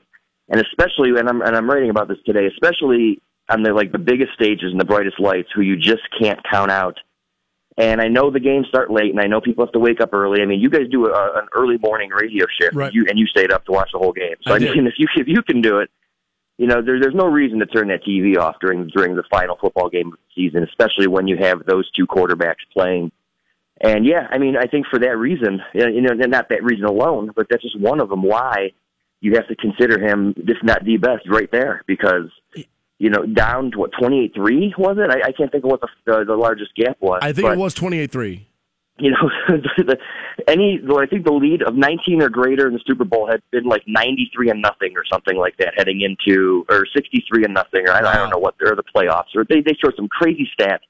and 0.50 0.62
especially 0.62 1.12
and 1.18 1.30
I'm 1.30 1.41
and 1.41 1.56
I'm 1.56 1.70
writing 1.70 1.90
about 1.90 2.08
this 2.08 2.18
today, 2.26 2.48
especially 2.48 3.22
on 3.50 3.64
the 3.64 3.74
like 3.74 3.91
the 3.91 4.00
biggest 4.00 4.34
stages 4.34 4.72
and 4.72 4.80
the 4.80 4.86
brightest 4.86 5.20
lights, 5.20 5.50
who 5.54 5.62
you 5.62 5.76
just 5.78 6.02
can't 6.20 6.40
count 6.50 6.72
out. 6.72 6.98
And 7.76 8.00
I 8.02 8.08
know 8.08 8.30
the 8.30 8.40
games 8.40 8.68
start 8.68 8.91
late, 8.91 9.10
and 9.10 9.20
I 9.20 9.26
know 9.26 9.41
people 9.41 9.66
have 9.66 9.74
to 9.74 9.80
wake 9.80 10.00
up 10.00 10.14
early. 10.14 10.41
I 10.44 10.45
mean, 10.45 10.60
you 10.60 10.70
guys 10.70 10.84
do 10.91 11.08
a, 11.08 11.40
an 11.40 11.48
early 11.56 11.78
morning 11.80 12.12
radio 12.12 12.45
shift, 12.60 12.76
Right. 12.76 12.94
you 12.94 13.06
and 13.10 13.18
you 13.18 13.26
stayed 13.28 13.52
up 13.52 13.66
to 13.66 13.72
watch 13.72 13.90
the 13.94 13.98
whole 14.00 14.14
game. 14.14 14.36
So 14.44 14.54
I 14.54 14.58
I, 14.58 14.60
mean, 14.60 14.86
if 14.88 14.94
you 14.98 15.08
if 15.16 15.28
you 15.28 15.41
can 15.41 15.62
do 15.62 15.80
it, 15.80 15.90
you 16.58 16.68
know, 16.68 16.82
there, 16.82 17.00
there's 17.00 17.16
no 17.16 17.26
reason 17.26 17.60
to 17.60 17.66
turn 17.66 17.88
that 17.88 18.04
TV 18.04 18.38
off 18.38 18.56
during 18.62 18.88
during 18.88 19.16
the 19.16 19.24
final 19.30 19.58
football 19.60 19.90
game 19.90 20.08
of 20.08 20.14
the 20.14 20.20
season, 20.36 20.64
especially 20.64 21.08
when 21.08 21.28
you 21.28 21.38
have 21.38 21.66
those 21.66 21.90
two 21.92 22.06
quarterbacks 22.06 22.64
playing 22.72 23.12
And 23.82 24.06
yeah, 24.06 24.28
I 24.30 24.38
mean, 24.38 24.56
I 24.56 24.68
think 24.68 24.86
for 24.88 25.00
that 25.00 25.18
reason, 25.18 25.62
you 25.74 26.02
know, 26.02 26.12
and 26.12 26.32
not 26.32 26.50
that 26.50 26.64
reason 26.64 26.86
alone, 26.86 27.32
but 27.36 27.48
that's 27.50 27.64
just 27.64 27.80
one 27.80 28.00
of 28.00 28.10
them 28.10 28.24
why 28.24 28.72
you 29.20 29.34
have 29.36 29.48
to 29.48 29.56
consider 29.56 30.00
him, 30.00 30.34
if 30.38 30.58
not 30.64 30.84
the 30.86 30.98
best, 30.98 31.28
right 31.30 31.50
there 31.52 31.82
because 31.88 32.30
you 33.00 33.10
know, 33.10 33.26
down 33.26 33.72
to 33.72 33.80
what 33.80 33.92
twenty 34.00 34.24
eight 34.24 34.34
three 34.36 34.74
was 34.78 34.98
it? 35.00 35.10
I, 35.10 35.30
I 35.30 35.32
can't 35.32 35.52
think 35.52 35.64
of 35.64 35.72
what 35.72 35.82
the 35.82 35.90
the, 36.06 36.24
the 36.26 36.36
largest 36.36 36.76
gap 36.76 36.98
was. 37.02 37.20
I 37.22 37.34
think 37.34 37.48
but, 37.48 37.54
it 37.54 37.58
was 37.58 37.74
28 37.74 38.12
3. 38.12 38.48
You 38.98 39.11
know, 39.11 39.30
the, 39.78 39.98
any 40.48 40.80
I 40.88 41.06
think 41.07 41.26
the 41.26 41.34
lead 41.34 41.64
of 41.64 41.76
nineteen 41.76 42.22
or 42.22 42.30
greater 42.30 42.68
in 42.68 42.74
the 42.74 42.82
Super 42.86 43.06
Bowl 43.06 43.28
had 43.28 43.41
been 43.52 43.65
like 43.65 43.84
ninety 43.88 44.30
three 44.34 44.49
and 44.49 44.61
nothing 44.61 44.94
or 44.95 45.03
something 45.11 45.36
like 45.36 45.57
that 45.57 45.74
heading 45.76 46.02
into 46.02 46.65
or 46.70 46.86
sixty 46.95 47.24
three 47.28 47.44
and 47.44 47.53
nothing 47.53 47.88
or 47.88 47.91
I, 47.91 47.99
I 47.99 48.15
don't 48.15 48.30
know 48.30 48.38
what 48.38 48.56
they're 48.60 48.76
the 48.76 48.84
playoffs 48.84 49.36
or 49.36 49.45
they 49.49 49.61
they 49.61 49.76
showed 49.84 49.95
some 49.95 50.07
crazy 50.07 50.48
stat 50.53 50.82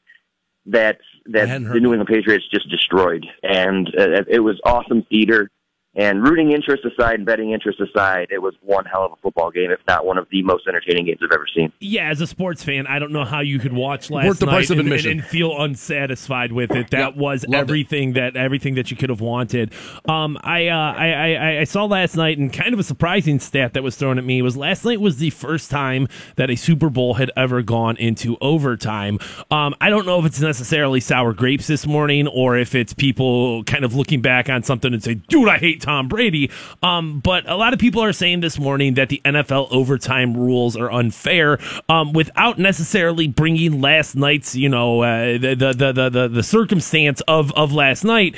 that 0.66 0.98
that 1.28 1.48
the 1.74 1.80
New 1.80 1.94
England 1.94 2.08
Patriots 2.08 2.46
just 2.54 2.70
destroyed 2.70 3.26
and 3.42 3.88
uh, 3.98 4.24
it 4.28 4.40
was 4.40 4.60
awesome 4.66 5.04
theater. 5.04 5.50
And 5.96 6.24
rooting 6.28 6.52
interest 6.52 6.84
aside 6.86 7.16
and 7.16 7.26
betting 7.26 7.52
interest 7.52 7.80
aside, 7.80 8.28
it 8.32 8.42
was 8.42 8.56
one 8.62 8.84
hell 8.86 9.06
of 9.06 9.12
a 9.12 9.16
football 9.18 9.52
game, 9.52 9.70
if 9.70 9.80
not 9.88 10.06
one 10.08 10.18
of 10.18 10.28
the 10.32 10.42
most 10.42 10.68
entertaining 10.68 11.06
games 11.06 11.20
I've 11.24 11.32
ever 11.32 11.46
seen. 11.56 11.72
Yeah, 11.80 12.10
as 12.10 12.20
a 12.20 12.26
sports 12.26 12.64
fan, 12.64 12.88
I 12.88 12.98
don't 12.98 13.12
know 13.12 13.26
how 13.26 13.42
you 13.42 13.60
could 13.60 13.74
watch 13.74 14.10
last 14.10 14.26
Worth 14.26 14.40
the 14.40 14.48
night 14.48 14.52
price 14.54 14.70
of 14.72 14.80
and, 14.80 14.88
admission. 14.88 15.12
and, 15.12 15.20
and 15.20 15.30
feel 15.30 15.62
unsatisfied 15.62 16.52
with 16.52 16.72
it. 16.72 16.90
That 16.90 16.98
Yep, 17.00 17.16
was 17.18 17.44
loved 17.44 17.54
it. 17.54 17.58
everything 17.58 18.14
that 18.14 18.36
everything 18.36 18.74
that 18.76 18.90
you 18.90 18.98
could 18.98 19.10
have 19.12 19.22
wanted. 19.22 19.72
Um, 20.10 20.38
I, 20.44 20.68
uh, 20.70 20.76
I, 20.76 21.34
I 21.36 21.60
I 21.60 21.64
saw 21.66 21.86
last 21.86 22.16
night, 22.16 22.40
and 22.40 22.52
kind 22.52 22.74
of 22.74 22.80
a 22.80 22.84
surprising 22.84 23.40
stat 23.40 23.74
that 23.74 23.84
was 23.84 23.96
thrown 23.96 24.18
at 24.18 24.24
me 24.26 24.42
was 24.42 24.58
last 24.58 24.86
night 24.86 25.00
was 25.00 25.18
the 25.18 25.30
first 25.30 25.70
time 25.70 26.08
that 26.38 26.50
a 26.50 26.56
Super 26.56 26.90
Bowl 26.90 27.16
had 27.16 27.30
ever 27.38 27.62
gone 27.62 27.98
into 27.98 28.36
overtime. 28.42 29.20
Um, 29.52 29.76
I 29.80 29.90
don't 29.92 30.06
know 30.08 30.20
if 30.20 30.26
it's 30.26 30.42
necessarily 30.42 31.00
sour 31.02 31.34
grapes 31.34 31.68
this 31.68 31.86
morning, 31.86 32.28
or 32.28 32.58
if 32.58 32.74
it's 32.74 32.94
people 32.94 33.64
kind 33.66 33.86
of 33.86 33.94
looking 33.94 34.22
back 34.22 34.50
on 34.50 34.64
something 34.64 34.92
and 34.92 35.04
say, 35.04 35.16
"Dude, 35.16 35.50
I 35.50 35.58
hate 35.60 35.83
Tom 35.84 36.08
Brady." 36.08 36.50
Um, 36.82 37.20
but 37.20 37.48
a 37.48 37.56
lot 37.56 37.74
of 37.74 37.80
people 37.80 38.04
are 38.04 38.14
saying 38.14 38.40
this 38.40 38.58
morning 38.58 38.96
that 38.96 39.10
the 39.10 39.22
NFL 39.24 39.68
overtime 39.72 40.36
rules 40.36 40.76
are 40.76 40.92
unfair, 40.92 41.60
um, 41.90 42.14
without 42.14 42.58
necessarily 42.58 43.28
bringing 43.28 43.82
last 43.82 44.16
night's, 44.16 44.56
you 44.56 44.70
know, 44.70 45.02
uh, 45.02 45.38
the, 45.38 45.56
the, 45.56 45.94
the 45.94 46.10
the 46.10 46.28
the 46.28 46.44
circumstance 46.44 47.22
of 47.28 47.52
of 47.54 47.72
last 47.72 48.04
night. 48.04 48.36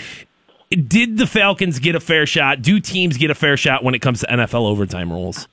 Did 0.72 1.18
the 1.18 1.28
Falcons 1.28 1.80
get 1.80 1.96
a 1.96 2.00
fair 2.00 2.26
shot? 2.26 2.62
Do 2.62 2.80
teams 2.80 3.18
get 3.18 3.30
a 3.30 3.36
fair 3.36 3.56
shot 3.56 3.84
when 3.84 3.94
it 3.96 4.00
comes 4.00 4.22
to 4.22 4.28
NFL 4.28 4.68
overtime 4.68 5.12
rules? 5.12 5.48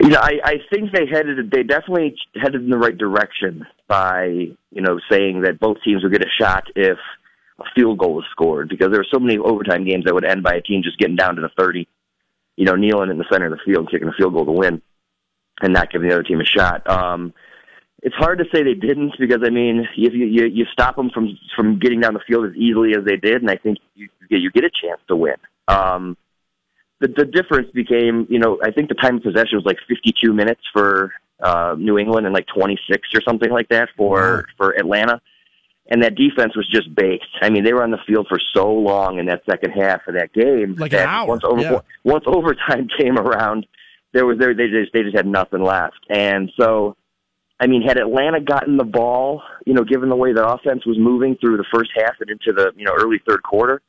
You 0.00 0.08
know, 0.08 0.20
I, 0.20 0.40
I 0.42 0.54
think 0.70 0.92
they 0.92 1.06
headed 1.06 1.50
they 1.50 1.62
definitely 1.62 2.16
headed 2.34 2.62
in 2.62 2.70
the 2.70 2.78
right 2.78 2.96
direction 2.96 3.66
by 3.86 4.26
you 4.70 4.80
know 4.80 4.98
saying 5.10 5.42
that 5.42 5.60
both 5.60 5.78
teams 5.84 6.02
would 6.02 6.12
get 6.12 6.22
a 6.22 6.30
shot 6.40 6.64
if 6.74 6.98
field 7.74 7.98
goal 7.98 8.14
was 8.14 8.24
scored 8.30 8.68
because 8.68 8.90
there 8.90 9.00
were 9.00 9.06
so 9.10 9.18
many 9.18 9.38
overtime 9.38 9.84
games 9.84 10.04
that 10.04 10.14
would 10.14 10.24
end 10.24 10.42
by 10.42 10.54
a 10.54 10.60
team 10.60 10.82
just 10.82 10.98
getting 10.98 11.16
down 11.16 11.36
to 11.36 11.42
the 11.42 11.50
thirty, 11.58 11.88
you 12.56 12.64
know, 12.64 12.74
kneeling 12.74 13.10
in 13.10 13.18
the 13.18 13.24
center 13.30 13.46
of 13.46 13.52
the 13.52 13.64
field, 13.64 13.90
kicking 13.90 14.08
a 14.08 14.12
field 14.12 14.34
goal 14.34 14.46
to 14.46 14.52
win, 14.52 14.82
and 15.60 15.72
not 15.72 15.90
giving 15.90 16.08
the 16.08 16.14
other 16.14 16.22
team 16.22 16.40
a 16.40 16.44
shot. 16.44 16.88
Um, 16.88 17.32
it's 18.02 18.16
hard 18.16 18.38
to 18.38 18.44
say 18.52 18.62
they 18.62 18.74
didn't 18.74 19.14
because 19.18 19.40
I 19.44 19.50
mean, 19.50 19.86
if 19.96 20.14
you, 20.14 20.26
you 20.26 20.46
you 20.46 20.64
stop 20.72 20.96
them 20.96 21.10
from 21.10 21.38
from 21.54 21.78
getting 21.78 22.00
down 22.00 22.14
the 22.14 22.20
field 22.26 22.46
as 22.46 22.56
easily 22.56 22.94
as 22.96 23.04
they 23.04 23.16
did, 23.16 23.42
and 23.42 23.50
I 23.50 23.56
think 23.56 23.78
you 23.94 24.08
you 24.28 24.50
get 24.50 24.64
a 24.64 24.70
chance 24.70 25.00
to 25.08 25.16
win. 25.16 25.36
Um, 25.68 26.16
the 27.00 27.08
the 27.08 27.24
difference 27.24 27.70
became, 27.72 28.26
you 28.30 28.38
know, 28.38 28.58
I 28.62 28.70
think 28.70 28.88
the 28.88 28.94
time 28.94 29.16
of 29.16 29.22
possession 29.22 29.56
was 29.56 29.64
like 29.64 29.78
52 29.88 30.32
minutes 30.32 30.62
for 30.72 31.12
uh, 31.40 31.74
New 31.78 31.98
England 31.98 32.26
and 32.26 32.34
like 32.34 32.46
26 32.46 33.08
or 33.14 33.20
something 33.22 33.50
like 33.50 33.68
that 33.68 33.88
for 33.96 34.46
for 34.56 34.72
Atlanta, 34.72 35.20
and 35.90 36.02
that 36.02 36.14
defense 36.14 36.56
was 36.56 36.66
just 36.68 36.94
baked. 36.94 37.26
I 37.42 37.50
mean, 37.50 37.64
they 37.64 37.72
were 37.72 37.82
on 37.82 37.90
the 37.90 37.98
field 38.06 38.26
for 38.28 38.38
so 38.54 38.72
long 38.72 39.18
in 39.18 39.26
that 39.26 39.42
second 39.48 39.72
half 39.72 40.06
of 40.06 40.14
that 40.14 40.32
game 40.32 40.76
Like 40.76 40.92
an 40.92 41.00
hour, 41.00 41.26
once 41.26 41.42
over 41.44 41.60
yeah. 41.60 41.80
once 42.04 42.24
overtime 42.28 42.88
came 42.98 43.18
around, 43.18 43.66
there 44.12 44.24
was 44.24 44.38
there 44.38 44.54
they 44.54 44.68
just 44.68 44.92
they 44.92 45.02
just 45.02 45.16
had 45.16 45.26
nothing 45.26 45.62
left, 45.62 45.98
and 46.08 46.50
so. 46.58 46.96
I 47.62 47.66
mean, 47.66 47.82
had 47.82 47.98
Atlanta 47.98 48.40
gotten 48.40 48.78
the 48.78 48.84
ball, 48.84 49.42
you 49.66 49.74
know, 49.74 49.84
given 49.84 50.08
the 50.08 50.16
way 50.16 50.32
the 50.32 50.48
offense 50.48 50.86
was 50.86 50.96
moving 50.98 51.36
through 51.36 51.58
the 51.58 51.66
first 51.70 51.90
half 51.94 52.14
and 52.18 52.30
into 52.30 52.54
the, 52.54 52.72
you 52.74 52.86
know, 52.86 52.94
early 52.96 53.20
third 53.28 53.42
quarter, 53.42 53.82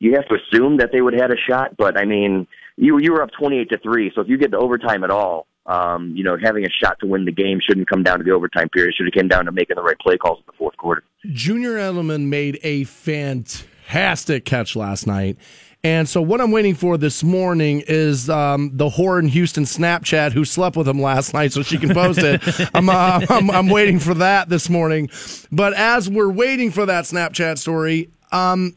you 0.00 0.14
have 0.14 0.26
to 0.26 0.34
assume 0.34 0.78
that 0.78 0.90
they 0.92 1.00
would 1.00 1.12
have 1.12 1.22
had 1.22 1.30
a 1.30 1.40
shot. 1.48 1.76
But 1.76 1.96
I 1.96 2.04
mean, 2.04 2.48
you 2.76 2.98
you 2.98 3.12
were 3.12 3.22
up 3.22 3.30
twenty 3.38 3.60
eight 3.60 3.70
to 3.70 3.78
three, 3.78 4.10
so 4.12 4.22
if 4.22 4.28
you 4.28 4.36
get 4.36 4.50
to 4.50 4.58
overtime 4.58 5.04
at 5.04 5.10
all, 5.10 5.46
um, 5.66 6.14
you 6.16 6.24
know, 6.24 6.36
having 6.40 6.64
a 6.64 6.70
shot 6.70 6.98
to 7.00 7.06
win 7.06 7.24
the 7.24 7.32
game 7.32 7.60
shouldn't 7.64 7.88
come 7.88 8.02
down 8.02 8.18
to 8.18 8.24
the 8.24 8.32
overtime 8.32 8.68
period. 8.68 8.90
It 8.90 8.94
should 8.96 9.06
have 9.06 9.14
came 9.14 9.28
down 9.28 9.46
to 9.46 9.52
making 9.52 9.76
the 9.76 9.82
right 9.82 9.98
play 9.98 10.16
calls 10.16 10.38
in 10.38 10.44
the 10.46 10.56
fourth 10.56 10.76
quarter. 10.76 11.02
Julian 11.32 11.72
Edelman 11.72 12.26
made 12.28 12.58
a 12.62 12.84
fantastic 12.84 14.44
catch 14.44 14.76
last 14.76 15.06
night. 15.06 15.36
And 15.84 16.08
so, 16.08 16.20
what 16.20 16.40
I'm 16.40 16.50
waiting 16.50 16.74
for 16.74 16.98
this 16.98 17.22
morning 17.22 17.82
is 17.86 18.28
um, 18.28 18.72
the 18.74 18.88
whore 18.88 19.20
in 19.20 19.28
Houston 19.28 19.64
Snapchat 19.64 20.32
who 20.32 20.44
slept 20.44 20.76
with 20.76 20.88
him 20.88 21.00
last 21.00 21.32
night, 21.32 21.52
so 21.52 21.62
she 21.62 21.78
can 21.78 21.94
post 21.94 22.18
it. 22.18 22.42
I'm, 22.74 22.88
uh, 22.88 23.20
I'm 23.28 23.50
I'm 23.50 23.68
waiting 23.68 24.00
for 24.00 24.14
that 24.14 24.48
this 24.48 24.68
morning. 24.68 25.10
But 25.52 25.74
as 25.74 26.10
we're 26.10 26.30
waiting 26.30 26.72
for 26.72 26.86
that 26.86 27.04
Snapchat 27.04 27.58
story, 27.58 28.10
um, 28.32 28.76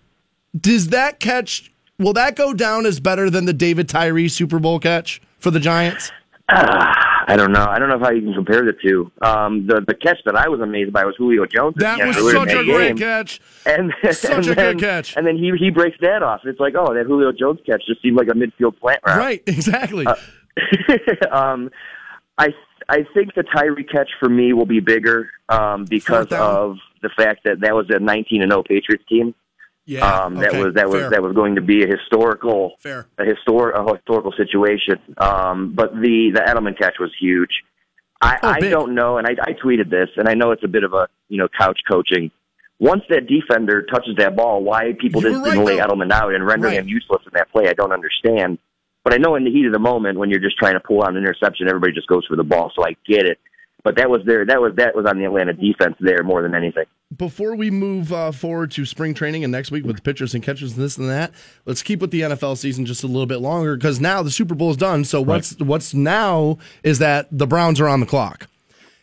does 0.60 0.90
that 0.90 1.20
catch? 1.20 1.72
Will 1.98 2.14
that 2.14 2.36
go 2.36 2.54
down 2.54 2.86
as 2.86 3.00
better 3.00 3.30
than 3.30 3.46
the 3.46 3.54
David 3.54 3.90
Tyree 3.90 4.30
Super 4.30 4.60
Bowl 4.60 4.80
catch 4.80 5.20
for 5.40 5.50
the 5.50 5.60
Giants? 5.60 6.12
I 7.30 7.36
don't 7.36 7.52
know. 7.52 7.66
I 7.66 7.78
don't 7.78 7.90
know 7.90 8.00
how 8.00 8.12
you 8.12 8.22
can 8.22 8.34
compare 8.34 8.64
the 8.64 8.74
two. 8.74 9.12
Um, 9.22 9.68
the 9.68 9.82
the 9.88 9.94
catch 9.94 10.18
that 10.26 10.36
I 10.36 10.48
was 10.48 10.62
amazed 10.62 10.92
by 10.92 11.06
was 11.06 11.16
Julio 11.18 11.46
Jones. 11.46 11.76
That 11.78 12.06
was 12.06 12.16
such 12.32 12.52
a 12.52 12.64
great 12.64 12.90
game. 12.90 12.98
catch. 12.98 13.40
And 13.66 13.94
Such 14.12 14.32
and 14.32 14.46
a 14.46 14.48
good 14.48 14.58
then, 14.58 14.80
catch. 14.80 15.16
And 15.16 15.28
then 15.28 15.38
he 15.38 15.52
he 15.58 15.70
breaks 15.70 15.98
that 16.02 16.24
off. 16.24 16.42
It's 16.46 16.60
like, 16.60 16.74
oh, 16.76 16.94
that 16.94 17.06
Julio 17.06 17.32
Jones 17.32 17.60
catch 17.66 17.84
just 17.88 18.02
seemed 18.02 18.18
like 18.18 18.28
a 18.28 18.32
midfield 18.32 18.80
plant 18.80 19.02
route. 19.06 19.18
Right, 19.18 19.44
exactly. 19.48 20.08
um, 21.32 21.70
I 22.38 22.50
I 22.88 23.06
think 23.14 23.36
the 23.36 23.44
Tyree 23.44 23.84
catch 23.84 24.10
for 24.20 24.30
me 24.30 24.54
will 24.54 24.66
be 24.66 24.80
bigger 24.80 25.30
um, 25.50 25.86
because 25.86 26.32
of 26.32 26.78
the 27.02 27.10
fact 27.10 27.42
that 27.46 27.62
that 27.62 27.76
was 27.76 27.86
a 27.90 28.00
19 28.00 28.42
and 28.42 28.52
0 28.52 28.64
Patriots 28.64 29.04
team. 29.08 29.36
Yeah, 29.90 30.06
Um, 30.06 30.36
that 30.36 30.50
okay, 30.50 30.64
was 30.64 30.74
that 30.76 30.88
was 30.88 31.02
fair, 31.02 31.10
that 31.10 31.24
was 31.24 31.34
going 31.34 31.56
to 31.56 31.62
be 31.62 31.84
a 31.84 31.88
historical 31.88 32.76
fair. 32.80 33.08
a 33.18 33.24
histor 33.24 33.74
a 33.74 33.96
historical 33.98 34.32
situation. 34.34 35.00
Um, 35.18 35.74
but 35.74 35.94
the 35.94 36.30
the 36.34 36.42
Edelman 36.42 36.78
catch 36.78 36.96
was 37.00 37.12
huge. 37.20 37.50
I, 38.22 38.38
Oh, 38.44 38.50
I 38.50 38.60
don't 38.60 38.94
know, 38.94 39.18
and 39.18 39.26
I, 39.26 39.32
I 39.42 39.54
tweeted 39.54 39.90
this, 39.90 40.10
and 40.18 40.28
I 40.28 40.34
know 40.36 40.52
it's 40.52 40.64
a 40.64 40.68
bit 40.68 40.84
of 40.84 40.94
a 40.94 41.08
you 41.28 41.38
know 41.40 41.48
couch 41.58 41.80
coaching. 41.90 42.30
Once 42.80 43.02
that 43.10 43.28
defender 43.28 43.82
touches 43.82 44.16
that 44.18 44.36
ball, 44.36 44.64
why 44.64 44.94
people 45.00 45.22
You 45.24 45.30
didn't, 45.30 45.42
right, 45.44 45.58
lay. 45.66 45.78
Edelman 45.80 46.12
out 46.12 46.34
and 46.36 46.46
render 46.46 46.68
Right. 46.68 46.78
him 46.80 46.88
useless 46.88 47.22
in 47.26 47.32
that 47.34 47.52
play, 47.52 47.68
I 47.68 47.74
don't 47.74 47.92
understand. 47.92 48.58
But 49.04 49.14
I 49.14 49.18
know 49.18 49.36
in 49.36 49.44
the 49.44 49.52
heat 49.52 49.66
of 49.66 49.74
the 49.74 49.80
moment, 49.80 50.20
when 50.20 50.30
you're 50.30 50.40
just 50.40 50.58
trying 50.58 50.74
to 50.76 50.80
pull 50.80 51.02
out 51.04 51.10
an 51.10 51.18
interception, 51.18 51.68
everybody 51.68 51.94
just 51.94 52.08
goes 52.08 52.26
for 52.28 52.36
the 52.36 52.44
ball. 52.44 52.72
So 52.76 52.86
I 52.86 52.96
get 53.08 53.26
it. 53.26 53.40
But 53.84 53.96
that 53.96 54.10
was 54.10 54.22
there. 54.26 54.46
That 54.46 54.62
was 54.62 54.74
that 54.76 54.96
was 54.96 55.06
on 55.06 55.18
the 55.18 55.26
Atlanta 55.26 55.54
defense 55.54 55.96
there 56.00 56.22
more 56.24 56.42
than 56.42 56.54
anything. 56.54 56.86
before 57.18 57.56
we 57.56 57.72
move 57.72 58.12
uh, 58.14 58.32
forward 58.32 58.72
to 58.72 58.86
spring 58.86 59.14
training 59.14 59.44
and 59.44 59.52
next 59.52 59.72
week 59.72 59.86
with 59.86 60.04
pitchers 60.04 60.34
and 60.34 60.44
catchers 60.44 60.74
and 60.74 60.82
this 60.84 60.98
and 60.98 61.10
that, 61.10 61.32
let's 61.66 61.82
keep 61.82 62.02
with 62.02 62.12
the 62.12 62.22
NFL 62.22 62.58
season 62.58 62.86
just 62.86 63.04
a 63.04 63.08
little 63.08 63.26
bit 63.26 63.40
longer 63.40 63.76
because 63.78 64.00
now 64.00 64.22
the 64.22 64.32
Super 64.32 64.54
Bowl 64.54 64.70
is 64.70 64.78
done. 64.78 65.06
So 65.06 65.22
what's 65.22 65.58
what's 65.60 65.94
now 65.94 66.58
is 66.84 67.00
that 67.00 67.28
the 67.32 67.48
Browns 67.48 67.80
are 67.80 67.88
on 67.88 68.00
the 68.00 68.06
clock. 68.06 68.48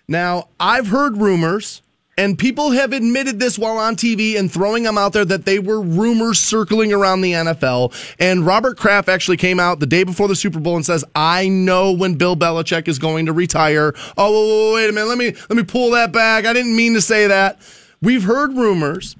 Now 0.08 0.48
I've 0.60 0.88
heard 0.88 1.16
rumors. 1.16 1.82
And 2.18 2.38
people 2.38 2.70
have 2.70 2.94
admitted 2.94 3.38
this 3.38 3.58
while 3.58 3.76
on 3.76 3.94
TV 3.94 4.38
and 4.38 4.50
throwing 4.50 4.84
them 4.84 4.96
out 4.96 5.12
there 5.12 5.24
that 5.26 5.44
they 5.44 5.58
were 5.58 5.80
rumors 5.82 6.38
circling 6.38 6.92
around 6.92 7.20
the 7.20 7.32
NFL. 7.32 7.92
And 8.18 8.46
Robert 8.46 8.78
Kraft 8.78 9.10
actually 9.10 9.36
came 9.36 9.60
out 9.60 9.80
the 9.80 9.86
day 9.86 10.02
before 10.02 10.26
the 10.26 10.36
Super 10.36 10.58
Bowl 10.58 10.76
and 10.76 10.86
says, 10.86 11.04
"I 11.14 11.48
know 11.48 11.92
when 11.92 12.14
Bill 12.14 12.34
Belichick 12.34 12.88
is 12.88 12.98
going 12.98 13.26
to 13.26 13.34
retire." 13.34 13.94
Oh, 14.16 14.74
wait, 14.74 14.88
a 14.88 14.92
minute. 14.92 15.08
Let 15.08 15.18
me 15.18 15.34
let 15.50 15.56
me 15.56 15.62
pull 15.62 15.90
that 15.90 16.10
back. 16.10 16.46
I 16.46 16.54
didn't 16.54 16.74
mean 16.74 16.94
to 16.94 17.02
say 17.02 17.26
that. 17.26 17.58
We've 18.00 18.24
heard 18.24 18.56
rumors 18.56 19.14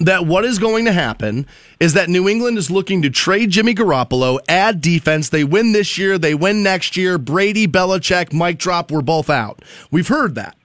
that 0.00 0.26
what 0.26 0.44
is 0.44 0.58
going 0.58 0.84
to 0.84 0.92
happen 0.92 1.46
is 1.80 1.94
that 1.94 2.10
New 2.10 2.28
England 2.28 2.58
is 2.58 2.70
looking 2.70 3.02
to 3.02 3.10
trade 3.10 3.50
Jimmy 3.50 3.74
Garoppolo, 3.74 4.38
add 4.48 4.82
defense. 4.82 5.30
They 5.30 5.44
win 5.44 5.72
this 5.72 5.96
year, 5.96 6.18
they 6.18 6.34
win 6.34 6.62
next 6.62 6.96
year. 6.96 7.16
Brady, 7.16 7.66
Belichick, 7.66 8.32
Mike 8.32 8.58
Drop, 8.58 8.90
we're 8.90 9.00
both 9.00 9.30
out. 9.30 9.62
We've 9.90 10.08
heard 10.08 10.34
that. 10.34 10.56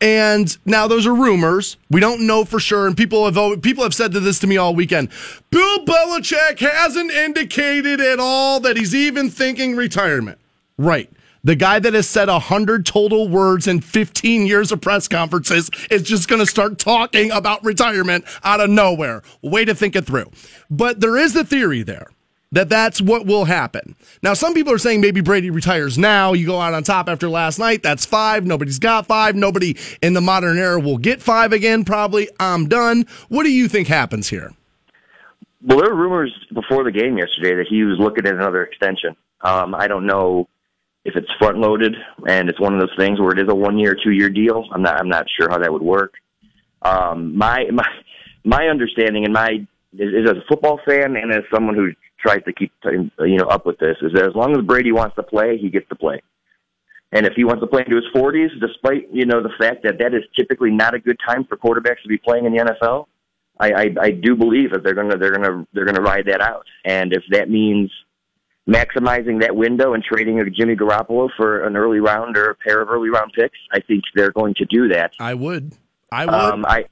And 0.00 0.56
now 0.66 0.86
those 0.86 1.06
are 1.06 1.14
rumors. 1.14 1.78
We 1.90 2.00
don't 2.00 2.26
know 2.26 2.44
for 2.44 2.60
sure. 2.60 2.86
And 2.86 2.96
people 2.96 3.30
have 3.30 3.62
people 3.62 3.82
have 3.82 3.94
said 3.94 4.12
this 4.12 4.38
to 4.40 4.46
me 4.46 4.58
all 4.58 4.74
weekend. 4.74 5.08
Bill 5.50 5.84
Belichick 5.86 6.58
hasn't 6.58 7.10
indicated 7.10 8.00
at 8.00 8.20
all 8.20 8.60
that 8.60 8.76
he's 8.76 8.94
even 8.94 9.30
thinking 9.30 9.74
retirement. 9.74 10.38
Right. 10.76 11.10
The 11.44 11.54
guy 11.54 11.78
that 11.78 11.94
has 11.94 12.08
said 12.08 12.28
100 12.28 12.84
total 12.84 13.28
words 13.28 13.68
in 13.68 13.80
15 13.80 14.46
years 14.46 14.72
of 14.72 14.80
press 14.80 15.06
conferences 15.06 15.70
is 15.90 16.02
just 16.02 16.28
going 16.28 16.40
to 16.40 16.46
start 16.46 16.78
talking 16.78 17.30
about 17.30 17.64
retirement 17.64 18.24
out 18.42 18.60
of 18.60 18.68
nowhere. 18.68 19.22
Way 19.42 19.64
to 19.64 19.74
think 19.74 19.94
it 19.94 20.06
through. 20.06 20.30
But 20.68 21.00
there 21.00 21.16
is 21.16 21.36
a 21.36 21.44
theory 21.44 21.84
there 21.84 22.08
that 22.52 22.68
that's 22.68 23.00
what 23.00 23.26
will 23.26 23.44
happen. 23.44 23.96
Now, 24.22 24.34
some 24.34 24.54
people 24.54 24.72
are 24.72 24.78
saying 24.78 25.00
maybe 25.00 25.20
Brady 25.20 25.50
retires 25.50 25.98
now. 25.98 26.32
You 26.32 26.46
go 26.46 26.60
out 26.60 26.74
on 26.74 26.82
top 26.82 27.08
after 27.08 27.28
last 27.28 27.58
night. 27.58 27.82
That's 27.82 28.06
five. 28.06 28.46
Nobody's 28.46 28.78
got 28.78 29.06
five. 29.06 29.34
Nobody 29.34 29.76
in 30.02 30.14
the 30.14 30.20
modern 30.20 30.58
era 30.58 30.78
will 30.78 30.98
get 30.98 31.22
five 31.22 31.52
again, 31.52 31.84
probably. 31.84 32.28
I'm 32.38 32.68
done. 32.68 33.06
What 33.28 33.42
do 33.42 33.50
you 33.50 33.68
think 33.68 33.88
happens 33.88 34.28
here? 34.28 34.54
Well, 35.62 35.78
there 35.78 35.90
were 35.90 36.00
rumors 36.00 36.32
before 36.54 36.84
the 36.84 36.92
game 36.92 37.18
yesterday 37.18 37.56
that 37.56 37.66
he 37.68 37.82
was 37.82 37.98
looking 37.98 38.26
at 38.26 38.34
another 38.34 38.62
extension. 38.62 39.16
Um, 39.40 39.74
I 39.74 39.88
don't 39.88 40.06
know 40.06 40.48
if 41.04 41.16
it's 41.16 41.28
front 41.38 41.58
loaded 41.58 41.94
and 42.28 42.48
it's 42.48 42.60
one 42.60 42.74
of 42.74 42.80
those 42.80 42.96
things 42.96 43.20
where 43.20 43.32
it 43.32 43.38
is 43.38 43.48
a 43.48 43.54
one 43.54 43.78
year, 43.78 43.96
two 44.02 44.12
year 44.12 44.30
deal. 44.30 44.64
I'm 44.72 44.82
not. 44.82 44.98
I'm 45.00 45.08
not 45.08 45.26
sure 45.36 45.48
how 45.50 45.58
that 45.58 45.72
would 45.72 45.82
work. 45.82 46.14
Um, 46.82 47.36
my 47.36 47.66
my 47.72 47.86
my 48.44 48.66
understanding 48.66 49.24
and 49.24 49.32
my 49.32 49.66
is, 49.92 50.28
as 50.30 50.36
a 50.36 50.44
football 50.48 50.80
fan 50.86 51.16
and 51.16 51.32
as 51.32 51.42
someone 51.52 51.74
who 51.74 51.90
tries 52.26 52.42
to 52.44 52.52
keep 52.52 52.72
you 52.84 53.36
know 53.36 53.46
up 53.46 53.66
with 53.66 53.78
this 53.78 53.96
is 54.02 54.12
that 54.14 54.24
as 54.24 54.34
long 54.34 54.56
as 54.56 54.64
Brady 54.64 54.92
wants 54.92 55.16
to 55.16 55.22
play, 55.22 55.58
he 55.58 55.70
gets 55.70 55.88
to 55.88 55.94
play. 55.94 56.20
And 57.12 57.24
if 57.24 57.34
he 57.34 57.44
wants 57.44 57.60
to 57.62 57.68
play 57.68 57.82
into 57.86 57.96
his 57.96 58.04
40s, 58.14 58.48
despite 58.60 59.08
you 59.12 59.26
know 59.26 59.42
the 59.42 59.52
fact 59.58 59.84
that 59.84 59.98
that 59.98 60.14
is 60.14 60.22
typically 60.36 60.70
not 60.70 60.94
a 60.94 60.98
good 60.98 61.18
time 61.26 61.44
for 61.44 61.56
quarterbacks 61.56 62.02
to 62.02 62.08
be 62.08 62.18
playing 62.18 62.46
in 62.46 62.52
the 62.52 62.64
NFL, 62.64 63.06
I, 63.58 63.72
I, 63.72 63.94
I 64.00 64.10
do 64.10 64.34
believe 64.36 64.72
that 64.72 64.82
they're 64.82 64.94
gonna 64.94 65.16
they're 65.16 65.32
gonna 65.32 65.66
they're 65.72 65.84
gonna 65.84 66.02
ride 66.02 66.26
that 66.26 66.40
out. 66.40 66.66
And 66.84 67.12
if 67.12 67.22
that 67.30 67.48
means 67.48 67.90
maximizing 68.68 69.40
that 69.40 69.54
window 69.54 69.94
and 69.94 70.02
trading 70.02 70.40
a 70.40 70.50
Jimmy 70.50 70.74
Garoppolo 70.74 71.28
for 71.36 71.64
an 71.64 71.76
early 71.76 72.00
round 72.00 72.36
or 72.36 72.50
a 72.50 72.54
pair 72.56 72.82
of 72.82 72.90
early 72.90 73.10
round 73.10 73.32
picks, 73.32 73.58
I 73.72 73.80
think 73.80 74.02
they're 74.14 74.32
going 74.32 74.54
to 74.54 74.64
do 74.64 74.88
that. 74.88 75.12
I 75.20 75.34
would. 75.34 75.74
I 76.10 76.26
would. 76.26 76.34
Um, 76.34 76.66
I 76.66 76.86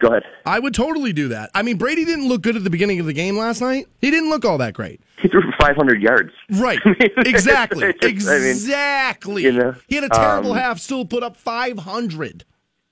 go 0.00 0.08
ahead. 0.08 0.22
I 0.46 0.58
would 0.58 0.74
totally 0.74 1.12
do 1.12 1.28
that. 1.28 1.50
I 1.54 1.62
mean, 1.62 1.76
Brady 1.76 2.04
didn't 2.04 2.28
look 2.28 2.42
good 2.42 2.56
at 2.56 2.64
the 2.64 2.70
beginning 2.70 3.00
of 3.00 3.06
the 3.06 3.12
game 3.12 3.36
last 3.36 3.60
night. 3.60 3.86
He 4.00 4.10
didn't 4.10 4.30
look 4.30 4.44
all 4.44 4.58
that 4.58 4.74
great. 4.74 5.00
He 5.20 5.28
threw 5.28 5.42
for 5.42 5.52
500 5.60 6.00
yards. 6.02 6.30
Right. 6.50 6.78
Exactly. 7.26 7.86
It's 8.00 8.00
just- 8.18 8.28
I 8.28 8.38
mean, 8.38 8.48
exactly. 8.50 9.42
you 9.42 9.52
know, 9.52 9.74
he 9.88 9.94
had 9.96 10.04
a 10.04 10.08
terrible 10.08 10.52
um, 10.52 10.58
half, 10.58 10.78
still 10.78 11.04
put 11.04 11.22
up 11.22 11.36
500. 11.36 12.44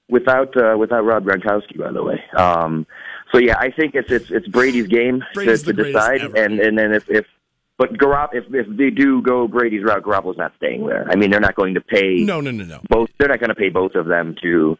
without 0.08 0.56
uh, 0.56 0.76
without 0.78 1.04
Rob 1.04 1.24
Gronkowski, 1.24 1.78
by 1.78 1.90
the 1.92 2.02
way. 2.02 2.22
Um, 2.36 2.86
so 3.32 3.38
yeah, 3.38 3.56
I 3.58 3.70
think 3.70 3.94
it's 3.94 4.10
it's 4.10 4.30
it's 4.30 4.48
Brady's 4.48 4.86
game 4.86 5.22
Brady's 5.34 5.62
to, 5.64 5.72
to 5.72 5.84
decide, 5.84 6.22
ever. 6.22 6.36
and 6.36 6.60
and 6.60 6.78
then 6.78 6.92
if 6.94 7.08
if 7.10 7.26
but 7.76 7.92
Garop 7.94 8.30
if 8.32 8.44
if 8.54 8.66
they 8.76 8.90
do 8.90 9.20
go 9.22 9.46
Brady's 9.48 9.84
route, 9.84 10.02
Garoppolo's 10.02 10.38
not 10.38 10.52
staying 10.56 10.86
there. 10.86 11.06
I 11.10 11.16
mean, 11.16 11.30
they're 11.30 11.40
not 11.40 11.54
going 11.56 11.74
to 11.74 11.80
pay 11.80 12.16
No, 12.24 12.40
no, 12.40 12.50
no, 12.50 12.64
no. 12.64 12.80
both. 12.88 13.10
They're 13.18 13.28
not 13.28 13.38
going 13.40 13.50
to 13.50 13.54
pay 13.54 13.68
both 13.68 13.94
of 13.94 14.06
them 14.06 14.34
to 14.42 14.78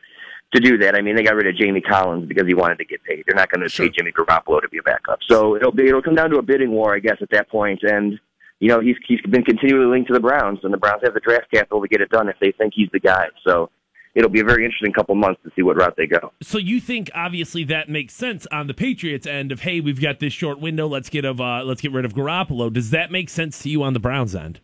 to 0.54 0.60
do 0.60 0.78
that. 0.78 0.94
I 0.94 1.02
mean, 1.02 1.14
they 1.16 1.22
got 1.22 1.34
rid 1.34 1.46
of 1.46 1.56
Jamie 1.56 1.80
Collins 1.80 2.26
because 2.26 2.46
he 2.46 2.54
wanted 2.54 2.78
to 2.78 2.84
get 2.84 3.02
paid. 3.04 3.24
They're 3.26 3.36
not 3.36 3.50
going 3.50 3.60
to 3.62 3.68
Sure. 3.68 3.86
pay 3.86 3.92
Jimmy 3.96 4.12
Garoppolo 4.12 4.60
to 4.62 4.68
be 4.68 4.78
a 4.78 4.82
backup. 4.82 5.18
So 5.28 5.56
it'll 5.56 5.72
be 5.72 5.86
it'll 5.88 6.02
come 6.02 6.14
down 6.14 6.30
to 6.30 6.36
a 6.38 6.42
bidding 6.42 6.70
war, 6.70 6.94
I 6.94 7.00
guess, 7.00 7.16
at 7.20 7.30
that 7.30 7.50
point. 7.50 7.80
And 7.82 8.18
you 8.60 8.68
know, 8.68 8.80
he's 8.80 8.96
he's 9.06 9.20
been 9.22 9.44
continually 9.44 9.86
linked 9.86 10.08
to 10.08 10.14
the 10.14 10.20
Browns, 10.20 10.60
and 10.62 10.72
the 10.72 10.78
Browns 10.78 11.02
have 11.04 11.14
the 11.14 11.20
draft 11.20 11.50
capital 11.52 11.80
to 11.82 11.88
get 11.88 12.00
it 12.00 12.10
done 12.10 12.28
if 12.28 12.36
they 12.40 12.52
think 12.52 12.72
he's 12.74 12.88
the 12.92 13.00
guy. 13.00 13.26
So. 13.46 13.70
It'll 14.14 14.30
be 14.30 14.40
a 14.40 14.44
very 14.44 14.64
interesting 14.64 14.92
couple 14.92 15.14
months 15.14 15.40
to 15.44 15.50
see 15.54 15.62
what 15.62 15.76
route 15.76 15.94
they 15.96 16.06
go. 16.06 16.32
So 16.42 16.58
you 16.58 16.80
think 16.80 17.08
obviously 17.14 17.62
that 17.64 17.88
makes 17.88 18.14
sense 18.14 18.48
on 18.50 18.66
the 18.66 18.74
Patriots 18.74 19.28
end 19.28 19.52
of 19.52 19.60
hey, 19.60 19.80
we've 19.80 20.00
got 20.00 20.18
this 20.18 20.32
short 20.32 20.58
window, 20.58 20.88
let's 20.88 21.08
get 21.08 21.24
of 21.24 21.40
uh, 21.40 21.62
let's 21.62 21.80
get 21.80 21.92
rid 21.92 22.04
of 22.04 22.14
Garoppolo. 22.14 22.72
Does 22.72 22.90
that 22.90 23.12
make 23.12 23.28
sense 23.28 23.60
to 23.62 23.68
you 23.68 23.84
on 23.84 23.92
the 23.92 24.00
Browns 24.00 24.34
end? 24.34 24.58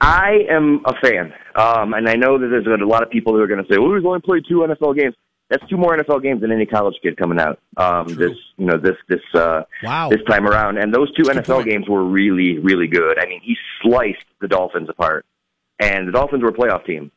I 0.00 0.46
am 0.48 0.80
a 0.86 0.94
fan, 1.00 1.32
um, 1.56 1.92
and 1.94 2.08
I 2.08 2.14
know 2.14 2.38
that 2.38 2.48
there's 2.48 2.66
a 2.66 2.84
lot 2.84 3.02
of 3.02 3.10
people 3.10 3.34
who 3.34 3.40
are 3.40 3.46
going 3.46 3.62
to 3.62 3.70
say, 3.70 3.78
"Well, 3.78 3.90
we've 3.90 4.04
only 4.04 4.20
played 4.20 4.44
two 4.48 4.60
NFL 4.60 4.96
games." 4.96 5.14
That's 5.50 5.68
two 5.68 5.76
more 5.76 5.96
NFL 5.96 6.22
games 6.22 6.40
than 6.42 6.52
any 6.52 6.64
college 6.64 6.94
kid 7.02 7.16
coming 7.16 7.40
out. 7.40 7.58
Um, 7.76 8.06
this, 8.06 8.36
you 8.56 8.66
know, 8.66 8.78
this 8.78 8.96
this 9.08 9.20
uh, 9.34 9.62
Wow. 9.82 10.08
this 10.08 10.22
time 10.28 10.46
around, 10.46 10.78
and 10.78 10.94
those 10.94 11.12
two 11.16 11.24
That's 11.24 11.40
NFL 11.48 11.64
games 11.64 11.88
were 11.88 12.04
really, 12.04 12.58
really 12.58 12.86
good. 12.86 13.18
I 13.18 13.26
mean, 13.26 13.40
he 13.42 13.56
sliced 13.82 14.24
the 14.40 14.48
Dolphins 14.48 14.88
apart, 14.88 15.26
and 15.80 16.06
the 16.08 16.12
Dolphins 16.12 16.42
were 16.42 16.50
a 16.50 16.52
playoff 16.52 16.86
team. 16.86 17.10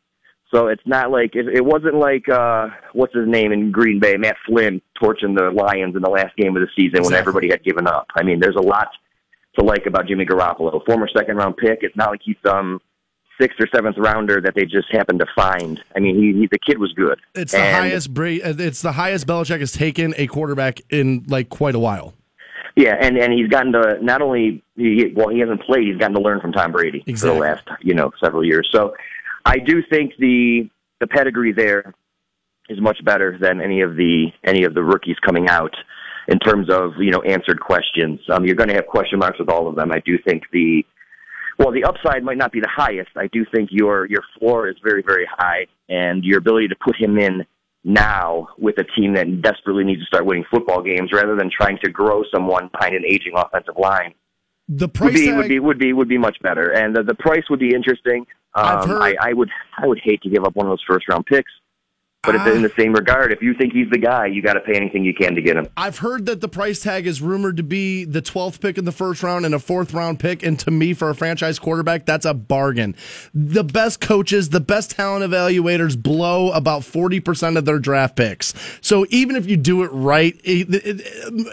So 0.53 0.67
it's 0.67 0.85
not 0.85 1.09
like 1.09 1.35
it, 1.35 1.47
it 1.47 1.63
wasn't 1.65 1.95
like 1.95 2.27
uh, 2.29 2.67
what's 2.93 3.13
his 3.13 3.27
name 3.27 3.51
in 3.51 3.71
Green 3.71 3.99
Bay, 3.99 4.17
Matt 4.17 4.35
Flynn, 4.45 4.81
torching 5.01 5.33
the 5.35 5.49
Lions 5.49 5.95
in 5.95 6.01
the 6.01 6.09
last 6.09 6.35
game 6.35 6.55
of 6.55 6.61
the 6.61 6.67
season 6.75 7.03
when 7.03 7.13
everybody 7.13 7.49
had 7.49 7.63
given 7.63 7.87
up. 7.87 8.07
I 8.15 8.23
mean, 8.23 8.39
there's 8.39 8.55
a 8.55 8.61
lot 8.61 8.89
to 9.57 9.63
like 9.63 9.85
about 9.85 10.07
Jimmy 10.07 10.25
Garoppolo, 10.25 10.83
former 10.85 11.07
second 11.15 11.37
round 11.37 11.57
pick. 11.57 11.79
It's 11.81 11.95
not 11.95 12.11
like 12.11 12.21
he's 12.23 12.35
some 12.45 12.81
sixth 13.39 13.59
or 13.59 13.67
seventh 13.73 13.97
rounder 13.97 14.41
that 14.41 14.53
they 14.55 14.63
just 14.65 14.91
happened 14.91 15.19
to 15.19 15.25
find. 15.35 15.79
I 15.95 15.99
mean, 15.99 16.15
he, 16.15 16.39
he 16.39 16.47
the 16.51 16.59
kid 16.59 16.77
was 16.79 16.93
good. 16.93 17.19
It's 17.35 17.51
the 17.51 17.59
And- 17.59 17.75
highest. 17.75 18.13
Bra- 18.13 18.27
uh, 18.43 18.53
It's 18.57 18.81
the 18.81 18.91
highest 18.93 19.27
Belichick 19.27 19.59
has 19.59 19.71
taken 19.71 20.13
a 20.17 20.27
quarterback 20.27 20.81
in 20.89 21.23
like 21.27 21.49
quite 21.49 21.75
a 21.75 21.79
while. 21.79 22.13
Yeah, 22.75 22.95
and 22.99 23.17
and 23.17 23.31
he's 23.31 23.47
gotten 23.49 23.71
to 23.73 23.99
not 24.01 24.21
only 24.23 24.63
he, 24.75 25.11
well 25.15 25.29
he 25.29 25.39
hasn't 25.39 25.61
played, 25.61 25.87
he's 25.87 25.97
gotten 25.97 26.15
to 26.15 26.21
learn 26.21 26.41
from 26.41 26.51
Tom 26.53 26.71
Brady 26.71 27.03
Exactly. 27.05 27.29
for 27.29 27.33
the 27.35 27.39
last 27.53 27.67
you 27.81 27.93
know 27.93 28.11
several 28.23 28.43
years. 28.43 28.67
So 28.71 28.95
I 29.45 29.59
do 29.59 29.83
think 29.91 30.13
the 30.17 30.67
the 30.99 31.05
pedigree 31.07 31.51
there 31.53 31.93
is 32.69 32.81
much 32.81 33.03
better 33.05 33.37
than 33.39 33.61
any 33.61 33.81
of 33.81 33.95
the 33.95 34.27
any 34.43 34.63
of 34.63 34.73
the 34.73 34.81
rookies 34.81 35.17
coming 35.23 35.49
out 35.49 35.75
in 36.27 36.39
terms 36.39 36.69
of 36.69 36.91
you 36.99 37.11
know 37.11 37.21
answered 37.21 37.59
questions. 37.59 38.19
Um, 38.31 38.45
you're 38.45 38.55
going 38.55 38.69
to 38.69 38.75
have 38.75 38.87
question 38.87 39.19
marks 39.19 39.39
with 39.39 39.49
all 39.49 39.67
of 39.67 39.75
them. 39.75 39.91
I 39.91 39.99
do 40.05 40.17
think 40.25 40.43
the 40.51 40.85
well 41.59 41.71
the 41.71 41.83
upside 41.83 42.23
might 42.23 42.37
not 42.37 42.51
be 42.51 42.59
the 42.59 42.69
highest. 42.73 43.11
I 43.15 43.27
do 43.27 43.45
think 43.53 43.69
your 43.71 44.05
your 44.07 44.23
floor 44.39 44.67
is 44.69 44.75
very 44.83 45.03
very 45.05 45.27
high, 45.29 45.67
and 45.89 46.23
your 46.23 46.37
ability 46.39 46.67
to 46.69 46.75
put 46.75 46.95
him 46.99 47.17
in 47.17 47.45
now 47.85 48.47
with 48.57 48.77
a 48.77 48.85
team 48.97 49.13
that 49.15 49.41
desperately 49.41 49.83
needs 49.83 49.99
to 49.99 50.05
start 50.05 50.25
winning 50.25 50.45
football 50.49 50.81
games 50.81 51.11
rather 51.11 51.35
than 51.35 51.49
trying 51.51 51.77
to 51.83 51.91
grow 51.91 52.23
someone 52.33 52.69
behind 52.71 52.95
an 52.95 53.03
aging 53.05 53.33
offensive 53.35 53.75
line 53.77 54.13
The 54.69 54.85
would 54.85 54.93
price 54.93 55.13
be 55.13 55.25
tag. 55.25 55.35
would 55.37 55.49
be 55.49 55.59
would 55.59 55.79
be 55.79 55.93
would 55.93 56.07
be 56.07 56.17
much 56.17 56.37
better, 56.41 56.71
and 56.71 56.95
the, 56.95 57.03
the 57.03 57.15
price 57.15 57.43
would 57.49 57.59
be 57.59 57.73
interesting. 57.75 58.25
Um, 58.55 58.87
heard- 58.87 59.01
I, 59.01 59.15
I 59.29 59.33
would 59.33 59.49
I 59.77 59.85
would 59.87 59.99
hate 60.01 60.21
to 60.23 60.29
give 60.29 60.45
up 60.45 60.55
one 60.55 60.65
of 60.67 60.71
those 60.71 60.83
first 60.87 61.09
round 61.09 61.25
picks, 61.25 61.51
but 62.23 62.35
Ah. 62.37 62.51
in 62.51 62.61
the 62.61 62.71
same 62.77 62.93
regard, 62.93 63.31
if 63.33 63.41
you 63.41 63.53
think 63.53 63.73
he's 63.73 63.89
the 63.89 63.97
guy, 63.97 64.25
you 64.27 64.41
got 64.41 64.53
to 64.53 64.61
pay 64.61 64.75
anything 64.75 65.03
you 65.03 65.13
can 65.13 65.35
to 65.35 65.41
get 65.41 65.57
him. 65.57 65.67
I've 65.75 65.97
heard 65.97 66.25
that 66.27 66.39
the 66.39 66.47
price 66.47 66.79
tag 66.79 67.05
is 67.05 67.21
rumored 67.21 67.57
to 67.57 67.63
be 67.63 68.05
the 68.05 68.21
12th 68.21 68.61
pick 68.61 68.77
in 68.77 68.85
the 68.85 68.91
first 68.93 69.21
round 69.23 69.45
and 69.45 69.53
a 69.53 69.59
fourth 69.59 69.93
round 69.93 70.19
pick. 70.19 70.41
And 70.41 70.57
to 70.59 70.71
me, 70.71 70.93
for 70.93 71.09
a 71.09 71.15
franchise 71.15 71.59
quarterback, 71.59 72.05
that's 72.05 72.25
a 72.25 72.33
bargain. 72.33 72.95
The 73.33 73.63
best 73.63 73.99
coaches, 73.99 74.49
the 74.49 74.61
best 74.61 74.91
talent 74.91 75.29
evaluators 75.29 76.01
blow 76.01 76.51
about 76.51 76.81
40% 76.83 77.57
of 77.57 77.65
their 77.65 77.79
draft 77.79 78.15
picks. 78.15 78.53
So 78.79 79.05
even 79.09 79.35
if 79.35 79.45
you 79.49 79.57
do 79.57 79.83
it 79.83 79.89
right, 79.91 80.39
it- 80.43 80.73
it- 80.73 81.07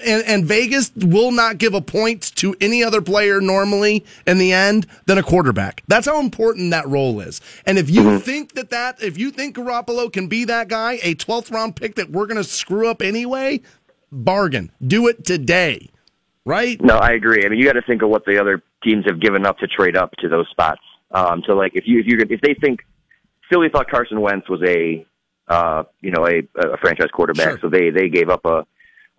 and, 0.07 0.25
and 0.25 0.45
Vegas 0.45 0.93
will 0.97 1.33
not 1.33 1.59
give 1.59 1.75
a 1.75 1.81
point 1.81 2.33
to 2.37 2.55
any 2.61 2.85
other 2.85 3.01
player 3.01 3.41
normally 3.41 4.05
in 4.27 4.39
the 4.39 4.53
end 4.53 4.87
than 5.07 5.19
a 5.19 5.23
quarterback. 5.23 5.83
That's 5.89 6.07
how 6.07 6.21
important 6.21 6.71
that 6.71 6.89
role 6.89 7.21
is. 7.21 7.41
And 7.67 7.77
if 7.77 7.91
you 7.91 8.21
think 8.21 8.53
that 8.55 8.71
that, 8.71 9.03
if 9.03 9.19
you 9.19 9.31
think 9.33 9.57
Garoppolo 9.57 10.13
can 10.13 10.29
be 10.29 10.45
that 10.45 10.60
guy, 10.69 10.99
a 11.03 11.15
12th 11.15 11.51
round 11.51 11.77
pick 11.77 11.95
that 11.97 12.11
we're 12.11 12.27
going 12.27 12.37
to 12.37 12.45
screw 12.45 12.89
up 12.89 13.03
anyway, 13.03 13.61
bargain. 14.13 14.71
Do 14.85 15.09
it 15.09 15.25
today. 15.25 15.91
Right? 16.45 16.81
No, 16.83 16.97
I 16.97 17.11
agree. 17.13 17.45
I 17.45 17.49
mean, 17.49 17.59
you 17.59 17.67
got 17.67 17.75
to 17.75 17.83
think 17.83 18.03
of 18.03 18.09
what 18.09 18.25
the 18.25 18.41
other 18.41 18.63
teams 18.83 19.05
have 19.07 19.21
given 19.21 19.45
up 19.47 19.59
to 19.59 19.67
trade 19.67 19.97
up 19.97 20.13
to 20.21 20.29
those 20.29 20.47
spots. 20.51 20.81
Um, 21.11 21.43
so, 21.47 21.53
like, 21.53 21.73
if 21.75 21.85
you 21.87 22.01
if 22.01 22.07
you 22.07 22.19
if 22.31 22.41
they 22.41 22.55
think 22.55 22.81
Philly 23.51 23.69
thought 23.71 23.91
Carson 23.91 24.21
Wentz 24.21 24.49
was 24.49 24.63
a 24.67 25.05
uh, 25.49 25.83
you 26.01 26.11
know 26.13 26.27
a, 26.27 26.39
a 26.59 26.77
franchise 26.79 27.09
quarterback, 27.13 27.51
Sure. 27.51 27.59
so 27.63 27.69
they 27.69 27.91
they 27.91 28.09
gave 28.09 28.31
up 28.31 28.45
a 28.47 28.65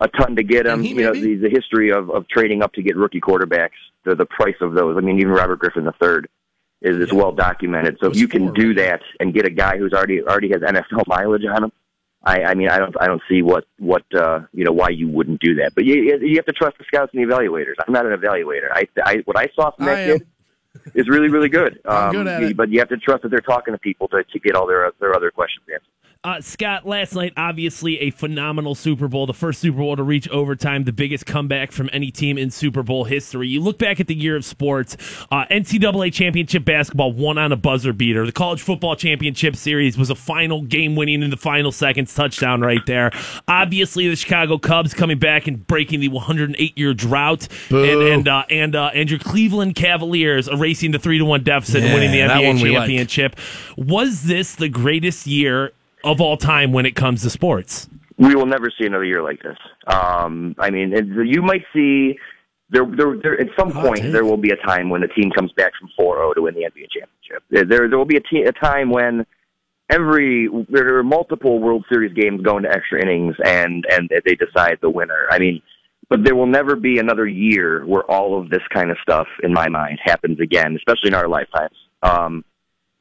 a 0.00 0.08
ton 0.08 0.34
to 0.36 0.42
get 0.42 0.66
him. 0.66 0.82
You 0.82 0.94
know, 0.96 1.12
the, 1.14 1.36
the 1.36 1.48
history 1.50 1.90
of 1.92 2.10
of 2.10 2.26
trading 2.28 2.62
up 2.62 2.72
to 2.74 2.82
get 2.82 2.96
rookie 2.96 3.20
quarterbacks, 3.20 3.70
the 4.04 4.14
the 4.16 4.26
price 4.26 4.56
of 4.60 4.74
those. 4.74 4.96
I 4.96 5.00
mean, 5.00 5.18
even 5.20 5.32
Robert 5.32 5.58
Griffin 5.60 5.84
the 5.84 5.92
is 6.82 6.96
is 6.96 7.12
well 7.12 7.32
documented. 7.32 7.98
So 8.02 8.10
if 8.10 8.16
you 8.16 8.28
can 8.28 8.52
do 8.52 8.74
that 8.74 9.00
and 9.20 9.32
get 9.32 9.46
a 9.46 9.50
guy 9.50 9.78
who's 9.78 9.92
already 9.92 10.22
already 10.22 10.50
has 10.50 10.60
NFL 10.60 11.06
mileage 11.06 11.44
on 11.44 11.64
him. 11.64 11.72
I, 12.24 12.44
I 12.44 12.54
mean, 12.54 12.68
I 12.68 12.78
don't, 12.78 12.94
I 13.00 13.08
don't 13.08 13.22
see 13.28 13.42
what, 13.42 13.64
what, 13.80 14.04
uh, 14.14 14.42
you 14.52 14.64
know, 14.64 14.70
why 14.70 14.90
you 14.90 15.08
wouldn't 15.08 15.40
do 15.40 15.56
that. 15.56 15.74
But 15.74 15.84
you, 15.84 16.18
you 16.22 16.36
have 16.36 16.46
to 16.46 16.52
trust 16.52 16.78
the 16.78 16.84
scouts 16.84 17.10
and 17.12 17.20
the 17.20 17.34
evaluators. 17.34 17.74
I'm 17.84 17.92
not 17.92 18.06
an 18.06 18.16
evaluator. 18.16 18.68
I, 18.72 18.86
I 19.04 19.16
what 19.24 19.36
I 19.36 19.48
saw 19.56 19.72
from 19.72 19.88
I 19.88 19.94
that 19.94 20.08
am. 20.08 20.18
kid 20.18 20.28
is 20.94 21.08
really, 21.08 21.28
really 21.28 21.48
good. 21.48 21.80
Um, 21.92 22.12
good. 22.12 22.56
But 22.56 22.68
you 22.70 22.78
have 22.78 22.88
to 22.90 22.96
trust 22.96 23.24
that 23.24 23.30
they're 23.30 23.40
talking 23.40 23.74
to 23.74 23.78
people 23.78 24.08
to, 24.08 24.22
to 24.22 24.38
get 24.38 24.54
all 24.54 24.66
their, 24.68 24.90
their 25.00 25.16
other 25.16 25.30
questions 25.32 25.66
answered. 25.68 25.88
Uh, 26.24 26.40
Scott, 26.40 26.86
last 26.86 27.16
night, 27.16 27.32
obviously 27.36 27.98
a 27.98 28.10
phenomenal 28.10 28.76
Super 28.76 29.08
Bowl, 29.08 29.26
the 29.26 29.34
first 29.34 29.58
Super 29.60 29.78
Bowl 29.78 29.96
to 29.96 30.04
reach 30.04 30.28
overtime, 30.28 30.84
the 30.84 30.92
biggest 30.92 31.26
comeback 31.26 31.72
from 31.72 31.90
any 31.92 32.12
team 32.12 32.38
in 32.38 32.48
Super 32.52 32.84
Bowl 32.84 33.02
history. 33.02 33.48
You 33.48 33.60
look 33.60 33.76
back 33.76 33.98
at 33.98 34.06
the 34.06 34.14
year 34.14 34.36
of 34.36 34.44
sports, 34.44 34.96
uh, 35.32 35.46
NCAA 35.50 36.12
championship 36.12 36.64
basketball 36.64 37.10
won 37.12 37.38
on 37.38 37.50
a 37.50 37.56
buzzer 37.56 37.92
beater. 37.92 38.24
The 38.24 38.30
college 38.30 38.62
football 38.62 38.94
championship 38.94 39.56
series 39.56 39.98
was 39.98 40.10
a 40.10 40.14
final 40.14 40.62
game 40.62 40.94
winning 40.94 41.24
in 41.24 41.30
the 41.30 41.36
final 41.36 41.72
seconds 41.72 42.14
touchdown 42.14 42.60
right 42.60 42.86
there. 42.86 43.10
Obviously, 43.48 44.08
the 44.08 44.14
Chicago 44.14 44.58
Cubs 44.58 44.94
coming 44.94 45.18
back 45.18 45.48
and 45.48 45.66
breaking 45.66 45.98
the 45.98 46.06
108 46.08 46.78
year 46.78 46.94
drought, 46.94 47.48
Boo. 47.68 47.82
and 47.82 48.00
and 48.00 48.28
uh, 48.28 48.44
and 48.48 48.76
uh, 48.76 48.92
and 48.94 49.10
your 49.10 49.18
Cleveland 49.18 49.74
Cavaliers 49.74 50.46
erasing 50.46 50.92
the 50.92 51.00
three 51.00 51.18
to 51.18 51.24
one 51.24 51.42
deficit 51.42 51.82
and 51.82 51.92
winning 51.92 52.12
the 52.12 52.18
Yeah, 52.18 52.28
NBA 52.28 52.62
we 52.62 52.70
like. 52.70 52.78
championship. 52.86 53.34
Was 53.76 54.22
this 54.22 54.54
the 54.54 54.68
greatest 54.68 55.26
year 55.26 55.72
of 56.04 56.20
all 56.20 56.36
time 56.36 56.72
when 56.72 56.86
it 56.86 56.94
comes 56.94 57.22
to 57.22 57.30
sports? 57.30 57.88
We 58.18 58.34
will 58.34 58.46
never 58.46 58.70
see 58.78 58.86
another 58.86 59.04
year 59.04 59.22
like 59.22 59.42
this. 59.42 59.56
Um, 59.86 60.54
I 60.58 60.70
mean, 60.70 60.92
you 61.24 61.42
might 61.42 61.64
see 61.72 62.18
there, 62.70 62.86
there, 62.86 63.16
there 63.22 63.40
at 63.40 63.48
some 63.58 63.70
Hot 63.70 63.86
point 63.86 64.00
take. 64.00 64.12
there 64.12 64.24
will 64.24 64.36
be 64.36 64.50
a 64.50 64.56
time 64.56 64.88
when 64.90 65.00
the 65.00 65.08
team 65.08 65.30
comes 65.30 65.52
back 65.52 65.72
from 65.78 65.90
4-0 65.98 66.34
to 66.34 66.42
win 66.42 66.54
the 66.54 66.62
NBA 66.62 66.88
championship. 66.90 67.42
There, 67.50 67.88
there, 67.88 67.98
will 67.98 68.04
be 68.04 68.16
a, 68.16 68.20
te- 68.20 68.44
a 68.44 68.52
time 68.52 68.90
when 68.90 69.26
every 69.90 70.48
there 70.68 70.96
are 70.96 71.04
multiple 71.04 71.58
World 71.58 71.84
Series 71.92 72.12
games 72.14 72.42
going 72.42 72.62
to 72.64 72.70
extra 72.70 73.00
innings, 73.00 73.36
and 73.44 73.84
and 73.90 74.10
they 74.24 74.34
decide 74.34 74.78
the 74.80 74.90
winner. 74.90 75.26
I 75.30 75.38
mean, 75.38 75.60
but 76.08 76.24
there 76.24 76.34
will 76.34 76.46
never 76.46 76.76
be 76.76 76.98
another 76.98 77.26
year 77.26 77.84
where 77.86 78.02
all 78.10 78.40
of 78.40 78.50
this 78.50 78.62
kind 78.72 78.90
of 78.90 78.96
stuff, 79.02 79.26
in 79.42 79.52
my 79.52 79.68
mind, 79.68 79.98
happens 80.02 80.40
again, 80.40 80.76
especially 80.76 81.08
in 81.08 81.14
our 81.14 81.28
lifetimes. 81.28 81.76
Um, 82.02 82.44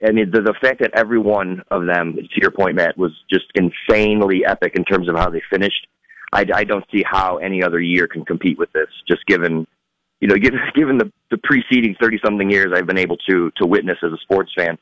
I 0.04 0.12
mean, 0.12 0.32
the, 0.32 0.42
the 0.42 0.56
fact 0.62 0.80
that 0.82 0.92
every 0.94 1.20
one 1.20 1.62
of 1.70 1.86
them, 1.86 2.16
to 2.16 2.42
your 2.42 2.52
point, 2.52 2.76
Matt, 2.76 2.98
was 2.98 3.12
just 3.32 3.46
insanely 3.56 4.46
epic 4.46 4.74
in 4.76 4.84
terms 4.84 5.08
of 5.08 5.16
how 5.16 5.30
they 5.30 5.42
finished. 5.50 5.88
I, 6.34 6.46
I 6.54 6.64
don't 6.64 6.86
see 6.92 7.04
how 7.06 7.38
any 7.38 7.64
other 7.64 7.80
year 7.80 8.08
can 8.08 8.26
compete 8.26 8.58
with 8.58 8.72
this, 8.72 8.88
just 9.08 9.26
given, 9.28 9.68
you 10.20 10.28
know, 10.28 10.36
given, 10.42 10.60
given 10.76 10.98
the, 10.98 11.12
the 11.30 11.38
preceding 11.38 11.96
30 12.02 12.20
something 12.24 12.50
years 12.50 12.74
I've 12.74 12.88
been 12.88 12.98
able 12.98 13.18
to, 13.30 13.52
to 13.58 13.66
witness 13.66 13.98
as 14.04 14.12
a 14.12 14.18
sports 14.24 14.52
fan. 14.56 14.78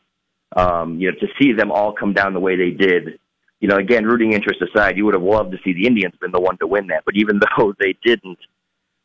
Um, 0.55 0.99
you 0.99 1.11
know, 1.11 1.17
to 1.19 1.27
see 1.39 1.53
them 1.53 1.71
all 1.71 1.93
come 1.93 2.13
down 2.13 2.33
the 2.33 2.39
way 2.39 2.55
they 2.55 2.71
did, 2.71 3.19
you 3.59 3.67
know, 3.67 3.75
again, 3.75 4.05
rooting 4.05 4.33
interest 4.33 4.61
aside, 4.61 4.97
you 4.97 5.05
would 5.05 5.13
have 5.13 5.23
loved 5.23 5.51
to 5.51 5.57
see 5.63 5.73
the 5.73 5.85
Indians 5.85 6.15
been 6.19 6.31
the 6.31 6.39
one 6.39 6.57
to 6.57 6.67
win 6.67 6.87
that. 6.87 7.03
But 7.05 7.15
even 7.17 7.39
though 7.57 7.73
they 7.79 7.95
didn't, 8.03 8.39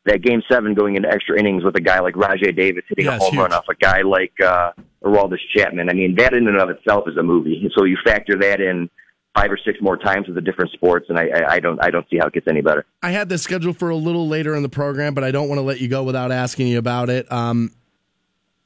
that 0.05 0.21
game 0.21 0.41
seven 0.49 0.73
going 0.73 0.95
into 0.95 1.09
extra 1.09 1.37
innings 1.37 1.63
with 1.63 1.75
a 1.75 1.81
guy 1.81 1.99
like 1.99 2.15
Rajay 2.15 2.51
Davis 2.51 2.83
hitting 2.87 3.05
Yeah, 3.05 3.17
a 3.17 3.19
home 3.19 3.37
run 3.37 3.53
off 3.53 3.65
a 3.69 3.75
guy 3.75 4.01
like 4.01 4.33
uh 4.39 4.71
Aroldis 5.05 5.39
Chapman. 5.55 5.89
I 5.89 5.93
mean, 5.93 6.15
that 6.15 6.33
in 6.33 6.47
and 6.47 6.57
of 6.57 6.69
itself 6.69 7.07
is 7.07 7.17
a 7.17 7.23
movie. 7.23 7.69
So 7.77 7.85
you 7.85 7.97
factor 8.03 8.37
that 8.39 8.59
in 8.59 8.89
five 9.35 9.51
or 9.51 9.59
six 9.63 9.79
more 9.81 9.97
times 9.97 10.27
with 10.27 10.35
the 10.35 10.41
different 10.41 10.71
sports, 10.71 11.07
and 11.09 11.19
I, 11.19 11.27
I, 11.27 11.53
I 11.53 11.59
don't 11.59 11.83
I 11.83 11.91
don't 11.91 12.09
see 12.09 12.17
how 12.17 12.27
it 12.27 12.33
gets 12.33 12.47
any 12.47 12.61
better. 12.61 12.85
I 13.03 13.11
had 13.11 13.29
this 13.29 13.43
scheduled 13.43 13.77
for 13.77 13.89
a 13.89 13.95
little 13.95 14.27
later 14.27 14.55
in 14.55 14.63
the 14.63 14.69
program, 14.69 15.13
but 15.13 15.23
I 15.23 15.31
don't 15.31 15.47
want 15.47 15.59
to 15.59 15.63
let 15.63 15.79
you 15.79 15.87
go 15.87 16.03
without 16.03 16.31
asking 16.31 16.67
you 16.67 16.79
about 16.79 17.09
it. 17.09 17.31
Um, 17.31 17.71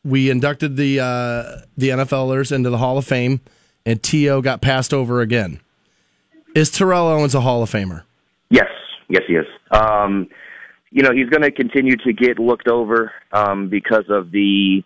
we 0.04 0.30
inducted 0.30 0.78
the 0.78 1.00
uh, 1.00 1.62
the 1.78 1.90
NFLers 1.90 2.52
into 2.52 2.70
the 2.70 2.78
Hall 2.78 2.98
of 2.98 3.06
Fame, 3.06 3.42
and 3.86 4.02
T.O. 4.02 4.42
got 4.42 4.62
passed 4.62 4.94
over 4.94 5.22
again. 5.22 5.60
Is 6.56 6.72
Terrell 6.72 7.08
Owens 7.08 7.36
a 7.36 7.42
Hall 7.42 7.62
of 7.62 7.70
Famer? 7.70 8.04
Yes, 8.50 8.70
yes, 9.08 9.24
he 9.28 9.36
is. 9.36 9.46
Um, 9.72 10.30
you 10.92 11.04
know, 11.04 11.12
he's 11.14 11.30
going 11.30 11.44
to 11.44 11.52
continue 11.52 11.96
to 11.98 12.14
get 12.14 12.40
looked 12.40 12.68
over 12.68 13.12
um, 13.32 13.70
because 13.70 14.06
of 14.10 14.32
the 14.32 14.84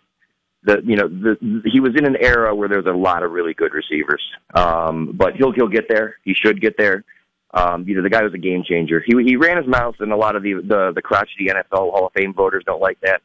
the 0.64 0.80
you 0.84 0.96
know 0.96 1.08
the 1.08 1.36
he 1.64 1.80
was 1.80 1.92
in 1.96 2.06
an 2.06 2.16
era 2.20 2.54
where 2.54 2.68
there's 2.68 2.86
a 2.86 2.96
lot 2.96 3.22
of 3.22 3.32
really 3.32 3.54
good 3.54 3.72
receivers. 3.72 4.22
Um, 4.54 5.12
but 5.14 5.36
he'll 5.36 5.52
he'll 5.52 5.68
get 5.68 5.88
there. 5.88 6.16
He 6.24 6.34
should 6.34 6.60
get 6.60 6.76
there. 6.76 7.04
Um, 7.52 7.86
you 7.86 7.94
know, 7.94 8.02
the 8.02 8.10
guy 8.10 8.22
was 8.22 8.34
a 8.34 8.38
game 8.38 8.64
changer. 8.66 9.02
He 9.06 9.14
he 9.22 9.36
ran 9.36 9.56
his 9.56 9.66
mouth, 9.66 9.96
and 10.00 10.12
a 10.12 10.16
lot 10.16 10.36
of 10.36 10.42
the 10.42 10.54
the, 10.54 10.92
the 10.94 11.02
crotchety 11.02 11.46
NFL 11.46 11.92
Hall 11.92 12.06
of 12.06 12.12
Fame 12.12 12.34
voters 12.34 12.64
don't 12.66 12.80
like 12.80 12.98
that. 13.02 13.22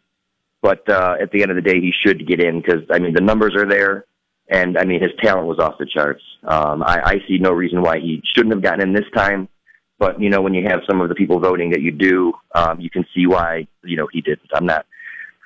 But 0.62 0.88
uh, 0.90 1.16
at 1.20 1.32
the 1.32 1.42
end 1.42 1.52
of 1.52 1.56
the 1.56 1.62
day, 1.62 1.80
he 1.80 1.94
should 2.06 2.28
get 2.28 2.42
in 2.42 2.62
because 2.62 2.84
I 2.92 3.00
mean 3.00 3.14
the 3.14 3.22
numbers 3.22 3.56
are 3.56 3.68
there, 3.68 4.06
and 4.50 4.78
I 4.78 4.84
mean 4.84 5.02
his 5.02 5.12
talent 5.24 5.48
was 5.48 5.60
off 5.60 5.78
the 5.80 5.86
charts. 5.86 6.22
Um, 6.44 6.84
I, 6.84 7.02
I 7.04 7.16
see 7.28 7.38
no 7.40 7.52
reason 7.52 7.82
why 7.82 8.00
he 8.00 8.22
shouldn't 8.36 8.54
have 8.54 8.64
gotten 8.64 8.82
in 8.82 8.94
this 8.94 9.10
time. 9.16 9.48
But 9.98 10.22
you 10.22 10.30
know, 10.30 10.42
when 10.42 10.54
you 10.54 10.66
have 10.68 10.82
some 10.90 11.02
of 11.02 11.10
the 11.10 11.16
people 11.16 11.40
voting 11.40 11.72
that 11.72 11.82
you 11.82 11.92
do, 11.92 12.34
um, 12.54 12.80
you 12.80 12.90
can 12.90 13.06
see 13.16 13.26
why 13.26 13.68
you 13.84 13.98
know 13.98 14.08
he 14.12 14.22
didn't. 14.22 14.50
I'm 14.54 14.66
not. 14.66 14.86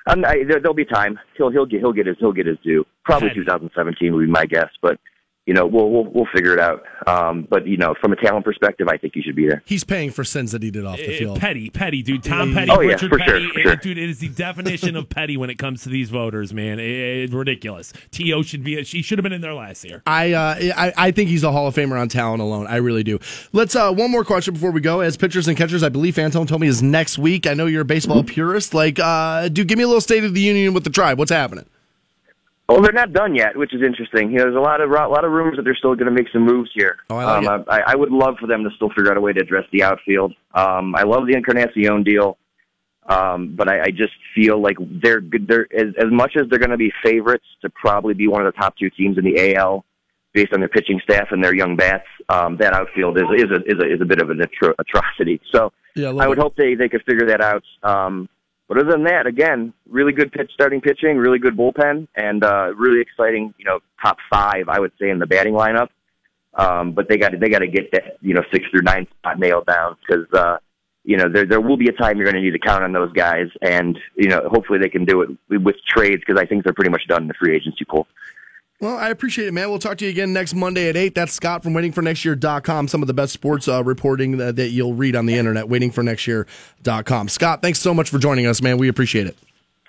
I'm, 0.06 0.24
I, 0.24 0.44
there, 0.46 0.60
there'll 0.60 0.74
be 0.74 0.84
time. 0.84 1.18
He'll 1.36 1.50
he'll 1.50 1.66
get 1.66 1.80
he'll 1.80 1.92
get 1.92 2.06
his 2.06 2.16
he'll 2.18 2.32
get 2.32 2.46
his 2.46 2.58
due. 2.62 2.84
Probably 3.04 3.30
2017 3.34 4.14
would 4.14 4.26
be 4.26 4.30
my 4.30 4.44
guess, 4.44 4.68
but 4.82 4.98
you 5.46 5.54
know 5.54 5.66
we'll 5.66 5.90
we'll 5.90 6.04
we'll 6.04 6.28
figure 6.34 6.52
it 6.54 6.60
out. 6.60 6.82
Um, 7.06 7.46
but 7.50 7.66
you 7.66 7.76
know, 7.76 7.94
from 8.00 8.12
a 8.12 8.16
talent 8.16 8.44
perspective, 8.44 8.88
I 8.88 8.96
think 8.96 9.14
he 9.14 9.22
should 9.22 9.36
be 9.36 9.46
there. 9.46 9.62
He's 9.66 9.84
paying 9.84 10.10
for 10.10 10.24
sins 10.24 10.52
that 10.52 10.62
he 10.62 10.70
did 10.70 10.84
off 10.84 10.96
the 10.98 11.14
Uh, 11.14 11.18
field. 11.18 11.40
Petty, 11.40 11.70
petty, 11.70 12.02
dude. 12.02 12.22
Tom 12.24 12.54
Petty, 12.54 12.70
Oh, 12.70 12.80
yeah, 12.80 12.88
Richard 12.92 13.10
for 13.10 13.18
sure, 13.18 13.26
Petty. 13.34 13.50
for 13.50 13.60
sure. 13.60 13.72
Uh, 13.72 13.76
Dude, 13.76 13.98
it 13.98 14.08
is 14.08 14.18
the 14.20 14.28
definition 14.28 14.96
of 14.96 15.08
petty 15.08 15.36
when 15.36 15.50
it 15.50 15.58
comes 15.58 15.82
to 15.82 15.88
these 15.90 16.08
voters, 16.10 16.54
man. 16.54 16.78
It- 16.78 17.24
it's 17.24 17.32
ridiculous. 17.32 17.92
T.O. 18.10 18.42
should 18.42 18.64
be, 18.64 18.82
she 18.84 19.02
should 19.02 19.18
have 19.18 19.22
been 19.22 19.32
in 19.32 19.40
there 19.40 19.54
last 19.54 19.84
year. 19.84 20.02
I, 20.06 20.32
uh, 20.32 20.54
I 20.76 20.92
I 20.96 21.10
think 21.10 21.28
he's 21.28 21.42
a 21.44 21.52
Hall 21.52 21.66
of 21.66 21.74
Famer 21.74 22.00
on 22.00 22.08
talent 22.08 22.40
alone. 22.42 22.66
I 22.66 22.76
really 22.76 23.02
do. 23.04 23.18
Let's 23.52 23.76
uh, 23.76 23.92
one 23.92 24.10
more 24.10 24.24
question 24.24 24.54
before 24.54 24.70
we 24.70 24.80
go. 24.80 25.00
As 25.00 25.16
pitchers 25.16 25.46
and 25.48 25.56
catchers, 25.56 25.82
I 25.82 25.88
believe 25.90 26.14
Fantone 26.16 26.48
told 26.48 26.60
me 26.60 26.66
is 26.68 26.82
next 26.82 27.18
week. 27.18 27.46
I 27.46 27.54
know 27.54 27.66
you're 27.66 27.82
a 27.82 27.84
baseball 27.84 28.22
purist. 28.24 28.72
Like, 28.74 28.98
uh, 28.98 29.48
dude, 29.48 29.68
give 29.68 29.76
me 29.78 29.84
a 29.84 29.86
little 29.86 30.00
State 30.00 30.24
of 30.24 30.34
the 30.34 30.40
Union 30.40 30.72
with 30.74 30.84
the 30.84 30.90
tribe. 30.90 31.18
What's 31.18 31.30
happening? 31.30 31.66
Well, 32.68 32.80
they're 32.80 32.92
not 32.92 33.12
done 33.12 33.34
yet, 33.34 33.56
which 33.56 33.74
is 33.74 33.82
interesting. 33.82 34.30
You 34.30 34.38
know, 34.38 34.44
there's 34.44 34.56
a 34.56 34.60
lot 34.60 34.80
of 34.80 34.90
a 34.90 34.94
lot 34.94 35.24
of 35.24 35.32
rumors 35.32 35.56
that 35.56 35.64
they're 35.64 35.76
still 35.76 35.94
going 35.94 36.06
to 36.06 36.12
make 36.12 36.28
some 36.32 36.46
moves 36.46 36.70
here. 36.74 36.96
Oh, 37.10 37.16
I 37.16 37.40
like 37.40 37.46
um, 37.46 37.64
I, 37.68 37.80
I 37.88 37.94
would 37.94 38.10
love 38.10 38.36
for 38.40 38.46
them 38.46 38.64
to 38.64 38.70
still 38.76 38.88
figure 38.88 39.10
out 39.10 39.18
a 39.18 39.20
way 39.20 39.34
to 39.34 39.40
address 39.40 39.64
the 39.70 39.82
outfield. 39.82 40.34
Um, 40.54 40.94
I 40.94 41.02
love 41.02 41.26
the 41.26 41.34
Encarnacion 41.34 42.02
deal, 42.04 42.38
um, 43.06 43.54
but 43.54 43.68
I, 43.68 43.82
I 43.82 43.90
just 43.90 44.14
feel 44.34 44.62
like 44.62 44.76
they're 44.80 45.20
good. 45.20 45.46
They're 45.46 45.66
as, 45.76 45.94
as 45.98 46.10
much 46.10 46.36
as 46.36 46.48
they're 46.48 46.58
going 46.58 46.70
to 46.70 46.78
be 46.78 46.90
favorites 47.02 47.44
to 47.60 47.68
probably 47.68 48.14
be 48.14 48.28
one 48.28 48.44
of 48.44 48.52
the 48.52 48.58
top 48.58 48.78
two 48.78 48.88
teams 48.88 49.18
in 49.18 49.24
the 49.24 49.54
AL 49.56 49.84
based 50.32 50.54
on 50.54 50.60
their 50.60 50.68
pitching 50.68 51.00
staff 51.04 51.28
and 51.32 51.44
their 51.44 51.54
young 51.54 51.76
bats. 51.76 52.06
Um, 52.30 52.56
that 52.56 52.72
outfield 52.72 53.18
is 53.18 53.24
is 53.36 53.50
a 53.50 53.62
is 53.66 53.78
a, 53.78 53.94
is 53.94 54.00
a 54.00 54.06
bit 54.06 54.22
of 54.22 54.30
an 54.30 54.38
atro- 54.38 54.74
atrocity. 54.78 55.38
So 55.52 55.70
Yeah, 55.94 56.14
I 56.18 56.26
would 56.26 56.38
hope 56.38 56.56
they 56.56 56.74
they 56.74 56.88
could 56.88 57.02
figure 57.04 57.26
that 57.26 57.42
out. 57.42 57.62
Um, 57.82 58.30
but 58.68 58.78
other 58.78 58.92
than 58.92 59.04
that, 59.04 59.26
again, 59.26 59.72
really 59.88 60.12
good 60.12 60.32
pitch 60.32 60.50
starting 60.54 60.80
pitching, 60.80 61.18
really 61.18 61.38
good 61.38 61.56
bullpen, 61.56 62.08
and 62.14 62.42
uh, 62.42 62.72
really 62.74 63.00
exciting. 63.00 63.52
You 63.58 63.64
know, 63.64 63.80
top 64.02 64.16
five, 64.30 64.68
I 64.68 64.80
would 64.80 64.92
say, 65.00 65.10
in 65.10 65.18
the 65.18 65.26
batting 65.26 65.54
lineup. 65.54 65.88
Um, 66.54 66.92
but 66.92 67.08
they 67.08 67.16
got 67.16 67.30
to 67.30 67.38
they 67.38 67.48
got 67.48 67.58
to 67.58 67.66
get 67.66 67.90
that 67.92 68.16
you 68.20 68.32
know 68.32 68.42
six 68.52 68.64
through 68.70 68.82
nine 68.82 69.06
spot 69.18 69.38
nailed 69.38 69.66
down 69.66 69.96
because 70.00 70.26
uh, 70.32 70.58
you 71.02 71.16
know 71.16 71.28
there 71.28 71.44
there 71.44 71.60
will 71.60 71.76
be 71.76 71.88
a 71.88 71.92
time 71.92 72.16
you're 72.16 72.24
going 72.24 72.36
to 72.36 72.40
need 72.40 72.52
to 72.52 72.58
count 72.58 72.84
on 72.84 72.92
those 72.92 73.12
guys, 73.12 73.48
and 73.60 73.98
you 74.14 74.28
know 74.28 74.48
hopefully 74.48 74.78
they 74.78 74.88
can 74.88 75.04
do 75.04 75.22
it 75.22 75.30
with, 75.48 75.62
with 75.62 75.76
trades 75.86 76.22
because 76.26 76.40
I 76.40 76.46
think 76.46 76.64
they're 76.64 76.72
pretty 76.72 76.90
much 76.90 77.06
done 77.08 77.22
in 77.22 77.28
the 77.28 77.34
free 77.34 77.54
agency 77.54 77.84
pool. 77.84 78.06
Well, 78.80 78.96
I 78.96 79.08
appreciate 79.10 79.48
it, 79.48 79.54
man. 79.54 79.70
We'll 79.70 79.78
talk 79.78 79.98
to 79.98 80.04
you 80.04 80.10
again 80.10 80.32
next 80.32 80.52
Monday 80.54 80.88
at 80.88 80.96
8. 80.96 81.14
That's 81.14 81.32
Scott 81.32 81.62
from 81.62 81.74
waitingfornextyear.com. 81.74 82.88
Some 82.88 83.02
of 83.02 83.06
the 83.06 83.14
best 83.14 83.32
sports 83.32 83.68
uh, 83.68 83.82
reporting 83.84 84.36
that, 84.38 84.56
that 84.56 84.70
you'll 84.70 84.94
read 84.94 85.16
on 85.16 85.26
the 85.26 85.34
internet, 85.34 85.66
waitingfornextyear.com. 85.66 87.28
Scott, 87.28 87.62
thanks 87.62 87.78
so 87.78 87.94
much 87.94 88.10
for 88.10 88.18
joining 88.18 88.46
us, 88.46 88.60
man. 88.60 88.76
We 88.76 88.88
appreciate 88.88 89.26
it. 89.26 89.38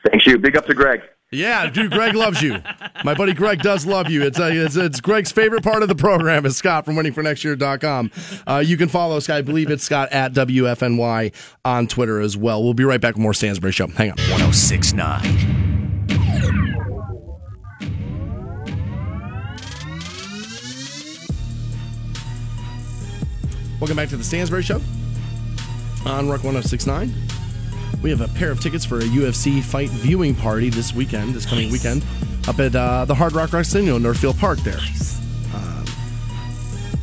Thanks 0.10 0.26
you. 0.28 0.38
Big 0.38 0.56
up 0.56 0.66
to 0.68 0.74
Greg. 0.74 1.02
Yeah, 1.32 1.70
dude, 1.70 1.92
Greg 1.92 2.14
loves 2.16 2.42
you. 2.42 2.62
My 3.04 3.16
buddy 3.16 3.34
Greg 3.34 3.60
does 3.62 3.86
love 3.86 4.10
you. 4.10 4.24
It's, 4.24 4.40
uh, 4.40 4.52
it's 4.54 4.76
it's 4.76 5.02
Greg's 5.02 5.32
favorite 5.32 5.64
part 5.64 5.82
of 5.82 5.90
the 5.90 5.96
program 5.96 6.46
is 6.46 6.56
Scott 6.56 6.86
from 6.86 6.96
waitingfornextyear.com. 6.96 8.12
Uh, 8.48 8.64
you 8.66 8.78
can 8.78 8.88
follow 8.88 9.18
us, 9.18 9.28
I 9.30 9.42
believe 9.42 9.72
it's 9.72 9.84
Scott 9.84 10.10
at 10.12 10.34
WFNY 10.34 11.34
on 11.66 11.88
Twitter 11.88 12.22
as 12.22 12.38
well. 12.38 12.64
We'll 12.64 12.76
be 12.76 12.86
right 12.86 13.02
back 13.02 13.16
with 13.16 13.24
more 13.24 13.34
Stansbury 13.34 13.74
Show. 13.74 13.88
Hang 13.88 14.12
on. 14.12 14.18
1069. 14.18 15.65
Welcome 23.86 23.98
back 23.98 24.10
to 24.10 24.18
the 24.18 24.24
Stansbury 24.24 24.64
Show 24.64 24.82
on 26.08 26.28
Rock 26.28 26.44
1069. 26.44 27.14
We 28.02 28.10
have 28.10 28.20
a 28.20 28.28
pair 28.30 28.50
of 28.50 28.60
tickets 28.60 28.84
for 28.84 28.98
a 28.98 29.04
UFC 29.04 29.64
fight 29.64 29.92
viewing 29.92 30.34
party 30.34 30.72
this 30.72 30.92
weekend, 30.92 31.36
this 31.36 31.46
coming 31.46 31.72
weekend, 31.72 32.04
up 32.48 32.60
at 32.60 32.76
uh, 32.76 33.06
the 33.06 33.14
Hard 33.14 33.34
Rock 33.34 33.52
Casino, 33.52 34.00
Northfield 34.00 34.40
Park 34.40 34.58
there. 34.62 34.80
Um, 35.54 35.86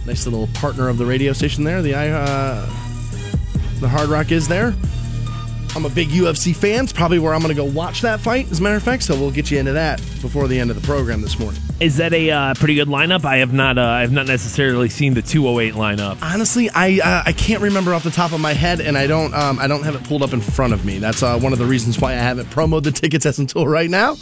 nice 0.06 0.26
little 0.26 0.48
partner 0.54 0.88
of 0.88 0.98
the 0.98 1.06
radio 1.06 1.32
station 1.32 1.62
there. 1.62 1.82
The 1.82 1.94
uh, 1.94 2.66
the 3.78 3.88
Hard 3.88 4.09
Rock 4.09 4.32
is 4.32 4.48
there. 4.48 4.74
I'm 5.74 5.86
a 5.86 5.90
big 5.90 6.10
UFC 6.10 6.54
fan. 6.54 6.84
It's 6.84 6.92
probably 6.92 7.18
where 7.18 7.32
I'm 7.32 7.40
going 7.40 7.54
to 7.54 7.60
go 7.60 7.64
watch 7.64 8.02
that 8.02 8.20
fight, 8.20 8.50
as 8.50 8.60
a 8.60 8.62
matter 8.62 8.76
of 8.76 8.82
fact. 8.82 9.02
So 9.04 9.18
we'll 9.18 9.30
get 9.30 9.50
you 9.50 9.58
into 9.58 9.72
that 9.72 9.98
before 10.20 10.46
the 10.46 10.60
end 10.60 10.70
of 10.70 10.80
the 10.80 10.86
program 10.86 11.22
this 11.22 11.38
morning. 11.38 11.60
Is 11.80 11.96
that 11.96 12.12
a 12.12 12.30
uh, 12.30 12.54
pretty 12.54 12.74
good 12.74 12.88
lineup? 12.88 13.24
I 13.24 13.38
have 13.38 13.52
not. 13.52 13.78
Uh, 13.78 13.82
I 13.82 14.02
have 14.02 14.12
not 14.12 14.26
necessarily 14.26 14.88
seen 14.88 15.14
the 15.14 15.22
208 15.22 15.74
lineup. 15.74 16.18
Honestly, 16.22 16.70
I 16.70 17.00
uh, 17.02 17.22
I 17.26 17.32
can't 17.32 17.62
remember 17.62 17.94
off 17.94 18.04
the 18.04 18.10
top 18.10 18.32
of 18.32 18.40
my 18.40 18.52
head, 18.52 18.80
and 18.80 18.96
I 18.96 19.06
don't 19.06 19.32
um, 19.34 19.58
I 19.58 19.66
don't 19.66 19.82
have 19.82 19.94
it 19.94 20.04
pulled 20.04 20.22
up 20.22 20.32
in 20.32 20.40
front 20.40 20.74
of 20.74 20.84
me. 20.84 20.98
That's 20.98 21.22
uh, 21.22 21.38
one 21.40 21.52
of 21.52 21.58
the 21.58 21.66
reasons 21.66 21.98
why 21.98 22.12
I 22.12 22.16
haven't 22.16 22.50
promoted 22.50 22.94
the 22.94 23.00
tickets 23.00 23.26
as 23.26 23.38
until 23.38 23.66
right 23.66 23.90
now. 23.90 24.16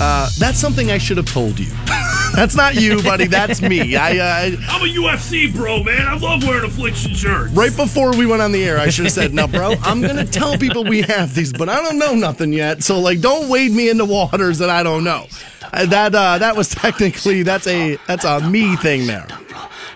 Uh, 0.00 0.28
that's 0.38 0.58
something 0.58 0.90
I 0.90 0.98
should 0.98 1.18
have 1.18 1.26
told 1.26 1.58
you. 1.58 1.70
that's 2.34 2.56
not 2.56 2.74
you, 2.74 3.02
buddy. 3.02 3.26
That's 3.26 3.60
me. 3.60 3.94
I 3.94 4.18
uh, 4.18 4.56
I'm 4.68 4.82
a 4.82 4.92
UFC 4.92 5.54
bro, 5.54 5.82
man. 5.82 6.06
I 6.06 6.16
love 6.16 6.42
wearing 6.42 6.64
affliction 6.64 7.14
shirts. 7.14 7.52
right 7.52 7.74
before 7.76 8.16
we 8.16 8.26
went 8.26 8.42
on 8.42 8.52
the 8.52 8.64
air, 8.64 8.78
I 8.78 8.88
should 8.88 9.04
have 9.04 9.12
said, 9.12 9.34
"No, 9.34 9.46
bro, 9.46 9.74
I'm 9.82 10.00
gonna 10.00 10.24
tell 10.24 10.56
people 10.62 10.84
we 10.84 11.02
have 11.02 11.34
these, 11.34 11.52
but 11.52 11.68
I 11.68 11.82
don't 11.82 11.98
know 11.98 12.14
nothing 12.14 12.52
yet. 12.52 12.82
So 12.82 13.00
like, 13.00 13.20
don't 13.20 13.48
wade 13.48 13.72
me 13.72 13.90
into 13.90 14.04
waters 14.04 14.58
that 14.58 14.70
I 14.70 14.82
don't 14.82 15.04
know." 15.04 15.26
Uh, 15.72 15.86
that 15.86 16.14
uh, 16.14 16.38
that 16.38 16.56
was 16.56 16.68
technically 16.68 17.42
that's 17.42 17.66
a 17.66 17.96
that's 18.06 18.24
a 18.24 18.40
me 18.48 18.76
thing 18.76 19.06
there, 19.06 19.26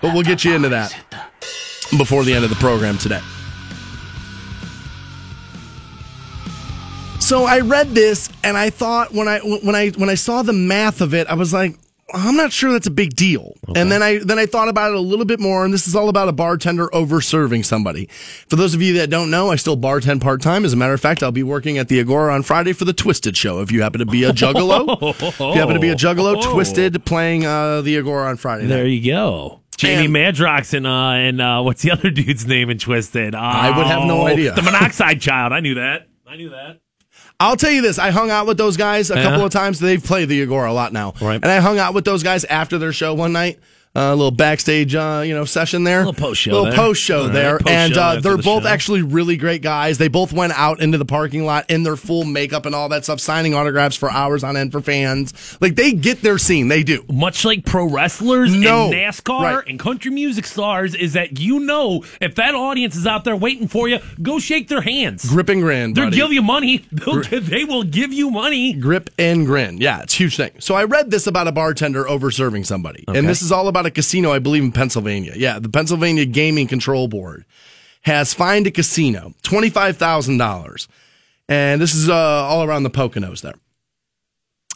but 0.02 0.12
we'll 0.12 0.22
get 0.22 0.44
you 0.44 0.54
into 0.54 0.68
that 0.70 0.94
before 1.96 2.24
the 2.24 2.34
end 2.34 2.44
of 2.44 2.50
the 2.50 2.56
program 2.56 2.98
today. 2.98 3.20
So 7.20 7.44
I 7.44 7.58
read 7.60 7.88
this 7.88 8.28
and 8.44 8.56
I 8.56 8.70
thought 8.70 9.12
when 9.12 9.26
I 9.26 9.40
when 9.40 9.74
I 9.74 9.90
when 9.90 10.08
I 10.08 10.14
saw 10.14 10.42
the 10.42 10.52
math 10.52 11.00
of 11.00 11.12
it, 11.12 11.26
I 11.26 11.34
was 11.34 11.52
like, 11.52 11.76
I'm 12.14 12.36
not 12.36 12.52
sure 12.52 12.70
that's 12.72 12.86
a 12.86 12.90
big 12.92 13.16
deal. 13.16 13.54
And 13.74 13.90
then 13.90 14.00
I 14.00 14.18
then 14.18 14.38
I 14.38 14.46
thought 14.46 14.68
about 14.68 14.92
it 14.92 14.96
a 14.96 15.00
little 15.00 15.24
bit 15.24 15.40
more, 15.40 15.64
and 15.64 15.74
this 15.74 15.88
is 15.88 15.96
all 15.96 16.08
about 16.08 16.28
a 16.28 16.32
bartender 16.32 16.88
over 16.94 17.20
serving 17.20 17.64
somebody. 17.64 18.08
For 18.48 18.54
those 18.54 18.74
of 18.74 18.82
you 18.82 18.94
that 18.98 19.10
don't 19.10 19.28
know, 19.28 19.50
I 19.50 19.56
still 19.56 19.76
bartend 19.76 20.20
part 20.20 20.40
time. 20.40 20.64
As 20.64 20.72
a 20.72 20.76
matter 20.76 20.92
of 20.92 21.00
fact, 21.00 21.24
I'll 21.24 21.32
be 21.32 21.42
working 21.42 21.78
at 21.78 21.88
the 21.88 21.98
Agora 21.98 22.32
on 22.32 22.42
Friday 22.44 22.72
for 22.74 22.84
the 22.84 22.94
Twiztid 22.94 23.34
show. 23.34 23.60
If 23.60 23.72
you 23.72 23.82
happen 23.82 23.98
to 23.98 24.06
be 24.06 24.22
a 24.22 24.30
juggalo, 24.32 24.86
if 25.20 25.40
you 25.40 25.52
happen 25.60 25.74
to 25.74 25.80
be 25.80 25.88
a 25.88 25.96
juggalo, 25.96 26.36
Oh. 26.36 26.54
Twiztid 26.54 27.04
playing 27.04 27.44
uh, 27.44 27.80
the 27.82 27.96
Agora 27.98 28.28
on 28.28 28.36
Friday. 28.36 28.66
There 28.66 28.84
night. 28.84 28.90
you 28.90 29.12
go. 29.12 29.62
Jamie 29.76 30.08
Madrox 30.08 30.72
and 30.72 30.86
uh 30.86 30.90
and 31.10 31.38
uh 31.38 31.60
what's 31.60 31.82
the 31.82 31.90
other 31.90 32.08
dude's 32.12 32.46
name 32.46 32.70
in 32.70 32.78
Twiztid? 32.78 33.34
Oh, 33.34 33.38
I 33.38 33.76
would 33.76 33.86
have 33.86 34.04
no 34.06 34.26
idea. 34.26 34.54
The 34.54 34.62
Monoxide 34.70 35.20
Child. 35.20 35.52
I 35.52 35.60
knew 35.60 35.74
that. 35.74 36.06
I 36.26 36.36
knew 36.36 36.48
that. 36.50 36.78
I'll 37.38 37.56
tell 37.56 37.70
you 37.70 37.82
this: 37.82 37.98
I 37.98 38.10
hung 38.10 38.30
out 38.30 38.46
with 38.46 38.56
those 38.58 38.76
guys 38.76 39.10
a 39.10 39.14
Yeah. 39.14 39.22
couple 39.22 39.36
uh-huh. 39.36 39.46
of 39.46 39.52
times. 39.52 39.78
They've 39.78 40.02
played 40.02 40.28
the 40.28 40.42
Agora 40.42 40.70
a 40.70 40.72
lot 40.72 40.92
now, 40.92 41.14
Right. 41.20 41.34
and 41.42 41.46
I 41.46 41.58
hung 41.60 41.78
out 41.78 41.94
with 41.94 42.04
those 42.04 42.22
guys 42.22 42.44
after 42.44 42.78
their 42.78 42.92
show 42.92 43.14
one 43.14 43.32
night. 43.32 43.58
A 43.98 44.14
little 44.14 44.30
backstage, 44.30 44.94
uh, 44.94 45.22
you 45.24 45.32
know, 45.32 45.46
session 45.46 45.84
there. 45.84 46.00
Little 46.04 46.12
post-show 46.12 46.50
Little 46.52 46.72
post 46.74 47.00
show 47.02 47.20
All 47.20 47.24
right, 47.28 47.32
there, 47.32 47.58
post-show 47.58 47.72
and 47.74 47.96
uh, 47.96 48.20
they're 48.20 48.36
the 48.36 48.42
both 48.42 48.64
show. 48.64 48.68
actually 48.68 49.00
really 49.00 49.38
great 49.38 49.62
guys. 49.62 49.96
They 49.96 50.08
both 50.08 50.34
went 50.34 50.52
out 50.52 50.80
into 50.80 50.98
the 50.98 51.06
parking 51.06 51.46
lot 51.46 51.70
in 51.70 51.82
their 51.82 51.96
full 51.96 52.24
makeup 52.24 52.66
and 52.66 52.74
all 52.74 52.90
that 52.90 53.04
stuff, 53.04 53.20
signing 53.20 53.54
autographs 53.54 53.96
for 53.96 54.10
hours 54.10 54.44
on 54.44 54.54
end 54.54 54.72
for 54.72 54.82
fans. 54.82 55.56
Like 55.62 55.76
they 55.76 55.92
get 55.92 56.20
their 56.20 56.36
scene. 56.36 56.68
They 56.68 56.82
do. 56.82 57.04
Much 57.10 57.44
like 57.46 57.64
pro 57.64 57.86
wrestlers 57.88 58.54
No. 58.54 58.84
and 58.86 58.94
NASCAR 58.94 59.40
Right. 59.56 59.64
and 59.66 59.78
country 59.78 60.10
music 60.10 60.44
stars, 60.46 60.94
is 60.94 61.14
that 61.14 61.38
you 61.40 61.60
know 61.60 62.04
if 62.20 62.34
that 62.34 62.54
audience 62.54 62.96
is 62.96 63.06
out 63.06 63.24
there 63.24 63.34
waiting 63.36 63.66
for 63.66 63.88
you, 63.88 63.98
go 64.20 64.38
shake 64.38 64.68
their 64.68 64.82
hands. 64.82 65.26
Grip 65.26 65.48
and 65.48 65.62
grin. 65.62 65.94
They'll 65.94 66.10
give 66.10 66.32
you 66.34 66.42
money. 66.42 66.84
They'll 66.92 67.22
they 67.22 67.64
will 67.64 67.84
give 67.84 68.12
you 68.12 68.30
money. 68.30 68.74
grip 68.74 69.08
and 69.18 69.46
grin. 69.46 69.78
Yeah, 69.78 70.02
it's 70.02 70.12
a 70.12 70.16
huge 70.18 70.36
thing. 70.36 70.50
So 70.58 70.74
I 70.74 70.84
read 70.84 71.10
this 71.10 71.26
about 71.26 71.48
a 71.48 71.52
bartender 71.52 72.06
over 72.06 72.30
serving 72.30 72.64
somebody. 72.64 73.04
And 73.08 73.26
this 73.26 73.40
is 73.40 73.50
all 73.52 73.68
about 73.68 73.85
a 73.86 73.90
casino, 73.90 74.32
I 74.32 74.38
believe, 74.38 74.62
in 74.62 74.72
Pennsylvania. 74.72 75.32
Yeah, 75.36 75.58
the 75.58 75.68
Pennsylvania 75.68 76.26
Gaming 76.26 76.66
Control 76.66 77.08
Board 77.08 77.44
has 78.02 78.34
fined 78.34 78.66
a 78.66 78.70
casino 78.70 79.32
$25,000. 79.42 80.88
And 81.48 81.80
this 81.80 81.94
is 81.94 82.08
uh, 82.08 82.14
all 82.14 82.64
around 82.64 82.82
the 82.82 82.90
Poconos 82.90 83.42
there. 83.42 83.54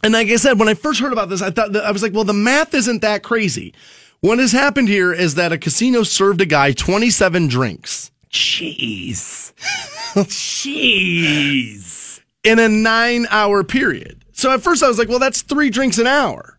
And 0.02 0.14
like 0.14 0.28
I 0.28 0.36
said, 0.36 0.58
when 0.58 0.68
I 0.68 0.74
first 0.74 1.00
heard 1.00 1.12
about 1.12 1.28
this, 1.28 1.42
I 1.42 1.50
thought 1.50 1.72
that, 1.72 1.84
I 1.84 1.90
was 1.90 2.02
like, 2.02 2.14
well, 2.14 2.24
the 2.24 2.32
math 2.32 2.74
isn't 2.74 3.02
that 3.02 3.22
crazy. 3.22 3.74
What 4.20 4.38
has 4.38 4.52
happened 4.52 4.88
here 4.88 5.12
is 5.12 5.34
that 5.34 5.52
a 5.52 5.58
casino 5.58 6.02
served 6.02 6.40
a 6.40 6.46
guy 6.46 6.72
27 6.72 7.48
drinks 7.48 8.10
Jeez. 8.30 9.52
Jeez. 10.14 12.20
in 12.44 12.58
a 12.58 12.68
nine 12.68 13.26
hour 13.30 13.64
period. 13.64 14.24
So 14.32 14.52
at 14.52 14.62
first 14.62 14.82
I 14.82 14.88
was 14.88 14.98
like, 14.98 15.08
well, 15.08 15.18
that's 15.18 15.42
three 15.42 15.70
drinks 15.70 15.98
an 15.98 16.06
hour. 16.06 16.49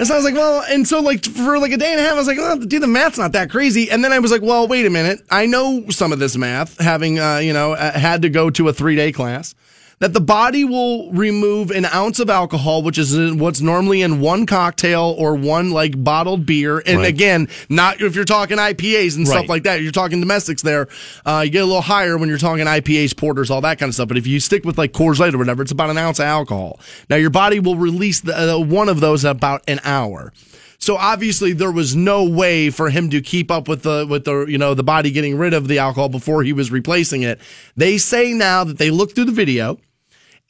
And 0.00 0.06
so 0.08 0.14
I 0.14 0.16
was 0.16 0.24
like, 0.24 0.32
well, 0.32 0.64
and 0.66 0.88
so 0.88 1.00
like 1.00 1.22
for 1.26 1.58
like 1.58 1.72
a 1.72 1.76
day 1.76 1.90
and 1.90 2.00
a 2.00 2.02
half, 2.02 2.12
I 2.12 2.14
was 2.14 2.26
like, 2.26 2.38
well, 2.38 2.56
dude, 2.56 2.82
the 2.82 2.86
math's 2.86 3.18
not 3.18 3.32
that 3.32 3.50
crazy. 3.50 3.90
And 3.90 4.02
then 4.02 4.14
I 4.14 4.18
was 4.18 4.30
like, 4.30 4.40
well, 4.40 4.66
wait 4.66 4.86
a 4.86 4.90
minute. 4.90 5.20
I 5.30 5.44
know 5.44 5.90
some 5.90 6.10
of 6.10 6.18
this 6.18 6.38
math, 6.38 6.78
having, 6.78 7.18
uh, 7.18 7.36
you 7.36 7.52
know, 7.52 7.72
uh, 7.74 7.92
had 7.92 8.22
to 8.22 8.30
go 8.30 8.48
to 8.48 8.68
a 8.68 8.72
three 8.72 8.96
day 8.96 9.12
class, 9.12 9.54
that 10.00 10.14
the 10.14 10.20
body 10.20 10.64
will 10.64 11.12
remove 11.12 11.70
an 11.70 11.84
ounce 11.84 12.18
of 12.20 12.30
alcohol, 12.30 12.82
which 12.82 12.96
is 12.96 13.34
what's 13.34 13.60
normally 13.60 14.00
in 14.00 14.18
one 14.18 14.46
cocktail 14.46 15.14
or 15.18 15.34
one 15.36 15.70
like 15.70 16.02
bottled 16.02 16.46
beer. 16.46 16.82
And 16.86 16.98
Right. 17.00 17.08
again, 17.08 17.48
not 17.68 18.00
if 18.00 18.14
you're 18.16 18.24
talking 18.24 18.58
IPAs 18.58 19.16
and 19.16 19.28
stuff 19.28 19.48
like 19.48 19.64
that. 19.64 19.82
You're 19.82 19.92
talking 19.92 20.18
domestics 20.18 20.62
there. 20.62 20.88
Uh, 21.26 21.42
you 21.44 21.50
get 21.50 21.62
a 21.62 21.66
little 21.66 21.82
higher 21.82 22.16
when 22.16 22.30
you're 22.30 22.38
talking 22.38 22.66
IPAs, 22.66 23.14
porters, 23.14 23.50
all 23.50 23.60
that 23.60 23.78
kind 23.78 23.90
of 23.90 23.94
stuff. 23.94 24.08
But 24.08 24.16
if 24.16 24.26
you 24.26 24.40
stick 24.40 24.64
with 24.64 24.78
like 24.78 24.92
Coors 24.92 25.18
Light 25.18 25.34
or 25.34 25.38
whatever, 25.38 25.62
it's 25.62 25.72
about 25.72 25.90
an 25.90 25.98
ounce 25.98 26.18
of 26.18 26.24
alcohol. 26.24 26.80
Now 27.10 27.16
your 27.16 27.30
body 27.30 27.60
will 27.60 27.76
release 27.76 28.20
the, 28.20 28.54
uh, 28.54 28.58
one 28.58 28.88
of 28.88 29.00
those 29.00 29.24
in 29.24 29.30
about 29.30 29.62
an 29.68 29.80
hour. 29.84 30.32
So 30.78 30.96
obviously 30.96 31.52
there 31.52 31.70
was 31.70 31.94
no 31.94 32.24
way 32.24 32.70
for 32.70 32.88
him 32.88 33.10
to 33.10 33.20
keep 33.20 33.50
up 33.50 33.68
with 33.68 33.82
the 33.82 34.06
with 34.08 34.24
the 34.24 34.46
you 34.46 34.56
know 34.56 34.72
the 34.72 34.82
body 34.82 35.10
getting 35.10 35.36
rid 35.36 35.52
of 35.52 35.68
the 35.68 35.78
alcohol 35.78 36.08
before 36.08 36.42
he 36.42 36.54
was 36.54 36.70
replacing 36.70 37.20
it. 37.20 37.38
They 37.76 37.98
say 37.98 38.32
now 38.32 38.64
that 38.64 38.78
they 38.78 38.90
looked 38.90 39.14
through 39.14 39.26
the 39.26 39.32
video. 39.32 39.76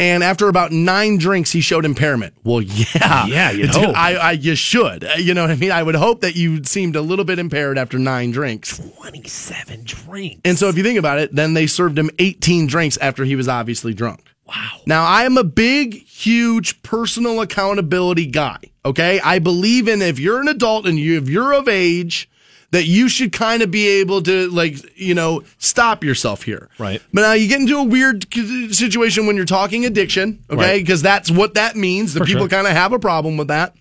And 0.01 0.25
after 0.25 0.49
about 0.49 0.73
nine 0.73 1.19
drinks, 1.19 1.53
he 1.53 1.61
showed 1.61 1.85
impairment. 1.85 2.35
Well, 2.43 2.63
yeah, 2.63 3.27
Yeah, 3.29 3.53
Dude, 3.53 3.69
hope. 3.69 3.95
I, 3.97 4.15
I, 4.17 4.31
you 4.33 4.55
should. 4.55 5.05
Uh, 5.05 5.13
You 5.19 5.35
know 5.35 5.43
what 5.43 5.51
I 5.51 5.57
mean? 5.57 5.71
I 5.71 5.83
would 5.83 5.95
hope 5.95 6.23
that 6.23 6.35
you 6.37 6.65
seemed 6.65 6.97
a 6.97 7.03
little 7.03 7.27
bit 7.27 7.39
impaired 7.39 7.77
after 7.77 7.99
nine 7.99 8.31
drinks. 8.31 8.79
27 8.97 9.83
drinks. 9.85 10.41
And 10.45 10.59
so 10.59 10.69
if 10.71 10.79
you 10.79 10.83
think 10.83 10.99
about 10.99 11.19
it, 11.19 11.35
then 11.35 11.53
they 11.53 11.67
served 11.67 11.99
him 11.99 12.09
18 12.19 12.67
drinks 12.67 12.97
after 12.97 13.25
he 13.27 13.37
was 13.37 13.47
obviously 13.47 13.93
drunk. 13.93 14.25
Wow. 14.47 14.81
Now, 14.87 15.05
I 15.05 15.25
am 15.25 15.37
a 15.37 15.45
big, 15.45 15.95
huge 16.07 16.83
personal 16.83 17.43
accountability 17.43 18.25
guy. 18.27 18.57
Okay. 18.87 19.21
I 19.21 19.39
believe 19.39 19.87
in 19.87 20.01
if 20.01 20.19
you're 20.19 20.41
an 20.41 20.49
adult 20.49 20.87
and 20.87 20.99
you, 20.99 21.19
if 21.19 21.29
you're 21.29 21.53
of 21.53 21.69
age, 21.69 22.30
that 22.73 22.85
you 22.87 23.09
should 23.09 23.33
kind 23.33 23.63
of 23.63 23.71
be 23.71 23.89
able 23.89 24.23
to, 24.23 24.49
like, 24.51 24.77
you 24.97 25.15
know, 25.15 25.43
stop 25.59 26.05
yourself 26.05 26.43
here. 26.43 26.69
Right. 26.79 27.03
But 27.13 27.23
now 27.23 27.33
you 27.33 27.49
get 27.49 27.61
into 27.61 27.79
a 27.79 27.85
weird 27.85 28.33
situation 28.73 29.27
when 29.27 29.37
you're 29.37 29.45
talking 29.45 29.85
addiction. 29.85 30.45
Okay. 30.49 30.61
Right. 30.61 30.81
Because 30.83 31.03
that's 31.03 31.31
what 31.31 31.55
that 31.55 31.77
means. 31.77 32.15
The 32.15 32.21
For 32.21 32.27
people 32.27 32.43
sure. 32.43 32.49
kind 32.49 32.67
of 32.67 32.73
have 32.73 32.93
a 32.93 32.99
problem 32.99 33.37
with 33.37 33.49
that. 33.49 33.75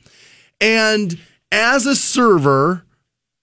And 0.59 1.19
as 1.51 1.85
a 1.85 1.95
server, 1.95 2.83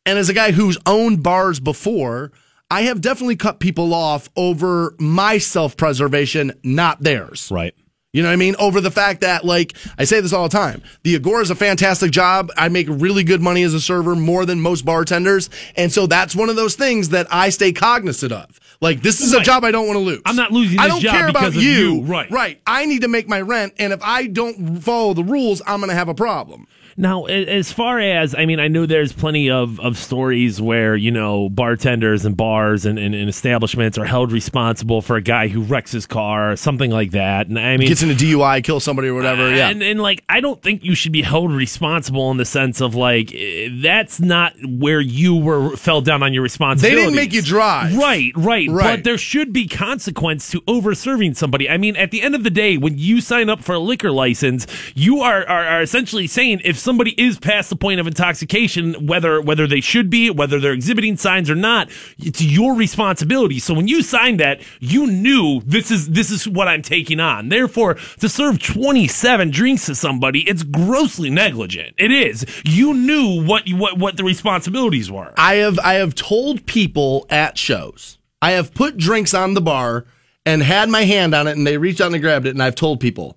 and 0.04 0.18
as 0.18 0.28
a 0.28 0.34
guy 0.34 0.52
who's 0.52 0.78
owned 0.86 1.22
bars 1.22 1.60
before, 1.60 2.32
I 2.70 2.82
have 2.82 3.00
definitely 3.00 3.36
cut 3.36 3.60
people 3.60 3.94
off 3.94 4.28
over 4.36 4.94
my 4.98 5.38
self 5.38 5.76
preservation, 5.76 6.52
not 6.62 7.02
theirs. 7.02 7.48
Right. 7.52 7.74
You 8.16 8.22
know 8.22 8.30
what 8.30 8.32
I 8.32 8.36
mean? 8.36 8.56
Over 8.58 8.80
the 8.80 8.90
fact 8.90 9.20
that, 9.20 9.44
like, 9.44 9.76
I 9.98 10.04
say 10.04 10.22
this 10.22 10.32
all 10.32 10.48
the 10.48 10.56
time. 10.56 10.82
The 11.02 11.16
Agora 11.16 11.42
is 11.42 11.50
a 11.50 11.54
fantastic 11.54 12.12
job. 12.12 12.50
I 12.56 12.70
make 12.70 12.86
really 12.88 13.24
good 13.24 13.42
money 13.42 13.62
as 13.62 13.74
a 13.74 13.80
server, 13.80 14.16
more 14.16 14.46
than 14.46 14.58
most 14.58 14.86
bartenders. 14.86 15.50
And 15.76 15.92
so 15.92 16.06
that's 16.06 16.34
one 16.34 16.48
of 16.48 16.56
those 16.56 16.76
things 16.76 17.10
that 17.10 17.26
I 17.30 17.50
stay 17.50 17.72
cognizant 17.72 18.32
of. 18.32 18.58
Like, 18.80 19.02
this 19.02 19.20
is 19.20 19.34
a 19.34 19.42
job 19.42 19.64
I 19.64 19.70
don't 19.70 19.86
want 19.86 19.98
to 19.98 20.02
lose. 20.02 20.22
I'm 20.24 20.34
not 20.34 20.50
losing 20.50 20.78
I 20.78 20.88
don't 20.88 21.00
job 21.00 21.14
care 21.14 21.28
about 21.28 21.52
you. 21.52 21.60
you. 21.60 22.02
Right. 22.04 22.30
Right. 22.30 22.58
I 22.66 22.86
need 22.86 23.02
to 23.02 23.08
make 23.08 23.28
my 23.28 23.42
rent. 23.42 23.74
And 23.78 23.92
if 23.92 24.00
I 24.02 24.28
don't 24.28 24.78
follow 24.78 25.12
the 25.12 25.24
rules, 25.24 25.60
I'm 25.66 25.80
going 25.80 25.90
to 25.90 25.94
have 25.94 26.08
a 26.08 26.14
problem. 26.14 26.66
Now, 26.98 27.24
as 27.26 27.72
far 27.72 27.98
as 27.98 28.34
I 28.34 28.46
mean, 28.46 28.58
I 28.58 28.68
know 28.68 28.86
there's 28.86 29.12
plenty 29.12 29.50
of, 29.50 29.78
of 29.80 29.98
stories 29.98 30.60
where 30.62 30.96
you 30.96 31.10
know 31.10 31.50
bartenders 31.50 32.24
and 32.24 32.36
bars 32.36 32.86
and, 32.86 32.98
and, 32.98 33.14
and 33.14 33.28
establishments 33.28 33.98
are 33.98 34.04
held 34.04 34.32
responsible 34.32 35.02
for 35.02 35.16
a 35.16 35.20
guy 35.20 35.48
who 35.48 35.62
wrecks 35.62 35.92
his 35.92 36.06
car 36.06 36.52
or 36.52 36.56
something 36.56 36.90
like 36.90 37.10
that. 37.10 37.48
And 37.48 37.58
I 37.58 37.76
mean, 37.76 37.88
Gets 37.88 38.02
in 38.02 38.10
a 38.10 38.14
DUI, 38.14 38.64
kills 38.64 38.82
somebody 38.84 39.08
or 39.08 39.14
whatever. 39.14 39.54
Yeah. 39.54 39.68
and 39.68 39.82
and 39.82 40.00
like 40.00 40.24
I 40.28 40.40
don't 40.40 40.62
think 40.62 40.84
you 40.84 40.94
should 40.94 41.12
be 41.12 41.22
held 41.22 41.52
responsible 41.52 42.30
in 42.30 42.38
the 42.38 42.44
sense 42.46 42.80
of 42.80 42.94
like 42.94 43.34
eh, 43.34 43.68
that's 43.82 44.18
not 44.18 44.54
where 44.66 45.00
you 45.00 45.36
were 45.36 45.76
fell 45.76 46.00
down 46.00 46.22
on 46.22 46.32
your 46.32 46.42
responsibility. 46.42 46.96
They 46.96 47.02
didn't 47.02 47.16
make 47.16 47.32
you 47.32 47.42
drive. 47.42 47.96
right, 47.96 48.32
right, 48.36 48.70
Right. 48.70 48.96
But 48.96 49.04
there 49.04 49.18
should 49.18 49.52
be 49.52 49.68
consequence 49.68 50.50
to 50.50 50.62
over 50.66 50.94
serving 50.94 51.34
somebody. 51.34 51.68
I 51.68 51.76
mean, 51.76 51.96
at 51.96 52.10
the 52.10 52.22
end 52.22 52.34
of 52.34 52.42
the 52.42 52.50
day, 52.50 52.78
when 52.78 52.96
you 52.96 53.20
sign 53.20 53.50
up 53.50 53.62
for 53.62 53.74
a 53.74 53.78
liquor 53.78 54.10
license, 54.10 54.66
you 54.94 55.20
are 55.20 55.46
are, 55.46 55.64
are 55.64 55.82
essentially 55.82 56.26
saying 56.26 56.62
if 56.64 56.78
somebody 56.86 57.10
is 57.20 57.38
past 57.38 57.68
the 57.68 57.76
point 57.76 58.00
of 58.00 58.06
intoxication, 58.06 59.06
whether 59.06 59.42
whether 59.42 59.66
they 59.66 59.82
should 59.82 60.08
be, 60.08 60.30
whether 60.30 60.60
they're 60.60 60.72
exhibiting 60.72 61.16
signs 61.16 61.50
or 61.50 61.54
not, 61.54 61.90
it's 62.18 62.40
your 62.40 62.74
responsibility. 62.74 63.58
So 63.58 63.74
when 63.74 63.88
you 63.88 64.02
signed 64.02 64.40
that, 64.40 64.62
you 64.80 65.06
knew 65.06 65.60
this 65.66 65.90
is 65.90 66.10
this 66.10 66.30
is 66.30 66.48
what 66.48 66.68
I'm 66.68 66.82
taking 66.82 67.20
on. 67.20 67.50
Therefore, 67.50 67.94
to 68.20 68.28
serve 68.28 68.62
27 68.62 69.50
drinks 69.50 69.86
to 69.86 69.94
somebody, 69.94 70.48
it's 70.48 70.62
grossly 70.62 71.28
negligent. 71.28 71.94
It 71.98 72.12
is. 72.12 72.46
You 72.64 72.94
knew 72.94 73.44
what 73.44 73.66
you, 73.66 73.76
what 73.76 73.98
what 73.98 74.16
the 74.16 74.24
responsibilities 74.24 75.10
were. 75.10 75.34
I 75.36 75.56
have 75.56 75.78
I 75.80 75.94
have 75.94 76.14
told 76.14 76.64
people 76.66 77.26
at 77.28 77.58
shows. 77.58 78.18
I 78.40 78.52
have 78.52 78.72
put 78.72 78.96
drinks 78.96 79.34
on 79.34 79.54
the 79.54 79.60
bar 79.60 80.06
and 80.44 80.62
had 80.62 80.88
my 80.88 81.02
hand 81.02 81.34
on 81.34 81.48
it 81.48 81.56
and 81.56 81.66
they 81.66 81.78
reached 81.78 82.00
out 82.00 82.12
and 82.12 82.22
grabbed 82.22 82.46
it 82.46 82.50
and 82.50 82.62
I've 82.62 82.76
told 82.76 83.00
people, 83.00 83.36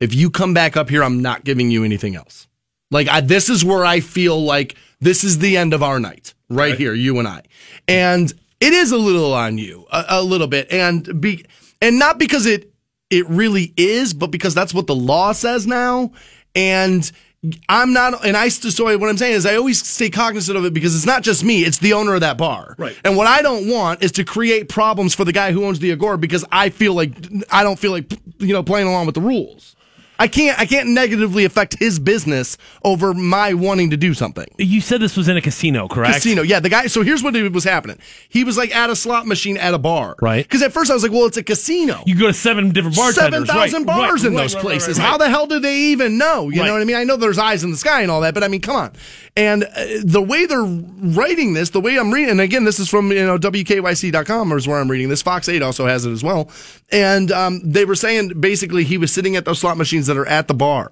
if 0.00 0.12
you 0.12 0.28
come 0.28 0.52
back 0.52 0.76
up 0.76 0.90
here, 0.90 1.04
I'm 1.04 1.22
not 1.22 1.44
giving 1.44 1.70
you 1.70 1.84
anything 1.84 2.16
else. 2.16 2.48
Like 2.90 3.08
I, 3.08 3.20
this 3.20 3.48
is 3.48 3.64
where 3.64 3.84
I 3.84 4.00
feel 4.00 4.42
like 4.42 4.76
this 5.00 5.24
is 5.24 5.38
the 5.38 5.56
end 5.56 5.74
of 5.74 5.82
our 5.82 6.00
night 6.00 6.34
right, 6.48 6.76
here, 6.76 6.94
you 6.94 7.18
and 7.18 7.28
I. 7.28 7.42
And 7.88 8.32
it 8.60 8.72
is 8.72 8.92
a 8.92 8.98
little 8.98 9.32
on 9.32 9.58
you, 9.58 9.86
a, 9.90 10.04
a 10.08 10.22
little 10.22 10.46
bit, 10.46 10.70
and 10.70 11.20
be 11.20 11.44
and 11.80 11.98
not 11.98 12.18
because 12.18 12.46
it 12.46 12.72
it 13.08 13.28
really 13.28 13.72
is, 13.76 14.14
but 14.14 14.30
because 14.30 14.54
that's 14.54 14.72
what 14.74 14.86
the 14.86 14.94
law 14.94 15.32
says 15.32 15.66
now. 15.66 16.12
And 16.54 17.10
I'm 17.68 17.92
not, 17.92 18.24
and 18.24 18.36
I 18.36 18.48
so 18.48 18.84
what 18.98 19.08
I'm 19.08 19.16
saying 19.16 19.34
is 19.34 19.46
I 19.46 19.56
always 19.56 19.84
stay 19.86 20.10
cognizant 20.10 20.58
of 20.58 20.64
it 20.64 20.74
because 20.74 20.94
it's 20.94 21.06
not 21.06 21.22
just 21.22 21.42
me, 21.42 21.62
it's 21.62 21.78
the 21.78 21.94
owner 21.94 22.14
of 22.14 22.20
that 22.20 22.36
bar. 22.36 22.74
Right. 22.76 22.96
And 23.02 23.16
what 23.16 23.26
I 23.26 23.40
don't 23.40 23.68
want 23.68 24.02
is 24.02 24.12
to 24.12 24.24
create 24.24 24.68
problems 24.68 25.14
for 25.14 25.24
the 25.24 25.32
guy 25.32 25.52
who 25.52 25.64
owns 25.64 25.78
the 25.78 25.90
Agora 25.92 26.18
because 26.18 26.44
I 26.52 26.68
feel 26.68 26.94
like 26.94 27.12
I 27.50 27.62
don't 27.62 27.78
feel 27.78 27.92
like 27.92 28.12
you 28.38 28.52
know 28.52 28.62
playing 28.62 28.88
along 28.88 29.06
with 29.06 29.14
the 29.14 29.22
rules. 29.22 29.74
I 30.20 30.28
can't 30.28 30.60
I 30.60 30.66
can't 30.66 30.90
negatively 30.90 31.46
affect 31.46 31.78
his 31.78 31.98
business 31.98 32.58
over 32.84 33.14
my 33.14 33.54
wanting 33.54 33.88
to 33.90 33.96
do 33.96 34.12
something. 34.12 34.44
You 34.58 34.82
said 34.82 35.00
this 35.00 35.16
was 35.16 35.28
in 35.28 35.38
a 35.38 35.40
casino, 35.40 35.88
correct? 35.88 36.16
Casino, 36.16 36.42
yeah. 36.42 36.60
The 36.60 36.68
guy. 36.68 36.88
So 36.88 37.02
here's 37.02 37.22
what 37.22 37.34
was 37.52 37.64
happening. 37.64 37.98
He 38.28 38.44
was 38.44 38.58
like 38.58 38.76
at 38.76 38.90
a 38.90 38.96
slot 38.96 39.26
machine 39.26 39.56
at 39.56 39.72
a 39.72 39.78
bar, 39.78 40.16
Right. 40.20 40.44
Because 40.44 40.62
at 40.62 40.72
first 40.72 40.90
I 40.90 40.94
was 40.94 41.02
like, 41.02 41.10
well, 41.10 41.24
it's 41.24 41.38
a 41.38 41.42
casino. 41.42 42.02
You 42.04 42.18
go 42.18 42.26
to 42.26 42.34
seven 42.34 42.70
different 42.70 42.96
bars, 42.96 43.14
Seven 43.14 43.46
thousand 43.46 43.86
right, 43.86 43.96
bars 43.96 44.22
right, 44.22 44.30
in 44.30 44.36
right, 44.36 44.42
those 44.42 44.54
places. 44.56 44.98
How 44.98 45.16
the 45.16 45.30
hell 45.30 45.46
do 45.46 45.58
they 45.58 45.76
even 45.76 46.18
know? 46.18 46.50
You 46.50 46.64
know 46.64 46.72
what 46.74 46.82
I 46.82 46.84
mean? 46.84 46.96
I 46.96 47.04
know 47.04 47.16
there's 47.16 47.38
eyes 47.38 47.64
in 47.64 47.70
the 47.70 47.78
sky 47.78 48.02
and 48.02 48.10
all 48.10 48.20
that, 48.20 48.34
but 48.34 48.44
I 48.44 48.48
mean, 48.48 48.60
come 48.60 48.76
on. 48.76 48.92
And 49.36 49.64
uh, 49.64 49.68
the 50.04 50.20
way 50.20 50.44
they're 50.44 50.62
writing 50.62 51.54
this, 51.54 51.70
the 51.70 51.80
way 51.80 51.98
I'm 51.98 52.12
reading, 52.12 52.32
and 52.32 52.40
again, 52.42 52.64
this 52.64 52.78
is 52.78 52.90
from 52.90 53.10
you 53.10 53.24
know 53.24 53.38
WKYC.com 53.38 54.52
is 54.52 54.68
where 54.68 54.78
I'm 54.78 54.90
reading 54.90 55.08
this. 55.08 55.22
Fox 55.22 55.48
8 55.48 55.62
also 55.62 55.86
has 55.86 56.04
it 56.04 56.10
as 56.12 56.22
well. 56.22 56.50
And 56.92 57.32
um, 57.32 57.60
they 57.64 57.84
were 57.84 57.94
saying 57.94 58.40
basically 58.40 58.84
he 58.84 58.98
was 58.98 59.12
sitting 59.12 59.36
at 59.36 59.44
those 59.46 59.60
slot 59.60 59.78
machines 59.78 60.09
that 60.10 60.18
are 60.18 60.26
at 60.26 60.46
the 60.48 60.54
bar, 60.54 60.90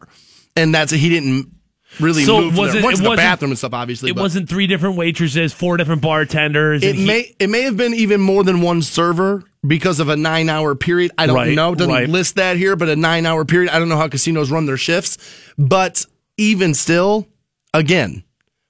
and 0.57 0.74
that's 0.74 0.90
he 0.93 1.09
didn't 1.09 1.53
really 2.01 2.24
So 2.24 2.40
move. 2.40 2.57
was 2.57 2.73
there. 2.73 2.81
it- 2.81 2.85
Went 2.85 2.99
it 3.01 3.03
to 3.03 3.11
the 3.11 3.16
bathroom 3.16 3.51
and 3.51 3.59
stuff, 3.59 3.73
obviously. 3.74 4.11
It 4.11 4.15
but- 4.15 4.23
wasn't 4.23 4.49
three 4.49 4.66
different 4.66 4.97
waitresses, 4.97 5.53
four 5.53 5.77
different 5.77 6.03
bartenders. 6.03 6.82
It 6.82 6.97
he- 6.97 7.05
may 7.07 7.35
it 7.39 7.51
may 7.51 7.62
have 7.62 7.77
been 7.77 7.95
even 7.95 8.20
more 8.20 8.45
than 8.45 8.61
one 8.61 8.82
server 8.82 9.45
because 9.66 9.99
of 10.01 10.09
a 10.09 10.16
nine 10.16 10.49
hour 10.49 10.74
period. 10.74 11.11
I 11.19 11.27
don't 11.27 11.36
Right, 11.36 11.55
know. 11.55 11.73
It 11.73 11.78
doesn't 11.78 11.93
right. 11.93 12.09
list 12.09 12.36
that 12.36 12.57
here, 12.57 12.77
but 12.77 12.89
a 12.89 12.97
nine 12.97 13.27
hour 13.27 13.45
period. 13.45 13.70
I 13.73 13.78
don't 13.78 13.89
know 13.89 13.97
how 13.97 14.09
casinos 14.09 14.51
run 14.51 14.66
their 14.66 14.77
shifts. 14.77 15.19
But 15.59 16.05
even 16.36 16.74
still, 16.74 17.27
again, 17.74 18.23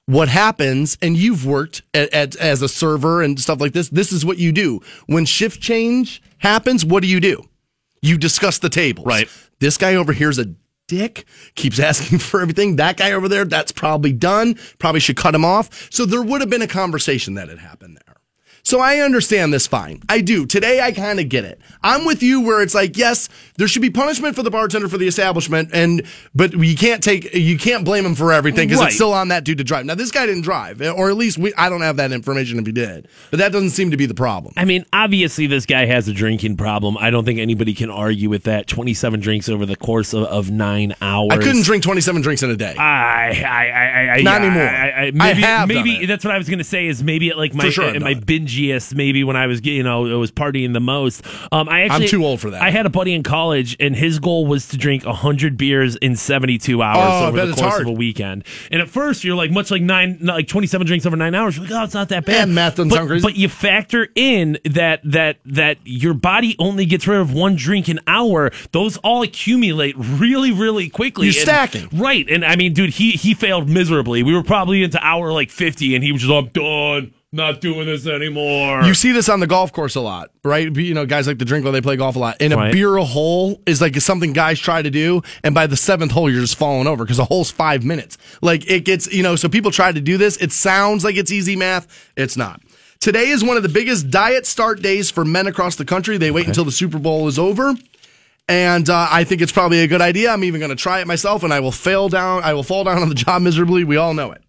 what 0.06 0.28
happens, 0.30 0.96
and 1.02 1.14
you've 1.18 1.44
worked 1.44 1.82
at, 1.92 2.12
at, 2.14 2.36
as 2.36 2.62
a 2.62 2.68
server 2.68 3.20
and 3.20 3.38
stuff 3.38 3.60
like 3.60 3.74
this, 3.74 3.90
this 3.90 4.10
is 4.12 4.24
what 4.24 4.38
you 4.38 4.52
do. 4.52 4.80
When 5.06 5.26
shift 5.26 5.60
change 5.60 6.22
happens, 6.38 6.82
what 6.84 7.02
do 7.02 7.08
you 7.08 7.20
do? 7.20 7.42
You 8.00 8.16
discuss 8.16 8.58
the 8.58 8.70
tables. 8.70 9.06
Right. 9.06 9.28
This 9.60 9.76
guy 9.76 9.94
over 9.94 10.12
here's 10.12 10.38
a 10.38 10.54
dick, 10.86 11.24
keeps 11.54 11.78
asking 11.80 12.18
for 12.18 12.40
everything. 12.40 12.76
That 12.76 12.96
guy 12.96 13.12
over 13.12 13.28
there, 13.28 13.44
that's 13.44 13.72
probably 13.72 14.12
done. 14.12 14.56
Probably 14.78 15.00
should 15.00 15.16
cut 15.16 15.34
him 15.34 15.44
off. 15.44 15.88
So 15.92 16.06
there 16.06 16.22
would 16.22 16.40
have 16.40 16.50
been 16.50 16.62
a 16.62 16.68
conversation 16.68 17.34
that 17.34 17.48
had 17.48 17.58
happened 17.58 17.96
there. 17.96 18.07
So 18.68 18.80
I 18.80 18.98
understand 18.98 19.50
this 19.54 19.66
fine. 19.66 20.02
I 20.10 20.20
do. 20.20 20.44
Today 20.44 20.82
I 20.82 20.92
kind 20.92 21.18
of 21.18 21.30
get 21.30 21.46
it. 21.46 21.58
I'm 21.82 22.04
with 22.04 22.22
you 22.22 22.42
where 22.42 22.60
it's 22.60 22.74
like, 22.74 22.98
yes, 22.98 23.30
there 23.56 23.66
should 23.66 23.80
be 23.80 23.88
punishment 23.88 24.36
for 24.36 24.42
the 24.42 24.50
bartender 24.50 24.88
for 24.88 24.98
the 24.98 25.08
establishment 25.08 25.70
and 25.72 26.02
but 26.34 26.52
you 26.52 26.76
can't 26.76 27.02
take 27.02 27.32
you 27.32 27.56
can't 27.56 27.82
blame 27.82 28.04
him 28.04 28.14
for 28.14 28.30
everything 28.30 28.68
because 28.68 28.78
Right. 28.82 28.88
it's 28.88 28.96
still 28.96 29.14
on 29.14 29.28
that 29.28 29.44
dude 29.44 29.56
to 29.56 29.64
drive. 29.64 29.86
Now 29.86 29.94
this 29.94 30.10
guy 30.10 30.26
didn't 30.26 30.42
drive, 30.42 30.82
or 30.82 31.08
at 31.08 31.16
least 31.16 31.38
we 31.38 31.54
I 31.54 31.70
don't 31.70 31.80
have 31.80 31.96
that 31.96 32.12
information 32.12 32.58
if 32.58 32.66
he 32.66 32.72
did. 32.72 33.08
But 33.30 33.38
that 33.38 33.52
doesn't 33.52 33.70
seem 33.70 33.90
to 33.90 33.96
be 33.96 34.04
the 34.04 34.12
problem. 34.14 34.52
I 34.58 34.66
mean, 34.66 34.84
obviously, 34.92 35.46
this 35.46 35.64
guy 35.64 35.86
has 35.86 36.06
a 36.06 36.12
drinking 36.12 36.58
problem. 36.58 36.98
I 36.98 37.08
don't 37.08 37.24
think 37.24 37.40
anybody 37.40 37.72
can 37.72 37.88
argue 37.88 38.28
with 38.28 38.42
that. 38.42 38.66
27 38.66 39.20
drinks 39.20 39.48
over 39.48 39.64
the 39.64 39.76
course 39.76 40.12
of, 40.12 40.24
of 40.24 40.50
nine 40.50 40.94
hours. 41.00 41.30
I 41.32 41.38
couldn't 41.38 41.62
drink 41.62 41.84
27 41.84 42.20
drinks 42.20 42.42
in 42.42 42.50
a 42.50 42.56
day. 42.56 42.74
I, 42.76 43.30
I, 43.30 43.66
I, 43.66 44.08
I, 44.18 44.20
Not 44.20 44.42
I- 44.42 44.44
anymore. 44.44 44.62
I, 44.68 44.90
I, 45.06 45.10
maybe, 45.12 45.40
have 45.40 45.68
maybe 45.68 46.04
that's 46.04 46.22
what 46.22 46.34
I 46.34 46.38
was 46.38 46.50
going 46.50 46.58
to 46.58 46.64
say. 46.64 46.86
Is 46.86 47.02
maybe 47.02 47.30
at 47.30 47.38
like 47.38 47.54
my 47.54 47.70
sure 47.70 47.84
at 47.86 48.02
my 48.02 48.12
done 48.12 48.24
it. 48.58 48.68
bingiest, 48.68 48.94
maybe 48.94 49.24
when 49.24 49.36
I 49.36 49.46
was 49.46 49.64
you 49.64 49.82
know 49.82 50.06
I 50.06 50.16
was 50.16 50.30
partying 50.30 50.72
the 50.72 50.80
most. 50.80 51.24
Um, 51.52 51.68
I 51.68 51.82
actually 51.82 52.08
too 52.08 52.24
old 52.24 52.40
for 52.40 52.50
that. 52.50 52.62
I 52.62 52.70
had 52.70 52.86
a 52.86 52.90
buddy 52.90 53.14
in 53.14 53.22
college, 53.22 53.76
and 53.80 53.94
his 53.94 54.18
goal 54.18 54.46
was 54.46 54.68
to 54.68 54.76
drink 54.76 55.04
hundred 55.04 55.56
beers 55.56 55.96
in 55.96 56.16
seventy 56.16 56.58
two 56.58 56.82
hours 56.82 56.98
Oh, 57.24 57.28
over 57.28 57.46
the 57.46 57.52
course 57.54 57.60
hard. 57.60 57.82
of 57.82 57.88
a 57.88 57.92
weekend. 57.92 58.44
And 58.70 58.80
at 58.80 58.88
first, 58.88 59.24
you're 59.24 59.36
like 59.36 59.50
much 59.50 59.70
like 59.70 59.82
nine, 59.82 60.18
like 60.22 60.48
twenty 60.48 60.66
seven 60.66 60.86
drinks 60.86 61.06
over 61.06 61.16
nine 61.16 61.34
hours. 61.34 61.56
You're 61.56 61.66
like, 61.66 61.74
oh, 61.74 61.84
it's 61.84 61.94
not 61.94 62.08
that 62.10 62.24
bad. 62.24 62.34
Yeah, 62.48 62.54
math 62.54 62.76
doesn't 62.76 62.88
but, 62.90 62.96
sound 62.96 63.08
crazy. 63.08 63.22
But 63.22 63.36
you 63.36 63.48
factor 63.48 64.08
in 64.14 64.58
that 64.64 65.00
that 65.04 65.38
that 65.46 65.78
your 65.84 66.14
body 66.14 66.56
only 66.58 66.86
gets 66.86 67.06
rid 67.06 67.20
of 67.20 67.32
one 67.32 67.56
drink 67.56 67.88
an 67.88 68.00
hour. 68.06 68.50
Those 68.72 68.96
all 68.98 69.22
accumulate 69.22 69.94
really, 69.98 70.52
really 70.52 70.88
quickly. 70.88 71.26
You're 71.26 71.34
And- 71.36 71.42
stacking. 71.42 71.88
Right. 71.92 72.28
And 72.28 72.44
I 72.44 72.56
mean, 72.56 72.72
dude, 72.74 72.90
he 72.90 73.12
he 73.12 73.34
failed 73.34 73.68
miserably. 73.68 74.22
We 74.22 74.34
were 74.34 74.42
probably 74.42 74.82
into 74.82 75.04
hour 75.04 75.32
like 75.32 75.50
50 75.50 75.94
and 75.94 76.04
he 76.04 76.12
was 76.12 76.22
just, 76.22 76.32
I'm 76.32 76.48
done. 76.48 77.14
Not 77.30 77.60
doing 77.60 77.86
this 77.86 78.06
anymore. 78.06 78.84
You 78.84 78.94
see 78.94 79.12
this 79.12 79.28
on 79.28 79.40
the 79.40 79.46
golf 79.46 79.70
course 79.70 79.96
a 79.96 80.00
lot, 80.00 80.30
right? 80.44 80.74
You 80.74 80.94
know, 80.94 81.04
guys 81.04 81.26
like 81.26 81.38
to 81.40 81.44
drink 81.44 81.62
while 81.62 81.74
they 81.74 81.82
play 81.82 81.96
golf 81.96 82.16
a 82.16 82.18
lot. 82.18 82.38
And 82.40 82.54
a 82.54 82.70
beer 82.70 82.96
a 82.96 83.04
hole 83.04 83.60
is 83.66 83.82
like 83.82 83.94
something 83.96 84.32
guys 84.32 84.58
try 84.58 84.80
to 84.80 84.90
do. 84.90 85.20
And 85.44 85.54
by 85.54 85.66
the 85.66 85.76
seventh 85.76 86.12
hole, 86.12 86.30
you're 86.30 86.40
just 86.40 86.56
falling 86.56 86.86
over 86.86 87.04
because 87.04 87.18
the 87.18 87.26
hole's 87.26 87.50
five 87.50 87.84
minutes. 87.84 88.16
Like 88.40 88.70
it 88.70 88.86
gets, 88.86 89.12
you 89.12 89.22
know, 89.22 89.36
so 89.36 89.50
people 89.50 89.70
try 89.70 89.92
to 89.92 90.00
do 90.00 90.16
this. 90.16 90.38
It 90.38 90.52
sounds 90.52 91.04
like 91.04 91.16
it's 91.16 91.30
easy 91.30 91.54
math. 91.54 92.10
It's 92.16 92.36
not. 92.38 92.62
Today 92.98 93.28
is 93.28 93.44
one 93.44 93.58
of 93.58 93.62
the 93.62 93.68
biggest 93.68 94.10
diet 94.10 94.46
start 94.46 94.80
days 94.80 95.10
for 95.10 95.22
men 95.22 95.46
across 95.46 95.76
the 95.76 95.84
country. 95.84 96.16
They 96.16 96.30
wait 96.30 96.48
until 96.48 96.64
the 96.64 96.72
Super 96.72 96.98
Bowl 96.98 97.28
is 97.28 97.38
over. 97.38 97.74
And 98.48 98.88
uh, 98.88 99.06
I 99.10 99.24
think 99.24 99.42
it's 99.42 99.52
probably 99.52 99.80
a 99.80 99.86
good 99.86 100.00
idea. 100.00 100.30
I'm 100.30 100.44
even 100.44 100.60
going 100.60 100.70
to 100.70 100.76
try 100.76 101.00
it 101.00 101.06
myself, 101.06 101.42
and 101.42 101.52
I 101.52 101.60
will 101.60 101.72
fail 101.72 102.08
down. 102.08 102.42
I 102.42 102.54
will 102.54 102.62
fall 102.62 102.84
down 102.84 103.02
on 103.02 103.10
the 103.10 103.14
job 103.14 103.42
miserably. 103.42 103.84
We 103.84 103.98
all 103.98 104.14
know 104.14 104.32
it. 104.32 104.42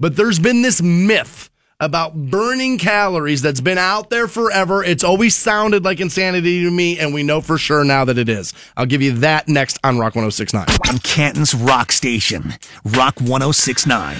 But 0.00 0.16
there's 0.16 0.40
been 0.40 0.62
this 0.62 0.82
myth 0.82 1.48
about 1.80 2.14
burning 2.14 2.78
calories 2.78 3.42
that's 3.42 3.60
been 3.60 3.78
out 3.78 4.10
there 4.10 4.28
forever. 4.28 4.82
It's 4.84 5.04
always 5.04 5.34
sounded 5.34 5.84
like 5.84 6.00
insanity 6.00 6.62
to 6.64 6.70
me, 6.70 6.98
and 6.98 7.12
we 7.12 7.22
know 7.22 7.40
for 7.40 7.58
sure 7.58 7.84
now 7.84 8.04
that 8.04 8.18
it 8.18 8.28
is. 8.28 8.52
I'll 8.76 8.86
give 8.86 9.02
you 9.02 9.12
that 9.18 9.48
next 9.48 9.78
on 9.84 9.98
Rock 9.98 10.14
1069. 10.14 10.66
On 10.88 10.98
Canton's 11.00 11.54
Rock 11.54 11.92
Station, 11.92 12.54
Rock 12.84 13.20
1069. 13.20 14.18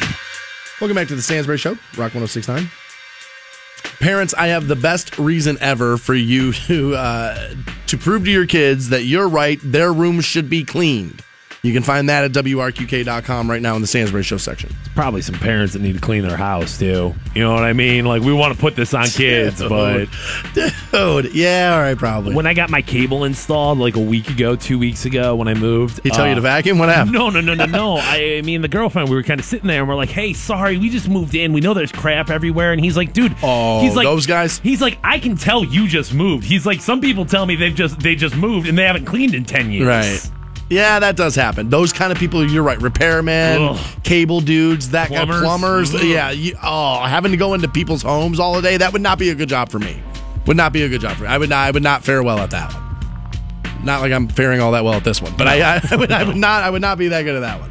Welcome 0.80 0.96
back 0.96 1.08
to 1.08 1.16
the 1.16 1.22
Stansbury 1.22 1.58
Show, 1.58 1.72
Rock 1.96 2.14
1069. 2.14 2.68
Parents, 4.00 4.34
I 4.34 4.48
have 4.48 4.66
the 4.66 4.76
best 4.76 5.18
reason 5.18 5.56
ever 5.60 5.96
for 5.96 6.14
you 6.14 6.52
to 6.66 6.94
uh, 6.94 7.54
to 7.86 7.96
prove 7.96 8.24
to 8.24 8.30
your 8.30 8.46
kids 8.46 8.88
that 8.88 9.04
you're 9.04 9.28
right. 9.28 9.58
Their 9.62 9.92
rooms 9.92 10.24
should 10.24 10.50
be 10.50 10.64
cleaned. 10.64 11.22
You 11.64 11.72
can 11.72 11.82
find 11.82 12.08
that 12.10 12.24
at 12.24 12.32
WRQK.com 12.32 13.50
right 13.50 13.62
now 13.62 13.74
in 13.74 13.80
the 13.80 13.88
Stansbury 13.88 14.22
Show 14.22 14.36
section. 14.36 14.70
probably 14.94 15.22
some 15.22 15.34
parents 15.36 15.72
that 15.72 15.80
need 15.82 15.94
to 15.94 16.00
clean 16.00 16.22
their 16.22 16.36
house 16.36 16.78
too. 16.78 17.14
You 17.34 17.42
know 17.42 17.54
what 17.54 17.64
I 17.64 17.72
mean? 17.72 18.04
Like 18.04 18.22
we 18.22 18.32
want 18.34 18.54
to 18.54 18.60
put 18.60 18.76
this 18.76 18.92
on 18.92 19.06
kids, 19.06 19.62
but 19.62 20.06
Dude, 20.92 21.34
yeah, 21.34 21.72
all 21.74 21.80
right, 21.80 21.96
probably. 21.96 22.34
when 22.34 22.46
I 22.46 22.54
got 22.54 22.68
my 22.70 22.82
cable 22.82 23.24
installed 23.24 23.78
like 23.78 23.96
a 23.96 24.00
week 24.00 24.28
ago, 24.28 24.56
two 24.56 24.78
weeks 24.78 25.06
ago 25.06 25.34
when 25.36 25.48
I 25.48 25.54
moved, 25.54 26.00
he 26.02 26.10
tell 26.10 26.26
you 26.26 26.32
uh, 26.32 26.36
to 26.36 26.40
vacuum? 26.42 26.78
What 26.78 26.90
happened? 26.90 27.12
No, 27.14 27.30
no, 27.30 27.40
no, 27.40 27.54
no, 27.54 27.64
no. 27.64 27.96
I, 27.96 28.36
I 28.38 28.42
mean, 28.42 28.60
the 28.60 28.68
girlfriend, 28.68 29.08
we 29.08 29.16
were 29.16 29.22
kind 29.22 29.40
of 29.40 29.46
sitting 29.46 29.66
there 29.66 29.80
and 29.80 29.88
we're 29.88 29.94
like, 29.96 30.10
hey, 30.10 30.34
sorry, 30.34 30.76
we 30.76 30.90
just 30.90 31.08
moved 31.08 31.34
in. 31.34 31.52
We 31.54 31.60
know 31.62 31.72
there's 31.74 31.92
crap 31.92 32.28
everywhere. 32.30 32.72
And 32.72 32.84
he's 32.84 32.96
like, 32.96 33.12
dude, 33.14 33.34
Oh, 33.42 33.80
he's 33.80 33.96
like, 33.96 34.04
those 34.04 34.26
guys? 34.26 34.58
He's 34.58 34.82
like, 34.82 34.98
I 35.02 35.18
can 35.18 35.36
tell 35.36 35.64
you 35.64 35.88
just 35.88 36.12
moved. 36.12 36.44
He's 36.44 36.66
like, 36.66 36.80
some 36.80 37.00
people 37.00 37.24
tell 37.24 37.46
me 37.46 37.56
they've 37.56 37.74
just, 37.74 37.98
they 38.00 38.14
just 38.14 38.36
moved 38.36 38.68
and 38.68 38.76
they 38.76 38.84
haven't 38.84 39.06
cleaned 39.06 39.34
in 39.34 39.44
10 39.46 39.70
years. 39.72 39.86
Right. 39.86 40.30
Yeah, 40.74 40.98
that 40.98 41.16
does 41.16 41.34
happen. 41.34 41.70
Those 41.70 41.92
kind 41.92 42.10
of 42.12 42.18
people, 42.18 42.44
you're 42.48 42.62
right. 42.62 42.78
Repairmen, 42.78 43.70
Ugh. 43.76 44.02
cable 44.02 44.40
dudes, 44.40 44.90
that 44.90 45.08
kind 45.08 45.22
of 45.22 45.28
Plumbers. 45.40 45.90
plumbers. 45.90 45.94
Ugh. 45.94 46.02
Yeah. 46.02 46.30
You, 46.30 46.56
oh, 46.62 47.00
having 47.04 47.30
to 47.30 47.36
go 47.36 47.54
into 47.54 47.68
people's 47.68 48.02
homes 48.02 48.40
all 48.40 48.54
the 48.54 48.62
day, 48.62 48.76
that 48.76 48.92
would 48.92 49.02
not 49.02 49.18
be 49.18 49.30
a 49.30 49.34
good 49.34 49.48
job 49.48 49.70
for 49.70 49.78
me. 49.78 50.02
Would 50.46 50.56
not 50.56 50.72
be 50.72 50.82
a 50.82 50.88
good 50.88 51.00
job 51.00 51.16
for 51.16 51.22
me. 51.22 51.28
I 51.28 51.38
would 51.38 51.48
not, 51.48 51.66
I 51.66 51.70
would 51.70 51.82
not 51.82 52.04
fare 52.04 52.22
well 52.22 52.38
at 52.38 52.50
that 52.50 52.72
one. 52.74 53.84
Not 53.84 54.00
like 54.00 54.12
I'm 54.12 54.28
faring 54.28 54.60
all 54.60 54.72
that 54.72 54.84
well 54.84 54.94
at 54.94 55.04
this 55.04 55.20
one, 55.22 55.32
but 55.36 55.46
I, 55.46 55.80
I, 55.90 55.96
would, 55.96 56.10
I 56.10 56.24
would 56.24 56.36
not, 56.36 56.62
I 56.64 56.70
would 56.70 56.82
not 56.82 56.98
be 56.98 57.08
that 57.08 57.22
good 57.22 57.36
at 57.36 57.40
that 57.40 57.60
one. 57.60 57.70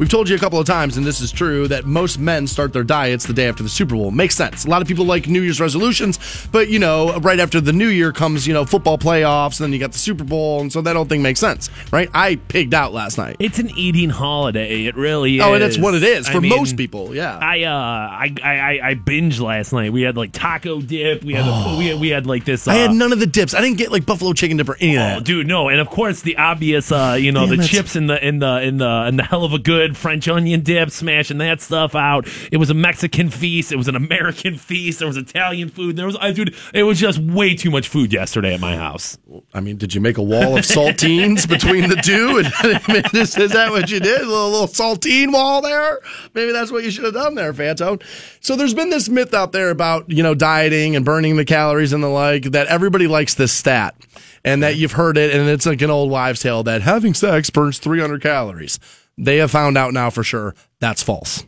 We've 0.00 0.08
told 0.08 0.30
you 0.30 0.34
a 0.34 0.38
couple 0.38 0.58
of 0.58 0.66
times, 0.66 0.96
and 0.96 1.04
this 1.06 1.20
is 1.20 1.30
true, 1.30 1.68
that 1.68 1.84
most 1.84 2.18
men 2.18 2.46
start 2.46 2.72
their 2.72 2.82
diets 2.82 3.26
the 3.26 3.34
day 3.34 3.46
after 3.50 3.62
the 3.62 3.68
Super 3.68 3.94
Bowl. 3.96 4.10
Makes 4.10 4.34
sense. 4.34 4.64
A 4.64 4.68
lot 4.70 4.80
of 4.80 4.88
people 4.88 5.04
like 5.04 5.28
New 5.28 5.42
Year's 5.42 5.60
resolutions, 5.60 6.18
but 6.50 6.68
you 6.70 6.78
know, 6.78 7.18
right 7.18 7.38
after 7.38 7.60
the 7.60 7.74
New 7.74 7.88
Year 7.88 8.10
comes, 8.10 8.46
you 8.46 8.54
know, 8.54 8.64
football 8.64 8.96
playoffs, 8.96 9.60
and 9.60 9.64
then 9.66 9.74
you 9.74 9.78
got 9.78 9.92
the 9.92 9.98
Super 9.98 10.24
Bowl, 10.24 10.62
and 10.62 10.72
so 10.72 10.80
that 10.80 10.96
whole 10.96 11.04
thing 11.04 11.20
makes 11.20 11.38
sense, 11.38 11.68
right? 11.92 12.08
I 12.14 12.36
pigged 12.36 12.72
out 12.72 12.94
last 12.94 13.18
night. 13.18 13.36
It's 13.40 13.58
an 13.58 13.68
eating 13.76 14.08
holiday. 14.08 14.86
It 14.86 14.96
really 14.96 15.36
is. 15.36 15.42
Oh, 15.42 15.52
and 15.52 15.62
that's 15.62 15.76
what 15.76 15.94
it 15.94 16.02
is 16.02 16.26
I 16.26 16.32
for 16.32 16.40
mean, 16.40 16.56
most 16.56 16.78
people. 16.78 17.14
Yeah. 17.14 17.36
I 17.36 17.64
uh 17.64 17.70
I, 17.70 18.34
I 18.42 18.50
I- 18.54 18.80
I 18.90 18.94
binged 18.94 19.38
last 19.40 19.74
night. 19.74 19.92
We 19.92 20.00
had 20.00 20.16
like 20.16 20.32
taco 20.32 20.80
dip. 20.80 21.24
We 21.24 21.34
had 21.34 21.44
the, 21.44 21.76
we 21.78 21.86
had, 21.88 22.00
we 22.00 22.08
had 22.08 22.24
like 22.26 22.46
this. 22.46 22.66
Uh, 22.66 22.70
I 22.70 22.74
had 22.76 22.92
none 22.92 23.12
of 23.12 23.20
the 23.20 23.26
dips. 23.26 23.52
I 23.52 23.60
didn't 23.60 23.76
get 23.76 23.92
like 23.92 24.06
buffalo 24.06 24.32
chicken 24.32 24.56
dip 24.56 24.68
or 24.70 24.76
any 24.80 24.96
of 24.96 25.02
Oh, 25.02 25.04
that. 25.16 25.24
dude, 25.24 25.46
no, 25.46 25.68
and 25.68 25.78
of 25.78 25.90
course 25.90 26.22
the 26.22 26.38
obvious, 26.38 26.90
uh, 26.90 27.18
you 27.20 27.32
know, 27.32 27.46
Damn, 27.46 27.58
the 27.58 27.64
chips 27.64 27.96
and 27.96 28.08
the 28.08 28.26
in 28.26 28.38
the 28.38 28.62
in 28.62 28.78
the 28.78 28.88
and 28.88 29.18
the 29.18 29.24
hell 29.24 29.44
of 29.44 29.52
a 29.52 29.58
good 29.58 29.89
French 29.96 30.28
onion 30.28 30.62
dip, 30.62 30.90
smashing 30.90 31.38
that 31.38 31.60
stuff 31.60 31.94
out. 31.94 32.28
It 32.50 32.56
was 32.56 32.70
a 32.70 32.74
Mexican 32.74 33.30
feast. 33.30 33.72
It 33.72 33.76
was 33.76 33.88
an 33.88 33.96
American 33.96 34.56
feast. 34.56 34.98
There 34.98 35.08
was 35.08 35.16
Italian 35.16 35.68
food. 35.68 35.96
There 35.96 36.06
was, 36.06 36.16
I 36.20 36.32
dude, 36.32 36.54
it 36.74 36.82
was 36.82 36.98
just 36.98 37.18
way 37.18 37.54
too 37.54 37.70
much 37.70 37.88
food 37.88 38.12
yesterday 38.12 38.54
at 38.54 38.60
my 38.60 38.76
house. 38.76 39.18
I 39.54 39.60
mean, 39.60 39.76
did 39.76 39.94
you 39.94 40.00
make 40.00 40.18
a 40.18 40.22
wall 40.22 40.56
of 40.56 40.64
saltines 40.64 41.48
between 41.48 41.88
the 41.88 41.96
two? 41.96 42.38
And 42.38 43.14
is, 43.14 43.36
is 43.36 43.52
that 43.52 43.70
what 43.70 43.90
you 43.90 44.00
did? 44.00 44.20
A 44.22 44.26
little, 44.26 44.50
little 44.50 44.66
saltine 44.66 45.32
wall 45.32 45.60
there? 45.62 45.98
Maybe 46.34 46.52
that's 46.52 46.70
what 46.70 46.84
you 46.84 46.90
should 46.90 47.04
have 47.04 47.14
done 47.14 47.34
there, 47.34 47.52
Fantone. 47.52 48.02
So 48.40 48.56
there's 48.56 48.74
been 48.74 48.90
this 48.90 49.08
myth 49.08 49.34
out 49.34 49.52
there 49.52 49.70
about, 49.70 50.10
you 50.10 50.22
know, 50.22 50.34
dieting 50.34 50.96
and 50.96 51.04
burning 51.04 51.36
the 51.36 51.44
calories 51.44 51.92
and 51.92 52.02
the 52.02 52.08
like, 52.08 52.44
that 52.44 52.66
everybody 52.68 53.06
likes 53.06 53.34
this 53.34 53.52
stat. 53.52 53.94
And 54.42 54.62
that 54.62 54.76
you've 54.76 54.92
heard 54.92 55.18
it, 55.18 55.34
and 55.34 55.50
it's 55.50 55.66
like 55.66 55.82
an 55.82 55.90
old 55.90 56.10
wives' 56.10 56.40
tale 56.40 56.62
that 56.62 56.80
having 56.80 57.12
sex 57.12 57.50
burns 57.50 57.78
300 57.78 58.22
calories. 58.22 58.78
They 59.18 59.38
have 59.38 59.50
found 59.50 59.76
out 59.76 59.92
now 59.92 60.10
for 60.10 60.22
sure 60.22 60.54
that's 60.78 61.02
false. 61.02 61.44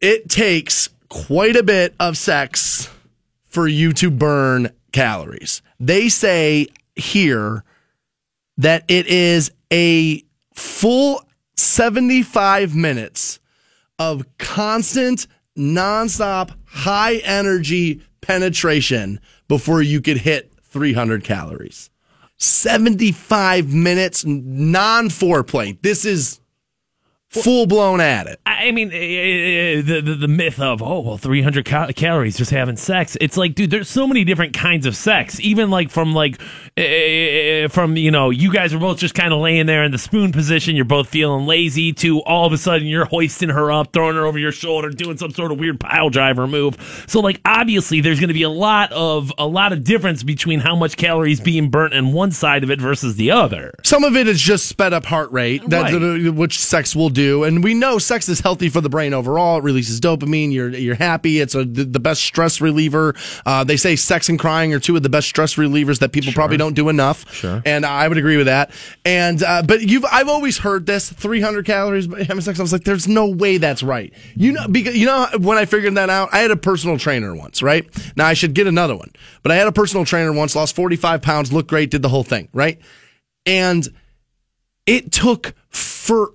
It 0.00 0.28
takes 0.28 0.88
quite 1.08 1.56
a 1.56 1.62
bit 1.62 1.94
of 2.00 2.16
sex 2.16 2.88
for 3.44 3.66
you 3.66 3.92
to 3.94 4.10
burn 4.10 4.70
calories. 4.92 5.62
They 5.78 6.08
say 6.08 6.68
here 6.96 7.64
that 8.56 8.84
it 8.88 9.06
is 9.06 9.50
a 9.72 10.22
full 10.54 11.22
75 11.56 12.74
minutes 12.74 13.40
of 13.98 14.24
constant, 14.38 15.26
nonstop, 15.56 16.52
high 16.64 17.16
energy 17.16 18.00
penetration 18.20 19.20
before 19.48 19.82
you 19.82 20.00
could 20.00 20.18
hit 20.18 20.52
300 20.62 21.24
calories. 21.24 21.89
75 22.40 23.72
minutes 23.72 24.24
non 24.24 25.08
foreplay. 25.10 25.80
This 25.82 26.04
is 26.04 26.39
full 27.30 27.66
blown 27.66 28.00
at 28.00 28.26
it. 28.26 28.40
I 28.44 28.72
mean, 28.72 28.90
eh, 28.92 28.96
eh, 28.96 29.82
the, 29.82 30.00
the 30.02 30.14
the 30.14 30.28
myth 30.28 30.60
of 30.60 30.82
oh 30.82 31.00
well, 31.00 31.16
three 31.16 31.42
hundred 31.42 31.64
cal- 31.64 31.92
calories 31.92 32.36
just 32.36 32.50
having 32.50 32.76
sex. 32.76 33.16
It's 33.20 33.36
like, 33.36 33.54
dude, 33.54 33.70
there's 33.70 33.88
so 33.88 34.06
many 34.06 34.24
different 34.24 34.52
kinds 34.52 34.84
of 34.86 34.94
sex. 34.96 35.40
Even 35.40 35.70
like 35.70 35.90
from 35.90 36.12
like 36.12 36.40
eh, 36.76 37.68
from 37.68 37.96
you 37.96 38.10
know, 38.10 38.30
you 38.30 38.52
guys 38.52 38.74
are 38.74 38.78
both 38.78 38.98
just 38.98 39.14
kind 39.14 39.32
of 39.32 39.40
laying 39.40 39.66
there 39.66 39.84
in 39.84 39.92
the 39.92 39.98
spoon 39.98 40.32
position. 40.32 40.76
You're 40.76 40.84
both 40.84 41.08
feeling 41.08 41.46
lazy. 41.46 41.92
To 41.94 42.20
all 42.22 42.46
of 42.46 42.52
a 42.52 42.58
sudden, 42.58 42.86
you're 42.86 43.04
hoisting 43.06 43.48
her 43.48 43.70
up, 43.72 43.92
throwing 43.92 44.16
her 44.16 44.26
over 44.26 44.38
your 44.38 44.52
shoulder, 44.52 44.90
doing 44.90 45.16
some 45.16 45.30
sort 45.30 45.52
of 45.52 45.58
weird 45.58 45.80
pile 45.80 46.10
driver 46.10 46.46
move. 46.46 47.04
So 47.06 47.20
like, 47.20 47.40
obviously, 47.44 48.00
there's 48.00 48.18
going 48.20 48.28
to 48.28 48.34
be 48.34 48.42
a 48.42 48.50
lot 48.50 48.92
of 48.92 49.32
a 49.38 49.46
lot 49.46 49.72
of 49.72 49.84
difference 49.84 50.22
between 50.22 50.60
how 50.60 50.74
much 50.76 50.96
calories 50.96 51.40
being 51.40 51.70
burnt 51.70 51.94
in 51.94 52.12
one 52.12 52.30
side 52.32 52.62
of 52.64 52.70
it 52.70 52.80
versus 52.80 53.16
the 53.16 53.30
other. 53.30 53.72
Some 53.84 54.04
of 54.04 54.16
it 54.16 54.26
is 54.28 54.40
just 54.40 54.66
sped 54.66 54.92
up 54.92 55.04
heart 55.06 55.30
rate, 55.32 55.62
that, 55.70 55.92
Right. 55.92 56.28
which 56.34 56.58
sex 56.58 56.94
will 56.94 57.08
do, 57.08 57.19
and 57.20 57.62
we 57.62 57.74
know 57.74 57.98
sex 57.98 58.28
is 58.28 58.40
healthy 58.40 58.68
for 58.68 58.80
the 58.80 58.88
brain 58.88 59.14
overall. 59.14 59.58
It 59.58 59.64
releases 59.64 60.00
dopamine. 60.00 60.52
You're 60.52 60.70
you're 60.70 60.94
happy. 60.94 61.40
It's 61.40 61.54
a, 61.54 61.64
the, 61.64 62.00
best 62.00 62.22
stress 62.22 62.60
reliever. 62.60 63.14
Uh, 63.44 63.64
they 63.64 63.76
say 63.76 63.94
sex 63.94 64.28
and 64.28 64.38
crying 64.38 64.72
are 64.72 64.80
two 64.80 64.96
of 64.96 65.02
the 65.02 65.08
best 65.08 65.28
stress 65.28 65.56
relievers 65.56 65.98
that 65.98 66.12
people 66.12 66.32
probably 66.32 66.56
don't 66.56 66.74
do 66.74 66.88
enough. 66.88 67.30
Sure. 67.32 67.62
and 67.66 67.84
I 67.84 68.08
would 68.08 68.16
agree 68.16 68.36
with 68.36 68.46
that. 68.46 68.70
And 69.04 69.42
uh, 69.42 69.62
but 69.62 69.82
you've 69.82 70.04
I've 70.10 70.28
always 70.28 70.58
heard 70.58 70.86
this 70.86 71.10
300 71.10 71.66
calories 71.66 72.06
by 72.06 72.22
having 72.22 72.40
sex. 72.40 72.58
I 72.58 72.62
was 72.62 72.72
like, 72.72 72.84
there's 72.84 73.06
no 73.06 73.28
way 73.28 73.58
that's 73.58 73.82
right. 73.82 74.12
You 74.34 74.52
know, 74.52 74.66
because 74.66 74.96
you 74.96 75.06
know 75.06 75.28
when 75.38 75.58
I 75.58 75.66
figured 75.66 75.94
that 75.96 76.10
out, 76.10 76.30
I 76.32 76.38
had 76.38 76.50
a 76.50 76.56
personal 76.56 76.98
trainer 76.98 77.34
once. 77.34 77.62
Right 77.62 77.86
now, 78.16 78.26
I 78.26 78.34
should 78.34 78.54
get 78.54 78.66
another 78.66 78.96
one, 78.96 79.12
but 79.42 79.52
I 79.52 79.56
had 79.56 79.66
a 79.66 79.72
personal 79.72 80.04
trainer 80.04 80.32
once. 80.32 80.56
Lost 80.56 80.74
45 80.74 81.22
pounds, 81.22 81.52
looked 81.52 81.68
great, 81.68 81.90
did 81.90 82.02
the 82.02 82.08
whole 82.08 82.24
thing. 82.24 82.48
Right, 82.52 82.80
and 83.46 83.86
it 84.86 85.12
took 85.12 85.54
forever 85.68 86.34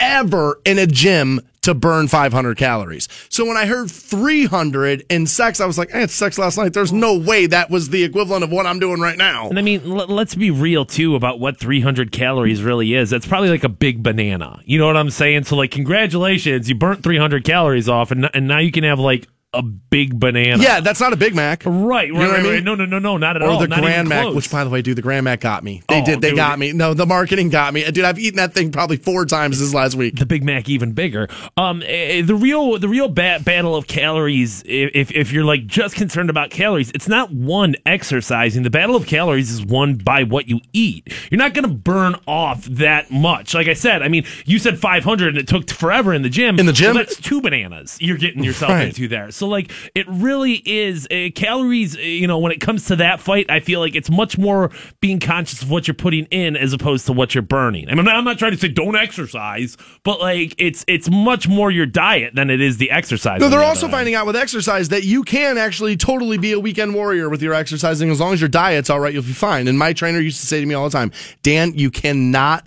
in 0.00 0.78
a 0.78 0.86
gym 0.86 1.40
to 1.62 1.74
burn 1.74 2.08
500 2.08 2.56
calories. 2.56 3.08
So 3.28 3.44
when 3.44 3.56
I 3.56 3.66
heard 3.66 3.90
300 3.90 5.04
in 5.10 5.26
sex, 5.26 5.60
I 5.60 5.66
was 5.66 5.76
like, 5.76 5.94
I 5.94 5.98
had 5.98 6.10
sex 6.10 6.38
last 6.38 6.56
night. 6.56 6.72
There's 6.72 6.92
no 6.92 7.18
way 7.18 7.46
that 7.46 7.68
was 7.70 7.90
the 7.90 8.04
equivalent 8.04 8.44
of 8.44 8.50
what 8.50 8.66
I'm 8.66 8.78
doing 8.78 9.00
right 9.00 9.18
now. 9.18 9.48
And 9.48 9.58
I 9.58 9.62
mean, 9.62 9.82
l- 9.84 10.06
let's 10.06 10.34
be 10.34 10.50
real 10.50 10.84
too 10.84 11.14
about 11.16 11.40
what 11.40 11.58
300 11.58 12.12
calories 12.12 12.62
really 12.62 12.94
is. 12.94 13.10
That's 13.10 13.26
probably 13.26 13.50
like 13.50 13.64
a 13.64 13.68
big 13.68 14.02
banana. 14.02 14.60
You 14.64 14.78
know 14.78 14.86
what 14.86 14.96
I'm 14.96 15.10
saying? 15.10 15.44
So, 15.44 15.56
like, 15.56 15.70
congratulations, 15.70 16.68
you 16.68 16.74
burnt 16.74 17.02
300 17.02 17.44
calories 17.44 17.88
off, 17.88 18.10
and, 18.10 18.30
and 18.32 18.48
now 18.48 18.58
you 18.58 18.72
can 18.72 18.84
have 18.84 18.98
like 18.98 19.26
a 19.54 19.62
big 19.62 20.20
banana. 20.20 20.62
Yeah, 20.62 20.80
that's 20.80 21.00
not 21.00 21.14
a 21.14 21.16
Big 21.16 21.34
Mac. 21.34 21.62
Right, 21.64 21.72
right, 21.72 22.12
know 22.12 22.18
what 22.18 22.38
I 22.38 22.42
mean? 22.42 22.52
right. 22.52 22.62
No, 22.64 22.74
no, 22.74 22.84
no, 22.84 22.98
no, 22.98 23.16
not 23.16 23.36
at 23.36 23.42
Or 23.42 23.48
all. 23.48 23.58
the 23.58 23.66
not 23.66 23.80
Grand 23.80 24.06
Mac, 24.06 24.24
close. 24.24 24.36
which 24.36 24.50
by 24.50 24.62
the 24.62 24.68
way, 24.68 24.82
dude, 24.82 24.98
the 24.98 25.02
Grand 25.02 25.24
Mac 25.24 25.40
got 25.40 25.64
me. 25.64 25.82
They 25.88 26.02
Oh, 26.02 26.04
did. 26.04 26.20
They 26.20 26.28
dude, 26.30 26.36
got 26.36 26.58
me. 26.58 26.72
No, 26.74 26.92
the 26.92 27.06
marketing 27.06 27.48
got 27.48 27.72
me. 27.72 27.82
Dude, 27.90 28.04
I've 28.04 28.18
eaten 28.18 28.36
that 28.36 28.52
thing 28.52 28.70
probably 28.72 28.98
four 28.98 29.24
times 29.24 29.58
this 29.58 29.72
last 29.72 29.94
week. 29.94 30.16
the 30.16 30.26
Big 30.26 30.44
Mac 30.44 30.68
even 30.68 30.92
bigger. 30.92 31.28
Um, 31.56 31.82
eh, 31.86 32.20
the 32.20 32.34
real 32.34 32.78
the 32.78 32.88
real 32.90 33.08
ba- 33.08 33.40
battle 33.42 33.74
of 33.74 33.86
calories. 33.86 34.62
If 34.66 35.10
if 35.12 35.32
you're 35.32 35.44
like 35.46 35.66
just 35.66 35.94
concerned 35.94 36.28
about 36.28 36.50
calories, 36.50 36.90
it's 36.94 37.08
not 37.08 37.32
one 37.32 37.74
exercising. 37.86 38.64
The 38.64 38.70
battle 38.70 38.96
of 38.96 39.06
calories 39.06 39.50
is 39.50 39.64
won 39.64 39.94
by 39.94 40.24
what 40.24 40.48
you 40.48 40.60
eat. 40.74 41.10
You're 41.30 41.38
not 41.38 41.54
going 41.54 41.66
to 41.66 41.74
burn 41.74 42.16
off 42.26 42.64
that 42.66 43.10
much. 43.10 43.54
Like 43.54 43.66
I 43.68 43.72
said, 43.74 44.02
I 44.02 44.08
mean, 44.08 44.24
you 44.44 44.58
said 44.58 44.78
500 44.78 45.28
and 45.28 45.38
it 45.38 45.48
took 45.48 45.70
forever 45.70 46.12
in 46.12 46.20
the 46.20 46.28
gym. 46.28 46.58
In 46.58 46.66
the 46.66 46.72
gym? 46.74 46.94
Well, 46.94 47.04
that's 47.04 47.16
two 47.18 47.40
bananas 47.40 47.96
you're 47.98 48.18
getting 48.18 48.44
yourself 48.44 48.72
Right. 48.72 48.88
into 48.88 49.08
there. 49.08 49.30
So 49.38 49.48
like, 49.48 49.72
it 49.94 50.06
really 50.08 50.62
is 50.64 51.06
uh, 51.10 51.30
calories. 51.34 51.96
uh, 51.96 52.00
You 52.00 52.26
know, 52.26 52.38
when 52.38 52.52
it 52.52 52.60
comes 52.60 52.86
to 52.86 52.96
that 52.96 53.20
fight, 53.20 53.50
I 53.50 53.60
feel 53.60 53.80
like 53.80 53.94
it's 53.94 54.10
much 54.10 54.36
more 54.36 54.70
being 55.00 55.20
conscious 55.20 55.62
of 55.62 55.70
what 55.70 55.86
you're 55.86 55.94
putting 55.94 56.24
in 56.26 56.56
as 56.56 56.72
opposed 56.72 57.06
to 57.06 57.12
what 57.12 57.34
you're 57.34 57.42
burning. 57.42 57.88
I 57.88 57.94
mean, 57.94 58.08
I'm 58.08 58.24
not 58.24 58.38
trying 58.38 58.52
to 58.52 58.58
say 58.58 58.68
don't 58.68 58.96
exercise, 58.96 59.76
but 60.02 60.20
like 60.20 60.54
it's 60.58 60.84
it's 60.88 61.08
much 61.10 61.48
more 61.48 61.70
your 61.70 61.86
diet 61.86 62.34
than 62.34 62.50
it 62.50 62.60
is 62.60 62.78
the 62.78 62.90
exercise. 62.90 63.40
No, 63.40 63.48
they're 63.48 63.60
the 63.60 63.64
also 63.66 63.88
finding 63.88 64.14
out 64.14 64.26
with 64.26 64.36
exercise 64.36 64.88
that 64.90 65.04
you 65.04 65.22
can 65.22 65.56
actually 65.58 65.96
totally 65.96 66.38
be 66.38 66.52
a 66.52 66.60
weekend 66.60 66.94
warrior 66.94 67.28
with 67.28 67.42
your 67.42 67.54
exercising 67.54 68.10
as 68.10 68.20
long 68.20 68.32
as 68.32 68.40
your 68.40 68.48
diet's 68.48 68.90
all 68.90 69.00
right. 69.00 69.12
You'll 69.12 69.22
be 69.22 69.32
fine. 69.32 69.68
And 69.68 69.78
my 69.78 69.92
trainer 69.92 70.20
used 70.20 70.40
to 70.40 70.46
say 70.46 70.60
to 70.60 70.66
me 70.66 70.74
all 70.74 70.84
the 70.88 70.96
time, 70.96 71.12
Dan, 71.42 71.72
you 71.74 71.90
cannot. 71.90 72.66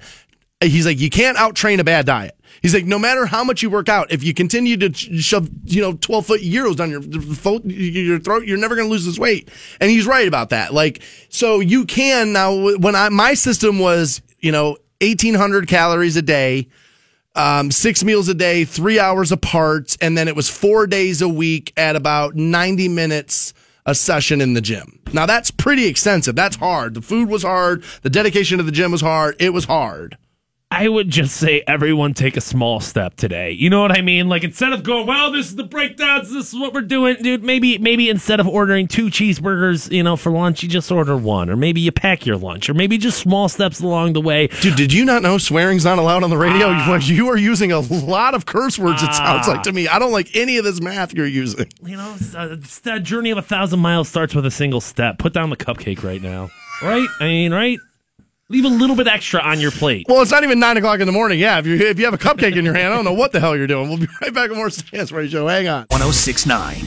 He's 0.63 0.85
like, 0.85 0.99
you 0.99 1.09
can't 1.09 1.37
out 1.37 1.55
train 1.55 1.79
a 1.79 1.83
bad 1.83 2.05
diet. 2.05 2.37
He's 2.61 2.73
like, 2.73 2.85
no 2.85 2.99
matter 2.99 3.25
how 3.25 3.43
much 3.43 3.63
you 3.63 3.69
work 3.69 3.89
out, 3.89 4.11
if 4.11 4.23
you 4.23 4.33
continue 4.33 4.77
to 4.77 4.93
shove, 4.93 5.49
you 5.65 5.81
know, 5.81 5.93
twelve 5.93 6.27
foot 6.27 6.41
euros 6.41 6.75
down 6.75 6.91
your 6.91 7.01
your 7.01 8.19
throat, 8.19 8.45
you're 8.45 8.57
never 8.57 8.75
going 8.75 8.87
to 8.87 8.91
lose 8.91 9.05
this 9.05 9.17
weight. 9.17 9.49
And 9.79 9.89
he's 9.89 10.05
right 10.05 10.27
about 10.27 10.51
that. 10.51 10.73
Like, 10.73 11.01
so 11.29 11.59
you 11.59 11.85
can 11.85 12.33
now. 12.33 12.77
When 12.77 12.95
I 12.95 13.09
my 13.09 13.33
system 13.33 13.79
was, 13.79 14.21
you 14.39 14.51
know, 14.51 14.77
eighteen 15.01 15.33
hundred 15.33 15.67
calories 15.67 16.15
a 16.17 16.21
day 16.21 16.67
um, 17.35 17.71
six 17.71 18.03
meals 18.03 18.27
a 18.27 18.33
day, 18.33 18.65
three 18.65 18.99
hours 18.99 19.31
apart, 19.31 19.95
and 20.01 20.17
then 20.17 20.27
it 20.27 20.35
was 20.35 20.49
four 20.49 20.87
days 20.87 21.21
a 21.21 21.29
week 21.29 21.73
at 21.77 21.95
about 21.95 22.35
90 22.35 22.89
minutes 22.89 23.53
a 23.85 23.95
session 23.95 24.41
in 24.41 24.53
the 24.53 24.61
gym. 24.61 24.99
Now 25.13 25.25
that's 25.25 25.49
pretty 25.49 25.85
extensive. 25.87 26.35
That's 26.35 26.55
hard. 26.55 26.93
The 26.93 27.01
food 27.01 27.29
was 27.29 27.43
hard. 27.43 27.83
The 28.03 28.09
dedication 28.09 28.57
to 28.57 28.63
the 28.63 28.71
gym 28.71 28.91
was 28.91 29.01
hard. 29.01 29.35
It 29.39 29.51
was 29.51 29.65
hard. 29.65 30.17
I 30.71 30.87
would 30.87 31.09
just 31.09 31.35
say 31.35 31.63
everyone 31.67 32.13
take 32.13 32.37
a 32.37 32.41
small 32.41 32.79
step 32.79 33.17
today. 33.17 33.51
You 33.51 33.69
know 33.69 33.81
what 33.81 33.91
I 33.91 34.01
mean? 34.01 34.29
Like 34.29 34.45
instead 34.45 34.71
of 34.71 34.83
going, 34.83 35.05
well, 35.05 35.29
this 35.29 35.47
is 35.47 35.57
the 35.57 35.65
breakdowns, 35.65 36.31
this 36.31 36.53
is 36.53 36.59
what 36.59 36.73
we're 36.73 36.81
doing, 36.81 37.17
dude. 37.21 37.43
Maybe 37.43 37.77
maybe 37.77 38.09
instead 38.09 38.39
of 38.39 38.47
ordering 38.47 38.87
two 38.87 39.07
cheeseburgers, 39.07 39.91
you 39.91 40.01
know, 40.01 40.15
for 40.15 40.31
lunch, 40.31 40.63
you 40.63 40.69
just 40.69 40.89
order 40.89 41.17
one, 41.17 41.49
or 41.49 41.57
maybe 41.57 41.81
you 41.81 41.91
pack 41.91 42.25
your 42.25 42.37
lunch, 42.37 42.69
or 42.69 42.73
maybe 42.73 42.97
just 42.97 43.19
small 43.19 43.49
steps 43.49 43.81
along 43.81 44.13
the 44.13 44.21
way. 44.21 44.47
Dude, 44.61 44.77
did 44.77 44.93
you 44.93 45.03
not 45.03 45.21
know 45.21 45.37
swearing's 45.37 45.83
not 45.83 45.99
allowed 45.99 46.23
on 46.23 46.29
the 46.29 46.37
radio? 46.37 46.71
you 47.01 47.27
are 47.27 47.37
using 47.37 47.73
a 47.73 47.79
lot 47.81 48.33
of 48.33 48.45
curse 48.45 48.79
words, 48.79 49.03
it 49.03 49.13
sounds 49.13 49.49
like 49.49 49.63
to 49.63 49.73
me. 49.73 49.89
I 49.89 49.99
don't 49.99 50.13
like 50.13 50.33
any 50.37 50.57
of 50.57 50.63
this 50.63 50.79
math 50.79 51.13
you're 51.13 51.27
using. 51.27 51.67
You 51.83 51.97
know, 51.97 52.15
uh, 52.33 52.55
that 52.83 53.03
journey 53.03 53.31
of 53.31 53.37
a 53.37 53.41
thousand 53.41 53.79
miles 53.79 54.07
starts 54.07 54.33
with 54.33 54.45
a 54.45 54.51
single 54.51 54.79
step. 54.79 55.17
Put 55.17 55.33
down 55.33 55.49
the 55.49 55.57
cupcake 55.57 56.01
right 56.01 56.21
now, 56.21 56.49
right? 56.81 57.07
I 57.19 57.25
mean, 57.25 57.53
right? 57.53 57.77
Leave 58.51 58.65
a 58.65 58.67
little 58.67 58.97
bit 58.97 59.07
extra 59.07 59.39
on 59.39 59.61
your 59.61 59.71
plate. 59.71 60.05
Well, 60.09 60.21
it's 60.21 60.31
not 60.31 60.43
even 60.43 60.59
nine 60.59 60.75
o'clock 60.75 60.99
in 60.99 61.05
the 61.05 61.13
morning. 61.13 61.39
Yeah, 61.39 61.57
if 61.59 61.65
you 61.65 61.75
if 61.75 61.97
you 61.97 62.03
have 62.03 62.13
a 62.13 62.17
cupcake 62.17 62.57
in 62.57 62.65
your 62.65 62.73
hand, 62.73 62.91
I 62.91 62.95
don't 62.97 63.05
know 63.05 63.13
what 63.13 63.31
the 63.31 63.39
hell 63.39 63.55
you're 63.55 63.65
doing. 63.65 63.87
We'll 63.87 63.97
be 63.97 64.09
right 64.21 64.33
back 64.33 64.49
with 64.49 64.57
more 64.57 64.69
Stansbury 64.69 65.29
Show. 65.29 65.47
Hang 65.47 65.69
on. 65.69 65.85
1069. 65.87 66.83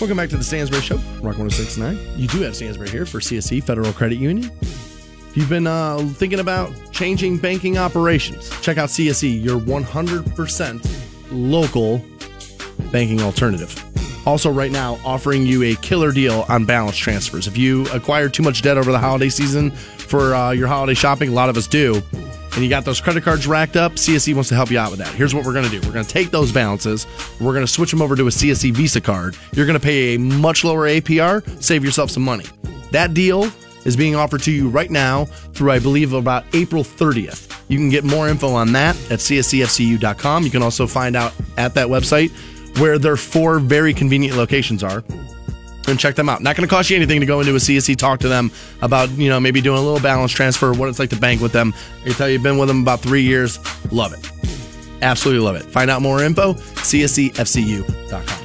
Welcome 0.00 0.16
back 0.16 0.30
to 0.30 0.36
the 0.36 0.42
Stansbury 0.42 0.82
Show, 0.82 0.96
Rock 1.22 1.38
1069. 1.38 1.96
You 2.16 2.26
do 2.26 2.40
have 2.40 2.56
Stansbury 2.56 2.88
here 2.88 3.06
for 3.06 3.20
CSE 3.20 3.62
Federal 3.62 3.92
Credit 3.92 4.18
Union. 4.18 4.50
If 4.62 5.36
you've 5.36 5.48
been 5.48 5.68
uh, 5.68 5.98
thinking 6.14 6.40
about 6.40 6.72
changing 6.90 7.38
banking 7.38 7.78
operations, 7.78 8.50
check 8.60 8.76
out 8.76 8.88
CSE, 8.88 9.44
your 9.44 9.60
100% 9.60 11.30
local 11.30 12.04
banking 12.90 13.22
alternative. 13.22 13.80
Also, 14.26 14.50
right 14.50 14.72
now, 14.72 14.98
offering 15.04 15.46
you 15.46 15.62
a 15.62 15.76
killer 15.76 16.10
deal 16.10 16.46
on 16.48 16.64
balance 16.64 16.96
transfers. 16.96 17.46
If 17.46 17.56
you 17.56 17.86
acquired 17.92 18.34
too 18.34 18.42
much 18.42 18.62
debt 18.62 18.78
over 18.78 18.90
the 18.90 18.98
holiday 18.98 19.28
season 19.28 19.72
for 20.04 20.34
uh, 20.34 20.50
your 20.52 20.68
holiday 20.68 20.94
shopping, 20.94 21.30
a 21.30 21.32
lot 21.32 21.48
of 21.48 21.56
us 21.56 21.66
do, 21.66 22.02
and 22.54 22.62
you 22.62 22.68
got 22.70 22.84
those 22.84 23.00
credit 23.00 23.24
cards 23.24 23.46
racked 23.46 23.76
up, 23.76 23.92
CSE 23.92 24.32
wants 24.34 24.48
to 24.50 24.54
help 24.54 24.70
you 24.70 24.78
out 24.78 24.90
with 24.90 25.00
that. 25.00 25.12
Here's 25.14 25.34
what 25.34 25.44
we're 25.44 25.52
going 25.52 25.64
to 25.64 25.70
do 25.70 25.84
we're 25.86 25.92
going 25.92 26.04
to 26.04 26.10
take 26.10 26.30
those 26.30 26.52
balances, 26.52 27.06
we're 27.40 27.52
going 27.52 27.66
to 27.66 27.72
switch 27.72 27.90
them 27.90 28.00
over 28.00 28.14
to 28.14 28.26
a 28.26 28.30
CSE 28.30 28.72
Visa 28.72 29.00
card. 29.00 29.36
You're 29.54 29.66
going 29.66 29.78
to 29.78 29.84
pay 29.84 30.14
a 30.14 30.18
much 30.18 30.64
lower 30.64 30.88
APR, 30.88 31.62
save 31.62 31.84
yourself 31.84 32.10
some 32.10 32.22
money. 32.22 32.44
That 32.92 33.12
deal 33.14 33.50
is 33.84 33.96
being 33.96 34.14
offered 34.14 34.42
to 34.42 34.52
you 34.52 34.68
right 34.68 34.90
now 34.90 35.24
through, 35.24 35.72
I 35.72 35.78
believe, 35.78 36.12
about 36.12 36.44
April 36.54 36.84
30th. 36.84 37.62
You 37.68 37.78
can 37.78 37.88
get 37.88 38.04
more 38.04 38.28
info 38.28 38.52
on 38.52 38.72
that 38.72 38.94
at 39.10 39.18
csefcu.com. 39.18 40.44
You 40.44 40.50
can 40.50 40.62
also 40.62 40.86
find 40.86 41.16
out 41.16 41.32
at 41.56 41.74
that 41.74 41.88
website 41.88 42.30
where 42.78 42.98
their 42.98 43.16
four 43.16 43.58
very 43.58 43.94
convenient 43.94 44.36
locations 44.36 44.82
are 44.82 45.02
and 45.88 45.98
check 45.98 46.14
them 46.14 46.28
out. 46.28 46.40
Not 46.42 46.56
going 46.56 46.68
to 46.68 46.74
cost 46.74 46.90
you 46.90 46.96
anything 46.96 47.20
to 47.20 47.26
go 47.26 47.40
into 47.40 47.52
a 47.52 47.58
CSE, 47.58 47.96
talk 47.96 48.20
to 48.20 48.28
them 48.28 48.50
about, 48.82 49.10
you 49.10 49.28
know, 49.28 49.38
maybe 49.40 49.60
doing 49.60 49.78
a 49.78 49.82
little 49.82 50.00
balance 50.00 50.32
transfer, 50.32 50.72
what 50.72 50.88
it's 50.88 50.98
like 50.98 51.10
to 51.10 51.16
bank 51.16 51.40
with 51.40 51.52
them. 51.52 51.72
Can 52.04 52.12
tell 52.14 52.28
you, 52.28 52.34
you've 52.34 52.42
been 52.42 52.58
with 52.58 52.68
them 52.68 52.82
about 52.82 53.00
three 53.00 53.22
years. 53.22 53.58
Love 53.92 54.12
it. 54.12 54.30
Absolutely 55.02 55.44
love 55.44 55.56
it. 55.56 55.62
Find 55.64 55.90
out 55.90 56.00
more 56.02 56.22
info, 56.22 56.54
csefcu.com. 56.54 58.40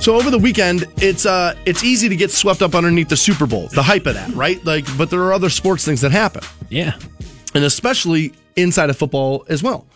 So 0.00 0.16
over 0.16 0.30
the 0.30 0.38
weekend, 0.38 0.86
it's 0.96 1.26
uh 1.26 1.54
it's 1.66 1.84
easy 1.84 2.08
to 2.08 2.16
get 2.16 2.30
swept 2.30 2.62
up 2.62 2.74
underneath 2.74 3.08
the 3.10 3.16
Super 3.16 3.46
Bowl, 3.46 3.68
the 3.68 3.82
hype 3.82 4.06
of 4.06 4.14
that, 4.14 4.30
right? 4.30 4.62
Like, 4.64 4.86
but 4.96 5.10
there 5.10 5.20
are 5.22 5.32
other 5.34 5.50
sports 5.50 5.84
things 5.84 6.00
that 6.00 6.10
happen 6.10 6.42
Yeah. 6.70 6.94
and 7.54 7.64
especially 7.64 8.32
inside 8.56 8.88
of 8.90 8.96
football 8.96 9.44
as 9.48 9.62
well. 9.62 9.86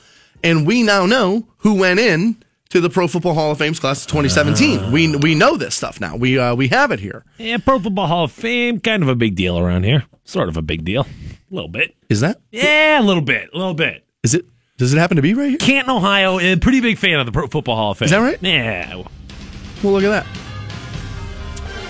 And 0.43 0.67
we 0.67 0.83
now 0.83 1.07
know 1.07 1.47
who 1.59 1.75
went 1.75 2.01
in 2.01 2.37
to 2.75 2.81
the 2.81 2.91
Pro 2.91 3.07
Football 3.07 3.35
Hall 3.35 3.53
of 3.53 3.59
Fame's 3.59 3.79
class 3.79 4.03
of 4.03 4.09
2017. 4.09 4.91
we 4.91 5.15
we 5.17 5.37
know 5.37 5.57
this 5.57 5.77
stuff 5.77 6.01
now. 6.01 6.17
We 6.17 6.41
uh, 6.41 6.57
we 6.57 6.67
have 6.69 6.91
it 6.91 6.99
here. 6.99 7.25
Yeah, 7.39 7.59
Pro 7.59 7.79
Football 7.79 8.09
Hall 8.09 8.25
of 8.25 8.33
Fame, 8.33 8.81
kind 8.81 9.01
of 9.05 9.09
a 9.09 9.15
big 9.15 9.37
deal 9.37 9.57
around 9.57 9.85
here. 9.85 10.05
Sort 10.25 10.49
of 10.49 10.57
a 10.57 10.63
big 10.63 10.85
deal. 10.85 11.03
A 11.03 11.55
little 11.55 11.69
bit. 11.69 11.95
Is 12.09 12.19
that? 12.21 12.41
Yeah, 12.51 13.01
a 13.01 13.03
little 13.03 13.23
bit. 13.23 13.51
A 13.55 13.57
little 13.57 13.75
bit. 13.75 14.05
Is 14.25 14.35
it? 14.35 14.45
Does 14.77 14.93
it 14.93 14.99
happen 14.99 15.15
to 15.17 15.23
be 15.23 15.35
right 15.35 15.51
here? 15.51 15.59
Canton, 15.59 15.95
Ohio. 15.95 16.41
A 16.41 16.57
pretty 16.57 16.81
big 16.81 16.99
fan 16.99 17.21
of 17.21 17.27
the 17.27 17.33
Pro 17.33 17.47
Football 17.47 17.77
Hall 17.77 17.91
of 17.93 17.99
Fame. 17.99 18.07
Is 18.07 18.11
that 18.11 18.19
right? 18.19 18.43
Yeah. 18.43 18.97
Well, 19.85 19.93
look 19.93 20.03
at 20.03 20.09
that. 20.09 20.27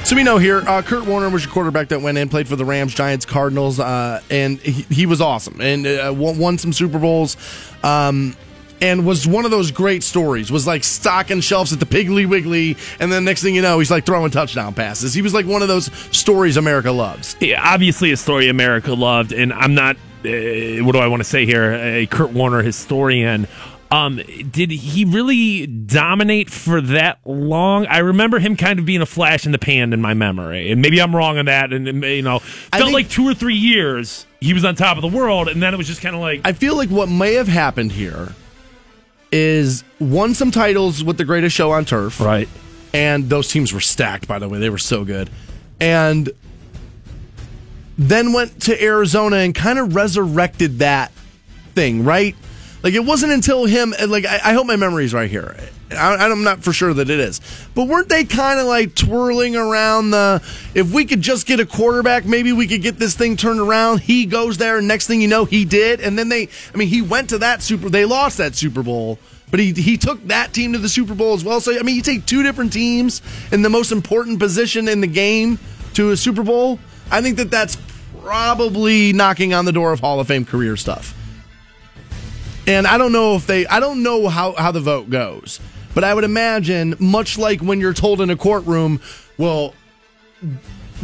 So 0.07 0.15
we 0.17 0.23
know 0.23 0.37
here, 0.37 0.59
uh, 0.69 0.83
Kurt 0.83 1.07
Warner 1.07 1.31
was 1.31 1.47
your 1.47 1.55
quarterback 1.55 1.89
that 1.89 2.03
went 2.03 2.19
in, 2.19 2.29
played 2.29 2.47
for 2.47 2.57
the 2.57 2.65
Rams, 2.67 2.93
Giants, 2.95 3.25
Cardinals, 3.25 3.81
uh, 3.81 4.21
and 4.29 4.59
he, 4.59 4.83
he 4.95 5.07
was 5.07 5.23
awesome 5.23 5.63
and 5.63 5.87
uh, 5.87 6.13
won, 6.15 6.37
won 6.37 6.59
some 6.59 6.75
Super 6.75 6.99
Bowls. 6.99 7.39
Um, 7.83 8.37
and 8.85 9.07
was 9.07 9.27
one 9.27 9.47
of 9.47 9.51
those 9.51 9.71
great 9.71 10.03
stories. 10.03 10.53
Was 10.53 10.67
like 10.67 10.85
stocking 10.85 11.41
shelves 11.41 11.73
at 11.73 11.81
the 11.81 11.87
Piggly 11.87 12.29
Wiggly, 12.29 12.77
and 13.01 13.11
then 13.11 13.25
next 13.25 13.43
thing 13.43 13.55
you 13.55 13.63
know, 13.63 13.79
he's 13.79 13.91
like 13.91 14.05
throwing 14.05 14.31
touchdown 14.31 14.75
passes. 14.75 15.15
He 15.15 15.23
was 15.23 15.33
like 15.33 15.47
one 15.47 15.63
of 15.63 15.69
those 15.69 15.87
stories 16.15 16.59
America 16.59 16.93
loves. 16.93 17.35
Yeah, 17.41 17.63
obviously 17.65 18.13
a 18.13 18.17
story 18.17 18.49
America 18.49 18.93
loved, 18.93 19.33
and 19.33 19.53
I'm 19.53 19.75
not. 19.75 19.97
Uh, 20.25 20.83
what 20.85 20.93
do 20.93 20.99
I 20.99 21.07
want 21.09 21.21
to 21.21 21.29
say 21.29 21.47
here? 21.47 21.73
A 21.73 22.07
Kurt 22.07 22.31
Warner 22.33 22.63
historian. 22.63 23.47
Um, 23.91 24.17
did 24.51 24.71
he 24.71 25.05
really 25.05 25.67
dominate 25.67 26.51
for 26.51 26.81
that 26.81 27.21
long? 27.25 27.87
I 27.87 27.99
remember 27.99 28.39
him 28.39 28.57
kind 28.57 28.79
of 28.79 28.85
being 28.85 29.03
a 29.03 29.07
flash 29.07 29.47
in 29.47 29.53
the 29.53 29.59
pan 29.59 29.93
in 29.93 30.01
my 30.03 30.15
memory, 30.15 30.71
and 30.71 30.83
maybe 30.83 31.01
I'm 31.01 31.15
wrong 31.15 31.39
on 31.39 31.47
that. 31.47 31.73
And 31.73 31.87
you 32.03 32.23
know, 32.23 32.41
felt 32.41 32.93
like 32.93 33.09
two 33.09 33.27
or 33.27 33.35
three 33.35 33.55
years 33.55 34.27
he 34.41 34.53
was 34.53 34.65
on 34.65 34.75
top 34.75 34.99
of 34.99 35.03
the 35.03 35.17
world, 35.17 35.49
and 35.49 35.63
then 35.63 35.73
it 35.73 35.79
was 35.79 35.87
just 35.87 36.03
kind 36.03 36.15
of 36.15 36.21
like 36.21 36.43
I 36.45 36.53
feel 36.53 36.77
like 36.77 36.91
what 36.91 37.09
may 37.09 37.35
have 37.35 37.49
happened 37.49 37.93
here 37.93 38.35
is 39.37 39.83
won 39.99 40.33
some 40.33 40.53
titles 40.53 41.03
with 41.03 41.19
the 41.19 41.25
greatest 41.25 41.57
show 41.57 41.73
on 41.73 41.85
turf. 41.85 42.21
right. 42.21 42.49
and 42.93 43.29
those 43.29 43.49
teams 43.49 43.73
were 43.73 43.81
stacked 43.81 44.29
by 44.29 44.39
the 44.39 44.49
way 44.49 44.61
they 44.61 44.71
were 44.71 44.79
so 44.79 45.05
good 45.05 45.29
and 45.81 46.31
then 47.99 48.33
went 48.33 48.63
to 48.63 48.81
arizona 48.81 49.37
and 49.39 49.53
kind 49.53 49.81
of 49.81 49.97
resurrected 49.97 50.79
that 50.79 51.11
thing 51.75 52.05
right 52.05 52.37
like 52.85 52.95
it 52.95 53.05
wasn't 53.05 53.33
until 53.33 53.65
him 53.65 53.93
like 54.07 54.25
i, 54.25 54.37
I 54.45 54.53
hope 54.53 54.69
my 54.69 54.77
memory's 54.77 55.13
right 55.13 55.29
here 55.29 55.57
I, 55.95 56.17
i'm 56.27 56.45
not 56.45 56.63
for 56.63 56.73
sure 56.73 56.93
that 56.95 57.11
it 57.11 57.21
is 57.21 57.41
but 57.75 57.89
weren't 57.89 58.09
they 58.09 58.25
kind 58.25 58.61
of 58.61 58.67
like 58.67 58.95
twirling 58.95 59.57
around 59.57 60.11
the 60.11 60.43
if 60.75 60.93
we 60.93 61.05
could 61.05 61.21
just 61.21 61.47
get 61.47 61.61
a 61.61 61.67
quarterback 61.67 62.25
maybe 62.25 62.53
we 62.53 62.67
could 62.67 62.83
get 62.83 62.99
this 62.99 63.15
thing 63.15 63.37
turned 63.37 63.61
around 63.61 64.01
he 64.01 64.27
goes 64.27 64.59
there 64.59 64.79
and 64.79 64.89
next 64.89 65.07
thing 65.07 65.21
you 65.21 65.29
know 65.29 65.45
he 65.45 65.65
did 65.65 66.01
and 66.01 66.19
then 66.19 66.29
they 66.29 66.49
i 66.75 66.77
mean 66.77 66.89
he 66.89 67.03
went 67.03 67.31
to 67.31 67.39
that 67.39 67.63
super 67.63 67.89
they 67.89 68.05
lost 68.05 68.39
that 68.39 68.55
super 68.55 68.83
bowl 68.83 69.19
but 69.51 69.61
he, 69.61 69.73
he 69.73 69.97
took 69.97 70.27
that 70.27 70.53
team 70.53 70.73
to 70.73 70.81
the 70.81 70.89
Super 70.89 71.15
Bowl 71.15 71.33
as 71.33 71.45
well. 71.45 71.61
So, 71.61 71.79
I 71.79 71.83
mean, 71.83 71.95
you 71.95 72.03
take 72.03 72.27
two 72.27 72.43
different 72.43 72.73
teams 72.73 73.23
in 73.53 73.63
the 73.63 73.71
most 73.71 73.93
important 73.93 74.41
position 74.41 74.89
in 74.89 75.01
the 75.01 75.07
game 75.07 75.61
to 75.93 76.11
a 76.11 76.17
Super 76.17 76.43
Bowl. 76.43 76.81
I 77.09 77.23
think 77.23 77.37
that 77.37 77.53
that's 77.53 77.79
probably 78.21 79.13
knocking 79.13 79.55
on 79.55 79.65
the 79.65 79.71
door 79.71 79.93
of 79.93 80.01
Hall 80.01 80.19
of 80.19 80.27
Fame 80.27 80.45
career 80.45 80.77
stuff. 80.77 81.15
And 82.67 82.87
I 82.87 82.99
don't 82.99 83.13
know 83.13 83.37
if 83.37 83.47
they, 83.47 83.67
I 83.67 83.79
don't 83.79 84.03
know 84.03 84.29
how, 84.29 84.55
how 84.55 84.73
the 84.73 84.81
vote 84.81 85.11
goes, 85.11 85.61
but 85.95 86.05
I 86.05 86.13
would 86.15 86.25
imagine, 86.25 86.97
much 86.99 87.39
like 87.39 87.61
when 87.61 87.81
you're 87.81 87.95
told 87.95 88.21
in 88.21 88.31
a 88.31 88.37
courtroom, 88.37 89.01
well, 89.39 89.75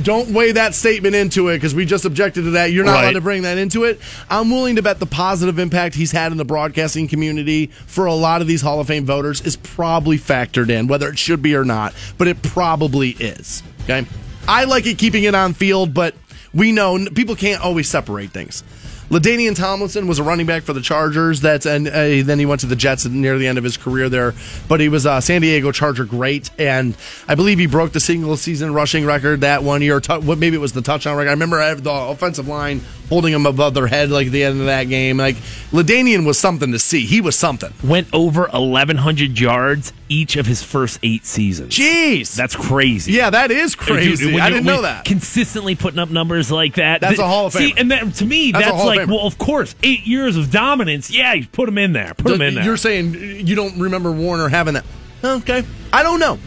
don't 0.02 0.30
weigh 0.30 0.52
that 0.52 0.74
statement 0.74 1.14
into 1.14 1.48
it 1.48 1.56
because 1.56 1.74
we 1.74 1.84
just 1.84 2.04
objected 2.04 2.42
to 2.42 2.50
that. 2.52 2.72
You're 2.72 2.84
not 2.84 3.02
allowed 3.02 3.12
to 3.12 3.20
bring 3.20 3.42
that 3.42 3.58
into 3.58 3.84
it. 3.84 4.00
I'm 4.28 4.50
willing 4.50 4.76
to 4.76 4.82
bet 4.82 4.98
the 4.98 5.06
positive 5.06 5.58
impact 5.58 5.94
he's 5.94 6.12
had 6.12 6.32
in 6.32 6.38
the 6.38 6.44
broadcasting 6.44 7.08
community 7.08 7.66
for 7.66 8.06
a 8.06 8.14
lot 8.14 8.40
of 8.40 8.46
these 8.46 8.62
Hall 8.62 8.80
of 8.80 8.86
Fame 8.86 9.04
voters 9.04 9.40
is 9.40 9.56
probably 9.56 10.16
factored 10.16 10.70
in, 10.70 10.86
whether 10.86 11.08
it 11.08 11.18
should 11.18 11.42
be 11.42 11.54
or 11.54 11.64
not, 11.64 11.94
but 12.18 12.28
it 12.28 12.40
probably 12.42 13.10
is. 13.10 13.62
Okay. 13.84 14.06
I 14.48 14.64
like 14.64 14.86
it 14.86 14.98
keeping 14.98 15.24
it 15.24 15.34
on 15.34 15.54
field, 15.54 15.92
but 15.92 16.14
we 16.54 16.72
know 16.72 17.06
people 17.14 17.36
can't 17.36 17.62
always 17.62 17.88
separate 17.88 18.30
things. 18.30 18.64
Ladainian 19.10 19.56
Tomlinson 19.56 20.06
was 20.06 20.20
a 20.20 20.22
running 20.22 20.46
back 20.46 20.62
for 20.62 20.72
the 20.72 20.80
Chargers. 20.80 21.40
That's 21.40 21.66
and 21.66 21.88
uh, 21.88 21.92
then 22.22 22.38
he 22.38 22.46
went 22.46 22.60
to 22.60 22.68
the 22.68 22.76
Jets 22.76 23.06
near 23.06 23.38
the 23.38 23.48
end 23.48 23.58
of 23.58 23.64
his 23.64 23.76
career 23.76 24.08
there. 24.08 24.34
But 24.68 24.78
he 24.78 24.88
was 24.88 25.04
a 25.04 25.20
San 25.20 25.42
Diego 25.42 25.72
Charger 25.72 26.04
great, 26.04 26.48
and 26.58 26.96
I 27.26 27.34
believe 27.34 27.58
he 27.58 27.66
broke 27.66 27.90
the 27.92 27.98
single 27.98 28.36
season 28.36 28.72
rushing 28.72 29.04
record 29.04 29.40
that 29.40 29.64
one 29.64 29.82
year. 29.82 30.00
Maybe 30.22 30.54
it 30.54 30.60
was 30.60 30.72
the 30.72 30.82
touchdown 30.82 31.16
record. 31.16 31.30
I 31.30 31.32
remember 31.32 31.74
the 31.74 31.90
offensive 31.90 32.46
line 32.46 32.82
holding 33.10 33.34
him 33.34 33.44
above 33.44 33.74
their 33.74 33.88
head 33.88 34.08
like 34.10 34.28
at 34.28 34.32
the 34.32 34.42
end 34.44 34.60
of 34.60 34.66
that 34.66 34.84
game. 34.84 35.18
Like 35.18 35.36
Ladainian 35.72 36.24
was 36.24 36.38
something 36.38 36.72
to 36.72 36.78
see. 36.78 37.04
He 37.04 37.20
was 37.20 37.36
something. 37.36 37.74
Went 37.84 38.08
over 38.14 38.48
1,100 38.52 39.38
yards 39.38 39.92
each 40.08 40.36
of 40.36 40.46
his 40.46 40.62
first 40.62 40.98
eight 41.02 41.26
seasons. 41.26 41.76
Jeez, 41.76 42.34
That's 42.34 42.56
crazy. 42.56 43.12
yeah, 43.12 43.30
that 43.30 43.50
is 43.50 43.74
crazy. 43.74 44.32
when 44.32 44.40
I 44.40 44.48
didn't 44.48 44.64
know 44.64 44.82
that. 44.82 45.04
Consistently 45.04 45.74
putting 45.74 45.98
up 45.98 46.08
numbers 46.08 46.50
like 46.50 46.76
that. 46.76 47.00
That's 47.00 47.16
Th- 47.16 47.24
a 47.24 47.28
Hall 47.28 47.46
of 47.46 47.52
See, 47.52 47.74
and 47.76 47.90
that, 47.90 48.14
to 48.14 48.24
me, 48.24 48.52
That's 48.52 48.64
that's, 48.64 48.84
like, 48.84 49.06
well, 49.08 49.26
of 49.26 49.36
course, 49.38 49.74
eight 49.82 50.06
years 50.06 50.36
of 50.36 50.50
dominance. 50.50 51.10
Yeah, 51.10 51.34
you 51.34 51.46
put 51.46 51.68
him 51.68 51.78
in 51.78 51.92
there. 51.92 52.14
Put 52.14 52.32
him 52.32 52.42
in 52.42 52.54
there. 52.54 52.64
You're 52.64 52.76
saying 52.76 53.14
you 53.46 53.54
don't 53.54 53.78
remember 53.78 54.10
Warner 54.10 54.48
having 54.48 54.74
that? 54.74 54.84
Okay, 55.22 55.64
I 55.92 56.02
don't 56.02 56.20
know. 56.20 56.38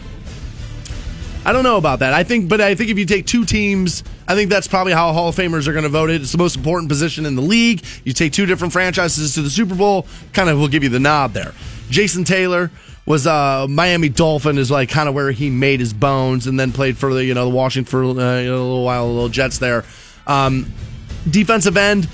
I 1.45 1.52
don't 1.52 1.64
know 1.64 1.77
about 1.77 1.99
that. 1.99 2.14
I 2.14 2.23
think, 2.23 2.49
but 2.49 2.61
I 2.61 2.76
think 2.76 2.90
if 2.90 2.98
you 2.98 3.06
take 3.06 3.26
two 3.26 3.45
teams, 3.45 4.03
I 4.28 4.36
think 4.36 4.50
that's 4.50 4.68
probably 4.68 4.94
how 4.94 5.12
Hall 5.12 5.30
of 5.30 5.36
Famers 5.36 5.68
are 5.68 5.74
going 5.74 5.84
to 5.84 5.90
vote 5.90 6.10
it. 6.10 6.22
It's 6.22 6.32
the 6.32 6.38
most 6.38 6.56
important 6.56 6.90
position 6.90 7.26
in 7.26 7.36
the 7.36 7.41
league. 7.41 7.84
You 8.04 8.14
take 8.14 8.32
two 8.34 8.45
different 8.45 8.74
franchises 8.74 9.34
to 9.36 9.41
the 9.41 9.50
Super 9.50 9.76
Bowl, 9.76 10.08
kind 10.32 10.50
of 10.50 10.58
will 10.58 10.68
give 10.68 10.84
you 10.84 10.90
the 10.90 11.00
nod 11.00 11.34
there. 11.34 11.54
Jason 11.90 12.24
Taylor 12.24 12.72
was 13.06 13.28
uh, 13.28 13.68
Miami 13.70 14.10
Dolphin 14.10 14.58
is 14.58 14.72
like 14.72 14.90
kind 14.90 15.10
of 15.10 15.16
where 15.16 15.32
he 15.32 15.50
made 15.50 15.80
his 15.80 15.94
bones, 15.94 16.48
and 16.48 16.60
then 16.60 16.72
played 16.72 16.98
for 16.98 17.14
the 17.14 17.24
you 17.24 17.34
know 17.34 17.50
the 17.50 17.56
Washington 17.56 17.90
for 17.90 18.04
uh, 18.04 18.40
you 18.40 18.50
know, 18.50 18.58
a 18.58 18.64
little 18.64 18.86
while, 18.86 19.08
the 19.08 19.14
little 19.14 19.30
Jets 19.30 19.58
there. 19.58 19.84
Um, 20.26 20.72
defensive 21.30 21.76
end. 21.78 22.08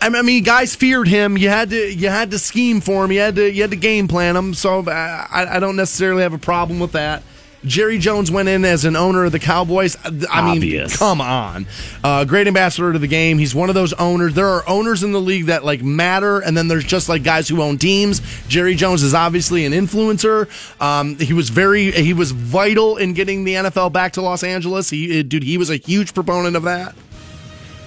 I 0.00 0.22
mean, 0.22 0.44
guys 0.44 0.76
feared 0.76 1.08
him. 1.08 1.36
You 1.38 1.48
had 1.48 1.70
to, 1.70 1.92
you 1.92 2.08
had 2.08 2.30
to 2.30 2.38
scheme 2.38 2.80
for 2.80 3.04
him. 3.04 3.12
You 3.12 3.20
had 3.20 3.36
to, 3.36 3.50
you 3.50 3.62
had 3.62 3.70
to 3.70 3.76
game 3.76 4.08
plan 4.08 4.36
him. 4.36 4.52
So 4.54 4.84
I, 4.88 5.56
I 5.56 5.58
don't 5.58 5.74
necessarily 5.74 6.22
have 6.22 6.34
a 6.34 6.38
problem 6.38 6.78
with 6.78 6.92
that. 6.92 7.22
Jerry 7.64 7.98
Jones 7.98 8.30
went 8.30 8.48
in 8.48 8.64
as 8.64 8.84
an 8.84 8.94
owner 8.96 9.24
of 9.24 9.32
the 9.32 9.38
Cowboys. 9.38 9.96
I 10.04 10.10
mean, 10.10 10.56
Obvious. 10.58 10.96
come 10.96 11.20
on, 11.20 11.66
uh, 12.04 12.24
great 12.24 12.46
ambassador 12.46 12.92
to 12.92 12.98
the 12.98 13.06
game. 13.08 13.38
He's 13.38 13.54
one 13.54 13.68
of 13.68 13.74
those 13.74 13.92
owners. 13.94 14.34
There 14.34 14.46
are 14.46 14.68
owners 14.68 15.02
in 15.02 15.12
the 15.12 15.20
league 15.20 15.46
that 15.46 15.64
like 15.64 15.82
matter, 15.82 16.38
and 16.40 16.56
then 16.56 16.68
there's 16.68 16.84
just 16.84 17.08
like 17.08 17.22
guys 17.24 17.48
who 17.48 17.60
own 17.62 17.78
teams. 17.78 18.20
Jerry 18.46 18.74
Jones 18.76 19.02
is 19.02 19.14
obviously 19.14 19.64
an 19.64 19.72
influencer. 19.72 20.48
Um, 20.80 21.16
he 21.18 21.32
was 21.32 21.48
very, 21.48 21.90
he 21.90 22.12
was 22.12 22.30
vital 22.30 22.96
in 22.98 23.14
getting 23.14 23.44
the 23.44 23.54
NFL 23.54 23.92
back 23.92 24.12
to 24.12 24.20
Los 24.22 24.44
Angeles. 24.44 24.90
He, 24.90 25.22
dude, 25.22 25.42
he 25.42 25.58
was 25.58 25.70
a 25.70 25.76
huge 25.76 26.14
proponent 26.14 26.56
of 26.56 26.62
that, 26.64 26.94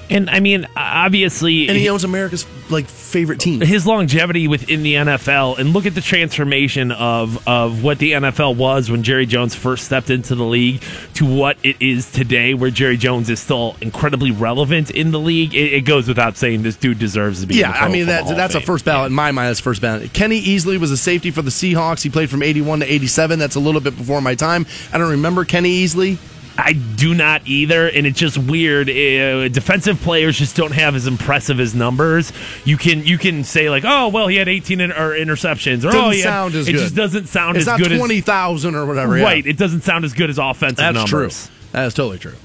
and 0.10 0.30
I 0.30 0.40
mean, 0.40 0.68
obviously, 0.76 1.68
and 1.68 1.78
he 1.78 1.90
owns 1.90 2.04
America's 2.04 2.46
like 2.70 2.86
favorite 2.86 3.40
team. 3.40 3.62
his 3.62 3.88
longevity 3.88 4.48
within 4.48 4.84
the 4.84 4.94
NFL 4.96 5.58
and 5.58 5.74
look 5.74 5.86
at 5.86 5.96
the 5.96 6.02
transformation 6.02 6.92
of 6.92 7.48
of 7.48 7.84
what 7.84 7.98
the 8.00 8.12
NFL 8.14 8.56
was 8.56 8.92
when 8.92 9.04
Jerry 9.04 9.26
Jones 9.26 9.56
first 9.56 9.86
stepped 9.86 10.10
into 10.10 10.36
the 10.36 10.44
league 10.44 10.82
to 11.16 11.26
what 11.26 11.58
it 11.64 11.78
is 11.80 12.12
today 12.12 12.54
where 12.54 12.70
Jerry 12.70 12.98
Jones 12.98 13.30
is 13.30 13.40
still 13.40 13.76
incredibly 13.82 14.32
relevant 14.32 14.92
in 14.92 15.12
the 15.12 15.20
league 15.20 15.56
it, 15.56 15.74
it 15.74 15.82
goes 15.82 16.08
without 16.08 16.38
saying 16.38 16.62
this 16.62 16.76
dude 16.76 17.00
deserves 17.00 17.42
to 17.42 17.48
be 17.48 17.56
Yeah, 17.56 17.72
I 17.72 17.88
mean 17.88 18.06
that, 18.08 18.28
that's 18.28 18.56
a 18.56 18.62
first 18.62 18.86
ballot 18.86 19.08
in 19.08 19.16
my 19.16 19.32
mind. 19.32 19.50
That's 19.50 19.60
first 19.60 19.82
ballot. 19.82 20.14
Kenny 20.14 20.42
Easley 20.42 20.80
was 20.80 20.92
a 20.92 20.98
safety 20.98 21.32
for 21.32 21.42
the 21.42 21.50
Seahawks. 21.52 22.04
He 22.04 22.10
played 22.10 22.30
from 22.30 22.44
eighty 22.44 22.62
one 22.62 22.80
to 22.82 22.86
eighty 22.92 23.08
seven. 23.08 23.40
That's 23.40 23.56
a 23.56 23.60
little 23.60 23.82
bit 23.82 23.98
before 23.98 24.22
my 24.22 24.36
time. 24.36 24.66
I 24.94 24.98
don't 24.98 25.12
remember 25.12 25.46
Kenny 25.46 25.84
Easley. 25.84 26.18
I 26.62 26.74
do 26.74 27.14
not 27.14 27.44
either, 27.48 27.88
and 27.88 28.06
it's 28.06 28.20
just 28.20 28.38
weird. 28.38 28.90
Uh, 28.90 29.48
defensive 29.48 30.00
players 30.02 30.38
just 30.38 30.56
don't 30.56 30.74
have 30.74 30.96
as 30.96 31.08
impressive 31.08 31.60
as 31.60 31.74
numbers. 31.74 32.34
You 32.66 32.76
can 32.78 33.06
you 33.06 33.18
can 33.18 33.44
say 33.44 33.70
like, 33.70 33.84
oh 33.86 34.10
well, 34.10 34.28
he 34.28 34.36
had 34.36 34.48
18 34.50 34.82
in, 34.82 34.92
or 34.92 35.12
interceptions, 35.18 35.80
or 35.80 35.92
Doesn't 35.92 36.02
oh, 36.02 36.10
he 36.10 36.20
had- 36.20 36.24
sound 36.26 36.56
as 36.56 36.68
it 36.68 36.74
good. 36.74 36.80
just 36.80 36.96
doesn't 36.96 37.28
sound 37.28 37.58
as 37.58 37.66
good. 37.66 37.72
It's 37.72 37.82
as 37.82 37.82
not 37.82 37.90
good 37.90 37.98
twenty 37.98 38.22
thousand 38.22 38.76
or 38.76 38.86
whatever. 38.86 39.18
yeah. 39.18 39.24
right. 39.24 39.46
It 39.48 39.58
doesn't 39.58 39.82
sound 39.82 40.06
as 40.06 40.14
good 40.14 40.30
as 40.30 40.38
offensive 40.38 40.78
That's 40.78 40.96
numbers. 41.12 41.46
true. 41.48 41.56
That 41.72 41.86
is 41.86 41.94
totally 41.94 42.20
true. 42.20 42.36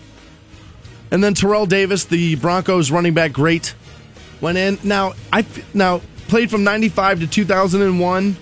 And 1.11 1.23
then 1.23 1.35
Terrell 1.35 1.66
Davis, 1.66 2.05
the 2.05 2.35
Broncos 2.36 2.91
running 2.91 3.15
back, 3.15 3.32
great, 3.32 3.74
went 4.41 4.59
in. 4.59 4.78
Now 4.85 5.15
I 5.32 5.45
now 5.73 6.01
played 6.28 6.51
from 6.51 6.65
ninety 6.65 6.89
five 6.89 7.20
to 7.20 7.27
two 7.27 7.45
thousand 7.45 7.82
and 7.82 8.01
one. 8.01 8.36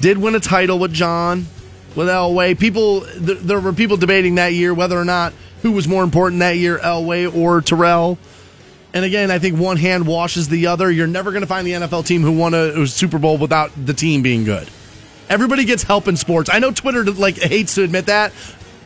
Did 0.00 0.18
win 0.18 0.34
a 0.34 0.40
title 0.40 0.78
with 0.78 0.92
John, 0.94 1.46
with 1.96 2.08
Elway. 2.08 2.58
People, 2.58 3.02
th- 3.02 3.38
there 3.38 3.60
were 3.60 3.72
people 3.72 3.96
debating 3.96 4.36
that 4.36 4.52
year 4.52 4.72
whether 4.74 4.98
or 4.98 5.04
not 5.04 5.32
who 5.62 5.72
was 5.72 5.86
more 5.86 6.02
important 6.02 6.40
that 6.40 6.56
year, 6.56 6.78
Elway 6.78 7.32
or 7.34 7.60
Terrell. 7.60 8.18
And 8.92 9.04
again, 9.04 9.30
I 9.30 9.38
think 9.38 9.58
one 9.58 9.76
hand 9.76 10.06
washes 10.06 10.48
the 10.48 10.66
other. 10.66 10.90
You're 10.90 11.06
never 11.06 11.30
going 11.30 11.42
to 11.42 11.46
find 11.46 11.66
the 11.66 11.72
NFL 11.72 12.06
team 12.06 12.22
who 12.22 12.32
won 12.32 12.54
a, 12.54 12.82
a 12.82 12.86
Super 12.86 13.18
Bowl 13.18 13.38
without 13.38 13.70
the 13.76 13.94
team 13.94 14.22
being 14.22 14.44
good. 14.44 14.68
Everybody 15.28 15.64
gets 15.64 15.84
help 15.84 16.08
in 16.08 16.16
sports. 16.16 16.50
I 16.52 16.58
know 16.58 16.72
Twitter 16.72 17.04
like 17.04 17.36
hates 17.36 17.76
to 17.76 17.84
admit 17.84 18.06
that. 18.06 18.32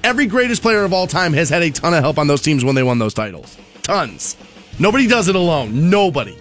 Every 0.02 0.26
greatest 0.26 0.60
player 0.60 0.84
of 0.84 0.92
all 0.92 1.06
time 1.06 1.32
has 1.32 1.48
had 1.48 1.62
a 1.62 1.70
ton 1.70 1.94
of 1.94 2.00
help 2.02 2.18
on 2.18 2.26
those 2.26 2.42
teams 2.42 2.64
when 2.64 2.74
they 2.74 2.82
won 2.82 2.98
those 2.98 3.14
titles. 3.14 3.56
Tons. 3.82 4.36
Nobody 4.78 5.06
does 5.06 5.28
it 5.28 5.36
alone. 5.36 5.88
Nobody. 5.88 6.36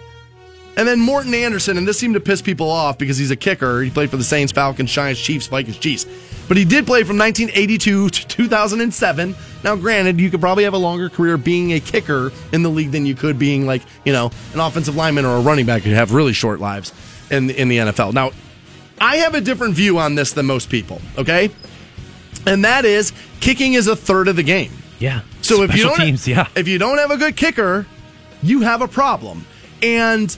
And 0.75 0.87
then 0.87 0.99
Morten 0.99 1.33
Andersen, 1.33 1.77
and 1.77 1.87
this 1.87 1.99
seemed 1.99 2.15
to 2.15 2.19
piss 2.19 2.41
people 2.41 2.69
off 2.69 2.97
because 2.97 3.17
he's 3.17 3.31
a 3.31 3.35
kicker. 3.35 3.81
He 3.81 3.91
played 3.91 4.09
for 4.09 4.17
the 4.17 4.23
Saints, 4.23 4.51
Falcons, 4.51 4.91
Giants, 4.91 5.21
Chiefs, 5.21 5.47
Vikings, 5.47 5.77
Chiefs. 5.77 6.05
But 6.47 6.57
he 6.57 6.65
did 6.65 6.85
play 6.85 7.03
from 7.03 7.17
1982 7.17 8.09
to 8.09 8.27
2007. 8.27 9.35
Now, 9.63 9.75
granted, 9.75 10.19
you 10.19 10.29
could 10.29 10.41
probably 10.41 10.65
have 10.65 10.73
a 10.73 10.77
longer 10.77 11.09
career 11.09 11.37
being 11.37 11.73
a 11.73 11.79
kicker 11.79 12.31
in 12.51 12.63
the 12.63 12.69
league 12.69 12.91
than 12.91 13.05
you 13.05 13.15
could 13.15 13.39
being 13.39 13.65
like 13.65 13.81
you 14.05 14.13
know 14.13 14.31
an 14.53 14.59
offensive 14.59 14.95
lineman 14.95 15.25
or 15.25 15.37
a 15.37 15.41
running 15.41 15.65
back. 15.65 15.85
You 15.85 15.95
have 15.95 16.13
really 16.13 16.33
short 16.33 16.59
lives 16.59 16.93
in 17.31 17.49
in 17.49 17.69
the 17.69 17.77
NFL. 17.77 18.13
Now, 18.13 18.31
I 18.99 19.17
have 19.17 19.35
a 19.35 19.41
different 19.41 19.75
view 19.75 19.97
on 19.99 20.15
this 20.15 20.33
than 20.33 20.45
most 20.45 20.69
people. 20.69 21.01
Okay, 21.17 21.49
and 22.45 22.65
that 22.65 22.85
is 22.85 23.13
kicking 23.39 23.73
is 23.73 23.87
a 23.87 23.95
third 23.95 24.27
of 24.27 24.35
the 24.35 24.43
game. 24.43 24.71
Yeah. 24.99 25.21
So 25.41 25.63
if 25.63 25.75
you 25.75 25.83
don't 25.83 25.97
teams, 25.97 26.27
yeah. 26.27 26.47
if 26.55 26.67
you 26.67 26.77
don't 26.77 26.97
have 26.97 27.11
a 27.11 27.17
good 27.17 27.35
kicker, 27.35 27.85
you 28.41 28.61
have 28.61 28.81
a 28.81 28.87
problem. 28.87 29.45
And 29.81 30.35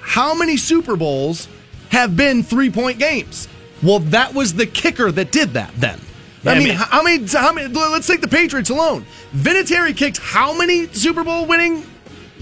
how 0.00 0.34
many 0.34 0.56
Super 0.56 0.96
Bowls 0.96 1.48
have 1.90 2.16
been 2.16 2.42
three 2.42 2.70
point 2.70 2.98
games? 2.98 3.48
Well, 3.82 4.00
that 4.00 4.34
was 4.34 4.54
the 4.54 4.66
kicker 4.66 5.10
that 5.12 5.32
did 5.32 5.50
that. 5.54 5.72
Then. 5.76 6.00
Yeah, 6.42 6.52
I 6.52 6.54
I 6.54 6.58
mean, 6.58 6.68
mean- 6.68 6.76
how 6.76 7.02
many? 7.02 7.26
How 7.26 7.52
many? 7.52 7.68
Let's 7.68 8.06
take 8.06 8.20
the 8.20 8.28
Patriots 8.28 8.70
alone. 8.70 9.06
Vinatieri 9.34 9.96
kicked 9.96 10.18
how 10.18 10.56
many 10.56 10.86
Super 10.88 11.24
Bowl 11.24 11.46
winning 11.46 11.84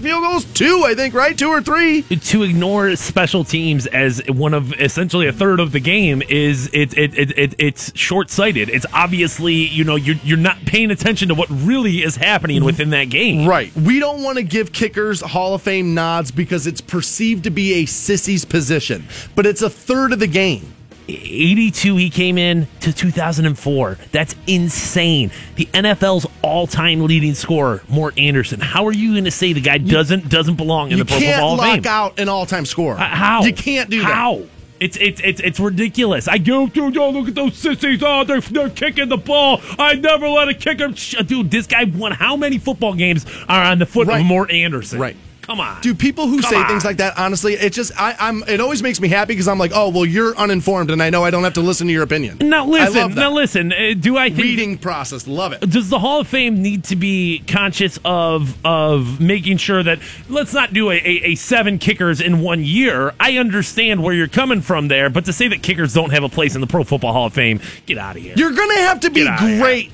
field 0.01 0.23
goals? 0.23 0.45
Two, 0.45 0.83
I 0.85 0.95
think. 0.95 1.13
Right, 1.13 1.37
two 1.37 1.49
or 1.49 1.61
three. 1.61 2.01
to 2.01 2.43
ignore 2.43 2.95
special 2.95 3.43
teams 3.43 3.85
as 3.87 4.21
one 4.27 4.53
of 4.53 4.73
essentially 4.73 5.27
a 5.27 5.31
third 5.31 5.59
of 5.59 5.71
the 5.71 5.79
game 5.79 6.21
is 6.27 6.69
it, 6.73 6.97
it, 6.97 7.17
it, 7.17 7.37
it 7.37 7.55
it's 7.59 7.95
short 7.97 8.29
sighted. 8.29 8.69
It's 8.69 8.85
obviously 8.93 9.53
you 9.53 9.83
know 9.83 9.95
you're 9.95 10.17
you're 10.23 10.37
not 10.37 10.57
paying 10.65 10.91
attention 10.91 11.29
to 11.29 11.35
what 11.35 11.47
really 11.49 12.03
is 12.03 12.15
happening 12.15 12.57
mm-hmm. 12.57 12.65
within 12.65 12.89
that 12.91 13.05
game. 13.05 13.47
Right. 13.47 13.73
We 13.75 13.99
don't 13.99 14.23
want 14.23 14.37
to 14.37 14.43
give 14.43 14.73
kickers 14.73 15.21
Hall 15.21 15.53
of 15.53 15.61
Fame 15.61 15.93
nods 15.93 16.31
because 16.31 16.67
it's 16.67 16.81
perceived 16.81 17.43
to 17.45 17.51
be 17.51 17.73
a 17.81 17.85
sissy's 17.85 18.45
position, 18.45 19.05
but 19.35 19.45
it's 19.45 19.61
a 19.61 19.69
third 19.69 20.13
of 20.13 20.19
the 20.19 20.27
game. 20.27 20.73
82 21.17 21.95
he 21.97 22.09
came 22.09 22.37
in 22.37 22.67
to 22.81 22.93
2004 22.93 23.97
that's 24.11 24.35
insane 24.47 25.31
the 25.55 25.65
nfl's 25.67 26.25
all-time 26.41 27.03
leading 27.05 27.33
scorer 27.33 27.81
mort 27.89 28.17
andersen 28.17 28.59
how 28.59 28.85
are 28.87 28.91
you 28.93 29.11
going 29.13 29.23
to 29.25 29.31
say 29.31 29.53
the 29.53 29.61
guy 29.61 29.77
doesn't 29.77 30.29
doesn't 30.29 30.55
belong 30.55 30.91
in 30.91 30.97
you 30.97 31.03
the 31.03 31.07
pro 31.09 31.19
can't 31.19 31.35
football 31.35 31.41
hall 31.41 31.53
of 31.53 31.59
lock 31.59 31.83
fame 31.83 31.87
out 31.87 32.19
an 32.19 32.29
all-time 32.29 32.65
scorer. 32.65 32.97
Uh, 32.97 33.03
how 33.07 33.43
You 33.43 33.53
can't 33.53 33.89
do 33.89 34.01
how 34.01 34.37
that. 34.37 34.47
It's, 34.79 34.97
it's 34.97 35.21
it's 35.23 35.39
it's 35.41 35.59
ridiculous. 35.59 36.27
I 36.27 36.39
go, 36.39 36.65
dude, 36.65 36.97
oh, 36.97 37.11
look 37.11 37.27
at 37.27 37.35
those 37.35 37.55
sissies. 37.55 38.01
Oh, 38.03 38.23
they're, 38.23 38.41
they're 38.41 38.71
kicking 38.71 39.09
the 39.09 39.17
ball. 39.17 39.61
I 39.77 39.93
never 39.93 40.27
let 40.27 40.47
a 40.49 40.55
kicker. 40.55 40.87
Dude, 41.23 41.51
this 41.51 41.67
guy 41.67 41.83
won 41.83 42.13
how 42.13 42.35
many 42.35 42.57
football 42.57 42.95
games 42.95 43.27
are 43.47 43.63
on 43.63 43.77
the 43.77 43.85
foot 43.85 44.07
Right. 44.07 44.21
of 44.21 44.25
Mort 44.25 44.49
Andersen? 44.49 44.99
Right. 44.99 45.15
Come 45.41 45.59
on. 45.59 45.81
Do 45.81 45.95
people 45.95 46.27
who 46.27 46.39
Come 46.41 46.51
say 46.51 46.55
on. 46.57 46.67
things 46.67 46.85
like 46.85 46.97
that 46.97 47.17
honestly? 47.17 47.53
It 47.53 47.73
just 47.73 47.91
I, 47.99 48.15
I'm. 48.19 48.43
It 48.47 48.61
always 48.61 48.83
makes 48.83 49.01
me 49.01 49.07
happy 49.07 49.33
because 49.33 49.47
I'm 49.47 49.57
like, 49.57 49.71
oh 49.73 49.89
well, 49.89 50.05
you're 50.05 50.35
uninformed, 50.37 50.91
and 50.91 51.01
I 51.01 51.09
know 51.09 51.23
I 51.23 51.31
don't 51.31 51.43
have 51.43 51.55
to 51.55 51.61
listen 51.61 51.87
to 51.87 51.93
your 51.93 52.03
opinion. 52.03 52.37
Now 52.41 52.65
listen. 52.65 53.15
Now 53.15 53.31
listen. 53.31 53.73
Uh, 53.73 53.93
do 53.99 54.17
I 54.17 54.29
think 54.29 54.39
reading 54.41 54.77
process, 54.77 55.27
love 55.27 55.51
it. 55.53 55.61
does 55.69 55.89
the 55.89 55.97
Hall 55.99 56.19
of 56.21 56.27
Fame 56.27 56.61
need 56.61 56.83
to 56.85 56.95
be 56.95 57.43
conscious 57.47 57.97
of 58.05 58.55
of 58.65 59.19
making 59.19 59.57
sure 59.57 59.81
that 59.81 59.99
let's 60.29 60.53
not 60.53 60.73
do 60.73 60.91
a, 60.91 60.95
a, 60.95 61.31
a 61.31 61.35
seven 61.35 61.79
kickers 61.79 62.21
in 62.21 62.41
one 62.41 62.63
year? 62.63 63.13
I 63.19 63.37
understand 63.37 64.03
where 64.03 64.13
you're 64.13 64.27
coming 64.27 64.61
from 64.61 64.87
there, 64.89 65.09
but 65.09 65.25
to 65.25 65.33
say 65.33 65.47
that 65.47 65.63
kickers 65.63 65.93
don't 65.93 66.11
have 66.11 66.23
a 66.23 66.29
place 66.29 66.53
in 66.55 66.61
the 66.61 66.67
Pro 66.67 66.83
Football 66.83 67.13
Hall 67.13 67.25
of 67.25 67.33
Fame, 67.33 67.59
get 67.87 67.97
out 67.97 68.15
of 68.15 68.21
here. 68.21 68.35
You're 68.37 68.53
gonna 68.53 68.77
have 68.81 68.99
to 69.01 69.09
be 69.09 69.27
great. 69.37 69.91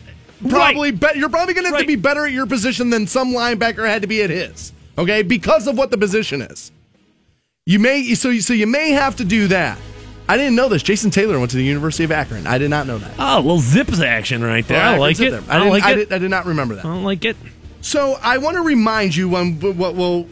Probably, 0.49 0.91
Right. 0.91 0.99
bet 0.99 1.15
you're 1.15 1.29
probably 1.29 1.55
gonna 1.55 1.69
have 1.69 1.79
to 1.79 1.87
be 1.87 1.95
better 1.95 2.25
at 2.27 2.31
your 2.31 2.45
position 2.45 2.89
than 2.91 3.07
some 3.07 3.29
linebacker 3.33 3.87
had 3.87 4.03
to 4.03 4.07
be 4.07 4.21
at 4.21 4.29
his. 4.29 4.71
Okay, 4.97 5.21
because 5.21 5.67
of 5.67 5.77
what 5.77 5.91
the 5.91 5.97
position 5.97 6.41
is. 6.41 6.71
You 7.65 7.79
may 7.79 8.15
so 8.15 8.29
you, 8.29 8.41
so 8.41 8.53
you 8.53 8.65
may 8.67 8.91
have 8.91 9.17
to 9.17 9.25
do 9.25 9.47
that. 9.49 9.77
I 10.29 10.37
didn't 10.37 10.55
know 10.55 10.67
this. 10.67 10.83
Jason 10.83 11.11
Taylor 11.11 11.37
went 11.39 11.51
to 11.51 11.57
the 11.57 11.63
University 11.63 12.03
of 12.03 12.11
Akron. 12.11 12.47
I 12.47 12.57
did 12.57 12.69
not 12.69 12.87
know 12.87 12.97
that. 12.97 13.11
oh, 13.17 13.41
well, 13.41 13.59
zips 13.59 14.01
action 14.01 14.43
right 14.43 14.67
there. 14.67 14.77
Well, 14.77 14.95
I 14.95 14.97
like 14.97 15.19
it. 15.19 15.33
I, 15.33 15.37
I, 15.37 15.59
didn't, 15.59 15.69
like 15.69 15.83
I, 15.83 15.91
it. 15.91 15.95
did, 15.95 16.13
I 16.13 16.17
did 16.17 16.29
not 16.29 16.45
remember 16.45 16.75
that. 16.75 16.85
I 16.85 16.89
don't 16.89 17.03
like 17.03 17.23
it. 17.25 17.37
So 17.81 18.17
I 18.21 18.37
want 18.37 18.55
to 18.55 18.61
remind 18.61 19.15
you 19.15 19.29
when 19.29 19.59
what 19.77 19.95
will 19.95 20.27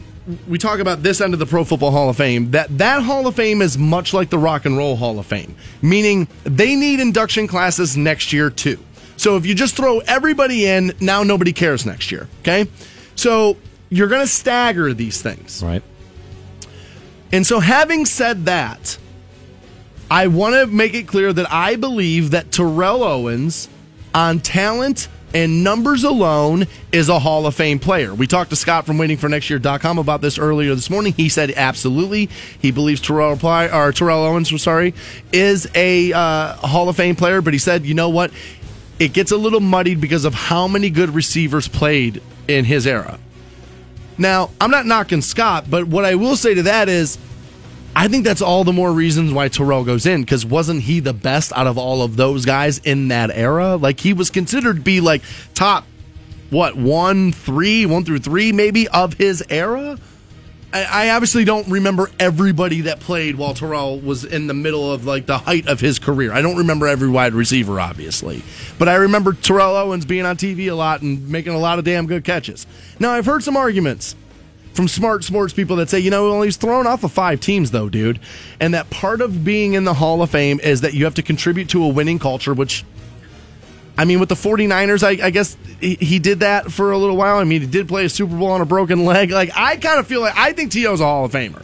we 0.48 0.58
talk 0.58 0.80
about 0.80 1.02
this 1.02 1.20
end 1.20 1.32
of 1.34 1.38
the 1.38 1.46
Pro 1.46 1.64
Football 1.64 1.92
Hall 1.92 2.10
of 2.10 2.16
Fame 2.16 2.50
that 2.50 2.76
that 2.78 3.02
Hall 3.02 3.26
of 3.26 3.36
Fame 3.36 3.62
is 3.62 3.78
much 3.78 4.12
like 4.12 4.28
the 4.30 4.38
Rock 4.38 4.64
and 4.64 4.76
Roll 4.76 4.96
Hall 4.96 5.18
of 5.18 5.26
Fame, 5.26 5.54
meaning 5.82 6.28
they 6.44 6.74
need 6.74 7.00
induction 7.00 7.46
classes 7.46 7.96
next 7.96 8.32
year 8.32 8.50
too. 8.50 8.78
So 9.16 9.36
if 9.36 9.46
you 9.46 9.54
just 9.54 9.76
throw 9.76 10.00
everybody 10.00 10.66
in, 10.66 10.92
now 11.00 11.22
nobody 11.22 11.52
cares 11.52 11.86
next 11.86 12.10
year. 12.10 12.28
Okay, 12.40 12.66
so 13.14 13.56
you're 13.88 14.08
going 14.08 14.22
to 14.22 14.26
stagger 14.26 14.92
these 14.94 15.22
things. 15.22 15.62
Right. 15.62 15.82
And 17.32 17.46
so, 17.46 17.60
having 17.60 18.06
said 18.06 18.46
that, 18.46 18.98
I 20.10 20.28
want 20.28 20.54
to 20.54 20.66
make 20.66 20.94
it 20.94 21.08
clear 21.08 21.32
that 21.32 21.50
I 21.50 21.76
believe 21.76 22.30
that 22.30 22.52
Terrell 22.52 23.02
Owens, 23.02 23.68
on 24.14 24.38
talent 24.40 25.08
and 25.34 25.64
numbers 25.64 26.04
alone, 26.04 26.66
is 26.92 27.08
a 27.08 27.18
Hall 27.18 27.46
of 27.46 27.54
Fame 27.54 27.80
player. 27.80 28.14
We 28.14 28.28
talked 28.28 28.50
to 28.50 28.56
Scott 28.56 28.86
from 28.86 28.98
waitingfornextyear.com 28.98 29.98
about 29.98 30.20
this 30.20 30.38
earlier 30.38 30.74
this 30.76 30.88
morning. 30.88 31.12
He 31.14 31.28
said 31.28 31.50
absolutely. 31.56 32.30
He 32.60 32.70
believes 32.70 33.00
Terrell, 33.00 33.36
Ply, 33.36 33.68
or 33.68 33.92
Terrell 33.92 34.24
Owens, 34.24 34.62
sorry, 34.62 34.94
is 35.32 35.68
a 35.74 36.12
uh, 36.12 36.54
Hall 36.54 36.88
of 36.88 36.96
Fame 36.96 37.16
player, 37.16 37.42
but 37.42 37.52
he 37.52 37.58
said, 37.58 37.84
you 37.84 37.94
know 37.94 38.08
what? 38.08 38.30
It 39.00 39.12
gets 39.12 39.32
a 39.32 39.36
little 39.36 39.60
muddied 39.60 40.00
because 40.00 40.24
of 40.24 40.32
how 40.32 40.68
many 40.68 40.88
good 40.88 41.10
receivers 41.10 41.66
played 41.66 42.22
in 42.48 42.64
his 42.64 42.86
era. 42.86 43.18
Now, 44.18 44.50
I'm 44.60 44.70
not 44.70 44.86
knocking 44.86 45.20
Scott, 45.20 45.66
but 45.68 45.86
what 45.86 46.04
I 46.04 46.14
will 46.14 46.36
say 46.36 46.54
to 46.54 46.62
that 46.64 46.88
is 46.88 47.18
I 47.94 48.08
think 48.08 48.24
that's 48.24 48.42
all 48.42 48.62
the 48.62 48.74
more 48.74 48.92
reasons 48.92 49.32
why 49.32 49.48
Terrell 49.48 49.82
goes 49.82 50.04
in 50.04 50.20
because 50.20 50.44
wasn't 50.44 50.82
he 50.82 51.00
the 51.00 51.14
best 51.14 51.50
out 51.54 51.66
of 51.66 51.78
all 51.78 52.02
of 52.02 52.16
those 52.16 52.44
guys 52.44 52.78
in 52.78 53.08
that 53.08 53.30
era? 53.30 53.76
Like 53.76 54.00
he 54.00 54.12
was 54.12 54.28
considered 54.28 54.76
to 54.76 54.82
be 54.82 55.00
like 55.00 55.22
top, 55.54 55.86
what, 56.50 56.76
one, 56.76 57.32
three, 57.32 57.86
one 57.86 58.04
through 58.04 58.18
three 58.18 58.52
maybe 58.52 58.86
of 58.88 59.14
his 59.14 59.42
era? 59.48 59.98
I, 60.72 61.10
obviously 61.10 61.44
don't 61.44 61.66
remember 61.68 62.10
everybody 62.20 62.82
that 62.82 63.00
played 63.00 63.36
while 63.36 63.54
Terrell 63.54 63.98
was 63.98 64.24
in 64.24 64.46
the 64.46 64.54
middle 64.54 64.92
of 64.92 65.06
like 65.06 65.24
the 65.24 65.38
height 65.38 65.66
of 65.68 65.80
his 65.80 65.98
career. 65.98 66.32
I 66.32 66.42
don't 66.42 66.58
remember 66.58 66.86
every 66.86 67.08
wide 67.08 67.32
receiver, 67.32 67.80
obviously, 67.80 68.42
but 68.78 68.88
I 68.88 68.96
remember 68.96 69.32
Terrell 69.32 69.74
Owens 69.74 70.04
being 70.04 70.26
on 70.26 70.36
TV 70.36 70.70
a 70.70 70.74
lot 70.74 71.00
and 71.00 71.28
making 71.30 71.54
a 71.54 71.58
lot 71.58 71.78
of 71.78 71.84
damn 71.84 72.06
good 72.06 72.24
catches. 72.24 72.66
Now 73.00 73.12
I've 73.12 73.26
heard 73.26 73.42
some 73.42 73.56
arguments 73.56 74.16
from 74.76 74.86
smart 74.86 75.24
sports 75.24 75.54
people 75.54 75.76
that 75.76 75.88
say, 75.88 75.98
you 75.98 76.10
know, 76.10 76.30
well, 76.30 76.42
he's 76.42 76.58
thrown 76.58 76.86
off 76.86 77.02
of 77.02 77.10
five 77.10 77.40
teams, 77.40 77.70
though, 77.70 77.88
dude. 77.88 78.20
And 78.60 78.74
that 78.74 78.90
part 78.90 79.22
of 79.22 79.42
being 79.42 79.72
in 79.72 79.84
the 79.84 79.94
Hall 79.94 80.20
of 80.22 80.30
Fame 80.30 80.60
is 80.60 80.82
that 80.82 80.92
you 80.92 81.04
have 81.06 81.14
to 81.14 81.22
contribute 81.22 81.70
to 81.70 81.82
a 81.82 81.88
winning 81.88 82.18
culture, 82.18 82.52
which, 82.52 82.84
I 83.98 84.04
mean, 84.04 84.20
with 84.20 84.28
the 84.28 84.34
49ers, 84.34 85.02
I, 85.02 85.26
I 85.26 85.30
guess 85.30 85.56
he, 85.80 85.94
he 85.94 86.18
did 86.18 86.40
that 86.40 86.70
for 86.70 86.92
a 86.92 86.98
little 86.98 87.16
while. 87.16 87.38
I 87.38 87.44
mean, 87.44 87.62
he 87.62 87.66
did 87.66 87.88
play 87.88 88.04
a 88.04 88.08
Super 88.08 88.36
Bowl 88.36 88.50
on 88.50 88.60
a 88.60 88.66
broken 88.66 89.04
leg. 89.04 89.30
Like, 89.30 89.50
I 89.56 89.76
kind 89.76 89.98
of 89.98 90.06
feel 90.06 90.20
like 90.20 90.36
I 90.36 90.52
think 90.52 90.70
T.O.'s 90.72 91.00
a 91.00 91.04
Hall 91.04 91.24
of 91.24 91.32
Famer. 91.32 91.62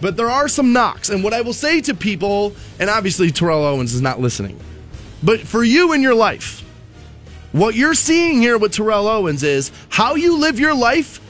But 0.00 0.16
there 0.16 0.30
are 0.30 0.48
some 0.48 0.72
knocks. 0.72 1.10
And 1.10 1.22
what 1.22 1.34
I 1.34 1.42
will 1.42 1.52
say 1.52 1.82
to 1.82 1.94
people, 1.94 2.54
and 2.78 2.88
obviously 2.88 3.30
Terrell 3.30 3.64
Owens 3.64 3.92
is 3.92 4.00
not 4.00 4.20
listening, 4.20 4.58
but 5.22 5.40
for 5.40 5.62
you 5.62 5.92
in 5.92 6.00
your 6.00 6.14
life, 6.14 6.64
what 7.52 7.74
you're 7.74 7.94
seeing 7.94 8.40
here 8.40 8.56
with 8.56 8.72
Terrell 8.72 9.08
Owens 9.08 9.42
is 9.42 9.70
how 9.90 10.14
you 10.14 10.38
live 10.38 10.58
your 10.58 10.74
life 10.74 11.20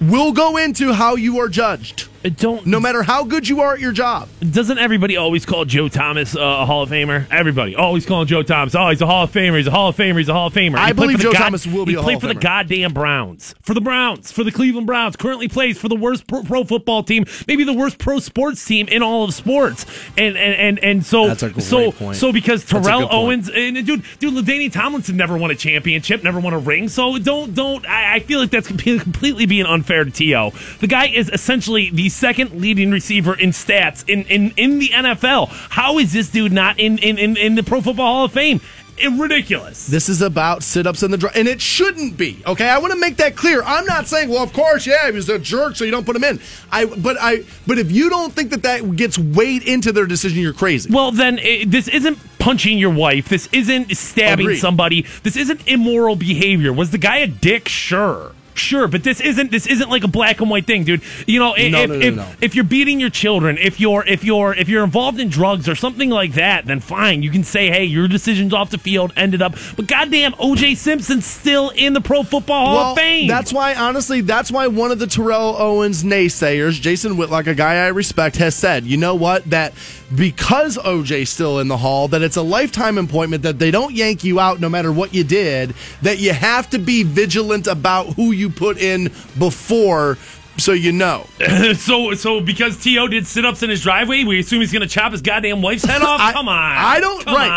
will 0.00 0.32
go 0.32 0.56
into 0.58 0.92
how 0.92 1.16
you 1.16 1.40
are 1.40 1.48
judged. 1.48 2.08
Don't 2.22 2.66
No 2.66 2.78
matter 2.78 3.02
how 3.02 3.24
good 3.24 3.48
you 3.48 3.60
are 3.60 3.74
at 3.74 3.80
your 3.80 3.92
job. 3.92 4.28
Doesn't 4.40 4.78
everybody 4.78 5.16
always 5.16 5.44
call 5.44 5.64
Joe 5.64 5.88
Thomas 5.88 6.36
uh, 6.36 6.40
a 6.40 6.66
Hall 6.66 6.82
of 6.82 6.90
Famer? 6.90 7.26
Everybody 7.30 7.74
always 7.74 8.06
calling 8.06 8.28
Joe 8.28 8.42
Thomas. 8.42 8.74
Oh, 8.74 8.88
he's 8.90 9.00
a 9.00 9.06
Hall 9.06 9.24
of 9.24 9.32
Famer. 9.32 9.56
He's 9.56 9.66
a 9.66 9.70
Hall 9.72 9.88
of 9.88 9.96
Famer. 9.96 10.18
He's 10.18 10.28
a 10.28 10.32
Hall 10.32 10.46
of 10.46 10.54
Famer. 10.54 10.76
I 10.76 10.88
He 10.88 10.92
believe 10.92 11.18
Joe 11.18 11.32
Thomas 11.32 11.66
will 11.66 11.84
be 11.84 11.92
He 11.92 11.98
a 11.98 12.02
played 12.02 12.14
Hall 12.14 12.20
for 12.20 12.26
the 12.28 12.34
goddamn 12.34 12.92
Browns, 12.92 13.54
for 13.62 13.74
the 13.74 13.80
Browns, 13.80 14.30
for 14.30 14.44
the 14.44 14.52
Cleveland 14.52 14.86
Browns. 14.86 15.16
Currently 15.16 15.48
plays 15.48 15.78
for 15.78 15.88
the 15.88 15.96
worst 15.96 16.26
pro, 16.26 16.42
pro 16.42 16.64
football 16.64 17.02
team, 17.02 17.24
maybe 17.48 17.64
the 17.64 17.72
worst 17.72 17.98
pro 17.98 18.20
sports 18.20 18.64
team 18.64 18.86
in 18.88 19.02
all 19.02 19.24
of 19.24 19.34
sports. 19.34 19.84
And 20.16 20.36
and 20.36 20.54
and, 20.54 20.78
and 20.78 21.04
so 21.04 21.26
That's 21.28 21.42
a 21.42 21.50
great 21.50 21.64
so 21.64 21.92
point. 21.92 22.16
so 22.16 22.32
because 22.32 22.64
Terrell. 22.64 23.08
Owens 23.10 23.48
and 23.48 23.84
dude 23.84 24.04
dude 24.20 24.34
Ladainian 24.34 24.72
Tomlinson 24.72 25.16
never 25.16 25.36
won 25.36 25.50
a 25.50 25.54
championship, 25.56 26.22
never 26.22 26.38
won 26.38 26.52
a 26.52 26.58
ring. 26.58 26.88
So 26.88 27.18
don't 27.18 27.54
don't. 27.54 27.84
I, 27.88 28.16
I 28.16 28.20
feel 28.20 28.38
like 28.38 28.50
that's 28.50 28.68
completely 28.68 29.46
being 29.46 29.66
unfair 29.66 30.04
to 30.04 30.10
To. 30.12 30.50
The 30.80 30.86
guy 30.86 31.06
is 31.08 31.28
essentially 31.30 31.90
the 31.90 32.11
second 32.12 32.60
leading 32.60 32.90
receiver 32.90 33.38
in 33.38 33.50
stats 33.50 34.08
in, 34.08 34.24
in, 34.24 34.52
in 34.56 34.78
the 34.78 34.88
NFL. 34.88 35.48
How 35.48 35.98
is 35.98 36.12
this 36.12 36.30
dude 36.30 36.52
not 36.52 36.78
in, 36.78 36.98
in, 36.98 37.18
in, 37.18 37.36
in 37.36 37.54
the 37.54 37.62
Pro 37.62 37.80
Football 37.80 38.06
Hall 38.06 38.24
of 38.26 38.32
Fame? 38.32 38.60
It, 38.98 39.08
ridiculous. 39.18 39.86
This 39.86 40.08
is 40.08 40.20
about 40.20 40.62
sit 40.62 40.86
ups 40.86 41.02
in 41.02 41.10
the 41.10 41.16
draw. 41.16 41.30
And 41.34 41.48
it 41.48 41.60
shouldn't 41.60 42.16
be. 42.16 42.42
Okay. 42.46 42.68
I 42.68 42.78
want 42.78 42.92
to 42.92 42.98
make 42.98 43.16
that 43.16 43.36
clear. 43.36 43.62
I'm 43.62 43.86
not 43.86 44.06
saying, 44.06 44.28
well, 44.28 44.42
of 44.42 44.52
course, 44.52 44.86
yeah, 44.86 45.06
he 45.06 45.12
was 45.12 45.28
a 45.28 45.38
jerk, 45.38 45.76
so 45.76 45.84
you 45.84 45.90
don't 45.90 46.04
put 46.04 46.14
him 46.14 46.24
in. 46.24 46.40
I 46.70 46.84
but 46.84 47.16
I 47.18 47.44
but 47.66 47.78
if 47.78 47.90
you 47.90 48.10
don't 48.10 48.32
think 48.32 48.50
that 48.50 48.62
that 48.62 48.96
gets 48.96 49.18
weighed 49.18 49.62
into 49.62 49.92
their 49.92 50.06
decision, 50.06 50.42
you're 50.42 50.52
crazy. 50.52 50.90
Well, 50.92 51.10
then 51.10 51.38
eh, 51.38 51.64
this 51.66 51.88
isn't 51.88 52.18
punching 52.38 52.78
your 52.78 52.90
wife. 52.90 53.28
This 53.28 53.48
isn't 53.52 53.96
stabbing 53.96 54.46
Agreed. 54.46 54.58
somebody. 54.58 55.06
This 55.22 55.36
isn't 55.36 55.66
immoral 55.66 56.16
behavior. 56.16 56.72
Was 56.72 56.90
the 56.90 56.98
guy 56.98 57.18
a 57.18 57.26
dick? 57.26 57.68
Sure. 57.68 58.32
Sure, 58.54 58.88
but 58.88 59.02
this 59.02 59.20
isn't 59.20 59.50
this 59.50 59.66
isn't 59.66 59.88
like 59.88 60.04
a 60.04 60.08
black 60.08 60.40
and 60.40 60.50
white 60.50 60.66
thing, 60.66 60.84
dude. 60.84 61.02
You 61.26 61.38
know, 61.38 61.54
if 61.56 61.72
No, 61.72 61.86
no, 61.86 61.98
no, 61.98 62.22
if, 62.22 62.42
if 62.42 62.54
you're 62.54 62.64
beating 62.64 63.00
your 63.00 63.10
children, 63.10 63.58
if 63.58 63.80
you're 63.80 64.04
if 64.06 64.24
you're 64.24 64.54
if 64.54 64.68
you're 64.68 64.84
involved 64.84 65.20
in 65.20 65.28
drugs 65.28 65.68
or 65.68 65.74
something 65.74 66.10
like 66.10 66.34
that, 66.34 66.66
then 66.66 66.80
fine, 66.80 67.22
you 67.22 67.30
can 67.30 67.44
say, 67.44 67.68
hey, 67.70 67.84
your 67.84 68.08
decisions 68.08 68.52
off 68.52 68.70
the 68.70 68.78
field 68.78 69.12
ended 69.16 69.42
up. 69.42 69.54
But 69.76 69.86
goddamn, 69.86 70.34
O.J. 70.38 70.74
Simpson's 70.74 71.26
still 71.26 71.70
in 71.70 71.92
the 71.92 72.00
Pro 72.00 72.22
Football 72.22 72.66
Hall 72.66 72.92
of 72.92 72.98
Fame. 72.98 73.28
That's 73.28 73.52
why, 73.52 73.74
honestly, 73.74 74.20
that's 74.20 74.50
why 74.50 74.66
one 74.66 74.90
of 74.90 74.98
the 74.98 75.06
Terrell 75.06 75.56
Owens 75.58 76.04
naysayers, 76.04 76.80
Jason 76.80 77.16
Whitlock, 77.16 77.46
a 77.46 77.54
guy 77.54 77.84
I 77.84 77.88
respect, 77.88 78.36
has 78.36 78.54
said, 78.54 78.84
you 78.84 78.96
know 78.96 79.14
what, 79.14 79.48
that 79.50 79.72
because 80.16 80.76
OJ's 80.78 81.30
still 81.30 81.58
in 81.58 81.68
the 81.68 81.76
hall, 81.76 82.08
that 82.08 82.22
it's 82.22 82.36
a 82.36 82.42
lifetime 82.42 82.98
appointment, 82.98 83.42
that 83.44 83.58
they 83.58 83.70
don't 83.70 83.94
yank 83.94 84.24
you 84.24 84.38
out 84.40 84.60
no 84.60 84.68
matter 84.68 84.92
what 84.92 85.14
you 85.14 85.24
did, 85.24 85.74
that 86.02 86.18
you 86.18 86.32
have 86.32 86.68
to 86.70 86.78
be 86.78 87.02
vigilant 87.02 87.66
about 87.66 88.06
who 88.14 88.32
you 88.32 88.50
put 88.50 88.78
in 88.78 89.04
before 89.38 90.18
so 90.58 90.72
you 90.72 90.92
know. 90.92 91.24
so 91.76 92.12
so 92.12 92.40
because 92.42 92.76
T.O. 92.76 93.08
did 93.08 93.26
sit 93.26 93.46
ups 93.46 93.62
in 93.62 93.70
his 93.70 93.82
driveway, 93.82 94.24
we 94.24 94.38
assume 94.38 94.60
he's 94.60 94.70
gonna 94.72 94.86
chop 94.86 95.12
his 95.12 95.22
goddamn 95.22 95.62
wife's 95.62 95.82
head 95.84 96.02
off. 96.02 96.20
I- 96.20 96.32
Come 96.34 96.46
on, 96.48 96.72
I 96.76 97.00
don't. 97.00 97.24
Come 97.24 97.34
right, 97.34 97.48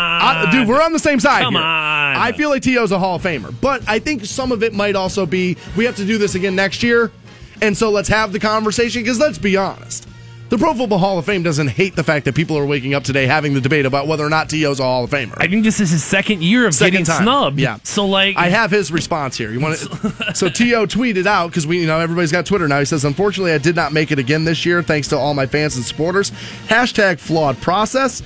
I- 0.46 0.50
dude. 0.50 0.66
We're 0.66 0.82
on 0.82 0.94
the 0.94 0.98
same 0.98 1.20
side. 1.20 1.42
Come 1.42 1.54
here. 1.54 1.62
on. 1.62 2.16
I 2.16 2.32
feel 2.32 2.48
like 2.48 2.62
T.O.'s 2.62 2.92
a 2.92 2.98
Hall 2.98 3.16
of 3.16 3.22
Famer, 3.22 3.54
but 3.60 3.86
I 3.86 3.98
think 3.98 4.24
some 4.24 4.50
of 4.50 4.62
it 4.62 4.72
might 4.72 4.96
also 4.96 5.26
be 5.26 5.58
we 5.76 5.84
have 5.84 5.96
to 5.96 6.06
do 6.06 6.16
this 6.16 6.34
again 6.36 6.56
next 6.56 6.82
year, 6.82 7.12
and 7.60 7.76
so 7.76 7.90
let's 7.90 8.08
have 8.08 8.32
the 8.32 8.40
conversation 8.40 9.02
because 9.02 9.20
let's 9.20 9.36
be 9.38 9.58
honest. 9.58 10.08
The 10.48 10.58
Pro 10.58 10.74
Football 10.74 10.98
Hall 10.98 11.18
of 11.18 11.26
Fame 11.26 11.42
doesn't 11.42 11.66
hate 11.66 11.96
the 11.96 12.04
fact 12.04 12.24
that 12.26 12.36
people 12.36 12.56
are 12.56 12.64
waking 12.64 12.94
up 12.94 13.02
today 13.02 13.26
having 13.26 13.52
the 13.52 13.60
debate 13.60 13.84
about 13.84 14.06
whether 14.06 14.24
or 14.24 14.30
not 14.30 14.48
T.O.'s 14.48 14.78
a 14.78 14.84
Hall 14.84 15.02
of 15.02 15.10
Famer. 15.10 15.34
I 15.38 15.48
think 15.48 15.64
this 15.64 15.80
is 15.80 15.90
his 15.90 16.04
second 16.04 16.40
year 16.40 16.68
of 16.68 16.74
Second 16.74 16.92
getting 16.92 17.04
time. 17.06 17.22
snubbed. 17.24 17.58
Yeah. 17.58 17.78
So 17.82 18.06
like, 18.06 18.36
I 18.36 18.48
have 18.48 18.70
his 18.70 18.92
response 18.92 19.36
here. 19.36 19.50
You 19.50 19.58
want 19.58 19.76
to? 19.78 20.34
so 20.36 20.48
T.O. 20.54 20.86
tweeted 20.86 21.26
out 21.26 21.48
because 21.48 21.66
we, 21.66 21.80
you 21.80 21.86
know, 21.88 21.98
everybody's 21.98 22.30
got 22.30 22.46
Twitter 22.46 22.68
now. 22.68 22.78
He 22.78 22.84
says, 22.84 23.04
"Unfortunately, 23.04 23.52
I 23.52 23.58
did 23.58 23.74
not 23.74 23.92
make 23.92 24.12
it 24.12 24.20
again 24.20 24.44
this 24.44 24.64
year, 24.64 24.84
thanks 24.84 25.08
to 25.08 25.18
all 25.18 25.34
my 25.34 25.46
fans 25.46 25.74
and 25.76 25.84
supporters." 25.84 26.30
Hashtag 26.68 27.18
flawed 27.18 27.60
process. 27.60 28.22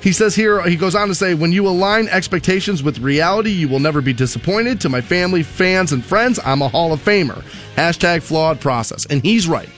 He 0.00 0.12
says 0.12 0.34
here, 0.34 0.62
he 0.62 0.76
goes 0.76 0.94
on 0.94 1.08
to 1.08 1.14
say, 1.14 1.34
when 1.34 1.50
you 1.50 1.66
align 1.66 2.06
expectations 2.06 2.84
with 2.84 3.00
reality, 3.00 3.50
you 3.50 3.68
will 3.68 3.80
never 3.80 4.00
be 4.00 4.12
disappointed. 4.12 4.80
To 4.82 4.88
my 4.88 5.00
family, 5.00 5.42
fans, 5.42 5.90
and 5.92 6.04
friends, 6.04 6.38
I'm 6.44 6.62
a 6.62 6.68
Hall 6.68 6.92
of 6.92 7.04
Famer. 7.04 7.42
Hashtag 7.74 8.22
flawed 8.22 8.60
process. 8.60 9.06
And 9.06 9.20
he's 9.24 9.48
right. 9.48 9.68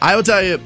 I 0.00 0.14
will 0.14 0.22
tell 0.22 0.44
you, 0.44 0.60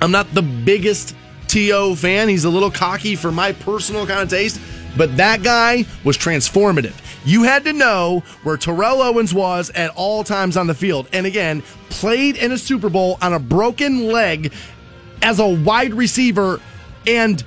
I'm 0.00 0.10
not 0.10 0.32
the 0.34 0.42
biggest 0.42 1.14
T.O. 1.48 1.94
fan. 1.94 2.28
He's 2.28 2.44
a 2.44 2.50
little 2.50 2.70
cocky 2.70 3.16
for 3.16 3.30
my 3.30 3.52
personal 3.52 4.06
kind 4.06 4.20
of 4.20 4.28
taste, 4.28 4.60
but 4.96 5.16
that 5.16 5.42
guy 5.42 5.84
was 6.04 6.18
transformative. 6.18 6.94
You 7.24 7.42
had 7.44 7.64
to 7.64 7.72
know 7.72 8.22
where 8.42 8.56
Terrell 8.56 9.02
Owens 9.02 9.32
was 9.32 9.70
at 9.70 9.90
all 9.96 10.24
times 10.24 10.56
on 10.56 10.66
the 10.66 10.74
field. 10.74 11.08
And 11.12 11.26
again, 11.26 11.62
played 11.88 12.36
in 12.36 12.52
a 12.52 12.58
Super 12.58 12.90
Bowl 12.90 13.18
on 13.22 13.32
a 13.32 13.38
broken 13.38 14.08
leg 14.08 14.52
as 15.22 15.38
a 15.38 15.46
wide 15.46 15.94
receiver 15.94 16.60
and 17.06 17.42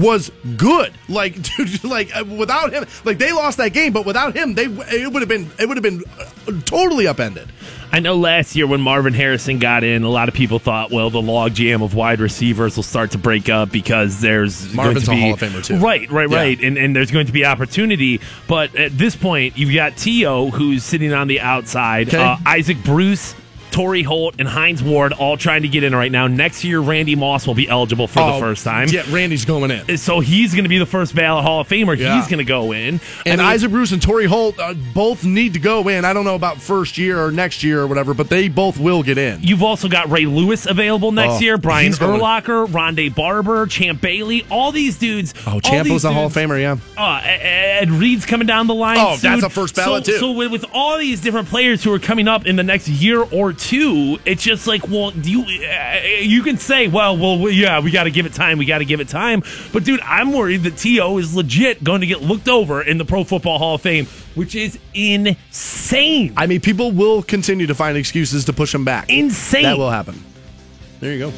was 0.00 0.30
good. 0.56 0.92
Like, 1.08 1.40
dude, 1.56 1.84
like 1.84 2.14
uh, 2.16 2.24
without 2.24 2.72
him, 2.72 2.84
like 3.04 3.18
they 3.18 3.32
lost 3.32 3.58
that 3.58 3.72
game, 3.72 3.92
but 3.92 4.04
without 4.06 4.34
him, 4.36 4.54
they 4.54 4.64
it 4.66 5.12
would 5.12 5.22
have 5.22 5.28
been 5.28 5.50
it 5.58 5.66
would 5.68 5.76
have 5.76 5.82
been 5.82 6.02
uh, 6.18 6.52
totally 6.64 7.06
upended. 7.06 7.48
I 7.92 8.00
know 8.00 8.16
last 8.16 8.56
year 8.56 8.66
when 8.66 8.80
Marvin 8.80 9.14
Harrison 9.14 9.58
got 9.60 9.84
in, 9.84 10.02
a 10.02 10.08
lot 10.10 10.28
of 10.28 10.34
people 10.34 10.58
thought, 10.58 10.90
well, 10.90 11.08
the 11.08 11.22
log 11.22 11.54
jam 11.54 11.82
of 11.82 11.94
wide 11.94 12.18
receivers 12.18 12.74
will 12.76 12.82
start 12.82 13.12
to 13.12 13.18
break 13.18 13.48
up 13.48 13.70
because 13.70 14.20
there's 14.20 14.74
Marvin's 14.74 15.06
going 15.06 15.06
to 15.06 15.12
a 15.12 15.14
be, 15.14 15.20
Hall 15.20 15.32
of 15.34 15.40
Famer, 15.40 15.64
too. 15.64 15.78
Right, 15.78 16.10
right, 16.10 16.28
Yeah. 16.28 16.36
right, 16.36 16.60
and 16.60 16.76
and 16.76 16.94
there's 16.96 17.12
going 17.12 17.26
to 17.26 17.32
be 17.32 17.44
opportunity. 17.44 18.20
But 18.48 18.74
at 18.74 18.98
this 18.98 19.14
point, 19.14 19.56
you've 19.56 19.72
got 19.74 19.96
T.O. 19.96 20.50
who's 20.50 20.82
sitting 20.84 21.12
on 21.12 21.28
the 21.28 21.40
outside, 21.40 22.08
Okay. 22.08 22.18
uh, 22.22 22.36
Isaac 22.44 22.82
Bruce. 22.84 23.34
Torry 23.76 24.02
Holt 24.02 24.36
and 24.38 24.48
Hines 24.48 24.82
Ward 24.82 25.12
all 25.12 25.36
trying 25.36 25.60
to 25.60 25.68
get 25.68 25.84
in 25.84 25.94
right 25.94 26.10
now. 26.10 26.26
Next 26.28 26.64
year, 26.64 26.80
Randy 26.80 27.14
Moss 27.14 27.46
will 27.46 27.52
be 27.54 27.68
eligible 27.68 28.06
for 28.08 28.20
the 28.20 28.32
Oh, 28.36 28.40
first 28.40 28.64
time. 28.64 28.88
Yeah, 28.88 29.02
Randy's 29.10 29.44
going 29.44 29.70
in. 29.70 29.98
So 29.98 30.20
he's 30.20 30.52
going 30.54 30.64
to 30.64 30.70
be 30.70 30.78
the 30.78 30.86
first 30.86 31.14
ballot 31.14 31.44
Hall 31.44 31.60
of 31.60 31.68
Famer. 31.68 31.94
Yeah. 31.94 32.16
He's 32.16 32.26
going 32.26 32.38
to 32.38 32.44
go 32.44 32.72
in. 32.72 32.94
I 32.96 33.00
And 33.26 33.38
mean, 33.38 33.46
Isaac 33.46 33.70
Bruce 33.70 33.92
and 33.92 34.00
Torry 34.00 34.24
Holt 34.24 34.58
uh, 34.58 34.72
both 34.94 35.24
need 35.24 35.52
to 35.52 35.58
go 35.58 35.88
in. 35.88 36.06
I 36.06 36.14
don't 36.14 36.24
know 36.24 36.36
about 36.36 36.56
first 36.58 36.96
year 36.96 37.22
or 37.22 37.30
next 37.30 37.62
year 37.62 37.82
or 37.82 37.86
whatever, 37.86 38.14
but 38.14 38.30
they 38.30 38.48
both 38.48 38.78
will 38.78 39.02
get 39.02 39.18
in. 39.18 39.42
You've 39.42 39.62
also 39.62 39.88
got 39.88 40.08
Ray 40.10 40.24
Lewis 40.24 40.64
available 40.64 41.12
next 41.12 41.34
Oh, 41.34 41.40
year, 41.40 41.58
Brian. 41.58 41.92
Urlacher, 41.92 42.66
Rondé 42.68 43.14
Barber, 43.14 43.66
Champ 43.66 44.00
Bailey, 44.00 44.46
all 44.50 44.72
these 44.72 44.96
dudes. 44.96 45.34
Oh, 45.46 45.60
Champ 45.60 45.86
was 45.90 46.06
a 46.06 46.12
Hall 46.14 46.26
of 46.28 46.32
Famer, 46.32 46.58
yeah. 46.58 46.76
Uh, 46.96 47.20
Ed 47.22 47.90
Reed's 47.90 48.24
coming 48.24 48.46
down 48.46 48.68
the 48.68 48.74
line. 48.74 48.96
Oh, 48.98 49.16
soon. 49.16 49.32
that's 49.32 49.42
a 49.44 49.50
first 49.50 49.76
ballot, 49.76 50.06
so, 50.06 50.12
too. 50.12 50.18
So 50.18 50.32
with, 50.32 50.50
with 50.50 50.64
all 50.72 50.96
these 50.96 51.20
different 51.20 51.48
players 51.48 51.84
who 51.84 51.92
are 51.92 51.98
coming 51.98 52.26
up 52.26 52.46
in 52.46 52.56
the 52.56 52.62
next 52.62 52.88
year 52.88 53.20
or 53.20 53.52
two, 53.52 53.65
it's 53.72 54.42
just 54.42 54.66
like, 54.66 54.88
well, 54.88 55.10
do 55.10 55.30
you 55.30 55.42
uh, 55.66 56.00
you 56.20 56.42
can 56.42 56.58
say, 56.58 56.88
well, 56.88 57.16
well, 57.16 57.50
yeah, 57.50 57.80
we 57.80 57.90
got 57.90 58.04
to 58.04 58.10
give 58.10 58.26
it 58.26 58.32
time, 58.32 58.58
we 58.58 58.64
got 58.64 58.78
to 58.78 58.84
give 58.84 59.00
it 59.00 59.08
time. 59.08 59.42
But 59.72 59.84
dude, 59.84 60.00
I'm 60.00 60.32
worried 60.32 60.62
that 60.64 60.76
T.O. 60.76 61.18
is 61.18 61.34
legit 61.34 61.82
going 61.82 62.00
to 62.00 62.06
get 62.06 62.22
looked 62.22 62.48
over 62.48 62.82
in 62.82 62.98
the 62.98 63.04
Pro 63.04 63.24
Football 63.24 63.58
Hall 63.58 63.74
of 63.76 63.82
Fame, 63.82 64.06
which 64.34 64.54
is 64.54 64.78
insane. 64.94 66.32
I 66.36 66.46
mean, 66.46 66.60
people 66.60 66.92
will 66.92 67.22
continue 67.22 67.66
to 67.66 67.74
find 67.74 67.96
excuses 67.96 68.44
to 68.46 68.52
push 68.52 68.74
him 68.74 68.84
back. 68.84 69.10
Insane. 69.10 69.64
That 69.64 69.78
will 69.78 69.90
happen. 69.90 70.22
There 71.00 71.12
you 71.12 71.30
go. 71.30 71.32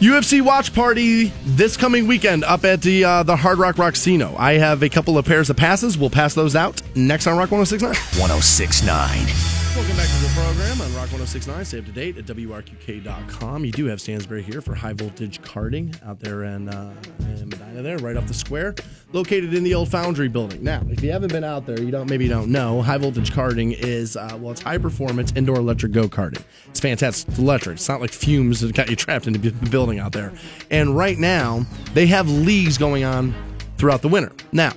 UFC 0.00 0.40
watch 0.42 0.72
party 0.72 1.32
this 1.44 1.76
coming 1.76 2.06
weekend 2.06 2.44
up 2.44 2.64
at 2.64 2.82
the 2.82 3.04
uh, 3.04 3.22
the 3.24 3.34
Hard 3.34 3.58
Rock 3.58 3.76
Rocksino. 3.76 4.36
I 4.38 4.52
have 4.52 4.84
a 4.84 4.88
couple 4.88 5.18
of 5.18 5.26
pairs 5.26 5.50
of 5.50 5.56
passes. 5.56 5.98
We'll 5.98 6.08
pass 6.08 6.34
those 6.34 6.54
out 6.54 6.80
next 6.94 7.26
on 7.26 7.36
Rock 7.36 7.50
1069. 7.50 7.88
1069. 8.20 9.67
Welcome 9.78 9.96
back 9.96 10.08
to 10.08 10.16
the 10.16 10.32
program 10.34 10.80
on 10.80 10.92
Rock 10.92 11.12
1069. 11.12 11.64
Stay 11.64 11.78
up 11.78 11.84
to 11.84 11.92
date 11.92 12.18
at 12.18 12.24
WRQK.com. 12.26 13.64
You 13.64 13.70
do 13.70 13.84
have 13.84 14.00
Stansbury 14.00 14.42
here 14.42 14.60
for 14.60 14.74
high 14.74 14.92
voltage 14.92 15.40
karting 15.40 15.94
out 16.04 16.18
there 16.18 16.42
in, 16.42 16.68
uh, 16.68 16.92
in 17.20 17.48
Medina, 17.48 17.80
there, 17.82 17.96
right 17.98 18.16
off 18.16 18.26
the 18.26 18.34
square, 18.34 18.74
located 19.12 19.54
in 19.54 19.62
the 19.62 19.74
old 19.74 19.88
Foundry 19.90 20.26
building. 20.26 20.64
Now, 20.64 20.82
if 20.90 21.00
you 21.00 21.12
haven't 21.12 21.30
been 21.30 21.44
out 21.44 21.64
there, 21.64 21.80
you 21.80 21.92
don't 21.92 22.10
maybe 22.10 22.24
you 22.24 22.30
don't 22.30 22.50
know. 22.50 22.82
High 22.82 22.98
voltage 22.98 23.30
karting 23.30 23.72
is 23.78 24.16
uh, 24.16 24.36
well, 24.40 24.50
it's 24.50 24.62
high 24.62 24.78
performance 24.78 25.32
indoor 25.36 25.58
electric 25.58 25.92
go 25.92 26.08
karting. 26.08 26.42
It's 26.66 26.80
fantastic. 26.80 27.28
It's 27.28 27.38
electric. 27.38 27.76
It's 27.76 27.88
not 27.88 28.00
like 28.00 28.10
fumes 28.10 28.62
that 28.62 28.74
got 28.74 28.90
you 28.90 28.96
trapped 28.96 29.28
in 29.28 29.32
the 29.32 29.52
building 29.70 30.00
out 30.00 30.10
there. 30.10 30.32
And 30.72 30.96
right 30.96 31.18
now, 31.18 31.64
they 31.94 32.08
have 32.08 32.28
leagues 32.28 32.78
going 32.78 33.04
on 33.04 33.32
throughout 33.78 34.02
the 34.02 34.08
winter. 34.08 34.32
Now, 34.52 34.72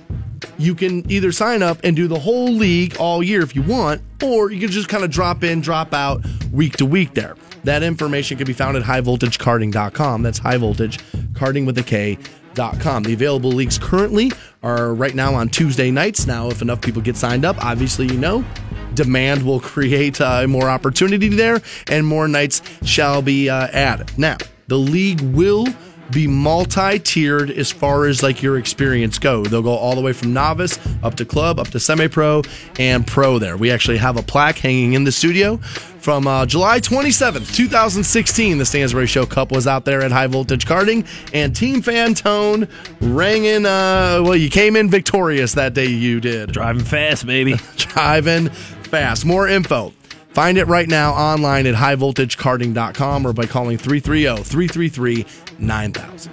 you 0.58 0.74
can 0.74 1.08
either 1.10 1.32
sign 1.32 1.62
up 1.62 1.78
and 1.84 1.94
do 1.94 2.08
the 2.08 2.18
whole 2.18 2.52
league 2.52 2.96
all 2.98 3.22
year 3.22 3.42
if 3.42 3.54
you 3.54 3.62
want, 3.62 4.00
or 4.22 4.50
you 4.50 4.60
can 4.60 4.70
just 4.70 4.88
kind 4.88 5.04
of 5.04 5.10
drop 5.10 5.44
in, 5.44 5.60
drop 5.60 5.92
out 5.92 6.24
week 6.52 6.76
to 6.78 6.86
week 6.86 7.14
there. 7.14 7.36
That 7.64 7.82
information 7.82 8.38
can 8.38 8.46
be 8.46 8.52
found 8.52 8.76
at 8.76 8.82
highvoltagekarting.com. 8.82 10.22
That's 10.22 10.38
high 10.38 10.56
voltage 10.56 10.98
with 11.40 11.78
a 11.78 11.84
K. 11.84 12.18
Dot 12.54 12.78
com. 12.80 13.02
The 13.02 13.14
available 13.14 13.50
leagues 13.50 13.78
currently 13.78 14.30
are 14.62 14.92
right 14.92 15.14
now 15.14 15.34
on 15.34 15.48
Tuesday 15.48 15.90
nights. 15.90 16.26
Now, 16.26 16.50
if 16.50 16.60
enough 16.60 16.82
people 16.82 17.00
get 17.00 17.16
signed 17.16 17.46
up, 17.46 17.56
obviously, 17.64 18.06
you 18.06 18.18
know, 18.18 18.44
demand 18.92 19.42
will 19.42 19.58
create 19.74 20.20
uh, 20.20 20.46
more 20.46 20.68
opportunity 20.68 21.28
there 21.28 21.62
and 21.88 22.06
more 22.06 22.28
nights 22.28 22.60
shall 22.84 23.22
be 23.22 23.48
uh, 23.48 23.68
added. 23.68 24.16
Now, 24.18 24.36
the 24.68 24.76
league 24.76 25.22
will 25.22 25.66
be 26.12 26.26
multi-tiered 26.26 27.50
as 27.50 27.72
far 27.72 28.06
as 28.06 28.22
like 28.22 28.42
your 28.42 28.58
experience 28.58 29.18
go. 29.18 29.42
They'll 29.44 29.62
go 29.62 29.74
all 29.74 29.94
the 29.94 30.00
way 30.00 30.12
from 30.12 30.32
novice 30.32 30.78
up 31.02 31.16
to 31.16 31.24
club, 31.24 31.58
up 31.58 31.68
to 31.68 31.80
semi-pro 31.80 32.42
and 32.78 33.06
pro 33.06 33.38
there. 33.38 33.56
We 33.56 33.70
actually 33.70 33.98
have 33.98 34.16
a 34.16 34.22
plaque 34.22 34.58
hanging 34.58 34.92
in 34.92 35.04
the 35.04 35.12
studio 35.12 35.56
from 36.02 36.26
uh, 36.26 36.44
July 36.46 36.80
27th, 36.80 37.54
2016. 37.54 38.58
The 38.58 38.66
Stansbury 38.66 39.06
Show 39.06 39.24
Cup 39.24 39.52
was 39.52 39.66
out 39.66 39.84
there 39.84 40.02
at 40.02 40.12
High 40.12 40.26
Voltage 40.26 40.66
Karting 40.66 41.06
and 41.32 41.54
Team 41.54 41.82
Fantone 41.82 42.68
rang 43.00 43.44
in, 43.44 43.64
uh, 43.64 44.20
well, 44.22 44.36
you 44.36 44.50
came 44.50 44.76
in 44.76 44.90
victorious 44.90 45.54
that 45.54 45.74
day 45.74 45.86
you 45.86 46.20
did. 46.20 46.52
Driving 46.52 46.84
fast, 46.84 47.26
baby. 47.26 47.54
Driving 47.76 48.48
fast. 48.48 49.24
More 49.24 49.48
info. 49.48 49.92
Find 50.32 50.56
it 50.56 50.66
right 50.66 50.88
now 50.88 51.12
online 51.12 51.66
at 51.66 51.74
highvoltagekarting.com 51.74 53.26
or 53.26 53.32
by 53.32 53.46
calling 53.46 53.76
330 53.78 54.42
333 54.42 55.26
9000. 55.58 56.32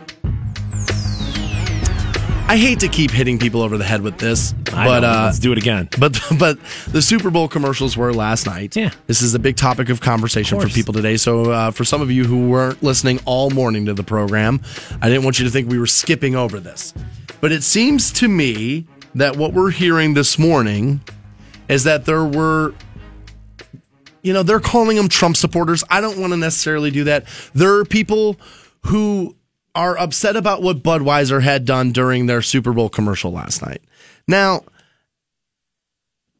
I 2.48 2.58
hate 2.58 2.80
to 2.80 2.88
keep 2.88 3.12
hitting 3.12 3.38
people 3.38 3.62
over 3.62 3.78
the 3.78 3.84
head 3.84 4.02
with 4.02 4.18
this, 4.18 4.56
I 4.74 4.84
but 4.84 5.04
uh, 5.04 5.26
let's 5.26 5.38
do 5.38 5.52
it 5.52 5.60
again. 5.60 5.88
but 6.00 6.20
but 6.40 6.58
the 6.88 7.00
Super 7.00 7.30
Bowl 7.30 7.48
commercials 7.48 7.96
were 7.96 8.12
last 8.12 8.48
night. 8.48 8.76
Yeah. 8.76 8.90
this 9.06 9.22
is 9.22 9.36
a 9.36 9.40
big 9.40 9.56
topic 9.56 9.90
of 9.90 10.02
conversation 10.02 10.58
Of 10.58 10.64
for 10.64 10.70
people 10.70 10.92
today. 10.92 11.16
So 11.18 11.52
uh, 11.52 11.70
for 11.70 11.84
some 11.84 12.02
of 12.02 12.10
you 12.10 12.24
who 12.26 12.50
weren't 12.50 12.82
listening 12.82 13.20
all 13.26 13.52
morning 13.52 13.86
to 13.86 13.94
the 13.94 14.02
program, 14.04 14.62
I 15.00 15.10
didn't 15.10 15.26
want 15.26 15.38
you 15.38 15.46
to 15.46 15.52
think 15.52 15.70
we 15.70 15.78
were 15.78 15.86
skipping 15.86 16.36
over 16.36 16.60
this. 16.60 16.96
But 17.40 17.52
it 17.52 17.62
seems 17.62 18.12
to 18.14 18.28
me 18.28 18.88
that 19.14 19.36
what 19.38 19.54
we're 19.54 19.70
hearing 19.72 20.16
this 20.16 20.40
morning 20.40 21.02
is 21.68 21.84
that 21.84 22.06
there 22.06 22.26
were. 22.26 22.74
You 24.22 24.34
know, 24.34 24.44
they're 24.44 24.60
calling 24.60 24.98
them 24.98 25.10
Trump 25.10 25.38
supporters. 25.38 25.84
I 25.90 26.02
don't 26.02 26.20
want 26.20 26.34
to 26.34 26.38
necessarily 26.38 26.92
do 26.92 27.06
that. 27.06 27.26
There 27.54 27.76
are 27.76 27.86
people 27.86 28.38
who 28.88 29.36
are 29.76 29.98
upset 29.98 30.36
about 30.36 30.62
what 30.62 30.84
Budweiser 30.84 31.42
had 31.42 31.66
done 31.66 31.92
during 31.92 32.26
their 32.26 32.42
Super 32.42 32.74
Bowl 32.74 32.90
commercial 32.90 33.32
last 33.32 33.62
night. 33.62 33.82
Now, 34.28 34.62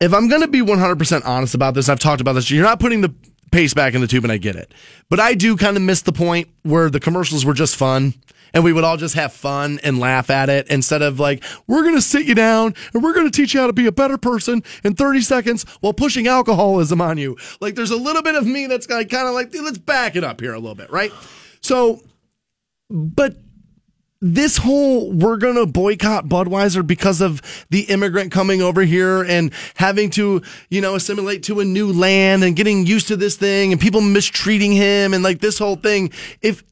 if 0.02 0.14
I'm 0.14 0.30
going 0.30 0.42
to 0.42 0.48
be 0.48 0.62
100% 0.62 1.22
honest 1.26 1.56
about 1.56 1.74
this, 1.74 1.90
I've 1.90 2.00
talked 2.00 2.22
about 2.22 2.34
this. 2.34 2.50
You're 2.50 2.64
not 2.64 2.80
putting 2.80 3.02
the 3.02 3.14
paste 3.52 3.76
back 3.76 3.94
in 3.94 4.02
the 4.02 4.08
tube, 4.08 4.24
and 4.24 4.32
I 4.32 4.38
get 4.38 4.56
it. 4.56 4.74
But 5.10 5.20
I 5.20 5.34
do 5.34 5.56
kind 5.58 5.78
of 5.78 5.84
miss 5.84 6.02
the 6.02 6.12
point 6.12 6.50
where 6.64 6.90
the 6.90 7.00
commercials 7.00 7.46
were 7.46 7.54
just 7.54 7.76
fun 7.76 8.14
and 8.54 8.64
we 8.64 8.74
would 8.74 8.84
all 8.84 8.98
just 8.98 9.16
have 9.16 9.34
fun 9.34 9.80
and 9.84 10.00
laugh 10.00 10.30
at 10.30 10.50
it 10.50 10.68
instead 10.70 11.02
of 11.02 11.20
like, 11.20 11.44
we're 11.68 11.84
going 11.84 11.96
to 11.96 12.02
sit 12.02 12.26
you 12.26 12.36
down 12.36 12.74
and 12.94 13.04
we're 13.04 13.14
going 13.14 13.30
to 13.30 13.32
teach 13.32 13.54
you 13.54 13.60
how 13.60 13.68
to 13.68 13.74
be 13.74 13.86
a 13.86 13.92
better 13.92 14.18
person 14.18 14.64
in 14.84 14.96
30 14.96 15.22
seconds 15.22 15.64
while 15.82 15.94
pushing 15.94 16.28
alcoholism 16.28 17.02
on 17.02 17.18
you. 17.18 17.38
Like, 17.62 17.76
there's 17.76 17.92
a 17.92 17.98
little 17.98 18.22
bit 18.22 18.36
of 18.36 18.46
me 18.46 18.68
that's 18.68 18.88
kind 18.88 19.06
of 19.14 19.34
like, 19.34 19.54
let's 19.54 19.78
back 19.78 20.16
it 20.16 20.24
up 20.24 20.42
here 20.42 20.54
a 20.54 20.60
little 20.60 20.76
bit, 20.76 20.90
right? 20.92 21.12
So, 21.62 22.02
but 22.90 23.36
this 24.22 24.58
whole 24.58 25.12
we're 25.12 25.38
going 25.38 25.56
to 25.56 25.66
boycott 25.66 26.26
Budweiser 26.26 26.86
because 26.86 27.22
of 27.22 27.42
the 27.70 27.82
immigrant 27.82 28.32
coming 28.32 28.62
over 28.62 28.82
here 28.82 29.24
and 29.24 29.52
having 29.76 30.10
to, 30.12 30.42
you 30.70 30.82
know, 30.82 30.96
assimilate 30.96 31.44
to 31.44 31.62
a 31.62 31.66
new 31.66 31.94
land 31.94 32.44
and 32.44 32.56
getting 32.56 32.86
used 32.86 33.08
to 33.08 33.16
this 33.16 33.38
thing 33.38 33.72
and 33.72 33.80
people 33.80 34.02
mistreating 34.02 34.74
him 34.74 35.14
and 35.14 35.24
like 35.24 35.40
this 35.40 35.58
whole 35.58 35.78
thing. 35.78 36.12
If 36.42 36.64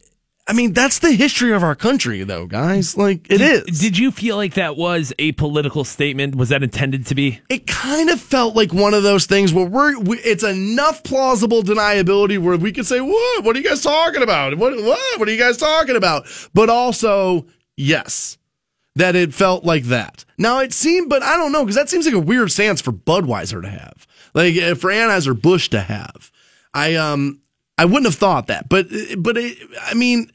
I 0.50 0.54
mean, 0.54 0.72
that's 0.72 1.00
the 1.00 1.12
history 1.12 1.52
of 1.52 1.62
our 1.62 1.76
country, 1.76 2.24
though, 2.24 2.46
guys. 2.46 2.96
Like, 2.96 3.30
it 3.30 3.42
is. 3.42 3.80
Did 3.82 3.98
you 3.98 4.12
feel 4.12 4.38
like 4.38 4.54
that 4.54 4.78
was 4.78 5.12
a 5.20 5.34
political 5.34 5.84
statement? 5.84 6.36
Was 6.36 6.50
that 6.50 6.64
intended 6.64 7.06
to 7.08 7.16
be? 7.16 7.42
It 7.50 7.68
kind 7.68 8.10
of 8.10 8.22
felt 8.22 8.56
like 8.56 8.74
one 8.74 8.94
of 8.94 9.04
those 9.04 9.26
things 9.26 9.54
where 9.54 9.66
we're, 9.66 10.00
we, 10.00 10.20
it's 10.20 10.46
enough 10.46 11.04
plausible 11.04 11.64
deniability 11.64 12.40
where 12.40 12.56
we 12.56 12.72
could 12.72 12.86
say, 12.86 13.02
what? 13.02 13.44
What 13.44 13.58
are 13.58 13.60
you 13.60 13.68
guys 13.68 13.82
talking 13.82 14.24
about? 14.24 14.58
What, 14.58 14.78
what? 14.78 15.20
What 15.20 15.28
are 15.28 15.32
you 15.32 15.38
guys 15.38 15.58
talking 15.58 15.98
about? 15.98 16.28
But 16.54 16.70
also, 16.70 17.46
yes, 17.76 18.38
that 18.96 19.18
it 19.18 19.34
felt 19.34 19.66
like 19.66 19.84
that. 19.86 20.24
Now, 20.38 20.60
it 20.60 20.72
seemed, 20.72 21.10
but 21.10 21.24
I 21.24 21.36
don't 21.36 21.52
know, 21.52 21.66
because 21.66 21.76
that 21.76 21.90
seems 21.90 22.06
like 22.06 22.16
a 22.16 22.20
weird 22.20 22.54
stance 22.54 22.80
for 22.80 22.94
Budweiser 22.94 23.62
to 23.62 23.70
have. 23.70 24.08
Like, 24.34 24.56
eh, 24.56 24.76
for 24.76 24.92
Anheuser-Busch 24.92 25.70
to 25.70 25.82
have. 25.82 26.32
I, 26.74 26.96
um, 26.96 27.42
I 27.78 27.84
wouldn't 27.84 28.06
have 28.06 28.16
thought 28.16 28.48
that, 28.48 28.70
but, 28.70 28.88
but 29.18 29.36
it, 29.38 29.58
I 29.84 29.94
mean, 29.94 30.32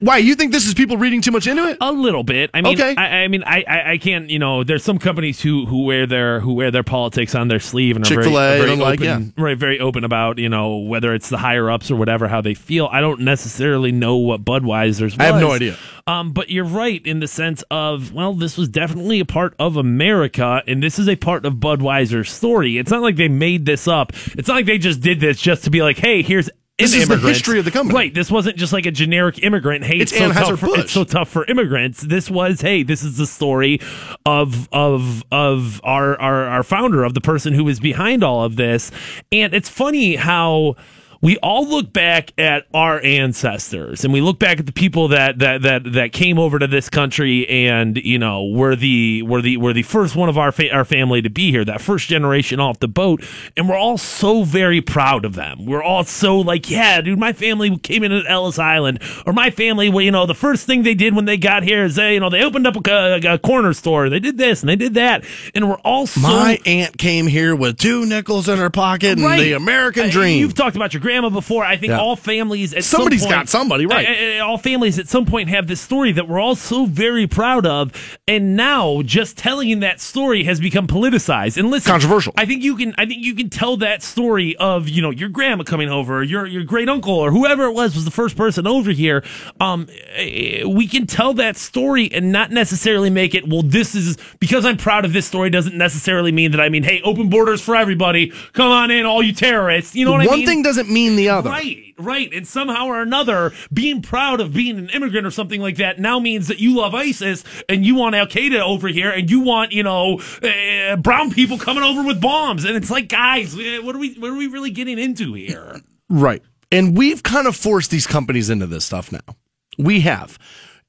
why 0.00 0.18
you 0.18 0.36
think 0.36 0.52
this 0.52 0.66
is 0.66 0.74
people 0.74 0.96
reading 0.96 1.20
too 1.20 1.32
much 1.32 1.46
into 1.48 1.68
it? 1.68 1.76
A 1.80 1.90
little 1.90 2.22
bit. 2.22 2.50
I 2.54 2.60
mean, 2.60 2.74
Okay. 2.80 2.94
I, 2.96 3.24
I 3.24 3.28
mean, 3.28 3.42
I, 3.44 3.64
I, 3.66 3.90
I 3.92 3.98
can't. 3.98 4.30
You 4.30 4.38
know, 4.38 4.62
there's 4.62 4.84
some 4.84 4.98
companies 4.98 5.40
who, 5.40 5.66
who 5.66 5.84
wear 5.84 6.06
their 6.06 6.38
who 6.38 6.54
wear 6.54 6.70
their 6.70 6.84
politics 6.84 7.34
on 7.34 7.48
their 7.48 7.58
sleeve 7.58 7.96
and 7.96 8.04
are 8.06 8.14
very, 8.14 8.30
very 8.30 8.72
and 8.72 8.80
like, 8.80 9.00
open, 9.00 9.34
right, 9.36 9.58
very 9.58 9.80
open 9.80 10.04
about 10.04 10.38
you 10.38 10.48
know 10.48 10.76
whether 10.78 11.12
it's 11.14 11.28
the 11.28 11.38
higher 11.38 11.68
ups 11.70 11.90
or 11.90 11.96
whatever 11.96 12.28
how 12.28 12.40
they 12.40 12.54
feel. 12.54 12.88
I 12.92 13.00
don't 13.00 13.20
necessarily 13.20 13.90
know 13.90 14.16
what 14.16 14.44
Budweiser's. 14.44 15.16
Was. 15.16 15.18
I 15.18 15.24
have 15.24 15.40
no 15.40 15.50
idea. 15.50 15.76
Um, 16.06 16.32
but 16.32 16.48
you're 16.48 16.64
right 16.64 17.04
in 17.04 17.20
the 17.20 17.28
sense 17.28 17.64
of 17.70 18.12
well, 18.12 18.34
this 18.34 18.56
was 18.56 18.68
definitely 18.68 19.20
a 19.20 19.24
part 19.26 19.54
of 19.58 19.76
America, 19.76 20.62
and 20.66 20.82
this 20.82 20.98
is 20.98 21.08
a 21.08 21.16
part 21.16 21.44
of 21.44 21.54
Budweiser's 21.54 22.30
story. 22.30 22.78
It's 22.78 22.90
not 22.90 23.02
like 23.02 23.16
they 23.16 23.28
made 23.28 23.66
this 23.66 23.88
up. 23.88 24.12
It's 24.38 24.46
not 24.48 24.54
like 24.54 24.66
they 24.66 24.78
just 24.78 25.00
did 25.00 25.18
this 25.20 25.40
just 25.40 25.64
to 25.64 25.70
be 25.70 25.82
like, 25.82 25.98
hey, 25.98 26.22
here's. 26.22 26.48
This 26.78 26.94
is 26.94 27.08
the 27.08 27.16
history 27.16 27.58
of 27.58 27.64
the 27.64 27.72
company. 27.72 27.94
Right. 27.96 28.14
This 28.14 28.30
wasn't 28.30 28.56
just 28.56 28.72
like 28.72 28.86
a 28.86 28.92
generic 28.92 29.42
immigrant. 29.42 29.84
Hey, 29.84 29.98
It's 29.98 30.12
it's, 30.12 30.20
so 30.20 30.32
tough 30.32 30.60
for, 30.60 30.78
it's 30.78 30.92
so 30.92 31.02
tough 31.04 31.28
for 31.28 31.44
immigrants. 31.46 32.02
This 32.02 32.30
was, 32.30 32.60
hey, 32.60 32.84
this 32.84 33.02
is 33.02 33.16
the 33.16 33.26
story 33.26 33.80
of 34.24 34.68
of 34.72 35.24
of 35.32 35.80
our 35.82 36.18
our 36.20 36.46
our 36.46 36.62
founder, 36.62 37.02
of 37.02 37.14
the 37.14 37.20
person 37.20 37.52
who 37.52 37.64
was 37.64 37.80
behind 37.80 38.22
all 38.22 38.44
of 38.44 38.54
this. 38.54 38.92
And 39.32 39.54
it's 39.54 39.68
funny 39.68 40.14
how 40.14 40.76
we 41.20 41.36
all 41.38 41.66
look 41.68 41.92
back 41.92 42.32
at 42.38 42.66
our 42.72 43.00
ancestors 43.02 44.04
and 44.04 44.12
we 44.12 44.20
look 44.20 44.38
back 44.38 44.60
at 44.60 44.66
the 44.66 44.72
people 44.72 45.08
that 45.08 45.38
that 45.40 45.62
that 45.62 45.92
that 45.92 46.12
came 46.12 46.38
over 46.38 46.58
to 46.58 46.66
this 46.66 46.88
country 46.88 47.48
and 47.48 47.96
you 47.96 48.18
know 48.18 48.44
were 48.46 48.76
the 48.76 49.22
were 49.22 49.42
the 49.42 49.56
were 49.56 49.72
the 49.72 49.82
first 49.82 50.14
one 50.14 50.28
of 50.28 50.38
our 50.38 50.52
fa- 50.52 50.72
our 50.72 50.84
family 50.84 51.20
to 51.20 51.30
be 51.30 51.50
here 51.50 51.64
that 51.64 51.80
first 51.80 52.08
generation 52.08 52.60
off 52.60 52.78
the 52.78 52.88
boat. 52.88 53.24
And 53.56 53.68
we're 53.68 53.76
all 53.76 53.98
so 53.98 54.44
very 54.44 54.80
proud 54.80 55.24
of 55.24 55.34
them. 55.34 55.66
We're 55.66 55.82
all 55.82 56.04
so 56.04 56.38
like 56.38 56.70
yeah 56.70 57.00
dude 57.00 57.18
my 57.18 57.32
family 57.32 57.76
came 57.78 58.04
in 58.04 58.12
at 58.12 58.24
Ellis 58.28 58.58
Island 58.58 59.00
or 59.26 59.32
my 59.32 59.50
family 59.50 59.88
well 59.88 60.02
you 60.02 60.12
know 60.12 60.26
the 60.26 60.34
first 60.34 60.66
thing 60.66 60.82
they 60.82 60.94
did 60.94 61.14
when 61.14 61.24
they 61.24 61.36
got 61.36 61.62
here 61.62 61.84
is 61.84 61.96
they 61.96 62.14
you 62.14 62.20
know 62.20 62.30
they 62.30 62.44
opened 62.44 62.66
up 62.66 62.76
a, 62.86 63.34
a 63.34 63.38
corner 63.38 63.72
store. 63.72 64.08
They 64.08 64.20
did 64.20 64.38
this 64.38 64.62
and 64.62 64.68
they 64.68 64.76
did 64.76 64.94
that. 64.94 65.24
And 65.54 65.68
we're 65.68 65.78
all 65.78 66.06
so 66.06 66.20
My 66.20 66.58
aunt 66.64 66.96
came 66.96 67.26
here 67.26 67.56
with 67.56 67.78
two 67.78 68.06
nickels 68.06 68.48
in 68.48 68.58
her 68.58 68.70
pocket 68.70 69.18
and 69.18 69.40
the 69.40 69.52
American 69.52 70.10
dream. 70.10 70.38
You've 70.38 70.54
talked 70.54 70.76
about 70.76 70.94
your 70.94 71.00
grandma 71.08 71.30
before. 71.30 71.64
I 71.64 71.76
think 71.76 71.90
Yeah. 71.90 72.00
all 72.00 72.16
families 72.16 72.74
at 72.74 72.84
Somebody's 72.84 73.22
some 73.22 73.28
point, 73.30 73.40
got 73.40 73.48
somebody, 73.48 73.86
right. 73.86 74.40
all 74.40 74.58
families 74.58 74.98
at 74.98 75.08
some 75.08 75.24
point 75.24 75.48
have 75.48 75.66
this 75.66 75.80
story 75.80 76.12
that 76.12 76.28
we're 76.28 76.40
all 76.40 76.54
so 76.54 76.84
very 76.84 77.26
proud 77.26 77.64
of, 77.66 77.92
and 78.26 78.56
now 78.56 79.00
just 79.04 79.36
telling 79.38 79.80
that 79.80 80.00
story 80.00 80.44
has 80.44 80.60
become 80.60 80.86
politicized 80.86 81.56
and 81.56 81.70
listen, 81.70 81.90
Controversial. 81.90 82.32
I 82.36 82.44
think 82.44 82.62
you 82.62 82.76
can. 82.76 82.94
I 82.98 83.06
think 83.06 83.24
you 83.24 83.34
can 83.34 83.48
tell 83.48 83.76
that 83.78 84.02
story 84.02 84.54
of 84.56 84.88
you 84.88 85.00
know 85.00 85.10
your 85.10 85.28
grandma 85.30 85.64
coming 85.64 85.88
over, 85.88 86.22
your 86.22 86.46
your 86.46 86.64
great 86.64 86.88
uncle, 86.88 87.14
or 87.14 87.30
whoever 87.30 87.64
it 87.64 87.72
was 87.72 87.94
was 87.94 88.04
the 88.04 88.10
first 88.10 88.36
person 88.36 88.66
over 88.66 88.90
here. 88.90 89.24
Um, 89.60 89.88
eh, 90.14 90.64
we 90.64 90.86
can 90.86 91.06
tell 91.06 91.32
that 91.34 91.56
story 91.56 92.10
and 92.12 92.30
not 92.32 92.50
necessarily 92.50 93.08
make 93.10 93.34
it. 93.34 93.48
Well, 93.48 93.62
this 93.62 93.94
is 93.94 94.16
because 94.40 94.64
I'm 94.66 94.76
proud 94.76 95.04
of 95.06 95.12
this 95.12 95.26
story 95.26 95.48
doesn't 95.50 95.76
necessarily 95.76 96.32
mean 96.32 96.50
that 96.52 96.60
I 96.60 96.68
mean, 96.68 96.82
hey, 96.82 97.00
open 97.02 97.28
borders 97.30 97.60
for 97.62 97.74
everybody. 97.76 98.32
Come 98.52 98.70
on 98.70 98.90
in, 98.90 99.06
all 99.06 99.22
you 99.22 99.32
terrorists. 99.32 99.94
You 99.94 100.04
know 100.04 100.12
what 100.12 100.20
I 100.20 100.24
mean? 100.24 100.30
One 100.40 100.44
thing 100.46 100.62
doesn't 100.62 100.90
mean 100.90 100.97
the 101.16 101.28
other. 101.28 101.50
Right, 101.50 101.94
right. 101.98 102.32
And 102.32 102.46
somehow 102.46 102.86
or 102.86 103.02
another, 103.02 103.52
being 103.72 104.02
proud 104.02 104.40
of 104.40 104.52
being 104.52 104.78
an 104.78 104.88
immigrant 104.90 105.26
or 105.26 105.30
something 105.30 105.60
like 105.60 105.76
that 105.76 105.98
now 105.98 106.18
means 106.18 106.48
that 106.48 106.58
you 106.58 106.76
love 106.76 106.94
ISIS 106.94 107.44
and 107.68 107.84
you 107.84 107.94
want 107.94 108.14
Al 108.14 108.26
Qaeda 108.26 108.60
over 108.60 108.88
here 108.88 109.10
and 109.10 109.30
you 109.30 109.40
want, 109.40 109.72
you 109.72 109.82
know, 109.82 110.20
uh, 110.42 110.96
brown 110.96 111.30
people 111.30 111.58
coming 111.58 111.82
over 111.82 112.02
with 112.02 112.20
bombs. 112.20 112.64
And 112.64 112.76
it's 112.76 112.90
like, 112.90 113.08
guys, 113.08 113.54
what 113.56 113.94
are 113.94 113.98
we, 113.98 114.14
what 114.14 114.30
are 114.30 114.36
we 114.36 114.46
really 114.46 114.70
getting 114.70 114.98
into 114.98 115.34
here? 115.34 115.80
Right. 116.08 116.42
And 116.70 116.96
we've 116.96 117.22
kind 117.22 117.46
of 117.46 117.56
forced 117.56 117.90
these 117.90 118.06
companies 118.06 118.50
into 118.50 118.66
this 118.66 118.84
stuff 118.84 119.10
now. 119.12 119.36
We 119.78 120.00
have. 120.00 120.38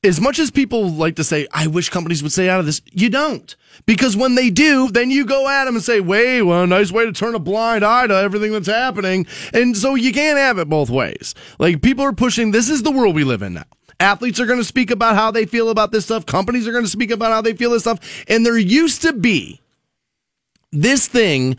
As 0.02 0.22
much 0.22 0.40
as 0.40 0.50
people 0.50 0.90
like 0.90 1.18
to 1.18 1.26
say, 1.26 1.46
I 1.52 1.68
wish 1.68 1.90
companies 1.90 2.24
would 2.24 2.32
stay 2.32 2.48
out 2.48 2.62
of 2.62 2.66
this, 2.66 2.82
you 2.92 3.10
don't. 3.10 3.54
Because 3.86 4.16
when 4.16 4.36
they 4.36 4.50
do, 4.50 4.90
then 4.90 5.12
you 5.12 5.26
go 5.26 5.50
at 5.50 5.66
them 5.66 5.76
and 5.76 5.84
say, 5.84 6.00
wait, 6.00 6.42
well, 6.44 6.66
nice 6.66 6.90
way 6.90 7.06
to 7.06 7.12
turn 7.12 7.36
a 7.36 7.40
blind 7.40 7.84
eye 7.84 8.08
to 8.08 8.14
everything 8.14 8.54
that's 8.54 8.68
happening. 8.68 9.28
And 9.54 9.76
so 9.76 9.96
you 9.96 10.14
can't 10.14 10.38
have 10.38 10.58
it 10.58 10.70
both 10.70 10.90
ways. 10.90 11.36
Like 11.58 11.82
people 11.82 12.06
are 12.06 12.14
pushing, 12.14 12.52
this 12.52 12.70
is 12.70 12.84
the 12.84 12.92
world 12.92 13.14
we 13.14 13.26
live 13.26 13.42
in 13.42 13.56
now. 13.56 13.66
Athletes 14.00 14.40
are 14.40 14.46
going 14.46 14.60
to 14.60 14.66
speak 14.66 14.90
about 14.90 15.16
how 15.16 15.32
they 15.32 15.46
feel 15.46 15.70
about 15.70 15.92
this 15.92 16.06
stuff. 16.06 16.26
Companies 16.26 16.66
are 16.66 16.72
going 16.72 16.86
to 16.86 16.90
speak 16.90 17.12
about 17.12 17.34
how 17.34 17.42
they 17.42 17.54
feel 17.54 17.72
this 17.72 17.84
stuff. 17.84 18.00
And 18.30 18.46
there 18.46 18.58
used 18.58 19.02
to 19.02 19.12
be 19.12 19.60
this 20.72 21.08
thing 21.08 21.58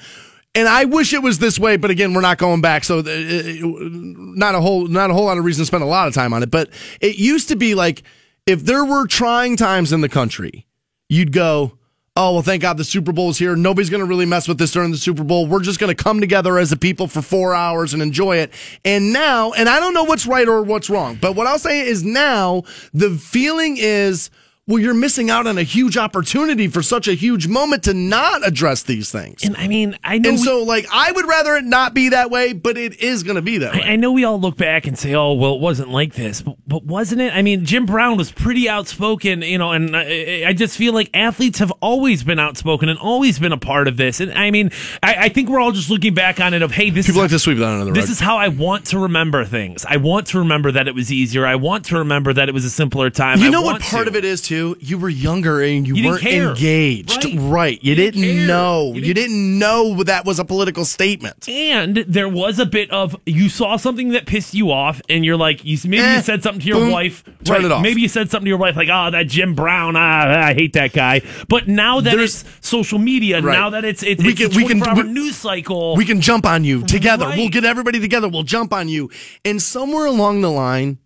and 0.55 0.67
I 0.69 0.85
wish 0.85 1.13
it 1.13 1.23
was 1.23 1.39
this 1.39 1.61
way, 1.61 1.77
but 1.77 1.93
again, 1.93 2.13
we're 2.13 2.23
not 2.23 2.39
going 2.39 2.61
back, 2.61 2.83
so 2.83 2.99
uh, 2.99 3.03
not 3.05 4.57
a 4.57 4.61
whole 4.61 4.89
not 4.89 5.09
a 5.09 5.15
whole 5.15 5.27
lot 5.27 5.39
of 5.39 5.45
reason 5.45 5.63
to 5.63 5.67
spend 5.67 5.85
a 5.85 5.87
lot 5.87 6.09
of 6.09 6.15
time 6.15 6.33
on 6.33 6.43
it. 6.43 6.51
But 6.51 6.71
it 7.01 7.17
used 7.19 7.49
to 7.51 7.57
be 7.57 7.77
like 7.77 8.03
if 8.51 8.65
there 8.65 8.85
were 8.85 9.07
trying 9.07 9.57
times 9.57 9.93
in 9.93 10.01
the 10.01 10.09
country, 10.09 10.67
you'd 11.09 11.33
go, 11.33 11.79
"Oh 12.17 12.33
well, 12.33 12.43
thank 12.43 12.63
God 12.63 12.77
the 12.77 12.85
Super 12.85 13.13
Bowl 13.13 13.31
is 13.31 13.39
here. 13.39 13.55
Nobody's 13.55 13.91
going 13.91 14.01
to 14.01 14.07
really 14.07 14.27
mess 14.27 14.49
with 14.49 14.59
this 14.59 14.73
during 14.73 14.91
the 14.91 14.97
Super 14.99 15.23
Bowl. 15.23 15.47
We're 15.47 15.61
just 15.61 15.79
going 15.79 15.95
to 15.95 16.03
come 16.03 16.21
together 16.21 16.59
as 16.59 16.73
a 16.73 16.77
people 16.77 17.07
for 17.07 17.23
four 17.23 17.55
hours 17.55 17.95
and 17.95 18.03
enjoy 18.03 18.39
it." 18.39 18.53
And 18.85 19.13
now, 19.13 19.53
and 19.53 19.69
I 19.69 19.79
don't 19.79 19.95
know 19.95 20.05
what's 20.05 20.27
right 20.27 20.49
or 20.49 20.63
what's 20.63 20.91
wrong, 20.91 21.17
but 21.21 21.37
what 21.37 21.47
I'll 21.47 21.61
say 21.61 21.87
is 21.87 22.05
now 22.05 22.65
the 22.93 23.11
feeling 23.11 23.77
is 23.79 24.31
well, 24.71 24.79
you're 24.79 24.95
missing 24.95 25.31
out 25.31 25.47
on 25.47 25.59
a 25.59 25.63
huge 25.63 25.97
opportunity 25.97 26.69
for 26.69 26.83
such 26.83 27.09
a 27.09 27.15
huge 27.15 27.47
moment 27.49 27.83
to 27.85 27.95
not 27.95 28.47
address 28.47 28.83
these 28.85 29.11
things. 29.11 29.45
And 29.45 29.57
I 29.57 29.69
mean, 29.69 29.99
I 30.03 30.19
know. 30.19 30.31
And 30.31 30.39
we- 30.39 30.45
so, 30.45 30.63
like, 30.63 30.87
I 30.93 31.13
would 31.13 31.27
rather 31.29 31.57
it 31.57 31.65
not 31.65 31.93
be 31.95 32.11
that 32.11 32.31
way, 32.31 32.53
but 32.53 32.79
it 32.79 33.01
is 33.01 33.23
going 33.23 33.37
to 33.37 33.43
be 33.43 33.59
that 33.59 33.75
way. 33.75 33.83
I, 33.83 33.93
I 33.93 33.97
know 33.97 34.13
we 34.13 34.25
all 34.25 34.41
look 34.41 34.57
back 34.57 34.87
and 34.87 34.99
say, 34.99 35.15
"Oh, 35.15 35.33
well, 35.35 35.55
it 35.57 35.61
wasn't 35.61 35.91
like 35.91 36.15
this," 36.15 36.41
but, 36.43 36.57
but 36.67 36.85
wasn't 36.85 37.21
it? 37.21 37.35
I 37.35 37.43
mean, 37.43 37.65
Jim 37.65 37.85
Brown 37.87 38.17
was 38.17 38.31
pretty 38.33 38.69
outspoken, 38.69 39.43
you 39.43 39.59
know, 39.59 39.73
and 39.73 39.97
I, 39.97 40.45
I 40.47 40.53
just 40.53 40.77
feel 40.77 40.93
like 40.95 41.11
athletes 41.15 41.59
have 41.59 41.73
always 41.81 42.23
been 42.23 42.39
outspoken 42.39 42.89
and 42.89 42.99
always 42.99 43.39
been 43.39 43.53
a 43.53 43.59
part 43.59 43.89
of 43.89 43.97
this. 43.97 44.21
And 44.21 44.33
I 44.33 44.51
mean, 44.51 44.71
I, 45.03 45.15
I 45.25 45.29
think 45.29 45.49
we're 45.49 45.61
all 45.61 45.73
just 45.73 45.91
looking 45.91 46.15
back 46.15 46.41
on 46.41 46.55
it 46.55 46.63
of, 46.63 46.71
"Hey, 46.73 46.91
this 46.91 47.07
People 47.07 47.23
is 47.23 47.25
like 47.25 47.31
to 47.33 47.39
sweep 47.39 47.59
that 47.59 47.69
under 47.69 47.87
the 47.87 47.93
this 47.93 48.05
rug. 48.05 48.11
is 48.11 48.21
how 48.21 48.37
I 48.37 48.49
want 48.49 48.87
to 48.87 48.99
remember 48.99 49.45
things. 49.45 49.85
I 49.89 49.97
want 49.97 50.29
to 50.29 50.39
remember 50.39 50.71
that 50.73 50.87
it 50.89 50.95
was 50.95 51.11
easier. 51.13 51.45
I 51.47 51.57
want 51.57 51.87
to 51.87 51.99
remember 51.99 52.33
that 52.33 52.49
it 52.49 52.53
was 52.53 52.65
a 52.65 52.71
simpler 52.71 53.11
time. 53.11 53.39
you 53.41 53.47
I 53.47 53.51
know 53.51 53.63
what 53.63 53.81
part 53.83 54.05
to. 54.05 54.11
of 54.11 54.17
it 54.17 54.25
is 54.25 54.41
too? 54.41 54.60
You 54.81 54.99
were 54.99 55.09
younger 55.09 55.61
and 55.63 55.87
you, 55.87 55.95
You 55.97 56.09
weren't 56.09 56.25
engaged. 56.25 57.25
Right. 57.39 57.83
You, 57.83 57.91
You 57.91 57.95
didn't 57.97 58.21
didn't, 58.23 58.47
know. 58.47 58.89
You 58.95 59.01
You 59.03 59.15
didn't- 59.15 59.31
didn't, 59.33 59.59
know 59.59 60.03
that 60.05 60.25
was 60.25 60.39
a 60.39 60.45
political 60.45 60.85
statement. 60.85 61.49
And 61.49 61.97
there 62.09 62.29
was 62.29 62.59
a 62.59 62.67
bit 62.67 62.91
of 62.91 63.15
you 63.27 63.49
saw 63.49 63.77
something 63.77 64.11
that 64.11 64.27
pissed 64.27 64.55
you 64.55 64.71
off, 64.71 65.01
and 65.09 65.25
you're 65.25 65.37
like, 65.37 65.65
you 65.65 65.77
maybe 65.85 66.03
Eh, 66.03 66.17
you 66.17 66.23
said 66.23 66.43
something 66.43 66.61
to 66.63 66.67
your 66.67 66.79
boom, 66.81 66.91
wife. 66.91 67.23
turn 67.45 67.65
it 67.65 67.73
off. 67.73 67.83
Maybe 67.83 68.01
you 68.01 68.09
said 68.09 68.31
something 68.31 68.45
to 68.47 68.49
your 68.49 68.59
wife 68.59 68.77
like, 68.77 68.89
"Oh, 68.91 69.11
that 69.11 69.27
Jim 69.29 69.55
Brown, 69.55 69.97
ah, 69.97 70.47
I 70.47 70.55
hate 70.55 70.73
that 70.75 70.93
guy." 70.93 71.21
But 71.49 71.69
now 71.69 72.01
that 72.01 72.11
There's- 72.17 72.45
it's 72.45 72.67
social 72.69 72.99
media, 72.99 73.41
Right. 73.43 73.53
now 73.59 73.71
that 73.71 73.85
it's 73.85 74.03
it's, 74.03 74.23
We 74.23 74.31
it's 74.31 74.41
can- 74.41 74.53
a 74.53 74.57
we 74.57 74.65
can- 74.67 74.83
hour 74.83 74.95
we- 75.05 75.13
news 75.13 75.37
cycle. 75.37 75.97
We 75.97 76.05
can 76.05 76.21
jump 76.21 76.47
on 76.47 76.65
you 76.65 76.83
together. 76.83 77.27
Right. 77.27 77.39
We'll 77.39 77.49
get 77.51 77.65
everybody 77.65 78.01
together. 78.01 78.29
We'll 78.29 78.43
jump 78.45 78.73
on 78.73 78.89
you. 78.89 79.11
And 79.45 79.61
somewhere 79.61 80.07
along 80.07 80.41
the 80.41 80.51
line, 80.51 80.99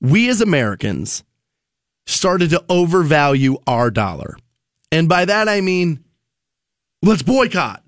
we 0.00 0.28
as 0.28 0.40
Americans 0.40 1.22
started 2.10 2.50
to 2.50 2.64
overvalue 2.68 3.56
our 3.66 3.90
dollar. 3.90 4.36
And 4.92 5.08
by 5.08 5.24
that, 5.24 5.48
I 5.48 5.60
mean, 5.60 6.04
let's 7.02 7.22
boycott. 7.22 7.82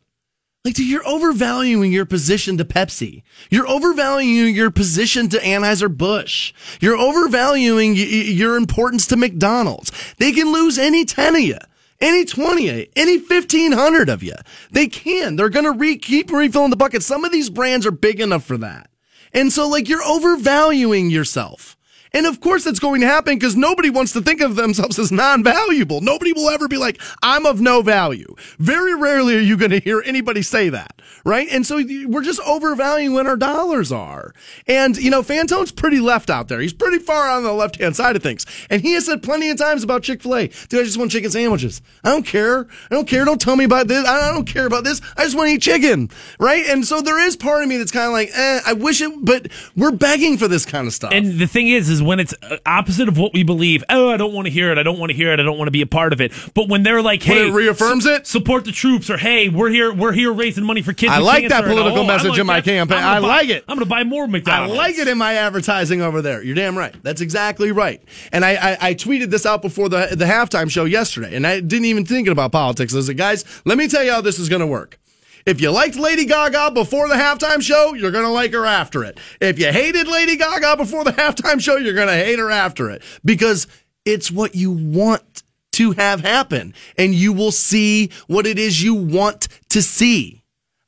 Like, 0.65 0.79
you're 0.79 1.07
overvaluing 1.07 1.91
your 1.91 2.07
position 2.07 2.57
to 2.59 2.65
Pepsi. 2.65 3.25
You're 3.51 3.67
overvaluing 3.67 4.55
your 4.55 4.71
position 4.71 5.29
to 5.31 5.39
Anheuser-Busch. 5.39 6.53
You're 6.81 6.97
overvaluing 6.97 7.97
your 7.97 8.57
importance 8.57 9.09
to 9.09 9.17
McDonald's. 9.17 9.91
They 10.19 10.31
can 10.31 10.53
lose 10.53 10.79
any 10.79 11.05
10 11.05 11.35
of 11.35 11.41
you, 11.41 11.59
any 12.01 12.25
20 12.25 12.69
of 12.69 12.77
you, 12.77 12.87
any 12.95 13.19
1,500 13.19 14.09
of 14.09 14.23
you. 14.23 14.35
They 14.71 14.87
can. 14.87 15.35
They're 15.35 15.49
going 15.49 15.65
to 15.65 15.73
re- 15.73 15.97
keep 15.97 16.31
refilling 16.31 16.71
the 16.71 16.77
bucket. 16.77 17.03
Some 17.03 17.25
of 17.25 17.33
these 17.33 17.51
brands 17.51 17.85
are 17.85 17.91
big 17.91 18.21
enough 18.21 18.45
for 18.45 18.59
that. 18.59 18.89
And 19.33 19.53
so, 19.53 19.69
like, 19.69 19.89
you're 19.89 20.05
overvaluing 20.05 21.11
yourself. 21.11 21.77
And 22.15 22.27
of 22.27 22.41
course, 22.41 22.65
that's 22.65 22.79
going 22.79 23.01
to 23.01 23.07
happen 23.07 23.37
because 23.37 23.57
nobody 23.57 23.91
wants 23.91 24.13
to 24.13 24.21
think 24.21 24.41
of 24.41 24.57
themselves 24.57 24.99
as 24.99 25.11
non 25.11 25.43
valuable. 25.43 26.01
Nobody 26.01 26.33
will 26.33 26.51
ever 26.51 26.69
be 26.69 26.77
like, 26.77 27.01
I'm 27.23 27.47
of 27.47 27.61
no 27.61 27.83
value. 27.83 28.35
Very 28.59 28.95
rarely 28.95 29.37
are 29.37 29.41
you 29.41 29.57
going 29.57 29.71
to 29.71 29.81
hear 29.81 30.03
anybody 30.05 30.43
say 30.43 30.69
that, 30.69 31.01
right? 31.25 31.49
And 31.51 31.67
so 31.67 31.77
we're 32.07 32.23
just 32.23 32.41
overvaluing 32.41 33.15
what 33.15 33.27
our 33.27 33.37
dollars 33.37 33.91
are. 33.91 34.35
And, 34.67 34.97
you 34.97 35.11
know, 35.11 35.23
Fantone's 35.23 35.73
pretty 35.73 36.01
left 36.01 36.31
out 36.31 36.49
there. 36.49 36.61
He's 36.61 36.73
pretty 36.73 36.99
far 36.99 37.31
on 37.31 37.45
the 37.45 37.53
left 37.53 37.77
hand 37.77 37.97
side 37.97 38.17
of 38.17 38.23
things. 38.23 38.45
And 38.69 38.83
he 38.83 38.93
has 38.93 39.07
said 39.07 39.23
plenty 39.23 39.51
of 39.51 39.59
times 39.59 39.83
about 39.83 40.03
Chick 40.03 40.23
fil 40.23 40.37
A, 40.37 40.49
dude, 40.49 40.81
I 40.81 40.85
just 40.85 40.99
want 40.99 41.11
chicken 41.11 41.31
sandwiches. 41.31 41.81
I 42.05 42.11
don't 42.11 42.27
care. 42.27 42.67
I 42.91 42.95
don't 42.95 43.09
care. 43.09 43.25
Don't 43.25 43.41
tell 43.41 43.57
me 43.57 43.65
about 43.65 43.89
this. 43.89 44.07
I 44.07 44.33
don't 44.33 44.47
care 44.47 44.67
about 44.67 44.85
this. 44.85 45.01
I 45.17 45.25
just 45.25 45.37
want 45.37 45.49
to 45.49 45.55
eat 45.55 45.63
chicken, 45.63 46.11
right? 46.39 46.65
And 46.67 46.85
so 46.85 47.01
there 47.01 47.25
is 47.27 47.37
part 47.37 47.63
of 47.63 47.69
me 47.69 47.79
that's 47.79 47.91
kind 47.91 48.07
of 48.07 48.13
like, 48.13 48.31
eh, 48.35 48.61
I 48.67 48.75
wish 48.75 49.01
it, 49.01 49.13
but 49.25 49.49
we're 49.77 49.93
begging 49.93 50.37
for 50.37 50.49
this 50.49 50.67
kind 50.67 50.87
of 50.87 50.93
stuff. 50.93 51.13
And 51.13 51.39
the 51.39 51.47
thing 51.47 51.69
is, 51.69 51.89
is 51.89 52.02
when 52.03 52.21
it's 52.21 52.35
uh, 52.43 52.57
opposite 52.67 53.09
of 53.09 53.17
what 53.19 53.33
we 53.33 53.43
believe. 53.43 53.83
Oh, 53.89 54.11
I 54.11 54.17
don't 54.17 54.33
want 54.33 54.47
to 54.47 54.53
hear 54.53 54.71
it. 54.73 54.79
I 54.79 54.83
don't 54.83 54.99
want 54.99 55.11
to 55.11 55.17
hear 55.17 55.33
it. 55.33 55.41
I 55.41 55.43
don't 55.43 55.59
want 55.59 55.69
to 55.69 55.73
be 55.73 55.83
a 55.83 55.87
part 55.87 56.13
of 56.13 56.21
it. 56.21 56.33
But 56.55 56.69
when 56.69 56.83
they're 56.83 57.03
like, 57.03 57.23
"Hey, 57.23 57.49
it 57.49 57.53
reaffirms 57.53 58.07
it? 58.07 58.27
support 58.27 58.65
the 58.65 58.73
troops," 58.73 59.09
or 59.11 59.17
"Hey, 59.17 59.49
we're 59.49 59.71
here, 59.71 59.93
we're 59.93 60.13
here 60.13 60.33
raising 60.33 60.65
money 60.65 60.83
for 60.83 60.93
kids." 60.93 61.13
I 61.13 61.19
like 61.19 61.45
that 61.49 61.51
cancer," 61.51 61.69
and, 61.69 61.75
political 61.77 62.01
"Oh, 62.03 62.07
message 62.07 62.31
like 62.31 62.39
in 62.41 62.47
my 62.47 62.61
that. 62.61 62.65
campaign. 62.65 62.99
I 62.99 63.21
buy- 63.21 63.27
like 63.27 63.49
it. 63.49 63.65
I'm 63.69 63.77
going 63.77 63.87
to 63.87 63.91
buy 63.91 64.05
more 64.05 64.27
McDonald's. 64.27 64.75
I 64.75 64.77
like 64.77 64.99
it 64.99 65.09
in 65.09 65.19
my 65.19 65.35
advertising 65.35 66.03
over 66.03 66.23
there. 66.23 66.43
You're 66.43 66.55
damn 66.55 66.77
right. 66.77 66.95
That's 67.03 67.21
exactly 67.21 67.73
right. 67.73 68.03
And 68.33 68.45
I, 68.45 68.53
I, 68.73 68.89
I 68.89 68.95
tweeted 68.95 69.31
this 69.31 69.47
out 69.47 69.63
before 69.63 69.89
the 69.89 70.09
the 70.13 70.25
halftime 70.25 70.71
show 70.71 70.85
yesterday, 70.85 71.35
and 71.37 71.47
I 71.47 71.61
didn't 71.61 71.87
even 71.87 72.05
think 72.05 72.29
about 72.29 72.53
politics. 72.53 72.93
I 72.93 72.97
was 72.97 73.09
like, 73.09 73.17
guys, 73.17 73.45
let 73.65 73.79
me 73.79 73.89
tell 73.89 74.05
you 74.05 74.11
how 74.13 74.21
this 74.21 74.39
is 74.39 74.49
going 74.49 74.61
to 74.61 74.67
work. 74.67 74.99
If 75.47 75.61
you 75.61 75.71
liked 75.71 75.97
Lady 75.97 76.25
Gaga 76.25 76.73
before 76.73 77.09
the 77.09 77.15
halftime 77.15 77.63
show, 77.63 77.95
you're 77.95 78.11
going 78.11 78.25
to 78.25 78.31
like 78.31 78.53
her 78.53 78.67
after 78.67 79.05
it. 79.05 79.19
If 79.41 79.59
you 79.59 79.73
hated 79.73 80.09
Lady 80.09 80.37
Gaga 80.37 80.77
before 80.77 81.05
the 81.05 81.13
halftime 81.13 81.61
show, 81.61 81.77
you're 81.77 81.95
going 81.95 82.09
to 82.09 82.15
hate 82.15 82.39
her 82.39 82.51
after 82.51 82.91
it 82.91 83.03
because 83.25 83.67
it's 84.05 84.31
what 84.31 84.55
you 84.55 84.71
want 84.71 85.43
to 85.73 85.93
have 85.93 86.21
happen, 86.21 86.75
and 86.99 87.15
you 87.15 87.33
will 87.33 87.51
see 87.51 88.11
what 88.27 88.47
it 88.47 88.59
is 88.59 88.83
you 88.83 88.95
want 88.95 89.49
to 89.71 89.83
see. 89.83 90.43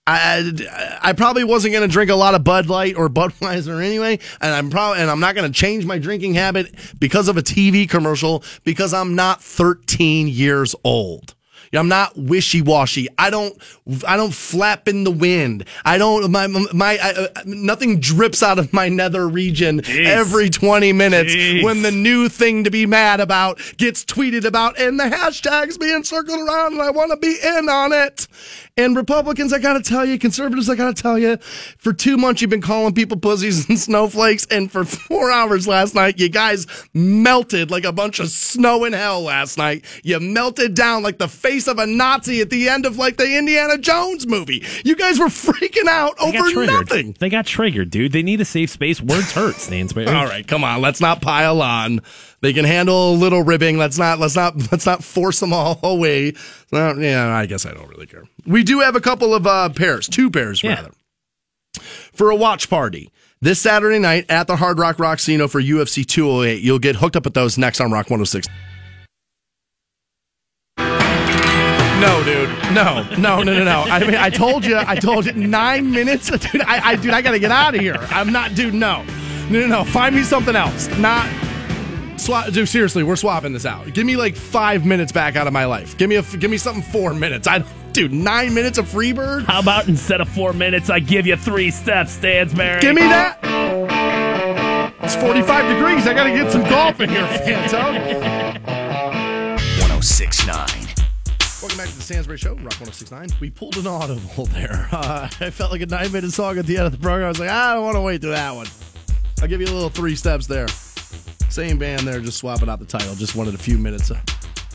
I, 0.07 0.99
I 1.01 1.15
probably 1.15 1.45
wasn't 1.45 1.73
going 1.73 1.89
to 1.89 1.93
drink 1.93 2.11
a 2.11 2.15
lot 2.15 2.35
of 2.35 2.45
Bud 2.45 2.67
Light 2.67 2.97
or 2.97 3.09
Budweiser 3.11 3.83
anyway, 3.83 4.19
and 4.41 4.55
I'm 4.55 4.71
probably 4.71 5.01
and 5.01 5.11
I'm 5.11 5.21
not 5.21 5.35
going 5.35 5.51
to 5.51 5.59
change 5.59 5.87
my 5.87 5.99
drinking 5.99 6.35
habit 6.35 6.75
because 6.99 7.29
of 7.29 7.37
a 7.37 7.43
TV 7.43 7.89
commercial 7.89 8.45
because 8.65 8.93
I'm 8.93 9.15
not 9.15 9.43
13 9.43 10.29
years 10.29 10.75
old. 10.85 11.34
I'm 11.77 11.89
not 11.89 12.17
wishy 12.17 12.63
washy. 12.63 13.09
I 13.19 13.31
don't. 13.31 13.57
I 14.07 14.17
don't 14.17 14.35
flap 14.35 14.89
in 14.89 15.05
the 15.05 15.11
wind. 15.11 15.65
I 15.85 15.99
don't. 15.99 16.31
My 16.31 16.47
my. 16.47 16.99
I, 17.03 17.11
uh, 17.13 17.29
nothing 17.45 18.01
drips 18.01 18.43
out 18.43 18.59
of 18.59 18.73
my 18.73 18.89
nether 18.89 19.29
region 19.29 19.81
Jeez. 19.83 20.07
every 20.07 20.51
20 20.51 20.93
minutes 20.93 21.35
Jeez. 21.35 21.65
when 21.65 21.83
the 21.83 21.91
new 21.91 22.29
thing 22.29 22.65
to 22.65 22.71
be 22.71 22.87
mad 22.87 23.21
about 23.21 23.61
gets 23.77 24.05
tweeted 24.05 24.45
about 24.45 24.79
and 24.79 24.99
the 24.99 25.05
hashtags 25.05 25.79
being 25.79 26.05
circled 26.05 26.41
around, 26.41 26.75
and 26.75 26.83
I 26.83 26.91
want 26.91 27.11
to 27.11 27.17
be 27.17 27.37
in 27.43 27.69
on 27.69 27.93
it. 27.93 28.27
And 28.77 28.97
Republicans, 28.97 29.53
I 29.53 29.61
got 29.61 29.75
to 29.75 29.89
tell 29.89 30.05
you, 30.05 30.19
conservatives, 30.19 30.69
I 30.69 30.75
got 30.75 30.97
to 30.97 31.01
tell 31.01 31.17
you, 31.17 31.37
for 31.37 31.93
two 31.93 32.17
months 32.17 32.41
you've 32.41 32.51
been 32.51 32.61
calling 32.61 32.93
people 32.93 33.17
pussies 33.17 33.69
and 33.69 33.79
snowflakes, 33.79 34.49
and 34.51 34.71
for 34.71 34.85
four 34.85 35.31
hours 35.31 35.69
last 35.69 35.95
night, 35.95 36.19
you 36.19 36.29
guys 36.29 36.67
melted 36.93 37.71
like 37.71 37.85
a 37.85 37.93
bunch 37.93 38.19
of 38.19 38.31
snow 38.31 38.83
in 38.85 38.93
hell 38.93 39.23
last 39.23 39.59
night. 39.59 39.85
You 40.03 40.19
melted 40.19 40.75
down 40.75 41.05
like 41.05 41.19
the 41.19 41.29
face 41.29 41.69
of 41.69 41.79
a 41.79 41.87
Nazi 41.87 42.41
at 42.41 42.51
the 42.51 42.69
end 42.69 42.85
of 42.85 42.99
like 42.99 43.17
the 43.17 43.39
Indiana 43.39 43.79
Jones 43.79 44.27
movie. 44.27 44.65
You 44.85 44.97
guys 44.97 45.21
were 45.21 45.27
freaking 45.29 45.87
out 45.87 46.17
They 46.19 46.37
over 46.37 46.67
nothing. 46.67 47.15
They 47.21 47.29
got 47.29 47.47
triggered, 47.47 47.91
dude. 47.91 48.11
They 48.11 48.25
need 48.25 48.41
a 48.41 48.45
safe 48.45 48.71
space. 48.71 49.01
Words 49.01 49.31
hurt, 49.31 49.55
Stansbury. 49.55 50.07
All 50.09 50.27
right, 50.27 50.45
come 50.45 50.65
on. 50.65 50.81
Let's 50.81 51.01
not 51.01 51.23
pile 51.23 51.63
on. 51.63 52.01
They 52.45 52.53
can 52.53 52.67
handle 52.67 53.13
a 53.13 53.17
little 53.17 53.43
ribbing. 53.43 53.79
Let's 53.79 53.97
not. 53.97 54.19
Let's 54.19 54.37
not. 54.37 54.55
Let's 54.71 54.85
not 54.85 55.03
force 55.03 55.41
them 55.41 55.55
all 55.55 55.81
away. 55.83 56.35
Well, 56.71 57.01
yeah, 57.01 57.35
I 57.35 57.47
guess 57.47 57.65
I 57.65 57.73
don't 57.73 57.89
really 57.89 58.05
care. 58.05 58.25
We 58.45 58.63
do 58.63 58.81
have 58.81 58.95
a 58.97 59.01
couple 59.01 59.35
of 59.35 59.47
uh, 59.47 59.71
pairs, 59.71 60.07
two 60.07 60.31
pairs 60.31 60.63
Yeah. 60.63 60.75
rather, 60.75 60.91
for 62.13 62.29
a 62.29 62.37
watch 62.37 62.69
party 62.69 63.11
this 63.41 63.59
Saturday 63.63 63.99
night 63.99 64.27
at 64.29 64.47
the 64.47 64.57
Hard 64.57 64.79
Rock 64.79 64.99
Rocksino 64.99 65.49
for 65.49 65.59
UFC 65.59 66.05
208. 66.05 66.61
You'll 66.63 66.79
get 66.79 66.97
hooked 66.97 67.17
up 67.17 67.25
with 67.25 67.33
those 67.33 67.57
next 67.57 67.81
on 67.81 67.91
Rock 67.91 68.11
106. 68.11 68.47
No, 70.77 72.23
dude. 72.25 72.51
No, 72.75 73.03
no, 73.17 73.43
no, 73.43 73.55
no, 73.55 73.65
no. 73.65 73.83
I 73.85 74.01
mean, 74.01 74.17
I 74.17 74.29
told 74.29 74.67
you. 74.67 74.77
I 74.77 74.97
told 74.97 75.25
you. 75.25 75.33
Nine 75.33 75.91
minutes, 75.91 76.29
dude. 76.53 76.61
I, 76.61 76.91
I 76.91 76.97
dude, 76.97 77.15
I 77.15 77.23
gotta 77.23 77.39
get 77.39 77.51
out 77.51 77.75
of 77.75 77.81
here. 77.81 77.97
I'm 78.11 78.31
not, 78.31 78.55
dude. 78.55 78.75
No, 78.75 79.03
no, 79.49 79.61
no, 79.61 79.67
no. 79.67 79.85
Find 79.85 80.15
me 80.15 80.25
something 80.25 80.55
else. 80.55 80.89
Not. 80.99 81.27
Swap, 82.17 82.51
dude, 82.53 82.69
seriously, 82.69 83.03
we're 83.03 83.17
swapping 83.17 83.53
this 83.53 83.67
out. 83.67 83.93
Give 83.93 84.07
me 84.07 84.17
like 84.17 84.37
five 84.37 84.87
minutes 84.87 85.13
back 85.13 85.37
out 85.37 85.47
of 85.47 85.53
my 85.53 85.65
life. 85.67 85.97
Give 85.99 86.09
me 86.09 86.17
a, 86.17 86.23
give 86.23 86.51
me 86.51 86.57
something 86.57 86.83
four 86.83 87.13
minutes. 87.13 87.47
I, 87.49 87.65
dude, 87.93 88.13
nine 88.13 88.55
minutes 88.55 88.79
of 88.79 88.87
Freebird. 88.87 89.45
How 89.45 89.61
about 89.61 89.89
instead 89.89 90.21
of 90.21 90.29
four 90.29 90.53
minutes, 90.53 90.91
I 90.91 91.01
give 91.01 91.27
you 91.27 91.37
three 91.37 91.71
steps, 91.71 92.13
Stansbury? 92.13 92.81
Give 92.81 92.95
me 92.95 93.03
that. 93.03 93.39
It's 95.03 95.17
45 95.17 95.75
degrees. 95.75 96.07
I 96.07 96.15
gotta 96.15 96.31
get 96.31 96.51
some 96.51 96.63
golf 96.63 97.01
in 97.01 97.11
here, 97.11 97.27
Fanto. 97.27 98.65
1069. 99.81 100.57
Welcome 101.61 101.79
back 101.79 101.89
to 101.89 101.97
the 101.97 102.03
Stansbury 102.03 102.39
Show, 102.39 102.53
Rock 102.55 102.81
1069. 102.81 103.31
We 103.41 103.51
pulled 103.51 103.77
an 103.77 103.87
audible 103.87 104.47
there. 104.47 104.89
Uh, 104.93 105.29
I 105.41 105.51
felt 105.51 105.73
like 105.73 105.81
a 105.81 105.87
nine 105.87 106.13
minute 106.13 106.31
song 106.31 106.59
at 106.59 106.67
the 106.67 106.77
end 106.77 106.87
of 106.87 106.93
the 106.93 106.99
program. 106.99 107.27
I 107.27 107.29
was 107.29 107.41
like, 107.41 107.51
I 107.51 107.75
don't 107.75 107.85
want 107.85 107.97
to 107.97 108.03
wait 108.03 108.21
to 108.21 108.29
that 108.29 108.55
one. 108.55 108.69
I'll 109.43 109.49
give 109.49 109.61
you 109.61 109.67
a 109.67 109.75
little 109.75 109.91
three 109.91 110.15
steps 110.15 110.47
there. 110.47 110.69
Same 111.51 111.79
band 111.79 112.03
there, 112.03 112.21
just 112.21 112.39
swapping 112.39 112.69
out 112.69 112.79
the 112.81 112.85
title. 112.85 113.15
Just 113.15 113.37
wanted 113.37 113.55
a 113.55 113.59
few 113.59 113.79
minutes 113.79 114.11
of, 114.11 114.19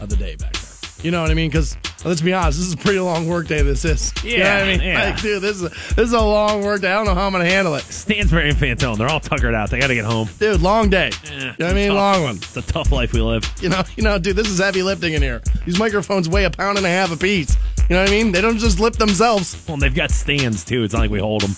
of 0.02 0.10
the 0.10 0.16
day 0.16 0.36
back 0.36 0.54
there. 0.54 0.64
You 1.02 1.12
know 1.12 1.22
what 1.22 1.32
I 1.32 1.34
mean? 1.34 1.50
Because 1.50 1.78
let's 2.04 2.20
be 2.20 2.34
honest, 2.34 2.58
this 2.58 2.68
is 2.68 2.74
a 2.74 2.78
pretty 2.78 3.00
long 3.00 3.26
work 3.28 3.48
day. 3.48 3.62
This 3.62 3.86
is. 3.86 4.14
You 4.22 4.40
know 4.40 4.50
I 4.50 4.66
mean? 4.66 4.82
yeah. 4.82 5.02
Like, 5.12 5.22
dude, 5.22 5.41
this 5.41 5.62
is 5.62 5.70
this 5.72 5.98
is 6.08 6.12
a 6.14 6.20
long 6.20 6.62
work 6.62 6.82
day. 6.82 6.91
I 6.91 6.96
don't 6.96 7.06
know 7.06 7.16
how 7.16 7.26
I'm 7.26 7.32
gonna 7.32 7.46
handle 7.46 7.76
it, 7.76 7.84
Stansbury 7.84 8.50
and 8.50 8.58
Fantone, 8.58 8.98
they're 8.98 9.08
all 9.08 9.22
tuckered 9.22 9.54
out. 9.54 9.70
They 9.70 9.80
got 9.80 9.88
to 9.88 9.96
get 9.96 10.04
home. 10.04 10.28
dude. 10.40 10.62
Long 10.62 10.90
day. 10.90 11.12
Yeah, 11.24 11.32
you 11.32 11.46
know 11.46 11.54
what 11.58 11.68
I 11.68 11.74
mean? 11.74 11.88
tough. 11.90 11.96
Long 11.98 12.24
one. 12.24 12.36
It's 12.36 12.58
a 12.58 12.62
tough 12.62 12.91
life 12.91 13.14
we 13.14 13.22
live. 13.22 13.44
You 13.62 13.70
know, 13.70 13.84
you 13.96 14.04
know, 14.04 14.20
dude, 14.20 14.36
this 14.36 14.50
is 14.50 14.60
heavy 14.60 14.84
lifting 14.84 15.14
in 15.14 15.22
here. 15.22 15.41
These 15.66 15.80
microphones 15.80 16.28
weigh 16.28 16.44
a 16.46 16.50
pound 16.50 16.78
and 16.78 16.86
a 16.86 16.90
half 16.90 17.12
apiece. 17.14 17.56
You 17.90 17.96
know 17.96 18.02
what 18.02 18.10
I 18.10 18.12
mean? 18.12 18.32
They 18.34 18.41
don't 18.41 18.58
just 18.58 18.80
lift 18.82 19.00
themselves. 19.00 19.62
Well, 19.68 19.76
and 19.76 19.82
they've 19.82 19.96
got 19.96 20.12
stands 20.12 20.66
too. 20.66 20.84
It's 20.84 20.94
not 20.94 21.00
like 21.00 21.12
we 21.12 21.20
hold 21.20 21.41
them, 21.41 21.56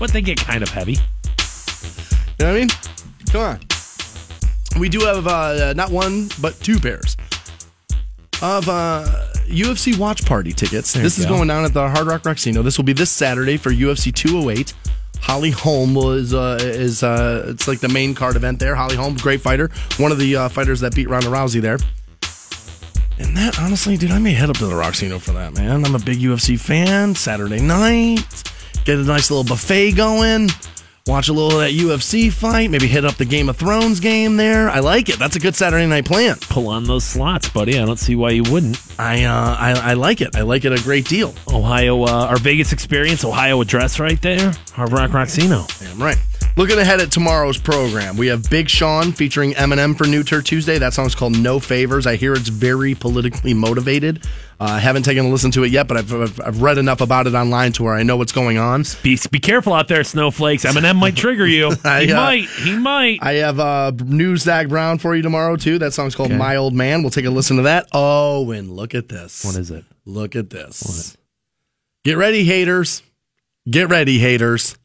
but 0.00 0.10
they 0.10 0.20
get 0.22 0.38
kind 0.38 0.62
of 0.64 0.68
heavy. 0.70 0.92
You 0.94 0.98
know 2.40 2.52
what 2.52 2.56
I 2.56 2.58
mean? 2.58 2.68
Come 3.30 3.40
on. 3.40 3.60
We 4.78 4.88
do 4.88 5.00
have 5.00 5.26
uh, 5.26 5.72
not 5.74 5.90
one, 5.90 6.28
but 6.40 6.54
two 6.60 6.78
pairs 6.78 7.16
of 8.42 8.68
uh, 8.68 9.04
UFC 9.46 9.96
watch 9.98 10.24
party 10.26 10.52
tickets. 10.52 10.92
this 10.92 11.18
is 11.18 11.24
go. 11.24 11.36
going 11.36 11.48
down 11.48 11.64
at 11.64 11.72
the 11.72 11.88
Hard 11.88 12.06
Rock 12.06 12.22
Rocksino. 12.22 12.62
This 12.62 12.76
will 12.76 12.84
be 12.84 12.92
this 12.92 13.10
Saturday 13.10 13.56
for 13.56 13.70
UFC 13.70 14.14
208. 14.14 14.74
Holly 15.20 15.50
Holm 15.50 15.94
was 15.94 16.34
uh, 16.34 16.58
is 16.60 17.02
uh, 17.02 17.46
it's 17.48 17.66
like 17.66 17.80
the 17.80 17.88
main 17.88 18.14
card 18.14 18.36
event 18.36 18.58
there. 18.58 18.74
Holly 18.74 18.96
Holm, 18.96 19.16
great 19.16 19.40
fighter, 19.40 19.70
one 19.96 20.12
of 20.12 20.18
the 20.18 20.36
uh, 20.36 20.48
fighters 20.48 20.80
that 20.80 20.94
beat 20.94 21.08
Ronda 21.08 21.28
Rousey 21.28 21.60
there. 21.60 21.78
And 23.18 23.34
that 23.36 23.58
honestly, 23.58 23.96
dude, 23.96 24.10
I 24.10 24.18
may 24.18 24.32
head 24.32 24.50
up 24.50 24.58
to 24.58 24.66
the 24.66 24.74
Rocksino 24.74 25.20
for 25.20 25.32
that, 25.32 25.54
man. 25.54 25.84
I'm 25.86 25.94
a 25.94 25.98
big 25.98 26.18
UFC 26.18 26.60
fan. 26.60 27.14
Saturday 27.14 27.60
night, 27.60 28.52
get 28.84 28.98
a 28.98 29.02
nice 29.02 29.30
little 29.30 29.44
buffet 29.44 29.92
going. 29.92 30.50
Watch 31.06 31.28
a 31.28 31.32
little 31.32 31.60
of 31.60 31.64
that 31.64 31.70
UFC 31.70 32.32
fight. 32.32 32.68
Maybe 32.68 32.88
hit 32.88 33.04
up 33.04 33.14
the 33.14 33.24
Game 33.24 33.48
of 33.48 33.56
Thrones 33.56 34.00
game 34.00 34.36
there. 34.36 34.68
I 34.68 34.80
like 34.80 35.08
it. 35.08 35.20
That's 35.20 35.36
a 35.36 35.38
good 35.38 35.54
Saturday 35.54 35.86
night 35.86 36.04
plan. 36.04 36.34
Pull 36.48 36.66
on 36.66 36.82
those 36.82 37.04
slots, 37.04 37.48
buddy. 37.48 37.78
I 37.78 37.84
don't 37.86 37.96
see 37.96 38.16
why 38.16 38.30
you 38.30 38.42
wouldn't. 38.50 38.80
I 38.98 39.22
uh, 39.22 39.56
I, 39.56 39.90
I 39.90 39.92
like 39.94 40.20
it. 40.20 40.34
I 40.34 40.40
like 40.40 40.64
it 40.64 40.72
a 40.72 40.82
great 40.82 41.06
deal. 41.06 41.32
Ohio, 41.46 42.02
uh, 42.02 42.26
our 42.28 42.38
Vegas 42.38 42.72
experience, 42.72 43.24
Ohio 43.24 43.60
address 43.60 44.00
right 44.00 44.20
there. 44.20 44.52
Hard 44.72 44.90
Rock 44.90 45.12
Rocksino. 45.12 45.68
Damn 45.78 46.02
right. 46.02 46.18
Looking 46.58 46.78
ahead 46.78 47.02
at 47.02 47.12
tomorrow's 47.12 47.58
program, 47.58 48.16
we 48.16 48.28
have 48.28 48.48
Big 48.48 48.70
Sean 48.70 49.12
featuring 49.12 49.52
Eminem 49.52 49.94
for 49.94 50.06
New 50.06 50.22
Tour 50.22 50.40
Tuesday. 50.40 50.78
That 50.78 50.94
song's 50.94 51.14
called 51.14 51.38
No 51.38 51.60
Favors. 51.60 52.06
I 52.06 52.16
hear 52.16 52.32
it's 52.32 52.48
very 52.48 52.94
politically 52.94 53.52
motivated. 53.52 54.24
Uh, 54.58 54.64
I 54.64 54.78
haven't 54.78 55.02
taken 55.02 55.26
a 55.26 55.28
listen 55.28 55.50
to 55.50 55.64
it 55.64 55.70
yet, 55.70 55.86
but 55.86 55.98
I've, 55.98 56.14
I've, 56.14 56.40
I've 56.40 56.62
read 56.62 56.78
enough 56.78 57.02
about 57.02 57.26
it 57.26 57.34
online 57.34 57.72
to 57.72 57.82
where 57.82 57.92
I 57.92 58.04
know 58.04 58.16
what's 58.16 58.32
going 58.32 58.56
on. 58.56 58.84
Be 59.02 59.18
be 59.30 59.38
careful 59.38 59.74
out 59.74 59.88
there, 59.88 60.02
snowflakes. 60.02 60.64
Eminem 60.64 60.96
might 60.96 61.14
trigger 61.14 61.46
you. 61.46 61.72
I, 61.84 62.04
he 62.04 62.12
uh, 62.12 62.16
might. 62.16 62.48
He 62.48 62.74
might. 62.74 63.18
I 63.20 63.32
have 63.34 63.60
uh, 63.60 63.92
new 64.02 64.38
Zac 64.38 64.68
Brown 64.68 64.96
for 64.96 65.14
you 65.14 65.20
tomorrow, 65.20 65.56
too. 65.56 65.78
That 65.78 65.92
song's 65.92 66.14
called 66.14 66.30
Okay. 66.30 66.38
My 66.38 66.56
Old 66.56 66.72
Man. 66.72 67.02
We'll 67.02 67.10
take 67.10 67.26
a 67.26 67.30
listen 67.30 67.58
to 67.58 67.64
that. 67.64 67.86
Oh, 67.92 68.50
and 68.50 68.70
look 68.70 68.94
at 68.94 69.10
this. 69.10 69.44
what 69.44 69.56
is 69.56 69.70
it? 69.70 69.84
Look 70.06 70.34
at 70.34 70.48
this. 70.48 71.18
Get 72.02 72.16
ready, 72.16 72.44
haters. 72.44 73.02
Get 73.68 73.90
ready, 73.90 74.18
haters. 74.18 74.78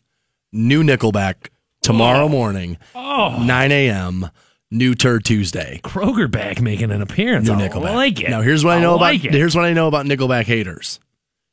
New 0.52 0.84
Nickelback 0.84 1.48
tomorrow 1.82 2.26
oh. 2.26 2.30
morning, 2.30 2.78
Oh, 2.96 3.42
9 3.44 3.72
a.m. 3.72 4.30
New 4.70 4.96
Turd 4.96 5.26
Tuesday. 5.26 5.82
Kroeger 5.84 6.32
back 6.32 6.62
making 6.62 6.92
an 6.92 7.02
appearance. 7.02 7.48
New 7.48 7.56
I 7.56 7.68
Nickelback. 7.68 7.94
like 7.94 8.22
it. 8.22 8.30
Now 8.30 8.42
here's 8.42 8.64
what 8.64 8.78
I 8.78 8.82
know 8.82 8.96
like 8.96 9.22
about 9.22 9.36
it. 9.36 9.38
here's 9.38 9.56
what 9.56 9.66
I 9.66 9.74
know 9.74 9.88
about 9.88 10.06
Nickelback 10.06 10.46
haters. 10.46 11.00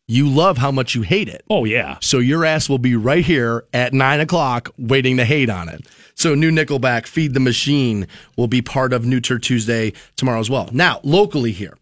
You 0.07 0.29
love 0.29 0.57
how 0.57 0.71
much 0.71 0.95
you 0.95 1.03
hate 1.03 1.29
it. 1.29 1.45
Oh 1.51 1.65
yeah. 1.65 1.99
So 2.01 2.19
your 2.19 2.45
ass 2.45 2.69
will 2.69 2.79
be 2.79 2.95
right 2.97 3.25
here 3.25 3.65
at 3.75 3.93
nine 3.93 4.21
o'clock 4.21 4.71
waiting 4.79 5.17
to 5.17 5.25
hate 5.25 5.51
on 5.51 5.69
it. 5.69 5.85
So 6.15 6.35
new 6.35 6.51
Nickelback, 6.51 7.07
Feed 7.07 7.35
the 7.35 7.41
Machine 7.41 8.07
will 8.37 8.47
be 8.47 8.63
part 8.63 8.93
of 8.93 9.05
New 9.05 9.21
Tour 9.21 9.39
Tuesday 9.39 9.93
tomorrow 10.17 10.41
as 10.41 10.49
well. 10.49 10.69
Now, 10.73 11.01
locally 11.03 11.53
here, 11.53 11.77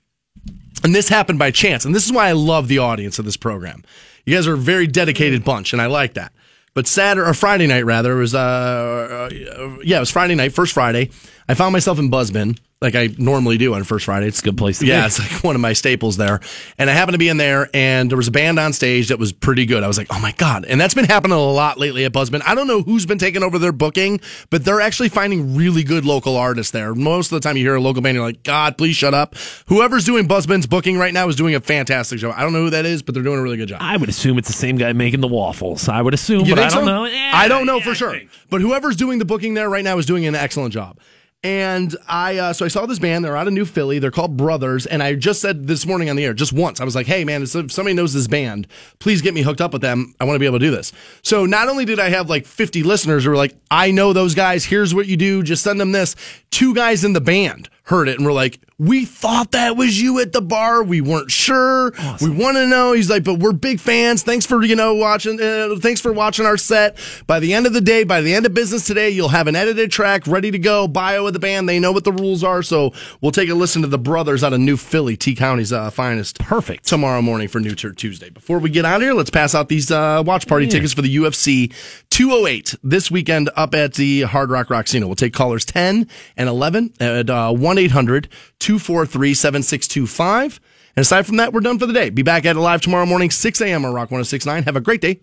and 0.82 0.94
this 0.94 1.08
happened 1.08 1.38
by 1.38 1.50
chance, 1.50 1.84
and 1.84 1.94
this 1.94 2.04
is 2.04 2.12
why 2.12 2.28
I 2.28 2.32
love 2.32 2.68
the 2.68 2.78
audience 2.78 3.18
of 3.18 3.24
this 3.24 3.36
program. 3.36 3.82
You 4.24 4.34
guys 4.34 4.46
are 4.46 4.54
a 4.54 4.58
very 4.58 4.86
dedicated 4.86 5.44
bunch, 5.44 5.72
and 5.72 5.80
I 5.80 5.86
like 5.86 6.14
that. 6.14 6.32
But 6.76 6.86
Saturday 6.86 7.26
or 7.26 7.32
Friday 7.32 7.66
night, 7.66 7.86
rather, 7.86 8.16
was 8.16 8.34
uh, 8.34 8.38
uh 8.38 9.78
yeah, 9.82 9.96
it 9.96 10.00
was 10.00 10.10
Friday 10.10 10.34
night, 10.34 10.52
first 10.52 10.74
Friday. 10.74 11.08
I 11.48 11.54
found 11.54 11.72
myself 11.72 11.98
in 11.98 12.10
Buzzbin 12.10 12.58
like 12.82 12.94
I 12.94 13.08
normally 13.16 13.56
do 13.56 13.72
on 13.74 13.84
First 13.84 14.04
Friday. 14.04 14.26
It's 14.26 14.40
a 14.40 14.42
good 14.42 14.58
place 14.58 14.78
to 14.80 14.84
be. 14.84 14.90
yeah, 14.90 15.02
be. 15.02 15.06
it's 15.06 15.18
like 15.18 15.42
one 15.42 15.54
of 15.54 15.60
my 15.62 15.72
staples 15.72 16.16
there. 16.18 16.40
And 16.76 16.90
I 16.90 16.92
happened 16.92 17.14
to 17.14 17.18
be 17.18 17.28
in 17.28 17.36
there, 17.38 17.70
and 17.72 18.10
there 18.10 18.18
was 18.18 18.28
a 18.28 18.32
band 18.32 18.58
on 18.58 18.72
stage 18.74 19.08
that 19.08 19.18
was 19.18 19.32
pretty 19.32 19.64
good. 19.64 19.82
I 19.82 19.88
was 19.88 19.96
like, 19.96 20.08
oh 20.10 20.20
my 20.20 20.32
god! 20.32 20.66
And 20.66 20.78
that's 20.80 20.92
been 20.92 21.06
happening 21.06 21.36
a 21.38 21.40
lot 21.40 21.78
lately 21.78 22.04
at 22.04 22.12
Buzzbin. 22.12 22.42
I 22.44 22.54
don't 22.54 22.66
know 22.66 22.82
who's 22.82 23.06
been 23.06 23.18
taking 23.18 23.42
over 23.42 23.58
their 23.58 23.72
booking, 23.72 24.20
but 24.50 24.64
they're 24.64 24.80
actually 24.80 25.08
finding 25.08 25.56
really 25.56 25.84
good 25.84 26.04
local 26.04 26.36
artists 26.36 26.72
there. 26.72 26.94
Most 26.94 27.32
of 27.32 27.40
the 27.40 27.40
time, 27.40 27.56
you 27.56 27.62
hear 27.64 27.76
a 27.76 27.80
local 27.80 28.02
band, 28.02 28.16
you're 28.16 28.26
like, 28.26 28.42
God, 28.42 28.76
please 28.76 28.94
shut 28.96 29.14
up. 29.14 29.36
Whoever's 29.68 30.04
doing 30.04 30.28
Buzzbin's 30.28 30.66
booking 30.66 30.98
right 30.98 31.14
now 31.14 31.28
is 31.28 31.36
doing 31.36 31.54
a 31.54 31.60
fantastic 31.60 32.18
job. 32.18 32.34
I 32.36 32.42
don't 32.42 32.52
know 32.52 32.64
who 32.64 32.70
that 32.70 32.84
is, 32.84 33.02
but 33.02 33.14
they're 33.14 33.24
doing 33.24 33.38
a 33.38 33.42
really 33.42 33.56
good 33.56 33.68
job. 33.68 33.78
I 33.80 33.96
would 33.96 34.08
assume 34.10 34.36
it's 34.36 34.48
the 34.48 34.54
same 34.54 34.76
guy 34.76 34.92
making 34.92 35.20
the 35.20 35.28
waffles. 35.28 35.88
I 35.88 36.02
would 36.02 36.12
assume, 36.12 36.44
You 36.44 36.54
but 36.54 36.60
think 36.60 36.72
I 36.72 36.74
don't 36.74 36.86
so? 36.86 36.92
know. 36.94 37.04
Yeah, 37.06 37.30
I 37.32 37.48
don't 37.48 37.64
know 37.66 37.76
yeah, 37.78 37.84
for 37.84 37.90
I 37.90 37.94
sure. 37.94 38.10
think. 38.10 38.30
But 38.50 38.60
whoever's 38.60 38.96
doing 38.96 39.18
the 39.18 39.24
booking 39.24 39.54
there 39.54 39.70
right 39.70 39.84
now 39.84 39.96
is 39.98 40.04
doing 40.06 40.26
an 40.26 40.34
excellent 40.34 40.74
job. 40.74 40.98
And 41.46 41.94
I, 42.08 42.38
uh, 42.38 42.52
so 42.52 42.64
I 42.64 42.68
saw 42.68 42.86
this 42.86 42.98
band. 42.98 43.24
They're 43.24 43.36
out 43.36 43.46
of 43.46 43.52
New 43.52 43.66
Philly. 43.66 44.00
They're 44.00 44.10
called 44.10 44.36
Brothers. 44.36 44.84
And 44.84 45.00
I 45.00 45.14
just 45.14 45.40
said 45.40 45.68
this 45.68 45.86
morning 45.86 46.10
on 46.10 46.16
the 46.16 46.24
air, 46.24 46.34
just 46.34 46.52
once, 46.52 46.80
I 46.80 46.84
was 46.84 46.96
like, 46.96 47.06
"Hey, 47.06 47.24
man, 47.24 47.44
if 47.44 47.50
somebody 47.50 47.94
knows 47.94 48.12
this 48.12 48.26
band, 48.26 48.66
please 48.98 49.22
get 49.22 49.32
me 49.32 49.42
hooked 49.42 49.60
up 49.60 49.72
with 49.72 49.80
them. 49.80 50.12
I 50.18 50.24
want 50.24 50.34
to 50.34 50.40
be 50.40 50.46
able 50.46 50.58
to 50.58 50.64
do 50.64 50.72
this." 50.72 50.92
So 51.22 51.46
not 51.46 51.68
only 51.68 51.84
did 51.84 52.00
I 52.00 52.08
have 52.08 52.28
like 52.28 52.46
50 52.46 52.82
listeners 52.82 53.22
who 53.22 53.30
were 53.30 53.36
like, 53.36 53.54
"I 53.70 53.92
know 53.92 54.12
those 54.12 54.34
guys. 54.34 54.64
Here's 54.64 54.92
what 54.92 55.06
you 55.06 55.16
do. 55.16 55.44
Just 55.44 55.62
send 55.62 55.78
them 55.78 55.92
this." 55.92 56.16
Two 56.50 56.74
guys 56.74 57.04
in 57.04 57.12
the 57.12 57.20
band 57.20 57.68
heard 57.86 58.08
it 58.08 58.18
and 58.18 58.26
were 58.26 58.32
like, 58.32 58.60
"We 58.78 59.04
thought 59.04 59.52
that 59.52 59.76
was 59.76 60.00
you 60.00 60.20
at 60.20 60.32
the 60.32 60.42
bar. 60.42 60.82
We 60.82 61.00
weren't 61.00 61.30
sure. 61.30 61.92
We 62.20 62.30
want 62.30 62.56
to 62.56 62.66
know." 62.66 62.92
He's 62.92 63.08
like, 63.08 63.24
"But 63.24 63.38
we're 63.38 63.52
big 63.52 63.80
fans. 63.80 64.22
Thanks 64.22 64.44
for 64.46 64.62
you 64.62 64.76
know 64.76 64.94
watching. 64.94 65.40
Uh, 65.40 65.76
thanks 65.80 66.00
for 66.00 66.12
watching 66.12 66.46
our 66.46 66.56
set. 66.56 66.98
By 67.26 67.40
the 67.40 67.54
end 67.54 67.66
of 67.66 67.72
the 67.72 67.80
day, 67.80 68.04
by 68.04 68.20
the 68.20 68.34
end 68.34 68.46
of 68.46 68.54
business 68.54 68.84
today, 68.84 69.10
you'll 69.10 69.28
have 69.28 69.46
an 69.46 69.56
edited 69.56 69.90
track 69.90 70.26
ready 70.26 70.50
to 70.50 70.58
go. 70.58 70.86
Bio 70.86 71.26
of 71.26 71.32
the 71.32 71.38
band. 71.38 71.68
They 71.68 71.80
know 71.80 71.92
what 71.92 72.04
the 72.04 72.12
rules 72.12 72.44
are. 72.44 72.62
So 72.62 72.92
we'll 73.20 73.32
take 73.32 73.48
a 73.48 73.54
listen 73.54 73.82
to 73.82 73.88
the 73.88 73.98
brothers 73.98 74.44
out 74.44 74.52
of 74.52 74.60
New 74.60 74.76
Philly, 74.76 75.16
T 75.16 75.34
County's 75.34 75.72
uh, 75.72 75.90
finest. 75.90 76.38
Perfect. 76.40 76.86
Tomorrow 76.86 77.22
morning 77.22 77.48
for 77.48 77.60
New 77.60 77.74
Tour 77.74 77.92
Tuesday. 77.92 78.30
Before 78.30 78.58
we 78.58 78.70
get 78.70 78.84
out 78.84 78.96
of 78.96 79.02
here, 79.02 79.14
let's 79.14 79.30
pass 79.30 79.54
out 79.54 79.68
these 79.68 79.90
uh, 79.90 80.22
watch 80.26 80.46
party 80.46 80.66
tickets 80.66 80.92
for 80.92 81.02
the 81.02 81.16
UFC 81.16 81.72
208 82.10 82.74
this 82.82 83.10
weekend 83.10 83.50
up 83.56 83.74
at 83.74 83.94
the 83.94 84.22
Hard 84.22 84.50
Rock 84.50 84.68
Rocksino. 84.68 85.06
We'll 85.06 85.14
take 85.14 85.32
callers 85.32 85.64
10 85.64 86.08
and 86.36 86.48
11 86.48 86.94
at 87.00 87.30
uh, 87.30 87.52
1 87.76 87.84
800 87.84 88.28
243 88.58 89.34
7625. 89.34 90.60
And 90.96 91.02
aside 91.02 91.26
from 91.26 91.36
that, 91.36 91.52
we're 91.52 91.60
done 91.60 91.78
for 91.78 91.84
the 91.84 91.92
day. 91.92 92.08
Be 92.08 92.22
back 92.22 92.46
at 92.46 92.56
it 92.56 92.60
live 92.60 92.80
tomorrow 92.80 93.04
morning, 93.04 93.30
6 93.30 93.60
a.m. 93.60 93.84
on 93.84 93.92
Rock 93.92 94.10
1069. 94.10 94.62
Have 94.62 94.76
a 94.76 94.80
great 94.80 95.02
day. 95.02 95.14